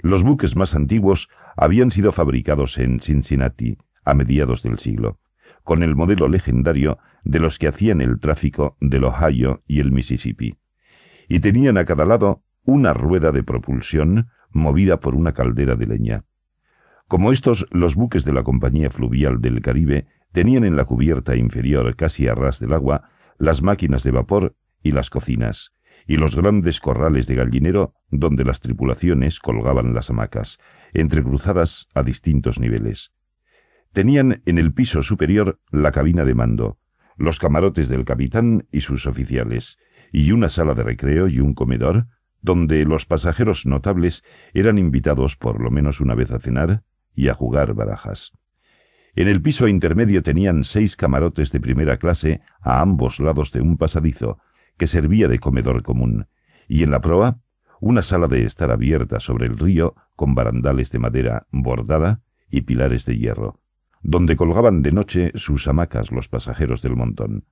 Los 0.00 0.22
buques 0.22 0.54
más 0.54 0.74
antiguos 0.74 1.28
habían 1.56 1.90
sido 1.90 2.12
fabricados 2.12 2.78
en 2.78 3.00
Cincinnati 3.00 3.78
a 4.04 4.14
mediados 4.14 4.62
del 4.62 4.78
siglo, 4.78 5.18
con 5.64 5.82
el 5.82 5.96
modelo 5.96 6.28
legendario 6.28 6.98
de 7.24 7.40
los 7.40 7.58
que 7.58 7.68
hacían 7.68 8.00
el 8.00 8.20
tráfico 8.20 8.76
del 8.80 9.04
Ohio 9.04 9.62
y 9.66 9.80
el 9.80 9.90
Mississippi, 9.90 10.56
y 11.28 11.40
tenían 11.40 11.76
a 11.78 11.84
cada 11.84 12.04
lado 12.04 12.42
una 12.64 12.92
rueda 12.94 13.32
de 13.32 13.42
propulsión 13.42 14.28
movida 14.50 15.00
por 15.00 15.14
una 15.14 15.32
caldera 15.32 15.74
de 15.74 15.86
leña. 15.86 16.24
Como 17.08 17.32
estos, 17.32 17.66
los 17.70 17.96
buques 17.96 18.24
de 18.24 18.32
la 18.32 18.44
Compañía 18.44 18.90
Fluvial 18.90 19.40
del 19.40 19.60
Caribe 19.62 20.06
tenían 20.32 20.64
en 20.64 20.76
la 20.76 20.84
cubierta 20.84 21.36
inferior, 21.36 21.96
casi 21.96 22.28
a 22.28 22.34
ras 22.34 22.60
del 22.60 22.72
agua, 22.72 23.10
las 23.38 23.62
máquinas 23.62 24.04
de 24.04 24.10
vapor 24.10 24.54
y 24.82 24.92
las 24.92 25.10
cocinas, 25.10 25.72
y 26.08 26.16
los 26.16 26.34
grandes 26.34 26.80
corrales 26.80 27.26
de 27.26 27.36
gallinero 27.36 27.94
donde 28.10 28.42
las 28.42 28.60
tripulaciones 28.60 29.38
colgaban 29.38 29.94
las 29.94 30.08
hamacas, 30.08 30.58
entrecruzadas 30.94 31.86
a 31.94 32.02
distintos 32.02 32.58
niveles. 32.58 33.12
Tenían 33.92 34.42
en 34.46 34.58
el 34.58 34.72
piso 34.72 35.02
superior 35.02 35.60
la 35.70 35.92
cabina 35.92 36.24
de 36.24 36.34
mando, 36.34 36.78
los 37.18 37.38
camarotes 37.38 37.90
del 37.90 38.06
capitán 38.06 38.66
y 38.72 38.80
sus 38.80 39.06
oficiales, 39.06 39.78
y 40.10 40.32
una 40.32 40.48
sala 40.48 40.74
de 40.74 40.82
recreo 40.82 41.28
y 41.28 41.40
un 41.40 41.52
comedor, 41.52 42.06
donde 42.40 42.84
los 42.86 43.04
pasajeros 43.04 43.66
notables 43.66 44.24
eran 44.54 44.78
invitados 44.78 45.36
por 45.36 45.60
lo 45.60 45.70
menos 45.70 46.00
una 46.00 46.14
vez 46.14 46.30
a 46.30 46.38
cenar 46.38 46.84
y 47.14 47.28
a 47.28 47.34
jugar 47.34 47.74
barajas. 47.74 48.32
En 49.14 49.28
el 49.28 49.42
piso 49.42 49.68
intermedio 49.68 50.22
tenían 50.22 50.64
seis 50.64 50.96
camarotes 50.96 51.50
de 51.50 51.60
primera 51.60 51.98
clase 51.98 52.40
a 52.62 52.80
ambos 52.80 53.20
lados 53.20 53.52
de 53.52 53.60
un 53.60 53.76
pasadizo, 53.76 54.38
que 54.78 54.86
servía 54.86 55.28
de 55.28 55.38
comedor 55.38 55.82
común, 55.82 56.26
y 56.68 56.82
en 56.82 56.90
la 56.90 57.00
proa 57.00 57.38
una 57.80 58.02
sala 58.02 58.26
de 58.26 58.44
estar 58.44 58.70
abierta 58.70 59.20
sobre 59.20 59.46
el 59.46 59.58
río 59.58 59.94
con 60.16 60.34
barandales 60.34 60.90
de 60.90 60.98
madera 60.98 61.46
bordada 61.50 62.20
y 62.50 62.62
pilares 62.62 63.04
de 63.04 63.18
hierro, 63.18 63.60
donde 64.02 64.36
colgaban 64.36 64.82
de 64.82 64.92
noche 64.92 65.32
sus 65.34 65.68
hamacas 65.68 66.10
los 66.10 66.28
pasajeros 66.28 66.82
del 66.82 66.96
montón. 66.96 67.44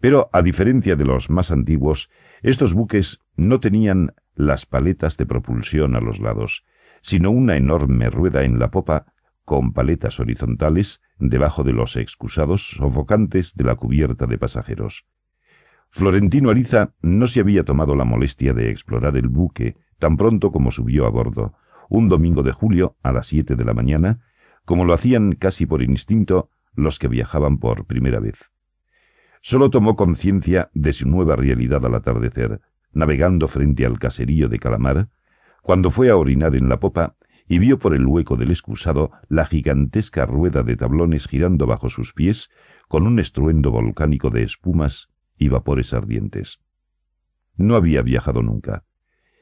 Pero, 0.00 0.30
a 0.32 0.42
diferencia 0.42 0.96
de 0.96 1.04
los 1.04 1.28
más 1.28 1.50
antiguos, 1.50 2.10
estos 2.42 2.72
buques 2.72 3.20
no 3.36 3.60
tenían 3.60 4.14
las 4.34 4.64
paletas 4.64 5.16
de 5.18 5.26
propulsión 5.26 5.94
a 5.94 6.00
los 6.00 6.18
lados, 6.18 6.64
sino 7.02 7.30
una 7.30 7.56
enorme 7.56 8.08
rueda 8.08 8.42
en 8.44 8.58
la 8.58 8.70
popa 8.70 9.12
con 9.44 9.72
paletas 9.72 10.20
horizontales 10.20 11.02
debajo 11.18 11.64
de 11.64 11.72
los 11.72 11.96
excusados 11.96 12.70
sofocantes 12.70 13.54
de 13.54 13.64
la 13.64 13.74
cubierta 13.74 14.26
de 14.26 14.38
pasajeros. 14.38 15.04
Florentino 15.92 16.50
Ariza 16.50 16.94
no 17.02 17.26
se 17.26 17.40
había 17.40 17.64
tomado 17.64 17.96
la 17.96 18.04
molestia 18.04 18.54
de 18.54 18.70
explorar 18.70 19.16
el 19.16 19.28
buque 19.28 19.76
tan 19.98 20.16
pronto 20.16 20.52
como 20.52 20.70
subió 20.70 21.04
a 21.04 21.10
bordo, 21.10 21.54
un 21.88 22.08
domingo 22.08 22.42
de 22.42 22.52
julio 22.52 22.96
a 23.02 23.12
las 23.12 23.26
siete 23.26 23.56
de 23.56 23.64
la 23.64 23.74
mañana, 23.74 24.20
como 24.64 24.84
lo 24.84 24.94
hacían 24.94 25.34
casi 25.34 25.66
por 25.66 25.82
instinto 25.82 26.48
los 26.74 26.98
que 26.98 27.08
viajaban 27.08 27.58
por 27.58 27.86
primera 27.86 28.20
vez. 28.20 28.38
Solo 29.42 29.68
tomó 29.70 29.96
conciencia 29.96 30.70
de 30.74 30.92
su 30.92 31.08
nueva 31.08 31.34
realidad 31.34 31.84
al 31.84 31.96
atardecer, 31.96 32.60
navegando 32.92 33.48
frente 33.48 33.84
al 33.84 33.98
caserío 33.98 34.48
de 34.48 34.58
Calamar, 34.58 35.08
cuando 35.60 35.90
fue 35.90 36.08
a 36.08 36.16
orinar 36.16 36.54
en 36.54 36.68
la 36.68 36.78
popa 36.78 37.16
y 37.48 37.58
vio 37.58 37.78
por 37.78 37.94
el 37.94 38.06
hueco 38.06 38.36
del 38.36 38.52
excusado 38.52 39.10
la 39.28 39.44
gigantesca 39.44 40.24
rueda 40.24 40.62
de 40.62 40.76
tablones 40.76 41.26
girando 41.26 41.66
bajo 41.66 41.90
sus 41.90 42.14
pies 42.14 42.48
con 42.86 43.06
un 43.06 43.18
estruendo 43.18 43.72
volcánico 43.72 44.30
de 44.30 44.44
espumas 44.44 45.08
y 45.40 45.48
vapores 45.48 45.92
ardientes. 45.92 46.60
No 47.56 47.74
había 47.74 48.02
viajado 48.02 48.42
nunca. 48.42 48.84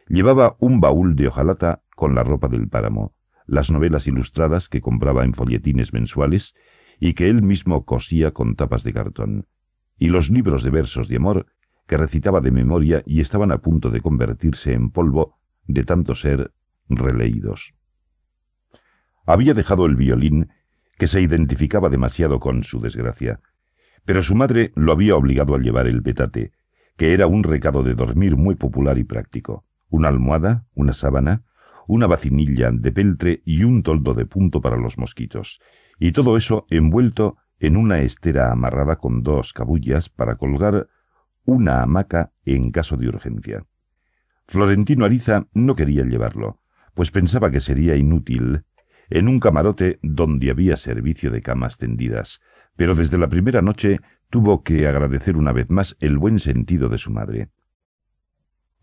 Llevaba 0.09 0.57
un 0.61 0.81
baúl 0.81 1.17
de 1.17 1.29
hojalata 1.29 1.83
con 1.95 2.15
la 2.15 2.23
ropa 2.23 2.49
del 2.49 2.69
páramo, 2.69 3.13
las 3.47 3.71
novelas 3.71 4.07
ilustradas 4.07 4.71
que 4.71 4.81
compraba 4.81 5.25
en 5.25 5.35
folletines 5.35 5.93
mensuales 5.93 6.55
y 7.01 7.13
que 7.13 7.29
él 7.29 7.43
mismo 7.43 7.85
cosía 7.85 8.31
con 8.31 8.55
tapas 8.55 8.85
de 8.85 8.95
cartón 8.95 9.47
y 9.99 10.09
los 10.09 10.31
libros 10.31 10.63
de 10.63 10.71
versos 10.71 11.09
de 11.09 11.17
amor 11.17 11.47
que 11.87 11.97
recitaba 11.97 12.41
de 12.41 12.53
memoria 12.53 13.03
y 13.05 13.21
estaban 13.21 13.51
a 13.51 13.59
punto 13.59 13.91
de 13.91 14.01
convertirse 14.01 14.73
en 14.73 14.91
polvo 14.91 15.37
de 15.67 15.85
tanto 15.85 16.15
ser 16.15 16.53
releídos. 16.89 17.75
Había 19.27 19.53
dejado 19.53 19.87
el 19.87 19.97
violín, 19.97 20.51
que 20.97 21.07
se 21.07 21.21
identificaba 21.21 21.89
demasiado 21.89 22.41
con 22.41 22.63
su 22.63 22.81
desgracia, 22.81 23.41
pero 24.09 24.23
su 24.23 24.35
madre 24.35 24.73
lo 24.75 24.93
había 24.93 25.17
obligado 25.17 25.55
a 25.55 25.59
llevar 25.59 25.87
el 25.87 26.03
petate, 26.03 26.53
que 26.97 27.13
era 27.13 27.27
un 27.27 27.43
recado 27.43 27.83
de 27.83 27.95
dormir 27.95 28.39
muy 28.39 28.55
popular 28.55 28.97
y 28.97 29.05
práctico, 29.05 29.67
una 29.91 30.09
almohada, 30.09 30.65
una 30.75 30.95
sábana, 30.95 31.43
una 31.87 32.07
vacinilla 32.07 32.71
de 32.73 32.91
peltre 32.91 33.43
y 33.45 33.65
un 33.65 33.83
toldo 33.83 34.15
de 34.15 34.25
punto 34.25 34.63
para 34.63 34.79
los 34.79 34.97
mosquitos, 34.97 35.61
y 35.99 36.13
todo 36.13 36.39
eso 36.39 36.65
envuelto 36.71 37.37
en 37.61 37.77
una 37.77 38.01
estera 38.01 38.51
amarrada 38.51 38.97
con 38.97 39.23
dos 39.23 39.53
cabullas 39.53 40.09
para 40.09 40.37
colgar 40.37 40.89
una 41.45 41.83
hamaca 41.83 42.33
en 42.47 42.71
caso 42.71 42.97
de 42.97 43.09
urgencia. 43.09 43.67
Florentino 44.47 45.05
Ariza 45.05 45.49
no 45.53 45.77
quería 45.77 46.05
llevarlo, 46.05 46.61
pues 46.95 47.11
pensaba 47.11 47.51
que 47.51 47.61
sería 47.61 47.95
inútil 47.95 48.63
en 49.11 49.29
un 49.29 49.41
camarote 49.41 49.99
donde 50.03 50.51
había 50.51 50.77
servicio 50.77 51.31
de 51.31 51.43
camas 51.43 51.79
tendidas, 51.79 52.41
pero 52.77 52.95
desde 52.95 53.19
la 53.19 53.29
primera 53.29 53.63
noche 53.63 54.01
tuvo 54.31 54.63
que 54.63 54.87
agradecer 54.87 55.37
una 55.37 55.53
vez 55.53 55.71
más 55.71 55.97
el 56.01 56.19
buen 56.19 56.39
sentido 56.39 56.89
de 56.89 56.99
su 56.99 57.11
madre. 57.11 57.49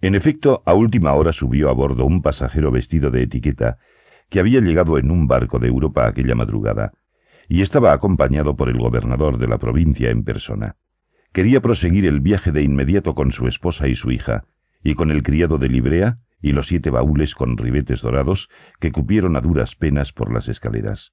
En 0.02 0.16
efecto, 0.16 0.64
a 0.66 0.74
última 0.74 1.14
hora 1.14 1.34
subió 1.34 1.70
a 1.70 1.74
bordo 1.74 2.06
un 2.06 2.22
pasajero 2.22 2.72
vestido 2.72 3.12
de 3.12 3.24
etiqueta, 3.24 3.78
que 4.30 4.40
había 4.40 4.60
llegado 4.60 4.98
en 4.98 5.12
un 5.12 5.28
barco 5.28 5.60
de 5.60 5.68
Europa 5.68 6.08
aquella 6.08 6.36
madrugada, 6.36 6.92
y 7.48 7.62
estaba 7.62 7.94
acompañado 7.94 8.56
por 8.56 8.70
el 8.70 8.78
gobernador 8.78 9.38
de 9.38 9.48
la 9.48 9.60
provincia 9.60 10.10
en 10.10 10.24
persona. 10.24 10.76
Quería 11.32 11.62
proseguir 11.62 12.06
el 12.06 12.20
viaje 12.20 12.52
de 12.52 12.64
inmediato 12.64 13.14
con 13.14 13.32
su 13.32 13.48
esposa 13.48 13.88
y 13.88 13.96
su 13.96 14.12
hija, 14.12 14.46
y 14.84 14.96
con 14.96 15.12
el 15.12 15.24
criado 15.24 15.58
de 15.58 15.70
Librea 15.70 16.20
y 16.46 16.52
los 16.52 16.68
siete 16.68 16.92
baúles 16.92 17.34
con 17.34 17.58
ribetes 17.58 18.04
dorados 18.04 18.50
que 18.80 18.92
cupieron 18.92 19.36
a 19.36 19.42
duras 19.42 19.76
penas 19.76 20.14
por 20.14 20.32
las 20.32 20.48
escaleras. 20.48 21.12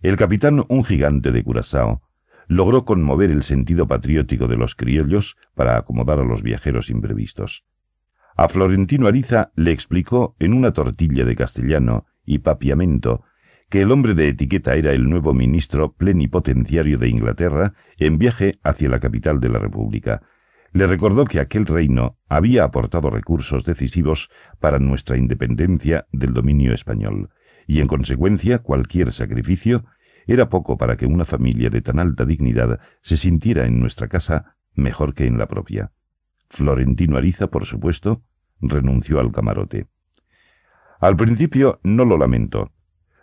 El 0.00 0.16
capitán, 0.16 0.64
un 0.68 0.82
gigante 0.82 1.30
de 1.30 1.44
Curazao, 1.44 2.00
logró 2.48 2.86
conmover 2.86 3.30
el 3.30 3.42
sentido 3.42 3.86
patriótico 3.86 4.48
de 4.48 4.56
los 4.56 4.74
criollos 4.74 5.36
para 5.54 5.76
acomodar 5.76 6.20
a 6.20 6.24
los 6.24 6.42
viajeros 6.42 6.88
imprevistos. 6.88 7.66
A 8.34 8.48
Florentino 8.48 9.08
Ariza 9.08 9.50
le 9.56 9.72
explicó 9.72 10.34
en 10.38 10.54
una 10.54 10.72
tortilla 10.72 11.26
de 11.26 11.36
castellano 11.36 12.06
y 12.24 12.38
papiamento 12.38 13.24
que 13.68 13.82
el 13.82 13.92
hombre 13.92 14.14
de 14.14 14.28
etiqueta 14.28 14.74
era 14.74 14.92
el 14.92 15.10
nuevo 15.10 15.34
ministro 15.34 15.92
plenipotenciario 15.92 16.96
de 16.96 17.10
Inglaterra 17.10 17.74
en 17.98 18.16
viaje 18.16 18.58
hacia 18.62 18.88
la 18.88 19.00
capital 19.00 19.38
de 19.38 19.50
la 19.50 19.58
República. 19.58 20.22
Le 20.72 20.86
recordó 20.86 21.24
que 21.24 21.40
aquel 21.40 21.66
reino 21.66 22.18
había 22.28 22.64
aportado 22.64 23.10
recursos 23.10 23.64
decisivos 23.64 24.30
para 24.60 24.78
nuestra 24.78 25.16
independencia 25.16 26.06
del 26.12 26.34
dominio 26.34 26.74
español, 26.74 27.30
y 27.66 27.80
en 27.80 27.88
consecuencia 27.88 28.58
cualquier 28.58 29.12
sacrificio 29.12 29.84
era 30.26 30.48
poco 30.48 30.76
para 30.76 30.96
que 30.96 31.06
una 31.06 31.24
familia 31.24 31.70
de 31.70 31.82
tan 31.82 31.98
alta 31.98 32.24
dignidad 32.24 32.80
se 33.02 33.16
sintiera 33.16 33.66
en 33.66 33.80
nuestra 33.80 34.08
casa 34.08 34.56
mejor 34.74 35.14
que 35.14 35.26
en 35.26 35.38
la 35.38 35.46
propia. 35.46 35.92
Florentino 36.50 37.16
Ariza, 37.16 37.48
por 37.48 37.66
supuesto, 37.66 38.22
renunció 38.60 39.20
al 39.20 39.32
camarote. 39.32 39.86
Al 41.00 41.16
principio 41.16 41.80
no 41.82 42.04
lo 42.04 42.16
lamentó, 42.18 42.72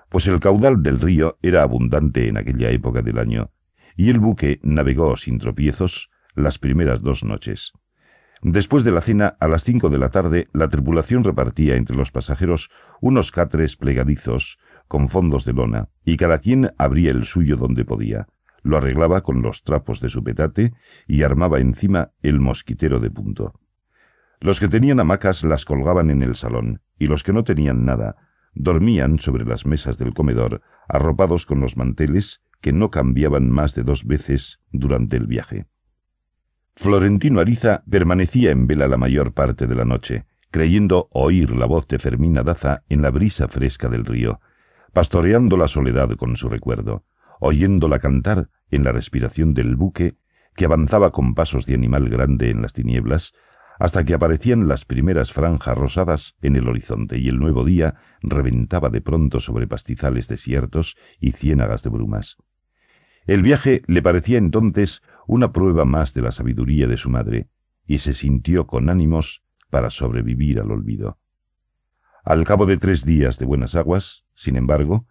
pues 0.10 0.28
el 0.28 0.40
caudal 0.40 0.84
del 0.84 1.00
río 1.00 1.38
era 1.42 1.64
abundante 1.64 2.28
en 2.28 2.38
aquella 2.38 2.70
época 2.70 3.02
del 3.02 3.18
año, 3.18 3.52
y 3.96 4.10
el 4.10 4.20
buque 4.20 4.60
navegó 4.64 5.18
sin 5.18 5.40
tropiezos 5.40 6.10
las 6.36 6.60
primeras 6.60 7.02
dos 7.02 7.24
noches. 7.24 7.74
Después 8.42 8.84
de 8.84 8.92
la 8.92 9.02
cena, 9.02 9.38
a 9.40 9.48
las 9.48 9.64
cinco 9.64 9.90
de 9.90 9.98
la 9.98 10.10
tarde, 10.10 10.50
la 10.52 10.68
tripulación 10.68 11.24
repartía 11.24 11.76
entre 11.76 11.96
los 11.96 12.12
pasajeros 12.12 12.70
unos 13.00 13.32
catres 13.32 13.78
plegadizos 13.78 14.60
con 14.88 15.08
fondos 15.08 15.46
de 15.46 15.54
lona, 15.54 15.88
y 16.04 16.18
cada 16.18 16.40
quien 16.40 16.74
abría 16.78 17.12
el 17.12 17.26
suyo 17.26 17.56
donde 17.56 17.86
podía, 17.86 18.28
lo 18.62 18.78
arreglaba 18.78 19.22
con 19.22 19.42
los 19.42 19.64
trapos 19.64 20.02
de 20.02 20.10
su 20.10 20.24
petate 20.24 20.74
y 21.08 21.24
armaba 21.24 21.60
encima 21.60 22.12
el 22.22 22.40
mosquitero 22.40 23.00
de 23.00 23.10
punto. 23.10 23.54
Los 24.42 24.60
que 24.60 24.68
tenían 24.68 25.00
hamacas 25.00 25.44
las 25.44 25.64
colgaban 25.64 26.10
en 26.10 26.22
el 26.22 26.36
salón, 26.36 26.82
y 27.00 27.08
los 27.08 27.24
que 27.24 27.32
no 27.32 27.44
tenían 27.44 27.86
nada 27.86 28.18
dormían 28.56 29.20
sobre 29.20 29.46
las 29.46 29.66
mesas 29.66 29.98
del 29.98 30.14
comedor, 30.14 30.62
arropados 30.88 31.46
con 31.46 31.60
los 31.60 31.78
manteles 31.78 32.42
que 32.62 32.74
no 32.74 32.92
cambiaban 32.92 33.50
más 33.50 33.74
de 33.74 33.84
dos 33.84 34.06
veces 34.06 34.60
durante 34.72 35.18
el 35.18 35.28
viaje. 35.28 35.66
Florentino 36.76 37.40
Ariza 37.40 37.84
permanecía 37.90 38.52
en 38.52 38.66
vela 38.66 38.88
la 38.88 38.98
mayor 38.98 39.34
parte 39.34 39.68
de 39.68 39.76
la 39.76 39.86
noche, 39.86 40.26
creyendo 40.50 41.08
oír 41.12 41.52
la 41.52 41.66
voz 41.66 41.88
de 41.88 42.00
Fermina 42.00 42.44
Daza 42.44 42.84
en 42.90 43.02
la 43.02 43.12
brisa 43.12 43.48
fresca 43.48 43.90
del 43.90 44.06
río, 44.06 44.40
pastoreando 44.92 45.56
la 45.56 45.68
soledad 45.68 46.10
con 46.18 46.36
su 46.36 46.50
recuerdo, 46.50 47.04
oyéndola 47.40 48.00
cantar 48.00 48.50
en 48.72 48.84
la 48.84 48.92
respiración 48.92 49.54
del 49.54 49.76
buque 49.76 50.16
que 50.56 50.66
avanzaba 50.66 51.12
con 51.12 51.36
pasos 51.36 51.66
de 51.66 51.76
animal 51.76 52.10
grande 52.10 52.50
en 52.50 52.62
las 52.62 52.74
tinieblas, 52.74 53.34
hasta 53.80 54.04
que 54.04 54.14
aparecían 54.14 54.68
las 54.68 54.86
primeras 54.86 55.32
franjas 55.32 55.78
rosadas 55.78 56.36
en 56.42 56.56
el 56.56 56.68
horizonte 56.68 57.18
y 57.18 57.28
el 57.28 57.40
nuevo 57.40 57.66
día 57.66 57.96
reventaba 58.22 58.90
de 58.90 59.02
pronto 59.02 59.40
sobre 59.40 59.68
pastizales 59.68 60.28
desiertos 60.28 60.96
y 61.20 61.32
ciénagas 61.32 61.84
de 61.84 61.90
brumas. 61.90 62.38
El 63.26 63.42
viaje 63.42 63.84
le 63.88 64.02
parecía 64.02 64.38
entonces 64.38 65.02
una 65.28 65.52
prueba 65.52 65.86
más 65.86 66.14
de 66.14 66.22
la 66.22 66.32
sabiduría 66.32 66.88
de 66.88 66.98
su 66.98 67.10
madre, 67.10 67.48
y 67.86 68.00
se 68.00 68.14
sintió 68.14 68.68
con 68.68 68.90
ánimos 68.90 69.44
para 69.70 69.90
sobrevivir 69.90 70.60
al 70.60 70.72
olvido. 70.72 71.18
Al 72.24 72.46
cabo 72.46 72.66
de 72.66 72.78
tres 72.78 73.06
días 73.06 73.38
de 73.40 73.46
buenas 73.46 73.76
aguas, 73.76 74.24
sin 74.34 74.56
embargo, 74.56 75.06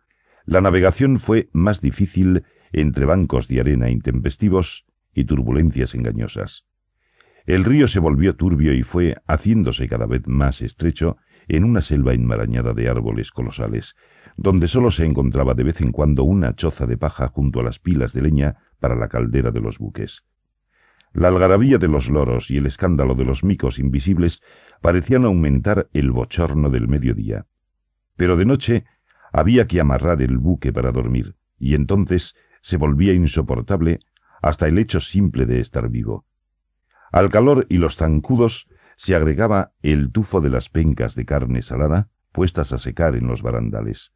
la 0.46 0.60
navegación 0.60 1.18
fue 1.18 1.50
más 1.52 1.80
difícil 1.80 2.44
entre 2.72 3.04
bancos 3.04 3.48
de 3.48 3.60
arena 3.60 3.90
intempestivos 3.90 4.86
y 5.14 5.24
turbulencias 5.24 5.94
engañosas. 5.94 6.64
El 7.44 7.64
río 7.64 7.88
se 7.88 8.00
volvió 8.00 8.36
turbio 8.36 8.72
y 8.72 8.82
fue 8.82 9.16
haciéndose 9.26 9.88
cada 9.88 10.06
vez 10.06 10.26
más 10.26 10.62
estrecho 10.62 11.16
en 11.48 11.64
una 11.64 11.80
selva 11.80 12.14
enmarañada 12.14 12.72
de 12.72 12.88
árboles 12.88 13.30
colosales, 13.30 13.96
donde 14.36 14.68
sólo 14.68 14.90
se 14.90 15.04
encontraba 15.04 15.54
de 15.54 15.64
vez 15.64 15.80
en 15.80 15.92
cuando 15.92 16.24
una 16.24 16.54
choza 16.54 16.86
de 16.86 16.96
paja 16.96 17.28
junto 17.28 17.60
a 17.60 17.62
las 17.62 17.78
pilas 17.78 18.12
de 18.12 18.22
leña 18.22 18.56
para 18.80 18.94
la 18.94 19.08
caldera 19.08 19.50
de 19.50 19.60
los 19.60 19.78
buques. 19.78 20.24
La 21.12 21.28
algarabía 21.28 21.78
de 21.78 21.88
los 21.88 22.08
loros 22.08 22.50
y 22.50 22.56
el 22.56 22.66
escándalo 22.66 23.14
de 23.14 23.24
los 23.24 23.44
micos 23.44 23.78
invisibles 23.78 24.40
parecían 24.80 25.24
aumentar 25.24 25.88
el 25.92 26.10
bochorno 26.10 26.70
del 26.70 26.88
mediodía. 26.88 27.46
Pero 28.16 28.36
de 28.36 28.46
noche 28.46 28.84
había 29.32 29.66
que 29.66 29.80
amarrar 29.80 30.22
el 30.22 30.38
buque 30.38 30.72
para 30.72 30.90
dormir, 30.90 31.34
y 31.58 31.74
entonces 31.74 32.34
se 32.62 32.76
volvía 32.76 33.12
insoportable 33.12 34.00
hasta 34.40 34.66
el 34.68 34.78
hecho 34.78 35.00
simple 35.00 35.46
de 35.46 35.60
estar 35.60 35.88
vivo. 35.90 36.24
Al 37.12 37.30
calor 37.30 37.66
y 37.68 37.76
los 37.76 37.96
zancudos 37.96 38.68
se 38.96 39.14
agregaba 39.14 39.72
el 39.82 40.12
tufo 40.12 40.40
de 40.40 40.50
las 40.50 40.68
pencas 40.68 41.14
de 41.14 41.24
carne 41.24 41.62
salada 41.62 42.08
puestas 42.32 42.72
a 42.72 42.78
secar 42.78 43.14
en 43.14 43.26
los 43.26 43.42
barandales. 43.42 44.12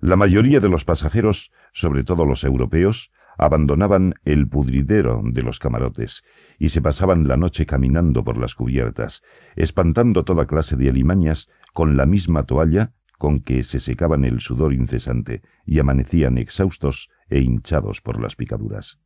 La 0.00 0.16
mayoría 0.16 0.60
de 0.60 0.68
los 0.68 0.84
pasajeros, 0.84 1.52
sobre 1.72 2.04
todo 2.04 2.24
los 2.24 2.44
europeos, 2.44 3.12
abandonaban 3.36 4.14
el 4.24 4.48
pudridero 4.48 5.20
de 5.24 5.42
los 5.42 5.58
camarotes 5.58 6.24
y 6.58 6.70
se 6.70 6.82
pasaban 6.82 7.28
la 7.28 7.36
noche 7.36 7.66
caminando 7.66 8.24
por 8.24 8.36
las 8.36 8.54
cubiertas, 8.54 9.22
espantando 9.54 10.24
toda 10.24 10.46
clase 10.46 10.76
de 10.76 10.88
alimañas 10.88 11.48
con 11.72 11.96
la 11.96 12.06
misma 12.06 12.44
toalla 12.44 12.92
con 13.18 13.40
que 13.40 13.64
se 13.64 13.80
secaban 13.80 14.24
el 14.24 14.40
sudor 14.40 14.72
incesante 14.72 15.42
y 15.66 15.80
amanecían 15.80 16.38
exhaustos 16.38 17.10
e 17.28 17.40
hinchados 17.40 18.00
por 18.00 18.20
las 18.20 18.36
picaduras. 18.36 19.00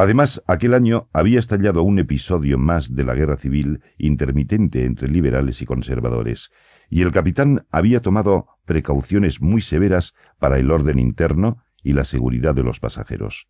Además, 0.00 0.40
aquel 0.46 0.74
año 0.74 1.08
había 1.12 1.40
estallado 1.40 1.82
un 1.82 1.98
episodio 1.98 2.56
más 2.56 2.94
de 2.94 3.02
la 3.02 3.16
guerra 3.16 3.36
civil 3.36 3.80
intermitente 3.98 4.84
entre 4.84 5.08
liberales 5.08 5.60
y 5.60 5.66
conservadores, 5.66 6.52
y 6.88 7.02
el 7.02 7.10
capitán 7.10 7.66
había 7.72 8.00
tomado 8.00 8.46
precauciones 8.64 9.40
muy 9.40 9.60
severas 9.60 10.14
para 10.38 10.60
el 10.60 10.70
orden 10.70 11.00
interno 11.00 11.64
y 11.82 11.94
la 11.94 12.04
seguridad 12.04 12.54
de 12.54 12.62
los 12.62 12.78
pasajeros. 12.78 13.48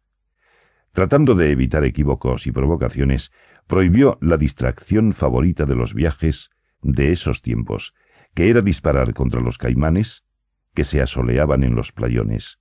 Tratando 0.93 1.35
de 1.35 1.51
evitar 1.51 1.85
equívocos 1.85 2.47
y 2.47 2.51
provocaciones, 2.53 3.31
prohibió 3.67 4.17
la 4.23 4.39
distracción 4.39 5.13
favorita 5.13 5.67
de 5.67 5.75
los 5.75 5.93
viajes 5.93 6.49
de 6.81 7.13
esos 7.13 7.43
tiempos, 7.43 7.93
que 8.33 8.49
era 8.49 8.63
disparar 8.63 9.13
contra 9.13 9.43
los 9.43 9.59
caimanes 9.59 10.25
que 10.73 10.85
se 10.85 11.03
asoleaban 11.03 11.63
en 11.63 11.75
los 11.75 11.93
playones. 11.93 12.59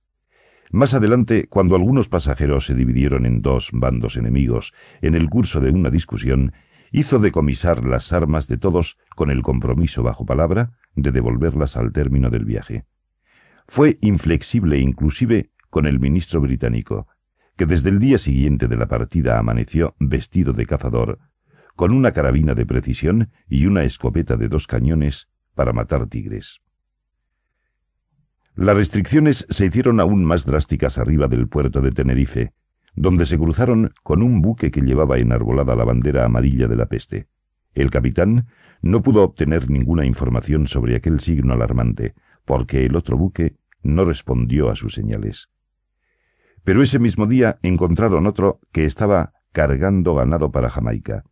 Más 0.70 0.92
adelante, 0.92 1.46
cuando 1.48 1.76
algunos 1.76 2.08
pasajeros 2.08 2.66
se 2.66 2.74
dividieron 2.74 3.24
en 3.24 3.40
dos 3.40 3.70
bandos 3.72 4.16
enemigos 4.16 4.74
en 5.00 5.14
el 5.14 5.30
curso 5.30 5.60
de 5.60 5.70
una 5.70 5.90
discusión, 5.90 6.52
hizo 6.92 7.18
decomisar 7.18 7.84
las 7.84 8.12
armas 8.12 8.48
de 8.48 8.58
todos 8.58 8.98
con 9.16 9.30
el 9.30 9.42
compromiso 9.42 10.02
bajo 10.02 10.26
palabra 10.26 10.72
de 10.94 11.10
devolverlas 11.10 11.76
al 11.76 11.92
término 11.92 12.28
del 12.30 12.44
viaje. 12.44 12.84
Fue 13.66 13.98
inflexible 14.00 14.78
inclusive 14.78 15.50
con 15.70 15.86
el 15.86 16.00
ministro 16.00 16.40
británico, 16.40 17.06
que 17.56 17.66
desde 17.66 17.90
el 17.90 17.98
día 17.98 18.18
siguiente 18.18 18.68
de 18.68 18.76
la 18.76 18.86
partida 18.86 19.38
amaneció 19.38 19.94
vestido 19.98 20.52
de 20.52 20.66
cazador, 20.66 21.18
con 21.76 21.92
una 21.92 22.12
carabina 22.12 22.54
de 22.54 22.66
precisión 22.66 23.30
y 23.48 23.66
una 23.66 23.84
escopeta 23.84 24.36
de 24.36 24.48
dos 24.48 24.66
cañones 24.66 25.28
para 25.54 25.72
matar 25.72 26.06
tigres. 26.08 26.60
Las 28.58 28.76
restricciones 28.76 29.46
se 29.50 29.66
hicieron 29.66 30.00
aún 30.00 30.24
más 30.24 30.44
drásticas 30.44 30.98
arriba 30.98 31.28
del 31.28 31.46
puerto 31.46 31.80
de 31.80 31.92
Tenerife, 31.92 32.50
donde 32.96 33.24
se 33.24 33.38
cruzaron 33.38 33.92
con 34.02 34.20
un 34.20 34.42
buque 34.42 34.72
que 34.72 34.80
llevaba 34.80 35.18
enarbolada 35.18 35.76
la 35.76 35.84
bandera 35.84 36.24
amarilla 36.24 36.66
de 36.66 36.74
la 36.74 36.86
peste. 36.86 37.28
El 37.72 37.92
capitán 37.92 38.48
no 38.82 39.00
pudo 39.00 39.22
obtener 39.22 39.70
ninguna 39.70 40.06
información 40.06 40.66
sobre 40.66 40.96
aquel 40.96 41.20
signo 41.20 41.52
alarmante, 41.52 42.14
porque 42.44 42.84
el 42.84 42.96
otro 42.96 43.16
buque 43.16 43.54
no 43.84 44.04
respondió 44.04 44.70
a 44.70 44.74
sus 44.74 44.92
señales. 44.92 45.50
Pero 46.64 46.82
ese 46.82 46.98
mismo 46.98 47.28
día 47.28 47.60
encontraron 47.62 48.26
otro 48.26 48.58
que 48.72 48.86
estaba 48.86 49.34
cargando 49.52 50.16
ganado 50.16 50.50
para 50.50 50.68
Jamaica, 50.68 51.22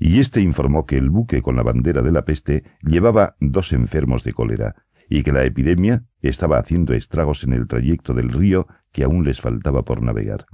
y 0.00 0.18
éste 0.18 0.40
informó 0.40 0.86
que 0.86 0.98
el 0.98 1.08
buque 1.08 1.40
con 1.40 1.54
la 1.54 1.62
bandera 1.62 2.02
de 2.02 2.10
la 2.10 2.24
peste 2.24 2.64
llevaba 2.82 3.36
dos 3.38 3.72
enfermos 3.72 4.24
de 4.24 4.32
cólera, 4.32 4.74
y 5.08 5.22
que 5.22 5.30
la 5.30 5.44
epidemia 5.44 6.02
estaba 6.22 6.58
haciendo 6.58 6.94
estragos 6.94 7.44
en 7.44 7.52
el 7.52 7.66
trayecto 7.66 8.14
del 8.14 8.30
río 8.30 8.66
que 8.92 9.04
aún 9.04 9.24
les 9.24 9.40
faltaba 9.40 9.82
por 9.82 10.02
navegar. 10.02 10.46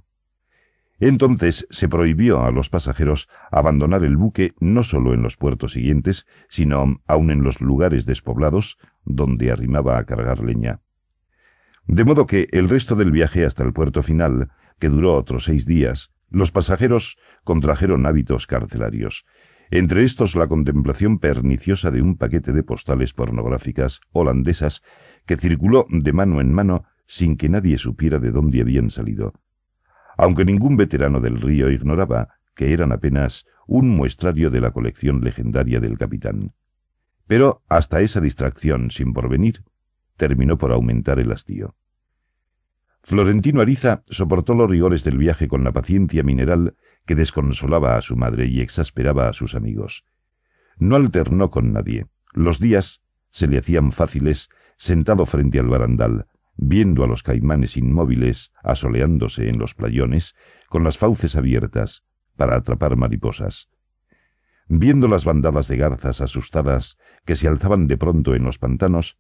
Entonces 1.01 1.67
se 1.70 1.89
prohibió 1.89 2.44
a 2.44 2.51
los 2.51 2.70
pasajeros 2.70 3.28
abandonar 3.51 4.05
el 4.05 4.17
buque 4.17 4.55
no 4.60 4.83
solo 4.84 5.12
en 5.12 5.23
los 5.23 5.36
puertos 5.36 5.73
siguientes, 5.73 6.26
sino 6.49 7.01
aun 7.07 7.31
en 7.31 7.43
los 7.43 7.60
lugares 7.60 8.07
despoblados 8.07 8.78
donde 9.05 9.51
arrimaba 9.51 9.99
a 9.99 10.05
cargar 10.05 10.41
leña. 10.41 10.81
De 11.86 12.05
modo 12.05 12.26
que 12.26 12.49
el 12.52 12.68
resto 12.68 12.94
del 12.94 13.10
viaje 13.10 13.44
hasta 13.44 13.62
el 13.62 13.73
puerto 13.73 14.02
final, 14.02 14.51
que 14.78 14.89
duró 14.89 15.15
otros 15.15 15.44
seis 15.44 15.67
días, 15.67 16.10
los 16.31 16.51
pasajeros 16.51 17.18
contrajeron 17.44 18.07
hábitos 18.07 18.47
carcelarios, 18.47 19.26
entre 19.70 20.05
estos 20.05 20.36
la 20.36 20.47
contemplación 20.47 21.18
perniciosa 21.18 21.91
de 21.91 22.02
un 22.02 22.17
paquete 22.17 22.52
de 22.52 22.62
postales 22.62 23.12
pornográficas 23.12 24.01
holandesas 24.12 24.83
que 25.26 25.36
circuló 25.36 25.86
de 25.89 26.12
mano 26.12 26.41
en 26.41 26.52
mano 26.52 26.84
sin 27.07 27.36
que 27.36 27.49
nadie 27.49 27.78
supiera 27.78 28.18
de 28.18 28.31
dónde 28.31 28.60
habían 28.60 28.91
salido, 28.91 29.33
aunque 30.17 30.44
ningún 30.44 30.76
veterano 30.76 31.20
del 31.20 31.41
río 31.41 31.70
ignoraba 31.70 32.28
que 32.55 32.73
eran 32.73 32.93
apenas 32.93 33.47
un 33.67 33.89
muestrario 33.89 34.51
de 34.51 34.60
la 34.60 34.70
colección 34.70 35.23
legendaria 35.23 35.81
del 35.81 35.99
capitán. 35.99 36.52
Pero 37.26 37.62
hasta 37.68 38.01
esa 38.01 38.20
distracción 38.20 38.91
sin 38.91 39.12
porvenir 39.12 39.62
terminó 40.17 40.59
por 40.59 40.73
aumentar 40.73 41.18
el 41.18 41.33
hastío. 41.33 41.75
Florentino 43.02 43.60
Ariza 43.60 44.02
soportó 44.07 44.55
los 44.55 44.70
rigores 44.70 45.05
del 45.05 45.18
viaje 45.18 45.49
con 45.49 45.65
la 45.65 45.73
paciencia 45.73 46.23
mineral 46.23 46.75
que 47.07 47.15
desconsolaba 47.15 47.97
a 47.97 48.02
su 48.02 48.16
madre 48.16 48.47
y 48.47 48.60
exasperaba 48.60 49.28
a 49.28 49.33
sus 49.33 49.55
amigos. 49.55 50.05
No 50.78 50.97
alternó 50.97 51.50
con 51.50 51.73
nadie. 51.73 52.07
Los 52.33 52.58
días 52.58 53.02
se 53.31 53.47
le 53.47 53.58
hacían 53.58 53.92
fáciles 53.92 54.49
sentado 54.76 55.26
frente 55.26 55.58
al 55.58 55.68
barandal, 55.68 56.26
viendo 56.57 57.05
a 57.05 57.07
los 57.07 57.23
caimanes 57.23 57.76
inmóviles 57.76 58.52
asoleándose 58.62 59.49
en 59.49 59.58
los 59.58 59.74
playones, 59.74 60.34
con 60.68 60.84
las 60.84 60.99
fauces 60.99 61.36
abiertas, 61.36 62.05
para 62.36 62.57
atrapar 62.57 62.97
mariposas. 62.97 63.68
Viendo 64.66 65.08
las 65.08 65.24
bandadas 65.24 65.68
de 65.68 65.76
garzas 65.76 66.20
asustadas 66.20 66.97
que 67.24 67.36
se 67.36 67.49
alzaban 67.49 67.86
de 67.86 67.99
pronto 67.99 68.34
en 68.34 68.44
los 68.44 68.58
pantanos, 68.58 69.18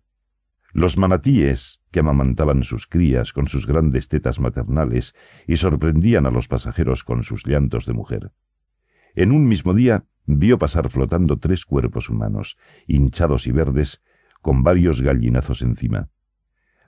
los 0.74 0.98
manatíes 0.98 1.80
que 1.92 2.00
amamantaban 2.00 2.64
sus 2.64 2.88
crías 2.88 3.32
con 3.32 3.46
sus 3.46 3.64
grandes 3.64 4.08
tetas 4.08 4.40
maternales 4.40 5.14
y 5.46 5.56
sorprendían 5.56 6.26
a 6.26 6.32
los 6.32 6.48
pasajeros 6.48 7.04
con 7.04 7.22
sus 7.22 7.46
llantos 7.46 7.86
de 7.86 7.92
mujer. 7.92 8.32
En 9.14 9.30
un 9.30 9.46
mismo 9.46 9.72
día 9.72 10.02
vio 10.26 10.58
pasar 10.58 10.90
flotando 10.90 11.38
tres 11.38 11.64
cuerpos 11.64 12.10
humanos, 12.10 12.58
hinchados 12.88 13.46
y 13.46 13.52
verdes, 13.52 14.02
con 14.42 14.64
varios 14.64 15.00
gallinazos 15.00 15.62
encima. 15.62 16.08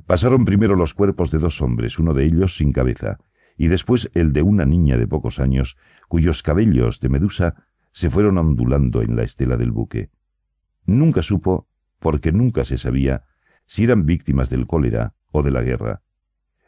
Pasaron 0.05 0.44
primero 0.44 0.74
los 0.74 0.92
cuerpos 0.92 1.31
de 1.31 1.39
dos 1.39 1.62
hombres, 1.62 2.00
uno 2.00 2.12
de 2.12 2.24
ellos 2.24 2.56
sin 2.56 2.73
cabeza, 2.73 3.18
y 3.56 3.68
después 3.68 4.10
el 4.15 4.32
de 4.32 4.42
una 4.42 4.66
niña 4.66 4.97
de 4.97 5.06
pocos 5.06 5.39
años, 5.39 5.76
cuyos 6.08 6.42
cabellos 6.42 6.98
de 6.98 7.08
medusa 7.08 7.55
se 7.92 8.10
fueron 8.10 8.36
ondulando 8.36 9.00
en 9.02 9.15
la 9.15 9.23
estela 9.23 9.56
del 9.56 9.70
buque. 9.70 10.10
Nunca 10.86 11.23
supo, 11.23 11.68
porque 12.00 12.32
nunca 12.32 12.65
se 12.65 12.78
sabía, 12.78 13.23
si 13.66 13.84
eran 13.84 14.06
víctimas 14.06 14.50
del 14.50 14.66
cólera 14.66 15.14
o 15.30 15.42
de 15.42 15.50
la 15.50 15.62
guerra, 15.62 16.02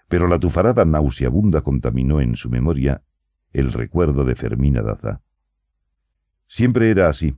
pero 0.09 0.27
la 0.27 0.39
tufarada 0.39 0.85
nauseabunda 0.85 1.61
contaminó 1.61 2.21
en 2.21 2.37
su 2.37 2.51
memoria 2.51 3.03
el 3.53 3.73
recuerdo 3.73 4.25
de 4.25 4.35
Fermina 4.35 4.83
Daza. 4.83 5.21
Siempre 6.47 6.91
era 6.91 7.09
así. 7.09 7.37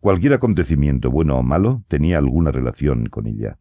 Cualquier 0.00 0.34
acontecimiento, 0.34 1.10
bueno 1.10 1.36
o 1.38 1.42
malo, 1.42 1.82
tenía 1.88 2.18
alguna 2.18 2.52
relación 2.52 3.06
con 3.06 3.26
ella. 3.26 3.58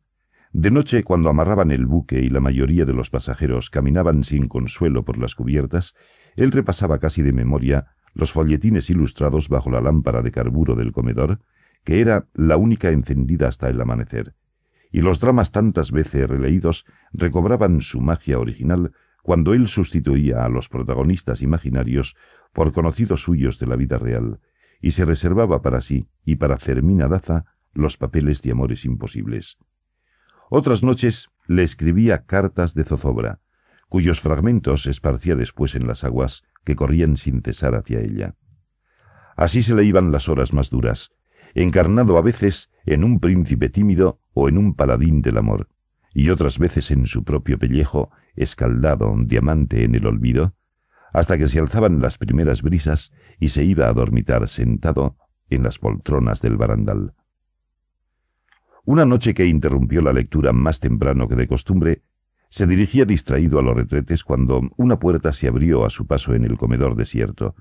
De 0.54 0.72
noche, 0.72 1.04
cuando 1.04 1.30
amarraban 1.30 1.72
el 1.72 1.86
buque 1.86 2.22
y 2.22 2.30
la 2.30 2.40
mayoría 2.40 2.86
de 2.86 2.94
los 2.94 3.10
pasajeros 3.10 3.70
caminaban 3.70 4.24
sin 4.24 4.48
consuelo 4.48 5.04
por 5.04 5.18
las 5.18 5.36
cubiertas, 5.36 5.96
él 6.36 6.52
repasaba 6.52 7.00
casi 7.00 7.22
de 7.22 7.34
memoria 7.34 7.88
los 8.14 8.32
folletines 8.32 8.90
ilustrados 8.90 9.50
bajo 9.50 9.70
la 9.70 9.82
lámpara 9.82 10.22
de 10.22 10.32
carburo 10.32 10.76
del 10.76 10.92
comedor, 10.92 11.40
que 11.84 12.02
era 12.02 12.28
la 12.34 12.58
única 12.58 12.90
encendida 12.90 13.48
hasta 13.48 13.70
el 13.70 13.80
amanecer, 13.82 14.34
y 14.92 15.02
los 15.02 15.20
dramas 15.20 15.52
tantas 15.52 15.92
veces 15.92 16.30
releídos 16.30 16.86
recobraban 17.12 17.82
su 17.82 18.02
magia 18.02 18.40
original 18.40 18.94
cuando 19.22 19.54
él 19.54 19.68
sustituía 19.68 20.46
a 20.46 20.50
los 20.50 20.70
protagonistas 20.70 21.42
imaginarios 21.42 22.16
por 22.54 22.72
conocidos 22.72 23.24
suyos 23.24 23.60
de 23.60 23.68
la 23.68 23.76
vida 23.76 23.98
real, 23.98 24.40
y 24.82 24.92
se 24.92 25.06
reservaba 25.06 25.62
para 25.62 25.82
sí 25.82 26.08
y 26.24 26.36
para 26.36 26.58
Fermina 26.58 27.08
Daza 27.08 27.46
los 27.74 27.98
papeles 27.98 28.42
de 28.42 28.52
amores 28.52 28.86
imposibles. 28.86 29.58
Otras 30.50 30.82
noches 30.82 31.30
le 31.46 31.64
escribía 31.64 32.26
cartas 32.26 32.74
de 32.74 32.84
zozobra, 32.84 33.40
cuyos 33.90 34.22
fragmentos 34.22 34.86
esparcía 34.88 35.36
después 35.36 35.76
en 35.76 35.88
las 35.88 36.04
aguas 36.04 36.44
que 36.64 36.76
corrían 36.76 37.18
sin 37.18 37.42
cesar 37.42 37.76
hacia 37.76 38.00
ella. 38.00 38.36
Así 39.36 39.62
se 39.62 39.76
le 39.76 39.84
iban 39.84 40.12
las 40.12 40.30
horas 40.30 40.54
más 40.54 40.70
duras, 40.70 41.12
encarnado 41.54 42.18
a 42.18 42.22
veces 42.22 42.70
en 42.86 43.04
un 43.04 43.20
príncipe 43.20 43.70
tímido 43.70 44.20
o 44.40 44.48
en 44.50 44.60
un 44.60 44.76
paladín 44.76 45.24
del 45.24 45.40
amor, 45.40 45.68
y 46.14 46.30
otras 46.30 46.60
veces 46.60 46.92
en 46.92 47.08
su 47.08 47.24
propio 47.24 47.58
pellejo, 47.58 48.12
escaldado 48.36 49.10
un 49.10 49.28
diamante 49.28 49.84
en 49.84 49.96
el 49.96 50.06
olvido, 50.06 50.54
hasta 51.12 51.40
que 51.40 51.48
se 51.48 51.58
alzaban 51.58 52.02
las 52.02 52.20
primeras 52.20 52.62
brisas 52.62 53.12
y 53.40 53.50
se 53.50 53.64
iba 53.64 53.88
a 53.88 53.94
dormitar 53.94 54.48
sentado 54.48 55.16
en 55.50 55.64
las 55.64 55.80
poltronas 55.80 56.40
del 56.40 56.56
barandal. 56.56 57.14
Una 58.86 59.06
noche 59.06 59.34
que 59.34 59.48
interrumpió 59.48 60.02
la 60.02 60.14
lectura 60.14 60.54
más 60.54 60.80
temprano 60.80 61.28
que 61.28 61.36
de 61.36 61.48
costumbre, 61.48 62.04
se 62.50 62.68
dirigía 62.68 63.06
distraído 63.06 63.58
a 63.58 63.64
los 63.64 63.76
retretes 63.76 64.24
cuando 64.24 64.62
una 64.78 65.00
puerta 65.00 65.34
se 65.34 65.48
abrió 65.48 65.84
a 65.84 65.90
su 65.90 66.06
paso 66.06 66.36
en 66.36 66.44
el 66.44 66.60
comedor 66.60 66.96
desierto, 66.96 67.56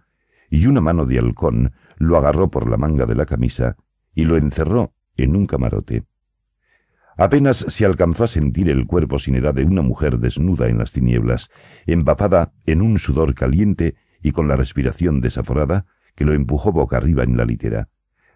y 0.51 0.67
una 0.67 0.83
mano 0.83 1.07
de 1.07 1.19
halcón 1.19 1.73
lo 1.97 2.19
agarró 2.19 2.51
por 2.51 2.69
la 2.69 2.77
manga 2.77 3.07
de 3.07 3.15
la 3.15 3.25
camisa 3.25 3.77
y 4.15 4.27
lo 4.27 4.37
encerró 4.37 4.93
en 5.17 5.37
un 5.37 5.47
camarote. 5.47 6.05
Apenas 7.19 7.65
se 7.69 7.87
alcanzó 7.87 8.25
a 8.25 8.27
sentir 8.27 8.69
el 8.69 8.87
cuerpo 8.87 9.19
sin 9.19 9.37
edad 9.37 9.55
de 9.55 9.65
una 9.65 9.81
mujer 9.81 10.19
desnuda 10.19 10.69
en 10.69 10.77
las 10.77 10.93
tinieblas, 10.93 11.49
empapada 11.87 12.53
en 12.67 12.83
un 12.83 12.99
sudor 12.99 13.35
caliente 13.35 13.95
y 14.23 14.33
con 14.33 14.49
la 14.49 14.57
respiración 14.57 15.23
desaforada, 15.23 15.87
que 16.15 16.27
lo 16.27 16.35
empujó 16.35 16.73
boca 16.73 16.99
arriba 16.99 17.25
en 17.25 17.39
la 17.39 17.47
litera. 17.47 17.89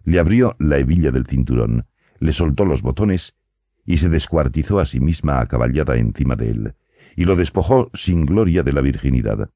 Le 0.04 0.18
abrió 0.18 0.56
la 0.58 0.78
hebilla 0.78 1.10
del 1.10 1.26
cinturón, 1.26 1.86
le 2.20 2.32
soltó 2.32 2.64
los 2.64 2.80
botones 2.80 3.36
y 3.84 3.98
se 3.98 4.08
descuartizó 4.08 4.80
a 4.80 4.86
sí 4.86 4.98
misma 4.98 5.40
acaballada 5.40 5.96
encima 5.96 6.36
de 6.36 6.50
él, 6.50 6.74
y 7.16 7.24
lo 7.24 7.36
despojó 7.36 7.90
sin 7.92 8.24
gloria 8.24 8.62
de 8.62 8.72
la 8.72 8.80
virginidad. 8.80 9.50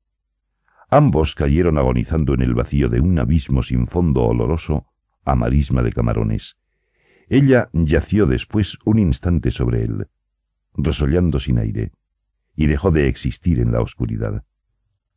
Ambos 0.90 1.34
cayeron 1.34 1.78
agonizando 1.78 2.34
en 2.34 2.42
el 2.42 2.54
vacío 2.54 2.90
de 2.90 3.00
un 3.00 3.18
abismo 3.18 3.62
sin 3.62 3.86
fondo 3.86 4.22
oloroso 4.22 4.86
a 5.24 5.34
marisma 5.34 5.82
de 5.82 5.92
camarones. 5.92 6.58
Ella 7.28 7.68
yació 7.72 8.26
después 8.26 8.78
un 8.84 8.98
instante 8.98 9.50
sobre 9.50 9.84
él, 9.84 10.08
resollando 10.74 11.40
sin 11.40 11.58
aire, 11.58 11.92
y 12.54 12.66
dejó 12.66 12.90
de 12.90 13.08
existir 13.08 13.60
en 13.60 13.72
la 13.72 13.80
oscuridad. 13.80 14.44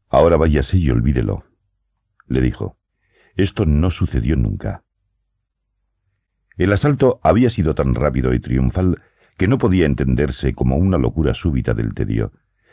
Ahora 0.10 0.38
váyase 0.38 0.78
y 0.78 0.90
olvídelo, 0.90 1.44
le 2.28 2.42
dijo. 2.42 2.78
Esto 3.36 3.66
no 3.66 3.92
sucedió 3.92 4.36
nunca. 4.36 4.84
El 6.58 6.74
asalto 6.74 7.20
había 7.22 7.50
sido 7.50 7.76
tan 7.76 7.94
rápido 7.94 8.34
y 8.34 8.40
triunfal 8.40 9.02
que 9.38 9.48
no 9.48 9.60
podía 9.60 9.86
entenderse 9.86 10.54
como 10.54 10.78
una 10.78 10.98
locura 10.98 11.36
súbita 11.36 11.76
del 11.76 11.94
tedio, 11.94 12.32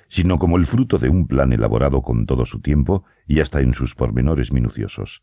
sino 0.08 0.38
como 0.38 0.56
el 0.56 0.66
fruto 0.66 0.98
de 0.98 1.10
un 1.10 1.26
plan 1.26 1.52
elaborado 1.52 2.00
con 2.00 2.24
todo 2.24 2.46
su 2.46 2.60
tiempo 2.60 3.04
y 3.26 3.40
hasta 3.40 3.60
en 3.60 3.74
sus 3.74 3.94
pormenores 3.94 4.52
minuciosos. 4.52 5.22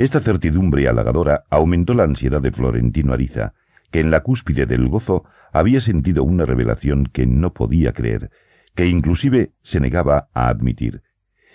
Esta 0.00 0.20
certidumbre 0.20 0.88
halagadora 0.88 1.44
aumentó 1.50 1.92
la 1.92 2.04
ansiedad 2.04 2.40
de 2.40 2.52
Florentino 2.52 3.12
Ariza, 3.12 3.52
que 3.90 4.00
en 4.00 4.10
la 4.10 4.20
cúspide 4.20 4.64
del 4.64 4.88
gozo 4.88 5.26
había 5.52 5.82
sentido 5.82 6.24
una 6.24 6.46
revelación 6.46 7.04
que 7.04 7.26
no 7.26 7.52
podía 7.52 7.92
creer, 7.92 8.30
que 8.74 8.86
inclusive 8.86 9.52
se 9.60 9.78
negaba 9.78 10.30
a 10.32 10.48
admitir, 10.48 11.02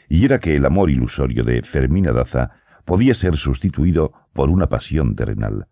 y 0.10 0.26
era 0.26 0.38
que 0.38 0.56
el 0.56 0.64
amor 0.68 0.92
ilusorio 0.92 1.44
de 1.44 1.64
Fermina 1.64 2.12
Daza 2.12 2.52
podía 2.86 3.16
ser 3.16 3.36
sustituido 3.36 4.14
por 4.32 4.52
una 4.52 4.70
pasión 4.70 5.16
terrenal. 5.16 5.66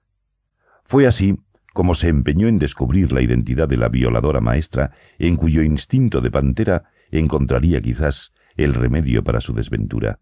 Fue 0.83 1.05
así 1.05 1.37
como 1.73 1.93
se 1.93 2.07
empeñó 2.07 2.47
en 2.47 2.57
descubrir 2.57 3.11
la 3.11 3.21
identidad 3.21 3.67
de 3.67 3.77
la 3.77 3.87
violadora 3.87 4.41
maestra, 4.41 4.93
en 5.19 5.35
cuyo 5.35 5.61
instinto 5.61 6.21
de 6.21 6.31
pantera 6.31 6.85
encontraría 7.11 7.79
quizás 7.81 8.33
el 8.57 8.73
remedio 8.73 9.23
para 9.23 9.41
su 9.41 9.53
desventura. 9.53 10.17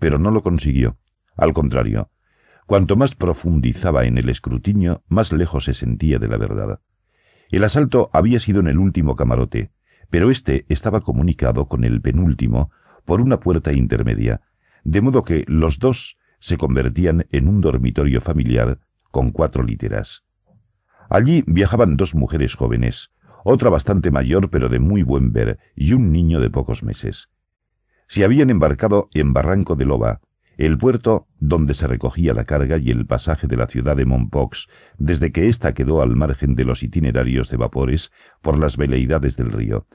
Pero 0.00 0.18
no 0.18 0.32
lo 0.32 0.42
consiguió. 0.42 0.96
Al 1.36 1.52
contrario, 1.52 2.10
cuanto 2.66 2.96
más 2.96 3.14
profundizaba 3.14 4.04
en 4.04 4.18
el 4.18 4.28
escrutinio, 4.28 5.02
más 5.08 5.32
lejos 5.32 5.64
se 5.64 5.74
sentía 5.74 6.18
de 6.18 6.28
la 6.28 6.36
verdad. 6.36 6.80
El 7.50 7.64
asalto 7.64 8.10
había 8.12 8.40
sido 8.40 8.60
en 8.60 8.68
el 8.68 8.78
último 8.78 9.16
camarote, 9.16 9.70
pero 10.10 10.30
éste 10.30 10.64
estaba 10.68 11.00
comunicado 11.00 11.66
con 11.66 11.84
el 11.84 12.00
penúltimo 12.00 12.70
por 13.04 13.20
una 13.20 13.40
puerta 13.40 13.72
intermedia, 13.72 14.40
de 14.84 15.00
modo 15.00 15.24
que 15.24 15.44
los 15.46 15.78
dos 15.78 16.18
se 16.40 16.56
convertían 16.58 17.26
en 17.30 17.48
un 17.48 17.60
dormitorio 17.60 18.20
familiar 18.20 18.78
con 19.10 19.30
cuatro 19.30 19.62
literas. 19.62 20.22
Allí 21.08 21.44
viajaban 21.46 21.96
dos 21.96 22.14
mujeres 22.14 22.54
jóvenes, 22.54 23.10
otra 23.44 23.70
bastante 23.70 24.10
mayor 24.10 24.50
pero 24.50 24.68
de 24.68 24.78
muy 24.78 25.02
buen 25.02 25.32
ver, 25.32 25.58
y 25.76 25.92
un 25.92 26.12
niño 26.12 26.40
de 26.40 26.50
pocos 26.50 26.82
meses. 26.82 27.28
Se 28.08 28.24
habían 28.24 28.50
embarcado 28.50 29.08
en 29.12 29.32
Barranco 29.32 29.76
de 29.76 29.84
Loba, 29.84 30.20
el 30.56 30.78
puerto 30.78 31.26
donde 31.38 31.74
se 31.74 31.86
recogía 31.86 32.34
la 32.34 32.44
carga 32.44 32.78
y 32.78 32.90
el 32.90 33.06
pasaje 33.06 33.46
de 33.46 33.56
la 33.56 33.66
ciudad 33.66 33.96
de 33.96 34.04
Mompox, 34.04 34.68
desde 34.98 35.32
que 35.32 35.48
ésta 35.48 35.74
quedó 35.74 36.02
al 36.02 36.16
margen 36.16 36.54
de 36.54 36.64
los 36.64 36.82
itinerarios 36.82 37.50
de 37.50 37.56
vapores 37.56 38.12
por 38.42 38.58
las 38.58 38.76
veleidades 38.76 39.36
del 39.36 39.50
río, 39.50 39.86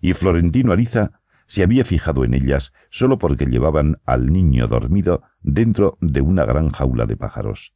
y 0.00 0.12
Florentino 0.12 0.72
Ariza 0.72 1.20
se 1.46 1.62
había 1.62 1.84
fijado 1.84 2.24
en 2.24 2.34
ellas 2.34 2.72
sólo 2.90 3.18
porque 3.18 3.46
llevaban 3.46 3.98
al 4.04 4.32
niño 4.32 4.66
dormido 4.68 5.22
dentro 5.42 5.96
de 6.00 6.20
una 6.20 6.44
gran 6.44 6.70
jaula 6.70 7.06
de 7.06 7.16
pájaros. 7.16 7.72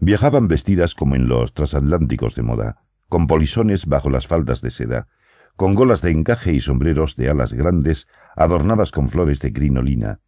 Viajaban 0.00 0.48
vestidas 0.48 0.94
como 0.94 1.16
en 1.16 1.28
los 1.28 1.52
transatlánticos 1.52 2.34
de 2.36 2.42
moda, 2.42 2.82
con 3.08 3.26
polisones 3.26 3.86
bajo 3.86 4.10
las 4.10 4.26
faldas 4.26 4.62
de 4.62 4.70
seda, 4.70 5.08
con 5.56 5.74
golas 5.74 6.02
de 6.02 6.12
encaje 6.12 6.52
y 6.52 6.60
sombreros 6.60 7.16
de 7.16 7.30
alas 7.30 7.52
grandes 7.52 8.06
adornadas 8.36 8.92
con 8.92 9.08
flores 9.08 9.40
de 9.40 9.52
crinolina, 9.52 10.20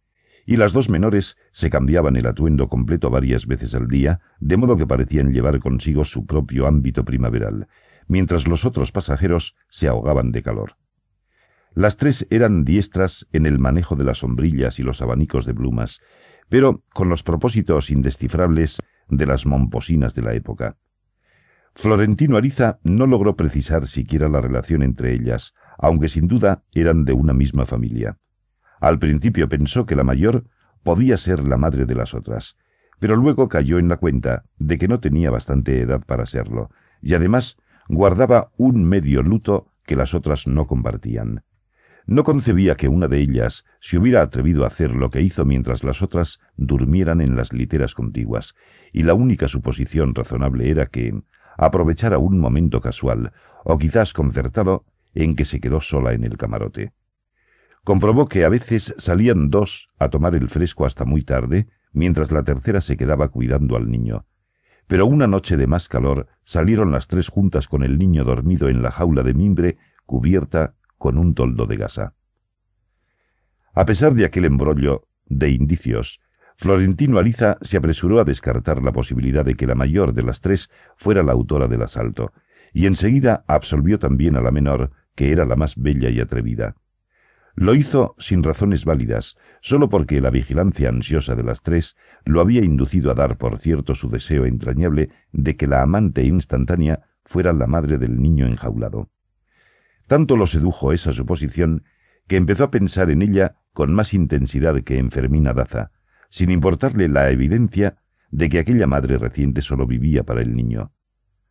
y 0.45 0.57
las 0.57 0.73
dos 0.73 0.89
menores 0.89 1.37
se 1.51 1.69
cambiaban 1.69 2.15
el 2.15 2.27
atuendo 2.27 2.67
completo 2.67 3.09
varias 3.09 3.45
veces 3.45 3.75
al 3.75 3.87
día, 3.87 4.19
de 4.39 4.57
modo 4.57 4.77
que 4.77 4.87
parecían 4.87 5.33
llevar 5.33 5.59
consigo 5.59 6.05
su 6.05 6.25
propio 6.25 6.67
ámbito 6.67 7.05
primaveral, 7.05 7.67
mientras 8.07 8.47
los 8.47 8.65
otros 8.65 8.91
pasajeros 8.91 9.55
se 9.69 9.87
ahogaban 9.87 10.31
de 10.31 10.43
calor. 10.43 10.75
Las 11.73 11.95
tres 11.95 12.27
eran 12.29 12.65
diestras 12.65 13.27
en 13.31 13.45
el 13.45 13.57
manejo 13.57 13.95
de 13.95 14.03
las 14.03 14.19
sombrillas 14.19 14.79
y 14.79 14.83
los 14.83 15.01
abanicos 15.01 15.45
de 15.45 15.53
plumas, 15.53 16.01
pero 16.49 16.83
con 16.93 17.07
los 17.07 17.23
propósitos 17.23 17.89
indescifrables 17.89 18.77
de 19.07 19.25
las 19.25 19.45
momposinas 19.45 20.13
de 20.15 20.21
la 20.21 20.33
época. 20.33 20.75
Florentino 21.75 22.35
Ariza 22.35 22.79
no 22.83 23.07
logró 23.07 23.37
precisar 23.37 23.87
siquiera 23.87 24.27
la 24.27 24.41
relación 24.41 24.83
entre 24.83 25.13
ellas, 25.13 25.53
aunque 25.77 26.09
sin 26.09 26.27
duda 26.27 26.63
eran 26.73 27.05
de 27.05 27.13
una 27.13 27.33
misma 27.33 27.65
familia. 27.65 28.17
Al 28.81 28.97
principio 28.97 29.47
pensó 29.47 29.85
que 29.85 29.95
la 29.95 30.03
mayor 30.03 30.43
podía 30.83 31.15
ser 31.17 31.47
la 31.47 31.55
madre 31.55 31.85
de 31.85 31.93
las 31.93 32.15
otras, 32.15 32.57
pero 32.99 33.15
luego 33.15 33.47
cayó 33.47 33.77
en 33.77 33.87
la 33.87 33.97
cuenta 33.97 34.43
de 34.57 34.79
que 34.79 34.87
no 34.87 34.99
tenía 34.99 35.29
bastante 35.29 35.79
edad 35.79 36.03
para 36.03 36.25
serlo, 36.25 36.71
y 36.99 37.13
además 37.13 37.57
guardaba 37.87 38.49
un 38.57 38.83
medio 38.83 39.21
luto 39.21 39.67
que 39.85 39.95
las 39.95 40.15
otras 40.15 40.47
no 40.47 40.65
compartían. 40.65 41.43
No 42.07 42.23
concebía 42.23 42.75
que 42.75 42.87
una 42.87 43.07
de 43.07 43.19
ellas 43.19 43.65
se 43.79 43.99
hubiera 43.99 44.23
atrevido 44.23 44.63
a 44.63 44.67
hacer 44.67 44.95
lo 44.95 45.11
que 45.11 45.21
hizo 45.21 45.45
mientras 45.45 45.83
las 45.83 46.01
otras 46.01 46.39
durmieran 46.57 47.21
en 47.21 47.35
las 47.35 47.53
literas 47.53 47.93
contiguas, 47.93 48.55
y 48.91 49.03
la 49.03 49.13
única 49.13 49.47
suposición 49.47 50.15
razonable 50.15 50.71
era 50.71 50.87
que 50.87 51.21
aprovechara 51.55 52.17
un 52.17 52.39
momento 52.39 52.81
casual, 52.81 53.31
o 53.63 53.77
quizás 53.77 54.13
concertado, 54.13 54.85
en 55.13 55.35
que 55.35 55.45
se 55.45 55.59
quedó 55.59 55.81
sola 55.81 56.13
en 56.13 56.23
el 56.23 56.37
camarote. 56.37 56.93
Comprobó 57.83 58.27
que 58.27 58.45
a 58.45 58.49
veces 58.49 58.93
salían 58.97 59.49
dos 59.49 59.89
a 59.97 60.09
tomar 60.09 60.35
el 60.35 60.49
fresco 60.49 60.85
hasta 60.85 61.03
muy 61.03 61.23
tarde, 61.23 61.67
mientras 61.93 62.31
la 62.31 62.43
tercera 62.43 62.79
se 62.81 62.95
quedaba 62.95 63.29
cuidando 63.29 63.75
al 63.75 63.89
niño. 63.89 64.25
Pero 64.87 65.05
una 65.05 65.25
noche 65.25 65.57
de 65.57 65.67
más 65.67 65.87
calor 65.87 66.27
salieron 66.43 66.91
las 66.91 67.07
tres 67.07 67.29
juntas 67.29 67.67
con 67.67 67.83
el 67.83 67.97
niño 67.97 68.23
dormido 68.23 68.69
en 68.69 68.81
la 68.81 68.91
jaula 68.91 69.23
de 69.23 69.33
mimbre 69.33 69.77
cubierta 70.05 70.75
con 70.97 71.17
un 71.17 71.33
toldo 71.33 71.65
de 71.65 71.77
gasa. 71.77 72.13
A 73.73 73.85
pesar 73.85 74.13
de 74.13 74.25
aquel 74.25 74.45
embrollo 74.45 75.07
de 75.25 75.49
indicios, 75.49 76.19
Florentino 76.57 77.17
Aliza 77.17 77.57
se 77.61 77.77
apresuró 77.77 78.19
a 78.19 78.23
descartar 78.25 78.83
la 78.83 78.91
posibilidad 78.91 79.43
de 79.43 79.55
que 79.55 79.65
la 79.65 79.73
mayor 79.73 80.13
de 80.13 80.21
las 80.21 80.41
tres 80.41 80.69
fuera 80.97 81.23
la 81.23 81.31
autora 81.31 81.67
del 81.67 81.81
asalto, 81.81 82.33
y 82.73 82.85
enseguida 82.85 83.43
absolvió 83.47 83.97
también 83.97 84.35
a 84.35 84.41
la 84.41 84.51
menor, 84.51 84.91
que 85.15 85.31
era 85.31 85.45
la 85.45 85.55
más 85.55 85.75
bella 85.75 86.09
y 86.09 86.19
atrevida. 86.19 86.75
Lo 87.55 87.75
hizo 87.75 88.15
sin 88.17 88.43
razones 88.43 88.85
válidas, 88.85 89.37
sólo 89.61 89.89
porque 89.89 90.21
la 90.21 90.29
vigilancia 90.29 90.89
ansiosa 90.89 91.35
de 91.35 91.43
las 91.43 91.61
tres 91.61 91.97
lo 92.23 92.39
había 92.39 92.63
inducido 92.63 93.11
a 93.11 93.13
dar 93.13 93.37
por 93.37 93.59
cierto 93.59 93.93
su 93.93 94.09
deseo 94.09 94.45
entrañable 94.45 95.09
de 95.33 95.57
que 95.57 95.67
la 95.67 95.81
amante 95.81 96.23
instantánea 96.23 97.01
fuera 97.25 97.53
la 97.53 97.67
madre 97.67 97.97
del 97.97 98.21
niño 98.21 98.45
enjaulado. 98.45 99.09
Tanto 100.07 100.37
lo 100.37 100.47
sedujo 100.47 100.93
esa 100.93 101.13
suposición 101.13 101.83
que 102.27 102.37
empezó 102.37 102.65
a 102.65 102.71
pensar 102.71 103.09
en 103.09 103.21
ella 103.21 103.55
con 103.73 103.93
más 103.93 104.13
intensidad 104.13 104.81
que 104.83 104.97
en 104.97 105.11
Fermina 105.11 105.53
Daza, 105.53 105.91
sin 106.29 106.51
importarle 106.51 107.09
la 107.09 107.29
evidencia 107.29 107.97
de 108.29 108.49
que 108.49 108.59
aquella 108.59 108.87
madre 108.87 109.17
reciente 109.17 109.61
solo 109.61 109.85
vivía 109.85 110.23
para 110.23 110.41
el 110.41 110.55
niño. 110.55 110.91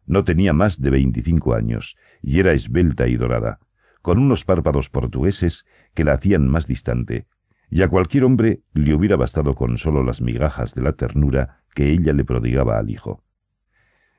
No 0.06 0.24
tenía 0.24 0.52
más 0.52 0.80
de 0.80 0.90
veinticinco 0.90 1.54
años, 1.54 1.96
y 2.22 2.40
era 2.40 2.52
esbelta 2.52 3.06
y 3.06 3.16
dorada, 3.16 3.60
con 4.02 4.18
unos 4.18 4.44
párpados 4.44 4.88
portugueses 4.88 5.66
que 5.94 6.04
la 6.04 6.14
hacían 6.14 6.48
más 6.48 6.66
distante, 6.66 7.26
y 7.70 7.82
a 7.82 7.88
cualquier 7.88 8.24
hombre 8.24 8.62
le 8.72 8.94
hubiera 8.94 9.16
bastado 9.16 9.54
con 9.54 9.78
solo 9.78 10.02
las 10.02 10.20
migajas 10.20 10.74
de 10.74 10.82
la 10.82 10.92
ternura 10.92 11.62
que 11.74 11.90
ella 11.90 12.12
le 12.12 12.24
prodigaba 12.24 12.78
al 12.78 12.90
hijo. 12.90 13.22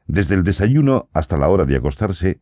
Desde 0.08 0.36
el 0.36 0.44
desayuno 0.44 1.10
hasta 1.14 1.38
la 1.38 1.50
hora 1.50 1.66
de 1.66 1.76
acostarse, 1.76 2.42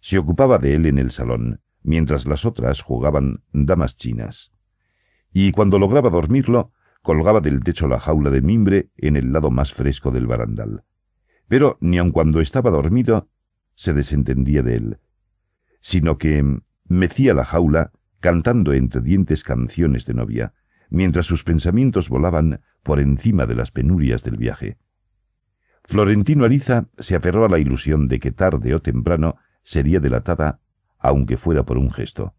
se 0.00 0.18
ocupaba 0.18 0.58
de 0.58 0.74
él 0.74 0.86
en 0.86 0.98
el 0.98 1.10
salón, 1.10 1.60
mientras 1.82 2.26
las 2.26 2.44
otras 2.44 2.82
jugaban 2.82 3.42
damas 3.52 3.96
chinas. 3.96 4.52
Y 5.32 5.52
cuando 5.52 5.78
lograba 5.78 6.10
dormirlo, 6.10 6.72
colgaba 7.02 7.40
del 7.40 7.62
techo 7.62 7.88
la 7.88 8.00
jaula 8.00 8.30
de 8.30 8.42
mimbre 8.42 8.88
en 8.96 9.16
el 9.16 9.32
lado 9.32 9.50
más 9.50 9.72
fresco 9.72 10.10
del 10.10 10.26
barandal. 10.26 10.82
Pero 11.48 11.78
ni 11.80 11.98
aun 11.98 12.12
cuando 12.12 12.40
estaba 12.40 12.70
dormido 12.70 13.28
se 13.74 13.92
desentendía 13.92 14.62
de 14.62 14.76
él, 14.76 14.98
sino 15.80 16.18
que 16.18 16.60
mecía 16.88 17.34
la 17.34 17.44
jaula 17.44 17.92
cantando 18.20 18.72
entre 18.72 19.00
dientes 19.00 19.44
canciones 19.44 20.06
de 20.06 20.14
novia, 20.14 20.52
mientras 20.90 21.26
sus 21.26 21.44
pensamientos 21.44 22.08
volaban 22.08 22.60
por 22.82 23.00
encima 23.00 23.46
de 23.46 23.54
las 23.54 23.70
penurias 23.70 24.24
del 24.24 24.36
viaje. 24.36 24.78
Florentino 25.84 26.44
Ariza 26.44 26.86
se 26.98 27.14
aferró 27.14 27.44
a 27.44 27.48
la 27.48 27.58
ilusión 27.58 28.08
de 28.08 28.18
que 28.18 28.32
tarde 28.32 28.74
o 28.74 28.82
temprano 28.82 29.36
sería 29.62 30.00
delatada, 30.00 30.60
aunque 30.98 31.36
fuera 31.36 31.62
por 31.64 31.78
un 31.78 31.90
gesto. 31.90 32.34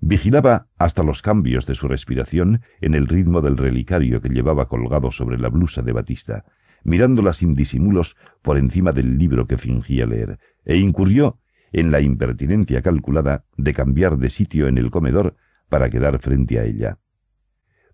Vigilaba 0.00 0.66
hasta 0.76 1.02
los 1.02 1.22
cambios 1.22 1.66
de 1.66 1.74
su 1.74 1.88
respiración 1.88 2.60
en 2.80 2.94
el 2.94 3.06
ritmo 3.06 3.40
del 3.40 3.56
relicario 3.56 4.20
que 4.20 4.28
llevaba 4.28 4.68
colgado 4.68 5.10
sobre 5.10 5.38
la 5.38 5.48
blusa 5.48 5.82
de 5.82 5.92
Batista, 5.92 6.44
mirándola 6.84 7.32
sin 7.32 7.54
disimulos 7.54 8.16
por 8.42 8.58
encima 8.58 8.92
del 8.92 9.18
libro 9.18 9.46
que 9.46 9.58
fingía 9.58 10.06
leer, 10.06 10.38
e 10.64 10.76
incurrió 10.76 11.38
en 11.72 11.90
la 11.90 12.00
impertinencia 12.00 12.82
calculada 12.82 13.44
de 13.56 13.74
cambiar 13.74 14.18
de 14.18 14.30
sitio 14.30 14.68
en 14.68 14.78
el 14.78 14.90
comedor 14.90 15.36
para 15.68 15.90
quedar 15.90 16.18
frente 16.20 16.58
a 16.58 16.64
ella. 16.64 16.98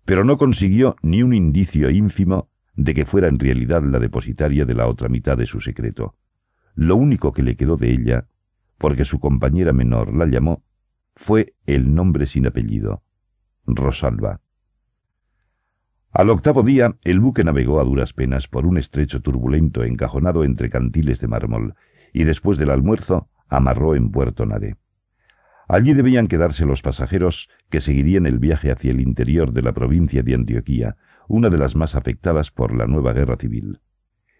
Pero 0.05 0.23
no 0.23 0.37
consiguió 0.37 0.95
ni 1.01 1.23
un 1.23 1.33
indicio 1.33 1.89
ínfimo 1.89 2.49
de 2.75 2.93
que 2.93 3.05
fuera 3.05 3.27
en 3.27 3.39
realidad 3.39 3.83
la 3.83 3.99
depositaria 3.99 4.65
de 4.65 4.73
la 4.73 4.87
otra 4.87 5.09
mitad 5.09 5.37
de 5.37 5.45
su 5.45 5.61
secreto. 5.61 6.15
Lo 6.75 6.95
único 6.95 7.33
que 7.33 7.43
le 7.43 7.55
quedó 7.55 7.77
de 7.77 7.91
ella 7.91 8.27
porque 8.83 9.05
su 9.05 9.21
compañera 9.21 9.71
menor 9.71 10.13
la 10.13 10.25
llamó, 10.25 10.61
fue 11.15 11.53
el 11.65 11.95
nombre 11.95 12.25
sin 12.25 12.47
apellido, 12.47 13.01
Rosalba. 13.65 14.41
Al 16.11 16.29
octavo 16.29 16.63
día, 16.63 16.95
el 17.05 17.21
buque 17.21 17.45
navegó 17.45 17.79
a 17.79 17.85
duras 17.85 18.11
penas 18.11 18.49
por 18.49 18.65
un 18.65 18.77
estrecho 18.77 19.21
turbulento 19.21 19.85
encajonado 19.85 20.43
entre 20.43 20.69
cantiles 20.69 21.21
de 21.21 21.29
mármol, 21.29 21.75
y 22.11 22.25
después 22.25 22.57
del 22.57 22.71
almuerzo 22.71 23.29
amarró 23.49 23.95
en 23.95 24.11
Puerto 24.11 24.45
Nare. 24.45 24.77
Allí 25.67 25.93
debían 25.93 26.27
quedarse 26.27 26.65
los 26.65 26.81
pasajeros 26.81 27.49
que 27.69 27.81
seguirían 27.81 28.25
el 28.25 28.39
viaje 28.39 28.71
hacia 28.71 28.91
el 28.91 28.99
interior 28.99 29.53
de 29.53 29.61
la 29.61 29.71
provincia 29.71 30.21
de 30.21 30.35
Antioquía, 30.35 30.97
una 31.27 31.49
de 31.49 31.57
las 31.57 31.75
más 31.75 31.95
afectadas 31.95 32.51
por 32.51 32.75
la 32.75 32.85
nueva 32.85 33.13
guerra 33.13 33.37
civil. 33.37 33.79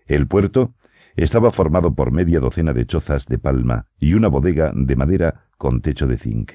El 0.05 0.27
puerto 0.27 0.73
estaba 1.15 1.51
formado 1.51 1.93
por 1.93 2.11
media 2.11 2.39
docena 2.39 2.73
de 2.73 2.85
chozas 2.85 3.27
de 3.27 3.37
palma 3.37 3.87
y 3.99 4.15
una 4.15 4.27
bodega 4.27 4.71
de 4.75 4.95
madera 4.95 5.45
con 5.57 5.81
techo 5.81 6.07
de 6.07 6.17
zinc, 6.17 6.53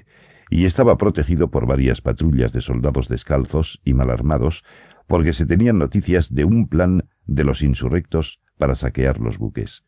y 0.50 0.64
estaba 0.64 0.96
protegido 0.96 1.50
por 1.50 1.66
varias 1.66 2.00
patrullas 2.00 2.52
de 2.52 2.60
soldados 2.60 3.08
descalzos 3.08 3.80
y 3.84 3.94
mal 3.94 4.10
armados, 4.10 4.64
porque 5.06 5.32
se 5.32 5.46
tenían 5.46 5.78
noticias 5.78 6.34
de 6.34 6.44
un 6.44 6.68
plan 6.68 7.08
de 7.26 7.44
los 7.44 7.62
insurrectos 7.62 8.40
para 8.58 8.74
saquear 8.74 9.20
los 9.20 9.38
buques. 9.38 9.84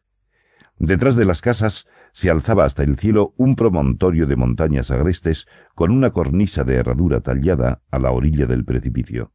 Detrás 0.78 1.16
de 1.16 1.26
las 1.26 1.42
casas 1.42 1.86
se 2.12 2.30
alzaba 2.30 2.64
hasta 2.64 2.82
el 2.82 2.96
cielo 2.96 3.34
un 3.36 3.56
promontorio 3.56 4.26
de 4.26 4.36
montañas 4.36 4.90
agrestes 4.90 5.46
con 5.74 5.90
una 5.90 6.10
cornisa 6.10 6.64
de 6.64 6.76
herradura 6.76 7.20
tallada 7.20 7.82
a 7.90 7.98
la 7.98 8.10
orilla 8.10 8.46
del 8.46 8.64
precipicio. 8.64 9.32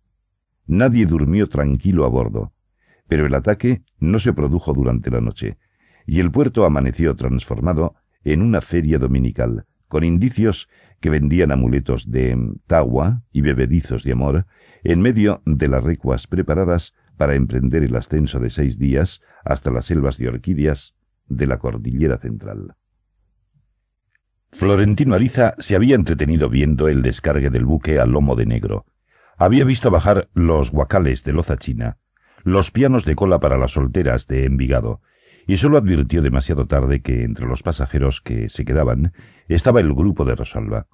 Nadie 0.67 1.05
durmió 1.05 1.47
tranquilo 1.47 2.05
a 2.05 2.09
bordo, 2.09 2.51
pero 3.07 3.25
el 3.25 3.35
ataque 3.35 3.83
no 3.99 4.19
se 4.19 4.33
produjo 4.33 4.73
durante 4.73 5.11
la 5.11 5.21
noche, 5.21 5.57
y 6.05 6.19
el 6.19 6.31
puerto 6.31 6.65
amaneció 6.65 7.15
transformado 7.15 7.95
en 8.23 8.41
una 8.41 8.61
feria 8.61 8.97
dominical, 8.97 9.65
con 9.87 10.03
indicios 10.03 10.67
que 10.99 11.09
vendían 11.09 11.51
amuletos 11.51 12.09
de 12.09 12.37
tagua 12.67 13.21
y 13.31 13.41
bebedizos 13.41 14.03
de 14.03 14.13
amor, 14.13 14.45
en 14.83 15.01
medio 15.01 15.41
de 15.45 15.67
las 15.67 15.83
recuas 15.83 16.27
preparadas 16.27 16.93
para 17.17 17.35
emprender 17.35 17.83
el 17.83 17.95
ascenso 17.95 18.39
de 18.39 18.49
seis 18.49 18.77
días 18.77 19.21
hasta 19.43 19.71
las 19.71 19.85
selvas 19.85 20.17
de 20.17 20.27
orquídeas 20.27 20.95
de 21.27 21.47
la 21.47 21.57
cordillera 21.57 22.17
central. 22.17 22.75
Florentino 24.51 25.15
Ariza 25.15 25.55
se 25.59 25.75
había 25.75 25.95
entretenido 25.95 26.49
viendo 26.49 26.87
el 26.87 27.01
descargue 27.01 27.49
del 27.49 27.65
buque 27.65 27.99
al 27.99 28.11
lomo 28.11 28.35
de 28.35 28.45
negro. 28.45 28.85
Había 29.37 29.65
visto 29.65 29.91
bajar 29.91 30.29
los 30.33 30.71
guacales 30.71 31.23
de 31.25 31.33
loza 31.33 31.57
china, 31.57 31.97
los 32.43 32.71
pianos 32.71 33.03
de 33.03 33.15
cola 33.15 33.39
para 33.39 33.57
las 33.57 33.73
solteras 33.73 34.27
de 34.27 34.45
Envigado, 34.45 35.01
y 35.45 35.57
sólo 35.57 35.77
advirtió 35.77 36.21
demasiado 36.21 36.67
tarde 36.67 37.01
que 37.01 37.23
entre 37.23 37.45
los 37.45 37.63
pasajeros 37.63 38.21
que 38.21 38.49
se 38.49 38.65
quedaban 38.65 39.13
estaba 39.47 39.81
el 39.81 39.93
grupo 39.93 40.23
de 40.25 40.35
Rosalba. 40.35 40.87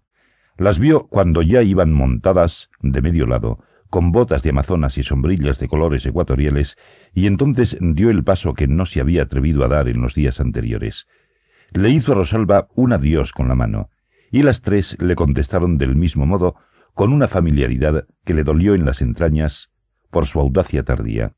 Las 0.58 0.80
vio 0.80 1.08
cuando 1.08 1.42
ya 1.42 1.62
iban 1.62 1.94
montadas 1.94 2.70
de 2.82 3.02
medio 3.02 3.28
lado, 3.28 3.64
con 3.92 4.14
botas 4.14 4.42
de 4.42 4.50
amazonas 4.50 4.98
y 4.98 5.04
sombrillas 5.04 5.60
de 5.60 5.68
colores 5.68 6.06
ecuatoriales, 6.06 6.78
y 7.14 7.28
entonces 7.28 7.78
dio 7.80 8.10
el 8.10 8.24
paso 8.24 8.54
que 8.54 8.66
no 8.66 8.86
se 8.86 9.02
había 9.02 9.24
atrevido 9.24 9.66
a 9.66 9.68
dar 9.68 9.90
en 9.90 10.02
los 10.02 10.16
días 10.16 10.40
anteriores. 10.40 11.08
Le 11.74 11.90
hizo 11.90 12.14
a 12.14 12.16
Rosalba 12.16 12.70
un 12.74 12.94
adiós 12.94 13.34
con 13.34 13.50
la 13.50 13.56
mano, 13.56 13.90
y 14.32 14.44
las 14.44 14.62
tres 14.62 14.98
le 15.02 15.16
contestaron 15.16 15.78
del 15.78 15.96
mismo 15.96 16.26
modo, 16.26 16.56
con 16.94 17.12
una 17.12 17.28
familiaridad 17.28 18.06
que 18.24 18.34
le 18.34 18.46
dolió 18.46 18.76
en 18.76 18.86
las 18.86 19.02
entrañas 19.02 19.72
por 20.10 20.26
su 20.26 20.40
audacia 20.40 20.84
tardía. 20.84 21.34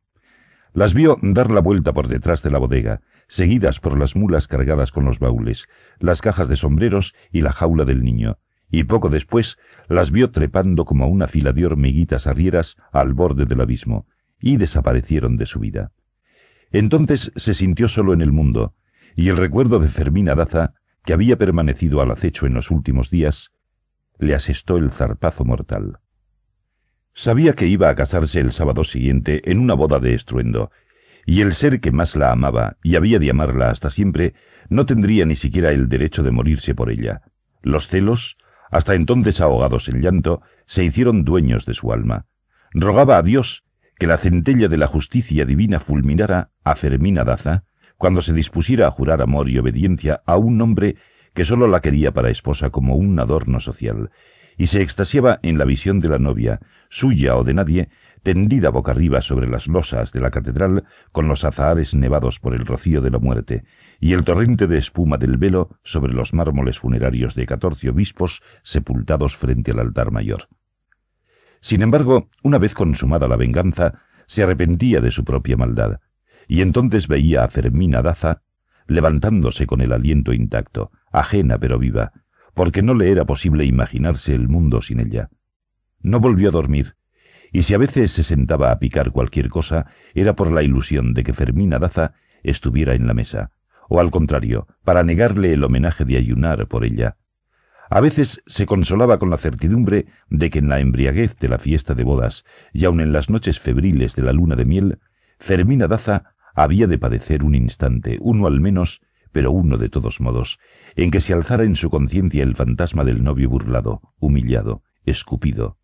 Las 0.74 0.94
vio 0.94 1.18
dar 1.24 1.50
la 1.50 1.60
vuelta 1.60 1.92
por 1.92 2.08
detrás 2.08 2.44
de 2.44 2.52
la 2.52 2.60
bodega, 2.60 3.02
seguidas 3.28 3.80
por 3.80 3.98
las 3.98 4.16
mulas 4.16 4.48
cargadas 4.48 4.92
con 4.92 5.06
los 5.06 5.18
baúles, 5.18 5.68
las 6.00 6.22
cajas 6.22 6.48
de 6.50 6.56
sombreros 6.56 7.16
y 7.32 7.42
la 7.42 7.52
jaula 7.52 7.84
del 7.84 8.04
niño, 8.04 8.38
y 8.74 8.86
poco 8.86 9.10
después 9.10 9.60
las 9.88 10.10
vio 10.10 10.32
trepando 10.32 10.84
como 10.84 11.08
una 11.08 11.28
fila 11.28 11.54
de 11.54 11.64
hormiguitas 11.64 12.26
arrieras 12.26 12.76
al 12.92 13.14
borde 13.14 13.46
del 13.46 13.62
abismo, 13.62 14.08
y 14.42 14.58
desaparecieron 14.58 15.38
de 15.38 15.46
su 15.46 15.60
vida. 15.60 15.92
Entonces 16.72 17.32
se 17.36 17.54
sintió 17.54 17.88
solo 17.88 18.14
en 18.14 18.22
el 18.22 18.32
mundo, 18.32 18.74
y 19.16 19.30
el 19.30 19.38
recuerdo 19.38 19.78
de 19.78 19.90
Fermina 19.90 20.34
Daza, 20.34 20.74
que 21.06 21.14
había 21.14 21.38
permanecido 21.38 22.02
al 22.02 22.10
acecho 22.10 22.48
en 22.48 22.56
los 22.56 22.72
últimos 22.72 23.12
días, 23.12 23.52
le 24.18 24.34
asestó 24.34 24.78
el 24.78 24.90
zarpazo 24.90 25.46
mortal. 25.46 26.00
Sabía 27.14 27.54
que 27.54 27.68
iba 27.68 27.90
a 27.90 27.96
casarse 27.96 28.40
el 28.40 28.54
sábado 28.54 28.84
siguiente 28.84 29.52
en 29.52 29.60
una 29.60 29.76
boda 29.76 30.00
de 30.00 30.16
estruendo, 30.16 30.72
y 31.28 31.42
el 31.42 31.54
ser 31.54 31.80
que 31.80 31.92
más 31.92 32.16
la 32.16 32.32
amaba 32.32 32.78
y 32.82 32.96
había 32.96 33.20
de 33.20 33.30
amarla 33.30 33.70
hasta 33.70 33.92
siempre 33.92 34.34
no 34.68 34.88
tendría 34.88 35.28
ni 35.28 35.36
siquiera 35.36 35.72
el 35.72 35.90
derecho 35.90 36.24
de 36.24 36.32
morirse 36.32 36.74
por 36.74 36.90
ella. 36.90 37.22
Los 37.62 37.88
celos, 37.88 38.36
hasta 38.74 38.96
entonces 38.96 39.40
ahogados 39.40 39.88
en 39.88 40.02
llanto, 40.02 40.42
se 40.66 40.84
hicieron 40.84 41.24
dueños 41.24 41.66
de 41.66 41.76
su 41.76 41.94
alma. 41.94 42.26
Rogaba 42.72 43.18
a 43.18 43.22
Dios 43.22 43.64
que 44.00 44.08
la 44.08 44.18
centella 44.18 44.68
de 44.68 44.78
la 44.78 44.88
justicia 44.88 45.46
divina 45.46 45.80
fulminara 45.80 46.50
a 46.64 46.76
Fermina 46.76 47.24
Daza 47.24 47.66
cuando 47.98 48.24
se 48.24 48.34
dispusiera 48.34 48.88
a 48.88 48.92
jurar 48.92 49.22
amor 49.22 49.48
y 49.48 49.60
obediencia 49.60 50.24
a 50.26 50.38
un 50.38 50.60
hombre 50.60 50.96
que 51.36 51.46
sólo 51.46 51.68
la 51.68 51.82
quería 51.82 52.14
para 52.14 52.32
esposa 52.32 52.72
como 52.72 52.96
un 52.96 53.20
adorno 53.20 53.60
social, 53.60 54.10
y 54.58 54.66
se 54.66 54.82
extasiaba 54.82 55.40
en 55.44 55.60
la 55.60 55.66
visión 55.66 56.00
de 56.00 56.10
la 56.10 56.18
novia, 56.18 56.60
suya 56.90 57.36
o 57.36 57.44
de 57.44 57.54
nadie, 57.54 57.90
tendida 58.24 58.70
boca 58.70 58.92
arriba 58.92 59.22
sobre 59.22 59.48
las 59.48 59.68
losas 59.68 60.14
de 60.14 60.22
la 60.22 60.32
catedral 60.32 60.86
con 61.12 61.28
los 61.28 61.44
azahares 61.44 61.94
nevados 61.94 62.40
por 62.40 62.56
el 62.56 62.66
rocío 62.66 63.02
de 63.02 63.12
la 63.12 63.20
muerte 63.20 63.64
y 64.00 64.14
el 64.14 64.24
torrente 64.24 64.68
de 64.68 64.78
espuma 64.78 65.18
del 65.18 65.38
velo 65.38 65.78
sobre 65.84 66.14
los 66.14 66.34
mármoles 66.34 66.80
funerarios 66.80 67.36
de 67.36 67.46
catorce 67.46 67.90
obispos 67.90 68.42
sepultados 68.64 69.36
frente 69.36 69.72
al 69.72 69.80
altar 69.80 70.12
mayor. 70.12 70.48
Sin 71.62 71.82
embargo, 71.82 72.30
una 72.42 72.58
vez 72.58 72.74
consumada 72.74 73.28
la 73.28 73.38
venganza, 73.38 74.02
se 74.26 74.44
arrepentía 74.44 75.00
de 75.02 75.12
su 75.12 75.24
propia 75.24 75.58
maldad, 75.58 76.00
y 76.48 76.62
entonces 76.62 77.08
veía 77.08 77.44
a 77.44 77.50
Fermina 77.50 78.02
Daza 78.02 78.42
levantándose 78.88 79.66
con 79.66 79.82
el 79.82 79.94
aliento 79.94 80.34
intacto, 80.34 80.92
ajena 81.12 81.58
pero 81.58 81.80
viva, 81.80 82.12
porque 82.54 82.82
no 82.82 82.94
le 82.94 83.12
era 83.12 83.26
posible 83.26 83.66
imaginarse 83.66 84.34
el 84.36 84.50
mundo 84.50 84.82
sin 84.82 85.00
ella. 85.00 85.30
No 86.02 86.20
volvió 86.20 86.50
a 86.50 86.52
dormir, 86.52 86.96
y 87.54 87.62
si 87.62 87.76
a 87.76 87.78
veces 87.78 88.12
se 88.12 88.24
sentaba 88.24 88.72
a 88.72 88.80
picar 88.80 89.12
cualquier 89.12 89.48
cosa, 89.48 89.86
era 90.16 90.34
por 90.34 90.52
la 90.52 90.64
ilusión 90.64 91.14
de 91.14 91.24
que 91.24 91.34
Fermina 91.34 91.78
Daza 91.78 92.16
estuviera 92.42 92.96
en 92.96 93.06
la 93.06 93.14
mesa, 93.14 93.52
o 93.88 94.00
al 94.00 94.10
contrario, 94.10 94.68
para 94.84 95.04
negarle 95.04 95.54
el 95.54 95.64
homenaje 95.64 96.04
de 96.04 96.18
ayunar 96.18 96.68
por 96.68 96.84
ella. 96.84 97.16
A 97.92 98.02
veces 98.02 98.42
se 98.48 98.66
consolaba 98.66 99.20
con 99.20 99.30
la 99.30 99.38
certidumbre 99.38 100.08
de 100.32 100.50
que 100.50 100.58
en 100.60 100.68
la 100.68 100.80
embriaguez 100.80 101.38
de 101.38 101.48
la 101.48 101.60
fiesta 101.60 101.94
de 101.94 102.04
bodas, 102.04 102.44
y 102.74 102.86
aun 102.86 103.00
en 103.02 103.14
las 103.14 103.30
noches 103.30 103.60
febriles 103.60 104.16
de 104.16 104.24
la 104.24 104.34
luna 104.34 104.56
de 104.56 104.66
miel, 104.66 104.98
Fermina 105.38 105.88
Daza 105.88 106.34
había 106.56 106.88
de 106.88 106.98
padecer 106.98 107.44
un 107.44 107.54
instante, 107.54 108.18
uno 108.20 108.48
al 108.48 108.62
menos, 108.62 109.02
pero 109.32 109.52
uno 109.52 109.78
de 109.78 109.90
todos 109.90 110.22
modos, 110.22 110.60
en 110.96 111.12
que 111.12 111.22
se 111.22 111.34
alzara 111.34 111.66
en 111.66 111.76
su 111.76 111.92
conciencia 111.92 112.42
el 112.42 112.56
fantasma 112.56 113.04
del 113.04 113.24
novio 113.24 113.48
burlado, 113.48 114.02
humillado, 114.20 114.82
escupido, 115.06 115.78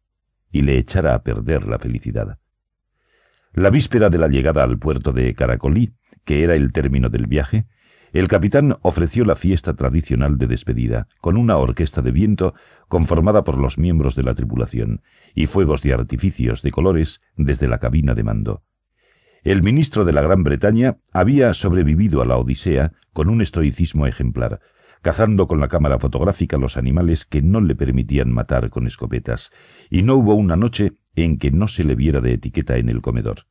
y 0.51 0.61
le 0.61 0.77
echara 0.77 1.13
a 1.15 1.23
perder 1.23 1.67
la 1.67 1.79
felicidad. 1.79 2.37
La 3.53 3.69
víspera 3.69 4.09
de 4.09 4.17
la 4.17 4.27
llegada 4.27 4.63
al 4.63 4.77
puerto 4.77 5.11
de 5.11 5.33
Caracolí, 5.33 5.93
que 6.25 6.43
era 6.43 6.55
el 6.55 6.71
término 6.71 7.09
del 7.09 7.27
viaje, 7.27 7.65
el 8.11 8.27
capitán 8.27 8.77
ofreció 8.81 9.23
la 9.23 9.35
fiesta 9.35 9.75
tradicional 9.75 10.37
de 10.37 10.47
despedida, 10.47 11.07
con 11.21 11.37
una 11.37 11.57
orquesta 11.57 12.01
de 12.01 12.11
viento 12.11 12.55
conformada 12.87 13.43
por 13.43 13.57
los 13.57 13.77
miembros 13.77 14.15
de 14.15 14.23
la 14.23 14.33
tripulación, 14.33 15.01
y 15.35 15.45
fuegos 15.45 15.83
de 15.83 15.93
artificios 15.93 16.61
de 16.63 16.71
colores 16.71 17.21
desde 17.35 17.67
la 17.67 17.77
cabina 17.77 18.15
de 18.15 18.23
mando. 18.23 18.63
El 19.43 19.61
ministro 19.61 20.05
de 20.05 20.13
la 20.13 20.21
Gran 20.21 20.43
Bretaña 20.43 20.97
había 21.13 21.53
sobrevivido 21.53 22.21
a 22.21 22.25
la 22.25 22.37
Odisea 22.37 22.93
con 23.13 23.29
un 23.29 23.41
estoicismo 23.41 24.07
ejemplar, 24.07 24.59
cazando 25.01 25.47
con 25.47 25.59
la 25.59 25.67
cámara 25.67 25.99
fotográfica 25.99 26.57
los 26.57 26.77
animales 26.77 27.25
que 27.25 27.41
no 27.41 27.61
le 27.61 27.75
permitían 27.75 28.31
matar 28.31 28.69
con 28.69 28.87
escopetas, 28.87 29.51
y 29.89 30.03
no 30.03 30.15
hubo 30.15 30.35
una 30.35 30.55
noche 30.55 30.93
en 31.15 31.37
que 31.37 31.51
no 31.51 31.67
se 31.67 31.83
le 31.83 31.95
viera 31.95 32.21
de 32.21 32.33
etiqueta 32.33 32.77
en 32.77 32.89
el 32.89 33.01
comedor. 33.01 33.45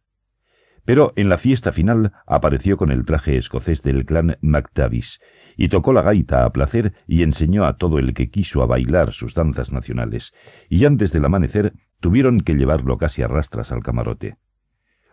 Pero 0.85 1.13
en 1.17 1.29
la 1.29 1.39
fiesta 1.39 1.73
final 1.73 2.13
apareció 2.27 2.77
con 2.77 2.91
el 2.91 3.05
traje 3.05 3.37
escocés 3.37 3.83
del 3.83 4.07
clan 4.07 4.39
MacTavish 4.41 5.21
y 5.57 5.69
tocó 5.69 5.93
la 5.93 6.03
gaita 6.03 6.45
a 6.45 6.51
placer 6.51 6.95
y 7.07 7.23
enseñó 7.23 7.67
a 7.67 7.77
todo 7.77 7.99
el 7.99 8.15
que 8.15 8.31
quiso 8.31 8.63
a 8.63 8.67
bailar 8.67 9.13
sus 9.13 9.35
danzas 9.35 9.73
nacionales, 9.73 10.33
y 10.71 10.85
antes 10.85 11.13
del 11.13 11.25
amanecer 11.25 11.75
tuvieron 12.01 12.41
que 12.41 12.55
llevarlo 12.55 12.97
casi 12.97 13.23
a 13.23 13.29
rastras 13.29 13.73
al 13.73 13.83
camarote. 13.83 14.37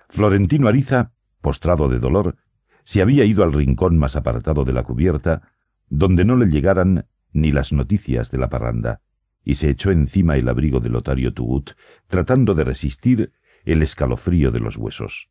Florentino 0.09 0.67
Ariza, 0.67 1.11
postrado 1.41 1.89
de 1.89 1.99
dolor, 1.99 2.37
se 2.85 3.01
había 3.01 3.25
ido 3.25 3.43
al 3.43 3.51
rincón 3.51 3.97
más 3.97 4.15
apartado 4.15 4.63
de 4.63 4.71
la 4.71 4.83
cubierta, 4.83 5.41
donde 5.89 6.25
no 6.25 6.35
le 6.35 6.47
llegaran 6.47 7.05
ni 7.33 7.51
las 7.51 7.73
noticias 7.73 8.31
de 8.31 8.37
la 8.37 8.49
parranda, 8.49 9.01
y 9.43 9.55
se 9.55 9.69
echó 9.69 9.91
encima 9.91 10.37
el 10.37 10.49
abrigo 10.49 10.79
de 10.79 10.89
Lotario 10.89 11.33
Tugut, 11.33 11.71
tratando 12.07 12.53
de 12.55 12.63
resistir 12.63 13.31
el 13.65 13.81
escalofrío 13.81 14.51
de 14.51 14.59
los 14.59 14.77
huesos. 14.77 15.29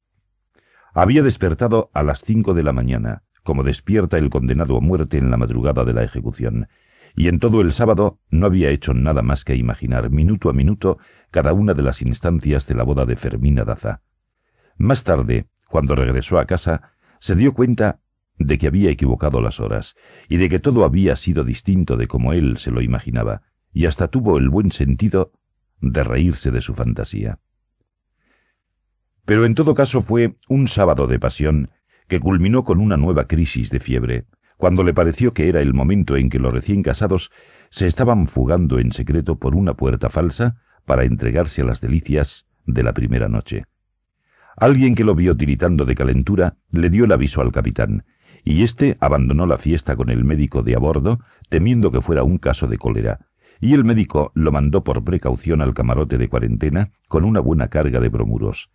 Había 0.92 1.22
despertado 1.22 1.90
a 1.92 2.02
las 2.02 2.20
cinco 2.20 2.54
de 2.54 2.62
la 2.62 2.72
mañana, 2.72 3.22
como 3.42 3.62
despierta 3.62 4.16
el 4.18 4.30
condenado 4.30 4.76
a 4.76 4.80
muerte 4.80 5.18
en 5.18 5.30
la 5.30 5.36
madrugada 5.36 5.84
de 5.84 5.92
la 5.92 6.04
ejecución, 6.04 6.68
y 7.16 7.28
en 7.28 7.38
todo 7.38 7.60
el 7.60 7.72
sábado 7.72 8.18
no 8.30 8.46
había 8.46 8.70
hecho 8.70 8.94
nada 8.94 9.22
más 9.22 9.44
que 9.44 9.56
imaginar 9.56 10.10
minuto 10.10 10.50
a 10.50 10.52
minuto 10.52 10.98
cada 11.30 11.52
una 11.52 11.74
de 11.74 11.82
las 11.82 12.02
instancias 12.02 12.66
de 12.66 12.74
la 12.74 12.82
boda 12.82 13.06
de 13.06 13.16
Fermina 13.16 13.64
Daza. 13.64 14.02
Más 14.76 15.04
tarde, 15.04 15.46
cuando 15.68 15.94
regresó 15.94 16.38
a 16.38 16.46
casa, 16.46 16.92
se 17.20 17.36
dio 17.36 17.54
cuenta 17.54 18.00
de 18.38 18.58
que 18.58 18.66
había 18.66 18.90
equivocado 18.90 19.40
las 19.40 19.60
horas, 19.60 19.96
y 20.28 20.36
de 20.38 20.48
que 20.48 20.58
todo 20.58 20.84
había 20.84 21.16
sido 21.16 21.44
distinto 21.44 21.96
de 21.96 22.08
como 22.08 22.32
él 22.32 22.58
se 22.58 22.70
lo 22.70 22.82
imaginaba, 22.82 23.42
y 23.72 23.86
hasta 23.86 24.08
tuvo 24.08 24.38
el 24.38 24.48
buen 24.48 24.72
sentido 24.72 25.32
de 25.80 26.02
reírse 26.04 26.50
de 26.50 26.60
su 26.60 26.74
fantasía. 26.74 27.38
Pero 29.24 29.44
en 29.44 29.54
todo 29.54 29.74
caso 29.74 30.02
fue 30.02 30.36
un 30.48 30.68
sábado 30.68 31.06
de 31.06 31.18
pasión 31.18 31.70
que 32.08 32.20
culminó 32.20 32.64
con 32.64 32.80
una 32.80 32.96
nueva 32.96 33.26
crisis 33.26 33.70
de 33.70 33.80
fiebre, 33.80 34.24
cuando 34.56 34.84
le 34.84 34.94
pareció 34.94 35.32
que 35.32 35.48
era 35.48 35.60
el 35.60 35.74
momento 35.74 36.16
en 36.16 36.28
que 36.28 36.38
los 36.38 36.52
recién 36.52 36.82
casados 36.82 37.30
se 37.70 37.86
estaban 37.86 38.28
fugando 38.28 38.78
en 38.78 38.92
secreto 38.92 39.38
por 39.38 39.54
una 39.54 39.74
puerta 39.74 40.10
falsa 40.10 40.60
para 40.84 41.04
entregarse 41.04 41.62
a 41.62 41.64
las 41.64 41.80
delicias 41.80 42.46
de 42.66 42.82
la 42.82 42.92
primera 42.92 43.28
noche. 43.28 43.64
Alguien 44.56 44.94
que 44.94 45.04
lo 45.04 45.14
vio 45.14 45.36
tiritando 45.36 45.84
de 45.84 45.94
calentura 45.94 46.56
le 46.70 46.90
dio 46.90 47.06
el 47.06 47.12
aviso 47.12 47.40
al 47.40 47.50
capitán, 47.50 48.04
y 48.44 48.62
éste 48.62 48.96
abandonó 49.00 49.46
la 49.46 49.58
fiesta 49.58 49.96
con 49.96 50.10
el 50.10 50.24
médico 50.24 50.62
de 50.62 50.74
a 50.74 50.78
bordo, 50.78 51.20
temiendo 51.48 51.90
que 51.90 52.00
fuera 52.00 52.22
un 52.22 52.38
caso 52.38 52.66
de 52.66 52.78
cólera, 52.78 53.20
y 53.60 53.74
el 53.74 53.84
médico 53.84 54.30
lo 54.34 54.52
mandó 54.52 54.84
por 54.84 55.02
precaución 55.04 55.60
al 55.60 55.74
camarote 55.74 56.18
de 56.18 56.28
cuarentena 56.28 56.90
con 57.08 57.24
una 57.24 57.40
buena 57.40 57.68
carga 57.68 58.00
de 58.00 58.08
bromuros, 58.08 58.70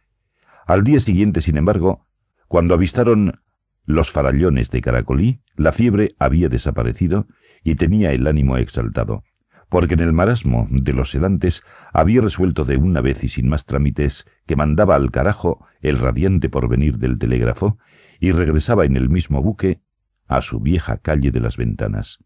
al 0.70 0.84
día 0.84 1.00
siguiente, 1.00 1.42
sin 1.42 1.58
embargo, 1.58 2.06
cuando 2.48 2.76
avistaron 2.76 3.42
los 3.86 4.12
farallones 4.12 4.70
de 4.70 4.82
Caracolí, 4.82 5.40
la 5.56 5.72
fiebre 5.72 6.14
había 6.20 6.48
desaparecido 6.48 7.26
y 7.64 7.74
tenía 7.74 8.12
el 8.12 8.28
ánimo 8.28 8.56
exaltado, 8.56 9.24
porque 9.70 9.96
en 9.96 10.02
el 10.02 10.14
marasmo 10.14 10.68
de 10.70 10.94
los 10.94 11.10
sedantes 11.10 11.64
había 11.92 12.22
resuelto 12.22 12.66
de 12.66 12.78
una 12.78 13.02
vez 13.02 13.24
y 13.24 13.30
sin 13.30 13.50
más 13.50 13.66
trámites 13.66 14.28
que 14.46 14.56
mandaba 14.56 14.94
al 14.94 15.10
carajo 15.10 15.66
el 15.82 15.98
radiante 15.98 16.50
porvenir 16.50 17.00
del 17.00 17.18
telégrafo 17.18 17.80
y 18.20 18.32
regresaba 18.32 18.86
en 18.86 18.98
el 18.98 19.10
mismo 19.10 19.42
buque 19.42 19.82
a 20.28 20.42
su 20.42 20.60
vieja 20.60 20.98
calle 20.98 21.32
de 21.32 21.40
las 21.40 21.58
ventanas. 21.58 22.20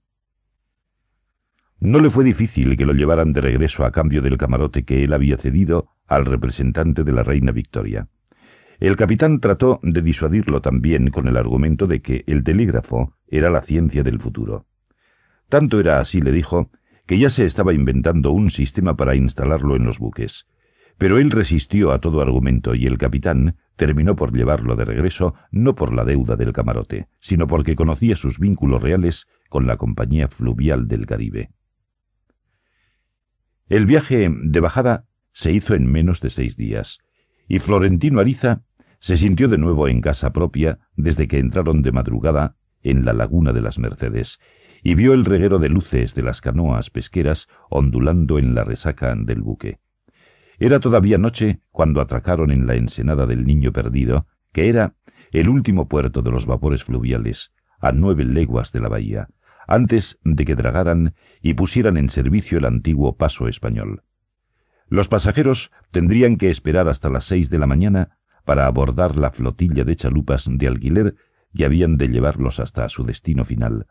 No 1.79 1.99
le 1.99 2.09
fue 2.09 2.23
difícil 2.23 2.77
que 2.77 2.85
lo 2.85 2.93
llevaran 2.93 3.33
de 3.33 3.41
regreso 3.41 3.85
a 3.85 3.91
cambio 3.91 4.21
del 4.21 4.37
camarote 4.37 4.83
que 4.83 5.03
él 5.03 5.13
había 5.13 5.37
cedido 5.37 5.89
al 6.07 6.25
representante 6.25 7.03
de 7.03 7.11
la 7.11 7.23
reina 7.23 7.51
Victoria. 7.51 8.07
El 8.79 8.95
capitán 8.95 9.39
trató 9.39 9.79
de 9.83 10.01
disuadirlo 10.01 10.61
también 10.61 11.09
con 11.09 11.27
el 11.27 11.37
argumento 11.37 11.87
de 11.87 12.01
que 12.01 12.23
el 12.27 12.43
telégrafo 12.43 13.15
era 13.27 13.49
la 13.49 13.61
ciencia 13.61 14.03
del 14.03 14.19
futuro. 14.19 14.65
Tanto 15.49 15.79
era 15.79 15.99
así, 15.99 16.21
le 16.21 16.31
dijo, 16.31 16.69
que 17.05 17.19
ya 17.19 17.29
se 17.29 17.45
estaba 17.45 17.73
inventando 17.73 18.31
un 18.31 18.49
sistema 18.49 18.95
para 18.95 19.15
instalarlo 19.15 19.75
en 19.75 19.85
los 19.85 19.99
buques. 19.99 20.47
Pero 20.97 21.17
él 21.17 21.31
resistió 21.31 21.91
a 21.91 21.99
todo 21.99 22.21
argumento 22.21 22.75
y 22.75 22.85
el 22.85 22.97
capitán 22.97 23.57
terminó 23.75 24.15
por 24.15 24.35
llevarlo 24.35 24.75
de 24.75 24.85
regreso 24.85 25.35
no 25.51 25.75
por 25.75 25.93
la 25.93 26.03
deuda 26.03 26.35
del 26.35 26.53
camarote, 26.53 27.07
sino 27.19 27.47
porque 27.47 27.75
conocía 27.75 28.15
sus 28.15 28.39
vínculos 28.39 28.81
reales 28.81 29.27
con 29.49 29.67
la 29.67 29.77
compañía 29.77 30.27
fluvial 30.27 30.87
del 30.87 31.05
Caribe. 31.05 31.49
El 33.69 33.85
viaje 33.85 34.29
de 34.29 34.59
bajada 34.59 35.05
se 35.31 35.51
hizo 35.51 35.73
en 35.73 35.91
menos 35.91 36.21
de 36.21 36.29
seis 36.29 36.55
días, 36.57 36.99
y 37.47 37.59
Florentino 37.59 38.19
Ariza 38.19 38.61
se 38.99 39.17
sintió 39.17 39.47
de 39.47 39.57
nuevo 39.57 39.87
en 39.87 40.01
casa 40.01 40.31
propia 40.31 40.79
desde 40.95 41.27
que 41.27 41.39
entraron 41.39 41.81
de 41.81 41.91
madrugada 41.91 42.55
en 42.81 43.05
la 43.05 43.13
laguna 43.13 43.51
de 43.51 43.61
las 43.61 43.79
Mercedes 43.79 44.39
y 44.83 44.95
vio 44.95 45.13
el 45.13 45.25
reguero 45.25 45.59
de 45.59 45.69
luces 45.69 46.13
de 46.13 46.21
las 46.21 46.41
canoas 46.41 46.89
pesqueras 46.89 47.47
ondulando 47.69 48.37
en 48.37 48.53
la 48.53 48.63
resaca 48.63 49.15
del 49.15 49.41
buque. 49.41 49.79
Era 50.59 50.79
todavía 50.79 51.17
noche 51.17 51.59
cuando 51.71 52.01
atracaron 52.01 52.51
en 52.51 52.67
la 52.67 52.75
ensenada 52.75 53.25
del 53.25 53.45
Niño 53.45 53.71
Perdido, 53.71 54.27
que 54.51 54.69
era 54.69 54.93
el 55.31 55.49
último 55.49 55.87
puerto 55.87 56.21
de 56.21 56.31
los 56.31 56.45
vapores 56.45 56.83
fluviales, 56.83 57.51
a 57.79 57.91
nueve 57.91 58.23
leguas 58.23 58.71
de 58.71 58.79
la 58.79 58.87
bahía, 58.87 59.27
antes 59.67 60.19
de 60.23 60.45
que 60.45 60.55
dragaran 60.55 61.15
y 61.41 61.55
pusieran 61.55 61.97
en 61.97 62.09
servicio 62.09 62.59
el 62.59 62.65
antiguo 62.65 63.17
paso 63.17 63.47
español. 63.47 64.03
Los 64.87 65.07
pasajeros 65.07 65.71
tendrían 65.91 66.37
que 66.37 66.49
esperar 66.49 66.87
hasta 66.87 67.09
las 67.09 67.25
seis 67.25 67.49
de 67.49 67.57
la 67.57 67.67
mañana 67.67 68.17
para 68.45 68.67
abordar 68.67 69.17
la 69.17 69.31
flotilla 69.31 69.83
de 69.83 69.95
chalupas 69.95 70.47
de 70.49 70.67
alquiler 70.67 71.15
que 71.55 71.65
habían 71.65 71.97
de 71.97 72.09
llevarlos 72.09 72.59
hasta 72.59 72.87
su 72.89 73.03
destino 73.03 73.45
final. 73.45 73.87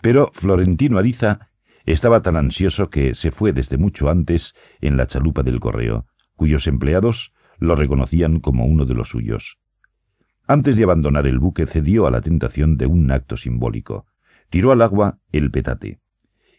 Pero 0.00 0.30
Florentino 0.32 0.98
Ariza 0.98 1.47
estaba 1.92 2.22
tan 2.22 2.36
ansioso 2.36 2.90
que 2.90 3.14
se 3.14 3.30
fue 3.30 3.52
desde 3.52 3.78
mucho 3.78 4.10
antes 4.10 4.54
en 4.80 4.96
la 4.96 5.06
chalupa 5.06 5.42
del 5.42 5.60
correo, 5.60 6.06
cuyos 6.36 6.66
empleados 6.66 7.32
lo 7.58 7.76
reconocían 7.76 8.40
como 8.40 8.66
uno 8.66 8.84
de 8.84 8.94
los 8.94 9.08
suyos. 9.08 9.58
Antes 10.46 10.76
de 10.76 10.84
abandonar 10.84 11.26
el 11.26 11.38
buque 11.38 11.66
cedió 11.66 12.06
a 12.06 12.10
la 12.10 12.20
tentación 12.20 12.76
de 12.76 12.86
un 12.86 13.10
acto 13.10 13.36
simbólico. 13.36 14.06
Tiró 14.50 14.72
al 14.72 14.82
agua 14.82 15.18
el 15.32 15.50
petate 15.50 16.00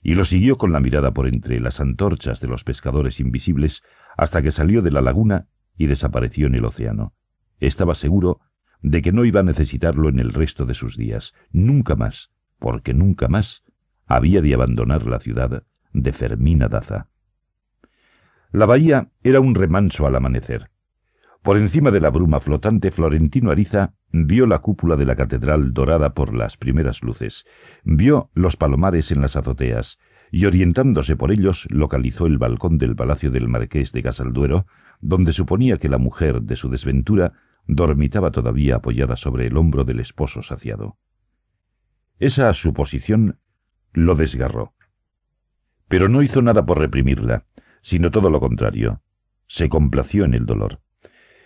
y 0.02 0.16
lo 0.16 0.26
siguió 0.26 0.58
con 0.58 0.72
la 0.72 0.80
mirada 0.80 1.12
por 1.12 1.28
entre 1.28 1.60
las 1.60 1.80
antorchas 1.80 2.40
de 2.40 2.48
los 2.48 2.64
pescadores 2.64 3.20
invisibles 3.20 3.84
hasta 4.18 4.42
que 4.42 4.52
salió 4.52 4.82
de 4.82 4.92
la 4.92 5.02
laguna 5.02 5.48
y 5.78 5.88
desapareció 5.88 6.48
en 6.48 6.56
el 6.56 6.66
océano. 6.66 7.14
Estaba 7.60 7.96
seguro 7.96 8.40
de 8.82 9.02
que 9.02 9.12
no 9.12 9.26
iba 9.26 9.42
a 9.42 9.44
necesitarlo 9.44 10.10
en 10.10 10.20
el 10.20 10.34
resto 10.34 10.66
de 10.66 10.74
sus 10.74 10.98
días, 10.98 11.34
nunca 11.52 11.96
más, 11.96 12.32
porque 12.60 12.94
nunca 12.94 13.28
más 13.28 13.64
había 14.10 14.42
de 14.42 14.54
abandonar 14.56 15.06
la 15.06 15.20
ciudad 15.20 15.64
de 15.94 16.12
Fermina 16.14 16.68
Daza. 16.68 17.08
La 18.52 18.66
bahía 18.66 19.10
era 19.24 19.40
un 19.40 19.54
remanso 19.54 20.08
al 20.08 20.16
amanecer. 20.16 20.72
Por 21.44 21.58
encima 21.58 21.92
de 21.92 22.02
la 22.02 22.10
bruma 22.10 22.40
flotante, 22.40 22.92
Florentino 22.92 23.52
Ariza 23.52 23.94
vio 24.12 24.48
la 24.48 24.60
cúpula 24.60 24.98
de 24.98 25.06
la 25.06 25.16
catedral 25.16 25.74
dorada 25.74 26.16
por 26.16 26.34
las 26.34 26.58
primeras 26.58 27.04
luces, 27.04 27.46
vio 27.84 28.32
los 28.34 28.58
palomares 28.58 29.12
en 29.12 29.22
las 29.22 29.36
azoteas, 29.36 30.00
y 30.32 30.46
orientándose 30.46 31.16
por 31.16 31.32
ellos 31.32 31.68
localizó 31.70 32.26
el 32.26 32.40
balcón 32.40 32.80
del 32.80 32.96
palacio 32.96 33.30
del 33.30 33.48
marqués 33.48 33.92
de 33.94 34.02
Casalduero, 34.02 34.66
donde 35.02 35.34
suponía 35.34 35.78
que 35.78 35.88
la 35.88 36.00
mujer 36.00 36.42
de 36.42 36.56
su 36.56 36.70
desventura 36.70 37.34
dormitaba 37.68 38.32
todavía 38.32 38.78
apoyada 38.78 39.16
sobre 39.16 39.46
el 39.48 39.56
hombro 39.56 39.86
del 39.86 40.00
esposo 40.00 40.42
saciado. 40.42 40.98
Esa 42.20 42.54
suposición 42.54 43.38
lo 43.94 44.16
desgarró. 44.16 44.74
Pero 45.88 46.10
no 46.10 46.22
hizo 46.22 46.42
nada 46.42 46.66
por 46.66 46.80
reprimirla, 46.80 47.46
sino 47.82 48.12
todo 48.12 48.30
lo 48.30 48.40
contrario. 48.40 49.02
Se 49.48 49.70
complació 49.70 50.26
en 50.26 50.34
el 50.34 50.46
dolor. 50.46 50.80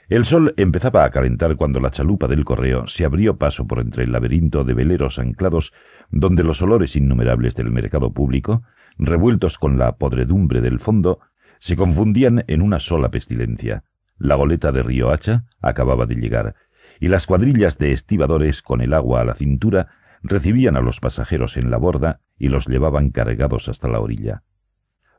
El 0.10 0.26
sol 0.26 0.54
empezaba 0.58 1.06
a 1.06 1.12
calentar 1.12 1.56
cuando 1.56 1.80
la 1.80 1.90
chalupa 1.90 2.28
del 2.28 2.44
correo 2.44 2.88
se 2.88 3.06
abrió 3.06 3.38
paso 3.38 3.66
por 3.66 3.80
entre 3.80 4.04
el 4.04 4.12
laberinto 4.12 4.66
de 4.66 4.74
veleros 4.74 5.18
anclados 5.18 5.74
donde 6.12 6.44
los 6.44 6.62
olores 6.62 6.96
innumerables 6.96 7.56
del 7.56 7.72
mercado 7.72 8.12
público, 8.12 8.64
revueltos 8.98 9.58
con 9.58 9.80
la 9.80 9.96
podredumbre 9.96 10.60
del 10.62 10.80
fondo, 10.80 11.20
se 11.60 11.78
confundían 11.78 12.44
en 12.48 12.62
una 12.62 12.80
sola 12.80 13.10
pestilencia. 13.10 13.86
La 14.18 14.36
goleta 14.36 14.72
de 14.74 14.84
Río 14.84 15.12
Hacha 15.12 15.46
acababa 15.62 16.06
de 16.06 16.16
llegar, 16.16 16.56
y 17.00 17.08
las 17.08 17.26
cuadrillas 17.26 17.78
de 17.78 17.94
estibadores 17.94 18.62
con 18.62 18.82
el 18.82 18.94
agua 18.94 19.22
a 19.22 19.26
la 19.26 19.36
cintura 19.36 19.88
recibían 20.24 20.76
a 20.76 20.82
los 20.82 21.00
pasajeros 21.00 21.58
en 21.58 21.70
la 21.70 21.78
borda 21.78 22.22
y 22.38 22.48
los 22.48 22.68
llevaban 22.68 23.12
cargados 23.12 23.70
hasta 23.70 23.88
la 23.88 24.00
orilla. 24.00 24.44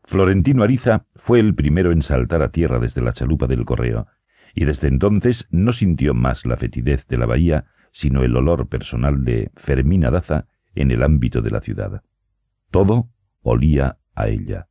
Florentino 0.04 0.62
Ariza 0.62 1.06
fue 1.14 1.40
el 1.40 1.54
primero 1.54 1.92
en 1.92 2.02
saltar 2.02 2.42
a 2.42 2.50
tierra 2.50 2.78
desde 2.78 3.02
la 3.02 3.12
chalupa 3.12 3.46
del 3.46 3.64
correo, 3.64 4.06
y 4.54 4.64
desde 4.64 4.88
entonces 4.88 5.48
no 5.50 5.72
sintió 5.72 6.14
más 6.14 6.44
la 6.46 6.56
fetidez 6.56 7.06
de 7.06 7.18
la 7.18 7.26
bahía, 7.26 7.66
sino 7.92 8.22
el 8.22 8.36
olor 8.36 8.68
personal 8.68 9.24
de 9.24 9.50
Fermina 9.56 10.10
Daza 10.10 10.46
en 10.74 10.90
el 10.90 11.02
ámbito 11.02 11.42
de 11.42 11.50
la 11.50 11.60
ciudad. 11.60 12.02
Todo 12.70 13.08
olía 13.42 13.98
a 14.14 14.28
ella. 14.28 14.66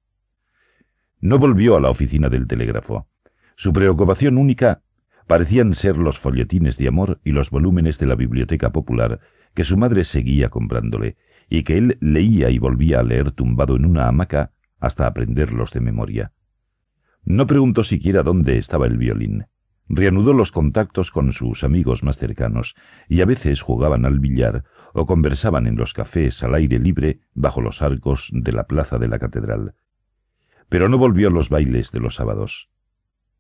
No 1.19 1.39
volvió 1.39 1.77
a 1.77 1.81
la 1.81 1.89
oficina 1.89 2.29
del 2.29 2.47
telégrafo. 2.47 3.07
Su 3.55 3.71
preocupación 3.71 4.37
única 4.37 4.81
parecían 5.27 5.73
ser 5.73 5.97
los 5.97 6.19
folletines 6.19 6.77
de 6.77 6.87
amor 6.87 7.19
y 7.23 7.31
los 7.31 7.49
volúmenes 7.49 7.97
de 7.97 8.07
la 8.07 8.15
biblioteca 8.15 8.71
popular 8.71 9.19
que 9.53 9.63
su 9.63 9.77
madre 9.77 10.03
seguía 10.03 10.49
comprándole, 10.49 11.17
y 11.49 11.63
que 11.63 11.77
él 11.77 11.97
leía 12.01 12.49
y 12.49 12.57
volvía 12.57 12.99
a 12.99 13.03
leer 13.03 13.31
tumbado 13.31 13.75
en 13.75 13.85
una 13.85 14.07
hamaca 14.07 14.51
hasta 14.79 15.07
aprenderlos 15.07 15.71
de 15.71 15.81
memoria. 15.81 16.31
No 17.25 17.47
preguntó 17.47 17.83
siquiera 17.83 18.23
dónde 18.23 18.57
estaba 18.57 18.87
el 18.87 18.97
violín. 18.97 19.45
Reanudó 19.87 20.33
los 20.33 20.51
contactos 20.51 21.11
con 21.11 21.33
sus 21.33 21.63
amigos 21.63 22.03
más 22.03 22.17
cercanos, 22.17 22.75
y 23.07 23.21
a 23.21 23.25
veces 23.25 23.61
jugaban 23.61 24.05
al 24.05 24.19
billar 24.19 24.63
o 24.93 25.05
conversaban 25.05 25.67
en 25.67 25.75
los 25.75 25.93
cafés 25.93 26.41
al 26.43 26.55
aire 26.55 26.79
libre 26.79 27.19
bajo 27.33 27.61
los 27.61 27.81
arcos 27.81 28.29
de 28.33 28.51
la 28.51 28.65
plaza 28.65 28.97
de 28.97 29.07
la 29.07 29.19
catedral. 29.19 29.75
Pero 30.69 30.89
no 30.89 30.97
volvió 30.97 31.27
a 31.27 31.31
los 31.31 31.49
bailes 31.49 31.91
de 31.91 31.99
los 31.99 32.15
sábados. 32.15 32.69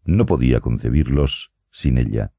No 0.05 0.25
podía 0.25 0.59
concebirlos 0.59 1.51
sin 1.71 1.97
ella. 1.97 2.32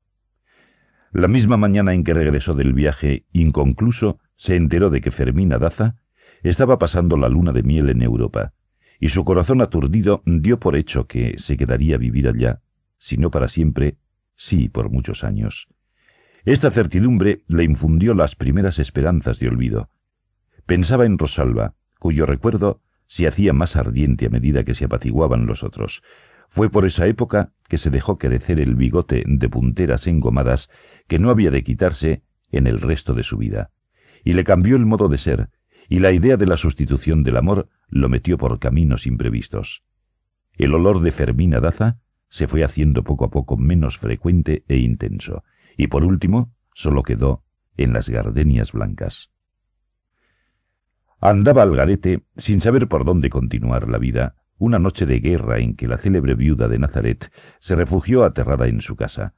La 1.15 1.29
misma 1.29 1.57
mañana 1.57 1.95
en 1.95 2.03
que 2.03 2.13
regresó 2.13 2.55
del 2.55 2.73
viaje 2.73 3.25
inconcluso, 3.33 4.19
se 4.35 4.57
enteró 4.57 4.91
de 4.91 5.01
que 5.01 5.13
Fermina 5.13 5.59
Daza 5.59 5.95
estaba 6.43 6.77
pasando 6.77 7.17
la 7.17 7.29
luna 7.29 7.53
de 7.53 7.63
miel 7.63 7.89
en 7.89 8.03
Europa, 8.03 8.53
y 8.99 9.11
su 9.11 9.25
corazón 9.25 9.61
aturdido 9.61 10.25
dio 10.27 10.59
por 10.59 10.75
hecho 10.75 11.07
que 11.07 11.35
se 11.39 11.57
quedaría 11.57 11.95
a 11.95 11.99
vivir 11.99 12.27
allá, 12.27 12.63
si 12.99 13.17
no 13.17 13.31
para 13.31 13.47
siempre, 13.47 13.97
sí 14.35 14.69
por 14.69 14.91
muchos 14.91 15.23
años. 15.23 15.69
Esta 16.45 16.73
certidumbre 16.73 17.43
le 17.47 17.63
infundió 17.63 18.13
las 18.15 18.35
primeras 18.35 18.81
esperanzas 18.81 19.39
de 19.39 19.47
olvido. 19.47 19.91
Pensaba 20.67 21.07
en 21.07 21.17
Rosalba, 21.17 21.75
cuyo 22.01 22.27
recuerdo 22.27 22.81
se 23.07 23.29
hacía 23.29 23.53
más 23.53 23.77
ardiente 23.77 24.27
a 24.27 24.31
medida 24.31 24.65
que 24.65 24.75
se 24.75 24.87
apaciguaban 24.87 25.47
los 25.47 25.63
otros. 25.63 26.03
Fue 26.49 26.71
por 26.71 26.85
esa 26.85 27.07
época 27.07 27.53
que 27.69 27.79
se 27.79 27.91
dejó 27.91 28.19
crecer 28.19 28.61
el 28.61 28.75
bigote 28.75 29.25
de 29.27 29.49
punteras 29.49 30.07
engomadas 30.07 30.71
que 31.09 31.19
no 31.19 31.31
había 31.31 31.51
de 31.51 31.65
quitarse 31.65 32.23
en 32.51 32.67
el 32.67 32.81
resto 32.81 33.15
de 33.15 33.25
su 33.25 33.37
vida. 33.37 33.71
Y 34.25 34.33
le 34.33 34.45
cambió 34.45 34.77
el 34.77 34.87
modo 34.87 35.09
de 35.09 35.19
ser, 35.19 35.51
y 35.89 35.99
la 35.99 36.13
idea 36.13 36.37
de 36.37 36.47
la 36.47 36.57
sustitución 36.57 37.23
del 37.23 37.37
amor 37.37 37.69
lo 37.89 38.09
metió 38.09 38.39
por 38.39 38.59
caminos 38.59 39.07
imprevistos. 39.07 39.83
El 40.57 40.75
olor 40.75 41.01
de 41.03 41.13
Fermina 41.13 41.61
Daza 41.61 41.99
se 42.29 42.49
fue 42.49 42.65
haciendo 42.65 43.05
poco 43.05 43.25
a 43.25 43.31
poco 43.31 43.57
menos 43.57 43.99
frecuente 43.99 44.65
e 44.69 44.79
intenso, 44.79 45.45
y 45.77 45.89
por 45.89 46.05
último 46.05 46.53
solo 46.75 47.03
quedó 47.03 47.43
en 47.77 47.93
las 47.93 48.09
gardenias 48.09 48.73
blancas. 48.73 49.31
Andaba 51.21 51.63
al 51.63 51.75
garete 51.75 52.23
sin 52.37 52.61
saber 52.61 52.89
por 52.89 53.05
dónde 53.05 53.31
continuar 53.31 53.89
la 53.89 53.99
vida, 53.99 54.35
una 54.59 54.79
noche 54.79 55.07
de 55.07 55.21
guerra 55.21 55.59
en 55.59 55.77
que 55.77 55.89
la 55.89 55.99
célebre 55.99 56.35
viuda 56.35 56.69
de 56.69 56.79
Nazaret 56.79 57.31
se 57.59 57.75
refugió 57.75 58.25
aterrada 58.25 58.69
en 58.69 58.81
su 58.81 58.97
casa, 58.97 59.35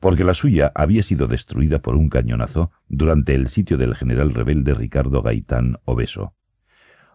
porque 0.00 0.24
la 0.24 0.34
suya 0.34 0.72
había 0.74 1.02
sido 1.02 1.26
destruida 1.26 1.78
por 1.80 1.96
un 1.96 2.08
cañonazo 2.08 2.70
durante 2.88 3.34
el 3.34 3.48
sitio 3.48 3.78
del 3.78 3.94
general 3.94 4.34
rebelde 4.34 4.74
Ricardo 4.74 5.22
Gaitán 5.22 5.78
Obeso. 5.84 6.34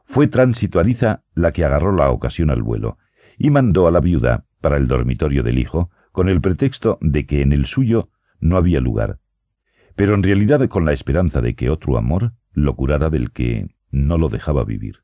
Fue 0.06 0.28
Transituariza 0.28 1.24
la 1.34 1.52
que 1.52 1.64
agarró 1.64 1.92
la 1.92 2.10
ocasión 2.10 2.50
al 2.50 2.64
vuelo 2.64 2.98
y 3.38 3.50
mandó 3.50 3.88
a 3.88 3.92
la 3.92 4.00
viuda 4.00 4.46
para 4.60 4.78
el 4.78 4.88
dormitorio 4.88 5.44
del 5.44 5.58
hijo 5.58 5.90
con 6.12 6.30
el 6.30 6.42
pretexto 6.42 6.98
de 7.02 7.26
que 7.26 7.42
en 7.42 7.54
el 7.54 7.66
suyo 7.66 8.10
no 8.40 8.58
había 8.58 8.82
lugar, 8.82 9.20
pero 9.96 10.14
en 10.14 10.24
realidad 10.24 10.68
con 10.68 10.86
la 10.86 10.94
esperanza 10.94 11.42
de 11.42 11.56
que 11.56 11.70
otro 11.70 11.98
amor 11.98 12.34
lo 12.54 12.76
curara 12.76 13.10
del 13.10 13.32
que 13.32 13.70
no 13.92 14.18
lo 14.18 14.30
dejaba 14.30 14.64
vivir. 14.64 15.04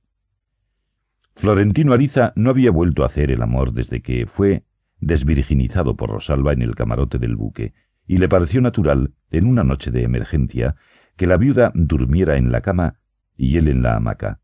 Florentino 1.37 1.93
Ariza 1.93 2.33
no 2.35 2.49
había 2.49 2.71
vuelto 2.71 3.03
a 3.03 3.07
hacer 3.07 3.31
el 3.31 3.41
amor 3.41 3.73
desde 3.73 4.01
que 4.01 4.25
fue 4.25 4.63
desvirginizado 4.99 5.95
por 5.95 6.09
Rosalba 6.09 6.53
en 6.53 6.61
el 6.61 6.75
camarote 6.75 7.19
del 7.19 7.35
buque, 7.35 7.73
y 8.07 8.17
le 8.17 8.27
pareció 8.27 8.61
natural, 8.61 9.13
en 9.31 9.45
una 9.45 9.63
noche 9.63 9.91
de 9.91 10.03
emergencia, 10.03 10.75
que 11.15 11.27
la 11.27 11.37
viuda 11.37 11.71
durmiera 11.75 12.37
en 12.37 12.51
la 12.51 12.61
cama 12.61 12.95
y 13.35 13.57
él 13.57 13.67
en 13.67 13.83
la 13.83 13.95
hamaca. 13.95 14.39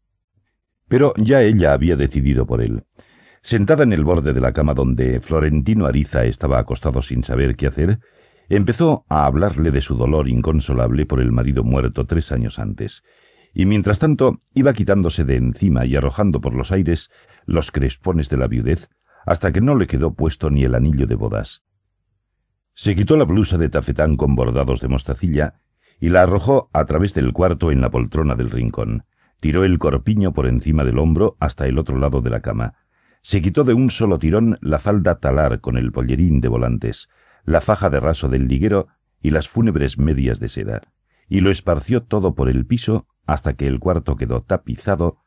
Pero 0.88 1.14
ya 1.18 1.42
ella 1.42 1.74
había 1.74 1.96
decidido 1.96 2.46
por 2.46 2.62
él. 2.62 2.84
Sentada 3.42 3.84
en 3.84 3.94
el 3.94 4.04
borde 4.04 4.34
de 4.34 4.42
la 4.42 4.54
cama 4.54 4.74
donde 4.74 5.20
Florentino 5.20 5.88
Ariza 5.88 6.26
estaba 6.26 6.60
acostado 6.60 7.02
sin 7.02 7.24
saber 7.24 7.56
qué 7.56 7.68
hacer, 7.68 8.00
Empezó 8.50 9.06
a 9.10 9.26
hablarle 9.26 9.72
de 9.72 9.82
su 9.82 9.96
dolor 9.96 10.28
inconsolable 10.28 11.06
por 11.06 11.22
el 11.22 11.32
marido 11.32 11.64
muerto 11.64 12.06
tres 12.06 12.32
años 12.32 12.60
antes, 12.60 13.04
y 13.54 13.66
mientras 13.66 14.00
tanto 14.00 14.40
iba 14.54 14.74
quitándose 14.74 15.24
de 15.24 15.36
encima 15.36 15.86
y 15.86 15.96
arrojando 15.96 16.42
por 16.42 16.56
los 16.56 16.72
aires 16.72 17.12
los 17.46 17.72
crespones 17.72 18.30
de 18.30 18.38
la 18.38 18.48
viudez, 18.48 18.90
hasta 19.26 19.52
que 19.52 19.62
no 19.62 19.76
le 19.76 19.88
quedó 19.88 20.14
puesto 20.14 20.50
ni 20.50 20.64
el 20.64 20.76
anillo 20.76 21.08
de 21.08 21.16
bodas. 21.16 21.64
Se 22.74 22.96
quitó 22.96 23.16
la 23.16 23.26
blusa 23.26 23.58
de 23.58 23.70
tafetán 23.70 24.18
con 24.18 24.36
bordados 24.36 24.82
de 24.82 24.88
mostacilla 24.88 25.56
y 26.00 26.10
la 26.10 26.24
arrojó 26.24 26.70
a 26.74 26.86
través 26.86 27.14
del 27.14 27.32
cuarto 27.32 27.72
en 27.72 27.82
la 27.82 27.92
poltrona 27.92 28.36
del 28.36 28.50
rincón. 28.50 29.04
Tiró 29.40 29.64
el 29.64 29.78
corpiño 29.78 30.34
por 30.34 30.48
encima 30.48 30.84
del 30.84 30.98
hombro 30.98 31.38
hasta 31.40 31.68
el 31.68 31.78
otro 31.78 31.98
lado 31.98 32.22
de 32.22 32.32
la 32.32 32.42
cama. 32.42 32.74
Se 33.22 33.42
quitó 33.42 33.64
de 33.64 33.74
un 33.74 33.90
solo 33.90 34.18
tirón 34.18 34.58
la 34.62 34.80
falda 34.80 35.20
talar 35.20 35.62
con 35.62 35.78
el 35.78 35.92
pollerín 35.92 36.42
de 36.42 36.48
volantes, 36.48 37.10
la 37.46 37.62
faja 37.62 37.90
de 37.90 38.00
raso 38.00 38.28
del 38.28 38.48
liguero 38.48 38.88
y 39.22 39.30
las 39.30 39.48
fúnebres 39.48 39.98
medias 39.98 40.40
de 40.40 40.50
seda, 40.50 40.82
y 41.30 41.42
lo 41.42 41.52
esparció 41.52 42.04
todo 42.04 42.36
por 42.36 42.50
el 42.50 42.66
piso 42.66 43.08
hasta 43.26 43.54
que 43.54 43.68
el 43.68 43.80
cuarto 43.80 44.16
quedó 44.16 44.42
tapizado 44.42 45.20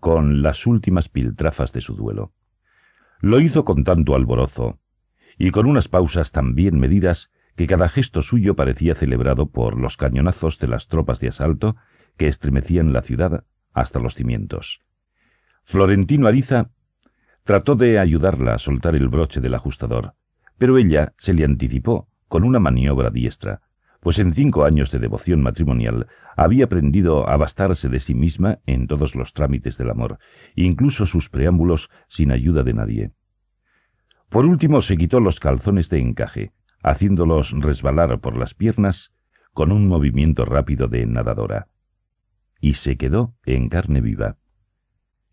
con 0.00 0.42
las 0.42 0.66
últimas 0.66 1.08
piltrafas 1.08 1.72
de 1.72 1.80
su 1.80 1.94
duelo. 1.94 2.32
Lo 3.20 3.40
hizo 3.40 3.64
con 3.64 3.84
tanto 3.84 4.14
alborozo, 4.14 4.78
y 5.38 5.50
con 5.50 5.66
unas 5.66 5.88
pausas 5.88 6.32
tan 6.32 6.54
bien 6.54 6.78
medidas 6.78 7.30
que 7.56 7.66
cada 7.66 7.88
gesto 7.88 8.22
suyo 8.22 8.56
parecía 8.56 8.94
celebrado 8.94 9.46
por 9.50 9.78
los 9.78 9.96
cañonazos 9.96 10.58
de 10.58 10.68
las 10.68 10.88
tropas 10.88 11.20
de 11.20 11.28
asalto 11.28 11.76
que 12.16 12.28
estremecían 12.28 12.92
la 12.92 13.02
ciudad 13.02 13.44
hasta 13.72 13.98
los 13.98 14.14
cimientos. 14.14 14.80
Florentino 15.64 16.26
Ariza 16.26 16.70
trató 17.44 17.74
de 17.74 17.98
ayudarla 17.98 18.54
a 18.54 18.58
soltar 18.58 18.94
el 18.94 19.08
broche 19.08 19.40
del 19.40 19.54
ajustador, 19.54 20.14
pero 20.58 20.78
ella 20.78 21.14
se 21.18 21.34
le 21.34 21.44
anticipó 21.44 22.08
con 22.28 22.44
una 22.44 22.58
maniobra 22.58 23.10
diestra, 23.10 23.62
pues 24.04 24.18
en 24.18 24.34
cinco 24.34 24.66
años 24.66 24.90
de 24.90 24.98
devoción 24.98 25.40
matrimonial 25.40 26.08
había 26.36 26.66
aprendido 26.66 27.26
a 27.26 27.38
bastarse 27.38 27.88
de 27.88 28.00
sí 28.00 28.14
misma 28.14 28.58
en 28.66 28.86
todos 28.86 29.14
los 29.14 29.32
trámites 29.32 29.78
del 29.78 29.90
amor, 29.90 30.18
incluso 30.54 31.06
sus 31.06 31.30
preámbulos 31.30 31.88
sin 32.08 32.30
ayuda 32.30 32.62
de 32.64 32.74
nadie. 32.74 33.10
Por 34.28 34.44
último 34.44 34.82
se 34.82 34.98
quitó 34.98 35.20
los 35.20 35.40
calzones 35.40 35.88
de 35.88 36.00
encaje, 36.00 36.52
haciéndolos 36.82 37.52
resbalar 37.52 38.20
por 38.20 38.36
las 38.36 38.52
piernas 38.52 39.14
con 39.54 39.72
un 39.72 39.88
movimiento 39.88 40.44
rápido 40.44 40.86
de 40.86 41.06
nadadora. 41.06 41.68
Y 42.60 42.74
se 42.74 42.98
quedó 42.98 43.34
en 43.46 43.70
carne 43.70 44.02
viva. 44.02 44.36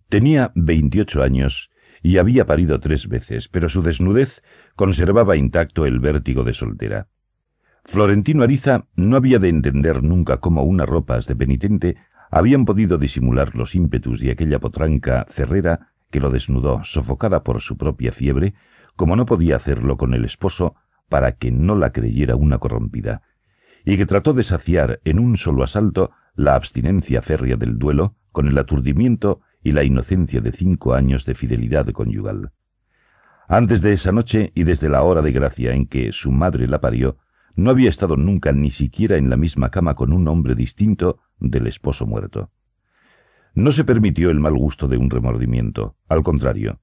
Tenía 0.08 0.53
veintiocho 0.56 1.24
años 1.24 1.72
y 2.01 2.19
había 2.19 2.45
parido 2.45 2.80
tres 2.80 3.09
veces, 3.09 3.50
pero 3.50 3.67
su 3.67 3.82
desnudez 3.82 4.41
conservaba 4.77 5.35
intacto 5.35 5.85
el 5.85 6.00
vértigo 6.00 6.45
de 6.45 6.53
soltera. 6.53 7.09
Florentino 7.85 8.43
Ariza 8.43 8.85
no 8.95 9.18
había 9.18 9.40
de 9.40 9.50
entender 9.50 10.03
nunca 10.03 10.38
cómo 10.38 10.64
unas 10.64 10.88
ropas 10.88 11.27
de 11.27 11.35
penitente 11.35 11.98
habían 12.30 12.66
podido 12.66 12.98
disimular 12.98 13.56
los 13.56 13.76
ímpetus 13.76 14.22
de 14.22 14.32
aquella 14.32 14.60
potranca 14.60 15.26
cerrera 15.30 15.92
que 16.10 16.19
lo 16.19 16.30
desnudó, 16.30 16.84
sofocada 16.84 17.43
por 17.43 17.61
su 17.61 17.77
propia 17.77 18.11
fiebre, 18.11 18.53
como 18.95 19.16
no 19.16 19.26
podía 19.26 19.56
hacerlo 19.56 19.98
con 19.98 20.14
el 20.14 20.26
esposo 20.26 20.76
para 21.10 21.34
que 21.34 21.51
no 21.51 21.76
la 21.76 21.92
creyera 21.92 22.35
una 22.35 22.60
corrompida, 22.60 23.24
y 23.84 23.98
que 23.98 24.06
trató 24.06 24.34
de 24.34 24.43
saciar 24.43 25.00
en 25.03 25.19
un 25.19 25.35
solo 25.35 25.64
asalto 25.64 26.11
la 26.35 26.56
abstinencia 26.56 27.22
férrea 27.22 27.58
del 27.58 27.77
duelo 27.77 28.16
con 28.32 28.48
el 28.48 28.58
aturdimiento 28.58 29.42
y 29.64 29.74
la 29.74 29.84
inocencia 29.84 30.40
de 30.40 30.51
cinco 30.51 30.93
años 30.93 31.26
de 31.26 31.35
fidelidad 31.35 31.88
conyugal. 31.88 32.51
Antes 33.48 33.82
de 33.82 33.93
esa 33.93 34.11
noche 34.11 34.51
y 34.56 34.64
desde 34.64 34.88
la 34.88 35.01
hora 35.03 35.22
de 35.22 35.32
gracia 35.32 35.74
en 35.74 35.88
que 35.88 36.14
su 36.14 36.32
madre 36.32 36.68
la 36.68 36.80
parió, 36.80 37.18
no 37.56 37.70
había 37.70 37.90
estado 37.90 38.18
nunca 38.18 38.52
ni 38.52 38.72
siquiera 38.72 39.18
en 39.18 39.30
la 39.30 39.38
misma 39.38 39.70
cama 39.70 39.96
con 39.96 40.14
un 40.14 40.28
hombre 40.28 40.56
distinto 40.56 41.20
del 41.40 41.68
esposo 41.68 42.06
muerto. 42.06 42.50
No 43.54 43.72
se 43.72 43.84
permitió 43.84 44.30
el 44.30 44.40
mal 44.40 44.56
gusto 44.56 44.88
de 44.88 44.98
un 44.98 45.10
remordimiento, 45.10 45.96
al 46.08 46.24
contrario. 46.24 46.80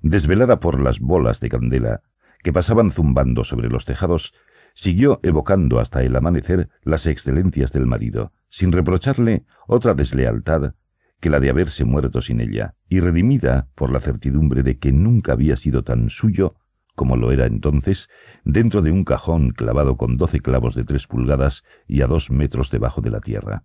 Desvelada 0.00 0.60
por 0.60 0.80
las 0.80 1.00
bolas 1.00 1.40
de 1.40 1.48
candela 1.48 2.02
que 2.42 2.52
pasaban 2.52 2.90
zumbando 2.90 3.44
sobre 3.44 3.68
los 3.68 3.84
tejados, 3.84 4.32
Siguió 4.78 5.18
evocando 5.24 5.80
hasta 5.80 6.04
el 6.04 6.14
amanecer 6.14 6.68
las 6.84 7.08
excelencias 7.08 7.72
del 7.72 7.84
marido, 7.84 8.30
sin 8.48 8.70
reprocharle 8.70 9.44
otra 9.66 9.92
deslealtad 9.92 10.74
que 11.18 11.30
la 11.30 11.40
de 11.40 11.50
haberse 11.50 11.84
muerto 11.84 12.22
sin 12.22 12.40
ella, 12.40 12.76
y 12.88 13.00
redimida 13.00 13.66
por 13.74 13.90
la 13.90 13.98
certidumbre 13.98 14.62
de 14.62 14.78
que 14.78 14.92
nunca 14.92 15.32
había 15.32 15.56
sido 15.56 15.82
tan 15.82 16.10
suyo 16.10 16.54
como 16.98 17.16
lo 17.16 17.32
era 17.32 17.46
entonces, 17.46 18.10
dentro 18.44 18.82
de 18.82 18.90
un 18.90 19.04
cajón 19.04 19.52
clavado 19.52 19.96
con 19.96 20.18
doce 20.18 20.40
clavos 20.40 20.74
de 20.74 20.84
tres 20.84 21.06
pulgadas 21.06 21.64
y 21.86 22.02
a 22.02 22.08
dos 22.08 22.30
metros 22.30 22.70
debajo 22.70 23.00
de 23.00 23.10
la 23.10 23.20
tierra. 23.20 23.62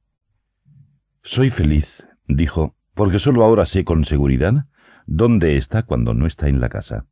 Soy 1.24 1.50
feliz, 1.50 2.06
dijo, 2.28 2.76
porque 2.94 3.18
sólo 3.18 3.44
ahora 3.44 3.66
sé 3.66 3.84
con 3.84 4.06
seguridad 4.06 4.68
dónde 5.08 5.58
está 5.58 5.84
cuando 5.84 6.14
no 6.14 6.28
está 6.28 6.48
en 6.48 6.62
la 6.62 6.70
casa. 6.70 7.08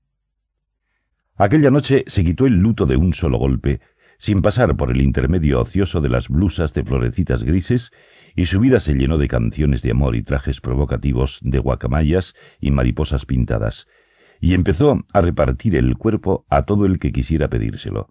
Aquella 1.38 1.72
noche 1.72 2.04
se 2.06 2.24
quitó 2.24 2.46
el 2.46 2.58
luto 2.58 2.86
de 2.86 2.98
un 2.98 3.14
solo 3.14 3.40
golpe, 3.40 3.82
sin 4.20 4.44
pasar 4.44 4.78
por 4.78 4.92
el 4.92 5.02
intermedio 5.02 5.62
ocioso 5.62 6.02
de 6.02 6.10
las 6.10 6.30
blusas 6.30 6.76
de 6.76 6.84
florecitas 6.84 7.44
grises, 7.44 7.92
y 8.36 8.46
su 8.46 8.60
vida 8.60 8.80
se 8.80 8.94
llenó 8.94 9.18
de 9.18 9.28
canciones 9.28 9.82
de 9.82 9.92
amor 9.92 10.16
y 10.16 10.22
trajes 10.22 10.62
provocativos 10.62 11.40
de 11.42 11.58
guacamayas 11.58 12.36
y 12.60 12.70
mariposas 12.70 13.26
pintadas, 13.26 13.88
y 14.42 14.56
empezó 14.56 15.06
a 15.14 15.22
repartir 15.22 15.76
el 15.76 15.96
cuerpo 15.98 16.46
a 16.50 16.64
todo 16.64 16.88
el 16.88 16.98
que 16.98 17.12
quisiera 17.12 17.48
pedírselo. 17.48 18.10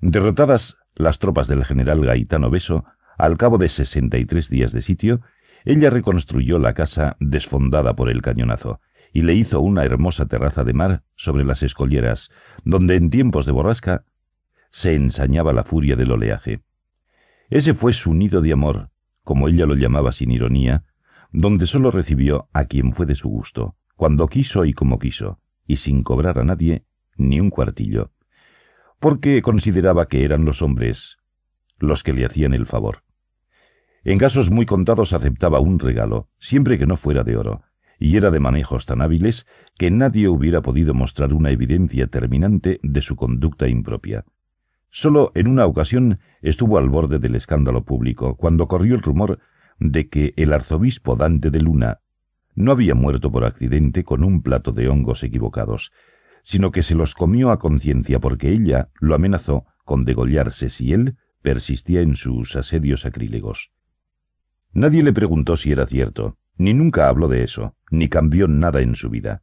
Derrotadas 0.00 0.76
las 0.94 1.18
tropas 1.18 1.48
del 1.48 1.64
general 1.64 2.04
Gaitano 2.04 2.48
Beso, 2.48 2.84
al 3.18 3.36
cabo 3.36 3.58
de 3.58 3.68
sesenta 3.68 4.18
y 4.18 4.24
tres 4.24 4.48
días 4.48 4.72
de 4.72 4.82
sitio, 4.82 5.20
ella 5.64 5.90
reconstruyó 5.90 6.58
la 6.58 6.74
casa 6.74 7.16
desfondada 7.18 7.94
por 7.94 8.08
el 8.08 8.22
cañonazo, 8.22 8.80
y 9.12 9.22
le 9.22 9.34
hizo 9.34 9.60
una 9.60 9.84
hermosa 9.84 10.26
terraza 10.26 10.64
de 10.64 10.72
mar 10.72 11.02
sobre 11.16 11.44
las 11.44 11.62
escolleras, 11.62 12.30
donde 12.64 12.94
en 12.94 13.10
tiempos 13.10 13.44
de 13.44 13.52
borrasca 13.52 14.04
se 14.70 14.94
ensañaba 14.94 15.52
la 15.52 15.64
furia 15.64 15.96
del 15.96 16.12
oleaje. 16.12 16.62
Ese 17.50 17.74
fue 17.74 17.92
su 17.92 18.14
nido 18.14 18.40
de 18.40 18.52
amor, 18.52 18.90
como 19.24 19.48
ella 19.48 19.66
lo 19.66 19.74
llamaba 19.74 20.12
sin 20.12 20.30
ironía, 20.30 20.84
donde 21.32 21.66
sólo 21.66 21.90
recibió 21.90 22.48
a 22.52 22.64
quien 22.64 22.92
fue 22.94 23.06
de 23.06 23.16
su 23.16 23.28
gusto, 23.28 23.76
cuando 24.02 24.26
quiso 24.26 24.64
y 24.64 24.72
como 24.72 24.98
quiso, 24.98 25.38
y 25.64 25.76
sin 25.76 26.02
cobrar 26.02 26.36
a 26.40 26.42
nadie 26.42 26.82
ni 27.16 27.38
un 27.38 27.50
cuartillo, 27.50 28.10
porque 28.98 29.42
consideraba 29.42 30.06
que 30.06 30.24
eran 30.24 30.44
los 30.44 30.60
hombres 30.60 31.18
los 31.78 32.02
que 32.02 32.12
le 32.12 32.26
hacían 32.26 32.52
el 32.52 32.66
favor. 32.66 33.04
En 34.02 34.18
casos 34.18 34.50
muy 34.50 34.66
contados 34.66 35.12
aceptaba 35.12 35.60
un 35.60 35.78
regalo, 35.78 36.26
siempre 36.40 36.80
que 36.80 36.86
no 36.88 36.96
fuera 36.96 37.22
de 37.22 37.36
oro, 37.36 37.62
y 37.96 38.16
era 38.16 38.32
de 38.32 38.40
manejos 38.40 38.86
tan 38.86 39.02
hábiles 39.02 39.46
que 39.78 39.92
nadie 39.92 40.26
hubiera 40.26 40.62
podido 40.62 40.94
mostrar 40.94 41.32
una 41.32 41.52
evidencia 41.52 42.08
terminante 42.08 42.80
de 42.82 43.02
su 43.02 43.14
conducta 43.14 43.68
impropia. 43.68 44.24
Solo 44.90 45.30
en 45.36 45.46
una 45.46 45.64
ocasión 45.64 46.18
estuvo 46.40 46.76
al 46.76 46.88
borde 46.88 47.20
del 47.20 47.36
escándalo 47.36 47.84
público, 47.84 48.34
cuando 48.34 48.66
corrió 48.66 48.96
el 48.96 49.02
rumor 49.02 49.38
de 49.78 50.08
que 50.08 50.34
el 50.36 50.52
arzobispo 50.52 51.14
Dante 51.14 51.50
de 51.50 51.60
Luna 51.60 52.00
no 52.54 52.72
había 52.72 52.94
muerto 52.94 53.30
por 53.30 53.44
accidente 53.44 54.04
con 54.04 54.24
un 54.24 54.42
plato 54.42 54.72
de 54.72 54.88
hongos 54.88 55.22
equivocados, 55.22 55.92
sino 56.42 56.72
que 56.72 56.82
se 56.82 56.94
los 56.94 57.14
comió 57.14 57.50
a 57.50 57.58
conciencia 57.58 58.18
porque 58.18 58.50
ella 58.50 58.88
lo 59.00 59.14
amenazó 59.14 59.66
con 59.84 60.04
degollarse 60.04 60.68
si 60.70 60.92
él 60.92 61.16
persistía 61.42 62.00
en 62.00 62.16
sus 62.16 62.56
asedios 62.56 63.02
sacrílegos. 63.02 63.70
Nadie 64.72 65.02
le 65.02 65.12
preguntó 65.12 65.56
si 65.56 65.72
era 65.72 65.86
cierto, 65.86 66.38
ni 66.56 66.74
nunca 66.74 67.08
habló 67.08 67.28
de 67.28 67.44
eso, 67.44 67.74
ni 67.90 68.08
cambió 68.08 68.48
nada 68.48 68.80
en 68.80 68.96
su 68.96 69.10
vida. 69.10 69.42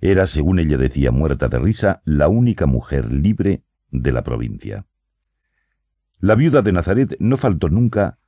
Era, 0.00 0.26
según 0.26 0.58
ella 0.58 0.78
decía 0.78 1.10
muerta 1.10 1.48
de 1.48 1.58
risa, 1.58 2.02
la 2.04 2.28
única 2.28 2.66
mujer 2.66 3.12
libre 3.12 3.62
de 3.90 4.12
la 4.12 4.22
provincia. 4.22 4.86
La 6.18 6.34
viuda 6.34 6.62
de 6.62 6.72
Nazaret 6.72 7.16
no 7.18 7.36
faltó 7.36 7.68
nunca 7.68 8.18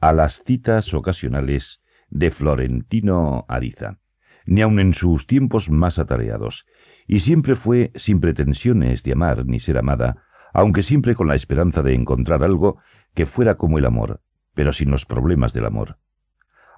a 0.00 0.12
las 0.12 0.42
citas 0.42 0.92
ocasionales 0.92 1.80
de 2.14 2.30
Florentino 2.30 3.44
Ariza, 3.48 3.98
ni 4.46 4.62
aun 4.62 4.78
en 4.78 4.94
sus 4.94 5.26
tiempos 5.26 5.68
más 5.68 5.98
atareados, 5.98 6.64
y 7.06 7.20
siempre 7.20 7.56
fue 7.56 7.90
sin 7.96 8.20
pretensiones 8.20 9.02
de 9.02 9.12
amar 9.12 9.44
ni 9.44 9.60
ser 9.60 9.76
amada, 9.76 10.22
aunque 10.54 10.82
siempre 10.82 11.14
con 11.14 11.28
la 11.28 11.34
esperanza 11.34 11.82
de 11.82 11.94
encontrar 11.94 12.42
algo 12.42 12.78
que 13.14 13.26
fuera 13.26 13.56
como 13.56 13.78
el 13.78 13.84
amor, 13.84 14.20
pero 14.54 14.72
sin 14.72 14.90
los 14.90 15.04
problemas 15.04 15.52
del 15.52 15.66
amor. 15.66 15.98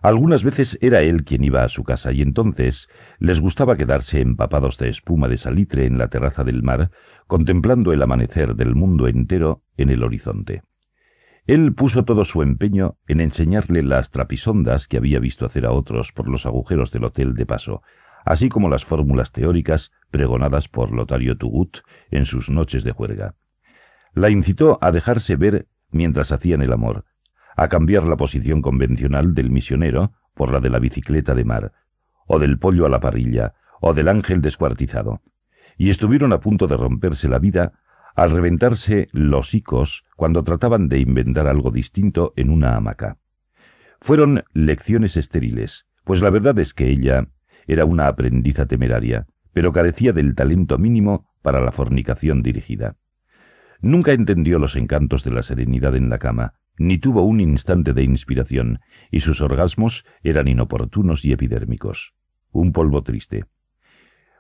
Algunas 0.03 0.43
veces 0.45 0.79
era 0.81 1.03
él 1.03 1.25
quien 1.25 1.45
iba 1.45 1.65
a 1.65 1.69
su 1.69 1.85
casa 1.85 2.13
y 2.13 2.23
entonces 2.23 2.89
les 3.19 3.41
gustaba 3.41 3.77
quedarse 3.77 4.21
empapados 4.21 4.79
de 4.79 4.89
espuma 4.89 5.29
de 5.29 5.37
salitre 5.37 5.87
en 5.87 5.99
la 5.99 6.09
terraza 6.09 6.45
del 6.45 6.63
mar, 6.63 6.91
contemplando 7.27 7.93
el 7.93 8.03
amanecer 8.03 8.55
del 8.55 8.75
mundo 8.75 9.09
entero 9.09 9.63
en 9.77 9.91
el 9.91 10.03
horizonte. 10.03 10.63
Él 11.47 11.75
puso 11.75 12.05
todo 12.05 12.25
su 12.25 12.43
empeño 12.43 12.97
en 13.07 13.21
enseñarle 13.21 13.83
las 13.83 14.11
trapisondas 14.11 14.89
que 14.89 14.97
había 14.97 15.21
visto 15.21 15.47
hacer 15.47 15.65
a 15.65 15.73
otros 15.73 16.11
por 16.13 16.29
los 16.29 16.45
agujeros 16.45 16.91
del 16.91 17.05
hotel 17.05 17.35
de 17.35 17.47
paso, 17.47 17.83
así 18.25 18.49
como 18.49 18.69
las 18.69 18.85
fórmulas 18.85 19.31
teóricas 19.31 19.93
pregonadas 20.11 20.69
por 20.69 20.91
Lotario 20.91 21.37
Tugut 21.37 21.79
en 22.11 22.27
sus 22.27 22.51
noches 22.51 22.83
de 22.83 22.91
juerga. 22.91 23.37
La 24.13 24.31
incitó 24.31 24.79
a 24.81 24.91
dejarse 24.91 25.37
ver 25.37 25.69
mientras 25.93 26.33
hacían 26.33 26.63
el 26.63 26.73
amor, 26.73 27.05
a 27.57 27.69
cambiar 27.69 28.09
la 28.09 28.17
posición 28.17 28.61
convencional 28.61 29.33
del 29.35 29.51
misionero 29.51 30.13
por 30.35 30.53
la 30.53 30.59
de 30.59 30.71
la 30.71 30.81
bicicleta 30.81 31.35
de 31.35 31.45
mar, 31.45 31.73
o 32.27 32.41
del 32.41 32.59
pollo 32.59 32.87
a 32.87 32.89
la 32.89 32.99
parrilla, 32.99 33.55
o 33.81 33.95
del 33.95 34.09
ángel 34.09 34.43
descuartizado, 34.43 35.23
y 35.79 35.91
estuvieron 35.91 36.33
a 36.33 36.41
punto 36.41 36.67
de 36.67 36.77
romperse 36.77 37.29
la 37.29 37.39
vida 37.39 37.73
al 38.17 38.31
reventarse 38.31 39.09
los 39.13 39.55
hicos 39.55 40.05
cuando 40.17 40.43
trataban 40.43 40.89
de 40.89 40.99
inventar 40.99 41.47
algo 41.47 41.71
distinto 41.71 42.33
en 42.37 42.51
una 42.51 42.75
hamaca. 42.75 43.19
Fueron 44.01 44.43
lecciones 44.55 45.17
estériles, 45.17 45.87
pues 46.05 46.23
la 46.23 46.31
verdad 46.31 46.59
es 46.59 46.73
que 46.73 46.91
ella 46.91 47.29
era 47.67 47.85
una 47.85 48.09
aprendiza 48.09 48.67
temeraria, 48.67 49.27
pero 49.53 49.73
carecía 49.73 50.13
del 50.13 50.35
talento 50.35 50.79
mínimo 50.79 51.29
para 51.43 51.61
la 51.61 51.73
fornicación 51.73 52.43
dirigida. 52.43 52.97
Nunca 53.81 54.13
entendió 54.13 54.59
los 54.59 54.77
encantos 54.77 55.23
de 55.23 55.33
la 55.33 55.43
serenidad 55.43 55.95
en 55.95 56.09
la 56.09 56.19
cama, 56.19 56.55
ni 56.79 56.99
tuvo 56.99 57.23
un 57.23 57.41
instante 57.41 57.93
de 57.93 58.03
inspiración, 58.03 58.81
y 59.11 59.21
sus 59.21 59.41
orgasmos 59.43 60.07
eran 60.23 60.49
inoportunos 60.49 61.25
y 61.25 61.33
epidérmicos. 61.33 62.15
Un 62.51 62.73
polvo 62.73 63.03
triste. 63.03 63.45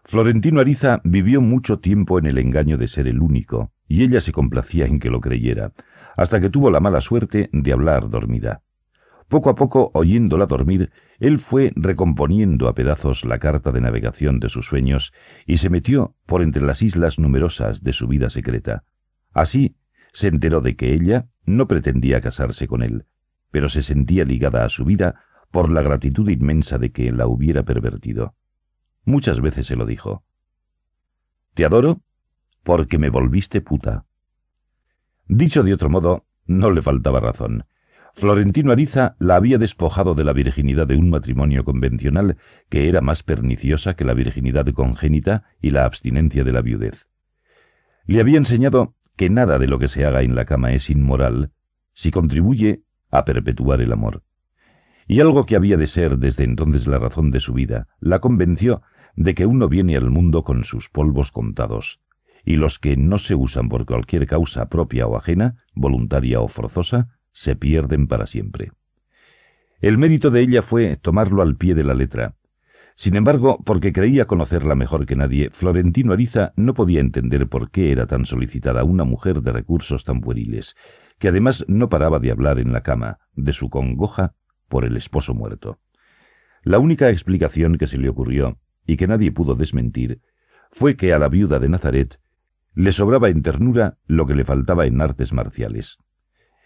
Florentino 0.08 0.60
Ariza 0.60 1.00
vivió 1.02 1.40
mucho 1.40 1.80
tiempo 1.80 2.20
en 2.20 2.26
el 2.26 2.38
engaño 2.38 2.78
de 2.78 2.86
ser 2.86 3.08
el 3.08 3.20
único, 3.20 3.72
y 3.88 4.04
ella 4.04 4.20
se 4.20 4.30
complacía 4.30 4.86
en 4.86 5.00
que 5.00 5.10
lo 5.10 5.20
creyera, 5.20 5.72
hasta 6.16 6.40
que 6.40 6.48
tuvo 6.48 6.70
la 6.70 6.78
mala 6.78 7.00
suerte 7.00 7.50
de 7.52 7.72
hablar 7.72 8.08
dormida. 8.08 8.62
Poco 9.28 9.50
a 9.50 9.56
poco, 9.56 9.90
oyéndola 9.94 10.46
dormir, 10.46 10.92
él 11.18 11.40
fue 11.40 11.72
recomponiendo 11.74 12.68
a 12.68 12.74
pedazos 12.74 13.24
la 13.24 13.40
carta 13.40 13.72
de 13.72 13.80
navegación 13.80 14.38
de 14.38 14.48
sus 14.48 14.66
sueños 14.66 15.12
y 15.44 15.56
se 15.56 15.70
metió 15.70 16.14
por 16.24 16.42
entre 16.42 16.62
las 16.62 16.82
islas 16.82 17.18
numerosas 17.18 17.82
de 17.82 17.92
su 17.92 18.06
vida 18.06 18.30
secreta. 18.30 18.84
Así 19.32 19.74
se 20.12 20.28
enteró 20.28 20.60
de 20.60 20.76
que 20.76 20.94
ella 20.94 21.26
no 21.44 21.66
pretendía 21.66 22.20
casarse 22.20 22.68
con 22.68 22.84
él, 22.84 23.06
pero 23.50 23.68
se 23.68 23.82
sentía 23.82 24.24
ligada 24.24 24.64
a 24.64 24.68
su 24.68 24.84
vida 24.84 25.16
por 25.50 25.68
la 25.68 25.82
gratitud 25.82 26.28
inmensa 26.28 26.78
de 26.78 26.92
que 26.92 27.10
la 27.10 27.26
hubiera 27.26 27.64
pervertido. 27.64 28.34
Muchas 29.06 29.40
veces 29.40 29.68
se 29.68 29.76
lo 29.76 29.86
dijo. 29.86 30.24
Te 31.54 31.64
adoro 31.64 32.00
porque 32.64 32.98
me 32.98 33.08
volviste 33.08 33.60
puta. 33.60 34.04
Dicho 35.28 35.62
de 35.62 35.72
otro 35.72 35.88
modo, 35.88 36.24
no 36.46 36.72
le 36.72 36.82
faltaba 36.82 37.20
razón. 37.20 37.64
Florentino 38.14 38.72
Ariza 38.72 39.14
la 39.20 39.36
había 39.36 39.58
despojado 39.58 40.14
de 40.14 40.24
la 40.24 40.32
virginidad 40.32 40.88
de 40.88 40.96
un 40.96 41.10
matrimonio 41.10 41.64
convencional 41.64 42.36
que 42.68 42.88
era 42.88 43.00
más 43.00 43.22
perniciosa 43.22 43.94
que 43.94 44.04
la 44.04 44.14
virginidad 44.14 44.66
congénita 44.72 45.44
y 45.60 45.70
la 45.70 45.84
abstinencia 45.84 46.42
de 46.42 46.52
la 46.52 46.60
viudez. 46.60 47.06
Le 48.06 48.20
había 48.20 48.38
enseñado 48.38 48.94
que 49.16 49.30
nada 49.30 49.58
de 49.58 49.68
lo 49.68 49.78
que 49.78 49.88
se 49.88 50.04
haga 50.04 50.22
en 50.22 50.34
la 50.34 50.46
cama 50.46 50.72
es 50.72 50.90
inmoral 50.90 51.52
si 51.92 52.10
contribuye 52.10 52.82
a 53.10 53.24
perpetuar 53.24 53.80
el 53.80 53.92
amor. 53.92 54.24
Y 55.06 55.20
algo 55.20 55.46
que 55.46 55.54
había 55.54 55.76
de 55.76 55.86
ser 55.86 56.18
desde 56.18 56.42
entonces 56.42 56.88
la 56.88 56.98
razón 56.98 57.30
de 57.30 57.38
su 57.38 57.52
vida, 57.52 57.86
la 58.00 58.18
convenció 58.18 58.82
de 59.16 59.34
que 59.34 59.46
uno 59.46 59.68
viene 59.68 59.96
al 59.96 60.10
mundo 60.10 60.44
con 60.44 60.64
sus 60.64 60.88
polvos 60.88 61.32
contados, 61.32 62.00
y 62.44 62.56
los 62.56 62.78
que 62.78 62.96
no 62.96 63.18
se 63.18 63.34
usan 63.34 63.68
por 63.68 63.86
cualquier 63.86 64.26
causa 64.26 64.68
propia 64.68 65.06
o 65.06 65.16
ajena, 65.16 65.64
voluntaria 65.74 66.40
o 66.40 66.48
forzosa, 66.48 67.18
se 67.32 67.56
pierden 67.56 68.06
para 68.06 68.26
siempre. 68.26 68.70
El 69.80 69.98
mérito 69.98 70.30
de 70.30 70.40
ella 70.40 70.62
fue 70.62 70.96
tomarlo 70.96 71.42
al 71.42 71.56
pie 71.56 71.74
de 71.74 71.84
la 71.84 71.94
letra. 71.94 72.34
Sin 72.94 73.14
embargo, 73.14 73.62
porque 73.64 73.92
creía 73.92 74.26
conocerla 74.26 74.74
mejor 74.74 75.04
que 75.04 75.16
nadie, 75.16 75.50
Florentino 75.50 76.12
Ariza 76.12 76.52
no 76.56 76.72
podía 76.72 77.00
entender 77.00 77.46
por 77.46 77.70
qué 77.70 77.92
era 77.92 78.06
tan 78.06 78.24
solicitada 78.24 78.84
una 78.84 79.04
mujer 79.04 79.42
de 79.42 79.52
recursos 79.52 80.04
tan 80.04 80.20
pueriles, 80.20 80.76
que 81.18 81.28
además 81.28 81.64
no 81.68 81.88
paraba 81.88 82.20
de 82.20 82.30
hablar 82.30 82.58
en 82.58 82.72
la 82.72 82.82
cama, 82.82 83.18
de 83.34 83.52
su 83.52 83.68
congoja 83.68 84.34
por 84.68 84.84
el 84.84 84.96
esposo 84.96 85.34
muerto. 85.34 85.78
La 86.62 86.78
única 86.78 87.10
explicación 87.10 87.76
que 87.76 87.86
se 87.86 87.98
le 87.98 88.08
ocurrió 88.08 88.58
y 88.86 88.96
que 88.96 89.06
nadie 89.06 89.32
pudo 89.32 89.54
desmentir, 89.54 90.20
fue 90.70 90.96
que 90.96 91.12
a 91.12 91.18
la 91.18 91.28
viuda 91.28 91.58
de 91.58 91.68
Nazaret 91.68 92.20
Le 92.74 92.92
sobraba 92.92 93.30
en 93.30 93.42
ternura 93.42 93.96
lo 94.06 94.26
que 94.26 94.34
le 94.34 94.44
faltaba 94.44 94.86
en 94.86 95.00
artes 95.00 95.32
marciales. 95.32 95.98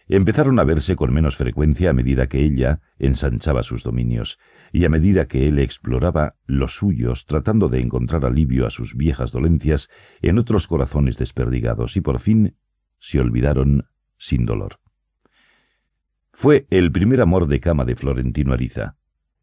Empezaron 0.08 0.58
a 0.58 0.64
verse 0.64 0.96
con 0.96 1.14
menos 1.14 1.36
frecuencia 1.36 1.90
a 1.90 1.92
medida 1.92 2.26
que 2.26 2.44
ella 2.44 2.80
ensanchaba 2.98 3.62
sus 3.62 3.84
dominios, 3.84 4.40
y 4.72 4.84
a 4.84 4.88
medida 4.88 5.28
que 5.28 5.46
él 5.46 5.60
exploraba 5.60 6.34
los 6.46 6.74
suyos 6.74 7.26
tratando 7.26 7.68
de 7.68 7.80
encontrar 7.80 8.24
alivio 8.24 8.66
a 8.66 8.70
sus 8.70 8.96
viejas 8.96 9.30
dolencias 9.30 9.88
en 10.20 10.38
otros 10.38 10.66
corazones 10.66 11.16
desperdigados, 11.16 11.96
y 11.96 12.00
por 12.00 12.18
fin 12.18 12.56
se 12.98 13.20
olvidaron 13.20 13.86
sin 14.18 14.46
dolor. 14.46 14.80
Fue 16.32 16.66
el 16.70 16.90
primer 16.90 17.20
amor 17.20 17.46
de 17.46 17.60
cama 17.60 17.84
de 17.84 17.94
Florentino 17.94 18.52
Ariza, 18.52 18.96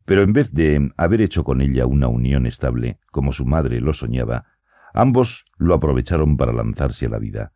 pero 0.08 0.24
en 0.24 0.32
vez 0.32 0.54
de 0.54 0.94
haber 0.96 1.20
hecho 1.20 1.44
con 1.44 1.60
ella 1.60 1.86
una 1.86 2.08
unión 2.08 2.46
estable, 2.46 2.98
como 3.12 3.34
su 3.34 3.46
madre 3.46 3.82
lo 3.82 3.92
soñaba, 3.92 4.46
ambos 4.94 5.44
lo 5.58 5.74
aprovecharon 5.74 6.38
para 6.38 6.54
lanzarse 6.54 7.08
a 7.08 7.10
la 7.10 7.20
vida. 7.20 7.52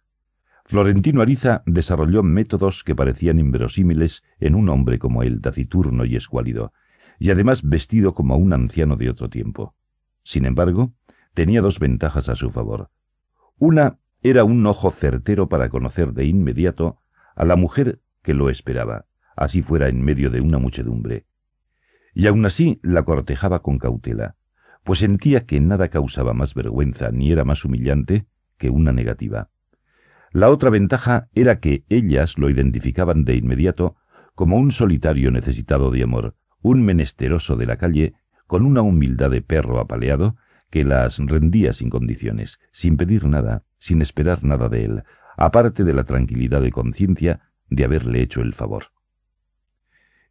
Florentino 0.66 1.22
Ariza 1.22 1.64
desarrolló 1.66 2.24
métodos 2.24 2.84
que 2.84 2.94
parecían 2.94 3.40
inverosímiles 3.40 4.22
en 4.42 4.56
un 4.56 4.68
hombre 4.68 5.00
como 5.00 5.24
él, 5.24 5.40
taciturno 5.40 6.04
y 6.04 6.18
escuálido, 6.18 6.74
y 7.20 7.32
además 7.32 7.64
vestido 7.64 8.14
como 8.14 8.36
un 8.36 8.52
anciano 8.52 8.98
de 8.98 9.10
otro 9.10 9.30
tiempo. 9.30 9.74
Sin 10.24 10.46
embargo, 10.46 10.92
tenía 11.34 11.62
dos 11.62 11.80
ventajas 11.80 12.28
a 12.28 12.36
su 12.36 12.52
favor. 12.52 12.90
Una 13.60 13.98
era 14.24 14.44
un 14.44 14.66
ojo 14.66 14.92
certero 14.92 15.48
para 15.48 15.70
conocer 15.70 16.12
de 16.12 16.26
inmediato 16.26 16.98
a 17.34 17.46
la 17.46 17.56
mujer 17.56 18.02
que 18.22 18.34
lo 18.34 18.50
esperaba, 18.50 19.06
así 19.38 19.62
fuera 19.62 19.88
en 19.88 20.04
medio 20.04 20.30
de 20.30 20.42
una 20.42 20.60
muchedumbre. 20.60 21.28
Y 22.14 22.28
aun 22.28 22.46
así 22.46 22.80
la 22.84 23.04
cortejaba 23.04 23.62
con 23.62 23.80
cautela, 23.80 24.36
pues 24.84 25.00
sentía 25.00 25.46
que 25.46 25.60
nada 25.60 25.90
causaba 25.90 26.34
más 26.34 26.54
vergüenza 26.54 27.12
ni 27.12 27.32
era 27.32 27.44
más 27.46 27.64
humillante 27.66 28.26
que 28.58 28.70
una 28.70 28.92
negativa. 28.92 29.50
La 30.32 30.50
otra 30.50 30.70
ventaja 30.70 31.28
era 31.34 31.60
que 31.60 31.84
ellas 31.90 32.38
lo 32.38 32.50
identificaban 32.50 33.26
de 33.26 33.36
inmediato 33.36 33.96
como 34.36 34.58
un 34.58 34.72
solitario 34.72 35.30
necesitado 35.32 35.92
de 35.92 36.04
amor, 36.04 36.36
un 36.62 36.84
menesteroso 36.84 37.56
de 37.56 37.66
la 37.66 37.78
calle, 37.78 38.14
con 38.48 38.66
una 38.66 38.82
humildad 38.82 39.30
de 39.30 39.42
perro 39.42 39.80
apaleado 39.80 40.36
que 40.70 40.84
las 40.86 41.20
rendía 41.20 41.74
sin 41.74 41.90
condiciones, 41.90 42.60
sin 42.72 42.98
pedir 42.98 43.26
nada, 43.26 43.64
sin 43.78 44.02
esperar 44.02 44.44
nada 44.44 44.70
de 44.70 44.86
él, 44.86 45.04
aparte 45.38 45.84
de 45.84 45.94
la 45.94 46.06
tranquilidad 46.06 46.62
de 46.62 46.72
conciencia 46.72 47.42
de 47.70 47.84
haberle 47.84 48.22
hecho 48.22 48.42
el 48.42 48.54
favor. 48.54 48.86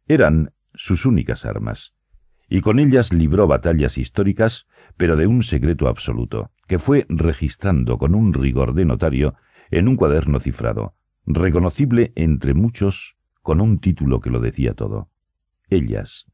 Eran 0.07 0.51
sus 0.73 1.05
únicas 1.05 1.45
armas, 1.45 1.93
y 2.49 2.61
con 2.61 2.79
ellas 2.79 3.13
libró 3.13 3.47
batallas 3.47 3.97
históricas, 3.97 4.67
pero 4.97 5.15
de 5.15 5.27
un 5.27 5.43
secreto 5.43 5.87
absoluto, 5.87 6.51
que 6.67 6.79
fue 6.79 7.05
registrando 7.09 7.97
con 7.97 8.13
un 8.13 8.33
rigor 8.33 8.73
de 8.73 8.85
notario 8.85 9.35
en 9.69 9.87
un 9.87 9.95
cuaderno 9.95 10.39
cifrado, 10.39 10.93
reconocible 11.25 12.11
entre 12.15 12.53
muchos 12.53 13.15
con 13.41 13.61
un 13.61 13.79
título 13.79 14.19
que 14.19 14.29
lo 14.29 14.39
decía 14.39 14.73
todo. 14.73 15.09
Ellas. 15.69 16.25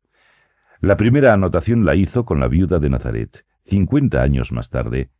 La 0.81 0.97
primera 0.97 1.33
anotación 1.33 1.85
la 1.85 1.95
hizo 1.95 2.25
con 2.25 2.39
la 2.39 2.47
viuda 2.47 2.79
de 2.79 2.89
Nazaret, 2.89 3.45
cincuenta 3.65 4.21
años 4.21 4.51
más 4.51 4.69
tarde, 4.69 5.11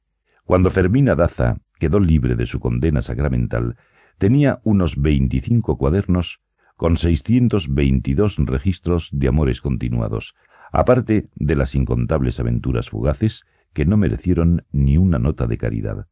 cuando 0.47 0.71
Fermina 0.71 1.13
Daza 1.13 1.57
quedó 1.77 1.99
libre 1.99 2.35
de 2.35 2.45
su 2.45 2.61
condena 2.61 3.01
sacramental, 3.01 3.75
tenía 4.17 4.61
unos 4.63 4.99
veinticinco 4.99 5.77
cuadernos 5.77 6.39
con 6.77 6.95
seiscientos 6.95 7.73
veintidós 7.73 8.38
registros 8.38 9.09
de 9.11 9.27
amores 9.27 9.61
continuados, 9.61 10.35
aparte 10.72 11.27
de 11.35 11.56
las 11.56 11.75
incontables 11.75 12.39
aventuras 12.39 12.89
fugaces 12.89 13.45
que 13.73 13.85
no 13.85 13.97
merecieron 13.97 14.64
ni 14.72 14.97
una 14.97 15.19
nota 15.19 15.47
de 15.47 15.57
caridad. 15.57 16.07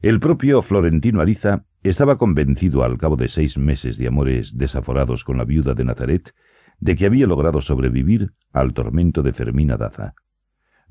El 0.00 0.20
propio 0.20 0.60
Florentino 0.60 1.22
Ariza 1.22 1.64
estaba 1.82 2.18
convencido 2.18 2.84
al 2.84 2.98
cabo 2.98 3.16
de 3.16 3.28
seis 3.28 3.56
meses 3.56 3.96
de 3.96 4.06
amores 4.06 4.56
desaforados 4.56 5.24
con 5.24 5.38
la 5.38 5.44
viuda 5.44 5.74
de 5.74 5.84
Nazaret 5.84 6.34
de 6.78 6.96
que 6.96 7.06
había 7.06 7.26
logrado 7.26 7.62
sobrevivir 7.62 8.32
al 8.52 8.74
tormento 8.74 9.22
de 9.22 9.32
Fermina 9.32 9.78
Daza. 9.78 10.14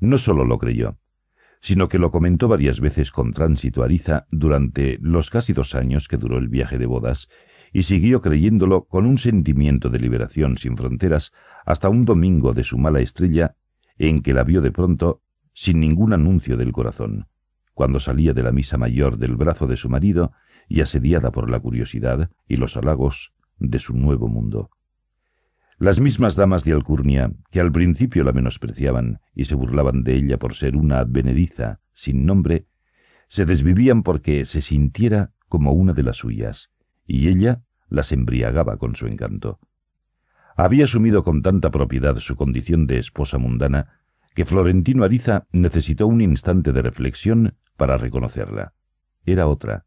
No 0.00 0.18
sólo 0.18 0.44
lo 0.44 0.58
creyó, 0.58 0.98
sino 1.60 1.88
que 1.88 1.98
lo 1.98 2.10
comentó 2.10 2.48
varias 2.48 2.80
veces 2.80 3.12
con 3.12 3.32
tránsito 3.32 3.84
Ariza 3.84 4.26
durante 4.30 4.98
los 5.00 5.30
casi 5.30 5.52
dos 5.52 5.76
años 5.76 6.08
que 6.08 6.16
duró 6.16 6.38
el 6.38 6.48
viaje 6.48 6.78
de 6.78 6.86
bodas, 6.86 7.28
y 7.74 7.82
siguió 7.82 8.22
creyéndolo 8.22 8.84
con 8.84 9.04
un 9.04 9.18
sentimiento 9.18 9.90
de 9.90 9.98
liberación 9.98 10.56
sin 10.58 10.76
fronteras 10.76 11.32
hasta 11.66 11.88
un 11.88 12.04
domingo 12.04 12.54
de 12.54 12.62
su 12.62 12.78
mala 12.78 13.00
estrella 13.00 13.56
en 13.98 14.22
que 14.22 14.32
la 14.32 14.44
vio 14.44 14.60
de 14.60 14.70
pronto 14.70 15.22
sin 15.54 15.80
ningún 15.80 16.12
anuncio 16.12 16.56
del 16.56 16.70
corazón, 16.70 17.26
cuando 17.74 17.98
salía 17.98 18.32
de 18.32 18.44
la 18.44 18.52
misa 18.52 18.78
mayor 18.78 19.18
del 19.18 19.34
brazo 19.34 19.66
de 19.66 19.76
su 19.76 19.88
marido 19.88 20.30
y 20.68 20.82
asediada 20.82 21.32
por 21.32 21.50
la 21.50 21.58
curiosidad 21.58 22.30
y 22.46 22.56
los 22.56 22.76
halagos 22.76 23.32
de 23.58 23.80
su 23.80 23.96
nuevo 23.96 24.28
mundo. 24.28 24.70
Las 25.76 25.98
mismas 25.98 26.36
damas 26.36 26.62
de 26.62 26.74
Alcurnia, 26.74 27.32
que 27.50 27.58
al 27.58 27.72
principio 27.72 28.22
la 28.22 28.30
menospreciaban 28.30 29.18
y 29.34 29.46
se 29.46 29.56
burlaban 29.56 30.04
de 30.04 30.14
ella 30.14 30.38
por 30.38 30.54
ser 30.54 30.76
una 30.76 31.00
advenediza 31.00 31.80
sin 31.92 32.24
nombre, 32.24 32.66
se 33.26 33.44
desvivían 33.44 34.04
porque 34.04 34.44
se 34.44 34.60
sintiera 34.60 35.32
como 35.48 35.72
una 35.72 35.92
de 35.92 36.04
las 36.04 36.18
suyas, 36.18 36.70
y 37.06 37.28
ella 37.28 37.62
las 37.88 38.12
embriagaba 38.12 38.76
con 38.76 38.96
su 38.96 39.06
encanto. 39.06 39.58
Había 40.56 40.84
asumido 40.84 41.24
con 41.24 41.42
tanta 41.42 41.70
propiedad 41.70 42.16
su 42.18 42.36
condición 42.36 42.86
de 42.86 42.98
esposa 42.98 43.38
mundana 43.38 44.00
que 44.34 44.44
Florentino 44.44 45.04
Ariza 45.04 45.46
necesitó 45.52 46.06
un 46.06 46.20
instante 46.20 46.72
de 46.72 46.82
reflexión 46.82 47.54
para 47.76 47.96
reconocerla. 47.98 48.72
Era 49.24 49.46
otra. 49.46 49.84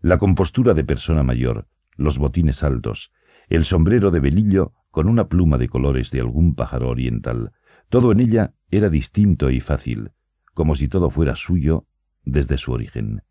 La 0.00 0.18
compostura 0.18 0.74
de 0.74 0.84
persona 0.84 1.22
mayor, 1.22 1.66
los 1.96 2.18
botines 2.18 2.62
altos, 2.62 3.12
el 3.48 3.64
sombrero 3.64 4.10
de 4.10 4.20
velillo 4.20 4.72
con 4.90 5.08
una 5.08 5.28
pluma 5.28 5.58
de 5.58 5.68
colores 5.68 6.10
de 6.10 6.20
algún 6.20 6.54
pájaro 6.54 6.88
oriental. 6.88 7.52
Todo 7.88 8.12
en 8.12 8.20
ella 8.20 8.52
era 8.70 8.90
distinto 8.90 9.50
y 9.50 9.60
fácil, 9.60 10.12
como 10.52 10.74
si 10.74 10.88
todo 10.88 11.10
fuera 11.10 11.36
suyo 11.36 11.86
desde 12.24 12.58
su 12.58 12.72
origen. 12.72 13.22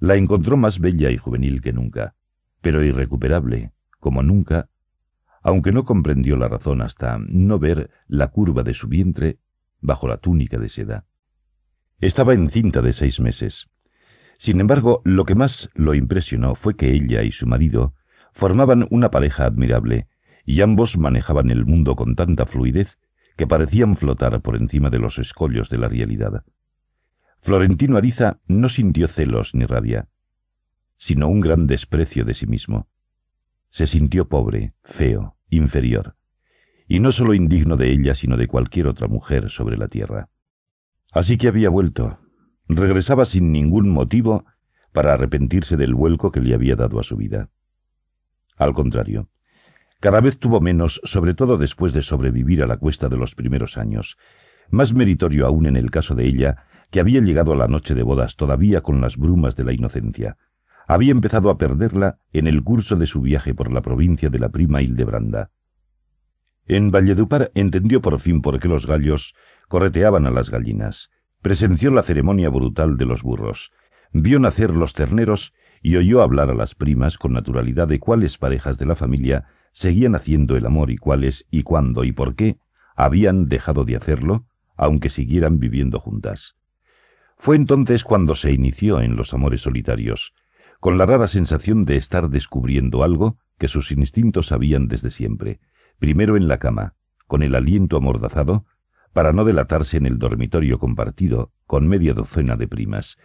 La 0.00 0.16
encontró 0.16 0.56
más 0.56 0.78
bella 0.78 1.10
y 1.10 1.18
juvenil 1.18 1.60
que 1.60 1.74
nunca, 1.74 2.14
pero 2.62 2.82
irrecuperable, 2.82 3.72
como 3.98 4.22
nunca, 4.22 4.70
aunque 5.42 5.72
no 5.72 5.84
comprendió 5.84 6.36
la 6.36 6.48
razón 6.48 6.80
hasta 6.80 7.18
no 7.18 7.58
ver 7.58 7.90
la 8.08 8.28
curva 8.28 8.62
de 8.62 8.72
su 8.72 8.88
vientre 8.88 9.38
bajo 9.82 10.08
la 10.08 10.16
túnica 10.16 10.58
de 10.58 10.70
seda. 10.70 11.04
Estaba 11.98 12.32
encinta 12.32 12.80
de 12.80 12.94
seis 12.94 13.20
meses. 13.20 13.68
Sin 14.38 14.58
embargo, 14.60 15.02
lo 15.04 15.26
que 15.26 15.34
más 15.34 15.68
lo 15.74 15.94
impresionó 15.94 16.54
fue 16.54 16.76
que 16.76 16.94
ella 16.94 17.22
y 17.22 17.30
su 17.30 17.46
marido 17.46 17.92
formaban 18.32 18.86
una 18.90 19.10
pareja 19.10 19.44
admirable, 19.44 20.08
y 20.46 20.62
ambos 20.62 20.96
manejaban 20.96 21.50
el 21.50 21.66
mundo 21.66 21.94
con 21.94 22.16
tanta 22.16 22.46
fluidez 22.46 22.98
que 23.36 23.46
parecían 23.46 23.96
flotar 23.96 24.40
por 24.40 24.56
encima 24.56 24.88
de 24.88 24.98
los 24.98 25.18
escollos 25.18 25.68
de 25.68 25.76
la 25.76 25.88
realidad. 25.88 26.42
Florentino 27.42 27.96
Ariza 27.96 28.38
no 28.46 28.68
sintió 28.68 29.08
celos 29.08 29.54
ni 29.54 29.64
rabia, 29.64 30.08
sino 30.98 31.28
un 31.28 31.40
gran 31.40 31.66
desprecio 31.66 32.24
de 32.24 32.34
sí 32.34 32.46
mismo. 32.46 32.86
Se 33.70 33.86
sintió 33.86 34.28
pobre, 34.28 34.74
feo, 34.82 35.36
inferior, 35.48 36.16
y 36.86 37.00
no 37.00 37.12
sólo 37.12 37.34
indigno 37.34 37.76
de 37.76 37.92
ella, 37.92 38.14
sino 38.14 38.36
de 38.36 38.48
cualquier 38.48 38.88
otra 38.88 39.08
mujer 39.08 39.48
sobre 39.50 39.76
la 39.76 39.88
tierra. 39.88 40.28
Así 41.12 41.38
que 41.38 41.48
había 41.48 41.70
vuelto. 41.70 42.18
Regresaba 42.68 43.24
sin 43.24 43.52
ningún 43.52 43.88
motivo 43.88 44.44
para 44.92 45.14
arrepentirse 45.14 45.76
del 45.76 45.94
vuelco 45.94 46.30
que 46.30 46.40
le 46.40 46.54
había 46.54 46.76
dado 46.76 47.00
a 47.00 47.04
su 47.04 47.16
vida. 47.16 47.48
Al 48.56 48.74
contrario, 48.74 49.28
cada 50.00 50.20
vez 50.20 50.38
tuvo 50.38 50.60
menos, 50.60 51.00
sobre 51.04 51.34
todo 51.34 51.56
después 51.56 51.92
de 51.92 52.02
sobrevivir 52.02 52.62
a 52.62 52.66
la 52.66 52.76
cuesta 52.76 53.08
de 53.08 53.16
los 53.16 53.34
primeros 53.34 53.78
años, 53.78 54.18
más 54.70 54.92
meritorio 54.92 55.46
aún 55.46 55.66
en 55.66 55.76
el 55.76 55.90
caso 55.90 56.14
de 56.14 56.26
ella, 56.26 56.64
que 56.90 57.00
había 57.00 57.20
llegado 57.20 57.52
a 57.52 57.56
la 57.56 57.68
noche 57.68 57.94
de 57.94 58.02
bodas 58.02 58.36
todavía 58.36 58.80
con 58.80 59.00
las 59.00 59.16
brumas 59.16 59.56
de 59.56 59.64
la 59.64 59.72
inocencia. 59.72 60.36
Había 60.86 61.12
empezado 61.12 61.50
a 61.50 61.58
perderla 61.58 62.18
en 62.32 62.46
el 62.46 62.62
curso 62.62 62.96
de 62.96 63.06
su 63.06 63.20
viaje 63.20 63.54
por 63.54 63.72
la 63.72 63.80
provincia 63.80 64.28
de 64.28 64.38
la 64.38 64.48
prima 64.48 64.82
Hildebranda. 64.82 65.50
En 66.66 66.90
Valledupar 66.90 67.50
entendió 67.54 68.00
por 68.00 68.18
fin 68.20 68.42
por 68.42 68.58
qué 68.60 68.68
los 68.68 68.86
gallos 68.86 69.34
correteaban 69.68 70.26
a 70.26 70.30
las 70.30 70.50
gallinas, 70.50 71.10
presenció 71.42 71.90
la 71.90 72.02
ceremonia 72.02 72.48
brutal 72.48 72.96
de 72.96 73.06
los 73.06 73.22
burros, 73.22 73.72
vio 74.12 74.40
nacer 74.40 74.70
los 74.70 74.92
terneros 74.92 75.52
y 75.82 75.96
oyó 75.96 76.22
hablar 76.22 76.50
a 76.50 76.54
las 76.54 76.74
primas 76.74 77.18
con 77.18 77.32
naturalidad 77.32 77.88
de 77.88 78.00
cuáles 78.00 78.36
parejas 78.36 78.78
de 78.78 78.86
la 78.86 78.96
familia 78.96 79.46
seguían 79.72 80.14
haciendo 80.14 80.56
el 80.56 80.66
amor 80.66 80.90
y 80.90 80.96
cuáles 80.96 81.46
y 81.50 81.62
cuándo 81.62 82.04
y 82.04 82.12
por 82.12 82.34
qué 82.34 82.58
habían 82.96 83.48
dejado 83.48 83.84
de 83.84 83.96
hacerlo, 83.96 84.44
aunque 84.76 85.10
siguieran 85.10 85.58
viviendo 85.58 86.00
juntas. 86.00 86.56
Fue 87.40 87.56
entonces 87.56 88.04
cuando 88.04 88.34
se 88.34 88.52
inició 88.52 89.00
en 89.00 89.16
los 89.16 89.32
amores 89.32 89.62
solitarios, 89.62 90.34
con 90.78 90.98
la 90.98 91.06
rara 91.06 91.26
sensación 91.26 91.86
de 91.86 91.96
estar 91.96 92.28
descubriendo 92.28 93.02
algo 93.02 93.38
que 93.56 93.66
sus 93.66 93.92
instintos 93.92 94.48
sabían 94.48 94.88
desde 94.88 95.10
siempre, 95.10 95.58
primero 95.98 96.36
en 96.36 96.48
la 96.48 96.58
cama, 96.58 96.92
con 97.26 97.42
el 97.42 97.54
aliento 97.54 97.96
amordazado, 97.96 98.66
para 99.14 99.32
no 99.32 99.46
delatarse 99.46 99.96
en 99.96 100.04
el 100.04 100.18
dormitorio 100.18 100.78
compartido 100.78 101.50
con 101.66 101.88
media 101.88 102.12
docena 102.12 102.56
de 102.56 102.68
primas, 102.68 103.16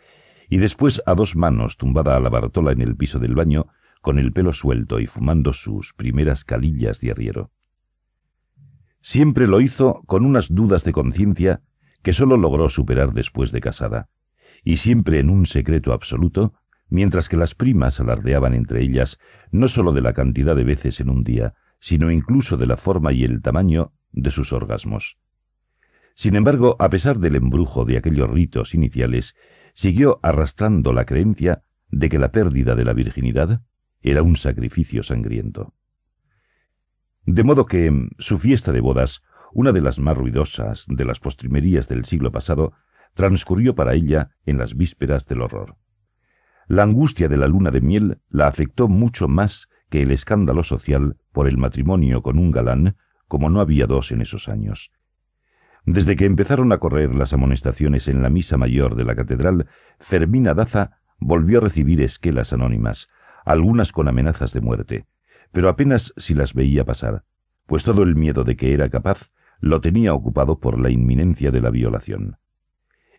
y 0.49 0.59
después 0.59 1.01
a 1.05 1.13
dos 1.13 1.35
manos 1.35 1.75
tumbada 1.75 2.15
a 2.15 2.21
la 2.21 2.29
Bartola 2.29 2.71
en 2.71 2.79
el 2.79 2.95
piso 2.95 3.19
del 3.19 3.35
baño, 3.35 3.67
con 4.01 4.17
el 4.17 4.31
pelo 4.31 4.53
suelto 4.53 5.01
y 5.01 5.07
fumando 5.07 5.51
sus 5.51 5.93
primeras 5.93 6.45
calillas 6.45 7.01
de 7.01 7.11
arriero. 7.11 7.51
Siempre 9.01 9.45
lo 9.45 9.59
hizo 9.59 10.03
con 10.05 10.23
unas 10.23 10.47
dudas 10.55 10.85
de 10.85 10.93
conciencia 10.93 11.59
que 12.05 12.13
sólo 12.13 12.37
logró 12.37 12.69
superar 12.69 13.13
después 13.13 13.51
de 13.51 13.61
casada, 13.61 14.09
y 14.63 14.77
siempre 14.77 15.19
en 15.19 15.31
un 15.31 15.47
secreto 15.47 15.91
absoluto, 15.91 16.53
mientras 16.87 17.29
que 17.29 17.35
las 17.35 17.55
primas 17.55 17.99
alardeaban 17.99 18.53
entre 18.53 18.83
ellas 18.83 19.17
no 19.51 19.67
sólo 19.67 19.91
de 19.91 20.01
la 20.01 20.13
cantidad 20.13 20.55
de 20.55 20.65
veces 20.65 20.99
en 20.99 21.09
un 21.09 21.23
día, 21.23 21.55
sino 21.79 22.11
incluso 22.11 22.57
de 22.57 22.67
la 22.67 22.77
forma 22.77 23.11
y 23.11 23.23
el 23.23 23.41
tamaño 23.41 23.91
de 24.11 24.29
sus 24.29 24.53
orgasmos. 24.53 25.17
Sin 26.13 26.35
embargo, 26.35 26.75
a 26.77 26.91
pesar 26.91 27.17
del 27.17 27.37
embrujo 27.37 27.85
de 27.85 27.97
aquellos 27.97 28.29
ritos 28.29 28.75
iniciales, 28.75 29.35
siguió 29.73 30.19
arrastrando 30.21 30.93
la 30.93 31.05
creencia 31.05 31.63
de 31.89 32.09
que 32.09 32.19
la 32.19 32.31
pérdida 32.31 32.75
de 32.75 32.85
la 32.85 32.93
virginidad 32.93 33.63
era 34.03 34.21
un 34.21 34.35
sacrificio 34.35 35.01
sangriento. 35.01 35.73
De 37.25 37.43
modo 37.43 37.65
que 37.65 37.91
su 38.19 38.37
fiesta 38.37 38.71
de 38.71 38.81
bodas, 38.81 39.23
una 39.55 39.71
de 39.71 39.79
las 39.79 39.99
más 39.99 40.17
ruidosas 40.17 40.85
de 40.85 41.05
las 41.05 41.21
postrimerías 41.21 41.87
del 41.87 42.03
siglo 42.03 42.29
pasado, 42.29 42.73
transcurrió 43.13 43.73
para 43.73 43.93
ella 43.93 44.31
en 44.45 44.57
las 44.57 44.75
vísperas 44.75 45.27
del 45.27 45.41
horror. 45.41 45.77
La 46.67 46.83
angustia 46.83 47.29
de 47.29 47.37
la 47.37 47.47
luna 47.47 47.71
de 47.71 47.79
miel 47.79 48.19
la 48.29 48.47
afectó 48.47 48.89
mucho 48.89 49.29
más 49.29 49.69
que 49.89 50.01
el 50.01 50.11
escándalo 50.11 50.65
social 50.65 51.15
por 51.31 51.47
el 51.47 51.57
matrimonio 51.57 52.21
con 52.21 52.37
un 52.37 52.51
galán, 52.51 52.97
como 53.29 53.49
no 53.49 53.61
había 53.61 53.87
dos 53.87 54.11
en 54.11 54.21
esos 54.21 54.49
años. 54.49 54.91
Desde 55.85 56.17
que 56.17 56.25
empezaron 56.25 56.73
a 56.73 56.79
correr 56.79 57.15
las 57.15 57.31
amonestaciones 57.31 58.09
en 58.09 58.21
la 58.21 58.29
misa 58.29 58.57
mayor 58.57 58.95
de 58.95 59.05
la 59.05 59.15
catedral, 59.15 59.67
Fermina 60.01 60.53
Daza 60.53 60.97
volvió 61.17 61.59
a 61.59 61.61
recibir 61.61 62.01
esquelas 62.01 62.51
anónimas, 62.51 63.07
algunas 63.45 63.93
con 63.93 64.09
amenazas 64.09 64.51
de 64.51 64.59
muerte, 64.59 65.05
pero 65.53 65.69
apenas 65.69 66.13
si 66.17 66.33
las 66.33 66.53
veía 66.53 66.83
pasar, 66.83 67.23
pues 67.67 67.85
todo 67.85 68.03
el 68.03 68.15
miedo 68.15 68.43
de 68.43 68.57
que 68.57 68.73
era 68.73 68.89
capaz 68.89 69.29
lo 69.59 69.81
tenía 69.81 70.13
ocupado 70.13 70.59
por 70.59 70.79
la 70.79 70.89
inminencia 70.89 71.51
de 71.51 71.61
la 71.61 71.69
violación. 71.69 72.37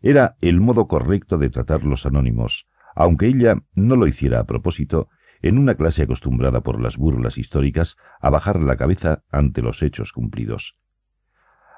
Era 0.02 0.36
el 0.40 0.60
modo 0.60 0.86
correcto 0.86 1.38
de 1.38 1.50
tratar 1.50 1.84
los 1.84 2.06
anónimos, 2.06 2.66
aunque 2.94 3.26
ella 3.26 3.62
no 3.74 3.96
lo 3.96 4.06
hiciera 4.06 4.40
a 4.40 4.44
propósito, 4.44 5.08
en 5.42 5.58
una 5.58 5.74
clase 5.74 6.02
acostumbrada 6.02 6.60
por 6.60 6.80
las 6.80 6.96
burlas 6.96 7.38
históricas 7.38 7.96
a 8.20 8.30
bajar 8.30 8.60
la 8.60 8.76
cabeza 8.76 9.22
ante 9.30 9.62
los 9.62 9.82
hechos 9.82 10.12
cumplidos. 10.12 10.76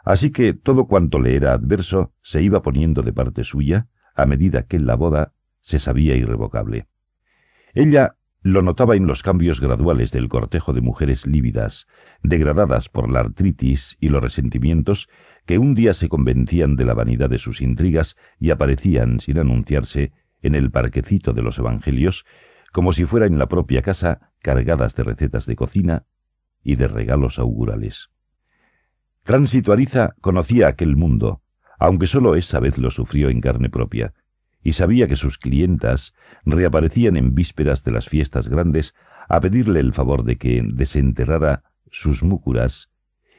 Así 0.04 0.30
que 0.30 0.54
todo 0.54 0.86
cuanto 0.86 1.18
le 1.18 1.36
era 1.36 1.52
adverso 1.52 2.12
se 2.22 2.42
iba 2.42 2.62
poniendo 2.62 3.02
de 3.02 3.12
parte 3.12 3.44
suya 3.44 3.88
a 4.14 4.26
medida 4.26 4.64
que 4.64 4.78
la 4.78 4.94
boda 4.94 5.32
se 5.60 5.78
sabía 5.78 6.14
irrevocable. 6.14 6.86
Ella 7.74 8.16
lo 8.42 8.62
notaba 8.62 8.96
en 8.96 9.06
los 9.06 9.22
cambios 9.22 9.60
graduales 9.60 10.12
del 10.12 10.28
cortejo 10.28 10.72
de 10.72 10.80
mujeres 10.80 11.26
lívidas, 11.26 11.86
degradadas 12.22 12.88
por 12.88 13.10
la 13.10 13.20
artritis 13.20 13.96
y 14.00 14.08
los 14.08 14.22
resentimientos, 14.22 15.08
que 15.44 15.58
un 15.58 15.74
día 15.74 15.94
se 15.94 16.08
convencían 16.08 16.76
de 16.76 16.84
la 16.84 16.94
vanidad 16.94 17.30
de 17.30 17.38
sus 17.38 17.60
intrigas 17.60 18.16
y 18.38 18.50
aparecían 18.50 19.20
sin 19.20 19.38
anunciarse 19.38 20.12
en 20.42 20.54
el 20.54 20.70
parquecito 20.70 21.32
de 21.32 21.42
los 21.42 21.58
Evangelios, 21.58 22.24
como 22.72 22.92
si 22.92 23.04
fuera 23.04 23.26
en 23.26 23.38
la 23.38 23.46
propia 23.46 23.82
casa, 23.82 24.30
cargadas 24.40 24.94
de 24.94 25.02
recetas 25.02 25.46
de 25.46 25.56
cocina 25.56 26.04
y 26.62 26.76
de 26.76 26.86
regalos 26.86 27.38
augurales. 27.38 28.08
Tránsito 29.24 29.72
Ariza 29.72 30.14
conocía 30.20 30.68
aquel 30.68 30.96
mundo, 30.96 31.42
aunque 31.78 32.06
sólo 32.06 32.34
esa 32.34 32.60
vez 32.60 32.78
lo 32.78 32.90
sufrió 32.90 33.30
en 33.30 33.40
carne 33.40 33.68
propia, 33.68 34.12
y 34.68 34.74
sabía 34.74 35.08
que 35.08 35.16
sus 35.16 35.38
clientas 35.38 36.12
reaparecían 36.44 37.16
en 37.16 37.34
vísperas 37.34 37.84
de 37.84 37.90
las 37.90 38.06
fiestas 38.06 38.50
grandes 38.50 38.94
a 39.26 39.40
pedirle 39.40 39.80
el 39.80 39.94
favor 39.94 40.24
de 40.24 40.36
que 40.36 40.62
desenterrara 40.62 41.62
sus 41.90 42.22
múcuras 42.22 42.90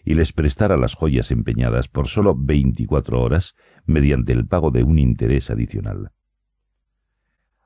y 0.03 0.16
les 0.16 0.33
prestara 0.33 0.75
las 0.75 0.95
joyas 0.95 1.30
empeñadas 1.30 1.88
por 1.88 2.08
sólo 2.08 2.35
veinticuatro 2.35 3.22
horas 3.22 3.56
mediante 3.85 4.33
el 4.33 4.48
pago 4.48 4.72
de 4.72 4.82
un 4.82 4.98
interés 4.98 5.51
adicional. 5.51 6.09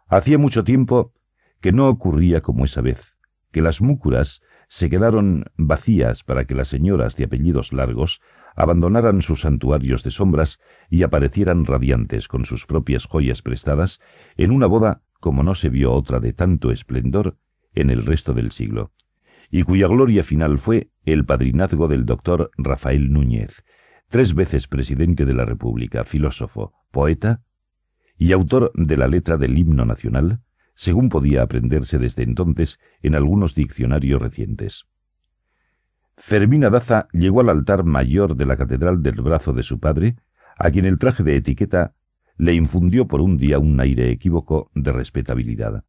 Hacía 0.09 0.37
mucho 0.37 0.65
tiempo 0.65 1.13
que 1.61 1.71
no 1.71 1.87
ocurría 1.87 2.41
como 2.41 2.65
esa 2.65 2.81
vez, 2.81 3.15
que 3.53 3.61
las 3.61 3.79
múcuras 3.79 4.41
se 4.73 4.89
quedaron 4.89 5.45
vacías 5.55 6.23
para 6.23 6.45
que 6.45 6.55
las 6.55 6.67
señoras 6.67 7.15
de 7.15 7.25
apellidos 7.25 7.73
largos 7.73 8.21
abandonaran 8.55 9.21
sus 9.21 9.41
santuarios 9.41 10.01
de 10.01 10.09
sombras 10.09 10.59
y 10.89 11.03
aparecieran 11.03 11.65
radiantes 11.65 12.27
con 12.27 12.45
sus 12.45 12.65
propias 12.65 13.05
joyas 13.05 13.43
prestadas 13.43 14.01
en 14.35 14.49
una 14.49 14.65
boda 14.65 15.03
como 15.19 15.43
no 15.43 15.53
se 15.53 15.69
vio 15.69 15.93
otra 15.93 16.19
de 16.19 16.33
tanto 16.33 16.71
esplendor 16.71 17.37
en 17.75 17.91
el 17.91 18.03
resto 18.03 18.33
del 18.33 18.51
siglo, 18.51 18.91
y 19.51 19.61
cuya 19.61 19.85
gloria 19.85 20.23
final 20.23 20.57
fue 20.57 20.89
el 21.05 21.23
padrinazgo 21.23 21.87
del 21.87 22.07
doctor 22.07 22.49
Rafael 22.57 23.13
Núñez, 23.13 23.63
tres 24.09 24.33
veces 24.33 24.67
presidente 24.67 25.25
de 25.25 25.33
la 25.33 25.45
República, 25.45 26.03
filósofo, 26.03 26.73
poeta 26.89 27.43
y 28.17 28.31
autor 28.31 28.71
de 28.73 28.97
la 28.97 29.07
letra 29.07 29.37
del 29.37 29.55
himno 29.55 29.85
nacional, 29.85 30.39
según 30.75 31.09
podía 31.09 31.41
aprenderse 31.43 31.97
desde 31.99 32.23
entonces 32.23 32.79
en 33.01 33.15
algunos 33.15 33.55
diccionarios 33.55 34.21
recientes. 34.21 34.85
Fermina 36.17 36.69
Daza 36.69 37.07
llegó 37.11 37.41
al 37.41 37.49
altar 37.49 37.83
mayor 37.83 38.35
de 38.35 38.45
la 38.45 38.57
catedral 38.57 39.03
del 39.03 39.21
brazo 39.21 39.53
de 39.53 39.63
su 39.63 39.79
padre, 39.79 40.15
a 40.57 40.71
quien 40.71 40.85
el 40.85 40.99
traje 40.99 41.23
de 41.23 41.35
etiqueta 41.35 41.93
le 42.37 42.53
infundió 42.53 43.07
por 43.07 43.21
un 43.21 43.37
día 43.37 43.59
un 43.59 43.79
aire 43.79 44.11
equívoco 44.11 44.71
de 44.73 44.91
respetabilidad. 44.91 45.83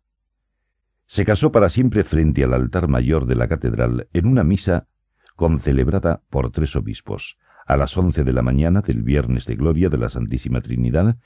Se 1.07 1.25
casó 1.25 1.53
para 1.53 1.69
siempre 1.69 2.05
frente 2.05 2.45
al 2.45 2.55
altar 2.55 2.89
mayor 2.89 3.27
de 3.27 3.35
la 3.35 3.49
catedral 3.49 4.09
en 4.13 4.27
una 4.27 4.45
misa 4.45 4.87
concelebrada 5.37 6.23
por 6.31 6.51
tres 6.51 6.77
obispos, 6.77 7.37
a 7.67 7.77
las 7.77 7.97
once 7.97 8.25
de 8.25 8.33
la 8.33 8.43
mañana 8.43 8.81
del 8.81 9.03
viernes 9.03 9.47
de 9.47 9.57
gloria 9.57 9.89
de 9.89 9.99
la 9.99 10.09
Santísima 10.09 10.61
Trinidad 10.61 11.17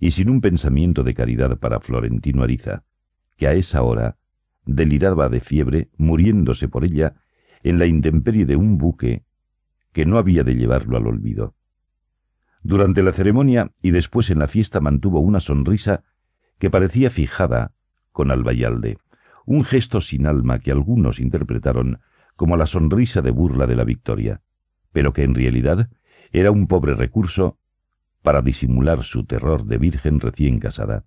y 0.00 0.10
sin 0.10 0.28
un 0.28 0.40
pensamiento 0.40 1.02
de 1.02 1.14
caridad 1.14 1.58
para 1.58 1.80
Florentino 1.80 2.42
Ariza, 2.42 2.82
que 3.36 3.46
a 3.46 3.54
esa 3.54 3.82
hora 3.82 4.16
deliraba 4.64 5.28
de 5.28 5.40
fiebre, 5.40 5.88
muriéndose 5.96 6.68
por 6.68 6.84
ella 6.84 7.14
en 7.62 7.78
la 7.78 7.86
intemperie 7.86 8.46
de 8.46 8.56
un 8.56 8.78
buque 8.78 9.24
que 9.92 10.06
no 10.06 10.18
había 10.18 10.42
de 10.44 10.54
llevarlo 10.54 10.96
al 10.96 11.06
olvido. 11.06 11.54
Durante 12.62 13.02
la 13.02 13.12
ceremonia 13.12 13.72
y 13.82 13.90
después 13.90 14.30
en 14.30 14.38
la 14.38 14.48
fiesta 14.48 14.80
mantuvo 14.80 15.20
una 15.20 15.40
sonrisa 15.40 16.02
que 16.58 16.70
parecía 16.70 17.10
fijada 17.10 17.72
con 18.12 18.30
albayalde, 18.30 18.98
un 19.44 19.64
gesto 19.64 20.00
sin 20.00 20.26
alma 20.26 20.60
que 20.60 20.70
algunos 20.70 21.20
interpretaron 21.20 22.00
como 22.36 22.56
la 22.56 22.66
sonrisa 22.66 23.20
de 23.20 23.30
burla 23.30 23.66
de 23.66 23.76
la 23.76 23.84
victoria, 23.84 24.40
pero 24.92 25.12
que 25.12 25.24
en 25.24 25.34
realidad 25.34 25.90
era 26.32 26.50
un 26.50 26.66
pobre 26.66 26.94
recurso 26.94 27.58
para 28.22 28.42
disimular 28.42 29.04
su 29.04 29.24
terror 29.24 29.66
de 29.66 29.78
virgen 29.78 30.20
recién 30.20 30.58
casada. 30.58 31.04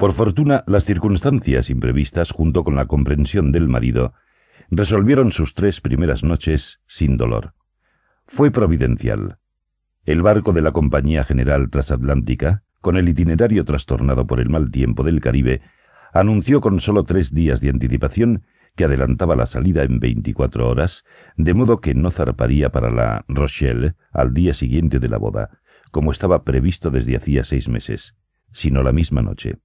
Por 0.00 0.14
fortuna, 0.14 0.64
las 0.66 0.86
circunstancias 0.86 1.68
imprevistas, 1.68 2.30
junto 2.30 2.64
con 2.64 2.74
la 2.74 2.86
comprensión 2.86 3.52
del 3.52 3.68
marido, 3.68 4.14
resolvieron 4.70 5.30
sus 5.30 5.52
tres 5.52 5.82
primeras 5.82 6.24
noches 6.24 6.80
sin 6.86 7.18
dolor. 7.18 7.52
Fue 8.26 8.50
providencial. 8.50 9.36
El 10.06 10.22
barco 10.22 10.54
de 10.54 10.62
la 10.62 10.72
Compañía 10.72 11.24
General 11.24 11.68
Transatlántica, 11.68 12.62
con 12.80 12.96
el 12.96 13.10
itinerario 13.10 13.66
trastornado 13.66 14.26
por 14.26 14.40
el 14.40 14.48
mal 14.48 14.70
tiempo 14.70 15.02
del 15.02 15.20
Caribe, 15.20 15.60
anunció 16.14 16.62
con 16.62 16.80
solo 16.80 17.04
tres 17.04 17.34
días 17.34 17.60
de 17.60 17.68
anticipación 17.68 18.44
que 18.76 18.84
adelantaba 18.84 19.36
la 19.36 19.44
salida 19.44 19.82
en 19.82 20.00
veinticuatro 20.00 20.66
horas, 20.66 21.04
de 21.36 21.52
modo 21.52 21.82
que 21.82 21.92
no 21.92 22.10
zarparía 22.10 22.70
para 22.70 22.90
la 22.90 23.26
Rochelle 23.28 23.96
al 24.12 24.32
día 24.32 24.54
siguiente 24.54 24.98
de 24.98 25.10
la 25.10 25.18
boda, 25.18 25.50
como 25.90 26.10
estaba 26.10 26.42
previsto 26.42 26.90
desde 26.90 27.18
hacía 27.18 27.44
seis 27.44 27.68
meses, 27.68 28.16
sino 28.50 28.82
la 28.82 28.92
misma 28.92 29.20
noche. 29.20 29.58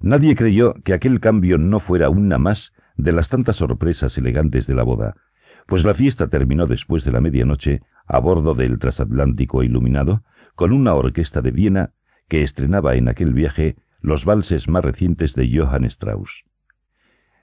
Nadie 0.00 0.34
creyó 0.36 0.74
que 0.84 0.94
aquel 0.94 1.20
cambio 1.20 1.58
no 1.58 1.80
fuera 1.80 2.10
una 2.10 2.38
más 2.38 2.72
de 2.96 3.12
las 3.12 3.28
tantas 3.28 3.56
sorpresas 3.56 4.16
elegantes 4.18 4.66
de 4.66 4.74
la 4.74 4.82
boda, 4.82 5.14
pues 5.66 5.84
la 5.84 5.94
fiesta 5.94 6.28
terminó 6.28 6.66
después 6.66 7.04
de 7.04 7.12
la 7.12 7.20
medianoche 7.20 7.82
a 8.06 8.18
bordo 8.18 8.54
del 8.54 8.78
transatlántico 8.78 9.62
iluminado 9.62 10.22
con 10.54 10.72
una 10.72 10.94
orquesta 10.94 11.42
de 11.42 11.50
Viena 11.50 11.90
que 12.28 12.42
estrenaba 12.42 12.94
en 12.94 13.08
aquel 13.08 13.32
viaje 13.32 13.76
los 14.00 14.24
valses 14.24 14.68
más 14.68 14.84
recientes 14.84 15.34
de 15.34 15.50
Johann 15.52 15.84
Strauss. 15.84 16.44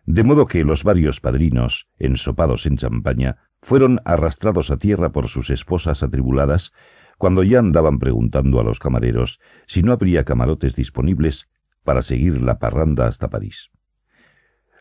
De 0.05 0.23
modo 0.23 0.47
que 0.47 0.63
los 0.63 0.83
varios 0.83 1.21
padrinos, 1.21 1.87
ensopados 1.97 2.65
en 2.65 2.77
champaña, 2.77 3.37
fueron 3.61 4.01
arrastrados 4.03 4.71
a 4.71 4.77
tierra 4.77 5.11
por 5.11 5.29
sus 5.29 5.49
esposas 5.49 6.03
atribuladas 6.03 6.73
cuando 7.17 7.43
ya 7.43 7.59
andaban 7.59 7.99
preguntando 7.99 8.59
a 8.59 8.63
los 8.63 8.79
camareros 8.79 9.39
si 9.65 9.81
no 9.81 9.93
habría 9.93 10.25
camarotes 10.25 10.75
disponibles 10.75 11.47
para 11.83 12.01
seguir 12.01 12.41
la 12.41 12.59
parranda 12.59 13.07
hasta 13.07 13.29
París. 13.29 13.69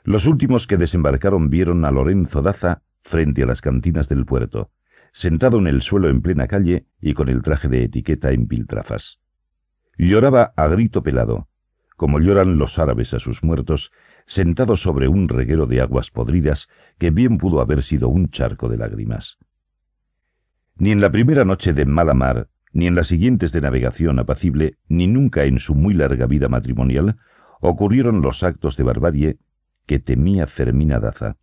Los 0.04 0.26
últimos 0.26 0.66
que 0.66 0.76
desembarcaron 0.76 1.50
vieron 1.50 1.84
a 1.84 1.90
Lorenzo 1.90 2.42
Daza 2.42 2.82
frente 3.02 3.42
a 3.42 3.46
las 3.46 3.60
cantinas 3.60 4.08
del 4.08 4.24
puerto, 4.24 4.70
sentado 5.12 5.58
en 5.58 5.66
el 5.66 5.82
suelo 5.82 6.08
en 6.08 6.22
plena 6.22 6.48
calle 6.48 6.86
y 7.00 7.14
con 7.14 7.28
el 7.28 7.42
traje 7.42 7.68
de 7.68 7.84
etiqueta 7.84 8.32
en 8.32 8.46
piltrafas. 8.46 9.20
Lloraba 9.98 10.52
a 10.56 10.66
grito 10.68 11.02
pelado, 11.02 11.48
como 11.96 12.18
lloran 12.18 12.58
los 12.58 12.78
árabes 12.78 13.14
a 13.14 13.20
sus 13.20 13.44
muertos, 13.44 13.92
sentado 14.26 14.76
sobre 14.76 15.08
un 15.08 15.28
reguero 15.28 15.66
de 15.66 15.80
aguas 15.80 16.10
podridas 16.10 16.68
que 16.98 17.10
bien 17.10 17.38
pudo 17.38 17.60
haber 17.60 17.82
sido 17.82 18.08
un 18.08 18.30
charco 18.30 18.68
de 18.68 18.78
lágrimas. 18.78 19.38
Ni 20.76 20.90
en 20.90 21.00
la 21.00 21.10
primera 21.10 21.44
noche 21.44 21.72
de 21.74 21.84
mala 21.84 22.14
mar, 22.14 22.48
ni 22.72 22.86
en 22.86 22.94
las 22.94 23.08
siguientes 23.08 23.52
de 23.52 23.60
navegación 23.60 24.18
apacible, 24.18 24.76
ni 24.88 25.06
nunca 25.06 25.44
en 25.44 25.58
su 25.58 25.74
muy 25.74 25.94
larga 25.94 26.26
vida 26.26 26.48
matrimonial, 26.48 27.16
ocurrieron 27.60 28.22
los 28.22 28.42
actos 28.42 28.76
de 28.76 28.82
barbarie 28.84 29.38
que 29.86 29.98
temía 29.98 30.46
Fermina 30.46 30.98
Daza. 30.98 31.36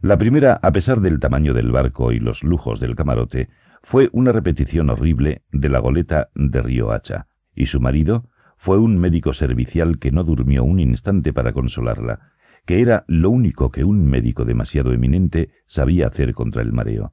La 0.00 0.18
primera, 0.18 0.60
a 0.62 0.70
pesar 0.72 1.00
del 1.00 1.18
tamaño 1.18 1.54
del 1.54 1.70
barco 1.70 2.12
y 2.12 2.20
los 2.20 2.44
lujos 2.44 2.78
del 2.78 2.94
camarote, 2.94 3.48
fue 3.82 4.10
una 4.12 4.32
repetición 4.32 4.90
horrible 4.90 5.42
de 5.50 5.68
la 5.68 5.78
goleta 5.78 6.28
de 6.34 6.62
Río 6.62 6.92
Hacha, 6.92 7.26
y 7.54 7.66
su 7.66 7.80
marido 7.80 8.28
fue 8.56 8.78
un 8.78 8.98
médico 8.98 9.32
servicial 9.32 9.98
que 9.98 10.10
no 10.10 10.24
durmió 10.24 10.64
un 10.64 10.80
instante 10.80 11.32
para 11.32 11.52
consolarla, 11.52 12.32
que 12.66 12.80
era 12.80 13.04
lo 13.08 13.30
único 13.30 13.70
que 13.70 13.84
un 13.84 14.06
médico 14.06 14.44
demasiado 14.44 14.92
eminente 14.92 15.50
sabía 15.66 16.06
hacer 16.06 16.34
contra 16.34 16.62
el 16.62 16.72
mareo. 16.72 17.12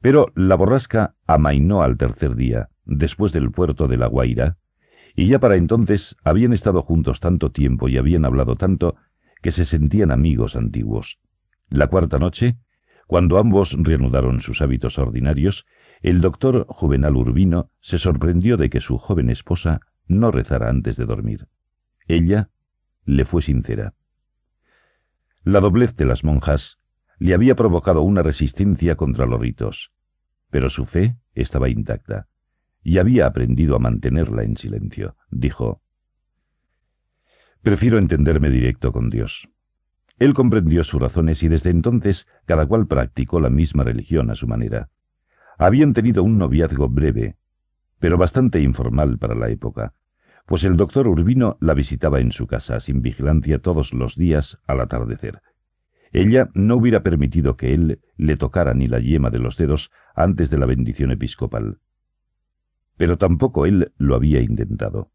Pero 0.00 0.32
la 0.34 0.54
borrasca 0.54 1.14
amainó 1.26 1.82
al 1.82 1.96
tercer 1.96 2.36
día, 2.36 2.68
después 2.84 3.32
del 3.32 3.50
puerto 3.50 3.88
de 3.88 3.96
La 3.96 4.06
Guaira, 4.06 4.56
y 5.14 5.26
ya 5.28 5.38
para 5.38 5.56
entonces 5.56 6.16
habían 6.24 6.52
estado 6.52 6.82
juntos 6.82 7.20
tanto 7.20 7.50
tiempo 7.50 7.88
y 7.88 7.96
habían 7.96 8.24
hablado 8.24 8.56
tanto 8.56 8.96
que 9.42 9.50
se 9.50 9.64
sentían 9.64 10.10
amigos 10.10 10.56
antiguos. 10.56 11.18
La 11.68 11.88
cuarta 11.88 12.18
noche, 12.18 12.56
cuando 13.06 13.38
ambos 13.38 13.76
reanudaron 13.78 14.40
sus 14.40 14.60
hábitos 14.60 14.98
ordinarios, 14.98 15.66
el 16.02 16.20
doctor 16.20 16.66
Juvenal 16.68 17.16
Urbino 17.16 17.70
se 17.80 17.98
sorprendió 17.98 18.56
de 18.56 18.68
que 18.68 18.80
su 18.80 18.98
joven 18.98 19.30
esposa 19.30 19.80
no 20.06 20.30
rezara 20.30 20.68
antes 20.68 20.96
de 20.96 21.06
dormir. 21.06 21.48
Ella 22.06 22.50
le 23.04 23.24
fue 23.24 23.42
sincera. 23.42 23.94
La 25.44 25.60
doblez 25.60 25.96
de 25.96 26.04
las 26.04 26.24
monjas 26.24 26.78
le 27.18 27.34
había 27.34 27.54
provocado 27.54 28.02
una 28.02 28.22
resistencia 28.22 28.96
contra 28.96 29.26
los 29.26 29.40
ritos, 29.40 29.92
pero 30.50 30.70
su 30.70 30.84
fe 30.84 31.16
estaba 31.34 31.68
intacta 31.68 32.28
y 32.82 32.98
había 32.98 33.26
aprendido 33.26 33.74
a 33.74 33.80
mantenerla 33.80 34.44
en 34.44 34.56
silencio. 34.56 35.16
Dijo, 35.30 35.80
Prefiero 37.62 37.98
entenderme 37.98 38.48
directo 38.48 38.92
con 38.92 39.10
Dios. 39.10 39.48
Él 40.18 40.34
comprendió 40.34 40.84
sus 40.84 41.00
razones 41.00 41.42
y 41.42 41.48
desde 41.48 41.70
entonces 41.70 42.28
cada 42.44 42.64
cual 42.66 42.86
practicó 42.86 43.40
la 43.40 43.50
misma 43.50 43.82
religión 43.82 44.30
a 44.30 44.36
su 44.36 44.46
manera. 44.46 44.88
Habían 45.58 45.94
tenido 45.94 46.22
un 46.22 46.38
noviazgo 46.38 46.88
breve, 46.88 47.36
pero 47.98 48.18
bastante 48.18 48.60
informal 48.60 49.18
para 49.18 49.34
la 49.34 49.50
época, 49.50 49.94
pues 50.46 50.62
el 50.64 50.76
doctor 50.76 51.08
Urbino 51.08 51.56
la 51.60 51.74
visitaba 51.74 52.20
en 52.20 52.30
su 52.30 52.46
casa 52.46 52.78
sin 52.78 53.02
vigilancia 53.02 53.58
todos 53.58 53.92
los 53.92 54.14
días 54.14 54.58
al 54.66 54.80
atardecer. 54.80 55.42
Ella 56.12 56.50
no 56.54 56.76
hubiera 56.76 57.02
permitido 57.02 57.56
que 57.56 57.74
él 57.74 58.00
le 58.16 58.36
tocara 58.36 58.74
ni 58.74 58.88
la 58.88 59.00
yema 59.00 59.30
de 59.30 59.38
los 59.38 59.56
dedos 59.56 59.90
antes 60.14 60.50
de 60.50 60.58
la 60.58 60.66
bendición 60.66 61.10
episcopal. 61.10 61.78
Pero 62.96 63.18
tampoco 63.18 63.66
él 63.66 63.92
lo 63.98 64.14
había 64.14 64.40
intentado. 64.40 65.10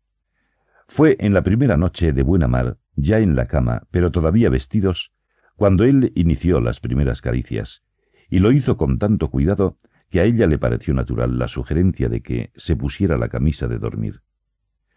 Fue 0.88 1.16
en 1.20 1.34
la 1.34 1.42
primera 1.42 1.78
noche 1.78 2.14
de 2.14 2.24
buena 2.24 2.48
mar, 2.48 2.78
ya 2.96 3.20
en 3.20 3.36
la 3.36 3.48
cama, 3.48 3.84
pero 3.92 4.12
todavía 4.12 4.50
vestidos, 4.50 5.14
cuando 5.56 5.86
él 5.86 6.12
inició 6.16 6.60
las 6.60 6.80
primeras 6.80 7.22
caricias, 7.22 7.84
y 8.30 8.40
lo 8.40 8.52
hizo 8.52 8.78
con 8.78 9.00
tanto 9.00 9.30
cuidado 9.30 9.78
que 10.10 10.20
a 10.20 10.26
ella 10.26 10.46
le 10.46 10.60
pareció 10.60 10.94
natural 10.94 11.40
la 11.40 11.48
sugerencia 11.48 12.10
de 12.10 12.22
que 12.22 12.52
se 12.56 12.76
pusiera 12.76 13.18
la 13.18 13.30
camisa 13.30 13.68
de 13.68 13.80
dormir. 13.80 14.22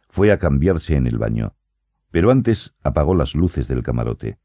Fue 0.08 0.32
a 0.32 0.38
cambiarse 0.38 0.96
en 0.96 1.06
el 1.06 1.18
baño, 1.18 1.54
pero 2.10 2.30
antes 2.30 2.74
apagó 2.82 3.14
las 3.14 3.34
luces 3.34 3.68
del 3.68 3.82
camarote, 3.82 4.38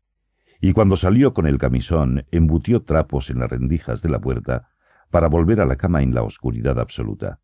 y 0.62 0.74
cuando 0.74 0.98
salió 0.98 1.34
con 1.34 1.48
el 1.48 1.58
camisón 1.58 2.26
embutió 2.32 2.84
trapos 2.84 3.30
en 3.30 3.40
las 3.40 3.50
rendijas 3.50 4.02
de 4.02 4.10
la 4.10 4.20
puerta 4.20 4.70
para 5.10 5.28
volver 5.28 5.62
a 5.62 5.66
la 5.66 5.78
cama 5.78 6.04
en 6.04 6.14
la 6.14 6.24
oscuridad 6.24 6.80
absoluta. 6.80 7.40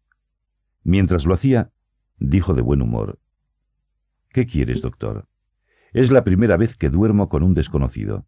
Mientras 0.84 1.26
lo 1.26 1.34
hacía, 1.34 1.72
dijo 2.20 2.54
de 2.54 2.62
buen 2.62 2.82
humor, 2.82 3.20
¿Qué 4.30 4.46
quieres, 4.46 4.82
doctor? 4.82 5.28
Es 5.94 6.12
la 6.12 6.26
primera 6.26 6.58
vez 6.58 6.76
que 6.76 6.90
duermo 6.90 7.30
con 7.30 7.42
un 7.42 7.54
desconocido. 7.54 8.26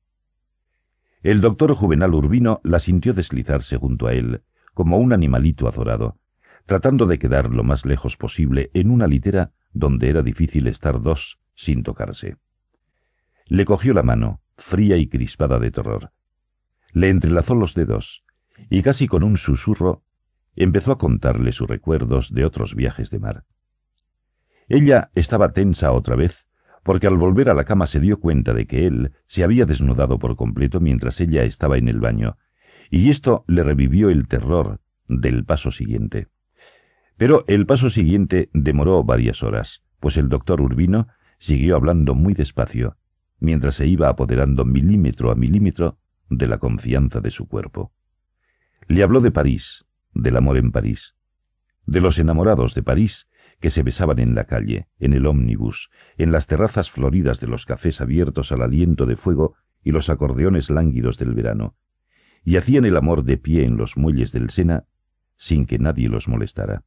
El 1.22 1.42
doctor 1.42 1.74
Juvenal 1.74 2.14
Urbino 2.14 2.62
la 2.64 2.80
sintió 2.80 3.14
deslizarse 3.14 3.76
junto 3.76 4.08
a 4.08 4.14
él, 4.14 4.42
como 4.74 5.00
un 5.00 5.12
animalito 5.12 5.68
azorado, 5.68 6.18
tratando 6.66 7.08
de 7.08 7.20
quedar 7.20 7.52
lo 7.52 7.66
más 7.66 7.86
lejos 7.86 8.16
posible 8.16 8.72
en 8.74 8.90
una 8.90 9.08
litera 9.08 9.52
donde 9.74 10.10
era 10.10 10.22
difícil 10.22 10.68
estar 10.68 11.02
dos 11.02 11.40
sin 11.56 11.84
tocarse. 11.84 12.38
Le 13.48 13.66
cogió 13.66 13.94
la 13.94 14.04
mano, 14.04 14.40
fría 14.58 14.98
y 14.98 15.08
crispada 15.08 15.60
de 15.60 15.72
terror. 15.72 16.12
Le 16.92 17.10
entrelazó 17.10 17.56
los 17.56 17.74
dedos, 17.74 18.24
y 18.70 18.82
casi 18.82 19.08
con 19.08 19.24
un 19.24 19.38
susurro 19.38 20.04
empezó 20.56 20.92
a 20.92 20.98
contarle 20.98 21.52
sus 21.52 21.68
recuerdos 21.68 22.34
de 22.34 22.46
otros 22.46 22.76
viajes 22.76 23.12
de 23.12 23.20
mar. 23.20 23.44
Ella 24.68 25.12
estaba 25.16 25.54
tensa 25.54 25.92
otra 25.92 26.16
vez, 26.16 26.48
porque 26.84 27.08
al 27.08 27.18
volver 27.18 27.50
a 27.50 27.54
la 27.54 27.66
cama 27.66 27.88
se 27.88 28.00
dio 28.00 28.20
cuenta 28.20 28.54
de 28.54 28.66
que 28.66 28.88
él 28.88 29.12
se 29.28 29.44
había 29.44 29.66
desnudado 29.66 30.20
por 30.20 30.36
completo 30.36 30.80
mientras 30.80 31.20
ella 31.22 31.44
estaba 31.44 31.78
en 31.78 31.88
el 31.88 32.00
baño, 32.00 32.38
y 32.90 33.10
esto 33.10 33.44
le 33.48 33.64
revivió 33.64 34.10
el 34.10 34.28
terror 34.28 34.80
del 35.08 35.46
paso 35.46 35.72
siguiente. 35.72 36.28
Pero 37.18 37.44
el 37.48 37.66
paso 37.66 37.90
siguiente 37.90 38.50
demoró 38.54 39.04
varias 39.04 39.44
horas, 39.44 39.84
pues 40.00 40.18
el 40.18 40.30
doctor 40.30 40.62
Urbino 40.62 41.08
siguió 41.40 41.76
hablando 41.76 42.16
muy 42.16 42.34
despacio, 42.34 42.98
mientras 43.40 43.76
se 43.76 43.88
iba 43.88 44.10
apoderando 44.10 44.66
milímetro 44.66 45.32
a 45.32 45.36
milímetro 45.36 45.98
de 46.30 46.48
la 46.48 46.58
confianza 46.58 47.22
de 47.22 47.32
su 47.32 47.48
cuerpo. 47.48 47.92
Le 48.88 49.04
habló 49.04 49.22
de 49.22 49.32
París, 49.32 49.86
del 50.14 50.38
amor 50.38 50.58
en 50.58 50.72
París, 50.72 51.16
de 51.86 52.02
los 52.02 52.20
enamorados 52.20 52.74
de 52.74 52.84
París 52.84 53.28
que 53.60 53.72
se 53.72 53.84
besaban 53.84 54.20
en 54.20 54.36
la 54.36 54.46
calle, 54.46 54.88
en 55.00 55.14
el 55.14 55.26
ómnibus, 55.26 55.90
en 56.18 56.32
las 56.32 56.48
terrazas 56.48 56.92
floridas 56.92 57.40
de 57.40 57.48
los 57.48 57.66
cafés 57.66 58.02
abiertos 58.02 58.52
al 58.52 58.62
aliento 58.62 59.06
de 59.06 59.16
fuego 59.16 59.56
y 59.84 59.92
los 59.92 60.10
acordeones 60.10 60.70
lánguidos 60.70 61.18
del 61.18 61.34
verano, 61.34 61.76
y 62.44 62.58
hacían 62.58 62.86
el 62.86 62.98
amor 62.98 63.24
de 63.24 63.38
pie 63.38 63.66
en 63.66 63.78
los 63.78 63.98
muelles 63.98 64.32
del 64.32 64.50
Sena 64.50 64.86
sin 65.38 65.66
que 65.66 65.80
nadie 65.80 66.10
los 66.10 66.28
molestara. 66.28 66.84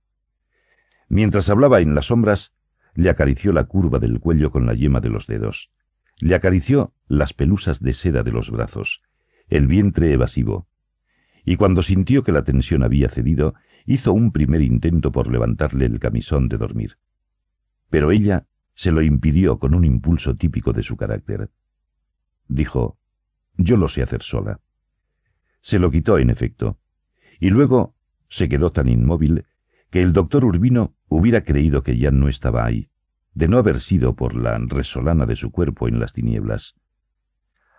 Mientras 1.08 1.48
hablaba 1.48 1.80
en 1.80 1.94
las 1.94 2.06
sombras, 2.06 2.52
le 2.94 3.10
acarició 3.10 3.52
la 3.52 3.64
curva 3.64 3.98
del 3.98 4.20
cuello 4.20 4.50
con 4.50 4.66
la 4.66 4.74
yema 4.74 5.00
de 5.00 5.08
los 5.08 5.26
dedos, 5.26 5.70
le 6.20 6.34
acarició 6.34 6.92
las 7.08 7.32
pelusas 7.32 7.80
de 7.80 7.92
seda 7.92 8.22
de 8.22 8.32
los 8.32 8.50
brazos, 8.50 9.02
el 9.48 9.66
vientre 9.66 10.12
evasivo, 10.12 10.68
y 11.44 11.56
cuando 11.56 11.82
sintió 11.82 12.22
que 12.22 12.32
la 12.32 12.44
tensión 12.44 12.82
había 12.82 13.08
cedido, 13.08 13.54
hizo 13.86 14.12
un 14.12 14.30
primer 14.30 14.60
intento 14.60 15.10
por 15.10 15.30
levantarle 15.30 15.86
el 15.86 15.98
camisón 15.98 16.48
de 16.48 16.58
dormir. 16.58 16.98
Pero 17.88 18.10
ella 18.10 18.46
se 18.74 18.92
lo 18.92 19.02
impidió 19.02 19.58
con 19.58 19.74
un 19.74 19.84
impulso 19.84 20.36
típico 20.36 20.72
de 20.72 20.82
su 20.82 20.96
carácter. 20.96 21.50
Dijo, 22.48 22.98
yo 23.56 23.76
lo 23.76 23.88
sé 23.88 24.02
hacer 24.02 24.22
sola. 24.22 24.60
Se 25.62 25.78
lo 25.78 25.90
quitó, 25.90 26.18
en 26.18 26.30
efecto, 26.30 26.78
y 27.38 27.50
luego 27.50 27.94
se 28.28 28.48
quedó 28.48 28.70
tan 28.70 28.88
inmóvil 28.88 29.44
que 29.90 30.02
el 30.02 30.12
doctor 30.12 30.44
Urbino 30.44 30.94
hubiera 31.08 31.42
creído 31.42 31.82
que 31.82 31.98
ya 31.98 32.10
no 32.10 32.28
estaba 32.28 32.64
ahí, 32.64 32.89
de 33.34 33.48
no 33.48 33.58
haber 33.58 33.80
sido 33.80 34.14
por 34.14 34.34
la 34.34 34.58
resolana 34.58 35.26
de 35.26 35.36
su 35.36 35.50
cuerpo 35.50 35.88
en 35.88 36.00
las 36.00 36.12
tinieblas. 36.12 36.74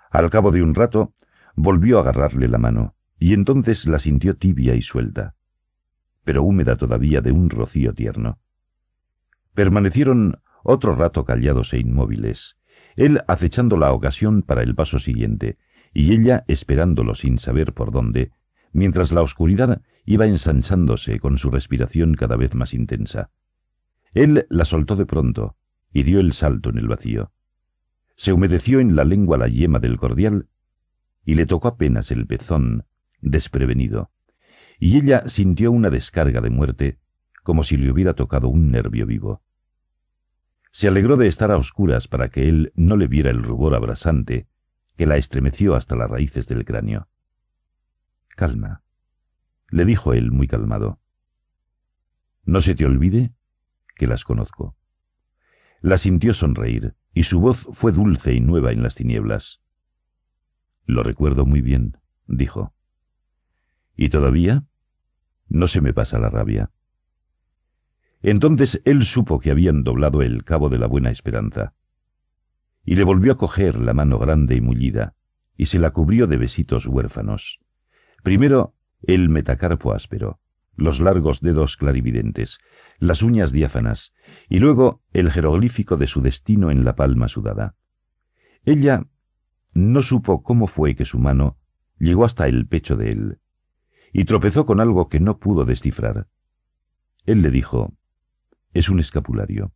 Al 0.09 0.29
cabo 0.29 0.51
de 0.51 0.61
un 0.61 0.75
rato, 0.75 1.13
volvió 1.55 1.97
a 1.97 2.01
agarrarle 2.01 2.47
la 2.47 2.57
mano, 2.57 2.95
y 3.19 3.33
entonces 3.33 3.87
la 3.87 3.99
sintió 3.99 4.35
tibia 4.35 4.75
y 4.75 4.81
suelta, 4.81 5.35
pero 6.23 6.43
húmeda 6.43 6.75
todavía 6.75 7.21
de 7.21 7.31
un 7.31 7.49
rocío 7.49 7.93
tierno. 7.93 8.39
Permanecieron 9.53 10.41
otro 10.63 10.95
rato 10.95 11.25
callados 11.25 11.73
e 11.73 11.79
inmóviles, 11.79 12.57
él 12.95 13.21
acechando 13.27 13.77
la 13.77 13.91
ocasión 13.91 14.41
para 14.41 14.63
el 14.63 14.75
paso 14.75 14.99
siguiente, 14.99 15.57
y 15.93 16.13
ella 16.13 16.43
esperándolo 16.47 17.15
sin 17.15 17.37
saber 17.37 17.73
por 17.73 17.91
dónde, 17.91 18.31
mientras 18.71 19.11
la 19.11 19.21
oscuridad 19.21 19.81
iba 20.05 20.25
ensanchándose 20.25 21.19
con 21.19 21.37
su 21.37 21.51
respiración 21.51 22.15
cada 22.15 22.35
vez 22.35 22.55
más 22.55 22.73
intensa. 22.73 23.29
Él 24.13 24.45
la 24.49 24.65
soltó 24.65 24.95
de 24.95 25.05
pronto 25.05 25.55
y 25.93 26.03
dio 26.03 26.19
el 26.19 26.33
salto 26.33 26.69
en 26.69 26.77
el 26.77 26.87
vacío. 26.87 27.31
Se 28.15 28.33
humedeció 28.33 28.79
en 28.79 28.95
la 28.95 29.03
lengua 29.03 29.37
la 29.37 29.47
yema 29.47 29.79
del 29.79 29.97
cordial 29.97 30.47
y 31.25 31.35
le 31.35 31.45
tocó 31.45 31.69
apenas 31.69 32.11
el 32.11 32.27
pezón, 32.27 32.85
desprevenido, 33.21 34.11
y 34.79 34.97
ella 34.97 35.27
sintió 35.29 35.71
una 35.71 35.89
descarga 35.89 36.41
de 36.41 36.49
muerte 36.49 36.99
como 37.43 37.63
si 37.63 37.77
le 37.77 37.91
hubiera 37.91 38.13
tocado 38.13 38.49
un 38.49 38.71
nervio 38.71 39.05
vivo. 39.05 39.41
Se 40.71 40.87
alegró 40.87 41.17
de 41.17 41.27
estar 41.27 41.51
a 41.51 41.57
oscuras 41.57 42.07
para 42.07 42.29
que 42.29 42.47
él 42.47 42.71
no 42.75 42.95
le 42.95 43.07
viera 43.07 43.29
el 43.29 43.43
rubor 43.43 43.75
abrasante 43.75 44.47
que 44.97 45.05
la 45.05 45.17
estremeció 45.17 45.75
hasta 45.75 45.95
las 45.95 46.09
raíces 46.09 46.47
del 46.47 46.65
cráneo. 46.65 47.07
Calma. 48.29 48.83
le 49.69 49.85
dijo 49.85 50.13
él 50.13 50.31
muy 50.31 50.47
calmado. 50.47 50.99
No 52.45 52.61
se 52.61 52.75
te 52.75 52.85
olvide 52.85 53.33
que 54.01 54.07
las 54.07 54.23
conozco. 54.23 54.75
La 55.79 55.99
sintió 55.99 56.33
sonreír, 56.33 56.95
y 57.13 57.21
su 57.21 57.39
voz 57.39 57.67
fue 57.71 57.91
dulce 57.91 58.33
y 58.33 58.39
nueva 58.39 58.71
en 58.71 58.81
las 58.81 58.95
tinieblas. 58.95 59.61
Lo 60.87 61.03
recuerdo 61.03 61.45
muy 61.45 61.61
bien, 61.61 61.97
dijo. 62.25 62.73
¿Y 63.95 64.09
todavía? 64.09 64.63
No 65.49 65.67
se 65.67 65.81
me 65.81 65.93
pasa 65.93 66.17
la 66.17 66.31
rabia. 66.31 66.71
Entonces 68.23 68.81
él 68.85 69.03
supo 69.03 69.39
que 69.39 69.51
habían 69.51 69.83
doblado 69.83 70.23
el 70.23 70.45
cabo 70.45 70.69
de 70.69 70.79
la 70.79 70.87
buena 70.87 71.11
esperanza, 71.11 71.75
y 72.83 72.95
le 72.95 73.03
volvió 73.03 73.33
a 73.33 73.37
coger 73.37 73.75
la 73.75 73.93
mano 73.93 74.17
grande 74.17 74.55
y 74.55 74.61
mullida, 74.61 75.13
y 75.55 75.67
se 75.67 75.77
la 75.77 75.91
cubrió 75.91 76.25
de 76.25 76.37
besitos 76.37 76.87
huérfanos. 76.87 77.59
Primero 78.23 78.73
el 79.03 79.29
metacarpo 79.29 79.93
áspero, 79.93 80.39
los 80.75 80.99
largos 80.99 81.41
dedos 81.41 81.77
clarividentes, 81.77 82.59
las 82.99 83.23
uñas 83.23 83.51
diáfanas, 83.51 84.13
y 84.49 84.59
luego 84.59 85.01
el 85.13 85.31
jeroglífico 85.31 85.97
de 85.97 86.07
su 86.07 86.21
destino 86.21 86.71
en 86.71 86.85
la 86.85 86.95
palma 86.95 87.27
sudada. 87.27 87.75
Ella 88.63 89.05
no 89.73 90.01
supo 90.01 90.43
cómo 90.43 90.67
fue 90.67 90.95
que 90.95 91.05
su 91.05 91.19
mano 91.19 91.57
llegó 91.97 92.25
hasta 92.25 92.47
el 92.47 92.67
pecho 92.67 92.95
de 92.95 93.09
él, 93.09 93.39
y 94.13 94.25
tropezó 94.25 94.65
con 94.65 94.79
algo 94.79 95.07
que 95.09 95.19
no 95.19 95.37
pudo 95.37 95.65
descifrar. 95.65 96.27
Él 97.25 97.41
le 97.41 97.51
dijo, 97.51 97.93
es 98.73 98.89
un 98.89 98.99
escapulario. 98.99 99.73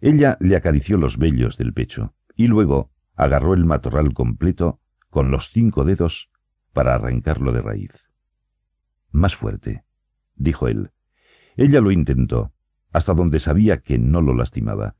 Ella 0.00 0.36
le 0.40 0.56
acarició 0.56 0.96
los 0.96 1.16
vellos 1.16 1.56
del 1.56 1.72
pecho, 1.72 2.14
y 2.34 2.46
luego 2.46 2.90
agarró 3.14 3.54
el 3.54 3.64
matorral 3.64 4.14
completo 4.14 4.80
con 5.10 5.30
los 5.30 5.50
cinco 5.50 5.84
dedos 5.84 6.30
para 6.72 6.94
arrancarlo 6.94 7.52
de 7.52 7.60
raíz. 7.60 7.92
Más 9.10 9.36
fuerte, 9.36 9.84
dijo 10.36 10.68
él. 10.68 10.90
Ella 11.56 11.80
lo 11.80 11.90
intentó, 11.90 12.52
hasta 12.92 13.14
donde 13.14 13.40
sabía 13.40 13.78
que 13.78 13.98
no 13.98 14.20
lo 14.20 14.34
lastimaba, 14.34 14.96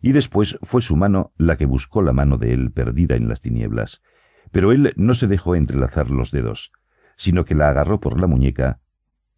y 0.00 0.12
después 0.12 0.58
fue 0.62 0.82
su 0.82 0.96
mano 0.96 1.32
la 1.36 1.56
que 1.56 1.66
buscó 1.66 2.02
la 2.02 2.12
mano 2.12 2.38
de 2.38 2.52
él 2.52 2.70
perdida 2.72 3.16
en 3.16 3.28
las 3.28 3.40
tinieblas, 3.40 4.02
pero 4.50 4.72
él 4.72 4.92
no 4.96 5.14
se 5.14 5.26
dejó 5.26 5.54
entrelazar 5.54 6.10
los 6.10 6.30
dedos, 6.30 6.72
sino 7.16 7.44
que 7.44 7.54
la 7.54 7.68
agarró 7.68 8.00
por 8.00 8.18
la 8.20 8.26
muñeca 8.26 8.80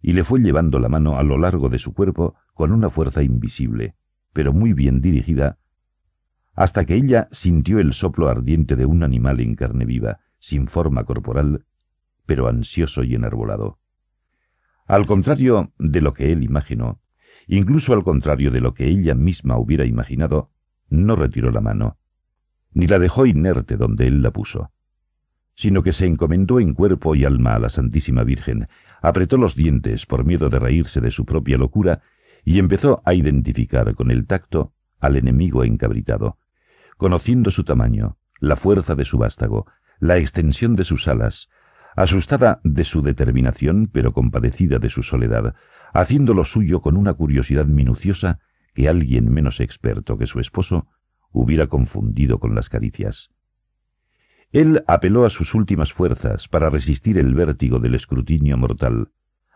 y 0.01 0.13
le 0.13 0.25
fue 0.25 0.41
llevando 0.41 0.79
la 0.79 0.89
mano 0.89 1.19
a 1.19 1.23
lo 1.23 1.39
largo 1.39 1.69
de 1.69 1.79
su 1.79 1.95
cuerpo 1.95 2.35
con 2.55 2.73
una 2.73 2.91
fuerza 2.91 3.23
invisible, 3.23 3.95
pero 4.33 4.53
muy 4.53 4.73
bien 4.73 5.01
dirigida, 5.01 5.59
hasta 6.55 6.85
que 6.85 6.95
ella 6.95 7.29
sintió 7.33 7.79
el 7.79 7.93
soplo 7.93 8.29
ardiente 8.29 8.77
de 8.77 8.85
un 8.85 9.03
animal 9.03 9.41
en 9.41 9.55
carne 9.55 9.85
viva, 9.85 10.21
sin 10.39 10.67
forma 10.67 11.05
corporal, 11.05 11.65
pero 12.27 12.49
ansioso 12.49 13.05
y 13.05 13.15
enarbolado. 13.15 13.79
Al 14.87 15.07
contrario 15.07 15.73
de 15.79 16.01
lo 16.01 16.15
que 16.15 16.33
él 16.33 16.43
imaginó, 16.43 17.01
incluso 17.47 17.93
al 17.93 18.05
contrario 18.05 18.51
de 18.51 18.61
lo 18.61 18.75
que 18.75 18.89
ella 18.89 19.15
misma 19.15 19.57
hubiera 19.59 19.85
imaginado, 19.85 20.51
no 20.89 21.17
retiró 21.17 21.51
la 21.51 21.61
mano, 21.61 21.97
ni 22.73 22.87
la 22.87 22.99
dejó 22.99 23.27
inerte 23.27 23.77
donde 23.77 24.07
él 24.07 24.23
la 24.23 24.31
puso 24.31 24.71
sino 25.55 25.83
que 25.83 25.93
se 25.93 26.07
encomendó 26.07 26.61
en 26.61 26.75
cuerpo 26.75 27.15
y 27.15 27.25
alma 27.25 27.55
a 27.55 27.59
la 27.59 27.69
Santísima 27.69 28.25
Virgen, 28.25 28.69
apretó 29.01 29.37
los 29.37 29.55
dientes 29.55 30.07
por 30.07 30.25
miedo 30.25 30.49
de 30.49 30.59
reírse 30.59 31.01
de 31.01 31.11
su 31.11 31.25
propia 31.25 31.59
locura 31.59 32.03
y 32.45 32.59
empezó 32.59 33.03
a 33.05 33.15
identificar 33.15 33.95
con 33.95 34.11
el 34.11 34.27
tacto 34.27 34.73
al 35.01 35.17
enemigo 35.17 35.65
encabritado, 35.65 36.39
conociendo 36.97 37.51
su 37.51 37.65
tamaño, 37.65 38.17
la 38.39 38.57
fuerza 38.57 38.95
de 38.95 39.05
su 39.05 39.19
vástago, 39.19 39.67
la 40.01 40.19
extensión 40.19 40.75
de 40.75 40.85
sus 40.85 41.07
alas, 41.07 41.49
asustada 41.97 42.61
de 42.65 42.85
su 42.85 43.03
determinación 43.03 43.89
pero 43.93 44.13
compadecida 44.13 44.79
de 44.79 44.91
su 44.91 45.03
soledad, 45.03 45.55
haciendo 45.93 46.35
lo 46.35 46.45
suyo 46.45 46.81
con 46.81 46.97
una 46.97 47.15
curiosidad 47.15 47.67
minuciosa 47.67 48.41
que 48.75 48.89
alguien 48.89 49.31
menos 49.31 49.61
experto 49.61 50.17
que 50.17 50.27
su 50.27 50.41
esposo 50.41 50.87
hubiera 51.31 51.67
confundido 51.67 52.39
con 52.39 52.55
las 52.55 52.69
caricias. 52.69 53.31
Él 54.53 54.85
apeló 54.87 55.25
a 55.25 55.31
sus 55.31 55.55
últimas 55.55 55.93
fuerzas 55.93 56.47
para 56.49 56.69
resistir 56.69 57.19
el 57.19 57.35
vértigo 57.35 57.79
del 57.79 57.95
escrutinio 57.95 58.57
mortal, 58.59 59.09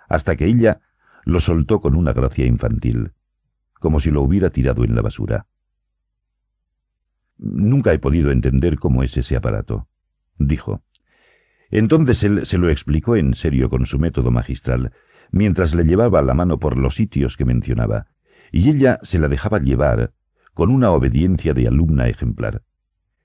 hasta 0.09 0.37
que 0.37 0.47
ella 0.47 0.81
lo 1.25 1.41
soltó 1.41 1.81
con 1.81 1.95
una 1.95 2.13
gracia 2.13 2.47
infantil, 2.47 3.13
como 3.75 4.01
si 4.01 4.11
lo 4.11 4.23
hubiera 4.23 4.51
tirado 4.51 4.85
en 4.85 4.95
la 4.95 5.03
basura. 5.03 5.47
Nunca 7.37 7.93
he 7.93 7.99
podido 7.99 8.31
entender 8.31 8.79
cómo 8.79 9.03
es 9.03 9.17
ese 9.17 9.37
aparato, 9.37 9.89
dijo. 10.39 10.83
Entonces 11.71 12.23
él 12.23 12.47
se 12.47 12.59
lo 12.59 12.71
explicó 12.71 13.17
en 13.17 13.35
serio 13.35 13.69
con 13.69 13.87
su 13.87 13.99
método 13.99 14.31
magistral, 14.31 14.93
mientras 15.31 15.75
le 15.75 15.85
llevaba 15.85 16.23
la 16.23 16.35
mano 16.35 16.59
por 16.59 16.77
los 16.77 16.95
sitios 16.95 17.37
que 17.37 17.45
mencionaba, 17.45 18.07
y 18.53 18.71
ella 18.71 18.99
se 19.03 19.19
la 19.19 19.29
dejaba 19.29 19.59
llevar 19.59 20.13
con 20.55 20.71
una 20.71 20.91
obediencia 20.91 21.53
de 21.53 21.67
alumna 21.67 22.09
ejemplar. 22.09 22.63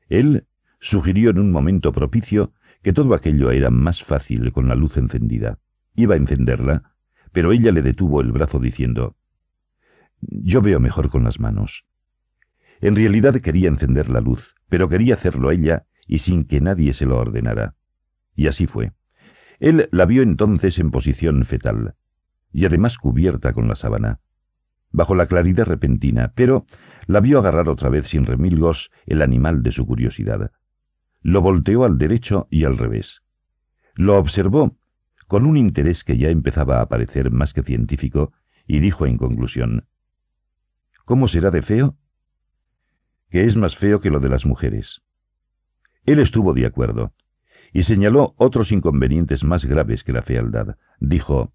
Él 0.09 0.45
sugirió 0.79 1.29
en 1.29 1.39
un 1.39 1.51
momento 1.51 1.93
propicio 1.93 2.53
que 2.81 2.93
todo 2.93 3.13
aquello 3.13 3.51
era 3.51 3.69
más 3.69 4.03
fácil 4.03 4.51
con 4.51 4.67
la 4.67 4.75
luz 4.75 4.97
encendida. 4.97 5.59
Iba 5.95 6.15
a 6.15 6.17
encenderla, 6.17 6.91
pero 7.31 7.51
ella 7.51 7.71
le 7.71 7.81
detuvo 7.81 8.21
el 8.21 8.31
brazo 8.31 8.59
diciendo, 8.59 9.15
Yo 10.19 10.61
veo 10.61 10.79
mejor 10.79 11.09
con 11.09 11.23
las 11.23 11.39
manos. 11.39 11.85
En 12.81 12.95
realidad 12.95 13.35
quería 13.35 13.69
encender 13.69 14.09
la 14.09 14.21
luz, 14.21 14.55
pero 14.67 14.89
quería 14.89 15.13
hacerlo 15.13 15.51
ella 15.51 15.85
y 16.07 16.19
sin 16.19 16.45
que 16.45 16.59
nadie 16.59 16.93
se 16.93 17.05
lo 17.05 17.17
ordenara. 17.17 17.75
Y 18.35 18.47
así 18.47 18.67
fue. 18.67 18.91
Él 19.59 19.89
la 19.91 20.05
vio 20.05 20.23
entonces 20.23 20.79
en 20.79 20.91
posición 20.91 21.45
fetal, 21.45 21.95
y 22.51 22.65
además 22.65 22.97
cubierta 22.97 23.53
con 23.53 23.67
la 23.67 23.75
sábana, 23.75 24.19
bajo 24.91 25.15
la 25.15 25.27
claridad 25.27 25.65
repentina, 25.65 26.33
pero 26.35 26.65
la 27.07 27.19
vio 27.19 27.39
agarrar 27.39 27.69
otra 27.69 27.89
vez 27.89 28.07
sin 28.07 28.25
remilgos 28.25 28.91
el 29.05 29.21
animal 29.21 29.63
de 29.63 29.71
su 29.71 29.85
curiosidad. 29.85 30.51
Lo 31.21 31.41
volteó 31.41 31.83
al 31.85 31.97
derecho 31.97 32.47
y 32.49 32.65
al 32.65 32.77
revés. 32.77 33.21
Lo 33.93 34.17
observó 34.17 34.75
con 35.27 35.45
un 35.45 35.57
interés 35.57 36.03
que 36.03 36.17
ya 36.17 36.29
empezaba 36.29 36.81
a 36.81 36.89
parecer 36.89 37.31
más 37.31 37.53
que 37.53 37.63
científico 37.63 38.33
y 38.65 38.79
dijo 38.79 39.05
en 39.05 39.17
conclusión, 39.17 39.85
¿Cómo 41.05 41.27
será 41.27 41.51
de 41.51 41.61
feo? 41.61 41.97
Que 43.29 43.45
es 43.45 43.55
más 43.55 43.77
feo 43.77 44.01
que 44.01 44.09
lo 44.09 44.19
de 44.19 44.29
las 44.29 44.45
mujeres. 44.45 45.01
Él 46.05 46.19
estuvo 46.19 46.53
de 46.53 46.65
acuerdo 46.65 47.13
y 47.73 47.83
señaló 47.83 48.33
otros 48.37 48.71
inconvenientes 48.71 49.43
más 49.43 49.65
graves 49.65 50.03
que 50.03 50.13
la 50.13 50.21
fealdad. 50.21 50.75
Dijo, 50.99 51.53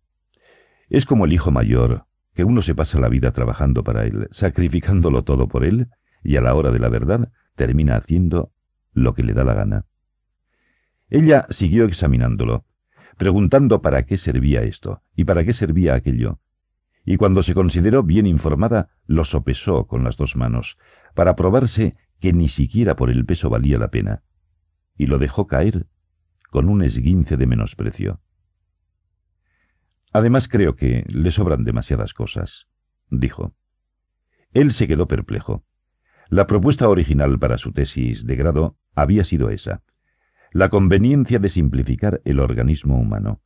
es 0.88 1.04
como 1.04 1.24
el 1.24 1.32
hijo 1.32 1.50
mayor, 1.50 2.06
que 2.34 2.44
uno 2.44 2.62
se 2.62 2.74
pasa 2.74 3.00
la 3.00 3.08
vida 3.08 3.32
trabajando 3.32 3.82
para 3.82 4.04
él, 4.04 4.28
sacrificándolo 4.30 5.24
todo 5.24 5.48
por 5.48 5.64
él, 5.64 5.88
y 6.22 6.36
a 6.36 6.40
la 6.40 6.54
hora 6.54 6.70
de 6.70 6.78
la 6.78 6.88
verdad 6.88 7.32
termina 7.54 7.96
haciendo 7.96 8.52
lo 8.92 9.14
que 9.14 9.22
le 9.22 9.34
da 9.34 9.44
la 9.44 9.54
gana. 9.54 9.84
Ella 11.08 11.46
siguió 11.50 11.84
examinándolo, 11.84 12.64
preguntando 13.16 13.80
para 13.80 14.04
qué 14.04 14.18
servía 14.18 14.62
esto 14.62 15.02
y 15.14 15.24
para 15.24 15.44
qué 15.44 15.52
servía 15.52 15.94
aquello, 15.94 16.40
y 17.04 17.16
cuando 17.16 17.42
se 17.42 17.54
consideró 17.54 18.02
bien 18.02 18.26
informada, 18.26 18.88
lo 19.06 19.24
sopesó 19.24 19.86
con 19.86 20.02
las 20.02 20.16
dos 20.16 20.34
manos, 20.34 20.76
para 21.14 21.36
probarse 21.36 21.96
que 22.20 22.32
ni 22.32 22.48
siquiera 22.48 22.96
por 22.96 23.10
el 23.10 23.24
peso 23.24 23.48
valía 23.48 23.78
la 23.78 23.88
pena, 23.88 24.22
y 24.98 25.06
lo 25.06 25.18
dejó 25.18 25.46
caer 25.46 25.86
con 26.50 26.68
un 26.68 26.83
esguince 26.83 27.36
de 27.36 27.47
menosprecio. 27.47 28.20
Además 30.12 30.49
creo 30.49 30.76
que 30.76 31.05
le 31.08 31.31
sobran 31.31 31.65
demasiadas 31.65 32.15
cosas, 32.15 32.66
dijo. 33.10 33.55
Él 34.52 34.73
se 34.73 34.89
quedó 34.89 35.07
perplejo. 35.07 35.65
La 36.28 36.47
propuesta 36.47 36.89
original 36.89 37.39
para 37.39 37.58
su 37.58 37.73
tesis 37.73 38.25
de 38.25 38.36
grado 38.36 38.76
había 38.94 39.25
sido 39.25 39.50
esa, 39.50 39.83
la 40.52 40.70
conveniencia 40.70 41.39
de 41.39 41.50
simplificar 41.50 42.23
el 42.25 42.41
organismo 42.41 42.99
humano. 42.99 43.42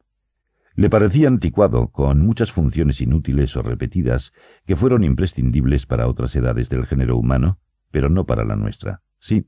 Le 0.76 0.88
parecía 0.88 1.26
anticuado, 1.26 1.88
con 1.88 2.20
muchas 2.20 2.52
funciones 2.52 3.00
inútiles 3.00 3.56
o 3.56 3.62
repetidas 3.62 4.32
que 4.64 4.76
fueron 4.76 5.02
imprescindibles 5.02 5.86
para 5.86 6.06
otras 6.06 6.36
edades 6.36 6.68
del 6.68 6.86
género 6.86 7.16
humano, 7.16 7.58
pero 7.90 8.08
no 8.08 8.26
para 8.26 8.44
la 8.44 8.54
nuestra. 8.54 9.02
Sí, 9.18 9.46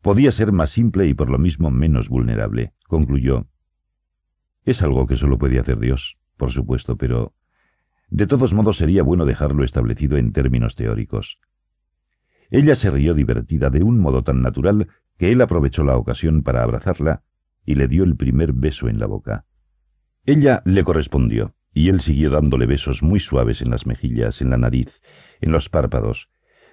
podía 0.00 0.30
ser 0.30 0.52
más 0.52 0.70
simple 0.70 1.08
y 1.08 1.14
por 1.14 1.30
lo 1.30 1.38
mismo 1.38 1.70
menos 1.70 2.08
vulnerable, 2.08 2.73
concluyó. 2.86 3.46
Es 4.64 4.82
algo 4.82 5.06
que 5.06 5.16
solo 5.16 5.38
puede 5.38 5.58
hacer 5.58 5.78
Dios, 5.78 6.16
por 6.36 6.50
supuesto, 6.50 6.96
pero 6.96 7.34
de 8.08 8.26
todos 8.26 8.54
modos 8.54 8.76
sería 8.76 9.02
bueno 9.02 9.24
dejarlo 9.24 9.64
establecido 9.64 10.16
en 10.16 10.32
términos 10.32 10.76
teóricos. 10.76 11.38
Ella 12.50 12.76
se 12.76 12.90
rió 12.90 13.14
divertida 13.14 13.70
de 13.70 13.82
un 13.82 13.98
modo 13.98 14.22
tan 14.22 14.42
natural 14.42 14.88
que 15.18 15.32
él 15.32 15.40
aprovechó 15.40 15.84
la 15.84 15.96
ocasión 15.96 16.42
para 16.42 16.62
abrazarla 16.62 17.22
y 17.64 17.74
le 17.74 17.88
dio 17.88 18.04
el 18.04 18.16
primer 18.16 18.52
beso 18.52 18.88
en 18.88 18.98
la 18.98 19.06
boca. 19.06 19.46
Ella 20.26 20.62
le 20.64 20.84
correspondió, 20.84 21.54
y 21.72 21.88
él 21.88 22.00
siguió 22.00 22.30
dándole 22.30 22.66
besos 22.66 23.02
muy 23.02 23.20
suaves 23.20 23.60
en 23.62 23.70
las 23.70 23.86
mejillas, 23.86 24.40
en 24.40 24.50
la 24.50 24.58
nariz, 24.58 25.00
en 25.40 25.52
los 25.52 25.68
párpados, 25.68 26.28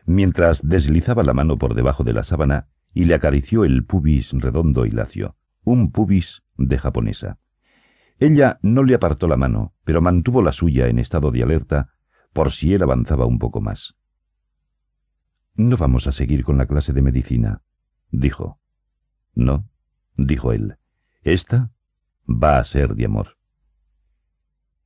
mientras 0.06 0.68
deslizaba 0.68 1.24
la 1.24 1.34
mano 1.34 1.58
por 1.58 1.74
debajo 1.74 2.04
de 2.04 2.14
la 2.14 2.24
sábana 2.24 2.68
y 2.94 3.06
le 3.06 3.16
acarició 3.16 3.64
el 3.64 3.86
pubis 3.86 4.32
redondo 4.34 4.86
y 4.86 4.92
lacio, 4.92 5.36
un 5.64 5.92
pubis 5.92 6.44
de 6.58 6.78
japonesa. 6.78 7.38
Ella 8.20 8.60
no 8.62 8.84
le 8.84 8.96
apartó 8.96 9.28
la 9.28 9.38
mano, 9.38 9.74
pero 9.84 10.02
mantuvo 10.02 10.42
la 10.42 10.52
suya 10.52 10.88
en 10.88 11.00
estado 11.00 11.32
de 11.32 11.44
alerta 11.44 11.90
por 12.34 12.52
si 12.52 12.74
él 12.74 12.84
avanzaba 12.84 13.26
un 13.26 13.40
poco 13.40 13.62
más. 13.62 13.96
No 15.56 15.78
vamos 15.78 16.08
a 16.08 16.12
seguir 16.12 16.44
con 16.44 16.58
la 16.58 16.66
clase 16.66 16.94
de 16.94 17.02
medicina, 17.02 17.62
dijo. 18.10 18.60
No, 19.34 19.68
dijo 20.16 20.54
él. 20.54 20.76
Esta 21.24 21.72
va 22.28 22.58
a 22.58 22.64
ser 22.64 22.96
de 22.96 23.06
amor. 23.06 23.38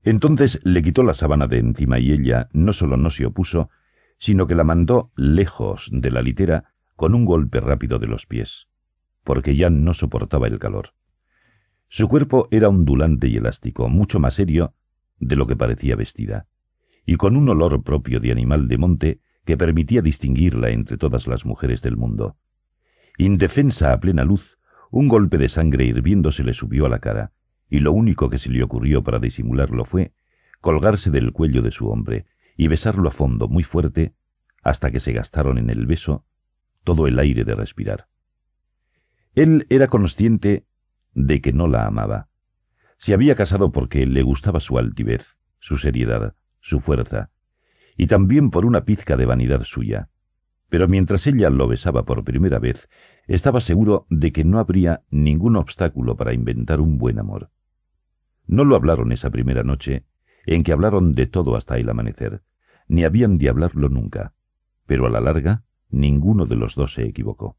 Entonces 0.03 0.59
le 0.63 0.83
quitó 0.83 1.03
la 1.03 1.13
sábana 1.13 1.47
de 1.47 1.59
encima 1.59 1.99
y 1.99 2.11
ella 2.11 2.49
no 2.53 2.73
solo 2.73 2.95
no 2.95 3.09
se 3.09 3.25
opuso, 3.25 3.69
sino 4.19 4.47
que 4.47 4.55
la 4.55 4.63
mandó 4.63 5.11
lejos 5.15 5.89
de 5.91 6.11
la 6.11 6.21
litera 6.21 6.73
con 6.95 7.15
un 7.15 7.25
golpe 7.25 7.59
rápido 7.59 7.99
de 7.99 8.07
los 8.07 8.25
pies, 8.25 8.67
porque 9.25 9.57
ya 9.57 9.69
no 9.69 9.93
soportaba 9.93 10.47
el 10.47 10.59
calor. 10.59 10.91
Su 11.89 12.07
cuerpo 12.07 12.47
era 12.51 12.69
ondulante 12.69 13.27
y 13.27 13.35
elástico, 13.35 13.89
mucho 13.89 14.19
más 14.19 14.35
serio 14.35 14.73
de 15.19 15.35
lo 15.35 15.47
que 15.47 15.55
parecía 15.55 15.95
vestida, 15.95 16.47
y 17.05 17.17
con 17.17 17.35
un 17.35 17.49
olor 17.49 17.83
propio 17.83 18.19
de 18.21 18.31
animal 18.31 18.67
de 18.69 18.77
monte 18.77 19.19
que 19.45 19.57
permitía 19.57 20.01
distinguirla 20.01 20.69
entre 20.69 20.97
todas 20.97 21.27
las 21.27 21.45
mujeres 21.45 21.81
del 21.81 21.97
mundo. 21.97 22.37
Indefensa 23.17 23.91
a 23.91 23.99
plena 23.99 24.23
luz, 24.23 24.57
un 24.91 25.07
golpe 25.07 25.37
de 25.37 25.49
sangre 25.49 25.85
hirviendo 25.85 26.31
se 26.31 26.43
le 26.43 26.53
subió 26.53 26.85
a 26.85 26.89
la 26.89 26.99
cara, 26.99 27.31
y 27.69 27.79
lo 27.79 27.91
único 27.91 28.29
que 28.29 28.39
se 28.39 28.49
le 28.49 28.63
ocurrió 28.63 29.03
para 29.03 29.19
disimularlo 29.19 29.85
fue 29.85 30.13
colgarse 30.61 31.11
del 31.11 31.31
cuello 31.31 31.61
de 31.61 31.71
su 31.71 31.89
hombre 31.89 32.25
y 32.57 32.67
besarlo 32.67 33.09
a 33.09 33.11
fondo 33.11 33.47
muy 33.47 33.63
fuerte 33.63 34.13
hasta 34.63 34.91
que 34.91 34.99
se 34.99 35.13
gastaron 35.13 35.57
en 35.57 35.69
el 35.69 35.85
beso 35.85 36.25
todo 36.83 37.07
el 37.07 37.19
aire 37.19 37.43
de 37.43 37.55
respirar. 37.55 38.07
Él 39.35 39.67
era 39.69 39.87
consciente 39.87 40.65
de 41.13 41.41
que 41.41 41.51
no 41.51 41.67
la 41.67 41.85
amaba. 41.85 42.29
Se 42.97 43.13
había 43.13 43.35
casado 43.35 43.73
porque 43.73 44.05
le 44.05 44.23
gustaba 44.23 44.61
su 44.61 44.77
altivez, 44.77 45.35
su 45.59 45.77
seriedad, 45.77 46.35
su 46.61 46.79
fuerza, 46.79 47.31
y 47.97 48.07
también 48.07 48.49
por 48.49 48.65
una 48.65 48.85
pizca 48.85 49.17
de 49.17 49.25
vanidad 49.25 49.63
suya. 49.63 50.07
Pero 50.69 50.87
mientras 50.87 51.27
ella 51.27 51.49
lo 51.49 51.67
besaba 51.67 52.05
por 52.05 52.23
primera 52.23 52.59
vez, 52.59 52.89
estaba 53.27 53.59
seguro 53.59 54.07
de 54.09 54.31
que 54.31 54.45
no 54.45 54.57
habría 54.57 55.01
ningún 55.09 55.57
obstáculo 55.57 56.15
para 56.15 56.33
inventar 56.33 56.79
un 56.79 56.97
buen 56.97 57.19
amor. 57.19 57.49
No 58.47 58.63
lo 58.63 58.77
hablaron 58.77 59.11
esa 59.11 59.31
primera 59.31 59.63
noche, 59.63 60.05
en 60.45 60.63
que 60.63 60.71
hablaron 60.71 61.13
de 61.13 61.27
todo 61.27 61.57
hasta 61.57 61.77
el 61.77 61.89
amanecer, 61.89 62.41
ni 62.87 63.03
habían 63.03 63.37
de 63.37 63.49
hablarlo 63.49 63.89
nunca, 63.89 64.33
pero 64.85 65.07
a 65.07 65.09
la 65.09 65.19
larga 65.19 65.63
ninguno 65.89 66.45
de 66.45 66.55
los 66.55 66.75
dos 66.75 66.93
se 66.93 67.03
equivocó. 67.03 67.57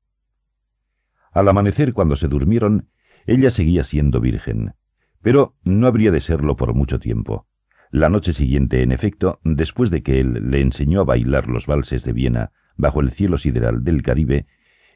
Al 1.33 1.49
amanecer, 1.49 1.93
cuando 1.93 2.17
se 2.17 2.29
durmieron, 2.29 2.89
ella 3.27 3.51
seguía 3.51 3.85
siendo 3.85 4.21
virgen, 4.21 4.75
pero 5.23 5.55
no 5.65 5.87
habría 5.87 6.11
de 6.11 6.21
serlo 6.21 6.57
por 6.57 6.75
mucho 6.75 6.99
tiempo. 6.99 7.47
La 7.91 8.09
noche 8.09 8.33
siguiente, 8.33 8.83
en 8.83 8.93
efecto, 8.93 9.41
después 9.45 9.91
de 9.91 10.03
que 10.03 10.21
él 10.21 10.51
le 10.51 10.61
enseñó 10.61 11.01
a 11.01 11.05
bailar 11.05 11.49
los 11.49 11.67
valses 11.67 12.05
de 12.05 12.13
Viena 12.13 12.53
bajo 12.77 13.01
el 13.01 13.13
cielo 13.13 13.39
sideral 13.39 13.85
del 13.85 14.03
Caribe, 14.03 14.47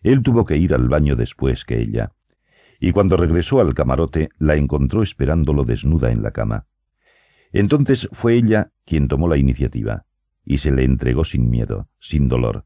él 0.02 0.22
tuvo 0.22 0.44
que 0.44 0.56
ir 0.56 0.74
al 0.74 0.88
baño 0.88 1.16
después 1.16 1.64
que 1.64 1.80
ella, 1.80 2.12
y 2.78 2.92
cuando 2.92 3.16
regresó 3.16 3.60
al 3.60 3.74
camarote 3.74 4.30
la 4.38 4.56
encontró 4.56 5.02
esperándolo 5.02 5.64
desnuda 5.64 6.10
en 6.10 6.22
la 6.22 6.30
cama. 6.30 6.66
Entonces 7.52 8.08
fue 8.12 8.34
ella 8.34 8.70
quien 8.84 9.08
tomó 9.08 9.28
la 9.28 9.36
iniciativa, 9.36 10.04
y 10.44 10.58
se 10.58 10.72
le 10.72 10.84
entregó 10.84 11.24
sin 11.24 11.50
miedo, 11.50 11.88
sin 12.00 12.28
dolor, 12.28 12.64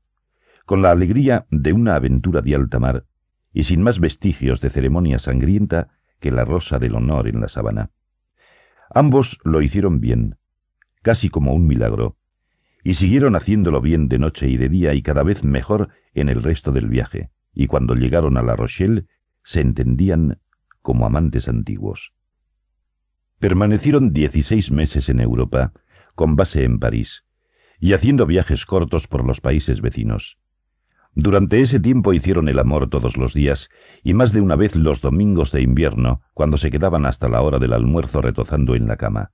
con 0.67 0.83
la 0.83 0.91
alegría 0.91 1.47
de 1.51 1.73
una 1.73 1.97
aventura 1.97 2.41
de 2.41 2.55
alta 2.55 2.79
mar, 2.79 3.05
y 3.55 3.63
sin 3.63 3.81
más 3.81 4.01
vestigios 4.01 4.61
de 4.61 4.69
ceremonia 4.69 5.19
sangrienta 5.19 5.89
que 6.21 6.33
la 6.33 6.45
rosa 6.45 6.79
del 6.79 6.97
honor 6.97 7.29
en 7.29 7.41
la 7.41 7.49
sabana. 7.49 7.91
Ambos 8.93 9.39
lo 9.45 9.63
hicieron 9.63 10.01
bien, 10.01 10.37
casi 11.03 11.31
como 11.31 11.55
un 11.55 11.67
milagro, 11.67 12.17
y 12.83 12.95
siguieron 12.95 13.37
haciéndolo 13.37 13.81
bien 13.81 14.09
de 14.09 14.19
noche 14.19 14.49
y 14.49 14.57
de 14.57 14.69
día 14.69 14.93
y 14.95 15.03
cada 15.03 15.23
vez 15.23 15.45
mejor 15.45 15.91
en 16.13 16.29
el 16.29 16.43
resto 16.43 16.73
del 16.73 16.89
viaje, 16.89 17.31
y 17.55 17.69
cuando 17.69 17.95
llegaron 17.95 18.37
a 18.37 18.43
La 18.43 18.57
Rochelle 18.57 19.07
se 19.45 19.61
entendían 19.61 20.41
como 20.83 21.07
amantes 21.07 21.49
antiguos. 21.49 22.13
Permanecieron 23.39 24.13
dieciséis 24.13 24.71
meses 24.71 25.09
en 25.09 25.21
Europa, 25.21 25.73
con 26.15 26.35
base 26.35 26.65
en 26.65 26.79
París, 26.79 27.25
y 27.79 27.93
haciendo 27.93 28.27
viajes 28.27 28.67
cortos 28.67 29.07
por 29.07 29.25
los 29.25 29.41
países 29.41 29.81
vecinos. 29.81 30.39
Durante 31.17 31.61
ese 31.61 31.79
tiempo 31.79 32.13
hicieron 32.13 32.49
el 32.49 32.59
amor 32.59 32.89
todos 32.91 33.17
los 33.17 33.35
días, 33.35 33.71
y 34.03 34.15
más 34.15 34.33
de 34.33 34.41
una 34.41 34.57
vez 34.57 34.75
los 34.75 35.01
domingos 35.01 35.53
de 35.53 35.63
invierno, 35.63 36.23
cuando 36.35 36.57
se 36.57 36.71
quedaban 36.71 37.07
hasta 37.07 37.29
la 37.29 37.41
hora 37.41 37.61
del 37.61 37.73
almuerzo 37.73 38.21
retozando 38.21 38.75
en 38.75 38.89
la 38.89 38.97
cama. 38.97 39.31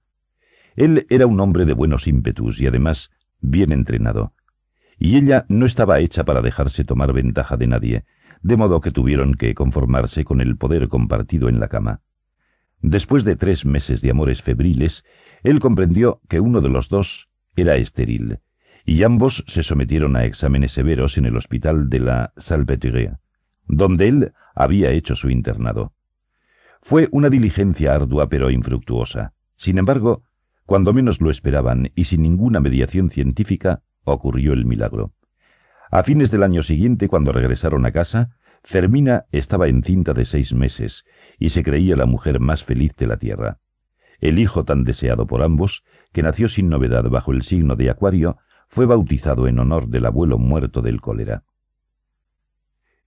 Él 0.76 1.07
era 1.09 1.26
un 1.26 1.41
hombre 1.41 1.65
de 1.65 1.73
buenos 1.73 2.07
ímpetus 2.07 2.60
y 2.60 2.67
además 2.67 3.10
bien 3.41 3.73
entrenado, 3.73 4.34
y 4.99 5.17
ella 5.17 5.47
no 5.49 5.65
estaba 5.65 6.00
hecha 6.00 6.25
para 6.25 6.42
dejarse 6.42 6.84
tomar 6.84 7.15
ventaja 7.15 7.57
de 7.57 7.67
nadie, 7.67 8.05
de 8.42 8.57
modo 8.57 8.83
que 8.83 8.91
tuvieron 8.91 9.34
que 9.34 9.55
conformarse 9.55 10.25
con 10.25 10.42
el 10.42 10.57
poder 10.57 10.89
compartido 10.89 11.49
en 11.49 11.60
la 11.60 11.68
cama. 11.68 12.02
Después 12.83 13.25
de 13.25 13.36
tres 13.36 13.65
meses 13.65 14.02
de 14.02 14.10
amores 14.10 14.42
febriles, 14.42 15.05
él 15.42 15.60
comprendió 15.60 16.20
que 16.28 16.41
uno 16.41 16.60
de 16.60 16.68
los 16.68 16.91
dos 16.91 17.31
era 17.57 17.76
estéril, 17.76 18.39
y 18.90 19.04
ambos 19.04 19.44
se 19.46 19.62
sometieron 19.62 20.16
a 20.16 20.24
exámenes 20.24 20.72
severos 20.72 21.16
en 21.16 21.24
el 21.24 21.36
hospital 21.36 21.88
de 21.90 22.00
la 22.00 22.32
Salpêtrière, 22.34 23.18
donde 23.68 24.08
él 24.08 24.32
había 24.52 24.90
hecho 24.90 25.14
su 25.14 25.30
internado. 25.30 25.92
Fue 26.82 27.08
una 27.12 27.30
diligencia 27.30 27.94
ardua 27.94 28.28
pero 28.28 28.50
infructuosa. 28.50 29.32
Sin 29.54 29.78
embargo, 29.78 30.24
cuando 30.66 30.92
menos 30.92 31.20
lo 31.20 31.30
esperaban 31.30 31.92
y 31.94 32.06
sin 32.06 32.22
ninguna 32.22 32.58
mediación 32.58 33.10
científica, 33.10 33.82
ocurrió 34.02 34.54
el 34.54 34.64
milagro. 34.64 35.12
A 35.92 36.02
fines 36.02 36.32
del 36.32 36.42
año 36.42 36.64
siguiente, 36.64 37.06
cuando 37.06 37.30
regresaron 37.30 37.86
a 37.86 37.92
casa, 37.92 38.30
Fermina 38.64 39.26
estaba 39.30 39.68
encinta 39.68 40.14
de 40.14 40.24
seis 40.24 40.52
meses 40.52 41.04
y 41.38 41.50
se 41.50 41.62
creía 41.62 41.94
la 41.94 42.06
mujer 42.06 42.40
más 42.40 42.64
feliz 42.64 42.96
de 42.96 43.06
la 43.06 43.18
tierra. 43.18 43.58
El 44.18 44.40
hijo 44.40 44.64
tan 44.64 44.82
deseado 44.82 45.28
por 45.28 45.44
ambos, 45.44 45.84
que 46.12 46.24
nació 46.24 46.48
sin 46.48 46.68
novedad 46.68 47.04
bajo 47.04 47.30
el 47.30 47.42
signo 47.42 47.76
de 47.76 47.88
Acuario, 47.88 48.38
fue 48.70 48.86
bautizado 48.86 49.49
en 49.49 49.58
honor 49.58 49.89
del 49.89 50.07
abuelo 50.07 50.39
muerto 50.39 50.81
del 50.81 51.00
cólera. 51.00 51.42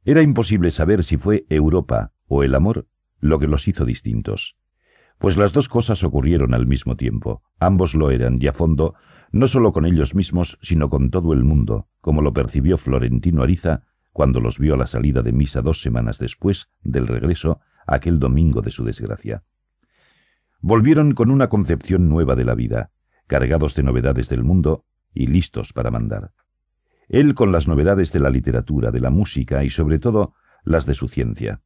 Era 0.03 0.21
imposible 0.21 0.71
saber 0.71 1.05
si 1.05 1.15
fue 1.15 1.45
Europa 1.49 2.11
o 2.27 2.43
el 2.43 2.53
amor 2.53 2.85
lo 3.21 3.39
que 3.39 3.47
los 3.47 3.65
hizo 3.69 3.85
distintos, 3.85 4.57
pues 5.19 5.37
las 5.37 5.53
dos 5.53 5.69
cosas 5.69 6.03
ocurrieron 6.03 6.53
al 6.53 6.67
mismo 6.67 6.97
tiempo, 6.97 7.43
ambos 7.59 7.95
lo 7.95 8.11
eran 8.11 8.39
y 8.41 8.47
a 8.47 8.53
fondo 8.53 8.95
no 9.31 9.47
solo 9.47 9.71
con 9.71 9.85
ellos 9.85 10.13
mismos, 10.15 10.59
sino 10.61 10.89
con 10.89 11.09
todo 11.09 11.31
el 11.31 11.45
mundo, 11.45 11.87
como 12.01 12.21
lo 12.21 12.33
percibió 12.33 12.77
Florentino 12.77 13.41
Ariza 13.41 13.83
cuando 14.11 14.41
los 14.41 14.59
vio 14.59 14.73
a 14.73 14.77
la 14.77 14.85
salida 14.85 15.21
de 15.21 15.31
misa 15.31 15.61
dos 15.61 15.81
semanas 15.81 16.19
después 16.19 16.67
del 16.83 17.07
regreso, 17.07 17.61
aquel 17.87 18.19
domingo 18.19 18.61
de 18.61 18.71
su 18.71 18.83
desgracia. 18.83 19.43
Volvieron 20.59 21.13
con 21.13 21.31
una 21.31 21.47
concepción 21.47 22.09
nueva 22.09 22.35
de 22.35 22.43
la 22.43 22.53
vida, 22.53 22.91
cargados 23.27 23.75
de 23.75 23.83
novedades 23.83 24.27
del 24.27 24.43
mundo 24.43 24.83
y 25.13 25.27
listos 25.27 25.73
para 25.73 25.91
mandar. 25.91 26.31
Él 27.09 27.35
con 27.35 27.51
las 27.51 27.67
novedades 27.67 28.11
de 28.11 28.19
la 28.19 28.29
literatura, 28.29 28.91
de 28.91 28.99
la 28.99 29.09
música 29.09 29.63
y 29.63 29.69
sobre 29.69 29.99
todo 29.99 30.33
las 30.63 30.85
de 30.85 30.93
su 30.93 31.07
ciencia. 31.07 31.61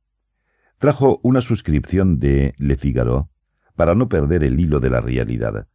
Trajo 0.80 1.20
una 1.24 1.42
suscripción 1.42 2.20
de 2.20 2.54
Le 2.58 2.78
Figaro 2.78 3.30
para 3.76 3.96
no 3.96 4.10
perder 4.10 4.44
el 4.44 4.60
hilo 4.60 4.80
de 4.80 4.90
la 4.90 5.02
realidad, 5.02 5.68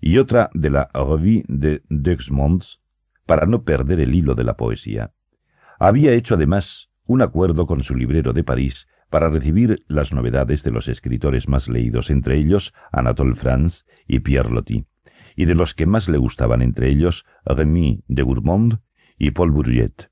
y 0.00 0.18
otra 0.18 0.50
de 0.54 0.70
la 0.70 0.88
Revue 0.94 1.44
de 1.48 1.82
Deux 1.88 2.30
para 3.26 3.46
no 3.46 3.62
perder 3.62 4.00
el 4.00 4.14
hilo 4.14 4.34
de 4.34 4.44
la 4.44 4.56
poesía. 4.56 5.12
Había 5.78 6.12
hecho 6.12 6.34
además 6.34 6.90
un 7.06 7.22
acuerdo 7.22 7.66
con 7.66 7.80
su 7.80 7.94
librero 7.94 8.32
de 8.32 8.44
París 8.44 8.88
para 9.10 9.28
recibir 9.28 9.84
las 9.88 10.12
novedades 10.12 10.62
de 10.62 10.70
los 10.70 10.88
escritores 10.88 11.48
más 11.48 11.68
leídos, 11.68 12.10
entre 12.10 12.38
ellos 12.38 12.72
Anatole 12.92 13.34
France 13.34 13.84
y 14.06 14.20
Pierre 14.20 14.50
Loti, 14.50 14.86
y 15.40 15.46
de 15.46 15.54
los 15.54 15.72
que 15.72 15.86
más 15.86 16.06
le 16.06 16.18
gustaban, 16.18 16.60
entre 16.60 16.90
ellos 16.90 17.24
Rémy 17.46 18.04
de 18.08 18.20
Gourmont 18.20 18.74
y 19.16 19.30
Paul 19.30 19.52
Bourget. 19.52 20.10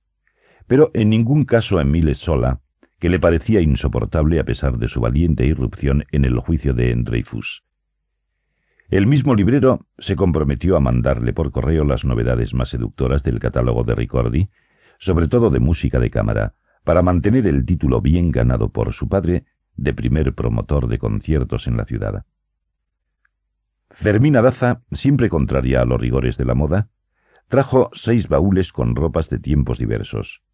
Pero 0.66 0.90
en 0.94 1.10
ningún 1.10 1.44
caso 1.44 1.80
Emile 1.80 2.14
Sola, 2.14 2.60
que 2.98 3.10
le 3.10 3.18
parecía 3.18 3.60
insoportable 3.60 4.40
a 4.40 4.44
pesar 4.44 4.78
de 4.78 4.88
su 4.88 5.02
valiente 5.02 5.44
irrupción 5.44 6.06
en 6.12 6.24
el 6.24 6.38
juicio 6.38 6.72
de 6.72 6.94
Dreyfus. 6.96 7.62
El 8.88 9.06
mismo 9.06 9.34
librero 9.34 9.86
se 9.98 10.16
comprometió 10.16 10.78
a 10.78 10.80
mandarle 10.80 11.34
por 11.34 11.52
correo 11.52 11.84
las 11.84 12.06
novedades 12.06 12.54
más 12.54 12.70
seductoras 12.70 13.22
del 13.22 13.38
catálogo 13.38 13.84
de 13.84 13.94
Ricordi, 13.94 14.48
sobre 14.98 15.28
todo 15.28 15.50
de 15.50 15.60
música 15.60 16.00
de 16.00 16.08
cámara, 16.08 16.54
para 16.84 17.02
mantener 17.02 17.46
el 17.46 17.66
título 17.66 18.00
bien 18.00 18.30
ganado 18.30 18.70
por 18.70 18.94
su 18.94 19.10
padre 19.10 19.44
de 19.76 19.92
primer 19.92 20.34
promotor 20.34 20.88
de 20.88 20.96
conciertos 20.96 21.66
en 21.66 21.76
la 21.76 21.84
ciudad. 21.84 22.24
Fermina 24.00 24.42
Daza, 24.42 24.82
siempre 24.92 25.28
contraria 25.28 25.80
a 25.80 25.84
los 25.84 26.00
rigores 26.00 26.36
de 26.36 26.44
la 26.44 26.54
moda, 26.54 26.88
trajo 27.48 27.90
seis 27.92 28.28
baúles 28.28 28.72
con 28.72 28.94
ropas 28.94 29.28
de 29.28 29.40
tiempos 29.40 29.76
diversos, 29.78 30.44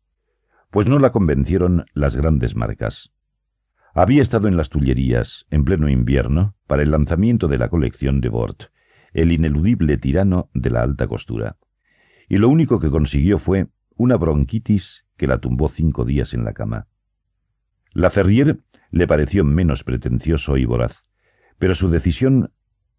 pues 0.71 0.87
no 0.87 0.99
la 0.99 1.13
convencieron 1.13 1.85
las 1.93 2.17
grandes 2.17 2.57
marcas. 2.57 3.13
Había 3.93 4.23
estado 4.23 4.49
en 4.49 4.57
las 4.57 4.71
Tullerías, 4.71 5.45
en 5.51 5.67
pleno 5.67 5.91
invierno, 5.91 6.55
para 6.67 6.83
el 6.83 6.91
lanzamiento 6.91 7.47
de 7.47 7.59
la 7.59 7.69
colección 7.69 8.23
de 8.23 8.31
Bort, 8.31 8.63
el 9.13 9.31
ineludible 9.31 9.99
tirano 9.99 10.49
de 10.55 10.71
la 10.71 10.81
alta 10.81 11.07
costura. 11.07 11.59
Y 12.31 12.39
lo 12.39 12.49
único 12.49 12.81
que 12.81 12.89
consiguió 12.89 13.39
fue 13.39 13.67
una 13.95 14.17
bronquitis 14.17 15.05
que 15.19 15.27
la 15.27 15.37
tumbó 15.37 15.69
cinco 15.69 16.07
días 16.07 16.33
en 16.33 16.45
la 16.45 16.55
cama. 16.55 16.87
La 17.93 18.09
Ferrier 18.09 18.61
le 18.91 19.07
pareció 19.07 19.45
menos 19.45 19.85
pretencioso 19.85 20.57
y 20.57 20.65
voraz, 20.65 21.05
pero 21.59 21.75
su 21.75 21.91
decisión 21.91 22.54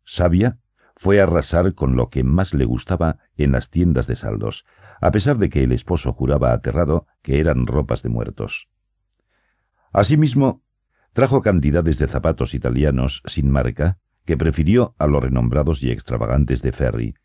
sabia 0.06 0.60
fue 0.96 1.20
arrasar 1.20 1.74
con 1.74 1.96
lo 1.96 2.10
que 2.10 2.24
más 2.24 2.54
le 2.54 2.66
gustaba 2.66 3.18
en 3.38 3.52
las 3.52 3.70
tiendas 3.70 4.08
de 4.08 4.16
saldos, 4.16 4.66
a 5.02 5.12
pesar 5.12 5.38
de 5.38 5.50
que 5.50 5.64
el 5.64 5.72
esposo 5.72 6.14
juraba 6.14 6.54
aterrado 6.54 7.08
que 7.22 7.40
eran 7.40 7.68
ropas 7.68 8.02
de 8.02 8.10
muertos. 8.10 8.70
Asimismo, 9.92 10.62
trajo 11.14 11.42
cantidades 11.42 11.98
de 12.00 12.08
zapatos 12.08 12.54
italianos 12.54 13.22
sin 13.26 13.50
marca, 13.50 13.98
que 14.26 14.38
prefirió 14.38 14.96
a 14.98 15.08
los 15.08 15.22
renombrados 15.22 15.84
y 15.84 15.92
extravagantes 15.92 16.62
de 16.62 16.72
Ferry, 16.72 17.16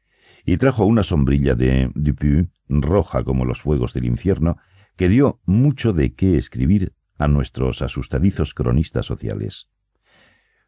y 0.45 0.57
trajo 0.57 0.85
una 0.85 1.03
sombrilla 1.03 1.55
de 1.55 1.91
Dupuy, 1.95 2.51
roja 2.69 3.25
como 3.25 3.45
los 3.45 3.61
fuegos 3.61 3.95
del 3.95 4.05
infierno, 4.05 4.59
que 4.97 5.09
dio 5.09 5.41
mucho 5.45 5.93
de 5.93 6.15
qué 6.15 6.37
escribir 6.37 6.93
a 7.19 7.29
nuestros 7.29 7.83
asustadizos 7.83 8.55
cronistas 8.55 9.07
sociales. 9.07 9.69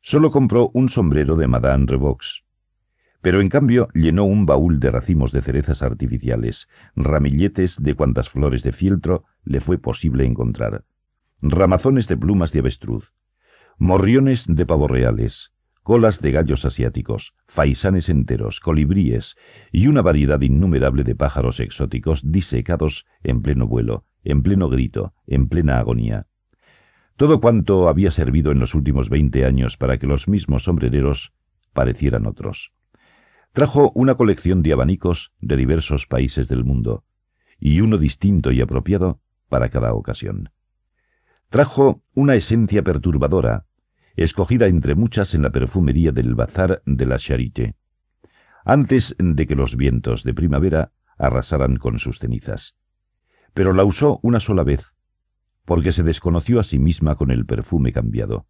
Solo 0.03 0.31
compró 0.31 0.71
un 0.75 0.89
sombrero 0.89 1.37
de 1.37 1.47
Madame 1.47 1.87
Revox, 1.87 2.43
pero 3.21 3.41
en 3.41 3.49
cambio 3.49 3.89
llenó 3.95 4.25
un 4.25 4.47
baúl 4.47 4.81
de 4.81 4.91
racimos 4.91 5.33
de 5.33 5.43
cerezas 5.43 5.81
artificiales, 5.81 6.69
ramilletes 6.97 7.81
de 7.81 7.95
cuantas 7.95 8.29
flores 8.29 8.63
de 8.65 8.73
fieltro 8.73 9.25
le 9.45 9.61
fue 9.61 9.79
posible 9.79 10.27
encontrar, 10.27 10.85
ramazones 11.41 12.09
de 12.09 12.17
plumas 12.17 12.53
de 12.53 12.61
avestruz, 12.61 13.13
morriones 13.79 14.47
de 14.49 14.67
pavorreales, 14.67 15.53
colas 15.83 16.21
de 16.21 16.33
gallos 16.33 16.65
asiáticos, 16.65 17.35
faisanes 17.47 18.09
enteros, 18.09 18.61
colibríes. 18.61 19.37
Y 19.73 19.89
una 19.89 20.03
variedad 20.03 20.41
innumerable 20.41 21.05
de 21.05 21.15
pájaros 21.15 21.61
exóticos 21.61 22.23
disecados 22.25 23.07
en 23.23 23.43
pleno 23.43 23.67
vuelo, 23.67 24.05
en 24.25 24.43
pleno 24.43 24.69
grito, 24.69 25.15
en 25.27 25.49
plena 25.49 25.79
agonía. 25.79 26.27
Todo 27.23 27.41
cuanto 27.41 27.89
había 27.89 28.11
servido 28.11 28.51
en 28.51 28.59
los 28.59 28.75
últimos 28.75 29.09
veinte 29.09 29.45
años 29.45 29.77
para 29.77 29.97
que 29.97 30.09
los 30.09 30.27
mismos 30.27 30.65
sombrereros 30.65 31.33
parecieran 31.73 32.27
otros. 32.27 32.73
Trajo 33.53 33.93
una 33.95 34.17
colección 34.17 34.61
de 34.65 34.73
abanicos 34.73 35.33
de 35.41 35.57
diversos 35.57 36.09
países 36.09 36.49
del 36.49 36.65
mundo, 36.65 37.05
y 37.61 37.81
uno 37.81 37.97
distinto 37.97 38.51
y 38.51 38.61
apropiado 38.61 39.21
para 39.49 39.69
cada 39.69 39.95
ocasión. 39.95 40.51
Trajo 41.49 42.03
una 42.13 42.35
esencia 42.35 42.83
perturbadora, 42.83 43.67
escogida 44.17 44.67
entre 44.67 44.97
muchas 44.97 45.33
en 45.37 45.43
la 45.43 45.51
perfumería 45.51 46.11
del 46.11 46.35
bazar 46.35 46.83
de 46.87 47.07
la 47.07 47.19
Charité, 47.19 47.77
antes 48.65 49.15
de 49.17 49.47
que 49.47 49.55
los 49.55 49.77
vientos 49.77 50.25
de 50.25 50.35
primavera 50.35 50.91
arrasaran 51.19 51.77
con 51.77 52.01
sus 52.01 52.19
cenizas. 52.19 52.75
Pero 53.55 53.73
la 53.75 53.85
usó 53.85 54.19
una 54.25 54.41
sola 54.41 54.65
vez, 54.65 54.93
porque 55.65 55.93
se 55.93 56.03
desconoció 56.03 56.61
a 56.61 56.65
sí 56.65 56.79
misma 56.79 57.17
con 57.17 57.31
el 57.31 57.47
perfume 57.47 57.93
cambiado. 57.93 58.47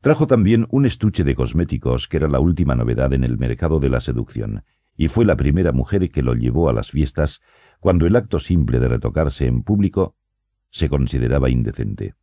Trajo 0.00 0.26
también 0.26 0.66
un 0.70 0.84
estuche 0.84 1.24
de 1.24 1.34
cosméticos 1.34 2.08
que 2.08 2.18
era 2.18 2.28
la 2.28 2.40
última 2.40 2.74
novedad 2.74 3.12
en 3.14 3.24
el 3.24 3.38
mercado 3.38 3.80
de 3.80 3.88
la 3.88 4.00
seducción, 4.00 4.64
y 4.96 5.08
fue 5.08 5.24
la 5.24 5.36
primera 5.36 5.72
mujer 5.72 6.10
que 6.10 6.22
lo 6.22 6.34
llevó 6.34 6.68
a 6.68 6.72
las 6.72 6.90
fiestas 6.90 7.40
cuando 7.80 8.06
el 8.06 8.16
acto 8.16 8.38
simple 8.38 8.80
de 8.80 8.88
retocarse 8.88 9.46
en 9.46 9.62
público 9.62 10.16
se 10.70 10.88
consideraba 10.88 11.50
indecente. 11.50 12.14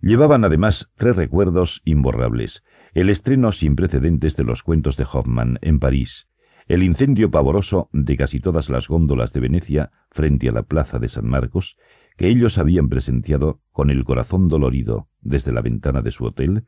Llevaban 0.00 0.44
además 0.44 0.90
tres 0.96 1.16
recuerdos 1.16 1.80
imborrables, 1.84 2.62
el 2.94 3.10
estreno 3.10 3.52
sin 3.52 3.74
precedentes 3.74 4.36
de 4.36 4.44
los 4.44 4.62
cuentos 4.62 4.96
de 4.96 5.06
Hoffman 5.10 5.58
en 5.60 5.80
París, 5.80 6.28
el 6.68 6.82
incendio 6.82 7.30
pavoroso 7.30 7.88
de 7.92 8.16
casi 8.16 8.40
todas 8.40 8.68
las 8.68 8.88
góndolas 8.88 9.32
de 9.32 9.40
Venecia 9.40 9.90
frente 10.10 10.48
a 10.48 10.52
la 10.52 10.62
plaza 10.62 10.98
de 10.98 11.08
San 11.08 11.26
Marcos 11.26 11.78
que 12.18 12.28
ellos 12.28 12.58
habían 12.58 12.88
presenciado 12.88 13.60
con 13.70 13.90
el 13.90 14.04
corazón 14.04 14.48
dolorido 14.48 15.06
desde 15.20 15.52
la 15.52 15.62
ventana 15.62 16.02
de 16.02 16.10
su 16.10 16.24
hotel, 16.24 16.64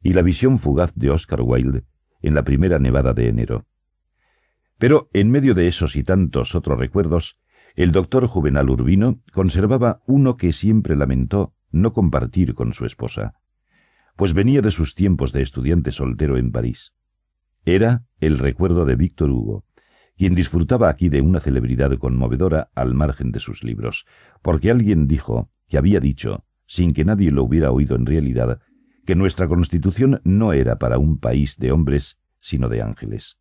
y 0.00 0.12
la 0.12 0.22
visión 0.22 0.60
fugaz 0.60 0.92
de 0.94 1.10
Oscar 1.10 1.40
Wilde 1.42 1.82
en 2.22 2.34
la 2.34 2.44
primera 2.44 2.78
nevada 2.78 3.12
de 3.12 3.28
enero. 3.28 3.66
Pero 4.78 5.08
en 5.12 5.30
medio 5.30 5.54
de 5.54 5.66
esos 5.66 5.96
y 5.96 6.04
tantos 6.04 6.54
otros 6.54 6.78
recuerdos, 6.78 7.38
el 7.74 7.90
doctor 7.90 8.28
Juvenal 8.28 8.70
Urbino 8.70 9.18
conservaba 9.32 10.00
uno 10.06 10.36
que 10.36 10.52
siempre 10.52 10.94
lamentó 10.94 11.52
no 11.72 11.92
compartir 11.92 12.54
con 12.54 12.72
su 12.72 12.86
esposa, 12.86 13.34
pues 14.14 14.32
venía 14.32 14.62
de 14.62 14.70
sus 14.70 14.94
tiempos 14.94 15.32
de 15.32 15.42
estudiante 15.42 15.90
soltero 15.90 16.38
en 16.38 16.52
París. 16.52 16.92
Era 17.64 18.04
el 18.20 18.38
recuerdo 18.38 18.84
de 18.84 18.94
Víctor 18.94 19.30
Hugo, 19.30 19.64
quien 20.16 20.34
disfrutaba 20.34 20.88
aquí 20.88 21.08
de 21.08 21.20
una 21.20 21.40
celebridad 21.40 21.96
conmovedora 21.98 22.70
al 22.74 22.94
margen 22.94 23.32
de 23.32 23.40
sus 23.40 23.64
libros, 23.64 24.06
porque 24.42 24.70
alguien 24.70 25.08
dijo, 25.08 25.50
que 25.68 25.78
había 25.78 26.00
dicho, 26.00 26.44
sin 26.66 26.94
que 26.94 27.04
nadie 27.04 27.30
lo 27.30 27.44
hubiera 27.44 27.70
oído 27.70 27.96
en 27.96 28.06
realidad, 28.06 28.60
que 29.06 29.14
nuestra 29.14 29.48
Constitución 29.48 30.20
no 30.24 30.52
era 30.52 30.78
para 30.78 30.98
un 30.98 31.18
país 31.18 31.58
de 31.58 31.72
hombres, 31.72 32.18
sino 32.40 32.68
de 32.68 32.82
ángeles. 32.82 33.38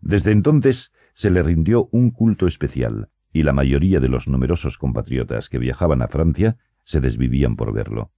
Desde 0.00 0.32
entonces 0.32 0.92
se 1.14 1.30
le 1.30 1.42
rindió 1.42 1.88
un 1.92 2.10
culto 2.10 2.46
especial, 2.46 3.08
y 3.32 3.42
la 3.42 3.52
mayoría 3.52 4.00
de 4.00 4.08
los 4.08 4.26
numerosos 4.26 4.78
compatriotas 4.78 5.48
que 5.48 5.58
viajaban 5.58 6.02
a 6.02 6.08
Francia 6.08 6.56
se 6.84 7.00
desvivían 7.00 7.56
por 7.56 7.72
verlo. 7.72 8.10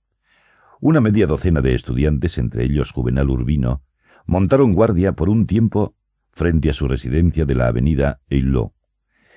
Una 0.80 1.00
media 1.00 1.26
docena 1.26 1.60
de 1.60 1.74
estudiantes, 1.74 2.38
entre 2.38 2.64
ellos 2.64 2.90
Juvenal 2.92 3.30
Urbino, 3.30 3.82
montaron 4.26 4.72
guardia 4.72 5.12
por 5.12 5.28
un 5.28 5.46
tiempo 5.46 5.94
frente 6.32 6.70
a 6.70 6.72
su 6.74 6.88
residencia 6.88 7.44
de 7.44 7.54
la 7.54 7.68
avenida 7.68 8.20
Eilot, 8.28 8.72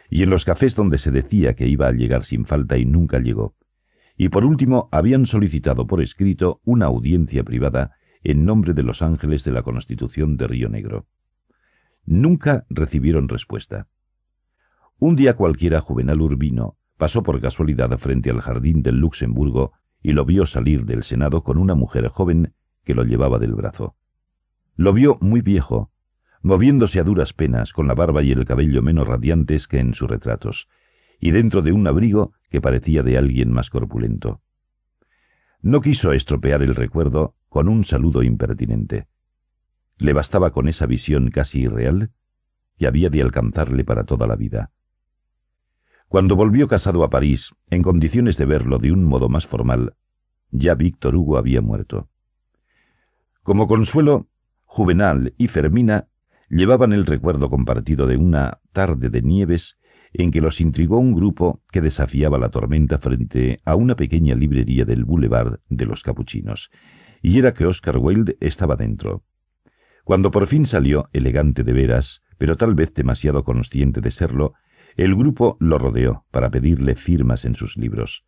y 0.10 0.24
en 0.24 0.30
los 0.30 0.46
cafés 0.46 0.76
donde 0.76 0.98
se 0.98 1.12
decía 1.12 1.56
que 1.56 1.68
iba 1.68 1.88
a 1.88 1.92
llegar 1.92 2.24
sin 2.24 2.46
falta 2.46 2.78
y 2.78 2.86
nunca 2.86 3.20
llegó. 3.20 3.56
Y 4.18 4.30
por 4.30 4.46
último 4.46 4.88
habían 4.92 5.26
solicitado 5.26 5.88
por 5.88 6.02
escrito 6.02 6.62
una 6.64 6.86
audiencia 6.86 7.44
privada 7.44 7.96
en 8.24 8.46
nombre 8.46 8.74
de 8.74 8.84
los 8.84 9.02
ángeles 9.02 9.44
de 9.44 9.52
la 9.52 9.62
Constitución 9.62 10.38
de 10.38 10.48
Río 10.48 10.70
Negro. 10.70 11.06
Nunca 12.06 12.66
recibieron 12.70 13.28
respuesta. 13.28 13.88
Un 14.98 15.16
día 15.16 15.36
cualquiera 15.36 15.82
Juvenal 15.82 16.22
Urbino 16.22 16.78
pasó 16.98 17.24
por 17.24 17.42
casualidad 17.42 17.98
frente 17.98 18.30
al 18.30 18.42
jardín 18.42 18.82
del 18.82 19.00
Luxemburgo 19.00 19.74
y 20.02 20.14
lo 20.14 20.24
vio 20.24 20.46
salir 20.46 20.86
del 20.86 21.04
Senado 21.04 21.44
con 21.44 21.58
una 21.58 21.76
mujer 21.76 22.08
joven 22.08 22.54
que 22.86 22.94
lo 22.94 23.04
llevaba 23.04 23.40
del 23.40 23.54
brazo. 23.54 23.96
Lo 24.76 24.94
vio 24.94 25.18
muy 25.20 25.42
viejo, 25.42 25.92
moviéndose 26.46 27.00
a 27.00 27.04
duras 27.04 27.34
penas 27.34 27.74
con 27.74 27.88
la 27.88 27.96
barba 27.96 28.22
y 28.22 28.32
el 28.32 28.46
cabello 28.46 28.84
menos 28.84 29.08
radiantes 29.08 29.68
que 29.68 29.80
en 29.80 29.96
sus 29.96 30.08
retratos, 30.08 30.70
y 31.20 31.32
dentro 31.32 31.64
de 31.64 31.72
un 31.72 31.88
abrigo 31.88 32.34
que 32.52 32.62
parecía 32.62 33.02
de 33.02 33.18
alguien 33.18 33.52
más 33.52 33.72
corpulento. 33.72 34.42
No 35.64 35.82
quiso 35.82 36.12
estropear 36.14 36.62
el 36.62 36.76
recuerdo 36.76 37.34
con 37.50 37.68
un 37.68 37.84
saludo 37.84 38.22
impertinente. 38.22 39.08
Le 39.98 40.14
bastaba 40.14 40.52
con 40.52 40.68
esa 40.68 40.86
visión 40.86 41.32
casi 41.32 41.62
irreal 41.62 42.12
que 42.78 42.86
había 42.86 43.10
de 43.10 43.24
alcanzarle 43.24 43.84
para 43.84 44.04
toda 44.04 44.28
la 44.28 44.36
vida. 44.36 44.70
Cuando 46.10 46.36
volvió 46.36 46.68
casado 46.68 47.04
a 47.04 47.10
París, 47.10 47.56
en 47.72 47.82
condiciones 47.82 48.38
de 48.38 48.46
verlo 48.46 48.78
de 48.78 48.92
un 48.92 49.04
modo 49.04 49.30
más 49.30 49.48
formal, 49.48 49.96
ya 50.52 50.76
Víctor 50.76 51.16
Hugo 51.16 51.40
había 51.40 51.62
muerto. 51.62 52.08
Como 53.42 53.68
consuelo, 53.68 54.28
Juvenal 54.66 55.34
y 55.40 55.48
Fermina 55.48 56.08
llevaban 56.50 56.94
el 56.94 57.06
recuerdo 57.06 57.50
compartido 57.50 58.08
de 58.08 58.18
una 58.18 58.60
tarde 58.72 59.10
de 59.10 59.22
nieves 59.22 59.78
en 60.14 60.32
que 60.32 60.42
los 60.42 60.62
intrigó 60.62 60.98
un 60.98 61.14
grupo 61.14 61.62
que 61.72 61.82
desafiaba 61.82 62.38
la 62.38 62.50
tormenta 62.50 62.98
frente 63.00 63.60
a 63.66 63.76
una 63.76 63.96
pequeña 63.96 64.36
librería 64.36 64.86
del 64.86 65.04
boulevard 65.04 65.60
de 65.68 65.86
los 65.86 66.04
Capuchinos, 66.04 66.72
y 67.22 67.38
era 67.40 67.54
que 67.54 67.66
Oscar 67.66 67.98
Wilde 67.98 68.38
estaba 68.40 68.76
dentro. 68.76 69.24
Cuando 70.04 70.32
por 70.32 70.48
fin 70.48 70.66
salió, 70.66 71.10
elegante 71.12 71.64
de 71.64 71.74
veras, 71.74 72.22
pero 72.38 72.56
tal 72.56 72.76
vez 72.76 72.94
demasiado 72.94 73.44
consciente 73.44 74.02
de 74.02 74.12
serlo, 74.12 74.54
el 74.96 75.16
grupo 75.16 75.58
lo 75.60 75.78
rodeó 75.78 76.26
para 76.32 76.50
pedirle 76.50 76.96
firmas 76.96 77.44
en 77.44 77.56
sus 77.56 77.76
libros. 77.76 78.24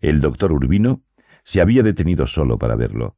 El 0.00 0.20
doctor 0.20 0.52
Urbino 0.52 1.02
se 1.44 1.60
había 1.60 1.82
detenido 1.82 2.26
solo 2.26 2.58
para 2.58 2.76
verlo, 2.76 3.16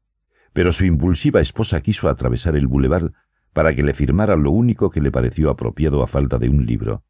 pero 0.52 0.72
su 0.72 0.84
impulsiva 0.84 1.40
esposa 1.40 1.80
quiso 1.80 2.08
atravesar 2.08 2.54
el 2.56 2.66
boulevard 2.66 3.12
para 3.56 3.74
que 3.74 3.82
le 3.82 3.94
firmara 3.94 4.36
lo 4.36 4.50
único 4.50 4.90
que 4.90 5.00
le 5.00 5.10
pareció 5.10 5.48
apropiado 5.48 6.02
a 6.02 6.06
falta 6.06 6.36
de 6.36 6.50
un 6.50 6.66
libro, 6.66 7.04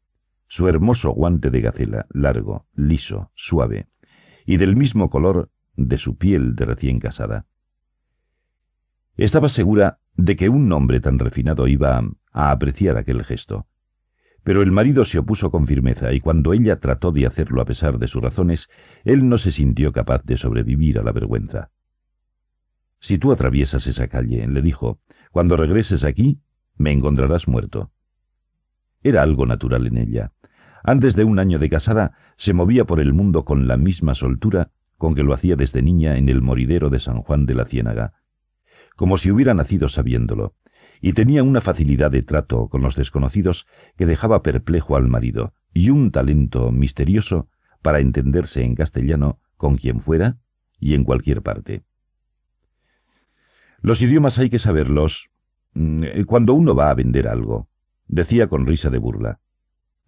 su 0.47 0.69
hermoso 0.69 1.11
guante 1.11 1.49
de 1.49 1.59
gacela, 1.59 2.05
largo, 2.09 2.65
liso, 2.73 3.31
suave, 3.35 3.87
y 4.45 4.55
del 4.55 4.77
mismo 4.77 5.09
color 5.09 5.49
de 5.75 5.97
su 5.97 6.15
piel 6.17 6.55
de 6.55 6.63
recién 6.63 7.01
casada. 7.01 7.47
Estaba 9.17 9.49
segura 9.49 9.99
de 10.15 10.37
que 10.37 10.47
un 10.47 10.71
hombre 10.71 11.01
tan 11.01 11.19
refinado 11.19 11.67
iba 11.67 12.01
a, 12.31 12.51
apreciar 12.51 12.95
aquel 12.95 13.25
gesto. 13.25 13.67
Pero 14.43 14.61
el 14.61 14.71
marido 14.71 15.03
se 15.03 15.19
opuso 15.19 15.51
con 15.51 15.67
firmeza, 15.67 16.13
y 16.13 16.21
cuando 16.21 16.53
ella 16.53 16.79
trató 16.79 17.11
de 17.11 17.25
hacerlo 17.25 17.61
a 17.61 17.65
pesar 17.65 17.99
de 17.99 18.07
sus 18.07 18.23
razones, 18.23 18.69
él 19.03 19.27
no 19.27 19.37
se 19.37 19.51
sintió 19.51 19.91
capaz 19.91 20.23
de 20.23 20.37
sobrevivir 20.37 20.97
a 20.97 21.03
la 21.03 21.11
vergüenza. 21.11 21.71
Si 23.01 23.17
tú 23.17 23.33
atraviesas 23.33 23.85
esa 23.85 24.07
calle, 24.07 24.47
le 24.47 24.61
dijo, 24.61 25.01
cuando 25.31 25.57
regreses 25.57 26.03
aquí, 26.03 26.39
me 26.77 26.91
encontrarás 26.91 27.47
muerto. 27.47 27.91
Era 29.03 29.21
algo 29.21 29.45
natural 29.45 29.87
en 29.87 29.97
ella. 29.97 30.31
Antes 30.83 31.15
de 31.15 31.23
un 31.23 31.39
año 31.39 31.59
de 31.59 31.69
casada, 31.69 32.13
se 32.37 32.53
movía 32.53 32.85
por 32.85 32.99
el 32.99 33.13
mundo 33.13 33.45
con 33.45 33.67
la 33.67 33.77
misma 33.77 34.15
soltura 34.15 34.71
con 34.97 35.15
que 35.15 35.23
lo 35.23 35.33
hacía 35.33 35.55
desde 35.55 35.81
niña 35.81 36.17
en 36.17 36.29
el 36.29 36.41
moridero 36.41 36.89
de 36.89 36.99
San 36.99 37.21
Juan 37.21 37.45
de 37.45 37.55
la 37.55 37.65
Ciénaga, 37.65 38.13
como 38.95 39.17
si 39.17 39.31
hubiera 39.31 39.53
nacido 39.53 39.89
sabiéndolo, 39.89 40.55
y 41.01 41.13
tenía 41.13 41.43
una 41.43 41.61
facilidad 41.61 42.09
de 42.09 42.23
trato 42.23 42.69
con 42.69 42.81
los 42.81 42.95
desconocidos 42.95 43.67
que 43.97 44.07
dejaba 44.07 44.41
perplejo 44.41 44.95
al 44.95 45.07
marido, 45.07 45.53
y 45.73 45.91
un 45.91 46.11
talento 46.11 46.71
misterioso 46.71 47.47
para 47.83 47.99
entenderse 47.99 48.63
en 48.63 48.73
castellano 48.73 49.39
con 49.55 49.77
quien 49.77 49.99
fuera 49.99 50.37
y 50.79 50.95
en 50.95 51.03
cualquier 51.03 51.43
parte. 51.43 51.83
Los 53.87 54.01
idiomas 54.01 54.37
hay 54.37 54.49
que 54.49 54.59
saberlos 54.59 55.29
mm, 55.73 56.23
cuando 56.25 56.53
uno 56.53 56.75
va 56.75 56.89
a 56.89 56.93
vender 56.93 57.25
algo, 57.25 57.69
decía 58.09 58.47
con 58.47 58.65
risa 58.65 58.89
de 58.89 58.97
burla. 58.97 59.39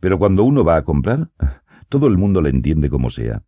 Pero 0.02 0.20
cuando 0.20 0.44
uno 0.44 0.66
va 0.66 0.76
a 0.76 0.84
comprar, 0.84 1.30
todo 1.88 2.08
el 2.08 2.18
mundo 2.18 2.42
le 2.42 2.50
entiende 2.50 2.90
como 2.90 3.10
sea. 3.10 3.44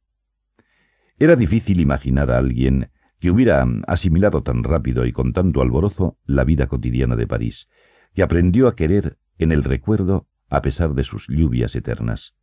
Era 1.20 1.36
difícil 1.36 1.82
imaginar 1.82 2.32
a 2.32 2.38
alguien 2.38 2.92
que 3.20 3.30
hubiera 3.30 3.68
asimilado 3.88 4.42
tan 4.42 4.64
rápido 4.64 5.06
y 5.06 5.12
con 5.12 5.34
tanto 5.34 5.62
alborozo 5.62 6.16
la 6.26 6.46
vida 6.46 6.68
cotidiana 6.68 7.18
de 7.18 7.28
París, 7.28 7.68
que 8.16 8.24
aprendió 8.24 8.70
a 8.70 8.76
querer 8.78 9.18
en 9.38 9.52
el 9.52 9.66
recuerdo 9.66 10.28
a 10.50 10.62
pesar 10.62 10.94
de 10.94 11.04
sus 11.04 11.28
lluvias 11.28 11.76
eternas. 11.76 12.36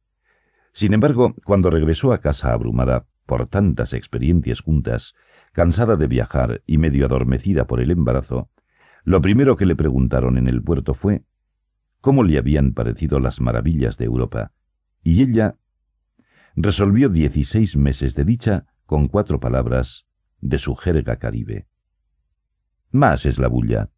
Sin 0.75 0.93
embargo, 0.93 1.35
cuando 1.43 1.71
regresó 1.71 2.13
a 2.13 2.21
casa 2.21 2.53
abrumada 2.53 3.07
por 3.25 3.47
tantas 3.47 3.95
experiencias 3.95 4.61
juntas, 4.61 5.15
cansada 5.59 5.97
de 5.97 6.07
viajar 6.07 6.63
y 6.67 6.79
medio 6.79 7.07
adormecida 7.07 7.67
por 7.67 7.81
el 7.81 7.91
embarazo, 7.91 8.49
lo 9.03 9.21
primero 9.21 9.57
que 9.57 9.67
le 9.67 9.75
preguntaron 9.75 10.39
en 10.39 10.47
el 10.47 10.63
puerto 10.63 10.95
fue 10.95 11.25
cómo 12.01 12.23
le 12.23 12.39
habían 12.39 12.75
parecido 12.75 13.19
las 13.19 13.41
maravillas 13.41 13.99
de 13.99 14.05
Europa, 14.05 14.53
y 15.03 15.21
ella 15.21 15.57
resolvió 16.55 17.09
dieciséis 17.09 17.77
meses 17.77 18.15
de 18.15 18.25
dicha 18.25 18.67
con 18.87 19.09
cuatro 19.09 19.41
palabras 19.41 20.07
de 20.41 20.61
su 20.61 20.77
jerga 20.77 21.17
caribe. 21.17 21.67
Más 22.93 23.27
es 23.27 23.41
la 23.41 23.49
bulla. 23.49 23.91